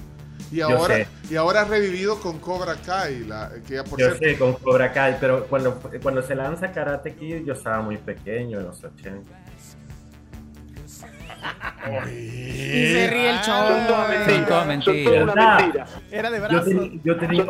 Y 0.53 0.61
ahora, 0.61 1.05
y 1.29 1.35
ahora 1.35 1.65
revivido 1.65 2.21
con 2.21 2.39
Cobra 2.39 2.77
Kai, 2.77 3.25
la, 3.25 3.51
que 3.67 3.75
ya 3.75 3.85
por 3.85 3.99
Yo 3.99 4.15
cierto. 4.15 4.25
sé, 4.25 4.39
con 4.39 4.53
Cobra 4.55 4.93
Kai, 4.93 5.17
pero 5.19 5.47
cuando, 5.47 5.81
cuando 6.03 6.23
se 6.23 6.37
lanza 6.37 6.71
Karate 6.71 7.15
Kid 7.15 7.45
yo 7.45 7.55
estaba 7.55 7.83
muy 7.83 7.97
pequeño 7.97 8.61
en 8.61 8.67
los 8.67 8.83
80. 8.85 9.29
Y 12.10 12.92
se 12.92 13.10
ríe 13.10 13.31
el 13.31 13.41
chavo. 13.42 13.68
Son 13.68 14.47
todas 14.47 14.66
mentiras. 14.66 15.26
¿Verdad? 15.26 15.86
Era 16.10 16.31
de 16.31 16.39
Yo, 16.39 16.49
brazos. 16.49 16.65
ten- 16.65 17.00
yo 17.05 17.16
tenía, 17.16 17.47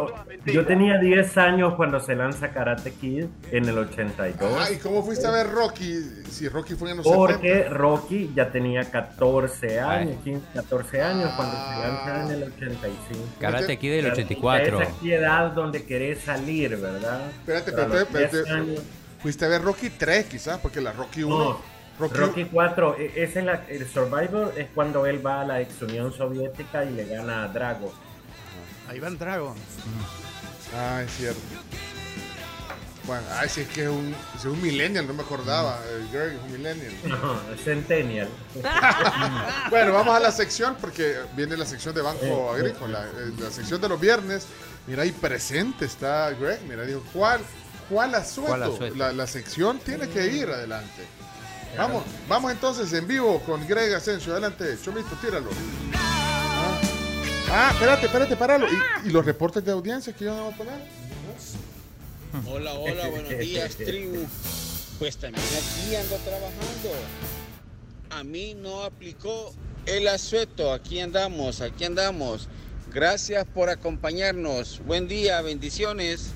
yo 0.46 0.66
tenía 0.66 0.98
10 0.98 1.36
años 1.38 1.74
cuando 1.74 2.00
se 2.00 2.14
lanza 2.14 2.50
Karate 2.50 2.92
Kid 2.92 3.24
en 3.50 3.68
el 3.68 3.78
82. 3.78 4.52
Ah, 4.60 4.70
¿y 4.70 4.76
cómo 4.76 5.02
fuiste 5.02 5.26
a 5.26 5.30
ver 5.30 5.50
Rocky? 5.50 5.94
Si 6.30 6.48
Rocky 6.48 6.74
fue 6.74 6.90
en 6.90 6.98
los 6.98 7.06
70. 7.06 7.18
Porque 7.32 7.64
Rocky 7.68 8.32
ya 8.34 8.50
tenía 8.50 8.84
14 8.90 9.80
años, 9.80 10.16
Ay. 10.18 10.24
15, 10.24 10.46
14 10.54 11.02
años 11.02 11.30
cuando 11.36 11.56
se 11.56 11.88
lanza 11.88 12.24
en 12.24 12.30
el 12.32 12.42
85. 12.52 13.20
Karate 13.40 13.78
Kid 13.78 13.90
del 13.92 14.04
Ya 14.06 14.12
84. 14.12 14.80
Esa 14.82 14.92
edad 15.06 15.50
donde 15.52 15.84
querés 15.84 16.20
salir, 16.20 16.76
¿verdad? 16.76 17.20
Espérate, 17.30 17.70
espérate, 17.70 17.94
los 17.98 18.08
10 18.12 18.24
espérate. 18.34 18.50
años- 18.50 18.82
Fuiste 19.18 19.44
a 19.44 19.48
ver 19.48 19.62
Rocky 19.62 19.90
3 19.90 20.26
quizás, 20.26 20.58
porque 20.58 20.80
la 20.80 20.92
Rocky 20.92 21.22
1... 21.24 21.38
No, 21.38 21.75
Rocky, 21.98 22.44
4, 22.46 22.96
e- 22.98 23.12
ese 23.22 23.38
es 23.40 23.44
la- 23.44 23.64
el 23.68 23.88
Survivor 23.88 24.52
es 24.56 24.68
cuando 24.74 25.06
él 25.06 25.24
va 25.26 25.40
a 25.40 25.44
la 25.44 25.60
ex 25.60 25.80
Unión 25.82 26.12
Soviética 26.12 26.84
y 26.84 26.92
le 26.92 27.06
gana 27.06 27.44
a 27.44 27.48
Drago. 27.48 27.92
Ahí 28.88 28.98
va 29.00 29.08
el 29.08 29.18
Dragon. 29.18 29.54
Ah, 30.74 31.02
es 31.04 31.10
cierto. 31.16 31.40
Bueno, 33.04 33.22
ay, 33.38 33.48
si 33.48 33.60
es 33.60 33.68
que 33.68 33.84
es 33.84 33.88
un, 33.88 34.12
si 34.32 34.38
es 34.48 34.52
un 34.52 34.60
millennial, 34.60 35.06
no 35.06 35.14
me 35.14 35.22
acordaba. 35.22 35.78
El 35.88 36.08
Greg 36.10 36.32
es 36.34 36.42
un 36.42 36.52
millennial. 36.52 36.92
No, 37.04 37.40
es 37.54 37.62
Centennial. 37.62 38.28
bueno, 39.70 39.92
vamos 39.92 40.14
a 40.14 40.20
la 40.20 40.32
sección 40.32 40.76
porque 40.80 41.16
viene 41.36 41.56
la 41.56 41.64
sección 41.66 41.94
de 41.94 42.02
Banco 42.02 42.24
Eh, 42.24 42.58
Agrícola. 42.58 43.04
eh, 43.04 43.32
La 43.38 43.50
sección 43.50 43.80
de 43.80 43.88
los 43.88 44.00
viernes. 44.00 44.46
Mira, 44.88 45.02
ahí 45.04 45.12
presente 45.12 45.84
está 45.84 46.30
Greg. 46.32 46.60
Mira, 46.68 46.82
dijo, 46.84 47.02
¿cuál, 47.12 47.40
cuál 47.88 48.14
asueto? 48.16 48.48
¿Cuál 48.50 48.62
asueto? 48.64 48.94
La, 48.96 49.12
la 49.12 49.26
sección 49.28 49.78
tiene 49.78 50.08
que 50.08 50.26
ir 50.26 50.48
adelante. 50.48 51.02
Vamos, 51.76 52.04
vamos 52.28 52.52
entonces 52.52 52.92
en 52.92 53.06
vivo 53.06 53.40
con 53.40 53.66
Greg 53.66 53.94
Asensio. 53.94 54.32
Adelante, 54.32 54.76
Chomito, 54.82 55.16
tíralo. 55.20 55.50
Ah, 55.94 56.80
ah, 57.50 57.70
espérate, 57.72 58.06
espérate, 58.06 58.36
páralo. 58.36 58.66
¿Y, 58.66 59.08
y 59.08 59.10
los 59.10 59.24
reportes 59.24 59.64
de 59.64 59.72
audiencia 59.72 60.12
que 60.12 60.24
yo 60.24 60.34
vamos 60.34 60.54
a 60.54 60.56
poner? 60.56 60.80
Hola, 62.46 62.74
hola, 62.74 63.08
buenos 63.10 63.38
días, 63.38 63.76
tribu. 63.76 64.26
Pues 64.98 65.16
también 65.16 65.44
aquí 65.44 65.94
ando 65.94 66.16
trabajando. 66.16 66.90
A 68.10 68.24
mí 68.24 68.54
no 68.54 68.82
aplicó 68.82 69.54
el 69.84 70.08
asueto. 70.08 70.72
Aquí 70.72 71.00
andamos, 71.00 71.60
aquí 71.60 71.84
andamos. 71.84 72.48
Gracias 72.92 73.44
por 73.44 73.68
acompañarnos. 73.68 74.80
Buen 74.86 75.06
día, 75.06 75.40
bendiciones. 75.42 76.30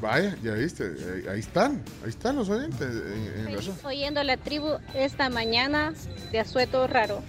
Vaya, 0.00 0.36
ya 0.42 0.52
viste, 0.54 0.84
ahí, 0.84 1.24
ahí 1.30 1.40
están, 1.40 1.82
ahí 2.02 2.10
están 2.10 2.36
los 2.36 2.48
oyentes. 2.48 2.88
en- 3.46 3.48
en 3.48 3.58
oyendo 3.84 4.22
la 4.22 4.36
tribu 4.36 4.68
esta 4.94 5.28
mañana 5.30 5.94
de 6.32 6.40
asueto 6.40 6.86
raro. 6.86 7.22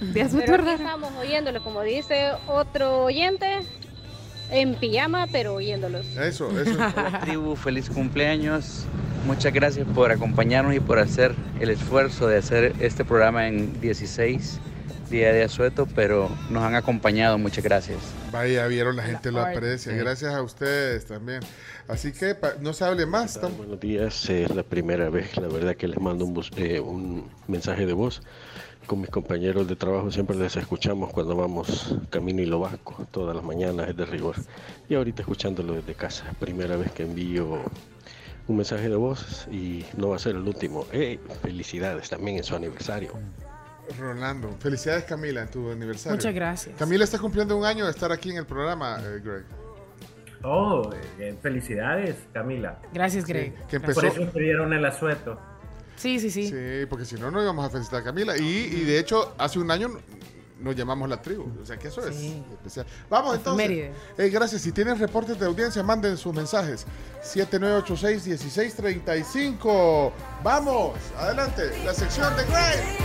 De 0.00 0.22
asueto 0.22 0.46
Pero 0.50 0.64
raro. 0.64 0.76
estamos 0.76 1.12
oyéndolo, 1.20 1.62
como 1.62 1.82
dice 1.82 2.32
otro 2.46 3.04
oyente, 3.04 3.46
en 4.50 4.74
pijama, 4.74 5.26
pero 5.32 5.54
oyéndolos. 5.54 6.06
Eso, 6.16 6.50
eso. 6.60 6.72
Hola 6.74 7.20
tribu, 7.24 7.56
feliz 7.56 7.88
cumpleaños. 7.90 8.84
Muchas 9.26 9.52
gracias 9.54 9.86
por 9.94 10.10
acompañarnos 10.12 10.74
y 10.74 10.80
por 10.80 10.98
hacer 10.98 11.34
el 11.60 11.70
esfuerzo 11.70 12.26
de 12.28 12.38
hacer 12.38 12.74
este 12.80 13.04
programa 13.04 13.48
en 13.48 13.80
16 13.80 14.58
día 15.10 15.32
de 15.32 15.44
asueto, 15.44 15.86
pero 15.94 16.28
nos 16.50 16.62
han 16.62 16.74
acompañado. 16.74 17.38
Muchas 17.38 17.62
gracias. 17.64 17.98
Vaya, 18.32 18.66
vieron, 18.66 18.96
la 18.96 19.02
gente 19.04 19.30
lo 19.30 19.40
aprecia. 19.40 19.92
Gracias 19.94 20.34
a 20.34 20.42
ustedes 20.42 21.06
también. 21.06 21.40
Así 21.88 22.12
que 22.12 22.34
no 22.60 22.72
se 22.72 22.84
hable 22.84 23.04
más. 23.06 23.34
estamos- 23.36 23.58
Buenos 23.58 23.78
días, 23.80 24.28
es 24.30 24.54
la 24.54 24.62
primera 24.62 25.10
vez, 25.10 25.36
la 25.36 25.48
verdad 25.48 25.76
que 25.76 25.86
les 25.86 26.00
mando 26.00 26.24
un, 26.24 26.32
bus- 26.34 26.50
eh, 26.56 26.80
un 26.80 27.28
mensaje 27.46 27.84
de 27.86 27.92
voz. 27.92 28.22
Con 28.86 29.00
mis 29.00 29.08
compañeros 29.10 29.66
de 29.66 29.76
trabajo 29.76 30.10
siempre 30.10 30.36
les 30.36 30.56
escuchamos 30.56 31.10
cuando 31.10 31.34
vamos 31.36 31.96
camino 32.10 32.42
y 32.42 32.46
lo 32.46 32.60
vasco, 32.60 33.06
todas 33.10 33.34
las 33.34 33.44
mañanas 33.44 33.88
es 33.88 33.96
de 33.96 34.04
rigor. 34.04 34.36
Y 34.88 34.94
ahorita 34.94 35.22
escuchándolo 35.22 35.74
desde 35.74 35.94
casa, 35.94 36.24
primera 36.38 36.76
vez 36.76 36.90
que 36.92 37.02
envío 37.04 37.62
un 38.46 38.56
mensaje 38.56 38.88
de 38.90 38.96
voz 38.96 39.46
y 39.50 39.84
no 39.96 40.10
va 40.10 40.16
a 40.16 40.18
ser 40.18 40.36
el 40.36 40.42
último. 40.46 40.86
¡Ey! 40.92 41.18
felicidades 41.42 42.08
también 42.10 42.36
en 42.38 42.44
su 42.44 42.54
aniversario. 42.54 43.12
Rolando, 43.98 44.54
felicidades 44.58 45.04
Camila 45.04 45.42
en 45.42 45.48
tu 45.50 45.70
aniversario. 45.70 46.16
Muchas 46.16 46.34
gracias. 46.34 46.76
Camila 46.78 47.04
está 47.04 47.18
cumpliendo 47.18 47.56
un 47.56 47.64
año 47.66 47.84
de 47.86 47.90
estar 47.90 48.10
aquí 48.12 48.30
en 48.30 48.36
el 48.38 48.46
programa, 48.46 48.98
eh, 49.02 49.20
Greg. 49.22 49.44
Oh, 50.44 50.90
eh, 51.18 51.34
felicidades, 51.42 52.16
Camila. 52.32 52.78
Gracias, 52.92 53.24
Greg. 53.26 53.54
que 53.66 53.76
empezó- 53.76 54.00
Por 54.00 54.04
eso 54.10 54.22
escribieron 54.22 54.72
el 54.72 54.84
asueto. 54.84 55.38
Sí, 55.96 56.18
sí, 56.20 56.30
sí. 56.30 56.48
Sí, 56.48 56.86
porque 56.88 57.04
si 57.04 57.16
no, 57.16 57.30
no 57.30 57.42
íbamos 57.42 57.64
a 57.66 57.70
felicitar 57.70 58.00
a 58.00 58.04
Camila. 58.04 58.36
Y, 58.36 58.42
y 58.42 58.84
de 58.84 58.98
hecho, 58.98 59.34
hace 59.38 59.58
un 59.58 59.70
año 59.70 59.88
nos 60.60 60.74
llamamos 60.76 61.08
la 61.08 61.20
tribu. 61.22 61.46
O 61.62 61.64
sea 61.64 61.76
que 61.78 61.88
eso 61.88 62.06
es 62.06 62.16
especial. 62.16 62.84
Vamos 63.08 63.36
entonces. 63.36 63.90
Eh, 64.18 64.28
gracias. 64.30 64.62
Si 64.62 64.72
tienen 64.72 64.98
reportes 64.98 65.38
de 65.38 65.46
audiencia, 65.46 65.82
manden 65.82 66.16
sus 66.16 66.34
mensajes. 66.34 66.86
7986-1635. 67.22 70.12
Vamos, 70.42 70.98
adelante. 71.16 71.62
La 71.84 71.94
sección 71.94 72.34
de 72.36 72.42
Greg. 72.44 72.98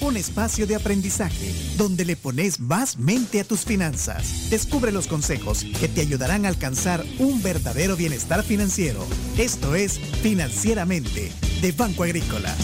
Un 0.00 0.16
espacio 0.16 0.66
de 0.66 0.76
aprendizaje 0.76 1.52
donde 1.76 2.04
le 2.04 2.16
pones 2.16 2.58
más 2.58 2.98
mente 2.98 3.40
a 3.40 3.44
tus 3.44 3.60
finanzas. 3.64 4.48
Descubre 4.50 4.92
los 4.92 5.06
consejos 5.06 5.64
que 5.78 5.88
te 5.88 6.00
ayudarán 6.00 6.46
a 6.46 6.48
alcanzar 6.48 7.04
un 7.18 7.42
verdadero 7.42 7.96
bienestar 7.96 8.42
financiero. 8.42 9.06
Esto 9.38 9.74
es 9.74 9.98
Financieramente 9.98 11.30
de 11.60 11.72
Banco 11.72 12.02
Agrícola. 12.04 12.54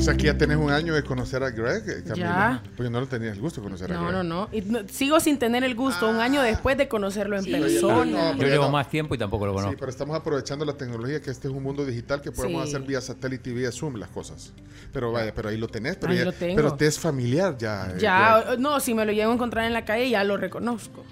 sea, 0.00 0.14
que 0.16 0.24
ya 0.26 0.38
tenés 0.38 0.56
un 0.58 0.70
año 0.70 0.94
de 0.94 1.02
conocer 1.02 1.42
a 1.42 1.50
Greg, 1.50 1.82
eh, 1.88 2.04
Camila. 2.06 2.62
Ya. 2.62 2.70
Porque 2.76 2.90
no 2.90 3.00
lo 3.00 3.08
tenías 3.08 3.32
el 3.34 3.40
gusto 3.40 3.60
de 3.60 3.64
conocer 3.64 3.90
a 3.90 3.94
No, 3.94 4.02
Greg. 4.02 4.12
no, 4.12 4.22
no. 4.22 4.48
Y 4.52 4.60
no- 4.60 4.80
Sigo 4.88 5.18
sin 5.20 5.38
tener 5.38 5.64
el 5.64 5.74
gusto 5.74 6.08
un 6.08 6.16
año 6.20 6.42
después 6.42 6.76
de 6.76 6.86
conocerlo 6.86 7.36
en 7.38 7.44
persona. 7.44 8.36
Yo 8.36 8.46
llevo 8.46 8.70
más 8.70 8.88
tiempo 8.88 9.14
y 9.14 9.18
tampoco 9.18 9.46
lo 9.46 9.52
conozco. 9.54 9.72
Sí, 9.72 9.76
pero 9.80 9.90
estamos 9.90 10.14
aprovechando 10.16 10.64
la 10.64 10.74
tecnología 10.74 11.20
que 11.20 11.30
este 11.30 11.48
es 11.48 11.54
un 11.54 11.62
mundo 11.62 11.84
digital 11.84 12.20
que 12.20 12.30
podemos 12.30 12.62
Sí. 12.68 12.74
hacer 12.76 12.86
vía 12.86 13.00
satélite 13.00 13.50
y 13.50 13.54
vía 13.54 13.72
Zoom 13.72 13.96
las 13.96 14.10
cosas. 14.10 14.52
Pero 14.92 15.12
vaya, 15.12 15.32
pero 15.34 15.48
ahí 15.48 15.56
lo 15.56 15.68
tenés, 15.68 15.96
pero, 15.96 16.12
Ahí 16.12 16.18
ya- 16.18 16.24
lo 16.26 16.32
tengo. 16.32 16.56
pero 16.56 16.74
te 16.74 16.86
es 16.86 16.98
familiar 16.98 17.56
ya. 17.58 17.88
eh, 17.90 17.98
Ya, 17.98 18.40
Greg. 18.40 18.58
no, 18.60 18.80
si 18.80 18.94
me 18.94 19.04
lo 19.04 19.12
llego 19.12 19.30
a 19.30 19.34
encontrar 19.34 19.64
en 19.66 19.72
la 19.72 19.84
calle 19.84 20.08
ya 20.10 20.24
lo 20.24 20.36
reconozco. 20.36 21.04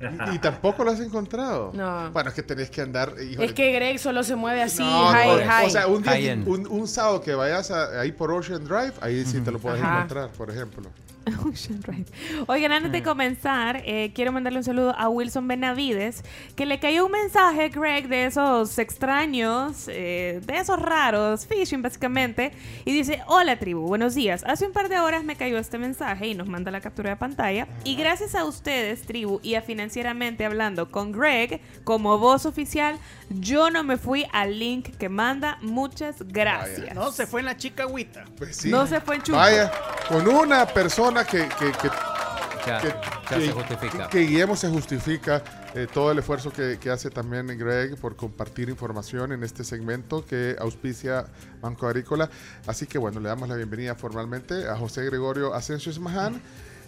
Y, 0.00 0.36
y 0.36 0.38
tampoco 0.38 0.82
lo 0.82 0.92
has 0.92 1.00
encontrado. 1.00 1.72
No. 1.74 2.10
Bueno, 2.10 2.30
es 2.30 2.34
que 2.34 2.42
tenés 2.42 2.70
que 2.70 2.80
andar. 2.80 3.12
híjole, 3.22 3.44
Es 3.46 3.52
que 3.52 3.70
Greg 3.72 3.98
solo 3.98 4.22
se 4.22 4.34
mueve 4.34 4.62
así, 4.62 4.82
No, 4.82 5.12
no. 5.12 5.66
O 5.66 5.70
sea, 5.70 5.86
un, 5.88 6.02
día- 6.02 6.12
High-end. 6.12 6.48
un, 6.48 6.66
un 6.66 6.88
sábado 6.88 7.20
que 7.20 7.34
vayas 7.34 7.70
a- 7.70 8.00
ahí 8.00 8.10
por 8.12 8.30
Ocean 8.32 8.64
Drive, 8.64 8.94
ahí 9.02 9.24
sí 9.26 9.40
te 9.42 9.50
lo 9.52 9.58
puedes 9.58 9.82
Ajá. 9.82 9.96
encontrar, 9.96 10.30
por 10.30 10.50
ejemplo. 10.50 10.88
Drive. 11.80 12.06
Oigan, 12.46 12.72
antes 12.72 12.92
de 12.92 13.02
comenzar, 13.02 13.82
eh, 13.84 14.12
quiero 14.14 14.32
mandarle 14.32 14.58
un 14.58 14.64
saludo 14.64 14.94
a 14.96 15.08
Wilson 15.08 15.46
Benavides, 15.46 16.24
que 16.56 16.66
le 16.66 16.78
cayó 16.78 17.06
un 17.06 17.12
mensaje, 17.12 17.68
Greg, 17.68 18.08
de 18.08 18.26
esos 18.26 18.78
extraños, 18.78 19.86
eh, 19.88 20.40
de 20.44 20.56
esos 20.56 20.80
raros, 20.80 21.46
phishing 21.46 21.82
básicamente, 21.82 22.52
y 22.84 22.92
dice, 22.92 23.20
hola 23.26 23.58
tribu, 23.58 23.82
buenos 23.82 24.14
días. 24.14 24.44
Hace 24.46 24.66
un 24.66 24.72
par 24.72 24.88
de 24.88 24.98
horas 24.98 25.24
me 25.24 25.36
cayó 25.36 25.58
este 25.58 25.78
mensaje 25.78 26.28
y 26.28 26.34
nos 26.34 26.48
manda 26.48 26.70
la 26.70 26.80
captura 26.80 27.10
de 27.10 27.16
pantalla. 27.16 27.68
Y 27.84 27.96
gracias 27.96 28.34
a 28.34 28.44
ustedes, 28.44 29.02
tribu, 29.02 29.40
y 29.42 29.54
a 29.54 29.62
Financieramente 29.62 30.44
Hablando 30.44 30.90
con 30.90 31.12
Greg, 31.12 31.60
como 31.84 32.18
voz 32.18 32.46
oficial, 32.46 32.98
yo 33.30 33.70
no 33.70 33.82
me 33.84 33.96
fui 33.96 34.26
al 34.32 34.58
link 34.58 34.96
que 34.96 35.08
manda. 35.08 35.58
Muchas 35.62 36.16
gracias. 36.26 36.94
No, 36.94 37.10
se 37.12 37.26
fue 37.26 37.40
en 37.40 37.46
la 37.46 37.56
chica 37.56 37.84
agüita. 37.84 38.24
Pues 38.36 38.56
sí. 38.56 38.68
No 38.70 38.86
se 38.86 39.00
fue 39.00 39.16
en 39.16 39.22
chupo. 39.22 39.38
Vaya, 39.38 39.70
con 40.08 40.26
una 40.28 40.66
persona 40.66 41.24
que, 41.24 41.48
que, 41.58 41.72
que, 41.72 41.90
Ya, 42.66 42.80
que- 42.80 42.88
ya 42.88 43.36
que- 43.38 43.46
se 43.46 43.52
justifica. 43.52 44.08
que 44.08 44.18
Guillermo 44.20 44.56
se 44.56 44.68
justifica 44.68 45.42
eh, 45.74 45.86
todo 45.92 46.10
el 46.12 46.18
esfuerzo 46.18 46.52
que, 46.52 46.78
que 46.80 46.90
hace 46.90 47.08
también 47.10 47.46
Greg 47.56 47.96
por 47.96 48.16
compartir 48.16 48.68
información 48.68 49.30
en 49.32 49.44
este 49.44 49.62
segmento 49.64 50.26
que 50.26 50.56
auspicia 50.58 51.26
Banco 51.60 51.86
Agrícola. 51.86 52.28
Así 52.66 52.86
que 52.86 52.98
bueno, 52.98 53.20
le 53.20 53.28
damos 53.28 53.48
la 53.48 53.54
bienvenida 53.54 53.94
formalmente 53.94 54.68
a 54.68 54.76
José 54.76 55.04
Gregorio 55.04 55.54
Asensio 55.54 55.92
Esmaján. 55.92 56.42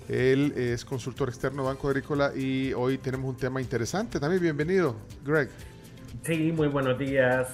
Él 0.09 0.53
es 0.57 0.85
consultor 0.85 1.29
externo 1.29 1.63
de 1.63 1.69
Banco 1.69 1.87
Agrícola 1.89 2.33
y 2.35 2.73
hoy 2.73 2.99
tenemos 2.99 3.31
un 3.31 3.37
tema 3.37 3.61
interesante. 3.61 4.19
También 4.19 4.43
bienvenido, 4.43 4.97
Greg. 5.25 5.49
Sí, 6.23 6.53
muy 6.53 6.69
buenos 6.69 6.99
días. 6.99 7.49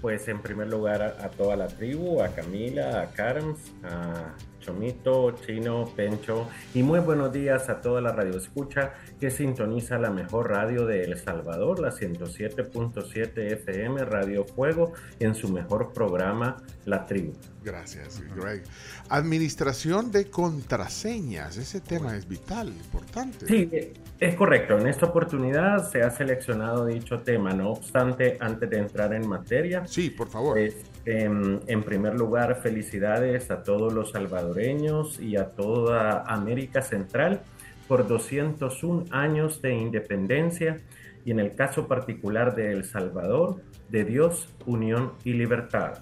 Pues 0.00 0.28
en 0.28 0.40
primer 0.40 0.68
lugar 0.68 1.02
a, 1.02 1.24
a 1.24 1.30
toda 1.30 1.54
la 1.54 1.66
tribu, 1.68 2.22
a 2.22 2.28
Camila, 2.28 3.02
a 3.02 3.10
Carms, 3.10 3.58
a 3.82 4.34
Chomito, 4.64 5.32
Chino, 5.32 5.84
Pencho 5.94 6.48
y 6.72 6.82
muy 6.82 7.00
buenos 7.00 7.32
días 7.32 7.68
a 7.68 7.82
toda 7.82 8.00
la 8.00 8.12
radio 8.12 8.38
escucha 8.38 8.94
que 9.20 9.30
sintoniza 9.30 9.98
la 9.98 10.10
mejor 10.10 10.50
radio 10.50 10.86
de 10.86 11.04
El 11.04 11.18
Salvador, 11.18 11.80
la 11.80 11.90
107.7 11.90 13.52
FM 13.52 14.04
Radio 14.06 14.44
Fuego 14.44 14.94
en 15.20 15.34
su 15.34 15.50
mejor 15.50 15.92
programa 15.92 16.56
La 16.86 17.04
Tribu. 17.04 17.34
Gracias, 17.62 18.22
Greg. 18.34 18.62
Administración 19.08 20.10
de 20.10 20.30
contraseñas, 20.30 21.56
ese 21.56 21.80
tema 21.80 22.16
es 22.16 22.26
vital, 22.26 22.68
importante. 22.68 23.46
Sí, 23.46 23.70
es 24.18 24.34
correcto. 24.34 24.78
En 24.78 24.86
esta 24.86 25.06
oportunidad 25.06 25.90
se 25.90 26.02
ha 26.02 26.10
seleccionado 26.10 26.86
dicho 26.86 27.20
tema. 27.20 27.52
No 27.52 27.70
obstante, 27.70 28.38
antes 28.40 28.70
de 28.70 28.78
entrar 28.78 29.12
en 29.12 29.28
materia, 29.28 29.86
sí, 29.86 30.10
por 30.10 30.28
favor. 30.28 30.58
en, 30.58 31.60
en 31.66 31.82
primer 31.82 32.14
lugar, 32.14 32.60
felicidades 32.62 33.50
a 33.50 33.62
todos 33.62 33.92
los 33.92 34.12
salvadoreños 34.12 35.20
y 35.20 35.36
a 35.36 35.50
toda 35.50 36.24
América 36.26 36.80
Central 36.80 37.42
por 37.86 38.06
201 38.06 39.04
años 39.10 39.60
de 39.60 39.74
independencia 39.74 40.80
y 41.24 41.30
en 41.30 41.40
el 41.40 41.54
caso 41.54 41.86
particular 41.86 42.54
de 42.54 42.72
El 42.72 42.84
Salvador, 42.84 43.62
de 43.88 44.04
Dios, 44.04 44.48
unión 44.66 45.12
y 45.24 45.32
libertad. 45.32 45.98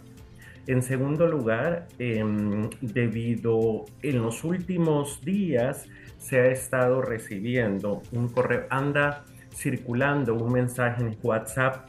En 0.66 0.82
segundo 0.82 1.26
lugar, 1.26 1.88
em, 1.98 2.70
debido 2.80 3.84
en 4.02 4.22
los 4.22 4.44
últimos 4.44 5.20
días 5.24 5.88
se 6.18 6.38
ha 6.38 6.46
estado 6.46 7.02
recibiendo 7.02 8.02
un 8.12 8.28
correo, 8.28 8.66
anda 8.70 9.24
circulando 9.52 10.34
un 10.34 10.52
mensaje 10.52 11.02
en 11.02 11.16
WhatsApp 11.20 11.88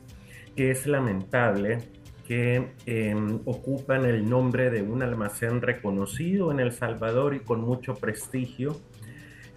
que 0.55 0.71
es 0.71 0.87
lamentable, 0.87 1.79
que 2.27 2.71
em, 2.87 3.39
ocupan 3.45 4.05
el 4.05 4.27
nombre 4.27 4.71
de 4.71 4.81
un 4.81 5.03
almacén 5.03 5.61
reconocido 5.61 6.51
en 6.51 6.59
El 6.59 6.71
Salvador 6.71 7.35
y 7.35 7.41
con 7.41 7.61
mucho 7.61 7.93
prestigio, 7.95 8.79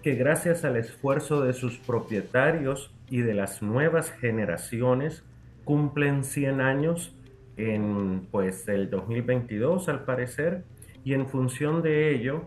que 0.03 0.13
gracias 0.13 0.63
al 0.63 0.75
esfuerzo 0.75 1.41
de 1.41 1.53
sus 1.53 1.79
propietarios 1.79 2.93
y 3.09 3.21
de 3.21 3.33
las 3.33 3.63
nuevas 3.63 4.11
generaciones 4.11 5.23
cumplen 5.63 6.23
100 6.23 6.61
años 6.61 7.16
en 7.57 8.27
pues 8.31 8.67
el 8.67 8.89
2022 8.89 9.89
al 9.89 10.05
parecer 10.05 10.63
y 11.03 11.13
en 11.13 11.27
función 11.27 11.81
de 11.81 12.15
ello 12.15 12.43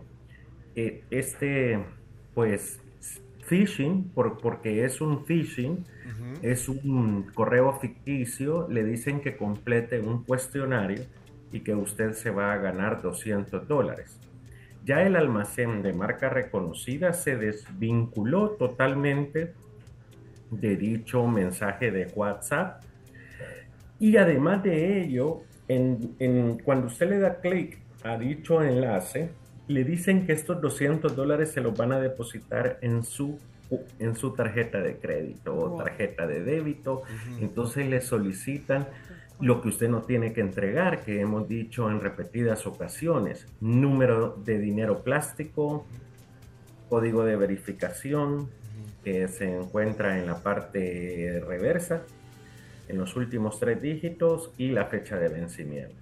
eh, 0.75 1.03
este 1.11 1.83
pues 2.33 2.79
phishing 3.45 4.09
por, 4.09 4.37
porque 4.37 4.85
es 4.85 5.01
un 5.01 5.25
phishing 5.25 5.85
es 6.41 6.69
un 6.69 7.23
correo 7.33 7.77
ficticio 7.79 8.67
le 8.69 8.83
dicen 8.83 9.19
que 9.21 9.35
complete 9.35 9.99
un 9.99 10.23
cuestionario 10.23 11.01
y 11.51 11.59
que 11.61 11.75
usted 11.75 12.13
se 12.13 12.29
va 12.29 12.53
a 12.53 12.57
ganar 12.57 13.01
200 13.01 13.67
dólares. 13.67 14.17
Ya 14.85 15.03
el 15.03 15.15
almacén 15.15 15.83
de 15.83 15.93
marca 15.93 16.29
reconocida 16.29 17.13
se 17.13 17.37
desvinculó 17.37 18.51
totalmente 18.51 19.53
de 20.49 20.75
dicho 20.75 21.27
mensaje 21.27 21.91
de 21.91 22.07
WhatsApp 22.15 22.83
y 24.01 24.17
además 24.17 24.63
de 24.63 25.01
ello, 25.03 25.41
en, 25.69 26.15
en- 26.19 26.57
cuando 26.59 26.87
usted 26.87 27.07
le 27.09 27.19
da 27.19 27.39
clic 27.39 27.77
a 28.03 28.17
dicho 28.17 28.61
enlace, 28.61 29.29
le 29.67 29.83
dicen 29.85 30.25
que 30.25 30.33
estos 30.33 30.59
200 30.59 31.15
dólares 31.15 31.51
se 31.51 31.61
los 31.61 31.77
van 31.77 31.93
a 31.93 31.99
depositar 32.01 32.77
en 32.81 33.03
su, 33.03 33.39
en 33.99 34.15
su 34.17 34.33
tarjeta 34.33 34.81
de 34.81 34.97
crédito 34.97 35.55
o 35.55 35.77
tarjeta 35.77 36.27
de 36.27 36.43
débito. 36.43 37.03
Entonces 37.39 37.87
le 37.87 38.01
solicitan 38.01 38.87
lo 39.39 39.61
que 39.61 39.69
usted 39.69 39.87
no 39.89 40.01
tiene 40.01 40.33
que 40.33 40.41
entregar, 40.41 41.03
que 41.05 41.21
hemos 41.21 41.47
dicho 41.47 41.89
en 41.89 42.01
repetidas 42.01 42.67
ocasiones, 42.67 43.47
número 43.61 44.35
de 44.43 44.59
dinero 44.59 45.03
plástico, 45.03 45.85
código 46.89 47.23
de 47.23 47.35
verificación 47.37 48.49
que 49.03 49.27
se 49.27 49.55
encuentra 49.55 50.19
en 50.19 50.25
la 50.27 50.35
parte 50.43 51.41
reversa, 51.47 52.03
en 52.91 52.97
los 52.99 53.15
últimos 53.15 53.59
tres 53.59 53.81
dígitos 53.81 54.51
y 54.57 54.69
la 54.69 54.85
fecha 54.85 55.17
de 55.17 55.29
vencimiento. 55.29 55.95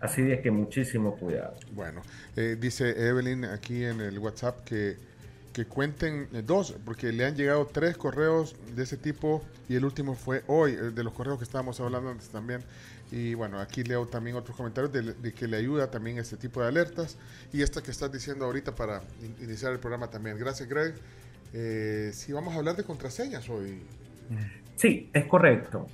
Así 0.00 0.22
de 0.22 0.40
que 0.40 0.52
muchísimo 0.52 1.16
cuidado. 1.16 1.56
Bueno, 1.72 2.02
eh, 2.36 2.56
dice 2.60 3.08
Evelyn 3.08 3.44
aquí 3.46 3.84
en 3.84 4.00
el 4.00 4.16
WhatsApp 4.20 4.62
que, 4.64 4.96
que 5.52 5.64
cuenten 5.64 6.28
eh, 6.32 6.42
dos, 6.46 6.76
porque 6.84 7.10
le 7.10 7.24
han 7.24 7.34
llegado 7.34 7.66
tres 7.66 7.96
correos 7.96 8.54
de 8.76 8.84
ese 8.84 8.96
tipo 8.96 9.42
y 9.68 9.74
el 9.74 9.84
último 9.84 10.14
fue 10.14 10.44
hoy, 10.46 10.72
eh, 10.72 10.92
de 10.94 11.02
los 11.02 11.12
correos 11.12 11.38
que 11.38 11.44
estábamos 11.44 11.80
hablando 11.80 12.10
antes 12.10 12.28
también. 12.28 12.60
Y 13.10 13.34
bueno, 13.34 13.58
aquí 13.58 13.82
leo 13.82 14.06
también 14.06 14.36
otros 14.36 14.56
comentarios 14.56 14.92
de, 14.92 15.14
de 15.14 15.32
que 15.32 15.48
le 15.48 15.56
ayuda 15.56 15.90
también 15.90 16.18
este 16.18 16.36
tipo 16.36 16.60
de 16.60 16.68
alertas 16.68 17.16
y 17.52 17.62
esta 17.62 17.82
que 17.82 17.90
estás 17.90 18.12
diciendo 18.12 18.44
ahorita 18.44 18.76
para 18.76 19.02
in- 19.22 19.34
iniciar 19.46 19.72
el 19.72 19.80
programa 19.80 20.08
también. 20.08 20.38
Gracias, 20.38 20.68
Greg. 20.68 20.94
Eh, 21.54 22.10
sí, 22.12 22.32
vamos 22.32 22.54
a 22.54 22.58
hablar 22.58 22.76
de 22.76 22.84
contraseñas 22.84 23.48
hoy. 23.48 23.80
Sí, 24.78 25.10
es 25.12 25.24
correcto. 25.26 25.88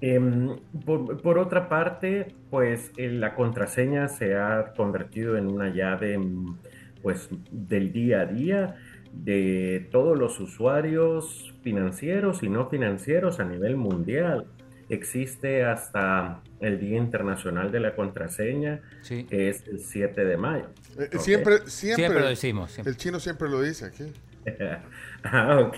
Em, 0.00 0.56
por, 0.84 1.20
por 1.20 1.38
otra 1.38 1.68
parte, 1.68 2.28
pues 2.50 2.92
eh, 2.96 3.08
la 3.08 3.34
contraseña 3.34 4.08
se 4.08 4.36
ha 4.36 4.72
convertido 4.76 5.36
en 5.36 5.48
una 5.48 5.74
llave 5.74 6.16
mm, 6.18 6.56
pues, 7.02 7.28
del 7.50 7.92
día 7.92 8.20
a 8.20 8.26
día 8.26 8.76
de 9.12 9.88
todos 9.90 10.16
los 10.16 10.38
usuarios 10.38 11.52
financieros 11.62 12.42
y 12.44 12.48
no 12.48 12.68
financieros 12.68 13.40
a 13.40 13.44
nivel 13.44 13.76
mundial. 13.76 14.46
Existe 14.88 15.64
hasta 15.64 16.42
el 16.60 16.78
Día 16.78 16.98
Internacional 16.98 17.72
de 17.72 17.80
la 17.80 17.96
Contraseña, 17.96 18.82
que 19.08 19.48
es 19.48 19.66
el 19.66 19.80
7 19.80 20.24
de 20.24 20.36
mayo. 20.36 20.66
Eh, 20.98 21.08
Ok. 21.12 21.20
Siempre, 21.20 21.58
siempre, 21.66 22.04
Siempre 22.04 22.20
lo 22.20 22.28
decimos, 22.28 22.70
siempre. 22.70 22.90
El 22.92 22.96
chino 22.98 23.18
siempre 23.18 23.48
lo 23.48 23.62
dice 23.62 23.86
aquí. 23.86 24.04
ah, 25.24 25.58
ok, 25.60 25.76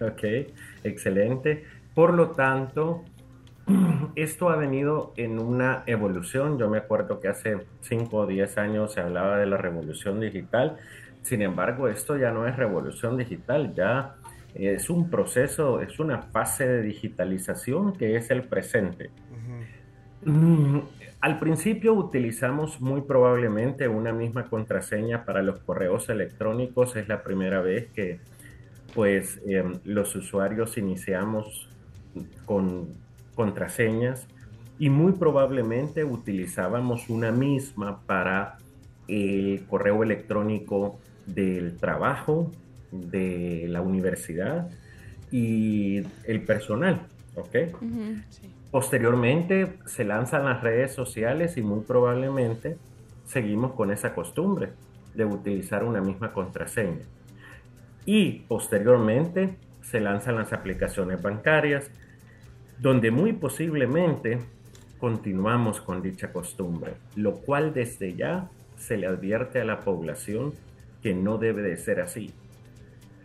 ok, 0.00 0.24
excelente. 0.84 1.64
Por 1.94 2.14
lo 2.14 2.30
tanto, 2.30 3.04
esto 4.16 4.48
ha 4.50 4.56
venido 4.56 5.12
en 5.16 5.38
una 5.38 5.82
evolución. 5.86 6.58
Yo 6.58 6.68
me 6.68 6.78
acuerdo 6.78 7.20
que 7.20 7.28
hace 7.28 7.58
5 7.80 8.16
o 8.16 8.26
10 8.26 8.58
años 8.58 8.92
se 8.92 9.00
hablaba 9.00 9.38
de 9.38 9.46
la 9.46 9.56
revolución 9.56 10.20
digital. 10.20 10.78
Sin 11.22 11.42
embargo, 11.42 11.88
esto 11.88 12.16
ya 12.16 12.30
no 12.30 12.46
es 12.46 12.56
revolución 12.56 13.16
digital, 13.16 13.74
ya 13.74 14.16
es 14.54 14.90
un 14.90 15.10
proceso, 15.10 15.80
es 15.80 15.98
una 15.98 16.22
fase 16.22 16.68
de 16.68 16.82
digitalización 16.82 17.94
que 17.94 18.16
es 18.16 18.30
el 18.30 18.42
presente. 18.42 19.10
Mm, 20.24 20.78
al 21.24 21.38
principio 21.38 21.94
utilizamos 21.94 22.82
muy 22.82 23.00
probablemente 23.00 23.88
una 23.88 24.12
misma 24.12 24.44
contraseña 24.50 25.24
para 25.24 25.42
los 25.42 25.58
correos 25.60 26.10
electrónicos. 26.10 26.96
Es 26.96 27.08
la 27.08 27.22
primera 27.22 27.62
vez 27.62 27.86
que 27.94 28.20
pues 28.94 29.40
em, 29.46 29.72
los 29.84 30.14
usuarios 30.16 30.76
iniciamos 30.76 31.66
con 32.44 32.88
contraseñas 33.34 34.26
y 34.78 34.90
muy 34.90 35.12
probablemente 35.12 36.04
utilizábamos 36.04 37.08
una 37.08 37.32
misma 37.32 38.02
para 38.02 38.58
el 39.08 39.64
correo 39.66 40.02
electrónico 40.02 40.98
del 41.24 41.78
trabajo, 41.78 42.52
de 42.92 43.64
la 43.70 43.80
universidad 43.80 44.68
y 45.30 46.02
el 46.24 46.42
personal, 46.42 47.06
¿ok? 47.34 47.56
Posteriormente 48.74 49.74
se 49.86 50.02
lanzan 50.02 50.46
las 50.46 50.60
redes 50.60 50.92
sociales 50.92 51.56
y 51.56 51.62
muy 51.62 51.82
probablemente 51.82 52.76
seguimos 53.24 53.74
con 53.74 53.92
esa 53.92 54.16
costumbre 54.16 54.70
de 55.14 55.24
utilizar 55.24 55.84
una 55.84 56.00
misma 56.00 56.32
contraseña. 56.32 57.04
Y 58.04 58.40
posteriormente 58.48 59.54
se 59.80 60.00
lanzan 60.00 60.34
las 60.34 60.52
aplicaciones 60.52 61.22
bancarias, 61.22 61.88
donde 62.80 63.12
muy 63.12 63.32
posiblemente 63.32 64.40
continuamos 64.98 65.80
con 65.80 66.02
dicha 66.02 66.32
costumbre, 66.32 66.94
lo 67.14 67.36
cual 67.36 67.74
desde 67.74 68.16
ya 68.16 68.50
se 68.76 68.96
le 68.96 69.06
advierte 69.06 69.60
a 69.60 69.64
la 69.64 69.82
población 69.82 70.52
que 71.00 71.14
no 71.14 71.38
debe 71.38 71.62
de 71.62 71.76
ser 71.76 72.00
así. 72.00 72.34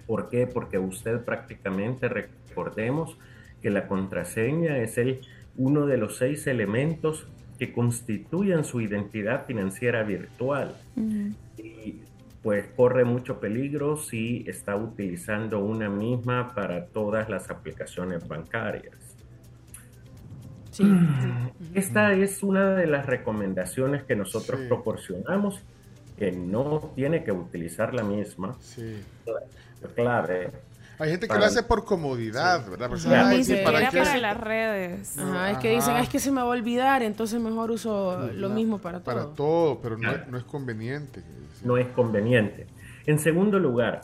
¿Por 0.06 0.30
qué? 0.30 0.46
Porque 0.46 0.78
usted 0.78 1.22
prácticamente, 1.26 2.08
recordemos 2.08 3.18
que 3.64 3.72
la 3.72 3.88
contraseña 3.88 4.78
es 4.78 5.00
el 5.00 5.22
uno 5.58 5.86
de 5.86 5.98
los 5.98 6.18
seis 6.18 6.48
elementos 6.48 7.28
que 7.58 7.74
constituyen 7.74 8.64
su 8.64 8.82
identidad 8.82 9.46
financiera 9.46 10.04
virtual. 10.04 10.76
Y 11.58 12.02
pues 12.42 12.68
corre 12.76 13.04
mucho 13.04 13.40
peligro 13.40 13.98
si 13.98 14.46
está 14.48 14.78
utilizando 14.78 15.60
una 15.60 15.90
misma 15.90 16.54
para 16.56 16.86
todas 16.86 17.30
las 17.30 17.50
aplicaciones 17.50 18.26
bancarias. 18.28 18.96
Esta 21.74 22.14
es 22.14 22.42
una 22.42 22.76
de 22.76 22.88
las 22.88 23.06
recomendaciones 23.06 24.04
que 24.04 24.16
nosotros 24.16 24.62
proporcionamos, 24.70 25.62
que 26.18 26.32
no 26.32 26.94
tiene 26.96 27.26
que 27.26 27.34
utilizar 27.34 27.94
la 27.94 28.04
misma. 28.04 28.56
Sí. 28.62 29.02
Clave 29.96 30.52
hay 31.00 31.12
gente 31.12 31.28
que 31.28 31.38
lo 31.38 31.46
hace 31.46 31.64
por 31.64 31.86
comodidad, 31.86 32.70
¿verdad? 32.70 32.90
Pues, 32.90 33.06
¿para, 33.06 33.90
para 33.90 34.18
las 34.18 34.38
redes. 34.38 35.18
Ajá, 35.18 35.52
es 35.52 35.58
que 35.60 35.72
dicen, 35.72 35.96
es 35.96 36.10
que 36.10 36.20
se 36.20 36.30
me 36.30 36.42
va 36.42 36.48
a 36.48 36.50
olvidar, 36.50 37.02
entonmo 37.04 37.50
mejor 37.50 37.72
uso 37.72 38.30
lo 38.34 38.50
mismo 38.50 38.80
para 38.80 39.00
todo. 39.00 39.16
Para 39.16 39.36
todo, 39.36 39.80
pero 39.82 39.98
no, 39.98 40.12
no 40.30 40.38
es 40.38 40.44
conveniente. 40.44 41.24
No 41.64 41.78
es 41.78 41.88
conveniente. 41.88 42.68
En 43.06 43.18
segundo 43.18 43.60
lugar, 43.60 44.02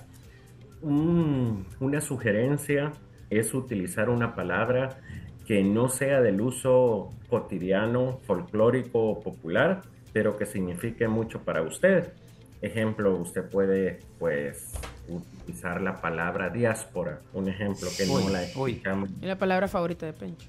una 0.82 2.02
sugerencia 2.02 2.94
es 3.30 3.54
utilizar 3.54 4.10
una 4.10 4.34
palabra 4.34 4.98
que 5.46 5.64
no 5.64 5.90
sea 5.90 6.22
del 6.22 6.42
uso 6.42 7.10
cotidiano, 7.30 8.20
folclórico 8.26 9.00
o 9.00 9.20
popular, 9.20 9.82
pero 10.14 10.38
que 10.38 10.46
signifique 10.46 11.08
mucho 11.08 11.44
para 11.44 11.62
usted. 11.62 12.14
Ejemplo, 12.62 13.16
usted 13.18 13.44
puede, 13.50 14.00
pues, 14.18 14.74
utilizar 15.08 15.82
la 15.82 16.02
palabra 16.02 16.50
diáspora, 16.50 17.22
un 17.34 17.50
ejemplo 17.50 17.88
que 17.98 18.06
no 18.06 18.30
la 18.30 18.44
escuchamos. 18.44 19.10
Es 19.22 19.28
la 19.28 19.38
palabra 19.38 19.68
favorita 19.68 20.06
de 20.06 20.14
Pencho. 20.14 20.48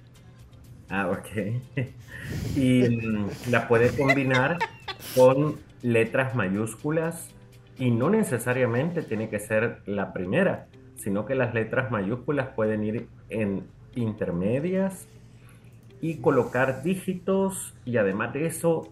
Ah, 0.89 1.11
ok. 1.11 1.27
y 2.57 2.83
mm, 2.89 3.29
la 3.51 3.69
puede 3.69 3.91
combinar 3.97 4.59
con 5.15 5.57
letras 5.83 6.35
mayúsculas 6.35 7.29
y 7.79 7.91
no 7.91 8.11
necesariamente 8.11 9.03
tiene 9.03 9.29
que 9.29 9.39
ser 9.39 9.83
la 9.87 10.13
primera, 10.13 10.69
sino 10.97 11.27
que 11.27 11.35
las 11.35 11.55
letras 11.55 11.91
mayúsculas 11.91 12.49
pueden 12.49 12.85
ir 12.85 13.09
en 13.29 13.67
intermedias 13.95 15.07
y 16.01 16.17
colocar 16.17 16.83
dígitos 16.83 17.75
y 17.85 17.97
además 17.97 18.33
de 18.33 18.47
eso 18.47 18.89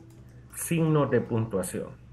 signos 0.55 1.11
de 1.11 1.21
puntuación. 1.21 2.04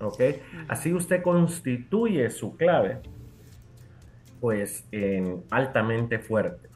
¿Ok? 0.00 0.20
Así 0.68 0.92
usted 0.92 1.22
constituye 1.22 2.30
su 2.30 2.56
clave, 2.56 3.00
pues, 4.40 4.84
en 4.90 5.44
altamente 5.50 6.18
fuerte. 6.18 6.68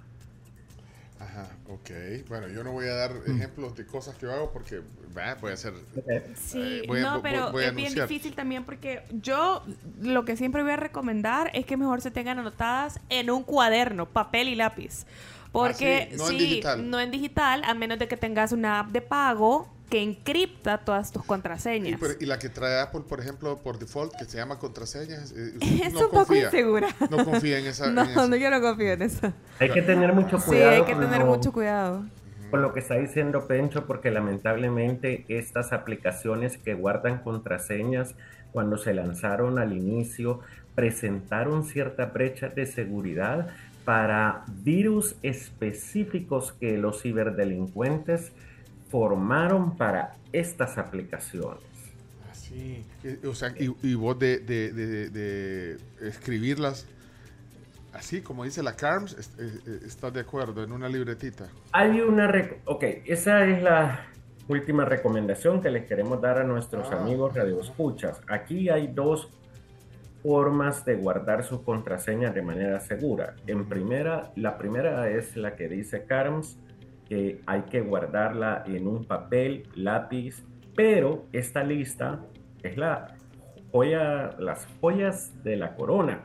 Ajá, 1.19 1.49
ok. 1.69 2.29
Bueno, 2.29 2.49
yo 2.49 2.63
no 2.63 2.73
voy 2.73 2.87
a 2.87 2.95
dar 2.95 3.13
ejemplos 3.27 3.75
de 3.77 3.87
cosas 3.87 4.15
que 4.17 4.27
hago 4.27 4.53
porque 4.53 4.83
voy 5.41 5.51
a 5.51 5.55
hacer... 5.55 5.73
Sí, 6.35 6.83
eh, 6.83 7.01
no, 7.01 7.23
pero 7.23 7.59
es 7.59 7.75
bien 7.75 7.95
difícil 7.95 8.35
también 8.35 8.65
porque 8.65 9.03
yo 9.11 9.63
lo 10.03 10.25
que 10.25 10.37
siempre 10.37 10.63
voy 10.63 10.73
a 10.73 10.77
recomendar 10.77 11.51
es 11.55 11.65
que 11.65 11.77
mejor 11.77 12.03
se 12.03 12.11
tengan 12.11 12.39
anotadas 12.39 13.01
en 13.09 13.31
un 13.31 13.43
cuaderno, 13.43 14.07
papel 14.07 14.49
y 14.49 14.55
lápiz. 14.55 15.07
Porque 15.51 16.09
ah, 16.13 16.17
no 16.17 16.31
en 16.31 16.39
digital. 16.39 16.91
no 16.91 17.01
en 17.01 17.11
digital, 17.11 17.63
a 17.65 17.75
menos 17.75 17.99
de 17.99 18.09
que 18.09 18.17
tengas 18.17 18.53
una 18.53 18.81
app 18.81 18.89
de 18.89 19.01
pago 19.01 19.73
que 19.95 20.03
encripta 20.03 20.79
todas 20.79 21.13
tus 21.13 21.23
contraseñas. 21.23 22.01
Y, 22.19 22.27
la 22.27 22.37
que 22.37 22.49
trae 22.49 22.81
Apple, 22.81 23.03
por 23.09 23.21
ejemplo, 23.21 23.61
por 23.63 23.79
default, 23.79 24.13
que 24.17 24.25
se 24.25 24.39
llama 24.39 24.59
contraseñas, 24.59 25.33
eh, 25.37 25.55
es 25.85 25.95
un 25.95 26.11
poco 26.11 26.35
insegura. 26.35 26.89
No 27.09 27.25
confía 27.25 27.61
en 27.61 27.67
esa. 27.67 27.87
no, 27.93 28.05
no, 28.27 28.35
yo 28.35 28.51
no 28.51 28.61
confío 28.61 28.91
en 28.91 29.03
eso. 29.03 29.33
Hay 29.61 29.71
que 29.71 29.83
tener 29.83 30.13
mucho 30.13 30.41
cuidado. 30.41 30.73
Sí, 30.73 30.81
hay 30.81 30.85
que 30.85 31.01
tener 31.01 31.25
mucho 31.25 31.53
cuidado. 31.53 32.03
Con 32.51 32.61
lo 32.61 32.73
que 32.73 32.81
está 32.81 32.97
diciendo 32.97 33.47
Pencho, 33.47 33.87
porque 33.87 34.11
lamentablemente 34.11 35.27
estas 35.29 35.73
aplicaciones 35.73 36.59
que 36.59 36.75
guardan 36.75 37.19
contraseñas, 37.19 38.17
cuando 38.51 38.79
se 38.79 38.95
lanzaron 38.95 39.61
al 39.61 39.75
inicio, 39.75 40.41
presentaron 40.75 41.63
cierta 41.63 42.07
brecha 42.07 42.49
de 42.49 42.67
seguridad 42.67 43.47
para 43.85 44.43
virus 44.49 45.15
específicos 45.23 46.53
que 46.53 46.79
los 46.79 47.01
ciberdelincuentes 47.01 48.33
formaron 48.89 49.77
para 49.77 50.17
estas 50.33 50.79
aplicaciones. 50.79 51.63
Así, 52.31 52.85
o 53.27 53.35
sea, 53.35 53.55
y, 53.59 53.95
vos 53.95 54.19
de, 54.19 55.79
escribirlas 56.01 56.87
así 57.93 58.21
como 58.23 58.45
dice 58.45 58.63
la 58.63 58.75
CARMS, 58.75 59.17
¿estás 59.87 60.13
de 60.13 60.21
acuerdo 60.21 60.65
en 60.65 60.73
una 60.73 60.89
libretita? 60.89 61.49
Hay 61.73 62.01
una, 62.01 62.31
ok, 62.65 62.85
esa 63.07 63.47
es 63.47 63.63
la 63.63 64.07
última 64.49 64.85
recomendación 64.85 65.63
que 65.63 65.71
les 65.71 65.87
queremos 65.87 66.21
dar 66.21 66.39
a 66.39 66.45
nuestros 66.45 66.89
ah. 66.91 67.01
amigos 67.01 67.35
radioescuchas. 67.35 68.21
Aquí 68.29 68.69
hay 68.69 68.89
dos 68.89 69.31
formas 70.23 70.85
de 70.85 70.97
guardar 70.97 71.45
su 71.45 71.63
contraseña 71.63 72.31
de 72.31 72.43
manera 72.43 72.81
segura. 72.81 73.37
En 73.47 73.67
primera, 73.67 74.33
la 74.37 74.57
primera 74.57 75.09
es 75.11 75.37
la 75.37 75.55
que 75.55 75.69
dice 75.69 76.05
CARMS, 76.05 76.59
que 77.09 77.43
hay 77.47 77.63
que 77.63 77.81
guardarla 77.81 78.65
en 78.67 78.87
un 78.87 79.05
papel, 79.05 79.69
lápiz, 79.75 80.43
pero 80.75 81.27
esta 81.33 81.63
lista 81.63 82.21
es 82.63 82.77
la 82.77 83.17
joya, 83.71 84.31
las 84.39 84.67
joyas 84.81 85.33
de 85.43 85.57
la 85.57 85.75
corona. 85.75 86.25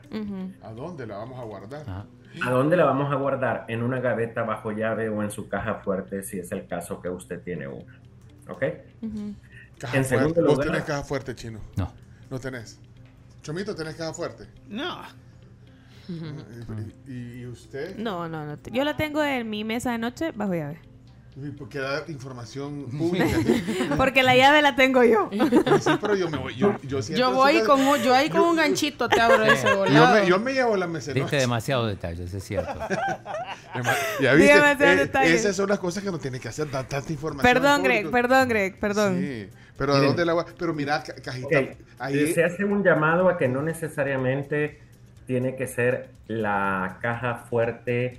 ¿A 0.61 0.72
dónde 0.72 1.06
la 1.06 1.17
vamos 1.17 1.40
a 1.40 1.43
guardar? 1.43 2.06
¿A 2.45 2.51
dónde 2.51 2.77
la 2.77 2.85
vamos 2.85 3.11
a 3.11 3.16
guardar? 3.16 3.66
En 3.67 3.83
una 3.83 3.99
gaveta 3.99 4.43
bajo 4.43 4.72
llave 4.72 5.09
o 5.09 5.24
en 5.24 5.32
su 5.32 5.49
caja 5.49 5.75
fuerte, 5.75 6.24
si 6.24 6.40
es 6.40 6.51
el 6.51 6.67
caso 6.67 7.01
que 7.01 7.09
usted 7.09 7.41
tiene 7.41 7.67
una. 7.67 7.99
¿Ok? 8.48 8.64
caja 9.77 10.03
fuerte. 10.03 10.41
¿Vos 10.41 10.59
tenés 10.59 10.83
caja 10.83 11.03
fuerte, 11.03 11.35
chino? 11.35 11.59
No. 11.75 11.91
¿No 12.30 12.40
tenés? 12.40 12.80
Chomito, 13.41 13.75
¿tenés 13.75 13.95
caja 13.95 14.14
fuerte? 14.14 14.45
No. 14.67 15.01
¿Y, 17.08 17.46
usted? 17.46 17.98
No, 17.98 18.28
no, 18.28 18.46
no. 18.46 18.58
Yo 18.72 18.84
la 18.84 18.98
tengo 18.98 19.24
en 19.24 19.50
mi 19.50 19.64
mesa 19.64 19.92
de 19.92 19.98
noche 19.98 20.32
bajo 20.32 20.54
llave. 20.54 20.80
¿Por 21.58 21.70
qué 21.70 21.80
da 21.80 22.04
información 22.08 22.86
pública? 22.98 23.26
Porque 23.98 24.24
la 24.24 24.36
llave 24.36 24.62
la 24.62 24.76
tengo 24.76 25.04
yo. 25.04 25.30
Sí, 25.80 25.92
pero 26.02 26.16
yo 26.16 26.30
me 26.30 26.38
voy. 26.38 26.56
Yo, 26.56 26.76
yo, 26.82 27.00
yo 27.00 27.32
voy 27.32 27.62
con, 27.62 27.80
yo 28.02 28.14
ahí 28.14 28.30
con 28.30 28.42
un 28.42 28.56
ganchito 28.58 29.08
te 29.08 29.22
abro 29.22 29.44
ese 29.46 29.74
volado. 29.74 30.18
Yo 30.18 30.22
me, 30.22 30.30
yo 30.30 30.40
me 30.40 30.54
llevo 30.54 30.76
la 30.76 30.88
mesa. 30.88 31.14
Viste 31.14 31.38
demasiados 31.38 31.88
detalles, 31.88 32.34
es 32.34 32.44
cierto. 32.44 32.74
ya 34.20 34.34
viste. 34.34 34.54
Demasiados 34.54 34.82
eh, 34.82 34.98
detalles. 34.98 35.32
Esas 35.32 35.56
son 35.56 35.70
las 35.70 35.80
cosas 35.80 36.04
que 36.04 36.12
no 36.12 36.20
tiene 36.20 36.40
que 36.40 36.50
hacer, 36.50 36.70
dar 36.70 36.88
tanta 36.88 37.12
información. 37.12 37.54
Perdón, 37.54 37.84
Greg, 37.84 38.12
perdón, 38.12 38.50
Greg, 38.50 38.80
perdón. 38.80 39.20
Sí, 39.20 39.50
pero 39.78 39.94
¿a 39.94 40.00
dónde 40.00 40.26
la 40.26 40.46
Pero 40.58 40.74
mira, 40.74 41.02
cajita. 41.24 41.60
Ahí... 42.00 42.34
Se 42.34 42.44
hace 42.44 42.66
un 42.66 42.84
llamado 42.84 43.30
a 43.30 43.38
que 43.38 43.48
no 43.48 43.62
necesariamente 43.62 44.89
tiene 45.30 45.56
que 45.56 45.67
ser 45.67 46.09
la 46.27 46.98
caja 47.03 47.35
fuerte 47.35 48.17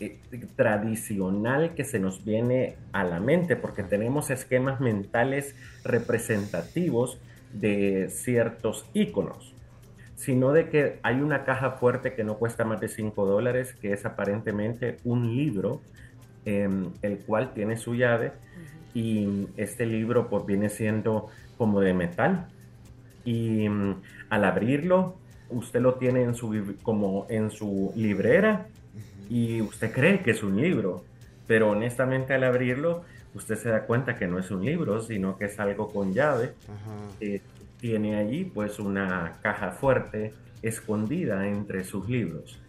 eh, 0.00 0.18
tradicional 0.56 1.76
que 1.76 1.84
se 1.84 2.00
nos 2.00 2.24
viene 2.24 2.74
a 2.90 3.04
la 3.04 3.20
mente, 3.20 3.54
porque 3.54 3.84
tenemos 3.84 4.28
esquemas 4.28 4.80
mentales 4.80 5.54
representativos 5.84 7.20
de 7.52 8.08
ciertos 8.10 8.90
iconos, 8.92 9.54
sino 10.16 10.52
de 10.52 10.68
que 10.68 10.98
hay 11.04 11.20
una 11.20 11.44
caja 11.44 11.70
fuerte 11.78 12.14
que 12.14 12.24
no 12.24 12.38
cuesta 12.38 12.64
más 12.64 12.80
de 12.80 12.88
5 12.88 13.24
dólares, 13.24 13.76
que 13.80 13.92
es 13.92 14.04
aparentemente 14.04 14.96
un 15.04 15.36
libro 15.36 15.80
em, 16.44 16.90
el 17.02 17.18
cual 17.18 17.54
tiene 17.54 17.76
su 17.76 17.94
llave 17.94 18.32
y 18.94 19.46
este 19.56 19.86
libro 19.86 20.28
pues 20.28 20.44
viene 20.44 20.70
siendo 20.70 21.28
como 21.56 21.80
de 21.80 21.94
metal. 21.94 22.48
Y 23.24 23.68
mm, 23.68 24.02
al 24.28 24.44
abrirlo 24.44 25.21
usted 25.52 25.80
lo 25.80 25.94
tiene 25.94 26.22
en 26.22 26.34
su 26.34 26.76
como 26.82 27.26
en 27.28 27.50
su 27.50 27.92
librera 27.96 28.66
y 29.28 29.60
usted 29.60 29.92
cree 29.92 30.20
que 30.20 30.32
es 30.32 30.42
un 30.42 30.60
libro, 30.60 31.04
pero 31.46 31.70
honestamente 31.70 32.34
al 32.34 32.44
abrirlo 32.44 33.04
usted 33.34 33.56
se 33.56 33.70
da 33.70 33.86
cuenta 33.86 34.16
que 34.16 34.26
no 34.26 34.38
es 34.38 34.50
un 34.50 34.64
libro, 34.64 35.00
sino 35.00 35.36
que 35.36 35.46
es 35.46 35.58
algo 35.58 35.88
con 35.92 36.12
llave. 36.12 36.54
que 37.18 37.40
tiene 37.78 38.16
allí 38.16 38.44
pues 38.44 38.78
una 38.78 39.38
caja 39.42 39.72
fuerte 39.72 40.34
escondida 40.62 41.48
entre 41.48 41.82
sus 41.82 42.08
libros. 42.08 42.61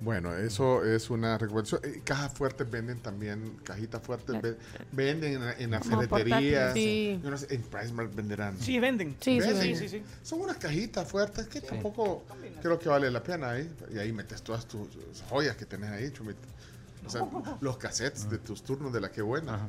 Bueno, 0.00 0.36
eso 0.36 0.84
es 0.84 1.10
una 1.10 1.36
recomendación. 1.38 1.80
Eh, 1.84 2.02
Cajas 2.04 2.32
fuertes 2.32 2.70
venden 2.70 3.00
también, 3.00 3.56
cajitas 3.64 4.00
fuertes 4.00 4.40
ve- 4.40 4.56
venden 4.92 5.42
en, 5.42 5.62
en 5.62 5.70
las 5.72 5.84
ferreterías. 5.86 6.72
sí. 6.72 7.20
En 7.50 7.62
Pricemark 7.62 8.14
venderán. 8.14 8.56
Sí, 8.60 8.78
venden. 8.78 9.16
Sí, 9.20 9.40
sí, 9.40 9.48
Venden. 9.48 9.76
sí, 9.76 9.88
sí, 9.88 9.88
sí. 9.88 10.02
Son 10.22 10.40
unas 10.40 10.56
cajitas 10.58 11.08
fuertes 11.08 11.48
que 11.48 11.60
tampoco 11.60 12.24
creo 12.62 12.78
que 12.78 12.88
vale 12.88 13.10
la 13.10 13.22
pena 13.22 13.50
ahí. 13.50 13.68
Y 13.92 13.98
ahí 13.98 14.12
metes 14.12 14.40
todas 14.42 14.66
tus 14.66 14.86
joyas 15.28 15.56
que 15.56 15.66
tenés 15.66 15.90
ahí, 15.90 16.12
chumito. 16.12 16.38
O 17.08 17.10
sea, 17.10 17.56
los 17.60 17.78
cassettes 17.78 18.28
de 18.28 18.38
tus 18.38 18.62
turnos 18.62 18.92
de 18.92 19.00
la 19.00 19.10
que 19.10 19.22
buena. 19.22 19.66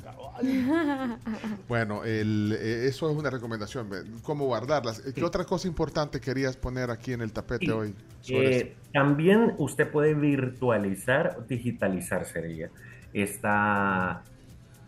Bueno, 1.68 2.04
el, 2.04 2.56
eh, 2.60 2.88
eso 2.88 3.10
es 3.10 3.18
una 3.18 3.30
recomendación. 3.30 3.90
¿Cómo 4.24 4.46
guardarlas? 4.46 5.06
Eh, 5.06 5.14
¿Qué 5.14 5.24
otra 5.24 5.46
cosa 5.46 5.68
importante 5.68 6.20
querías 6.20 6.58
poner 6.58 6.92
aquí 6.92 7.14
en 7.14 7.22
el 7.22 7.32
tapete 7.32 7.66
Sí. 7.66 7.72
hoy? 7.72 7.96
Eh, 8.30 8.76
también 8.94 9.54
usted 9.58 9.90
puede 9.90 10.14
virtualizar, 10.14 11.48
digitalizar 11.48 12.26
sería 12.26 12.70
esta, 13.14 14.22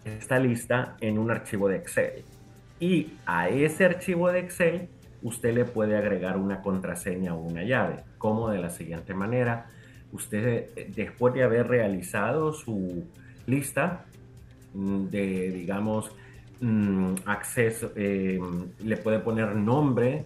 esta 0.03 0.39
lista 0.39 0.97
en 0.99 1.17
un 1.17 1.31
archivo 1.31 1.67
de 1.69 1.77
Excel. 1.77 2.23
Y 2.79 3.13
a 3.25 3.47
ese 3.49 3.85
archivo 3.85 4.31
de 4.31 4.39
Excel 4.39 4.89
usted 5.23 5.53
le 5.53 5.65
puede 5.65 5.97
agregar 5.97 6.37
una 6.37 6.61
contraseña 6.61 7.35
o 7.35 7.39
una 7.39 7.63
llave, 7.63 8.03
como 8.17 8.49
de 8.49 8.59
la 8.59 8.69
siguiente 8.69 9.13
manera. 9.13 9.67
Usted, 10.11 10.69
eh, 10.75 10.91
después 10.95 11.33
de 11.33 11.43
haber 11.43 11.67
realizado 11.67 12.53
su 12.53 13.05
lista 13.47 14.05
mm, 14.73 15.05
de, 15.05 15.51
digamos, 15.51 16.11
mm, 16.59 17.15
acceso, 17.25 17.91
eh, 17.95 18.39
le 18.83 18.97
puede 18.97 19.19
poner 19.19 19.55
nombre 19.55 20.25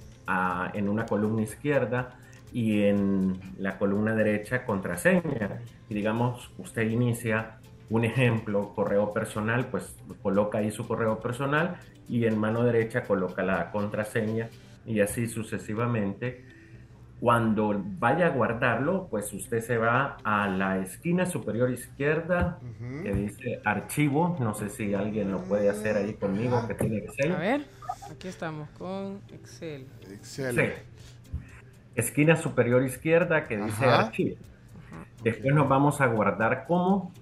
en 0.73 0.89
una 0.89 1.05
columna 1.05 1.43
izquierda 1.43 2.17
y 2.51 2.81
en 2.83 3.39
la 3.59 3.77
columna 3.77 4.15
derecha 4.15 4.65
contraseña. 4.65 5.61
Digamos, 5.88 6.49
usted 6.57 6.89
inicia 6.89 7.59
un 7.89 8.05
ejemplo, 8.05 8.73
correo 8.73 9.14
personal, 9.14 9.67
pues 9.67 9.95
coloca 10.23 10.59
ahí 10.59 10.72
su 10.72 10.88
correo 10.88 11.19
personal 11.19 11.77
y 12.09 12.25
en 12.25 12.38
mano 12.38 12.64
derecha 12.64 13.03
coloca 13.03 13.43
la 13.43 13.72
contraseña 13.72 14.49
y 14.85 14.99
así 14.99 15.27
sucesivamente. 15.27 16.45
Cuando 17.19 17.82
vaya 17.98 18.27
a 18.27 18.30
guardarlo, 18.30 19.08
pues 19.10 19.32
usted 19.34 19.61
se 19.61 19.77
va 19.77 20.18
a 20.24 20.48
la 20.48 20.80
esquina 20.80 21.26
superior 21.26 21.72
izquierda 21.72 22.60
que 23.03 23.14
dice 23.14 23.61
archivo. 23.64 24.35
No 24.40 24.53
sé 24.53 24.69
si 24.69 24.94
alguien 24.94 25.32
lo 25.32 25.42
puede 25.42 25.69
hacer 25.69 25.95
ahí 25.95 26.14
conmigo, 26.14 26.68
que 26.68 26.74
tiene 26.76 26.98
Excel. 26.98 27.32
A 27.32 27.38
ver, 27.38 27.61
aquí 28.11 28.27
estamos 28.27 28.69
con 28.72 29.22
Excel. 29.34 29.88
Excel. 30.11 30.56
Sí. 30.56 30.64
Esquina 31.95 32.35
superior 32.35 32.84
izquierda 32.84 33.48
que 33.48 33.58
dice 33.58 33.85
Ajá. 33.85 34.08
archivo. 34.08 34.35
Después 35.24 35.56
nos 35.56 35.69
vamos 35.69 36.02
a 36.02 36.08
guardar 36.08 36.66
como 36.68 37.14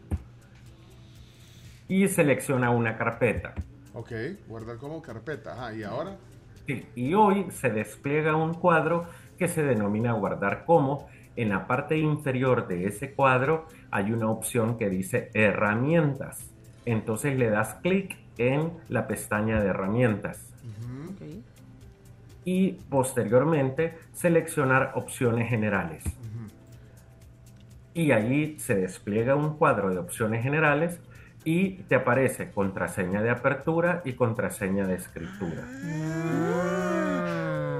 y 1.87 2.07
selecciona 2.07 2.71
una 2.71 2.97
carpeta. 2.97 3.53
Ok, 3.93 4.11
guardar 4.47 4.77
como 4.77 5.01
carpeta. 5.03 5.53
Ajá, 5.53 5.75
¿y 5.75 5.83
ahora? 5.83 6.17
Sí, 6.65 6.85
y 6.95 7.13
hoy 7.13 7.47
se 7.51 7.69
despliega 7.69 8.35
un 8.35 8.53
cuadro 8.53 9.05
que 9.37 9.47
se 9.47 9.63
denomina 9.63 10.13
guardar 10.13 10.65
como. 10.65 11.07
En 11.35 11.49
la 11.49 11.65
parte 11.65 11.97
inferior 11.97 12.67
de 12.67 12.85
ese 12.85 13.13
cuadro 13.13 13.65
hay 13.91 14.11
una 14.11 14.29
opción 14.29 14.77
que 14.77 14.89
dice 14.89 15.31
herramientas. 15.33 16.49
Entonces 16.85 17.37
le 17.37 17.49
das 17.49 17.75
clic 17.81 18.17
en 18.37 18.71
la 18.89 19.07
pestaña 19.07 19.61
de 19.61 19.69
herramientas 19.69 20.53
y 22.45 22.73
posteriormente 22.89 23.97
seleccionar 24.13 24.91
opciones 24.95 25.49
generales. 25.49 26.03
Y 27.93 28.11
allí 28.11 28.59
se 28.59 28.75
despliega 28.75 29.35
un 29.35 29.57
cuadro 29.57 29.89
de 29.89 29.99
opciones 29.99 30.43
generales 30.43 30.99
y 31.45 31.83
te 31.83 31.95
aparece 31.95 32.51
contraseña 32.51 33.21
de 33.21 33.29
apertura 33.29 34.01
y 34.05 34.13
contraseña 34.13 34.87
de 34.87 34.95
escritura. 34.95 35.63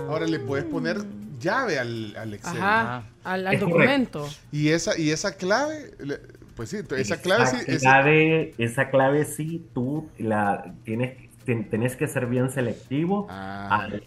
Ahora 0.07 0.27
le 0.27 0.39
puedes 0.39 0.65
poner 0.65 0.97
llave 1.43 1.77
al, 1.79 2.15
al 2.17 2.33
Excel. 2.33 2.57
Ajá, 2.57 3.03
al, 3.23 3.45
al 3.47 3.59
documento. 3.59 4.27
Y 4.51 4.69
esa, 4.69 4.97
y 4.97 5.11
esa 5.11 5.35
clave, 5.37 5.91
pues 6.55 6.69
sí, 6.69 6.77
esa 6.97 7.21
clave 7.21 7.45
sí. 7.47 7.57
Esa 7.67 7.79
clave, 7.89 8.53
esa 8.57 8.89
clave 8.89 9.25
sí, 9.25 9.65
tú 9.73 10.09
la 10.17 10.73
tienes, 10.83 11.17
ten- 11.45 11.69
tenés 11.69 11.95
que 11.95 12.07
ser 12.07 12.25
bien 12.27 12.49
selectivo 12.49 13.27
Ah. 13.29 13.81
al, 13.83 14.03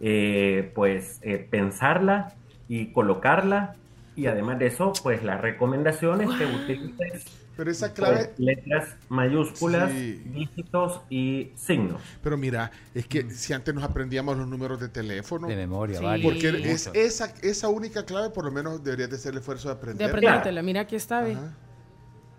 eh, 0.00 0.72
pues 0.74 1.18
eh, 1.22 1.38
pensarla 1.50 2.34
y 2.68 2.92
colocarla 2.92 3.74
y 4.16 4.26
además 4.26 4.58
de 4.58 4.66
eso, 4.66 4.92
pues 5.02 5.22
la 5.22 5.36
recomendación 5.38 6.20
es 6.22 6.30
que 6.38 6.44
utilices 6.46 7.24
Pero 7.56 7.70
esa 7.70 7.86
pues, 7.86 7.94
clave. 7.94 8.34
letras 8.38 8.96
mayúsculas, 9.08 9.90
Sí. 9.90 10.22
dígitos 10.26 11.00
y 11.08 11.52
signos. 11.56 12.02
Pero 12.22 12.36
mira, 12.36 12.70
es 12.94 13.06
que 13.06 13.30
si 13.30 13.52
antes 13.54 13.74
nos 13.74 13.82
aprendíamos 13.82 14.36
los 14.36 14.46
números 14.46 14.78
de 14.78 14.88
teléfono. 14.88 15.48
De 15.48 15.56
memoria, 15.56 15.98
Sí. 15.98 16.04
varios. 16.04 16.32
Porque 16.32 16.48
es 16.70 16.90
esa, 16.92 17.32
esa 17.42 17.68
única 17.68 18.04
clave, 18.04 18.30
por 18.30 18.44
lo 18.44 18.50
menos 18.52 18.84
deberías 18.84 19.08
de 19.10 19.16
hacer 19.16 19.32
el 19.32 19.38
esfuerzo 19.38 19.68
de 19.68 19.74
De 19.74 19.80
aprender. 19.80 20.08
aprendértela. 20.10 20.62
Mira, 20.62 20.82
aquí 20.82 20.96
está. 20.96 21.22
ve. 21.22 21.36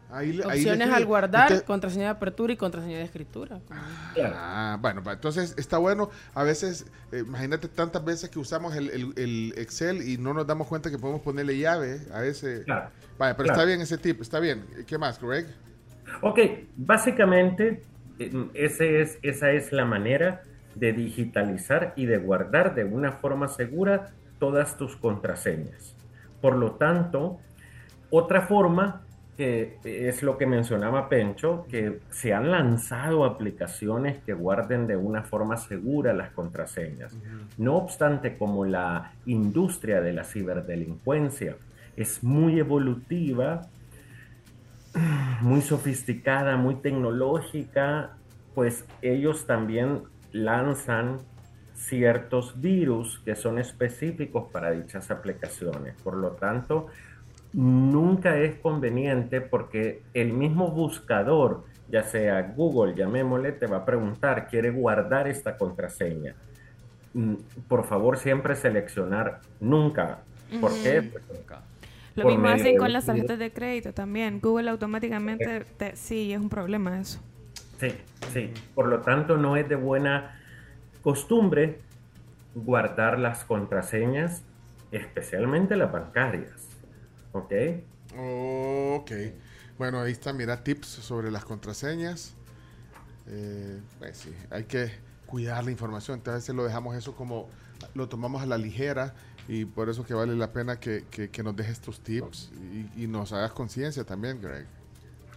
Ahí, 0.10 0.40
Opciones 0.40 0.90
al 0.90 1.06
guardar, 1.06 1.52
Usted- 1.52 1.66
contraseña 1.66 2.06
de 2.06 2.10
apertura 2.12 2.54
y 2.54 2.56
contraseña 2.58 2.98
de 2.98 3.04
escritura. 3.04 3.60
Ah, 4.16 4.78
bueno, 4.80 5.04
va, 5.04 5.14
entonces 5.14 5.54
está 5.58 5.78
bueno. 5.78 6.10
A 6.34 6.44
veces, 6.44 6.86
eh, 7.12 7.24
imagínate 7.28 7.68
tantas 7.68 8.04
veces 8.06 8.30
que 8.30 8.40
usamos 8.40 8.76
el, 8.76 8.90
el- 8.90 9.14
el 9.18 9.54
Excel 9.58 10.08
y 10.08 10.18
no 10.18 10.34
nos 10.34 10.48
damos 10.48 10.68
cuenta 10.68 10.90
que 10.90 10.98
podemos 10.98 11.22
ponerle 11.22 11.58
llave 11.58 12.00
a 12.14 12.24
ese. 12.24 12.64
Claro. 12.64 12.90
Vaya, 13.18 13.36
pero 13.36 13.46
Claro. 13.48 13.60
está 13.60 13.66
bien 13.66 13.82
ese 13.82 13.98
tip, 13.98 14.22
está 14.22 14.40
bien. 14.40 14.66
¿Qué 14.88 14.98
más, 14.98 15.20
Greg? 15.22 15.48
Ok, 16.22 16.40
básicamente 16.78 17.84
eh, 18.20 18.32
ese 18.54 19.02
es, 19.02 19.20
esa 19.24 19.52
es 19.52 19.72
la 19.74 19.84
manera 19.86 20.42
de 20.76 20.94
digitalizar 20.94 21.94
y 21.98 22.06
de 22.06 22.18
guardar 22.18 22.76
de 22.76 22.86
una 22.86 23.12
forma 23.12 23.48
segura 23.50 24.12
todas 24.40 24.78
tus 24.78 24.96
contraseñas. 24.96 25.96
Por 26.42 26.56
lo 26.56 26.74
tanto, 26.74 27.40
otra 28.10 28.42
forma 28.44 29.02
que 29.38 29.78
es 29.84 30.24
lo 30.24 30.38
que 30.38 30.48
mencionaba 30.48 31.10
Pencho, 31.10 31.68
que 31.70 32.00
se 32.10 32.34
han 32.34 32.50
lanzado 32.50 33.24
aplicaciones 33.24 34.18
que 34.24 34.34
guarden 34.34 34.88
de 34.88 34.98
una 34.98 35.22
forma 35.22 35.58
segura 35.58 36.12
las 36.12 36.32
contraseñas. 36.32 37.16
No 37.58 37.76
obstante, 37.76 38.36
como 38.36 38.66
la 38.66 39.14
industria 39.28 40.02
de 40.02 40.14
la 40.14 40.24
ciberdelincuencia 40.24 41.56
es 41.96 42.24
muy 42.24 42.60
evolutiva, 42.60 43.68
muy 45.42 45.62
sofisticada, 45.62 46.58
muy 46.58 46.76
tecnológica, 46.76 48.18
pues 48.56 48.86
ellos 49.04 49.46
también 49.46 50.02
lanzan 50.32 51.20
ciertos 51.76 52.60
virus 52.60 53.20
que 53.24 53.36
son 53.36 53.60
específicos 53.60 54.50
para 54.52 54.72
dichas 54.72 55.12
aplicaciones. 55.12 55.94
Por 56.02 56.18
lo 56.18 56.32
tanto, 56.32 56.88
nunca 57.58 58.38
es 58.38 58.60
conveniente 58.60 59.42
porque 59.42 60.04
el 60.14 60.32
mismo 60.32 60.70
buscador, 60.70 61.64
ya 61.88 62.04
sea 62.04 62.54
Google, 62.56 62.94
llamémosle, 62.96 63.54
te 63.54 63.66
va 63.66 63.78
a 63.78 63.86
preguntar, 63.86 64.48
¿quiere 64.48 64.70
guardar 64.70 65.28
esta 65.28 65.58
contraseña? 65.58 66.36
Mm, 67.14 67.34
Por 67.68 67.84
favor, 67.86 68.20
siempre 68.20 68.56
seleccionar 68.56 69.40
nunca. 69.60 70.20
¿Por 70.62 70.72
qué? 70.84 71.00
Ujú. 71.00 71.10
Pues, 71.12 71.24
Lo 72.16 72.24
por 72.24 72.32
mismo 72.32 72.48
hacen 72.48 72.78
con 72.78 72.94
las 72.94 73.06
tarjetas 73.08 73.40
de 73.40 73.52
crédito 73.52 73.92
también. 73.92 74.40
Google 74.40 74.70
automáticamente, 74.70 75.62
te- 75.78 75.96
sí, 75.96 76.32
es 76.34 76.40
un 76.40 76.50
problema 76.50 77.00
eso. 77.00 77.20
Sí, 77.80 77.92
sí. 78.34 78.54
Por 78.76 78.88
lo 78.88 79.02
tanto, 79.02 79.36
no 79.36 79.56
es 79.56 79.68
de 79.68 79.76
buena 79.76 80.40
costumbre 81.02 81.80
guardar 82.54 83.18
las 83.18 83.44
contraseñas, 83.46 84.44
especialmente 84.92 85.76
las 85.76 85.92
bancarias. 85.92 86.67
¿Ok? 87.32 87.54
Ok. 88.16 89.12
Bueno, 89.78 90.02
ahí 90.02 90.12
está, 90.12 90.34
mira, 90.34 90.64
tips 90.64 90.88
sobre 90.88 91.30
las 91.32 91.46
contraseñas. 91.46 92.36
Eh, 93.28 93.80
pues 94.00 94.18
sí, 94.18 94.34
hay 94.50 94.64
que 94.66 94.92
cuidar 95.26 95.64
la 95.64 95.72
información. 95.72 96.18
Entonces, 96.20 96.36
a 96.36 96.38
veces 96.54 96.56
lo 96.56 96.64
dejamos 96.66 96.96
eso 96.96 97.16
como, 97.16 97.48
lo 97.94 98.08
tomamos 98.10 98.42
a 98.42 98.46
la 98.46 98.58
ligera 98.58 99.14
y 99.48 99.66
por 99.66 99.90
eso 99.90 100.06
que 100.06 100.14
vale 100.14 100.36
la 100.36 100.52
pena 100.54 100.80
que, 100.80 101.06
que- 101.12 101.30
que 101.30 101.44
nos 101.44 101.56
dejes 101.56 101.80
tus 101.82 102.02
tips 102.02 102.52
y, 102.96 103.04
y 103.04 103.08
nos 103.08 103.34
hagas 103.34 103.52
conciencia 103.54 104.04
también, 104.04 104.42
Greg. 104.42 104.66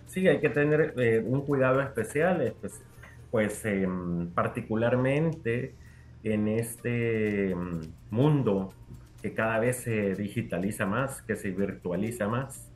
Sí, 0.07 0.27
hay 0.27 0.41
que 0.41 0.51
tener 0.51 0.95
eh, 0.99 1.23
un 1.25 1.45
cuidado 1.47 1.81
especial, 1.81 2.41
espe- 2.43 2.73
pues 3.31 3.65
em, 3.65 4.31
particularmente 4.33 5.75
en 6.25 6.49
este 6.49 7.51
em, 7.53 7.81
mundo 8.11 8.75
que 9.23 9.35
cada 9.35 9.59
vez 9.59 9.77
se 9.79 10.15
digitaliza 10.15 10.87
más, 10.87 11.23
que 11.23 11.37
se 11.37 11.51
virtualiza 11.51 12.29
más 12.29 12.71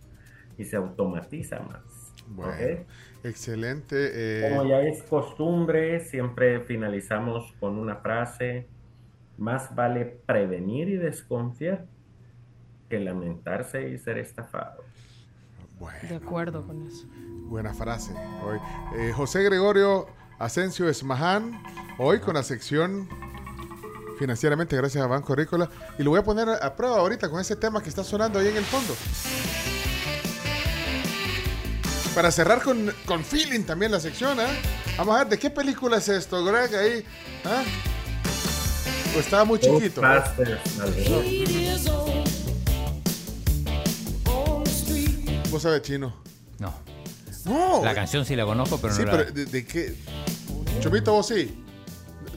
y 0.59 0.65
se 0.65 0.77
automatiza 0.77 1.61
más. 1.61 1.83
Bueno, 2.29 2.53
¿ok? 2.53 2.87
excelente. 3.25 3.97
eh, 4.13 4.51
Como 4.51 4.69
ya 4.69 4.81
es 4.83 5.03
costumbre, 5.03 6.01
siempre 6.01 6.61
finalizamos 6.61 7.53
con 7.61 7.79
una 7.79 7.97
frase, 7.97 8.67
más 9.37 9.75
vale 9.75 10.05
prevenir 10.27 10.89
y 10.89 10.97
desconfiar 10.97 11.87
que 12.89 13.01
lamentarse 13.01 13.89
y 13.89 13.99
ser 13.99 14.19
estafado. 14.19 14.85
De 16.09 16.15
acuerdo 16.17 16.67
con 16.67 16.87
eso. 16.87 17.07
Buena 17.49 17.75
frase. 17.75 18.13
Hoy. 18.43 18.59
Eh, 18.97 19.13
José 19.13 19.43
Gregorio 19.43 20.07
Asensio 20.39 20.89
Esmaján, 20.89 21.63
hoy 21.99 22.21
con 22.21 22.35
la 22.35 22.43
sección 22.43 23.09
financieramente 24.19 24.77
gracias 24.77 25.03
a 25.05 25.07
Banco 25.07 25.33
Agrícola. 25.33 25.69
Y 25.99 26.03
lo 26.03 26.11
voy 26.11 26.21
a 26.21 26.25
poner 26.25 26.49
a 26.49 26.77
prueba 26.77 26.99
ahorita 26.99 27.29
con 27.29 27.41
ese 27.41 27.57
tema 27.57 27.83
que 27.83 27.89
está 27.89 28.05
sonando 28.05 28.39
ahí 28.39 28.49
en 28.49 28.57
el 28.57 28.65
fondo. 28.65 28.95
Para 32.15 32.31
cerrar 32.31 32.63
con, 32.63 32.93
con 33.07 33.25
feeling 33.25 33.65
también 33.65 33.91
la 33.91 33.99
sección, 33.99 34.39
¿ah? 34.39 34.47
Vamos 34.97 35.17
a 35.17 35.19
ver, 35.19 35.29
¿de 35.31 35.39
qué 35.39 35.51
película 35.51 35.97
es 35.97 36.09
esto, 36.09 36.45
Greg? 36.45 36.75
Ahí, 36.77 37.05
¿ah? 37.45 37.63
¿O 39.17 39.19
estaba 39.19 39.45
muy 39.45 39.59
chiquito? 39.59 40.01
¿Vos 45.51 45.63
sabés 45.63 45.83
chino? 45.83 46.15
No. 46.59 46.75
No. 47.45 47.85
La 47.85 47.95
canción 47.95 48.25
sí 48.25 48.37
la 48.37 48.45
conozco, 48.45 48.79
pero 48.79 48.95
sí, 48.95 49.03
no 49.03 49.07
la... 49.07 49.19
pero 49.19 49.33
¿de, 49.33 49.47
de 49.47 49.67
qué? 49.67 49.95
Chomito, 50.81 51.13
vos 51.13 51.29
sí. 51.29 51.64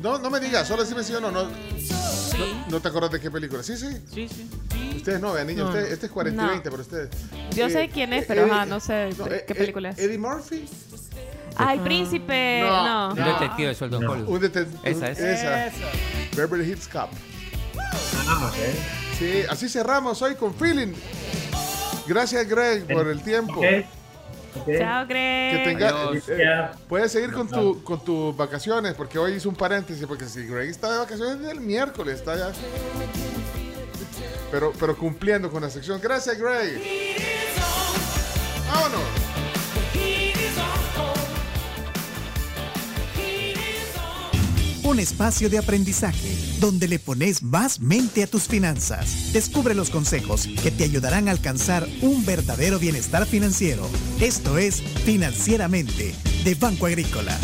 No, 0.01 0.19
no 0.19 0.29
me 0.29 0.39
digas, 0.39 0.67
solo 0.67 0.83
decime 0.83 1.03
sí 1.03 1.13
o 1.13 1.19
no. 1.21 1.31
No, 1.31 1.43
no, 1.45 1.49
no 2.69 2.79
te 2.79 2.87
acuerdas 2.87 3.11
de 3.11 3.19
qué 3.19 3.31
película. 3.31 3.63
Sí, 3.63 3.77
sí. 3.77 3.87
Sí, 4.13 4.27
sí. 4.29 4.49
Ustedes 4.97 5.19
no, 5.21 5.33
vean, 5.33 5.47
niños. 5.47 5.65
No. 5.65 5.69
Usted- 5.79 5.91
este 5.91 6.05
es 6.07 6.11
40 6.11 6.41
y 6.41 6.45
No. 6.45 6.51
20 6.51 6.69
para 6.69 6.81
ustedes. 6.81 7.09
Yo 7.55 7.65
Eh, 7.67 7.69
sé 7.71 7.89
quién 7.89 8.13
es, 8.13 8.25
pero 8.25 8.43
Eddie- 8.45 8.51
ajá, 8.51 8.65
no 8.65 8.79
sé 8.79 9.09
eh, 9.09 9.43
qué 9.47 9.53
eh, 9.53 9.55
película 9.55 9.89
es. 9.89 9.97
Eddie 9.99 10.17
Murphy. 10.17 10.65
Ah, 11.55 11.73
el 11.73 11.79
príncipe. 11.81 12.61
No. 12.61 13.09
Un 13.09 13.15
detective 13.15 13.67
de 13.69 13.75
sueldo. 13.75 13.97
Un 13.99 14.39
dete- 14.39 14.67
Esa 14.83 15.09
es. 15.09 15.19
Esa. 15.19 15.71
Beverly 16.35 16.69
Hills 16.71 16.87
Cop. 16.87 17.09
Ah, 18.27 18.51
Sí, 19.17 19.41
así 19.49 19.67
cerramos 19.67 20.21
hoy 20.21 20.35
con 20.35 20.53
feeling. 20.53 20.93
Gracias, 22.05 22.47
Greg, 22.47 22.85
por 22.93 23.07
el 23.07 23.21
tiempo. 23.23 23.61
Chao, 24.65 25.05
Greg. 25.07 25.57
Que 25.57 25.63
tenga, 25.65 25.89
Adiós. 25.89 26.23
eh, 26.29 26.67
puedes 26.87 27.11
seguir 27.11 27.31
con, 27.31 27.47
tu, 27.47 27.83
con 27.83 28.03
tus 28.03 28.35
vacaciones, 28.35 28.93
porque 28.93 29.17
hoy 29.19 29.33
hice 29.33 29.47
un 29.47 29.55
paréntesis, 29.55 30.05
porque 30.05 30.25
si 30.25 30.45
Greg 30.45 30.69
está 30.69 30.91
de 30.91 30.97
vacaciones 30.99 31.39
desde 31.39 31.51
el 31.53 31.61
miércoles, 31.61 32.15
está 32.15 32.35
ya. 32.35 32.51
Pero, 34.51 34.71
pero 34.79 34.95
cumpliendo 34.97 35.49
con 35.51 35.61
la 35.61 35.69
sección. 35.69 35.99
Gracias, 36.01 36.37
Greg. 36.39 36.81
Vámonos. 38.71 39.26
Un 44.97 45.03
espacio 45.03 45.47
de 45.47 45.59
aprendizaje 45.59 46.35
donde 46.59 46.87
le 46.87 46.97
pones 46.97 47.43
más 47.43 47.79
mente 47.79 48.23
a 48.23 48.27
tus 48.27 48.47
finanzas. 48.47 49.31
Descubre 49.31 49.75
los 49.75 49.91
consejos 49.91 50.47
que 50.63 50.71
te 50.71 50.85
ayudarán 50.85 51.27
a 51.27 51.31
alcanzar 51.31 51.87
un 52.01 52.25
verdadero 52.25 52.79
bienestar 52.79 53.27
financiero. 53.27 53.87
Esto 54.19 54.57
es 54.57 54.81
Financieramente 54.81 56.15
de 56.43 56.55
Banco 56.55 56.87
Agrícola. 56.87 57.37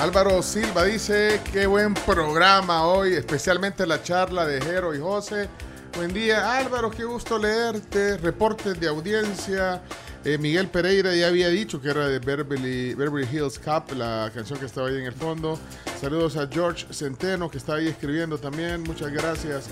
Álvaro 0.00 0.42
Silva 0.42 0.84
dice, 0.84 1.38
qué 1.52 1.66
buen 1.66 1.92
programa 1.92 2.86
hoy, 2.86 3.12
especialmente 3.12 3.86
la 3.86 4.02
charla 4.02 4.46
de 4.46 4.62
Jero 4.62 4.94
y 4.94 4.98
José. 4.98 5.50
Buen 5.96 6.14
día, 6.14 6.56
Álvaro, 6.56 6.90
qué 6.90 7.04
gusto 7.04 7.36
leerte. 7.36 8.16
Reportes 8.16 8.80
de 8.80 8.88
audiencia. 8.88 9.82
Eh, 10.26 10.38
Miguel 10.38 10.66
Pereira 10.66 11.14
ya 11.14 11.28
había 11.28 11.48
dicho 11.50 11.80
que 11.80 11.88
era 11.88 12.08
de 12.08 12.18
Beverly, 12.18 12.94
Beverly 12.94 13.28
Hills 13.32 13.60
Cup, 13.60 13.96
la 13.96 14.28
canción 14.34 14.58
que 14.58 14.66
estaba 14.66 14.88
ahí 14.88 14.96
en 14.96 15.04
el 15.04 15.12
fondo. 15.12 15.56
Saludos 16.00 16.36
a 16.36 16.48
George 16.48 16.84
Centeno, 16.92 17.48
que 17.48 17.58
está 17.58 17.76
ahí 17.76 17.86
escribiendo 17.86 18.36
también. 18.36 18.82
Muchas 18.82 19.12
gracias. 19.12 19.68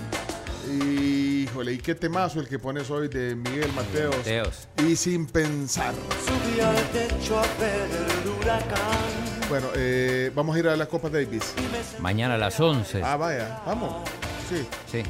Y, 0.71 1.43
híjole, 1.43 1.73
¿y 1.73 1.77
qué 1.77 1.93
temazo 1.93 2.39
el 2.39 2.47
que 2.47 2.57
pones 2.57 2.89
hoy 2.89 3.09
de 3.09 3.35
Miguel 3.35 3.69
Mateos? 3.73 4.15
Mateos. 4.15 4.69
Y 4.87 4.95
sin 4.95 5.25
pensar. 5.25 5.93
Subí 6.25 6.61
al 6.61 6.89
techo 6.91 7.37
a 7.37 7.45
ver 7.59 7.89
el 7.91 8.29
huracán. 8.29 9.49
Bueno, 9.49 9.67
eh, 9.75 10.31
vamos 10.33 10.55
a 10.55 10.59
ir 10.59 10.69
a 10.69 10.77
la 10.77 10.85
Copa 10.85 11.09
Davis. 11.09 11.53
Mañana 11.99 12.35
a 12.35 12.37
las 12.37 12.57
11. 12.57 13.01
Ah, 13.03 13.17
vaya, 13.17 13.61
vamos. 13.65 14.07
Sí. 14.49 14.65
Sí. 14.89 15.03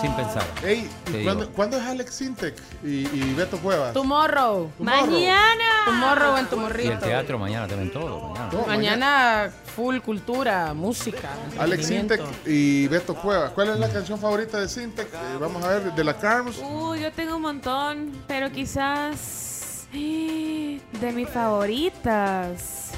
Sin 0.00 0.12
pensar. 0.14 0.44
Ey, 0.64 0.88
Te 1.04 1.10
¿y 1.10 1.14
digo. 1.18 1.24
cuándo, 1.24 1.50
cuándo 1.52 1.76
es 1.78 1.82
Alex 1.84 2.14
Sintek 2.14 2.54
y, 2.82 3.06
y 3.06 3.34
Beto 3.34 3.58
Cuevas? 3.58 3.92
Tomorrow. 3.92 4.70
Tomorrow. 4.78 5.06
Mañana. 5.10 5.64
Tomorrow 5.86 6.32
en 6.32 6.36
Y 6.36 6.40
el 6.40 6.48
Tomorrito. 6.48 6.98
teatro 6.98 7.38
mañana 7.38 7.66
también 7.68 7.92
todo. 7.92 8.34
Mañana. 8.66 9.50
Full 9.76 9.98
cultura, 9.98 10.72
música. 10.72 11.30
Alex 11.58 11.86
Sintek 11.86 12.20
entretenimiento. 12.20 12.50
y 12.50 12.86
Beto 12.88 13.14
Cuevas. 13.16 13.50
¿Cuál 13.52 13.70
es 13.70 13.78
la 13.80 13.88
canción 13.88 14.18
favorita 14.20 14.60
de 14.60 14.68
Sintek? 14.68 15.08
Eh, 15.12 15.36
vamos 15.40 15.64
a 15.64 15.68
ver, 15.68 15.92
de 15.92 16.04
la 16.04 16.16
Carms. 16.16 16.58
Uy, 16.62 17.00
yo 17.00 17.12
tengo 17.12 17.36
un 17.36 17.42
montón, 17.42 18.12
pero 18.28 18.52
quizás 18.52 19.88
eh, 19.92 20.80
de 21.00 21.12
mis 21.12 21.28
favoritas 21.28 22.90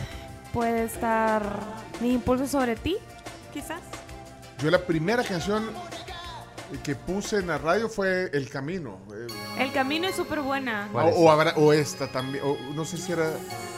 puede 0.53 0.85
estar 0.85 1.43
Mi 2.01 2.13
impulso 2.13 2.47
sobre 2.47 2.77
ti, 2.77 2.97
quizás. 3.55 3.81
Yo 4.59 4.71
la 4.71 4.79
primera 4.79 5.23
canción 5.23 5.71
que 6.83 6.95
puse 6.95 7.39
en 7.39 7.47
la 7.47 7.59
radio 7.59 7.89
fue 7.89 8.31
El 8.33 8.49
Camino. 8.49 8.99
El 9.59 9.73
camino 9.73 10.07
es 10.09 10.17
súper 10.17 10.41
buena. 10.41 10.89
o, 10.93 10.99
o 10.99 11.31
habrá- 11.31 11.55
o 11.57 11.73
esta 11.73 12.09
también. 12.09 12.43
o 12.45 12.57
no 12.75 12.85
sé 12.85 12.97
si 12.97 13.13
era. 13.13 13.31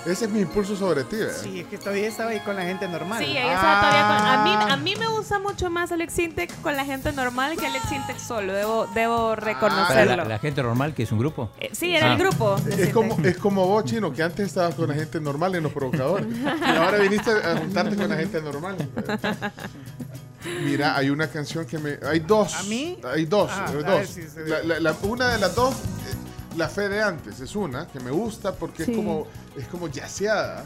Ese 0.07 0.25
es 0.25 0.31
mi 0.31 0.41
impulso 0.41 0.75
sobre 0.77 1.05
ti, 1.05 1.17
¿verdad? 1.17 1.35
Sí, 1.43 1.61
es 1.61 1.67
que 1.67 1.77
todavía 1.77 2.07
estaba 2.09 2.31
ahí 2.31 2.41
con 2.41 2.57
la 2.57 2.63
gente 2.63 2.89
normal. 2.89 3.19
Sí, 3.23 3.31
ella 3.31 3.55
estaba 3.55 3.81
todavía 3.81 4.07
con- 4.07 4.27
a, 4.29 4.45
mí, 4.45 4.51
Ah. 4.55 4.73
a 4.73 4.77
mí 4.77 4.97
me 4.97 5.07
gusta 5.09 5.39
mucho 5.39 5.69
más 5.71 5.93
Alex 5.93 6.13
Sintek 6.15 6.63
con 6.63 6.75
la 6.77 6.85
gente 6.85 7.13
normal 7.13 7.57
que 7.57 7.67
Alex 7.67 7.89
Sintek 7.89 8.19
solo, 8.19 8.53
debo, 8.53 8.87
debo 8.95 9.37
reconocerlo. 9.37 10.17
La, 10.17 10.25
la 10.25 10.39
gente 10.39 10.63
normal, 10.63 10.95
que 10.95 11.03
es 11.03 11.13
un 11.13 11.19
grupo. 11.19 11.51
Eh, 11.61 11.71
sí, 11.73 11.95
era 11.95 12.13
el 12.13 12.19
grupo. 12.19 12.57
Es 12.71 12.91
como, 12.93 13.19
es 13.23 13.37
como 13.39 13.67
vos, 13.67 13.85
Chino, 13.85 14.13
que 14.13 14.23
antes 14.23 14.47
estabas 14.47 14.75
con 14.75 14.89
la 14.89 14.95
gente 14.95 15.21
normal 15.21 15.55
en 15.57 15.63
los 15.65 15.73
provocadores. 15.73 16.27
Y 16.37 16.77
ahora 16.77 16.99
viniste 16.99 17.31
a 17.31 17.57
juntarte 17.59 17.97
con 17.97 18.09
la 18.09 18.17
gente 18.17 18.41
normal. 18.41 18.77
Mira, 20.45 20.97
hay 20.97 21.11
una 21.11 21.29
canción 21.29 21.67
que 21.67 21.79
me. 21.79 21.99
Hay 22.07 22.21
dos. 22.21 22.55
¿A 22.55 22.63
mí? 22.65 22.99
Hay 23.05 23.25
dos. 23.27 23.51
Ah, 23.53 23.67
eh, 23.73 23.83
dos. 23.85 24.09
si 24.09 24.23
La- 24.49 24.63
la- 24.63 24.81
la- 24.81 24.97
una 25.03 25.29
de 25.29 25.39
las 25.39 25.55
dos, 25.55 25.75
eh, 25.75 26.57
La 26.57 26.69
Fe 26.69 26.89
de 26.89 27.03
Antes, 27.03 27.41
es 27.41 27.55
una 27.57 27.87
que 27.87 28.01
me 28.01 28.11
gusta 28.11 28.53
porque 28.55 28.85
Sí. 28.85 28.91
es 28.93 28.97
como 28.97 29.27
es 29.57 29.67
como 29.69 29.89
yaceada. 29.89 30.65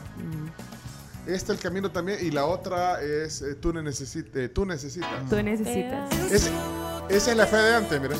Esta 1.26 1.52
el 1.52 1.58
camino 1.58 1.90
también. 1.90 2.18
Y 2.20 2.30
la 2.30 2.46
otra 2.46 3.00
es 3.00 3.42
eh, 3.42 3.54
Tú, 3.54 3.72
ne- 3.72 3.82
necesi- 3.82 4.26
eh, 4.34 4.48
tú 4.48 4.64
necesitas. 4.66 5.28
Tú 5.30 5.42
necesitas. 5.42 6.10
Es- 6.32 6.50
esa 7.08 7.30
es 7.30 7.36
la 7.36 7.46
fe 7.46 7.56
de 7.56 7.74
antes, 7.76 8.00
mira. 8.00 8.16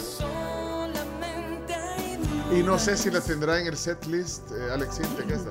Y 2.55 2.63
no 2.63 2.79
sé 2.79 2.97
si 2.97 3.11
la 3.11 3.21
tendrá 3.21 3.59
en 3.61 3.67
el 3.67 3.77
set 3.77 4.05
list 4.07 4.51
eh, 4.53 4.71
Alex 4.73 4.97
Sintek 4.97 5.31
esta. 5.31 5.51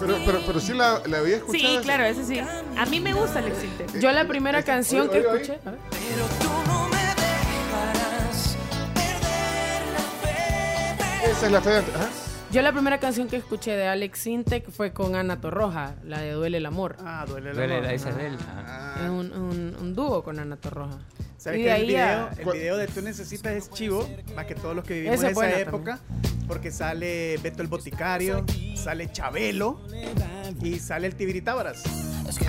Pero, 0.00 0.16
pero, 0.24 0.40
pero 0.46 0.60
sí 0.60 0.72
la, 0.72 1.00
la 1.06 1.18
había 1.18 1.36
escuchado. 1.36 1.58
Sí, 1.68 1.74
esa. 1.74 1.82
claro, 1.82 2.04
eso 2.04 2.24
sí. 2.24 2.38
A 2.38 2.86
mí 2.86 3.00
me 3.00 3.12
gusta 3.12 3.40
Alex 3.40 3.58
Sintek. 3.58 4.00
Yo 4.00 4.10
la 4.12 4.26
primera 4.26 4.62
canción 4.62 5.08
que 5.10 5.18
oye, 5.18 5.26
oye. 5.28 5.42
escuché. 5.42 5.60
a 5.68 5.70
ver. 5.72 5.80
Esa 11.30 11.46
es 11.46 11.52
la 11.52 11.60
fe 11.60 11.70
de. 11.70 11.78
Ajá. 11.78 12.08
Yo 12.50 12.62
la 12.62 12.72
primera 12.72 12.98
canción 12.98 13.28
que 13.28 13.36
escuché 13.36 13.72
de 13.76 13.86
Alex 13.88 14.20
Sintek 14.20 14.70
fue 14.70 14.92
con 14.94 15.14
Ana 15.14 15.38
Torroja, 15.40 15.96
la 16.04 16.20
de 16.20 16.32
Duele 16.32 16.56
el 16.58 16.66
Amor. 16.66 16.96
Ah, 17.04 17.26
duele 17.28 17.50
el 17.50 17.56
Duele 17.56 17.74
amor. 17.74 17.86
la- 17.86 17.92
esa 17.92 18.08
es 18.10 18.16
de 18.16 18.26
él. 18.28 18.38
Es 19.04 19.10
un, 19.10 19.32
un- 19.34 19.76
un 19.78 19.94
dúo 19.94 20.22
con 20.24 20.38
Ana 20.38 20.56
Torroja. 20.56 20.96
¿Sabes 21.38 21.60
que 21.60 21.72
el 21.74 21.86
video, 21.86 22.02
a- 22.26 22.30
el 22.36 22.44
video 22.52 22.76
de 22.76 22.86
Tú 22.88 23.00
Necesitas 23.00 23.52
es 23.54 23.70
chivo? 23.70 24.08
Más 24.34 24.46
que 24.46 24.54
todos 24.56 24.74
los 24.74 24.84
que 24.84 24.94
vivimos 24.94 25.16
Esa 25.16 25.26
en 25.28 25.32
es 25.32 25.38
esa 25.38 25.60
época. 25.60 25.98
Porque 26.48 26.70
sale 26.72 27.36
Beto 27.42 27.62
el 27.62 27.68
Boticario, 27.68 28.44
sale 28.74 29.10
Chabelo 29.12 29.80
y 30.62 30.78
sale 30.80 31.06
el 31.06 31.14
Tibiritábaras. 31.14 31.82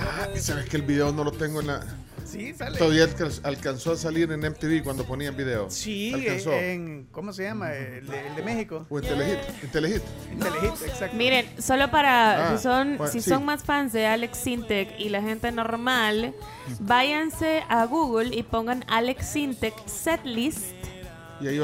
Ah, 0.00 0.28
¿Sabes 0.36 0.66
que 0.68 0.76
el 0.76 0.82
video 0.82 1.12
no 1.12 1.22
lo 1.24 1.32
tengo 1.32 1.60
en 1.60 1.68
la. 1.68 1.84
Sí, 2.30 2.54
sale. 2.54 2.78
Todavía 2.78 3.04
alca- 3.04 3.28
alcanzó 3.42 3.92
a 3.92 3.96
salir 3.96 4.30
en 4.32 4.40
MTV 4.44 4.82
cuando 4.82 5.04
ponían 5.04 5.36
video. 5.36 5.70
Sí, 5.70 6.12
alcanzó. 6.14 6.52
en. 6.52 7.06
¿Cómo 7.12 7.32
se 7.32 7.44
llama? 7.44 7.72
El 7.74 8.06
de, 8.06 8.26
el 8.28 8.36
de 8.36 8.42
México. 8.42 8.86
O 8.88 8.98
en 8.98 9.04
Telehit. 9.04 9.38
En 9.62 9.70
Telehit. 9.70 10.02
En 10.32 10.38
Telehit, 10.38 10.82
exacto. 10.86 11.16
Miren, 11.16 11.46
solo 11.58 11.90
para 11.90 12.52
Ah, 12.52 12.56
si 12.56 12.62
son 12.62 12.96
bueno, 12.96 13.12
si 13.12 13.20
sí. 13.20 13.30
son 13.30 13.44
más 13.44 13.64
fans 13.64 13.92
de 13.92 14.06
Alex 14.06 14.38
Sintek 14.38 14.98
y 14.98 15.08
la 15.08 15.20
gente 15.22 15.50
normal, 15.52 16.34
váyanse 16.80 17.62
a 17.68 17.84
Google 17.86 18.34
y 18.34 18.42
pongan 18.42 18.84
Alex 18.88 19.26
Sintek 19.32 19.74
setlist 19.86 20.64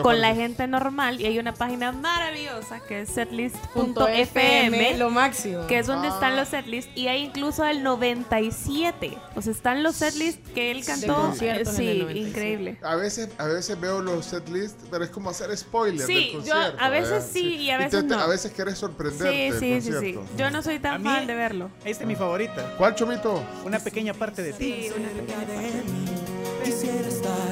con 0.02 0.20
la 0.20 0.34
gente 0.34 0.66
normal 0.66 1.20
y 1.20 1.26
hay 1.26 1.38
una 1.38 1.52
página 1.54 1.92
maravillosa 1.92 2.80
que 2.80 3.02
es 3.02 3.08
setlist.fm, 3.10 4.20
FM, 4.22 4.98
lo 4.98 5.10
máximo. 5.10 5.66
que 5.66 5.78
es 5.78 5.86
donde 5.86 6.08
Ah. 6.08 6.14
están 6.14 6.36
los 6.36 6.48
setlists 6.48 6.90
y 6.94 7.08
hay 7.08 7.22
incluso 7.24 7.64
el 7.64 7.82
97. 7.82 9.16
O 9.34 9.42
sea, 9.42 9.52
están 9.52 9.82
los 9.82 9.96
setlists 9.96 10.40
que 10.54 10.70
él 10.70 10.84
cantó. 10.84 11.32
Sí, 11.34 11.44
97. 11.46 12.18
increíble. 12.18 12.78
A 12.82 12.96
veces, 12.96 13.28
a 13.38 13.46
veces 13.46 13.78
veo 13.80 14.00
los 14.00 14.24
setlist, 14.26 14.78
pero 14.90 15.04
es 15.04 15.10
como 15.10 15.30
hacer 15.30 15.56
spoiler 15.56 16.06
Sí, 16.06 16.32
del 16.34 16.44
yo 16.44 16.54
a 16.54 16.88
veces 16.88 17.10
¿verdad? 17.10 17.26
sí 17.32 17.54
y 17.56 17.70
a 17.70 17.78
veces 17.78 18.04
no. 18.04 18.18
A 18.18 18.26
veces 18.26 18.52
querés 18.52 18.78
sorprenderte 18.78 19.52
Sí, 19.58 19.70
del 19.70 19.82
sí, 19.82 19.90
sí, 19.92 19.98
sí. 20.00 20.18
Yo 20.36 20.50
no 20.50 20.62
soy 20.62 20.78
tan 20.78 21.02
fan 21.02 21.26
de 21.26 21.34
verlo. 21.34 21.70
Esta 21.84 22.02
es 22.04 22.08
mi 22.08 22.16
favorita. 22.16 22.74
¿Cuál, 22.78 22.94
Chomito? 22.94 23.42
Una 23.64 23.78
pequeña 23.78 24.14
parte 24.14 24.42
de 24.42 24.52
ti. 24.52 24.64
Sí, 24.88 24.92
una 24.96 25.08
pequeña 25.08 25.46
parte. 25.46 25.82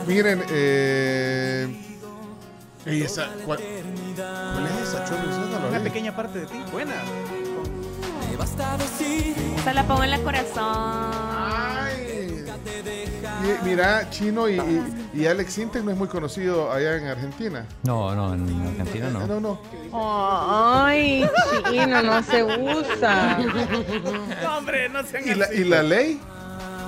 Miren, 0.07 0.43
eh... 0.51 1.69
esa, 2.87 3.29
¿cuál, 3.45 3.59
cuál 3.59 4.67
es 4.67 4.89
esa, 4.89 5.05
Chomi? 5.05 5.29
Esa 5.31 5.39
no 5.41 5.59
la 5.61 5.69
Una 5.69 5.79
vi. 5.79 5.85
pequeña 5.85 6.15
parte 6.15 6.41
de 6.41 6.47
ti. 6.47 6.63
Buena. 6.73 6.93
Se 9.65 9.73
la 9.75 9.83
pongo 9.85 10.05
en 10.05 10.13
el 10.13 10.23
corazón. 10.23 11.11
Y- 13.45 13.65
mira, 13.69 14.09
Chino 14.11 14.49
y, 14.49 14.55
y, 14.59 15.11
y 15.21 15.27
Alex 15.27 15.59
Intec 15.59 15.83
no 15.85 15.91
es 15.91 15.97
muy 15.97 16.09
conocido 16.09 16.73
allá 16.73 16.97
en 16.97 17.07
Argentina. 17.07 17.67
No, 17.83 18.15
no, 18.15 18.35
en 18.35 18.67
Argentina 18.81 19.09
no. 19.11 19.27
No, 19.27 19.41
no. 19.41 19.59
Ay, 20.87 21.29
chino, 21.71 22.03
no 22.03 22.23
se 22.23 22.43
usa. 22.43 23.39
No, 24.43 24.59
hombre, 24.59 24.89
no 24.89 25.03
sean 25.05 25.29
¿Y 25.29 25.35
la, 25.35 25.45
así. 25.47 25.55
y 25.61 25.65
la 25.65 25.83
ley? 25.83 26.21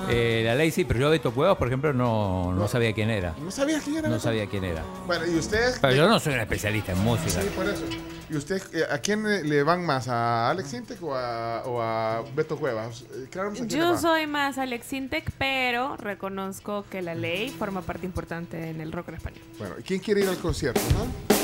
Eh, 0.09 0.41
la 0.45 0.55
ley 0.55 0.71
sí, 0.71 0.85
pero 0.85 0.99
yo 1.01 1.09
Beto 1.09 1.33
Cuevas, 1.33 1.57
por 1.57 1.67
ejemplo, 1.67 1.91
no, 1.93 2.53
no 2.53 2.67
sabía 2.67 2.93
quién 2.93 3.09
era. 3.09 3.35
¿No 3.41 3.51
sabías 3.51 3.83
quién 3.83 3.97
era? 3.97 4.07
No 4.09 4.19
sabía 4.19 4.45
quién 4.47 4.63
era. 4.63 4.83
Bueno, 5.05 5.25
¿y 5.25 5.35
ustedes? 5.37 5.79
Pero 5.81 5.93
yo 5.95 6.07
no 6.07 6.19
soy 6.19 6.33
un 6.35 6.39
especialista 6.39 6.93
en 6.93 6.99
música. 6.99 7.41
Sí, 7.41 7.49
por 7.55 7.65
eso. 7.67 7.83
¿Y 8.29 8.35
ustedes 8.35 8.69
eh, 8.73 8.83
a 8.89 8.97
quién 8.99 9.23
le- 9.23 9.43
le 9.43 9.63
van 9.63 9.85
más? 9.85 10.07
¿A 10.07 10.49
Alex 10.49 10.73
Intec 10.73 11.01
o 11.03 11.13
a, 11.15 11.63
o 11.65 11.81
a 11.81 12.23
Beto 12.35 12.57
Cuevas? 12.57 13.01
Eh, 13.13 13.27
claro, 13.29 13.49
no 13.49 13.55
sé 13.55 13.67
Yo 13.67 13.97
soy 13.97 14.27
más 14.27 14.57
Alex 14.57 14.91
Intec, 14.93 15.31
pero 15.37 15.95
reconozco 15.97 16.85
que 16.89 17.01
la 17.01 17.15
ley 17.15 17.49
forma 17.49 17.81
parte 17.81 18.05
importante 18.05 18.69
en 18.69 18.79
el 18.81 18.91
rock 18.91 19.09
en 19.09 19.15
español. 19.15 19.41
Bueno, 19.59 19.75
¿y 19.79 19.83
¿quién 19.83 19.99
quiere 19.99 20.21
ir 20.21 20.29
al 20.29 20.37
concierto? 20.37 20.81
no? 20.93 21.36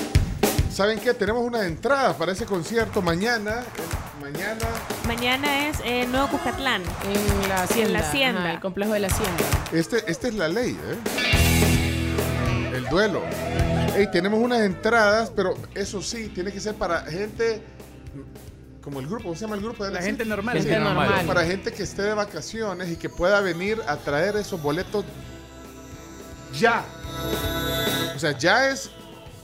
¿Saben 0.73 0.99
qué? 0.99 1.13
Tenemos 1.13 1.43
una 1.43 1.67
entrada 1.67 2.17
para 2.17 2.31
ese 2.31 2.47
concierto 2.47 2.99
mañana. 2.99 3.63
Mañana. 4.19 4.65
Mañana 5.05 5.67
es 5.67 5.77
eh, 5.85 6.07
Nuevo 6.07 6.29
Cuscatlán. 6.29 6.81
En 6.81 7.49
la 7.49 7.61
hacienda. 7.61 7.87
En 7.87 7.93
la 7.93 7.99
hacienda. 7.99 8.41
ajá, 8.41 8.51
el 8.53 8.59
complejo 8.59 8.93
de 8.93 9.01
la 9.01 9.07
hacienda. 9.07 9.43
Este, 9.71 10.03
esta 10.11 10.29
es 10.29 10.33
la 10.33 10.47
ley, 10.47 10.71
¿eh? 10.71 12.71
El 12.73 12.89
duelo. 12.89 13.21
Ey, 13.95 14.09
tenemos 14.11 14.39
unas 14.39 14.61
entradas, 14.61 15.31
pero 15.35 15.53
eso 15.75 16.01
sí, 16.01 16.29
tiene 16.29 16.51
que 16.51 16.59
ser 16.59 16.73
para 16.73 17.01
gente 17.03 17.61
como 18.81 18.99
el 18.99 19.05
grupo, 19.05 19.25
¿cómo 19.25 19.35
se 19.35 19.41
llama 19.41 19.55
el 19.55 19.61
grupo? 19.61 19.83
de 19.83 19.91
La 19.91 19.99
Alex? 19.99 20.05
gente 20.07 20.25
normal. 20.25 20.59
Sí, 20.59 20.69
normal. 20.69 21.23
Para 21.27 21.45
gente 21.45 21.71
que 21.71 21.83
esté 21.83 22.01
de 22.01 22.15
vacaciones 22.15 22.89
y 22.89 22.95
que 22.95 23.09
pueda 23.09 23.41
venir 23.41 23.79
a 23.87 23.97
traer 23.97 24.37
esos 24.37 24.59
boletos 24.59 25.05
ya. 26.57 26.83
O 28.15 28.19
sea, 28.19 28.35
ya 28.35 28.69
es 28.69 28.89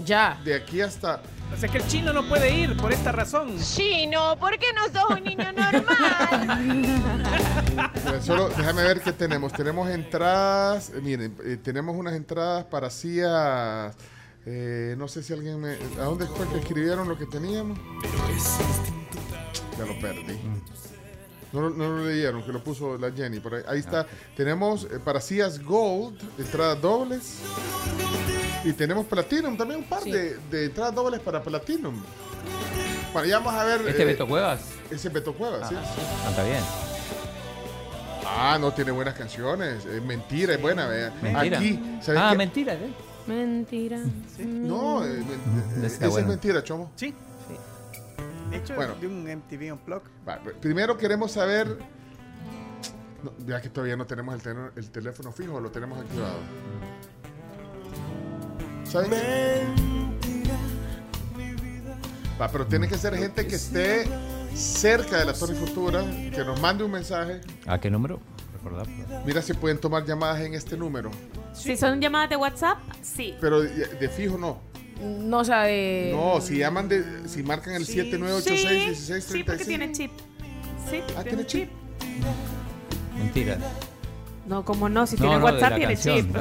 Ya. 0.06 0.40
de 0.44 0.56
aquí 0.56 0.82
hasta... 0.82 1.22
O 1.52 1.58
sea 1.58 1.68
que 1.68 1.80
el 1.80 1.88
chino 1.88 2.14
no 2.14 2.28
puede 2.30 2.54
ir 2.56 2.78
por 2.78 2.94
esta 2.94 3.12
razón. 3.12 3.58
Chino, 3.60 4.38
¿por 4.40 4.58
qué 4.60 4.68
no 4.74 4.84
sos 4.86 5.10
un 5.18 5.24
niño 5.24 5.52
normal? 5.52 5.84
Solo 8.22 8.50
déjame 8.50 8.84
ver 8.84 9.02
qué 9.02 9.12
tenemos. 9.14 9.52
Tenemos 9.54 9.90
entradas, 9.90 10.92
eh, 10.96 11.02
miren, 11.02 11.36
eh, 11.44 11.58
tenemos 11.58 11.96
unas 11.96 12.14
entradas 12.14 12.66
para 12.66 12.92
sillas. 12.92 13.96
eh, 14.46 14.94
no 14.98 15.08
sé 15.08 15.24
si 15.24 15.34
alguien 15.34 15.60
me. 15.60 15.74
¿A 16.00 16.04
dónde 16.06 16.28
fue 16.28 16.48
que 16.50 16.60
escribieron 16.60 17.10
lo 17.10 17.18
que 17.18 17.26
teníamos? 17.26 17.80
Ya 19.78 19.86
lo 19.86 20.00
perdí. 20.00 20.40
No, 21.52 21.62
lo- 21.62 21.70
no 21.72 21.90
lo 21.98 22.06
leyeron, 22.06 22.44
que 22.44 22.52
lo 22.54 22.64
puso 22.64 22.96
la 23.00 23.12
Jenny 23.12 23.40
por 23.40 23.56
ahí. 23.56 23.64
Ahí 23.68 23.80
está. 23.80 24.06
Tenemos 24.38 24.84
eh, 24.84 25.00
para 25.04 25.20
sillas 25.20 25.60
Gold, 25.64 26.20
entradas 26.38 26.80
dobles. 26.80 27.40
Y 28.64 28.74
tenemos 28.74 29.06
Platinum 29.06 29.56
también, 29.58 29.80
un 29.82 29.86
par 29.88 30.04
de, 30.04 30.38
de 30.52 30.66
entradas 30.66 30.94
dobles 30.94 31.20
para 31.22 31.42
Platinum. 31.42 31.96
Bueno, 33.14 33.28
ya 33.28 33.40
vamos 33.40 33.54
a 33.54 33.64
ver. 33.64 33.82
¿Este 33.88 34.02
eh, 34.02 34.06
Beto 34.06 34.28
Cuevas? 34.28 34.62
Ese 34.92 35.08
es 35.08 35.14
Beto 35.14 35.34
Cuevas, 35.34 35.70
sí. 35.70 35.76
Canta 36.26 36.44
bien. 36.44 36.62
Ah, 38.26 38.58
no 38.60 38.72
tiene 38.74 38.92
buenas 38.92 39.16
canciones. 39.16 39.86
Es 39.86 40.02
mentira, 40.04 40.54
es 40.54 40.62
buena. 40.62 40.88
vea. 40.88 41.14
Mentira. 41.22 41.58
Aquí, 41.58 41.98
¿sabes 42.02 42.22
Ah, 42.22 42.30
qué? 42.32 42.38
mentira, 42.38 42.74
¿eh? 42.74 42.94
Mentira. 43.28 43.98
No, 44.40 45.04
eh, 45.06 45.24
men- 45.76 45.86
Está 45.86 46.06
eh, 46.06 46.10
esa 46.10 46.20
es 46.20 46.26
mentira, 46.28 46.64
Chomo. 46.64 46.92
Sí. 46.96 47.14
Hecho 48.52 48.76
Bueno. 48.76 48.96
de 48.96 49.08
un 49.08 49.28
MTV 49.28 49.72
Unplugged. 49.74 50.10
Va, 50.28 50.44
pr- 50.44 50.54
primero 50.56 50.98
queremos 50.98 51.32
saber. 51.32 51.78
No, 53.24 53.34
ya 53.46 53.62
que 53.62 53.70
todavía 53.70 53.96
no 53.96 54.06
tenemos 54.06 54.36
el, 54.46 54.58
el 54.76 54.90
teléfono 54.92 55.32
fijo, 55.32 55.60
lo 55.60 55.70
tenemos 55.72 56.00
activado. 56.00 56.38
¿Saben 58.92 59.10
qué? 59.12 59.66
Va, 62.42 62.48
pero 62.50 62.66
tiene 62.66 62.88
que 62.88 62.98
ser 62.98 63.16
gente 63.18 63.46
que 63.46 63.56
esté 63.56 64.06
cerca 64.56 65.18
de 65.20 65.26
la 65.26 65.34
Torre 65.34 65.56
Futura, 65.56 66.04
que 66.34 66.44
nos 66.46 66.60
mande 66.62 66.84
un 66.84 66.92
mensaje. 66.92 67.42
¿A 67.68 67.80
qué 67.80 67.90
número? 67.90 68.20
Recordar. 68.54 68.88
Mira 69.26 69.42
si 69.42 69.54
pueden 69.54 69.78
tomar 69.78 70.06
llamadas 70.06 70.42
en 70.42 70.54
este 70.54 70.78
número. 70.78 71.12
Si 71.54 71.76
son 71.78 72.00
llamadas 72.02 72.30
de 72.30 72.36
WhatsApp, 72.38 72.78
sí. 73.02 73.36
Pero 73.42 73.62
de, 73.62 73.70
de 73.88 74.10
fijo 74.10 74.38
no. 74.38 74.62
No, 75.02 75.40
o 75.40 75.46
sea, 75.46 75.64
de. 75.64 76.12
No, 76.14 76.42
si 76.42 76.58
llaman 76.58 76.88
de. 76.90 77.04
Si 77.28 77.42
marcan 77.44 77.74
el 77.76 77.86
7986 77.86 78.98
Sí, 78.98 79.22
sí, 79.22 79.44
porque 79.44 79.66
tiene 79.66 79.92
chip. 79.92 80.12
Sí, 80.90 81.02
Ah, 81.18 81.24
tiene 81.24 81.46
chip. 81.46 81.70
Mentira. 83.18 83.58
No, 84.50 84.66
como 84.66 84.90
no, 84.90 85.06
si 85.06 85.16
No, 85.16 85.22
tiene 85.22 85.38
no, 85.38 85.46
WhatsApp 85.46 85.76
tiene 85.76 85.94
canción, 85.94 86.18
chip. 86.34 86.38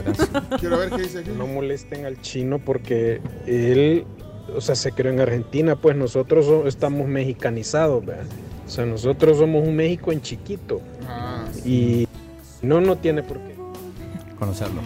Quiero 0.60 0.78
ver 0.78 0.88
qué 0.90 1.02
dice 1.02 1.18
aquí. 1.18 1.30
No 1.36 1.46
molesten 1.46 2.06
al 2.06 2.20
chino 2.22 2.58
porque 2.58 3.20
él, 3.46 4.06
o 4.56 4.60
sea, 4.62 4.74
se 4.74 4.92
creó 4.92 5.12
en 5.12 5.20
Argentina, 5.20 5.76
pues 5.76 5.94
nosotros 5.94 6.46
so- 6.46 6.66
estamos 6.66 7.06
mexicanizados, 7.06 8.04
¿verdad? 8.06 8.24
O 8.66 8.70
sea, 8.70 8.86
nosotros 8.86 9.36
somos 9.36 9.66
un 9.68 9.76
México 9.76 10.10
en 10.10 10.22
chiquito. 10.22 10.80
Ah, 11.06 11.44
Y 11.66 12.08
no, 12.62 12.80
no 12.80 12.96
tiene 12.96 13.22
por 13.22 13.38
qué. 13.40 13.54
Conocerlo. 14.38 14.80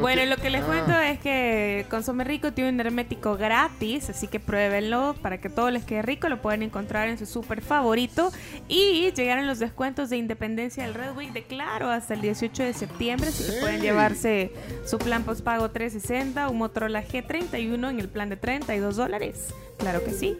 Bueno, 0.00 0.24
lo 0.26 0.36
que 0.36 0.48
les 0.50 0.62
Ah. 0.62 0.66
cuento 0.66 0.92
es 0.98 1.18
que 1.18 1.84
Consume 1.90 2.22
Rico 2.24 2.52
tiene 2.52 2.70
un 2.70 2.78
hermético 2.80 3.36
gratis, 3.36 4.08
así 4.10 4.28
que 4.28 4.38
pruébenlo 4.38 5.14
para 5.20 5.38
que 5.38 5.48
todo 5.50 5.70
les 5.70 5.84
quede 5.84 6.02
rico. 6.02 6.28
Lo 6.28 6.40
pueden 6.40 6.62
encontrar 6.62 7.08
en 7.08 7.18
su 7.18 7.26
súper 7.26 7.62
favorito. 7.62 8.30
Y 8.68 9.10
llegaron 9.12 9.46
los 9.46 9.58
descuentos 9.58 10.08
de 10.10 10.16
Independencia 10.16 10.84
del 10.84 10.94
Red 10.94 11.16
Week 11.16 11.32
de 11.32 11.42
Claro 11.42 11.90
hasta 11.90 12.14
el 12.14 12.20
18 12.20 12.62
de 12.62 12.72
septiembre, 12.74 13.28
así 13.28 13.44
que 13.44 13.58
pueden 13.60 13.80
llevarse 13.80 14.52
su 14.86 14.98
plan 14.98 15.24
postpago 15.24 15.70
360, 15.70 16.48
un 16.48 16.58
Motorola 16.58 17.02
G31 17.04 17.90
en 17.90 17.98
el 17.98 18.08
plan 18.08 18.28
de 18.28 18.36
32 18.36 18.96
dólares. 18.96 19.52
Claro 19.78 20.04
que 20.04 20.12
sí. 20.12 20.36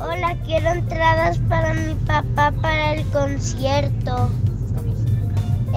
Hola, 0.00 0.36
quiero 0.44 0.70
entradas 0.70 1.38
para 1.48 1.72
mi 1.72 1.94
papá 1.94 2.52
para 2.60 2.94
el 2.94 3.04
concierto. 3.10 4.28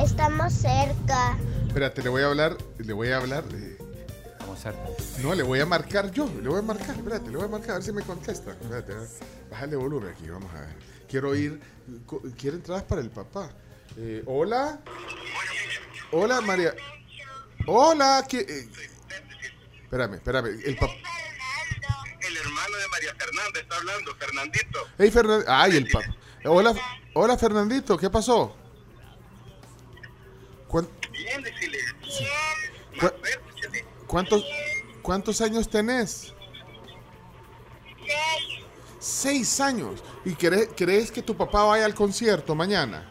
Estamos 0.04 0.54
cerca. 0.54 1.38
Espérate, 1.78 2.02
le 2.02 2.10
voy 2.10 2.24
a 2.24 2.26
hablar. 2.26 2.58
Le 2.80 2.92
voy 2.92 3.12
a 3.12 3.18
hablar. 3.18 3.44
eh, 3.54 3.78
Vamos 4.40 4.60
cerca. 4.60 4.82
no, 5.22 5.36
le 5.36 5.44
voy 5.44 5.60
a 5.60 5.66
marcar 5.68 6.10
yo. 6.10 6.28
Le 6.42 6.50
voy 6.50 6.58
a 6.58 6.62
marcar. 6.64 6.96
Espérate, 6.96 7.30
le 7.30 7.38
voy 7.38 7.46
a 7.46 7.50
marcar 7.50 7.70
a 7.70 7.74
ver 7.76 7.84
si 7.84 7.92
me 7.92 8.02
contesta. 8.02 8.50
Espérate, 8.54 8.94
a 8.94 9.06
bájale 9.52 9.76
volumen 9.76 10.10
aquí. 10.10 10.28
Vamos 10.28 10.52
a 10.56 10.62
ver. 10.62 10.76
Quiero 11.08 11.36
ir. 11.36 11.62
Quiero 12.36 12.58
entradas 12.58 12.82
para 12.82 13.02
el 13.02 13.12
papá. 13.12 13.52
Eh, 13.96 14.24
Hola. 14.26 14.80
Hola, 16.12 16.42
María. 16.42 16.74
Hola. 17.68 18.26
¿qué, 18.28 18.40
eh? 18.40 18.68
Espérame, 19.84 20.16
espérame. 20.16 20.48
El 20.66 20.78
papá. 20.78 20.94
El 22.22 22.38
hermano 22.38 22.76
de 22.76 22.88
María 22.88 23.14
Fernanda 23.20 23.60
está 23.60 23.76
hablando, 23.78 24.16
Fernandito. 24.16 24.80
Hey, 24.98 25.12
Fernando. 25.12 25.46
Ay, 25.48 25.78
el 25.78 25.88
papá. 25.92 26.08
Hola, 26.46 26.74
hola, 27.14 27.38
Fernandito. 27.38 27.96
¿Qué 28.00 28.10
pasó? 28.10 28.56
¿Cuántos, 34.08 34.44
¿Cuántos 35.02 35.42
años 35.42 35.70
tenés? 35.70 36.34
Seis 39.00 39.60
años. 39.60 40.04
¿Y 40.26 40.32
cre- 40.32 40.70
crees 40.76 41.12
que 41.12 41.22
tu 41.22 41.36
papá 41.36 41.64
vaya 41.64 41.86
al 41.86 41.94
concierto 41.96 42.56
mañana? 42.56 43.10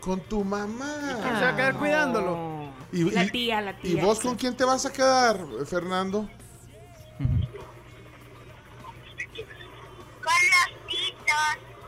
Con 0.00 0.20
tu 0.20 0.42
mamá. 0.44 1.18
¿Quién 1.22 1.36
se 1.36 1.42
va 1.42 1.48
a 1.50 1.56
quedar 1.56 1.74
cuidándolo? 1.78 2.72
Y, 2.92 3.10
La 3.10 3.24
y- 3.24 3.30
tía, 3.30 3.60
la 3.60 3.70
¿Y 3.70 3.94
tía. 3.94 4.04
vos 4.04 4.20
con 4.20 4.34
quién 4.36 4.56
te 4.56 4.64
vas 4.64 4.84
a 4.84 4.92
quedar, 4.92 5.38
Fernando? 5.66 6.28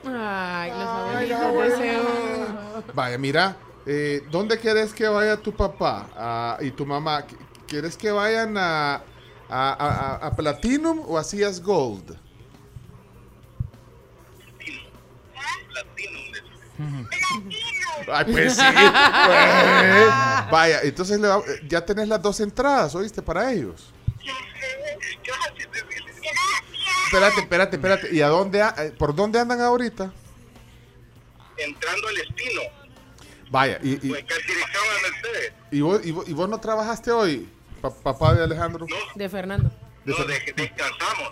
Ay, 0.07 0.71
los 0.71 0.79
Ay, 0.79 1.31
abuelitos 1.31 1.41
abuelo. 1.41 1.77
deseos. 1.77 2.85
Vaya, 2.95 3.19
mira, 3.19 3.57
eh, 3.87 4.23
¿dónde 4.31 4.59
quieres 4.59 4.93
que 4.95 5.07
vaya 5.09 5.37
tu 5.37 5.53
papá 5.55 6.09
ah, 6.17 6.59
y 6.61 6.71
tu 6.71 6.87
mamá? 6.87 7.27
Qu- 7.27 7.37
¿Quieres 7.67 7.97
que 7.97 8.11
vayan 8.11 8.57
a, 8.57 8.95
a, 8.97 9.03
a- 9.49 9.73
a- 9.79 10.27
a 10.27 10.37
Platinum 10.37 11.01
o 11.07 11.19
a 11.19 11.25
Cias 11.25 11.61
Gold? 11.63 12.17
Ay, 18.13 18.25
pues 18.33 18.55
sí. 18.57 18.63
pues. 18.75 20.51
Vaya, 20.51 20.81
entonces 20.83 21.21
le 21.21 21.29
va- 21.29 21.43
ya 21.69 21.85
tenés 21.85 22.09
las 22.09 22.21
dos 22.21 22.41
entradas, 22.41 22.95
¿oíste? 22.95 23.23
Para 23.23 23.53
ellos. 23.53 23.93
Espérate, 27.07 27.41
espérate, 27.41 27.77
espérate. 27.77 28.15
¿Y 28.15 28.21
a 28.23 28.29
dónde, 28.29 28.61
a- 28.63 28.75
eh, 28.79 28.93
por 28.99 29.15
dónde 29.15 29.39
andan 29.39 29.61
ahorita? 29.61 30.13
Entrando 31.57 32.09
al 32.09 32.17
Espino, 32.19 32.61
Vaya, 33.55 33.79
y, 33.85 33.93
y, 33.93 33.97
pues 34.09 34.25
dirección 34.27 34.83
a 34.99 35.03
Mercedes. 35.09 35.53
y 35.71 35.81
vos, 35.81 36.01
y, 36.05 36.11
vos, 36.11 36.29
y 36.29 36.33
vos 36.33 36.49
no 36.49 36.59
trabajaste 36.61 37.13
hoy, 37.13 37.49
pa- 37.81 37.95
papá 37.95 38.35
de 38.35 38.43
Alejandro. 38.43 38.85
De 39.15 39.29
Fernando. 39.29 39.71
De 40.05 40.11
No, 40.11 40.19
Fer- 40.19 40.27
de- 40.27 40.53
descansamos. 40.55 41.31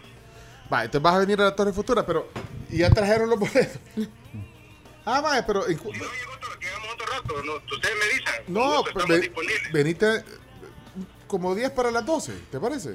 Vaya, 0.70 0.84
entonces 0.84 1.02
vas 1.02 1.14
a 1.16 1.18
venir 1.18 1.40
a 1.40 1.44
la 1.46 1.56
Torre 1.56 1.72
Futura, 1.72 2.06
pero 2.06 2.30
¿y 2.70 2.78
ya 2.78 2.90
trajeron 2.90 3.28
los 3.28 3.40
boletos? 3.40 3.78
Ah, 5.04 5.20
vaya, 5.20 5.44
pero 5.44 5.66
en 5.68 5.76
cu- 5.78 5.90
Rato, 5.92 7.42
no, 7.42 7.54
ustedes 7.56 7.96
me 7.98 8.04
dicen. 8.06 8.44
no, 8.46 8.60
Nosotros 8.60 8.92
pues, 8.92 9.02
estamos 9.04 9.08
ve- 9.08 9.20
disponibles. 9.20 9.72
venite 9.72 10.24
como 11.26 11.54
10 11.56 11.70
para 11.72 11.90
las 11.90 12.06
12, 12.06 12.32
¿te 12.52 12.60
parece? 12.60 12.94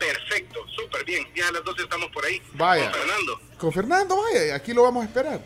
Perfecto, 0.00 0.58
súper 0.74 1.04
bien. 1.04 1.24
Ya 1.36 1.46
a 1.46 1.52
las 1.52 1.62
12 1.64 1.82
estamos 1.84 2.08
por 2.12 2.24
ahí. 2.26 2.42
Vaya. 2.54 2.90
Con 2.90 3.00
Fernando. 3.00 3.40
Con 3.58 3.72
Fernando, 3.72 4.16
vaya, 4.20 4.54
aquí 4.56 4.72
lo 4.74 4.82
vamos 4.82 5.04
a 5.04 5.06
esperar. 5.06 5.40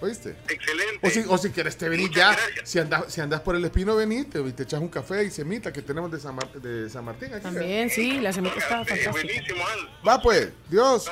¿Oíste? 0.00 0.36
Excelente. 0.48 0.98
O 1.06 1.10
si, 1.10 1.24
o 1.28 1.36
si 1.38 1.50
quieres 1.50 1.76
te 1.76 1.88
venís 1.88 2.10
ya, 2.10 2.36
si 2.64 2.78
andas, 2.78 3.12
si 3.12 3.20
andas 3.20 3.40
por 3.42 3.54
el 3.54 3.64
espino, 3.64 3.94
venite 3.96 4.40
y 4.40 4.52
te 4.52 4.62
echas 4.62 4.80
un 4.80 4.88
café 4.88 5.24
y 5.24 5.30
semita 5.30 5.72
que 5.72 5.82
tenemos 5.82 6.10
de 6.10 6.18
San, 6.18 6.34
Mar- 6.34 6.52
de 6.52 6.88
San 6.88 7.04
Martín. 7.04 7.32
Aquí. 7.34 7.42
También, 7.42 7.90
sí, 7.90 8.18
la 8.20 8.32
semita 8.32 8.56
estaba 8.58 8.84
fantástica. 8.84 9.10
Buenísimo, 9.10 9.62
Al. 9.66 10.08
Va 10.08 10.22
pues, 10.22 10.48
Dios. 10.68 11.06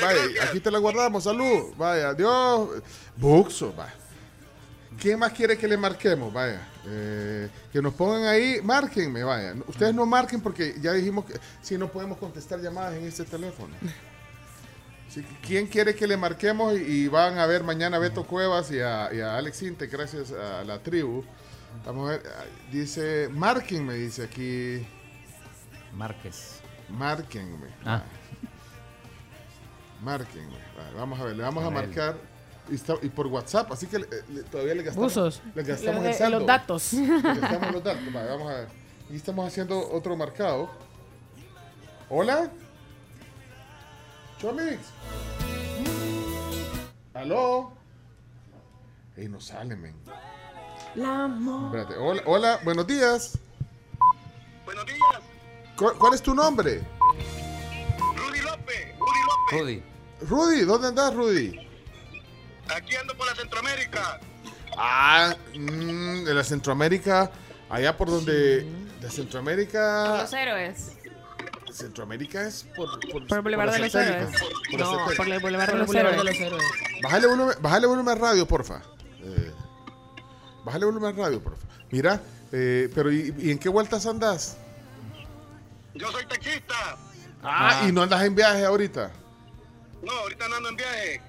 Vaya, 0.00 0.20
gracias. 0.22 0.48
aquí 0.48 0.60
te 0.60 0.70
la 0.70 0.78
guardamos, 0.78 1.24
salud. 1.24 1.74
Vaya, 1.76 2.14
Dios. 2.14 2.82
Buxo, 3.16 3.74
va. 3.76 3.92
¿Quién 4.98 5.18
más 5.18 5.32
quiere 5.32 5.58
que 5.58 5.68
le 5.68 5.76
marquemos? 5.76 6.32
Vaya, 6.32 6.66
eh, 6.86 7.50
que 7.70 7.82
nos 7.82 7.92
pongan 7.92 8.24
ahí, 8.24 8.60
márquenme, 8.62 9.22
vaya. 9.22 9.54
Ustedes 9.66 9.94
no 9.94 10.06
marquen 10.06 10.40
porque 10.40 10.74
ya 10.80 10.94
dijimos 10.94 11.26
que 11.26 11.34
si 11.60 11.76
no 11.76 11.92
podemos 11.92 12.16
contestar 12.16 12.60
llamadas 12.60 12.94
en 12.94 13.04
este 13.06 13.24
teléfono. 13.24 13.74
¿Quién 15.42 15.66
quiere 15.66 15.94
que 15.94 16.06
le 16.06 16.16
marquemos? 16.16 16.74
Y, 16.78 16.82
y 16.82 17.08
van 17.08 17.38
a 17.38 17.46
ver 17.46 17.62
mañana 17.64 17.96
a 17.96 18.00
Beto 18.00 18.24
Cuevas 18.24 18.70
y 18.70 18.80
a, 18.80 19.08
y 19.12 19.20
a 19.20 19.36
Alex 19.36 19.62
Inte, 19.62 19.86
gracias 19.86 20.32
a 20.32 20.64
la 20.64 20.78
tribu. 20.82 21.24
Vamos 21.84 22.08
a 22.08 22.12
ver, 22.12 22.22
ah, 22.26 22.44
dice, 22.72 23.28
márquenme, 23.30 23.94
dice 23.94 24.24
aquí. 24.24 24.86
Márquez. 25.92 26.60
Márquenme. 26.88 27.68
Ah. 27.84 28.02
Márquenme. 30.02 30.56
Vale, 30.76 30.94
vamos 30.96 31.20
a 31.20 31.24
ver, 31.24 31.36
le 31.36 31.42
vamos 31.42 31.64
a 31.64 31.70
marcar 31.70 32.16
y, 32.70 32.74
está- 32.74 32.94
y 33.02 33.08
por 33.08 33.26
WhatsApp, 33.28 33.70
así 33.72 33.86
que 33.86 33.98
le- 34.00 34.06
le- 34.28 34.42
todavía 34.42 34.74
le 34.74 34.82
gastamos, 34.82 35.14
Buzos. 35.14 35.42
le 35.54 35.62
gastamos 35.62 36.02
Le- 36.02 36.08
el 36.10 36.14
eh, 36.14 36.18
saldo. 36.18 36.38
los 36.38 36.46
datos. 36.46 36.92
Le 36.92 37.06
gastamos 37.40 37.72
los 37.72 37.82
datos. 37.84 38.12
Vale, 38.12 38.28
vamos 38.30 38.50
a 38.52 38.54
ver. 38.56 38.68
Y 39.10 39.16
estamos 39.16 39.46
haciendo 39.46 39.78
otro 39.92 40.16
marcado. 40.16 40.68
Hola. 42.08 42.50
Chomix. 44.40 44.78
¿Aló? 47.14 47.72
Ey, 49.16 49.28
no 49.28 49.40
sale, 49.40 49.74
men. 49.76 49.94
La 50.94 51.24
amor. 51.24 51.76
Espérate. 51.76 51.98
Hola, 52.00 52.22
hola, 52.26 52.60
buenos 52.64 52.86
días. 52.86 53.38
Buenos 54.64 54.84
días. 54.86 55.22
¿Cuál, 55.76 55.94
cuál 55.96 56.14
es 56.14 56.22
tu 56.22 56.34
nombre? 56.34 56.82
Rudy 58.16 58.40
López. 58.40 58.94
Rudy 58.98 59.20
López. 59.26 59.60
Rudy. 59.60 59.82
Rudy, 60.22 60.60
¿dónde 60.64 60.88
andas, 60.88 61.14
Rudy? 61.14 61.68
Aquí 62.74 62.96
ando 62.96 63.16
por 63.16 63.26
la 63.26 63.34
Centroamérica. 63.34 64.20
Ah, 64.76 65.34
mm, 65.54 66.24
de 66.24 66.34
la 66.34 66.44
Centroamérica, 66.44 67.30
allá 67.70 67.96
por 67.96 68.10
donde. 68.10 68.66
De 69.00 69.10
Centroamérica. 69.10 70.22
Los 70.22 70.32
héroes. 70.32 70.95
Centroamérica 71.76 72.46
es 72.46 72.64
por. 72.76 72.98
Por, 73.10 73.26
Por 73.26 73.42
Boulevard 73.42 73.66
la 73.68 73.72
de 73.74 73.78
los 73.80 73.94
Héroes. 73.94 74.30
No, 74.76 75.06
por 75.16 75.28
el 75.28 75.40
Boulevard 75.40 75.66
de 75.66 75.72
Por 75.72 75.78
los 75.80 75.94
el 75.94 76.02
Boulevard 76.04 76.12
de 76.12 76.20
Héroes. 76.20 76.40
los 76.40 76.46
héroes. 76.46 76.64
Bájale 77.02 77.26
volumen, 77.26 77.54
bájale 77.60 77.86
volumen 77.86 78.14
al 78.14 78.20
radio, 78.20 78.46
porfa. 78.48 78.82
Eh, 79.22 79.52
bájale 80.64 80.84
volumen 80.86 81.10
al 81.10 81.16
radio, 81.16 81.42
porfa. 81.42 81.66
Mira, 81.90 82.20
eh, 82.52 82.90
pero 82.94 83.12
¿y, 83.12 83.34
y 83.38 83.50
en 83.50 83.58
qué 83.58 83.68
vueltas 83.68 84.06
andas? 84.06 84.56
Yo 85.94 86.10
soy 86.12 86.26
taxista. 86.26 86.96
Ah, 87.42 87.84
y 87.88 87.92
no 87.92 88.02
andas 88.02 88.22
en 88.24 88.34
viaje 88.34 88.64
ahorita. 88.64 89.10
No, 90.02 90.12
ahorita 90.12 90.48
no 90.48 90.56
ando 90.56 90.68
en 90.70 90.76
viaje. 90.76 91.20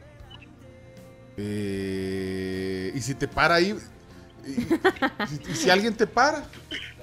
Eh, 1.37 2.91
y 2.95 3.01
si 3.01 3.13
te 3.15 3.27
para 3.27 3.55
ahí. 3.55 3.77
Y, 4.45 4.49
y- 4.51 5.51
y 5.51 5.55
si 5.55 5.69
alguien 5.69 5.95
te 5.95 6.07
para. 6.07 6.43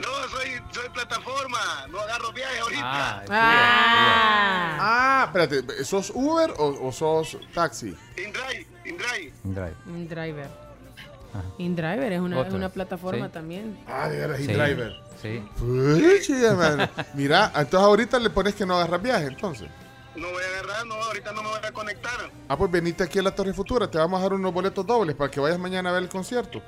No, 0.00 0.28
soy, 0.28 0.48
soy 0.72 0.88
plataforma. 0.90 1.58
No 1.90 2.00
agarro 2.00 2.32
viaje 2.32 2.58
ahorita. 2.60 2.82
Ah, 2.82 3.24
Ah. 3.30 4.76
Ah, 4.82 5.24
espérate, 5.26 5.84
¿sos 5.84 6.10
Uber 6.14 6.52
o, 6.58 6.88
o 6.88 6.92
sos 6.92 7.36
taxi? 7.54 7.94
Indrive, 8.16 8.66
Indrive. 8.84 9.32
Drive. 9.44 9.74
InDriver. 9.86 10.48
InDriver 11.58 12.12
es 12.12 12.20
una, 12.20 12.40
es 12.42 12.52
una 12.52 12.68
plataforma 12.70 13.26
sí. 13.26 13.32
también. 13.32 13.78
Ah, 13.86 14.08
de 14.08 14.18
veras, 14.18 14.38
Sí. 14.38 14.46
driver. 14.46 14.92
Sí. 15.22 15.42
Pucha, 15.58 16.54
mano. 16.54 16.88
Mira, 17.14 17.46
entonces 17.54 17.80
ahorita 17.80 18.18
le 18.18 18.30
pones 18.30 18.54
que 18.54 18.64
no 18.66 18.76
agarras 18.76 19.02
viaje, 19.02 19.26
entonces. 19.26 19.68
No 20.16 20.28
voy 20.28 20.42
a 20.42 20.58
agarrar, 20.58 20.86
no, 20.86 20.94
ahorita 20.94 21.32
no 21.32 21.42
me 21.42 21.48
voy 21.50 21.58
a 21.62 21.72
conectar. 21.72 22.30
Ah, 22.48 22.56
pues 22.56 22.70
venite 22.70 23.04
aquí 23.04 23.18
a 23.18 23.22
la 23.22 23.30
Torre 23.34 23.52
Futura, 23.52 23.88
te 23.88 23.98
vamos 23.98 24.18
a 24.18 24.22
dar 24.22 24.32
unos 24.32 24.52
boletos 24.52 24.84
dobles 24.84 25.14
para 25.14 25.30
que 25.30 25.38
vayas 25.38 25.58
mañana 25.58 25.90
a 25.90 25.92
ver 25.92 26.02
el 26.02 26.08
concierto. 26.08 26.62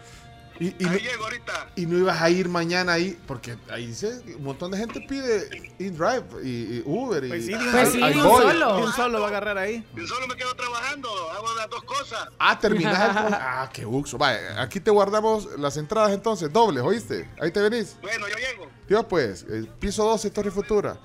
Y, 0.61 0.69
y, 0.69 0.85
no, 0.85 0.91
Ahí 0.91 0.99
llego 1.01 1.25
ahorita. 1.25 1.73
y 1.77 1.87
no 1.87 1.99
ibas 1.99 2.21
a 2.21 2.31
ir 2.31 2.49
mañana 2.49 2.93
ahí, 2.93 3.19
porque 3.27 3.57
ahí 3.71 3.87
dice, 3.87 4.21
un 4.37 4.45
montón 4.45 4.71
de 4.71 4.79
gente 4.79 5.01
pide 5.01 5.73
InDrive 5.79 6.25
y, 6.45 6.49
y 6.49 6.83
Uber 6.85 7.25
y 7.25 7.29
Pues 7.29 7.47
sí, 7.47 7.55
Pues 7.73 7.89
sí, 7.91 8.03
ahí 8.03 8.15
de 8.15 8.23
un 8.23 8.29
solo. 8.41 8.77
¿Quién 8.77 8.93
solo 8.93 9.21
va 9.21 9.27
a 9.27 9.29
agarrar 9.31 9.59
ahí? 9.59 9.85
Yo 9.97 10.07
solo 10.07 10.27
me 10.29 10.37
quedo 10.37 10.55
trabajando, 10.55 11.09
hago 11.33 11.55
las 11.55 11.69
dos 11.71 11.83
cosas. 11.85 12.29
Ah, 12.39 12.59
terminas 12.59 12.95
el 13.17 13.35
Ah, 13.35 13.71
qué 13.73 13.85
buxo. 13.85 14.19
Vaya, 14.19 14.61
aquí 14.63 14.79
te 14.79 14.91
guardamos 14.91 15.49
las 15.59 15.77
entradas 15.77 16.13
entonces, 16.13 16.53
dobles, 16.53 16.83
¿oíste? 16.85 17.29
Ahí 17.41 17.51
te 17.51 17.61
venís. 17.61 17.97
Bueno, 18.03 18.29
yo 18.29 18.37
llego. 18.37 18.69
Dios, 18.89 19.05
pues, 19.09 19.45
el 19.51 19.67
piso 19.69 20.05
12, 20.05 20.31
Torre 20.31 20.51
Futura. 20.51 20.97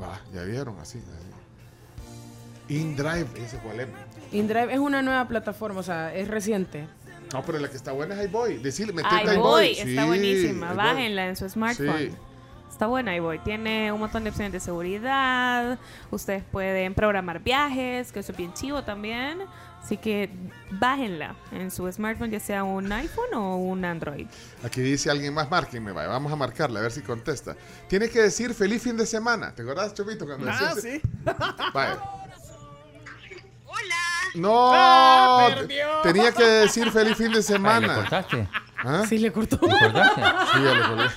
Va, 0.00 0.20
ya 0.32 0.42
vieron, 0.44 0.78
así. 0.78 0.98
así. 0.98 2.74
InDrive, 2.74 3.26
ese 3.36 3.58
cuál 3.58 3.80
es. 3.80 3.88
InDrive 4.32 4.72
es 4.72 4.78
una 4.78 5.02
nueva 5.02 5.26
plataforma, 5.26 5.80
o 5.80 5.82
sea, 5.82 6.14
es 6.14 6.28
reciente. 6.28 6.86
No, 7.32 7.42
pero 7.44 7.58
la 7.58 7.68
que 7.68 7.76
está 7.76 7.92
buena 7.92 8.14
es 8.20 8.28
iBoy. 8.28 8.58
Decirle, 8.58 8.92
metete 8.92 9.14
Ahí 9.14 9.22
a 9.36 9.38
voy, 9.38 9.66
iBoy. 9.66 9.70
está 9.78 10.02
Sí, 10.02 10.06
buenísima. 10.08 10.66
iBoy. 10.72 10.76
Bájenla 10.76 11.26
en 11.28 11.36
su 11.36 11.48
smartphone. 11.48 11.98
Sí. 11.98 12.10
Está 12.70 12.86
buena 12.86 13.20
voy. 13.20 13.38
Tiene 13.40 13.92
un 13.92 14.00
montón 14.00 14.24
de 14.24 14.30
opciones 14.30 14.52
de 14.52 14.60
seguridad. 14.60 15.78
Ustedes 16.10 16.42
pueden 16.50 16.94
programar 16.94 17.40
viajes, 17.42 18.10
que 18.10 18.20
eso 18.20 18.32
es 18.32 18.38
bien 18.38 18.54
chivo 18.54 18.82
también. 18.84 19.38
Así 19.82 19.96
que 19.96 20.30
bájenla 20.72 21.36
en 21.52 21.70
su 21.70 21.90
smartphone, 21.90 22.30
ya 22.30 22.40
sea 22.40 22.64
un 22.64 22.90
iPhone 22.92 23.34
o 23.34 23.56
un 23.56 23.84
Android. 23.84 24.26
Aquí 24.62 24.80
dice 24.82 25.10
alguien 25.10 25.32
más, 25.34 25.50
márquenme, 25.50 25.92
vaya, 25.92 26.08
vamos 26.08 26.30
a 26.32 26.36
marcarla, 26.36 26.80
a 26.80 26.82
ver 26.82 26.92
si 26.92 27.00
contesta. 27.00 27.56
Tiene 27.88 28.08
que 28.08 28.20
decir 28.20 28.52
feliz 28.54 28.82
fin 28.82 28.96
de 28.96 29.06
semana. 29.06 29.54
¿Te 29.54 29.62
acordás, 29.62 29.94
Chomito? 29.94 30.26
Cuando 30.26 30.48
Ah, 30.50 30.74
decías- 30.74 30.80
sí. 30.82 31.00
Vaya. 31.74 31.98
No, 34.34 34.70
Ah, 34.74 35.48
perdió. 35.54 35.86
tenía 36.02 36.32
que 36.32 36.44
decir 36.44 36.90
feliz 36.90 37.16
fin 37.16 37.26
de 37.28 37.32
Ay, 37.32 37.36
¿Le 37.36 37.42
semana. 37.42 37.94
cortaste? 37.94 38.48
¿Ah? 38.84 39.04
Sí, 39.08 39.18
le 39.18 39.30
cortó. 39.32 39.58
¿Le 39.62 39.78
cortaste? 39.78 40.20
Sí, 40.22 40.62
ya 40.64 40.74
le. 40.74 41.10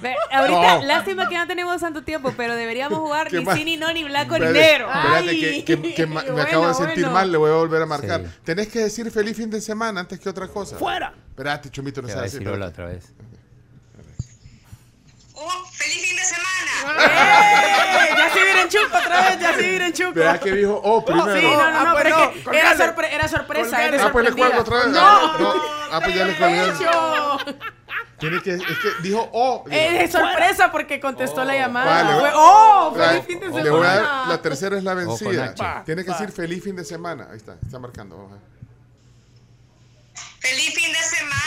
Ve, 0.00 0.14
ahorita, 0.32 0.78
No. 0.78 0.84
lástima 0.84 1.28
que 1.28 1.36
no 1.36 1.46
tenemos 1.46 1.78
tanto 1.80 2.02
tiempo, 2.02 2.32
pero 2.34 2.54
deberíamos 2.56 2.98
jugar 3.00 3.28
¿Qué 3.28 3.40
ni 3.40 3.52
sí, 3.52 3.64
ni 3.64 3.76
no, 3.76 3.92
ni 3.92 4.04
blanco, 4.04 4.38
ni 4.38 4.46
negro. 4.46 4.88
espérate, 4.88 5.28
Ay, 5.30 5.62
que, 5.62 5.78
que- 5.82 5.94
que 5.94 6.06
ma- 6.06 6.22
me 6.22 6.30
bueno, 6.30 6.46
acabo 6.48 6.68
de 6.68 6.74
sentir 6.74 7.04
bueno. 7.04 7.10
mal, 7.12 7.30
le 7.32 7.36
voy 7.36 7.50
a 7.50 7.54
volver 7.54 7.82
a 7.82 7.86
marcar. 7.86 8.22
Sí. 8.24 8.30
Tenés 8.44 8.68
que 8.68 8.78
decir 8.78 9.10
feliz 9.10 9.36
fin 9.36 9.50
de 9.50 9.60
semana 9.60 10.00
antes 10.00 10.18
que 10.18 10.28
otra 10.30 10.48
cosa. 10.48 10.78
¡Fuera! 10.78 11.12
Espérate, 11.30 11.68
Chomito, 11.70 12.00
no 12.00 12.08
sabes 12.08 12.32
decir 12.32 12.48
otra 12.48 12.86
vez. 12.86 13.12
¡Oh, 15.34 15.50
feliz 15.72 16.00
fin 16.06 16.16
de 16.16 16.19
semana! 16.19 16.19
¡Eh! 16.88 18.14
Ya 18.16 18.30
sí 18.32 18.40
vienen 18.42 18.68
chuco 18.68 18.98
otra 18.98 19.20
vez, 19.22 19.40
ya 19.40 19.54
sí 19.54 19.68
vienen 19.68 19.92
chuco. 19.92 20.12
Vea 20.14 20.38
que 20.38 20.52
dijo, 20.52 20.80
oh, 20.82 20.96
oh, 20.96 21.04
primero. 21.04 21.36
sí, 21.36 21.42
no, 21.42 21.70
no, 21.70 21.84
no, 21.84 21.94
pero 21.96 22.10
no, 22.10 22.52
era, 22.52 22.76
sorpresa. 23.28 23.84
Era 23.84 24.06
ah, 24.06 24.12
pues 24.12 24.24
le 24.34 24.44
otra 24.44 24.76
vez. 24.78 24.88
No, 24.88 25.38
que, 28.42 28.58
dijo 29.02 29.28
oh. 29.32 29.64
Es 29.70 30.12
sorpresa 30.12 30.70
porque 30.70 31.00
contestó 31.00 31.44
la 31.44 31.54
oh, 31.54 31.56
llamada. 31.56 32.32
Oh, 32.34 32.92
feliz 32.94 33.14
la, 33.14 33.22
fin 33.22 33.40
de 33.40 33.46
semana. 33.46 33.64
Le 33.64 33.70
voy 33.70 33.86
a 33.86 33.96
dar, 33.96 34.28
la 34.28 34.42
tercera 34.42 34.76
es 34.76 34.84
la 34.84 34.94
vencida. 34.94 35.54
Tiene 35.84 36.04
que 36.04 36.10
decir 36.10 36.30
feliz 36.30 36.62
fin 36.62 36.76
de 36.76 36.84
semana. 36.84 37.28
Ahí 37.30 37.36
está, 37.36 37.56
está 37.62 37.78
marcando. 37.78 38.28
¡Feliz 40.40 40.74
fin 40.74 40.90
de 40.90 40.98
semana! 40.98 41.40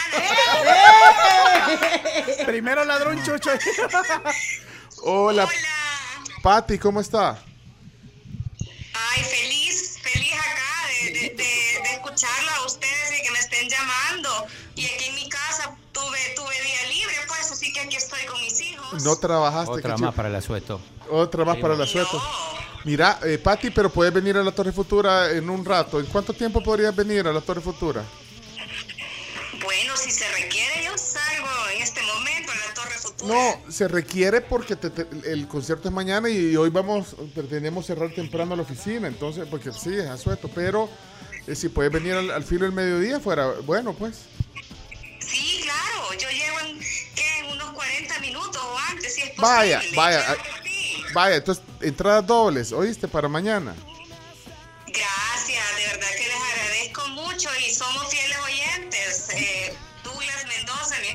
¡Eh! 2.38 2.44
Primero 2.46 2.86
ladrón 2.86 3.24
chucho. 3.24 3.50
Hola. 5.06 5.50
Pati, 6.42 6.78
¿cómo 6.78 7.02
está? 7.02 7.42
Ay, 8.94 9.24
feliz, 9.24 10.00
feliz 10.02 10.34
acá 10.34 10.88
de, 10.88 11.12
de, 11.12 11.20
de, 11.30 11.36
de 11.36 11.94
escucharlo 11.94 12.52
a 12.52 12.66
ustedes 12.66 13.20
y 13.20 13.24
que 13.24 13.32
me 13.32 13.40
estén 13.40 13.70
llamando. 13.70 14.48
Y 14.76 14.86
aquí 14.86 15.06
en 15.06 15.16
mi 15.16 15.30
casa 15.30 15.76
tuve, 15.92 16.20
tuve 16.36 16.54
día 16.62 16.88
libre, 16.94 17.16
pues, 17.28 17.52
así 17.52 17.74
que 17.74 17.82
aquí 17.82 17.98
estoy 17.98 18.26
con 18.26 18.40
mis 18.42 18.60
hijos. 18.62 19.04
No 19.04 19.16
trabajaste. 19.18 19.72
Otra 19.72 19.98
más 19.98 20.14
para 20.14 20.30
el 20.30 20.36
asueto. 20.36 20.82
Otra 21.10 21.44
más 21.44 21.58
para 21.58 21.74
el 21.74 21.82
asueto. 21.82 22.22
Mira, 22.86 23.20
eh, 23.24 23.38
Pati, 23.38 23.72
pero 23.72 23.90
puedes 23.90 24.14
venir 24.14 24.38
a 24.38 24.44
la 24.44 24.52
Torre 24.52 24.72
Futura 24.72 25.32
en 25.32 25.50
un 25.50 25.64
rato. 25.66 26.00
¿En 26.00 26.06
cuánto 26.06 26.34
tiempo 26.34 26.62
podrías 26.64 26.96
venir 26.96 27.28
a 27.28 27.34
la 27.34 27.42
Torre 27.42 27.62
Futura? 27.62 28.04
Bueno, 29.62 29.96
si 29.96 30.12
se 30.12 30.30
requiere, 30.32 30.84
yo 30.84 30.98
salgo 30.98 31.70
en 31.76 31.82
este 31.82 32.02
momento 32.04 32.52
a 32.52 32.56
la 32.56 32.74
Torre 32.74 32.98
Futura. 32.98 33.13
No, 33.24 33.62
se 33.72 33.88
requiere 33.88 34.42
porque 34.42 34.76
te- 34.76 34.90
te- 34.90 35.32
el 35.32 35.48
concierto 35.48 35.88
es 35.88 35.94
mañana 35.94 36.30
y 36.30 36.56
hoy 36.56 36.70
vamos, 36.70 37.16
pretendemos 37.34 37.86
cerrar 37.86 38.12
temprano 38.14 38.56
la 38.56 38.64
oficina, 38.64 39.08
entonces, 39.08 39.48
porque 39.50 39.72
sí, 39.72 39.94
es 39.96 40.08
asueto, 40.08 40.50
pero 40.54 40.90
eh, 41.48 41.56
si 41.56 41.70
puedes 41.70 41.92
venir 41.92 42.14
al, 42.14 42.32
al 42.32 42.44
filo 42.44 42.66
del 42.66 42.74
mediodía 42.74 43.20
fuera, 43.20 43.48
bueno, 43.66 43.94
pues. 43.94 44.24
Sí, 45.20 45.62
claro, 45.64 46.14
yo 46.20 46.30
llego 46.30 46.60
en, 46.62 46.78
en 46.82 47.52
unos 47.54 47.72
40 47.74 48.20
minutos 48.20 48.62
o 48.62 48.78
antes, 48.90 49.16
si 49.16 49.22
es 49.22 49.30
posible. 49.30 49.48
Vaya, 49.48 49.82
vaya, 49.96 50.26
ah, 50.30 50.36
vaya, 51.14 51.36
entonces, 51.38 51.64
entradas 51.82 52.28
dobles, 52.28 52.72
¿oíste? 52.74 53.08
Para 53.08 53.28
mañana. 53.30 53.74
Gracias, 54.88 55.76
de 55.78 55.86
verdad 55.88 56.08
que 56.18 56.28
les 56.28 56.54
agradezco 56.54 57.08
mucho 57.10 57.50
y 57.66 57.74
somos 57.74 58.08
fieles 58.10 58.38
oyentes. 58.46 59.30
Eh, 59.34 59.74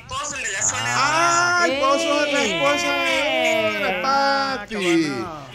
Mendoza, 0.09 0.37
mi 0.37 0.37
esposo, 0.37 0.37
el 0.37 0.43
de 0.43 0.53
la 0.53 0.63
zona. 0.63 1.63
¡Ay, 1.63 1.81
vos 1.81 2.03
sos 2.03 2.33
la 2.33 2.45
esposa 2.45 2.93
de 2.93 3.81
la 3.81 4.03
Pati! 4.03 5.13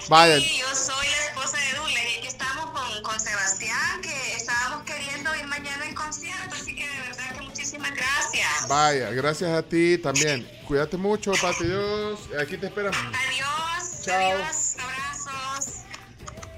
Vaya, 0.09 0.39
Sí, 0.39 0.59
yo 0.59 0.75
soy 0.75 1.05
la 1.07 1.25
esposa 1.25 1.57
de 1.57 1.77
Douglas 1.77 2.03
y 2.13 2.17
aquí 2.19 2.27
estamos 2.27 2.65
con, 2.71 3.01
con 3.03 3.19
Sebastián, 3.19 4.01
que 4.01 4.33
estábamos 4.35 4.83
queriendo 4.83 5.35
ir 5.35 5.47
mañana 5.47 5.85
al 5.85 5.95
concierto, 5.95 6.55
así 6.55 6.75
que 6.75 6.87
de 6.87 6.99
verdad 7.07 7.35
que 7.37 7.41
muchísimas 7.41 7.91
gracias. 7.91 8.67
vaya, 8.67 9.09
gracias 9.11 9.51
a 9.51 9.63
ti 9.63 9.97
también. 9.97 10.47
Cuídate 10.67 10.97
mucho, 10.97 11.31
Pati, 11.41 11.63
Dios. 11.65 12.19
Aquí 12.39 12.57
te 12.57 12.67
esperamos. 12.67 12.97
Adiós, 12.97 14.01
Chao. 14.05 14.15
adiós, 14.15 14.75
abrazos. 14.79 15.73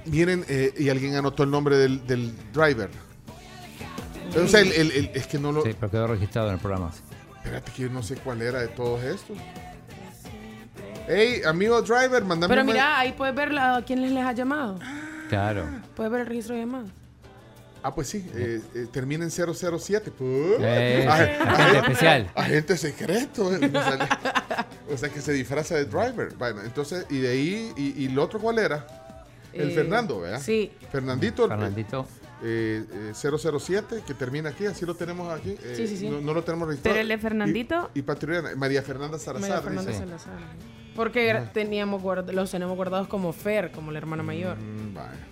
Miren, 0.06 0.46
eh, 0.50 0.74
y 0.78 0.90
alguien 0.90 1.16
anotó 1.16 1.44
el 1.44 1.52
nombre 1.52 1.78
del, 1.78 2.06
del 2.06 2.36
driver. 2.52 2.90
O 4.44 4.48
sea, 4.50 4.60
el- 4.60 4.74
el- 4.74 4.92
el- 4.92 5.12
es 5.14 5.28
que 5.28 5.38
no 5.40 5.52
lo. 5.54 5.64
Sí, 5.64 5.74
pero 5.80 5.90
quedó 5.92 6.08
registrado 6.08 6.50
en 6.50 6.56
el 6.56 6.60
programa. 6.60 6.92
Espérate 7.46 7.72
que 7.72 7.84
yo 7.84 7.90
no 7.90 8.02
sé 8.02 8.16
cuál 8.16 8.42
era 8.42 8.60
de 8.60 8.68
todos 8.70 9.04
estos. 9.04 9.38
Hey, 11.08 11.42
amigo 11.46 11.80
driver, 11.84 12.24
mandame 12.26 12.52
Pero 12.52 12.66
mira, 12.66 13.00
ahí 13.00 13.12
puedes 13.14 13.36
ver 13.36 13.52
la- 13.54 13.84
quién 13.86 14.02
les 14.02 14.26
ha 14.26 14.32
llamado. 14.34 14.80
Claro. 15.30 15.66
Puedes 15.96 16.12
ver 16.12 16.22
el 16.22 16.28
registro 16.28 16.56
de 16.56 16.62
llamadas. 16.62 16.90
Ah, 17.84 17.94
pues 17.94 18.10
sí, 18.10 18.28
eh, 18.34 18.62
eh, 18.74 18.88
termina 18.92 19.24
en 19.24 19.30
007. 19.30 20.10
Pues. 20.12 20.58
Eh, 20.60 21.06
Agen- 21.08 21.42
agente 21.42 21.44
agen- 21.48 21.76
especial. 21.76 22.32
Agente 22.34 22.78
secreto. 22.78 23.56
eh, 23.56 23.72
o 24.92 24.98
sea, 24.98 25.10
que 25.10 25.22
se 25.22 25.32
disfraza 25.34 25.76
de 25.76 25.86
driver. 25.86 26.34
Bueno, 26.36 26.62
entonces, 26.64 27.06
y 27.12 27.20
de 27.20 27.30
ahí, 27.30 27.72
y, 27.78 28.04
y 28.04 28.08
el 28.08 28.18
otro 28.18 28.40
cuál 28.40 28.58
era? 28.58 28.88
El 29.54 29.70
Eh, 29.70 29.76
Fernando, 29.76 30.20
¿verdad? 30.22 30.42
sí. 30.42 30.72
Fernandito. 30.92 31.48
Fernandito. 31.48 32.08
Eh, 32.48 32.86
eh, 33.12 33.14
007, 33.50 34.04
que 34.06 34.14
termina 34.14 34.50
aquí, 34.52 34.66
así 34.68 34.86
lo 34.86 34.94
tenemos 34.96 35.34
aquí. 35.34 35.56
eh, 35.64 35.74
Sí, 35.76 35.88
sí, 35.88 35.98
sí. 35.98 36.10
No, 36.10 36.22
no 36.22 36.34
lo 36.34 36.44
tenemos 36.44 36.68
registrado. 36.68 36.94
Pero 36.94 37.02
el 37.02 37.08
de 37.08 37.18
Fernandito- 37.18 37.90
Y, 37.96 38.00
y 38.00 38.02
Patrullera, 38.04 38.56
María 38.56 38.82
Fernanda 38.84 39.18
Salazar. 39.18 39.50
María 39.50 39.62
Fernanda 39.64 39.92
dice. 39.92 40.04
Salazar. 40.04 40.34
Porque 40.96 41.44
teníamos 41.54 42.02
guard- 42.02 42.32
los 42.32 42.52
tenemos 42.52 42.76
guardados 42.78 43.08
como 43.08 43.34
Fer, 43.34 43.72
como 43.72 43.92
la 43.92 43.98
hermana 43.98 44.24
mayor. 44.24 44.58
Mm, 44.58 44.94
vaya. 44.94 45.28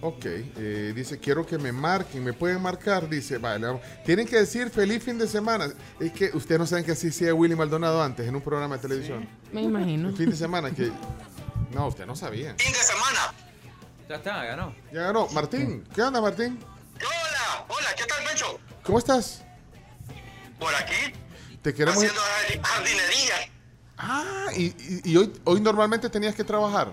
Ok, 0.00 0.24
eh, 0.26 0.92
dice, 0.94 1.18
quiero 1.18 1.44
que 1.44 1.58
me 1.58 1.72
marquen, 1.72 2.22
me 2.22 2.32
pueden 2.32 2.62
marcar, 2.62 3.08
dice, 3.08 3.36
vale, 3.38 3.66
vamos. 3.66 3.82
tienen 4.04 4.26
que 4.28 4.36
decir 4.36 4.70
feliz 4.70 5.02
fin 5.02 5.18
de 5.18 5.26
semana. 5.26 5.66
Es 6.00 6.12
que 6.12 6.30
ustedes 6.34 6.58
no 6.60 6.66
saben 6.66 6.84
que 6.84 6.92
así 6.92 7.08
hacía 7.08 7.34
Willy 7.34 7.56
Maldonado 7.56 8.00
antes 8.02 8.26
en 8.26 8.34
un 8.34 8.40
programa 8.40 8.76
de 8.76 8.82
televisión. 8.82 9.28
Me 9.52 9.62
imagino. 9.62 10.08
El 10.10 10.16
fin 10.16 10.30
de 10.30 10.36
semana 10.36 10.70
que... 10.70 10.90
No, 11.74 11.88
usted 11.88 12.06
no 12.06 12.14
sabía. 12.16 12.54
Fin 12.58 12.72
de 12.72 12.78
semana. 12.78 13.47
Ya 14.08 14.16
está, 14.16 14.44
ganó. 14.44 14.74
Ya 14.92 15.02
ganó. 15.02 15.26
Martín, 15.28 15.86
¿qué 15.94 16.02
onda 16.02 16.20
Martín? 16.20 16.58
Hola, 16.96 17.64
hola, 17.68 17.94
¿qué 17.96 18.04
tal, 18.06 18.24
Pencho? 18.24 18.58
¿Cómo 18.82 18.98
estás? 18.98 19.42
Por 20.58 20.74
aquí, 20.74 21.12
Te 21.62 21.74
queremos... 21.74 22.02
haciendo 22.02 22.20
jardi- 22.20 22.62
jardinería. 22.66 23.34
Ah, 23.98 24.46
y, 24.56 24.64
y- 24.66 25.00
y 25.12 25.16
hoy, 25.16 25.40
hoy 25.44 25.60
normalmente 25.60 26.08
tenías 26.08 26.34
que 26.34 26.44
trabajar. 26.44 26.92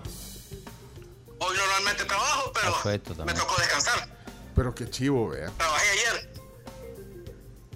Hoy 1.38 1.56
normalmente 1.56 2.04
trabajo, 2.04 2.52
pero 2.52 3.24
me 3.24 3.34
tocó 3.34 3.56
descansar. 3.58 4.08
Pero 4.54 4.74
qué 4.74 4.88
chivo, 4.90 5.28
vea. 5.30 5.50
Trabajé 5.56 5.86
ayer. 5.90 6.30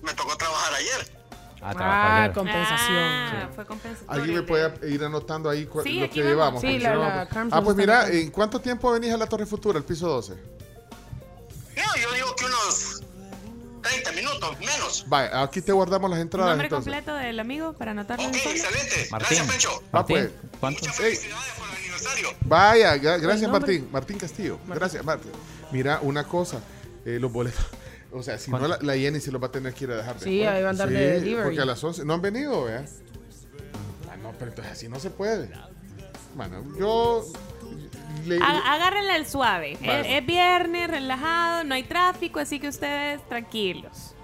Me 0.02 0.12
tocó 0.14 0.36
trabajar 0.36 0.74
ayer. 0.74 1.19
Ah, 1.62 2.24
Ah, 2.24 2.32
compensación. 2.32 2.96
Ah, 2.98 3.48
fue 3.54 3.66
compensatorio. 3.66 4.12
¿Alguien 4.22 4.36
me 4.38 4.42
puede 4.44 4.88
ir 4.90 5.04
anotando 5.04 5.50
ahí 5.50 5.66
cu- 5.66 5.82
Sí, 5.82 6.00
lo 6.00 6.08
que 6.10 6.22
vamos. 6.34 6.60
llevamos? 6.60 6.60
Sí, 6.62 6.78
la- 6.78 6.94
la 6.96 7.28
Ah, 7.50 7.62
pues 7.62 7.76
mira. 7.76 8.08
¿en 8.08 8.30
cuánto 8.30 8.60
tiempo 8.60 8.90
venís 8.92 9.12
a 9.12 9.16
la 9.18 9.26
Torre 9.26 9.44
Futura, 9.46 9.76
el 9.78 9.84
piso 9.84 10.08
12? 10.08 10.34
No, 11.76 11.96
yo 12.00 12.12
digo 12.14 12.34
que 12.36 12.44
unos 12.46 13.02
30 13.82 14.12
minutos, 14.12 14.58
menos. 14.58 15.04
Vaya, 15.08 15.42
aquí 15.42 15.60
te 15.62 15.72
guardamos 15.72 16.10
las 16.10 16.20
entradas 16.20 16.50
Nombre 16.50 16.66
entonces. 16.66 16.92
completo 16.92 17.16
del 17.18 17.38
amigo 17.40 17.72
para 17.74 17.90
anotarlo. 17.92 18.26
Ok, 18.26 18.34
excelente. 18.36 19.08
Martín. 19.10 19.28
Gracias, 19.38 19.46
Pencho. 19.50 19.82
Ah, 19.92 20.06
pues. 20.06 20.22
Martín, 20.30 20.50
¿cuánto? 20.60 20.80
Muchas 20.80 20.96
felicidades 20.96 21.52
por 21.58 21.68
el 21.68 21.76
aniversario. 21.76 22.28
Vaya, 22.42 22.96
gra- 22.96 23.20
gracias? 23.20 23.50
Martín. 23.50 23.88
Martín 23.92 24.18
Castillo. 24.18 24.58
Gracias, 24.66 25.04
Martín. 25.04 25.32
Mira, 25.72 25.98
una 26.02 26.24
cosa. 26.24 26.60
eh, 27.06 27.18
los 27.18 27.32
boletos. 27.32 27.64
O 28.12 28.22
sea, 28.22 28.38
si 28.38 28.50
no, 28.50 28.58
la, 28.66 28.78
la 28.80 28.94
Jenny 28.96 29.20
se 29.20 29.30
los 29.30 29.40
va 29.42 29.46
a 29.46 29.52
tener 29.52 29.72
que 29.72 29.84
ir 29.84 29.90
a 29.92 29.96
dejar. 29.98 30.18
Sí, 30.18 30.38
después. 30.38 30.48
ahí 30.56 30.62
va 30.62 30.68
a 30.68 30.70
andar 30.72 30.88
de 30.88 31.12
delivery. 31.20 31.44
Porque 31.44 31.60
a 31.60 31.64
las 31.64 31.82
11 31.82 32.04
no 32.04 32.14
han 32.14 32.22
venido, 32.22 32.64
¿vea? 32.64 32.84
Ah, 34.10 34.16
no, 34.16 34.32
pero 34.38 34.50
entonces 34.50 34.72
así 34.72 34.88
no 34.88 34.98
se 34.98 35.10
puede. 35.10 35.50
Bueno, 36.34 36.64
yo. 36.78 37.24
le- 38.26 38.38
Agárrenla 38.42 39.14
al 39.14 39.26
suave. 39.26 39.76
Vale. 39.80 40.00
Es, 40.16 40.20
es 40.22 40.26
viernes, 40.26 40.90
relajado, 40.90 41.64
no 41.64 41.74
hay 41.74 41.84
tráfico, 41.84 42.40
así 42.40 42.58
que 42.58 42.68
ustedes 42.68 43.26
tranquilos. 43.28 44.14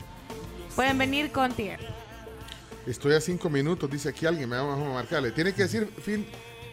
Pueden 0.74 0.98
venir 0.98 1.30
con 1.32 1.52
tierra. 1.52 1.86
Estoy 2.86 3.14
a 3.14 3.20
cinco 3.20 3.48
minutos, 3.50 3.90
dice 3.90 4.08
aquí 4.10 4.26
alguien, 4.26 4.48
me 4.48 4.56
vamos 4.56 4.78
a 4.84 4.92
marcarle. 4.94 5.30
Tiene 5.32 5.52
que 5.52 5.62
decir 5.62 5.88
fin, 6.02 6.26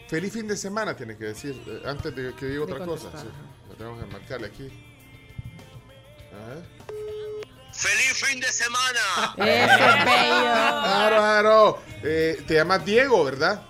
feliz 0.08 0.34
fin 0.34 0.48
de 0.48 0.58
semana, 0.58 0.96
tiene 0.96 1.16
que 1.18 1.26
decir, 1.26 1.60
eh, 1.68 1.82
antes 1.86 2.16
de 2.16 2.34
que 2.34 2.46
diga 2.48 2.64
otra 2.64 2.86
cosa. 2.86 3.10
Sí. 3.20 3.28
Lo 3.70 3.76
tenemos 3.76 4.00
que 4.04 4.12
marcarle 4.12 4.48
aquí. 4.48 4.70
¡Feliz 7.74 8.14
fin 8.26 8.40
de 8.40 8.52
semana! 8.52 9.34
Eso 9.38 9.90
es 9.90 10.06
bello. 10.06 10.42
Claro, 10.42 11.16
claro. 11.18 11.84
Eh, 12.04 12.44
te 12.48 12.54
llamas 12.56 12.86
Diego, 12.86 13.24
¿verdad? 13.24 13.66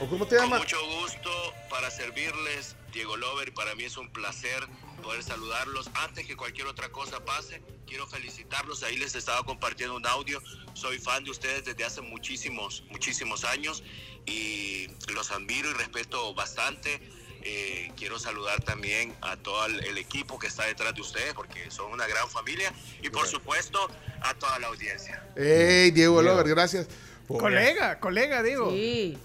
¿O 0.00 0.06
cómo 0.08 0.26
te 0.26 0.36
Con 0.36 0.46
llamas? 0.46 0.60
mucho 0.60 0.78
gusto 1.02 1.30
para 1.68 1.90
servirles, 1.90 2.76
Diego 2.92 3.16
Lover. 3.16 3.52
Para 3.52 3.74
mí 3.74 3.84
es 3.84 3.96
un 3.98 4.10
placer 4.10 4.66
poder 5.02 5.22
saludarlos. 5.22 5.90
Antes 5.94 6.26
que 6.26 6.36
cualquier 6.36 6.66
otra 6.66 6.88
cosa 6.90 7.22
pase, 7.24 7.62
quiero 7.86 8.06
felicitarlos. 8.06 8.82
Ahí 8.82 8.96
les 8.96 9.14
estaba 9.14 9.42
compartiendo 9.44 9.94
un 9.96 10.06
audio. 10.06 10.40
Soy 10.72 10.98
fan 10.98 11.24
de 11.24 11.30
ustedes 11.32 11.64
desde 11.66 11.84
hace 11.84 12.00
muchísimos, 12.00 12.84
muchísimos 12.90 13.44
años 13.44 13.82
y 14.24 14.88
los 15.12 15.30
admiro 15.30 15.70
y 15.70 15.74
respeto 15.74 16.32
bastante. 16.34 17.00
Eh, 17.42 17.92
quiero 17.96 18.18
saludar 18.18 18.62
también 18.62 19.14
a 19.22 19.36
todo 19.36 19.64
el, 19.66 19.96
equipo 19.98 20.38
que 20.38 20.46
está 20.46 20.64
detrás 20.66 20.94
de 20.94 21.00
ustedes 21.00 21.32
porque 21.34 21.70
son 21.70 21.92
una 21.92 22.06
gran 22.06 22.28
familia 22.28 22.72
y 23.02 23.08
por 23.10 23.26
supuesto 23.26 23.88
a 24.22 24.34
toda 24.34 24.58
la 24.58 24.66
audiencia. 24.68 25.22
Hey, 25.36 25.90
Diego 25.90 26.20
Lover, 26.22 26.48
gracias. 26.48 26.88
Colega, 27.26 27.98
colega, 28.00 28.42
digo. 28.42 28.70
Sí. 28.70 29.16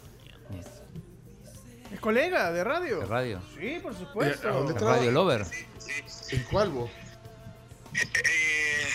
Es 1.92 2.00
colega 2.00 2.52
de 2.52 2.64
radio. 2.64 3.00
¿De 3.00 3.06
radio? 3.06 3.42
Sí, 3.58 3.80
por 3.82 3.94
Eh, 3.94 3.96
¿a 3.96 4.00
supuesto. 4.00 4.48
dónde. 4.50 4.80
Radio 4.80 5.12
Lover? 5.12 5.46
¿En 6.30 6.44
cuál 6.44 6.70
vos? 6.70 6.90
Eh, 7.94 8.88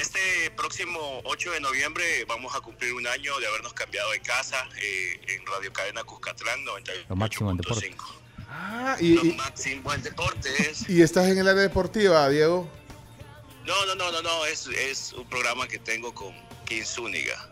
este 0.00 0.50
próximo 0.56 1.20
8 1.24 1.52
de 1.52 1.60
noviembre 1.60 2.24
vamos 2.26 2.54
a 2.56 2.60
cumplir 2.60 2.92
un 2.94 3.06
año 3.06 3.38
de 3.38 3.46
habernos 3.46 3.72
cambiado 3.72 4.10
de 4.10 4.20
casa 4.20 4.68
eh, 4.82 5.20
en 5.28 5.46
Radio 5.46 5.72
Cadena 5.72 6.02
Cuscatlán 6.04 6.64
Lo 7.08 7.16
máximo 7.16 7.50
en 7.52 7.56
deporte. 7.58 7.94
98.5. 8.48 8.50
Ah, 8.50 8.96
y, 9.00 9.14
Lo 9.14 9.24
y, 9.24 9.32
máximo 9.34 9.92
en 9.92 10.02
deportes. 10.02 10.88
y 10.88 11.02
estás 11.02 11.26
en 11.28 11.38
el 11.38 11.48
área 11.48 11.62
deportiva, 11.62 12.28
Diego. 12.28 12.68
No, 13.66 13.86
no, 13.86 13.94
no, 13.94 14.10
no, 14.10 14.22
no, 14.22 14.46
es, 14.46 14.66
es 14.68 15.12
un 15.12 15.28
programa 15.28 15.68
que 15.68 15.78
tengo 15.78 16.14
con 16.14 16.32
Kim 16.64 16.84
Zúñiga. 16.84 17.50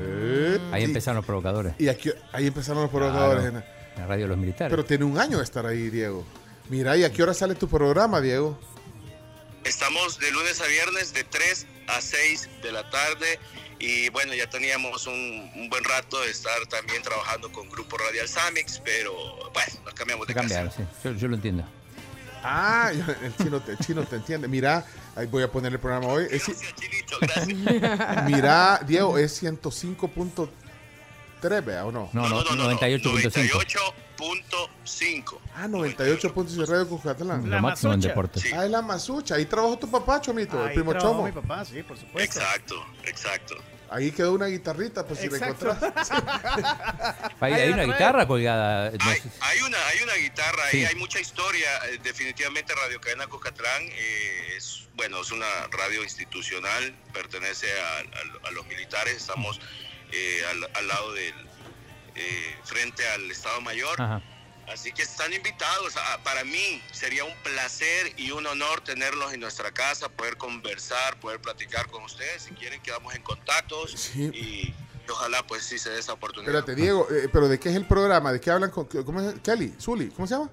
Eh, 0.00 0.58
Ahí 0.72 0.82
y- 0.82 0.84
empezaron 0.84 1.16
los 1.16 1.26
provocadores. 1.26 1.74
Y 1.78 1.88
aquí, 1.88 2.10
ahí 2.32 2.46
empezaron 2.46 2.82
los 2.82 2.90
provocadores. 2.90 3.50
Claro, 3.50 3.58
en 3.94 4.00
la 4.00 4.06
radio 4.06 4.24
de 4.24 4.28
los 4.28 4.38
militares. 4.38 4.70
Pero 4.70 4.84
tiene 4.84 5.04
un 5.04 5.18
año 5.18 5.38
de 5.38 5.44
estar 5.44 5.66
ahí, 5.66 5.90
Diego. 5.90 6.24
Mira, 6.70 6.96
¿y 6.96 7.04
a 7.04 7.12
qué 7.12 7.22
hora 7.22 7.34
sale 7.34 7.54
tu 7.54 7.68
programa, 7.68 8.20
Diego? 8.20 8.58
Estamos 9.64 10.18
de 10.18 10.30
lunes 10.30 10.60
a 10.60 10.66
viernes 10.66 11.12
de 11.12 11.24
3 11.24 11.66
a 11.88 12.00
6 12.00 12.48
de 12.62 12.72
la 12.72 12.88
tarde 12.90 13.38
Y 13.84 14.10
bueno, 14.10 14.32
ya 14.32 14.48
teníamos 14.48 15.08
un, 15.08 15.50
un 15.56 15.68
buen 15.68 15.82
rato 15.82 16.20
de 16.20 16.30
estar 16.30 16.64
también 16.68 17.02
trabajando 17.02 17.50
con 17.50 17.68
Grupo 17.68 17.98
Radial 17.98 18.28
Samix, 18.28 18.80
pero 18.84 19.12
bueno, 19.52 19.72
nos 19.84 19.94
cambiamos 19.94 20.28
de 20.28 20.34
casa. 20.34 20.48
Cambiar, 20.48 20.72
sí. 20.72 20.84
Yo, 21.02 21.10
yo 21.14 21.26
lo 21.26 21.34
entiendo. 21.34 21.64
Ah, 22.44 22.92
el 22.92 23.36
chino, 23.36 23.60
te, 23.60 23.72
el 23.72 23.78
chino 23.78 24.04
te 24.04 24.14
entiende. 24.16 24.46
Mira, 24.46 24.86
ahí 25.16 25.26
voy 25.26 25.42
a 25.42 25.50
poner 25.50 25.72
el 25.72 25.80
programa 25.80 26.06
hoy. 26.06 26.28
Es- 26.30 26.48
mira, 28.26 28.80
Diego, 28.86 29.18
es 29.18 29.42
105.3, 29.42 31.64
¿vea 31.64 31.84
o 31.84 31.92
no? 31.92 32.08
No, 32.12 32.28
no, 32.28 32.44
98.5. 32.44 33.94
98.5. 34.18 35.38
Ah, 35.56 35.66
98.6 35.66 36.66
Radio 36.66 36.88
Cucatlán. 36.88 37.48
Lo 37.50 37.60
máximo 37.60 37.92
en 37.94 38.00
deportes. 38.00 38.44
Ah, 38.52 38.64
es 38.64 38.70
la 38.70 38.82
masucha. 38.82 39.34
Ahí 39.36 39.46
trabajó 39.46 39.78
tu 39.78 39.90
papá, 39.90 40.20
Chomito, 40.20 40.60
el 40.62 40.68
Ahí 40.68 40.74
primo 40.74 40.92
trabajó 40.92 41.14
Chomo. 41.14 41.26
mi 41.26 41.32
papá, 41.32 41.64
sí, 41.64 41.82
por 41.82 41.98
supuesto. 41.98 42.38
Exacto, 42.40 42.84
exacto. 43.04 43.56
Ahí 43.92 44.10
quedó 44.12 44.32
una 44.32 44.46
guitarrita, 44.46 45.06
pues 45.06 45.20
si 45.20 45.28
la 45.28 45.36
encontrás. 45.48 45.78
Hay, 47.40 47.52
hay 47.54 47.70
una 47.70 47.84
guitarra 47.84 48.26
colgada. 48.26 48.90
no. 48.90 48.98
Hay 49.40 49.60
una, 49.62 49.78
hay 49.88 50.02
una 50.02 50.14
guitarra 50.14 50.62
Sí. 50.70 50.78
ahí, 50.78 50.84
hay 50.86 50.94
mucha 50.96 51.20
historia. 51.20 51.68
Eh, 51.90 51.98
Definitivamente 52.02 52.74
Radio 52.74 53.00
Cadena 53.00 53.26
Cocatlán 53.26 53.82
eh, 53.90 54.54
es, 54.56 54.88
bueno, 54.94 55.20
es 55.20 55.30
una 55.30 55.46
radio 55.70 56.02
institucional, 56.02 56.94
pertenece 57.12 57.66
a, 57.80 57.98
a- 57.98 58.48
a 58.48 58.50
los 58.52 58.66
militares, 58.66 59.16
estamos 59.16 59.60
eh, 60.12 60.42
al, 60.50 60.70
al 60.74 60.88
lado 60.88 61.12
del, 61.14 61.34
eh, 62.14 62.56
frente 62.64 63.06
al 63.08 63.30
Estado 63.30 63.60
Mayor. 63.60 64.00
Ajá. 64.00 64.22
Así 64.68 64.92
que 64.92 65.02
están 65.02 65.32
invitados. 65.32 65.96
A- 65.96 66.22
para 66.22 66.44
mí 66.44 66.82
sería 66.92 67.24
un 67.24 67.34
placer 67.42 68.12
y 68.16 68.30
un 68.30 68.46
honor 68.46 68.80
tenerlos 68.82 69.32
en 69.32 69.40
nuestra 69.40 69.70
casa, 69.72 70.08
poder 70.08 70.36
conversar, 70.36 71.18
poder 71.20 71.40
platicar 71.40 71.88
con 71.88 72.04
ustedes. 72.04 72.44
Si 72.44 72.50
quieren, 72.54 72.80
quedamos 72.82 73.14
en 73.14 73.22
contactos 73.22 74.10
y, 74.14 74.22
y 74.24 74.74
ojalá 75.10 75.46
pues 75.46 75.64
sí 75.64 75.78
se 75.78 75.90
dé 75.90 75.98
esa 75.98 76.12
oportunidad. 76.14 76.54
Espérate, 76.54 76.80
Diego, 76.80 77.06
eh, 77.10 77.28
¿pero 77.32 77.48
de 77.48 77.58
qué 77.60 77.68
es 77.70 77.76
el 77.76 77.86
programa? 77.86 78.32
¿De 78.32 78.40
qué 78.40 78.50
hablan 78.50 78.70
con 78.70 78.86
cómo 78.86 79.20
es? 79.20 79.34
Kelly? 79.40 79.74
Zully, 79.80 80.08
¿cómo 80.10 80.26
se 80.26 80.34
llama? 80.34 80.50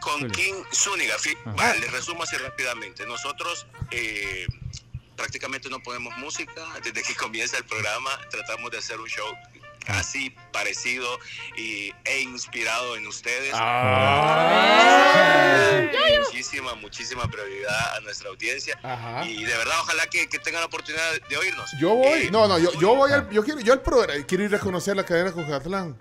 Con 0.00 0.30
King 0.30 0.62
Zúñiga, 0.72 1.18
fi- 1.18 1.36
vale, 1.44 1.80
les 1.80 1.90
resumo 1.92 2.22
así 2.22 2.36
rápidamente. 2.36 3.06
Nosotros 3.06 3.66
eh, 3.90 4.46
prácticamente 5.16 5.70
no 5.70 5.80
ponemos 5.82 6.16
música. 6.18 6.52
Desde 6.82 7.02
que 7.02 7.14
comienza 7.14 7.56
el 7.56 7.64
programa 7.64 8.10
tratamos 8.30 8.70
de 8.70 8.78
hacer 8.78 9.00
un 9.00 9.08
show 9.08 9.26
así 9.86 10.34
parecido 10.52 11.18
y, 11.56 11.92
e 12.04 12.20
inspirado 12.20 12.96
en 12.96 13.06
ustedes. 13.06 13.52
Ah. 13.54 14.84
Muchísima, 16.26 16.74
muchísima 16.74 17.30
prioridad 17.30 17.96
a 17.96 18.00
nuestra 18.00 18.28
audiencia. 18.30 18.78
Ajá. 18.82 19.24
Y 19.26 19.44
de 19.44 19.56
verdad, 19.56 19.74
ojalá 19.80 20.06
que, 20.06 20.26
que 20.28 20.38
tengan 20.38 20.60
la 20.62 20.66
oportunidad 20.66 21.04
de 21.28 21.36
oírnos. 21.36 21.70
Yo 21.80 21.94
voy, 21.94 22.24
Eh, 22.24 22.30
no, 22.30 22.48
no, 22.48 22.58
yo, 22.58 22.72
yo 22.80 22.94
voy 22.94 23.12
al, 23.12 23.28
yo 23.30 23.44
quiero, 23.44 23.60
yo 23.60 23.72
al 23.72 23.82
programa, 23.82 24.24
quiero 24.26 24.44
ir 24.44 24.54
a 24.54 24.58
conocer 24.58 24.96
la 24.96 25.04
cadena 25.04 25.32
Cucatlán. 25.32 25.98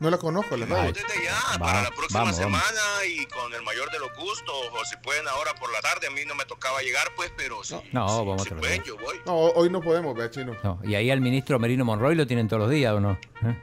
No 0.00 0.10
la 0.10 0.18
conozco, 0.18 0.56
la 0.56 0.66
radio. 0.66 0.92
Desde 0.92 1.24
ya, 1.24 1.58
para 1.58 1.82
la 1.82 1.90
próxima 1.90 2.32
semana 2.32 2.80
y 3.08 3.24
con 3.26 3.52
el 3.54 3.62
mayor 3.62 3.90
de 3.90 3.98
los 3.98 4.10
gustos, 4.16 4.54
o 4.72 4.84
si 4.84 4.96
pueden 4.96 5.26
ahora 5.28 5.54
por 5.54 5.72
la 5.72 5.80
tarde, 5.80 6.06
a 6.08 6.10
mí 6.10 6.20
no 6.26 6.34
me 6.34 6.44
tocaba 6.44 6.82
llegar, 6.82 7.08
pues, 7.16 7.32
pero 7.36 7.62
si, 7.64 7.74
No, 7.92 8.04
vamos 8.24 8.42
a 8.42 8.44
si 8.44 8.48
tratar. 8.50 8.58
pueden, 8.60 8.82
yo 8.84 8.96
voy. 8.98 9.20
No, 9.24 9.34
hoy 9.36 9.70
no 9.70 9.80
podemos, 9.80 10.14
vea, 10.14 10.30
chino. 10.30 10.54
No, 10.62 10.80
Y 10.84 10.94
ahí 10.94 11.10
al 11.10 11.20
ministro 11.20 11.58
Merino 11.58 11.84
Monroy 11.84 12.14
lo 12.14 12.26
tienen 12.26 12.48
todos 12.48 12.62
los 12.62 12.70
días, 12.70 12.92
¿o 12.94 13.00
no? 13.00 13.12
¿Eh? 13.42 13.62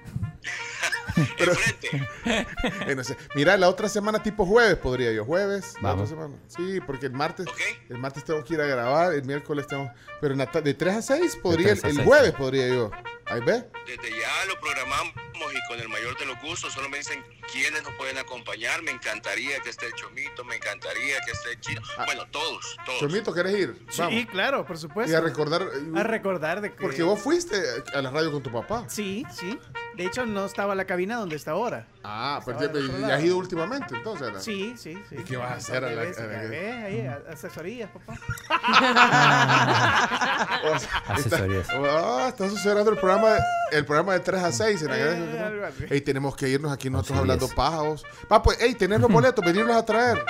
Eh, 2.88 2.95
no 2.95 3.03
sé. 3.03 3.16
Mira, 3.35 3.56
la 3.58 3.69
otra 3.69 3.88
semana 3.88 4.24
tipo 4.24 4.45
jueves 4.45 4.77
podría 4.77 5.11
yo, 5.11 5.26
jueves, 5.26 5.76
la 5.82 5.90
Vamos. 5.90 6.11
otra 6.11 6.24
semana. 6.26 6.42
Sí, 6.48 6.80
porque 6.85 7.06
el 7.08 7.11
martes, 7.14 7.45
el 7.90 7.98
martes 8.00 8.24
tengo 8.24 8.43
que 8.43 8.56
ir 8.56 8.61
a 8.61 8.66
grabar, 8.66 9.14
el 9.14 9.24
miércoles 9.24 9.68
tengo, 9.68 9.92
pero 10.22 10.34
la 10.35 10.45
de 10.48 10.74
3 10.74 10.95
a 10.95 11.02
6 11.02 11.35
podría, 11.42 11.69
a 11.69 11.72
el 11.74 11.80
seis. 11.80 12.02
jueves 12.03 12.32
podría 12.34 12.68
yo. 12.68 12.90
Ahí 13.34 13.42
ve. 13.42 13.66
Desde 13.88 14.12
ya 14.12 14.45
lo 14.48 14.60
programamos 14.60 15.16
y 15.34 15.68
con 15.68 15.80
el 15.80 15.90
mayor 15.90 16.16
de 16.20 16.28
los 16.28 16.40
gustos, 16.40 16.72
solo 16.72 16.88
me 16.88 17.00
dicen 17.00 17.24
quiénes 17.52 17.82
nos 17.82 17.94
pueden 17.95 18.20
acompañar. 18.20 18.84
Me 18.84 18.92
encantaría 18.92 19.60
que 19.62 19.72
esté 19.72 19.88
el 19.88 19.94
Chomito, 19.94 20.44
me 20.45 20.56
encantaría 20.56 21.20
que 21.26 21.32
esté 21.32 21.53
el 21.53 21.60
Chino. 21.60 21.82
Bueno, 22.06 22.28
todos, 22.28 22.78
todos. 22.86 23.00
Chomito, 23.00 23.34
¿querés 23.34 23.58
ir? 23.58 23.86
Sí, 23.90 24.28
claro, 24.28 24.66
por 24.68 24.78
supuesto. 24.78 25.12
Y 25.12 25.16
a 25.16 25.22
recordar. 25.22 25.68
A 25.95 26.03
recordar 26.03 26.62
de 26.62 26.74
que... 26.74 26.78
Porque 26.78 27.02
vos 27.02 27.20
fuiste 27.20 27.60
a 27.94 28.02
la 28.03 28.12
radio 28.12 28.32
con 28.32 28.44
tu 28.44 28.52
papá. 28.52 28.86
Sí, 28.88 29.26
sí. 29.32 29.60
De 29.95 30.05
hecho, 30.05 30.25
no 30.25 30.45
estaba 30.45 30.73
la 30.73 30.85
cabina 30.85 31.17
donde 31.17 31.35
está 31.35 31.51
ahora. 31.51 31.85
Ah, 32.03 32.41
pero 32.45 32.59
lado. 32.59 33.13
has 33.13 33.23
ido 33.23 33.38
últimamente, 33.38 33.95
entonces. 33.95 34.43
Sí, 34.43 34.73
sí, 34.77 34.97
sí. 35.09 35.15
¿Y 35.19 35.23
qué 35.23 35.38
vas 35.38 35.51
a 35.51 35.55
hacer 35.55 35.83
a 35.85 35.91
la- 35.91 36.01
Veces, 36.01 36.23
a 36.23 36.27
la- 36.27 36.85
ahí, 36.85 37.07
asesorías, 37.31 37.89
papá. 37.91 38.17
O 40.73 40.80
sea, 40.80 40.89
Asesorías. 41.07 41.67
Está, 41.69 41.81
ah, 41.85 42.27
está 42.30 42.45
asesorando 42.45 42.91
el 42.91 42.97
programa, 42.97 43.35
el 43.72 43.85
programa 43.85 44.13
de 44.13 44.19
3 44.22 44.43
a 44.43 44.51
6 44.51 44.81
en 44.81 44.88
la 44.89 44.97
Eh. 44.97 45.88
Ey, 45.89 46.01
tenemos 46.01 46.35
que 46.35 46.49
irnos 46.49 46.72
aquí 46.72 46.89
nosotros 46.89 47.19
hablando 47.19 47.47
pájaros. 47.49 48.03
Va, 48.31 48.41
pues, 48.41 48.59
ey, 48.61 48.73
tenés 48.75 48.99
los 48.99 49.11
boletos, 49.11 49.43
venirlos 49.45 49.75
a 49.75 49.85
traer. 49.85 50.25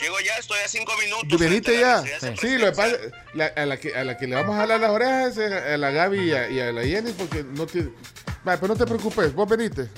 Llego 0.00 0.18
ya, 0.20 0.36
estoy 0.38 0.58
a 0.64 0.68
cinco 0.68 0.92
minutos. 0.98 1.40
La 1.40 2.02
ya. 2.02 2.36
Sí, 2.40 2.58
lo 2.58 2.66
que 2.66 2.72
pasa, 2.72 2.96
la- 3.34 3.46
a, 3.46 3.66
la 3.66 3.76
que, 3.78 3.94
a 3.94 4.04
la 4.04 4.16
que 4.16 4.26
le 4.26 4.34
vamos 4.36 4.54
a 4.56 4.60
jalar 4.60 4.80
las 4.80 4.90
orejas 4.90 5.36
es 5.36 5.52
a 5.52 5.76
la 5.76 5.90
Gaby 5.90 6.18
y 6.20 6.32
a, 6.32 6.48
y 6.50 6.60
a 6.60 6.72
la 6.72 6.82
Jenny 6.82 7.12
porque 7.12 7.44
no 7.44 7.66
te... 7.66 7.82
Va, 8.46 8.56
pero 8.56 8.68
no 8.68 8.76
te 8.76 8.86
preocupes, 8.86 9.34
vos 9.34 9.48
venite. 9.48 9.88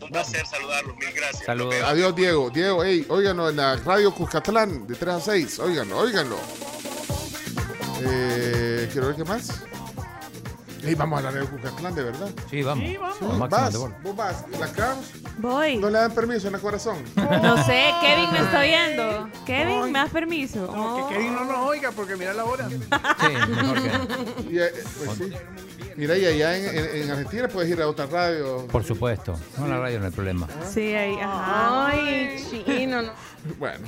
Un 0.00 0.10
placer 0.10 0.44
saludarlos, 0.46 0.96
mil 0.96 1.12
gracias. 1.12 1.44
Saludos. 1.44 1.74
Adiós, 1.84 2.14
Diego. 2.16 2.50
Diego, 2.50 2.82
ey, 2.84 3.06
óiganos 3.08 3.50
en 3.50 3.56
la 3.56 3.76
radio 3.76 4.12
Cuscatlán 4.14 4.86
de 4.86 4.94
3 4.96 5.14
a 5.14 5.20
6. 5.20 5.58
Óiganlo, 5.60 5.98
óiganlo. 5.98 6.38
Eh, 8.02 8.88
quiero 8.92 9.08
ver 9.08 9.16
qué 9.16 9.24
más. 9.24 9.48
Ey, 10.86 10.94
vamos 10.94 11.18
a 11.18 11.22
la 11.22 11.30
radio 11.30 11.48
Cuscatlán, 11.50 11.94
de 11.94 12.02
verdad. 12.04 12.28
Sí, 12.50 12.62
vamos. 12.62 12.84
Sí, 12.86 12.96
vamos. 12.96 13.48
Vas, 13.50 13.72
de 13.72 13.78
vos 13.78 13.90
vas. 14.16 14.44
¿La 14.60 14.68
Carms? 14.72 15.12
Voy. 15.38 15.76
No 15.78 15.88
le 15.90 15.98
dan 15.98 16.12
permiso 16.12 16.46
en 16.48 16.52
la 16.52 16.58
corazón. 16.58 16.96
No 17.16 17.64
sé, 17.64 17.84
Kevin 18.02 18.30
me 18.32 18.38
está 18.40 18.62
viendo. 18.62 19.28
Kevin, 19.46 19.92
¿me 19.92 19.98
das 19.98 20.10
permiso? 20.10 20.70
No, 20.74 20.96
Oh. 20.96 21.08
que 21.08 21.14
Kevin 21.16 21.34
no 21.34 21.44
nos 21.44 21.58
oiga 21.68 21.90
porque 21.92 22.16
mira 22.16 22.32
la 22.34 22.44
hora. 22.44 22.68
Sí, 22.68 22.76
mejor 23.48 23.82
que- 23.82 24.52
Y, 24.52 24.58
eh, 24.58 24.72
pues 25.04 25.18
sí. 25.18 25.32
Mira, 25.96 26.18
y 26.18 26.26
allá 26.26 26.56
en, 26.56 26.76
en- 26.76 27.02
en 27.02 27.10
Argentina 27.10 27.48
puedes 27.48 27.70
ir 27.70 27.80
a 27.80 27.86
otra 27.88 28.06
radio. 28.06 28.66
Por 28.66 28.82
supuesto. 28.84 29.38
No, 29.58 29.68
la 29.68 29.78
radio 29.78 30.00
no 30.00 30.06
hay 30.06 30.10
problema. 30.12 30.48
Sí, 30.72 30.92
ahí, 30.94 31.14
ajá. 31.20 31.86
Ay, 31.88 32.36
chino, 32.66 33.00
no. 33.02 33.12
Bueno. 33.58 33.78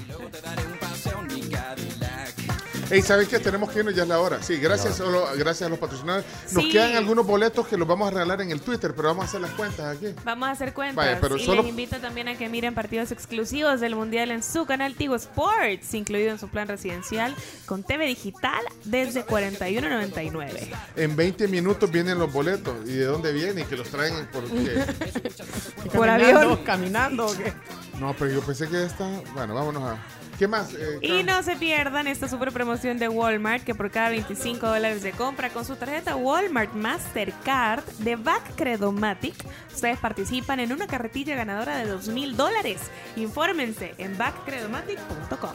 Ey, 2.90 3.02
¿sabes 3.02 3.26
qué? 3.28 3.40
Tenemos 3.40 3.70
que 3.72 3.80
irnos, 3.80 3.94
ya 3.96 4.04
es 4.04 4.08
la 4.08 4.20
hora. 4.20 4.40
Sí, 4.42 4.58
gracias, 4.58 4.96
solo, 4.96 5.26
gracias 5.36 5.66
a 5.66 5.68
los 5.70 5.78
patrocinadores. 5.78 6.24
Nos 6.52 6.62
Sí. 6.64 6.70
quedan 6.70 6.94
algunos 6.94 7.26
boletos 7.26 7.66
que 7.66 7.76
los 7.76 7.86
vamos 7.88 8.06
a 8.06 8.10
regalar 8.12 8.40
en 8.42 8.52
el 8.52 8.60
Twitter, 8.60 8.92
pero 8.94 9.08
vamos 9.08 9.24
a 9.24 9.28
hacer 9.28 9.40
las 9.40 9.50
cuentas 9.52 9.96
aquí. 9.96 10.14
Vamos 10.24 10.48
a 10.48 10.52
hacer 10.52 10.72
cuentas. 10.72 10.96
Vaya, 10.96 11.18
pero 11.20 11.36
y 11.36 11.44
solo- 11.44 11.62
les 11.62 11.70
invito 11.70 11.96
también 11.98 12.28
a 12.28 12.38
que 12.38 12.48
miren 12.48 12.74
partidos 12.74 13.10
exclusivos 13.10 13.80
del 13.80 13.96
Mundial 13.96 14.30
en 14.30 14.42
su 14.42 14.66
canal 14.66 14.94
Tigo 14.94 15.16
Sports, 15.16 15.94
incluido 15.94 16.30
en 16.30 16.38
su 16.38 16.46
plan 16.48 16.68
residencial 16.68 17.34
con 17.66 17.82
TV 17.82 18.06
digital 18.06 18.62
desde 18.84 19.24
41.99. 19.26 20.68
En 20.94 21.16
20 21.16 21.48
minutos 21.48 21.90
vienen 21.90 22.18
los 22.20 22.32
boletos. 22.32 22.74
¿Y 22.86 22.92
de 22.92 23.04
dónde 23.06 23.32
vienen? 23.32 23.60
¿Y 23.60 23.64
que 23.64 23.76
los 23.76 23.88
traen 23.88 24.26
por 24.32 24.44
qué? 24.44 24.84
Por 25.92 26.06
Caminando, 26.06 26.38
avión. 26.38 26.56
Caminando, 26.64 27.26
¿o 27.26 27.36
qué? 27.36 27.52
No, 27.98 28.14
pero 28.18 28.30
yo 28.32 28.40
pensé 28.42 28.68
que 28.68 28.84
esta... 28.84 29.08
Bueno, 29.34 29.54
vámonos 29.54 29.82
a... 29.82 29.96
¿Qué 30.38 30.46
más? 30.48 30.74
Eh, 30.74 30.98
Y 31.00 31.22
no 31.22 31.42
se 31.42 31.56
pierdan 31.56 32.06
esta 32.06 32.28
super 32.28 32.52
promoción 32.52 32.98
de 32.98 33.08
Walmart 33.08 33.64
que 33.64 33.74
por 33.74 33.90
cada 33.90 34.10
25 34.10 34.66
dólares 34.66 35.02
de 35.02 35.12
compra 35.12 35.48
con 35.50 35.64
su 35.64 35.76
tarjeta 35.76 36.14
Walmart 36.16 36.74
Mastercard 36.74 37.84
de 38.00 38.16
Back 38.16 38.54
Credomatic, 38.56 39.34
ustedes 39.74 39.98
participan 39.98 40.60
en 40.60 40.72
una 40.72 40.86
carretilla 40.86 41.34
ganadora 41.36 41.78
de 41.78 41.86
2 41.86 42.08
mil 42.08 42.36
dólares. 42.36 42.80
Infórmense 43.16 43.94
en 43.98 44.16
backcredomatic.com. 44.18 45.50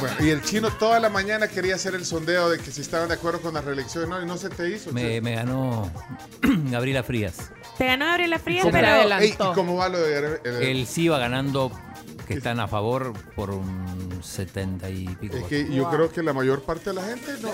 Bueno, 0.00 0.16
y 0.20 0.30
el 0.30 0.42
chino 0.42 0.68
toda 0.70 0.98
la 0.98 1.08
mañana 1.10 1.46
quería 1.48 1.74
hacer 1.76 1.94
el 1.94 2.04
sondeo 2.04 2.50
de 2.50 2.58
que 2.58 2.70
si 2.72 2.80
estaban 2.80 3.08
de 3.08 3.14
acuerdo 3.14 3.40
con 3.40 3.54
la 3.54 3.60
reelección. 3.60 4.08
No, 4.08 4.20
y 4.22 4.26
no 4.26 4.36
se 4.36 4.48
te 4.50 4.68
hizo. 4.70 4.92
Me, 4.92 5.20
me 5.20 5.34
ganó 5.36 5.90
Gabriela 6.70 7.02
Frías. 7.02 7.50
Te 7.78 7.86
ganó 7.86 8.06
Gabriela 8.06 8.38
Frías, 8.38 8.62
¿Cómo, 8.64 8.72
pero 8.72 9.18
Ey, 9.18 9.30
¿Y 9.30 9.54
cómo 9.54 9.76
va 9.76 9.88
lo 9.88 9.98
de... 10.00 10.40
eh, 10.44 10.70
Él 10.70 10.86
sí 10.86 11.08
va 11.08 11.18
ganando, 11.18 11.70
que 12.32 12.38
están 12.38 12.60
a 12.60 12.68
favor 12.68 13.12
por 13.34 13.50
un 13.50 14.20
70 14.22 14.88
y 14.90 15.06
pico. 15.20 15.36
Es 15.36 15.44
que 15.44 15.72
yo 15.74 15.88
creo 15.90 16.10
que 16.10 16.22
la 16.22 16.32
mayor 16.32 16.62
parte 16.62 16.90
de 16.90 16.94
la 16.94 17.04
gente 17.04 17.32
no. 17.40 17.50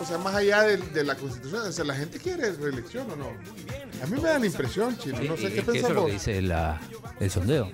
O 0.00 0.04
sea, 0.04 0.18
más 0.18 0.34
allá 0.34 0.62
de, 0.62 0.78
de 0.78 1.04
la 1.04 1.14
constitución, 1.16 1.62
o 1.68 1.72
sea, 1.72 1.84
la 1.84 1.94
gente 1.94 2.18
quiere 2.18 2.52
reelección 2.52 3.10
o 3.10 3.16
no. 3.16 3.26
A 4.02 4.06
mí 4.06 4.20
me 4.20 4.28
da 4.28 4.38
la 4.38 4.46
impresión, 4.46 4.96
chino. 4.98 5.18
No 5.22 5.36
sé 5.36 5.52
qué 5.52 5.60
es 5.60 5.64
que 5.68 5.78
eso 5.78 5.88
es 5.88 5.94
lo 5.94 6.06
que 6.06 6.12
dice 6.12 6.42
la- 6.42 6.80
el 7.20 7.30
sondeo, 7.30 7.70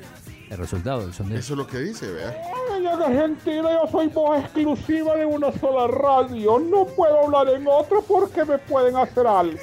el 0.51 0.59
resultado 0.59 1.01
del 1.02 1.15
sondeo. 1.15 1.39
Eso 1.39 1.52
es 1.55 1.59
lo 1.59 1.67
que 1.67 1.78
dice, 1.78 2.10
vea. 2.10 2.36
Ay, 2.75 2.86
en 2.86 3.02
Argentina 3.02 3.70
yo 3.73 3.89
soy 3.91 4.09
voz 4.09 4.41
exclusiva 4.44 5.15
de 5.17 5.25
una 5.25 5.52
sola 5.59 5.86
radio. 5.86 6.59
No 6.59 6.86
puedo 6.86 7.25
hablar 7.25 7.49
en 7.55 7.67
otra 7.67 7.99
porque 8.07 8.44
me 8.44 8.59
pueden 8.59 8.97
hacer 8.97 9.27
algo. 9.27 9.59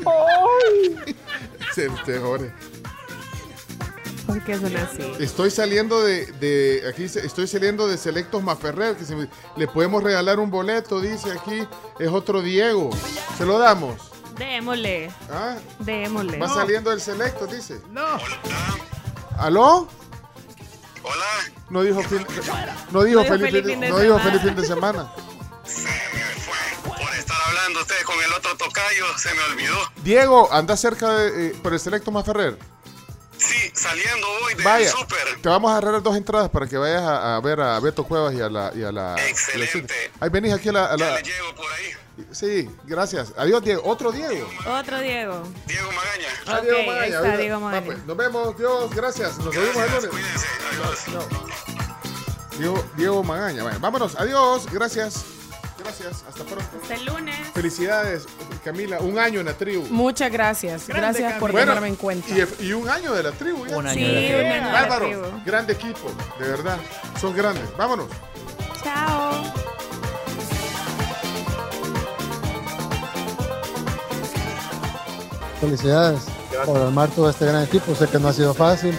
¡Ay! 0.06 1.16
Se 1.74 1.88
te 2.04 2.18
jode. 4.30 4.40
¿Por 4.40 4.44
qué 4.46 4.58
suena 4.58 4.82
así? 4.90 5.12
Estoy 5.22 5.50
saliendo 5.50 6.02
de, 6.02 6.26
de- 6.32 6.88
aquí 6.88 7.04
estoy 7.04 7.46
saliendo 7.46 7.86
de 7.88 7.96
Selectos 7.98 8.42
Maferrer, 8.42 8.96
que 8.96 9.04
se 9.04 9.14
me- 9.16 9.28
le 9.56 9.66
podemos 9.68 10.02
regalar 10.02 10.38
un 10.38 10.50
boleto, 10.50 11.00
dice 11.00 11.32
aquí, 11.32 11.66
es 11.98 12.08
otro 12.08 12.40
Diego. 12.42 12.90
Se 13.38 13.44
lo 13.46 13.58
damos. 13.58 13.96
Démosle. 14.38 15.10
¿Ah? 15.30 15.56
Démosle. 15.80 16.38
Va 16.38 16.48
saliendo 16.48 16.90
del 16.90 17.00
Selecto, 17.00 17.46
dice. 17.46 17.80
No. 17.90 18.06
¿Aló? 19.38 19.88
Hola. 21.02 21.24
No 21.70 21.82
dijo 21.82 22.02
fin, 22.02 22.26
no 22.90 23.02
dijo 23.02 23.20
No 23.20 23.22
dijo 23.22 23.24
feliz, 23.24 23.50
feliz 23.50 23.66
fin- 23.66 23.80
de 23.80 23.88
no 23.90 23.98
dijo 24.00 24.18
semana. 24.18 24.24
feliz 24.38 24.42
fin 24.42 24.56
de 24.60 24.66
semana. 24.66 25.12
Por 26.84 27.14
estar 27.14 27.36
hablando 27.46 27.80
ustedes 27.80 28.04
con 28.04 28.16
el 28.22 28.32
otro 28.32 28.56
tocayo, 28.56 29.04
se 29.18 29.32
me 29.34 29.42
olvidó. 29.52 29.76
Diego, 30.02 30.52
anda 30.52 30.76
cerca 30.76 31.10
de, 31.12 31.48
eh, 31.48 31.54
por 31.62 31.72
el 31.72 31.80
Selecto 31.80 32.10
Maferrer. 32.10 32.58
Sí, 33.40 33.70
saliendo 33.74 34.26
hoy 34.44 34.54
del 34.54 34.64
Vaya, 34.64 34.90
súper. 34.90 35.40
te 35.40 35.48
vamos 35.48 35.72
a 35.72 35.78
arreglar 35.78 36.02
dos 36.02 36.14
entradas 36.16 36.50
para 36.50 36.66
que 36.66 36.76
vayas 36.76 37.02
a, 37.02 37.36
a 37.36 37.40
ver 37.40 37.60
a 37.60 37.80
Beto 37.80 38.04
Cuevas 38.04 38.34
y 38.34 38.40
a 38.40 38.48
la... 38.50 38.70
Y 38.74 38.82
a 38.82 38.92
la 38.92 39.16
Excelente. 39.26 39.94
Ahí 40.20 40.28
venís 40.28 40.52
aquí 40.52 40.68
a 40.68 40.72
la... 40.72 40.84
a 40.86 40.96
la- 40.96 41.06
Ya 41.08 41.14
le 41.16 41.22
llego 41.22 41.54
por 41.54 41.66
ahí. 41.72 41.90
Sí, 42.32 42.68
gracias. 42.84 43.32
Adiós, 43.38 43.62
Diego. 43.64 43.82
Otro 43.84 44.12
Diego. 44.12 44.46
Otro 44.66 45.00
Diego. 45.00 45.42
Diego 45.66 45.90
Magaña. 45.92 46.28
Ah, 46.46 46.56
Ok, 46.58 46.62
Diego 46.64 46.78
ahí 46.78 46.86
Magaña, 46.86 47.16
está. 47.16 47.36
Diego 47.38 47.60
Magaña. 47.60 47.86
pues, 47.86 48.04
nos 48.06 48.16
vemos, 48.18 48.58
Dios, 48.58 48.94
gracias. 48.94 49.38
Nos 49.38 49.54
vemos 49.54 49.76
el 49.76 50.04
lunes. 50.10 50.46
Chao, 51.10 51.26
chao. 51.30 51.46
Diego, 52.58 52.84
Diego 52.96 53.24
Magaña. 53.24 53.62
Bueno, 53.62 53.78
vámonos. 53.80 54.16
Adiós, 54.16 54.66
gracias. 54.70 55.24
Gracias, 55.82 56.24
hasta 56.28 56.44
pronto. 56.44 56.64
Hasta 56.82 56.94
el 56.94 57.04
lunes. 57.06 57.36
Felicidades, 57.54 58.26
Camila. 58.64 58.98
Un 59.00 59.18
año 59.18 59.40
en 59.40 59.46
la 59.46 59.54
tribu. 59.54 59.86
Muchas 59.90 60.30
gracias. 60.30 60.86
Grande, 60.88 61.20
Gracias 61.20 61.40
por 61.40 61.50
tomarme 61.52 61.88
en 61.88 61.96
cuenta. 61.96 62.28
Y, 62.60 62.66
y 62.66 62.72
un 62.72 62.88
año 62.88 63.14
de 63.14 63.22
la 63.22 63.32
tribu. 63.32 63.66
ya. 63.66 63.76
Un 63.76 63.86
año 63.86 63.94
Sí, 63.94 64.04
de 64.04 64.12
la 64.12 64.20
tribu. 64.20 64.40
un 64.40 64.46
año 64.52 64.66
de 64.66 64.72
la 64.72 64.72
Bárbaro. 64.80 65.06
tribu. 65.06 65.22
Grande 65.44 65.72
equipo, 65.72 66.12
de 66.38 66.48
verdad. 66.48 66.78
Son 67.20 67.34
grandes. 67.36 67.64
Vámonos. 67.76 68.06
Chao. 68.84 69.42
Felicidades 75.60 76.22
por 76.64 76.78
armar 76.80 77.10
todo 77.10 77.28
este 77.30 77.46
gran 77.46 77.62
equipo. 77.64 77.94
Sé 77.94 78.06
que 78.08 78.18
no 78.18 78.28
ha 78.28 78.32
sido 78.32 78.54
fácil. 78.54 78.98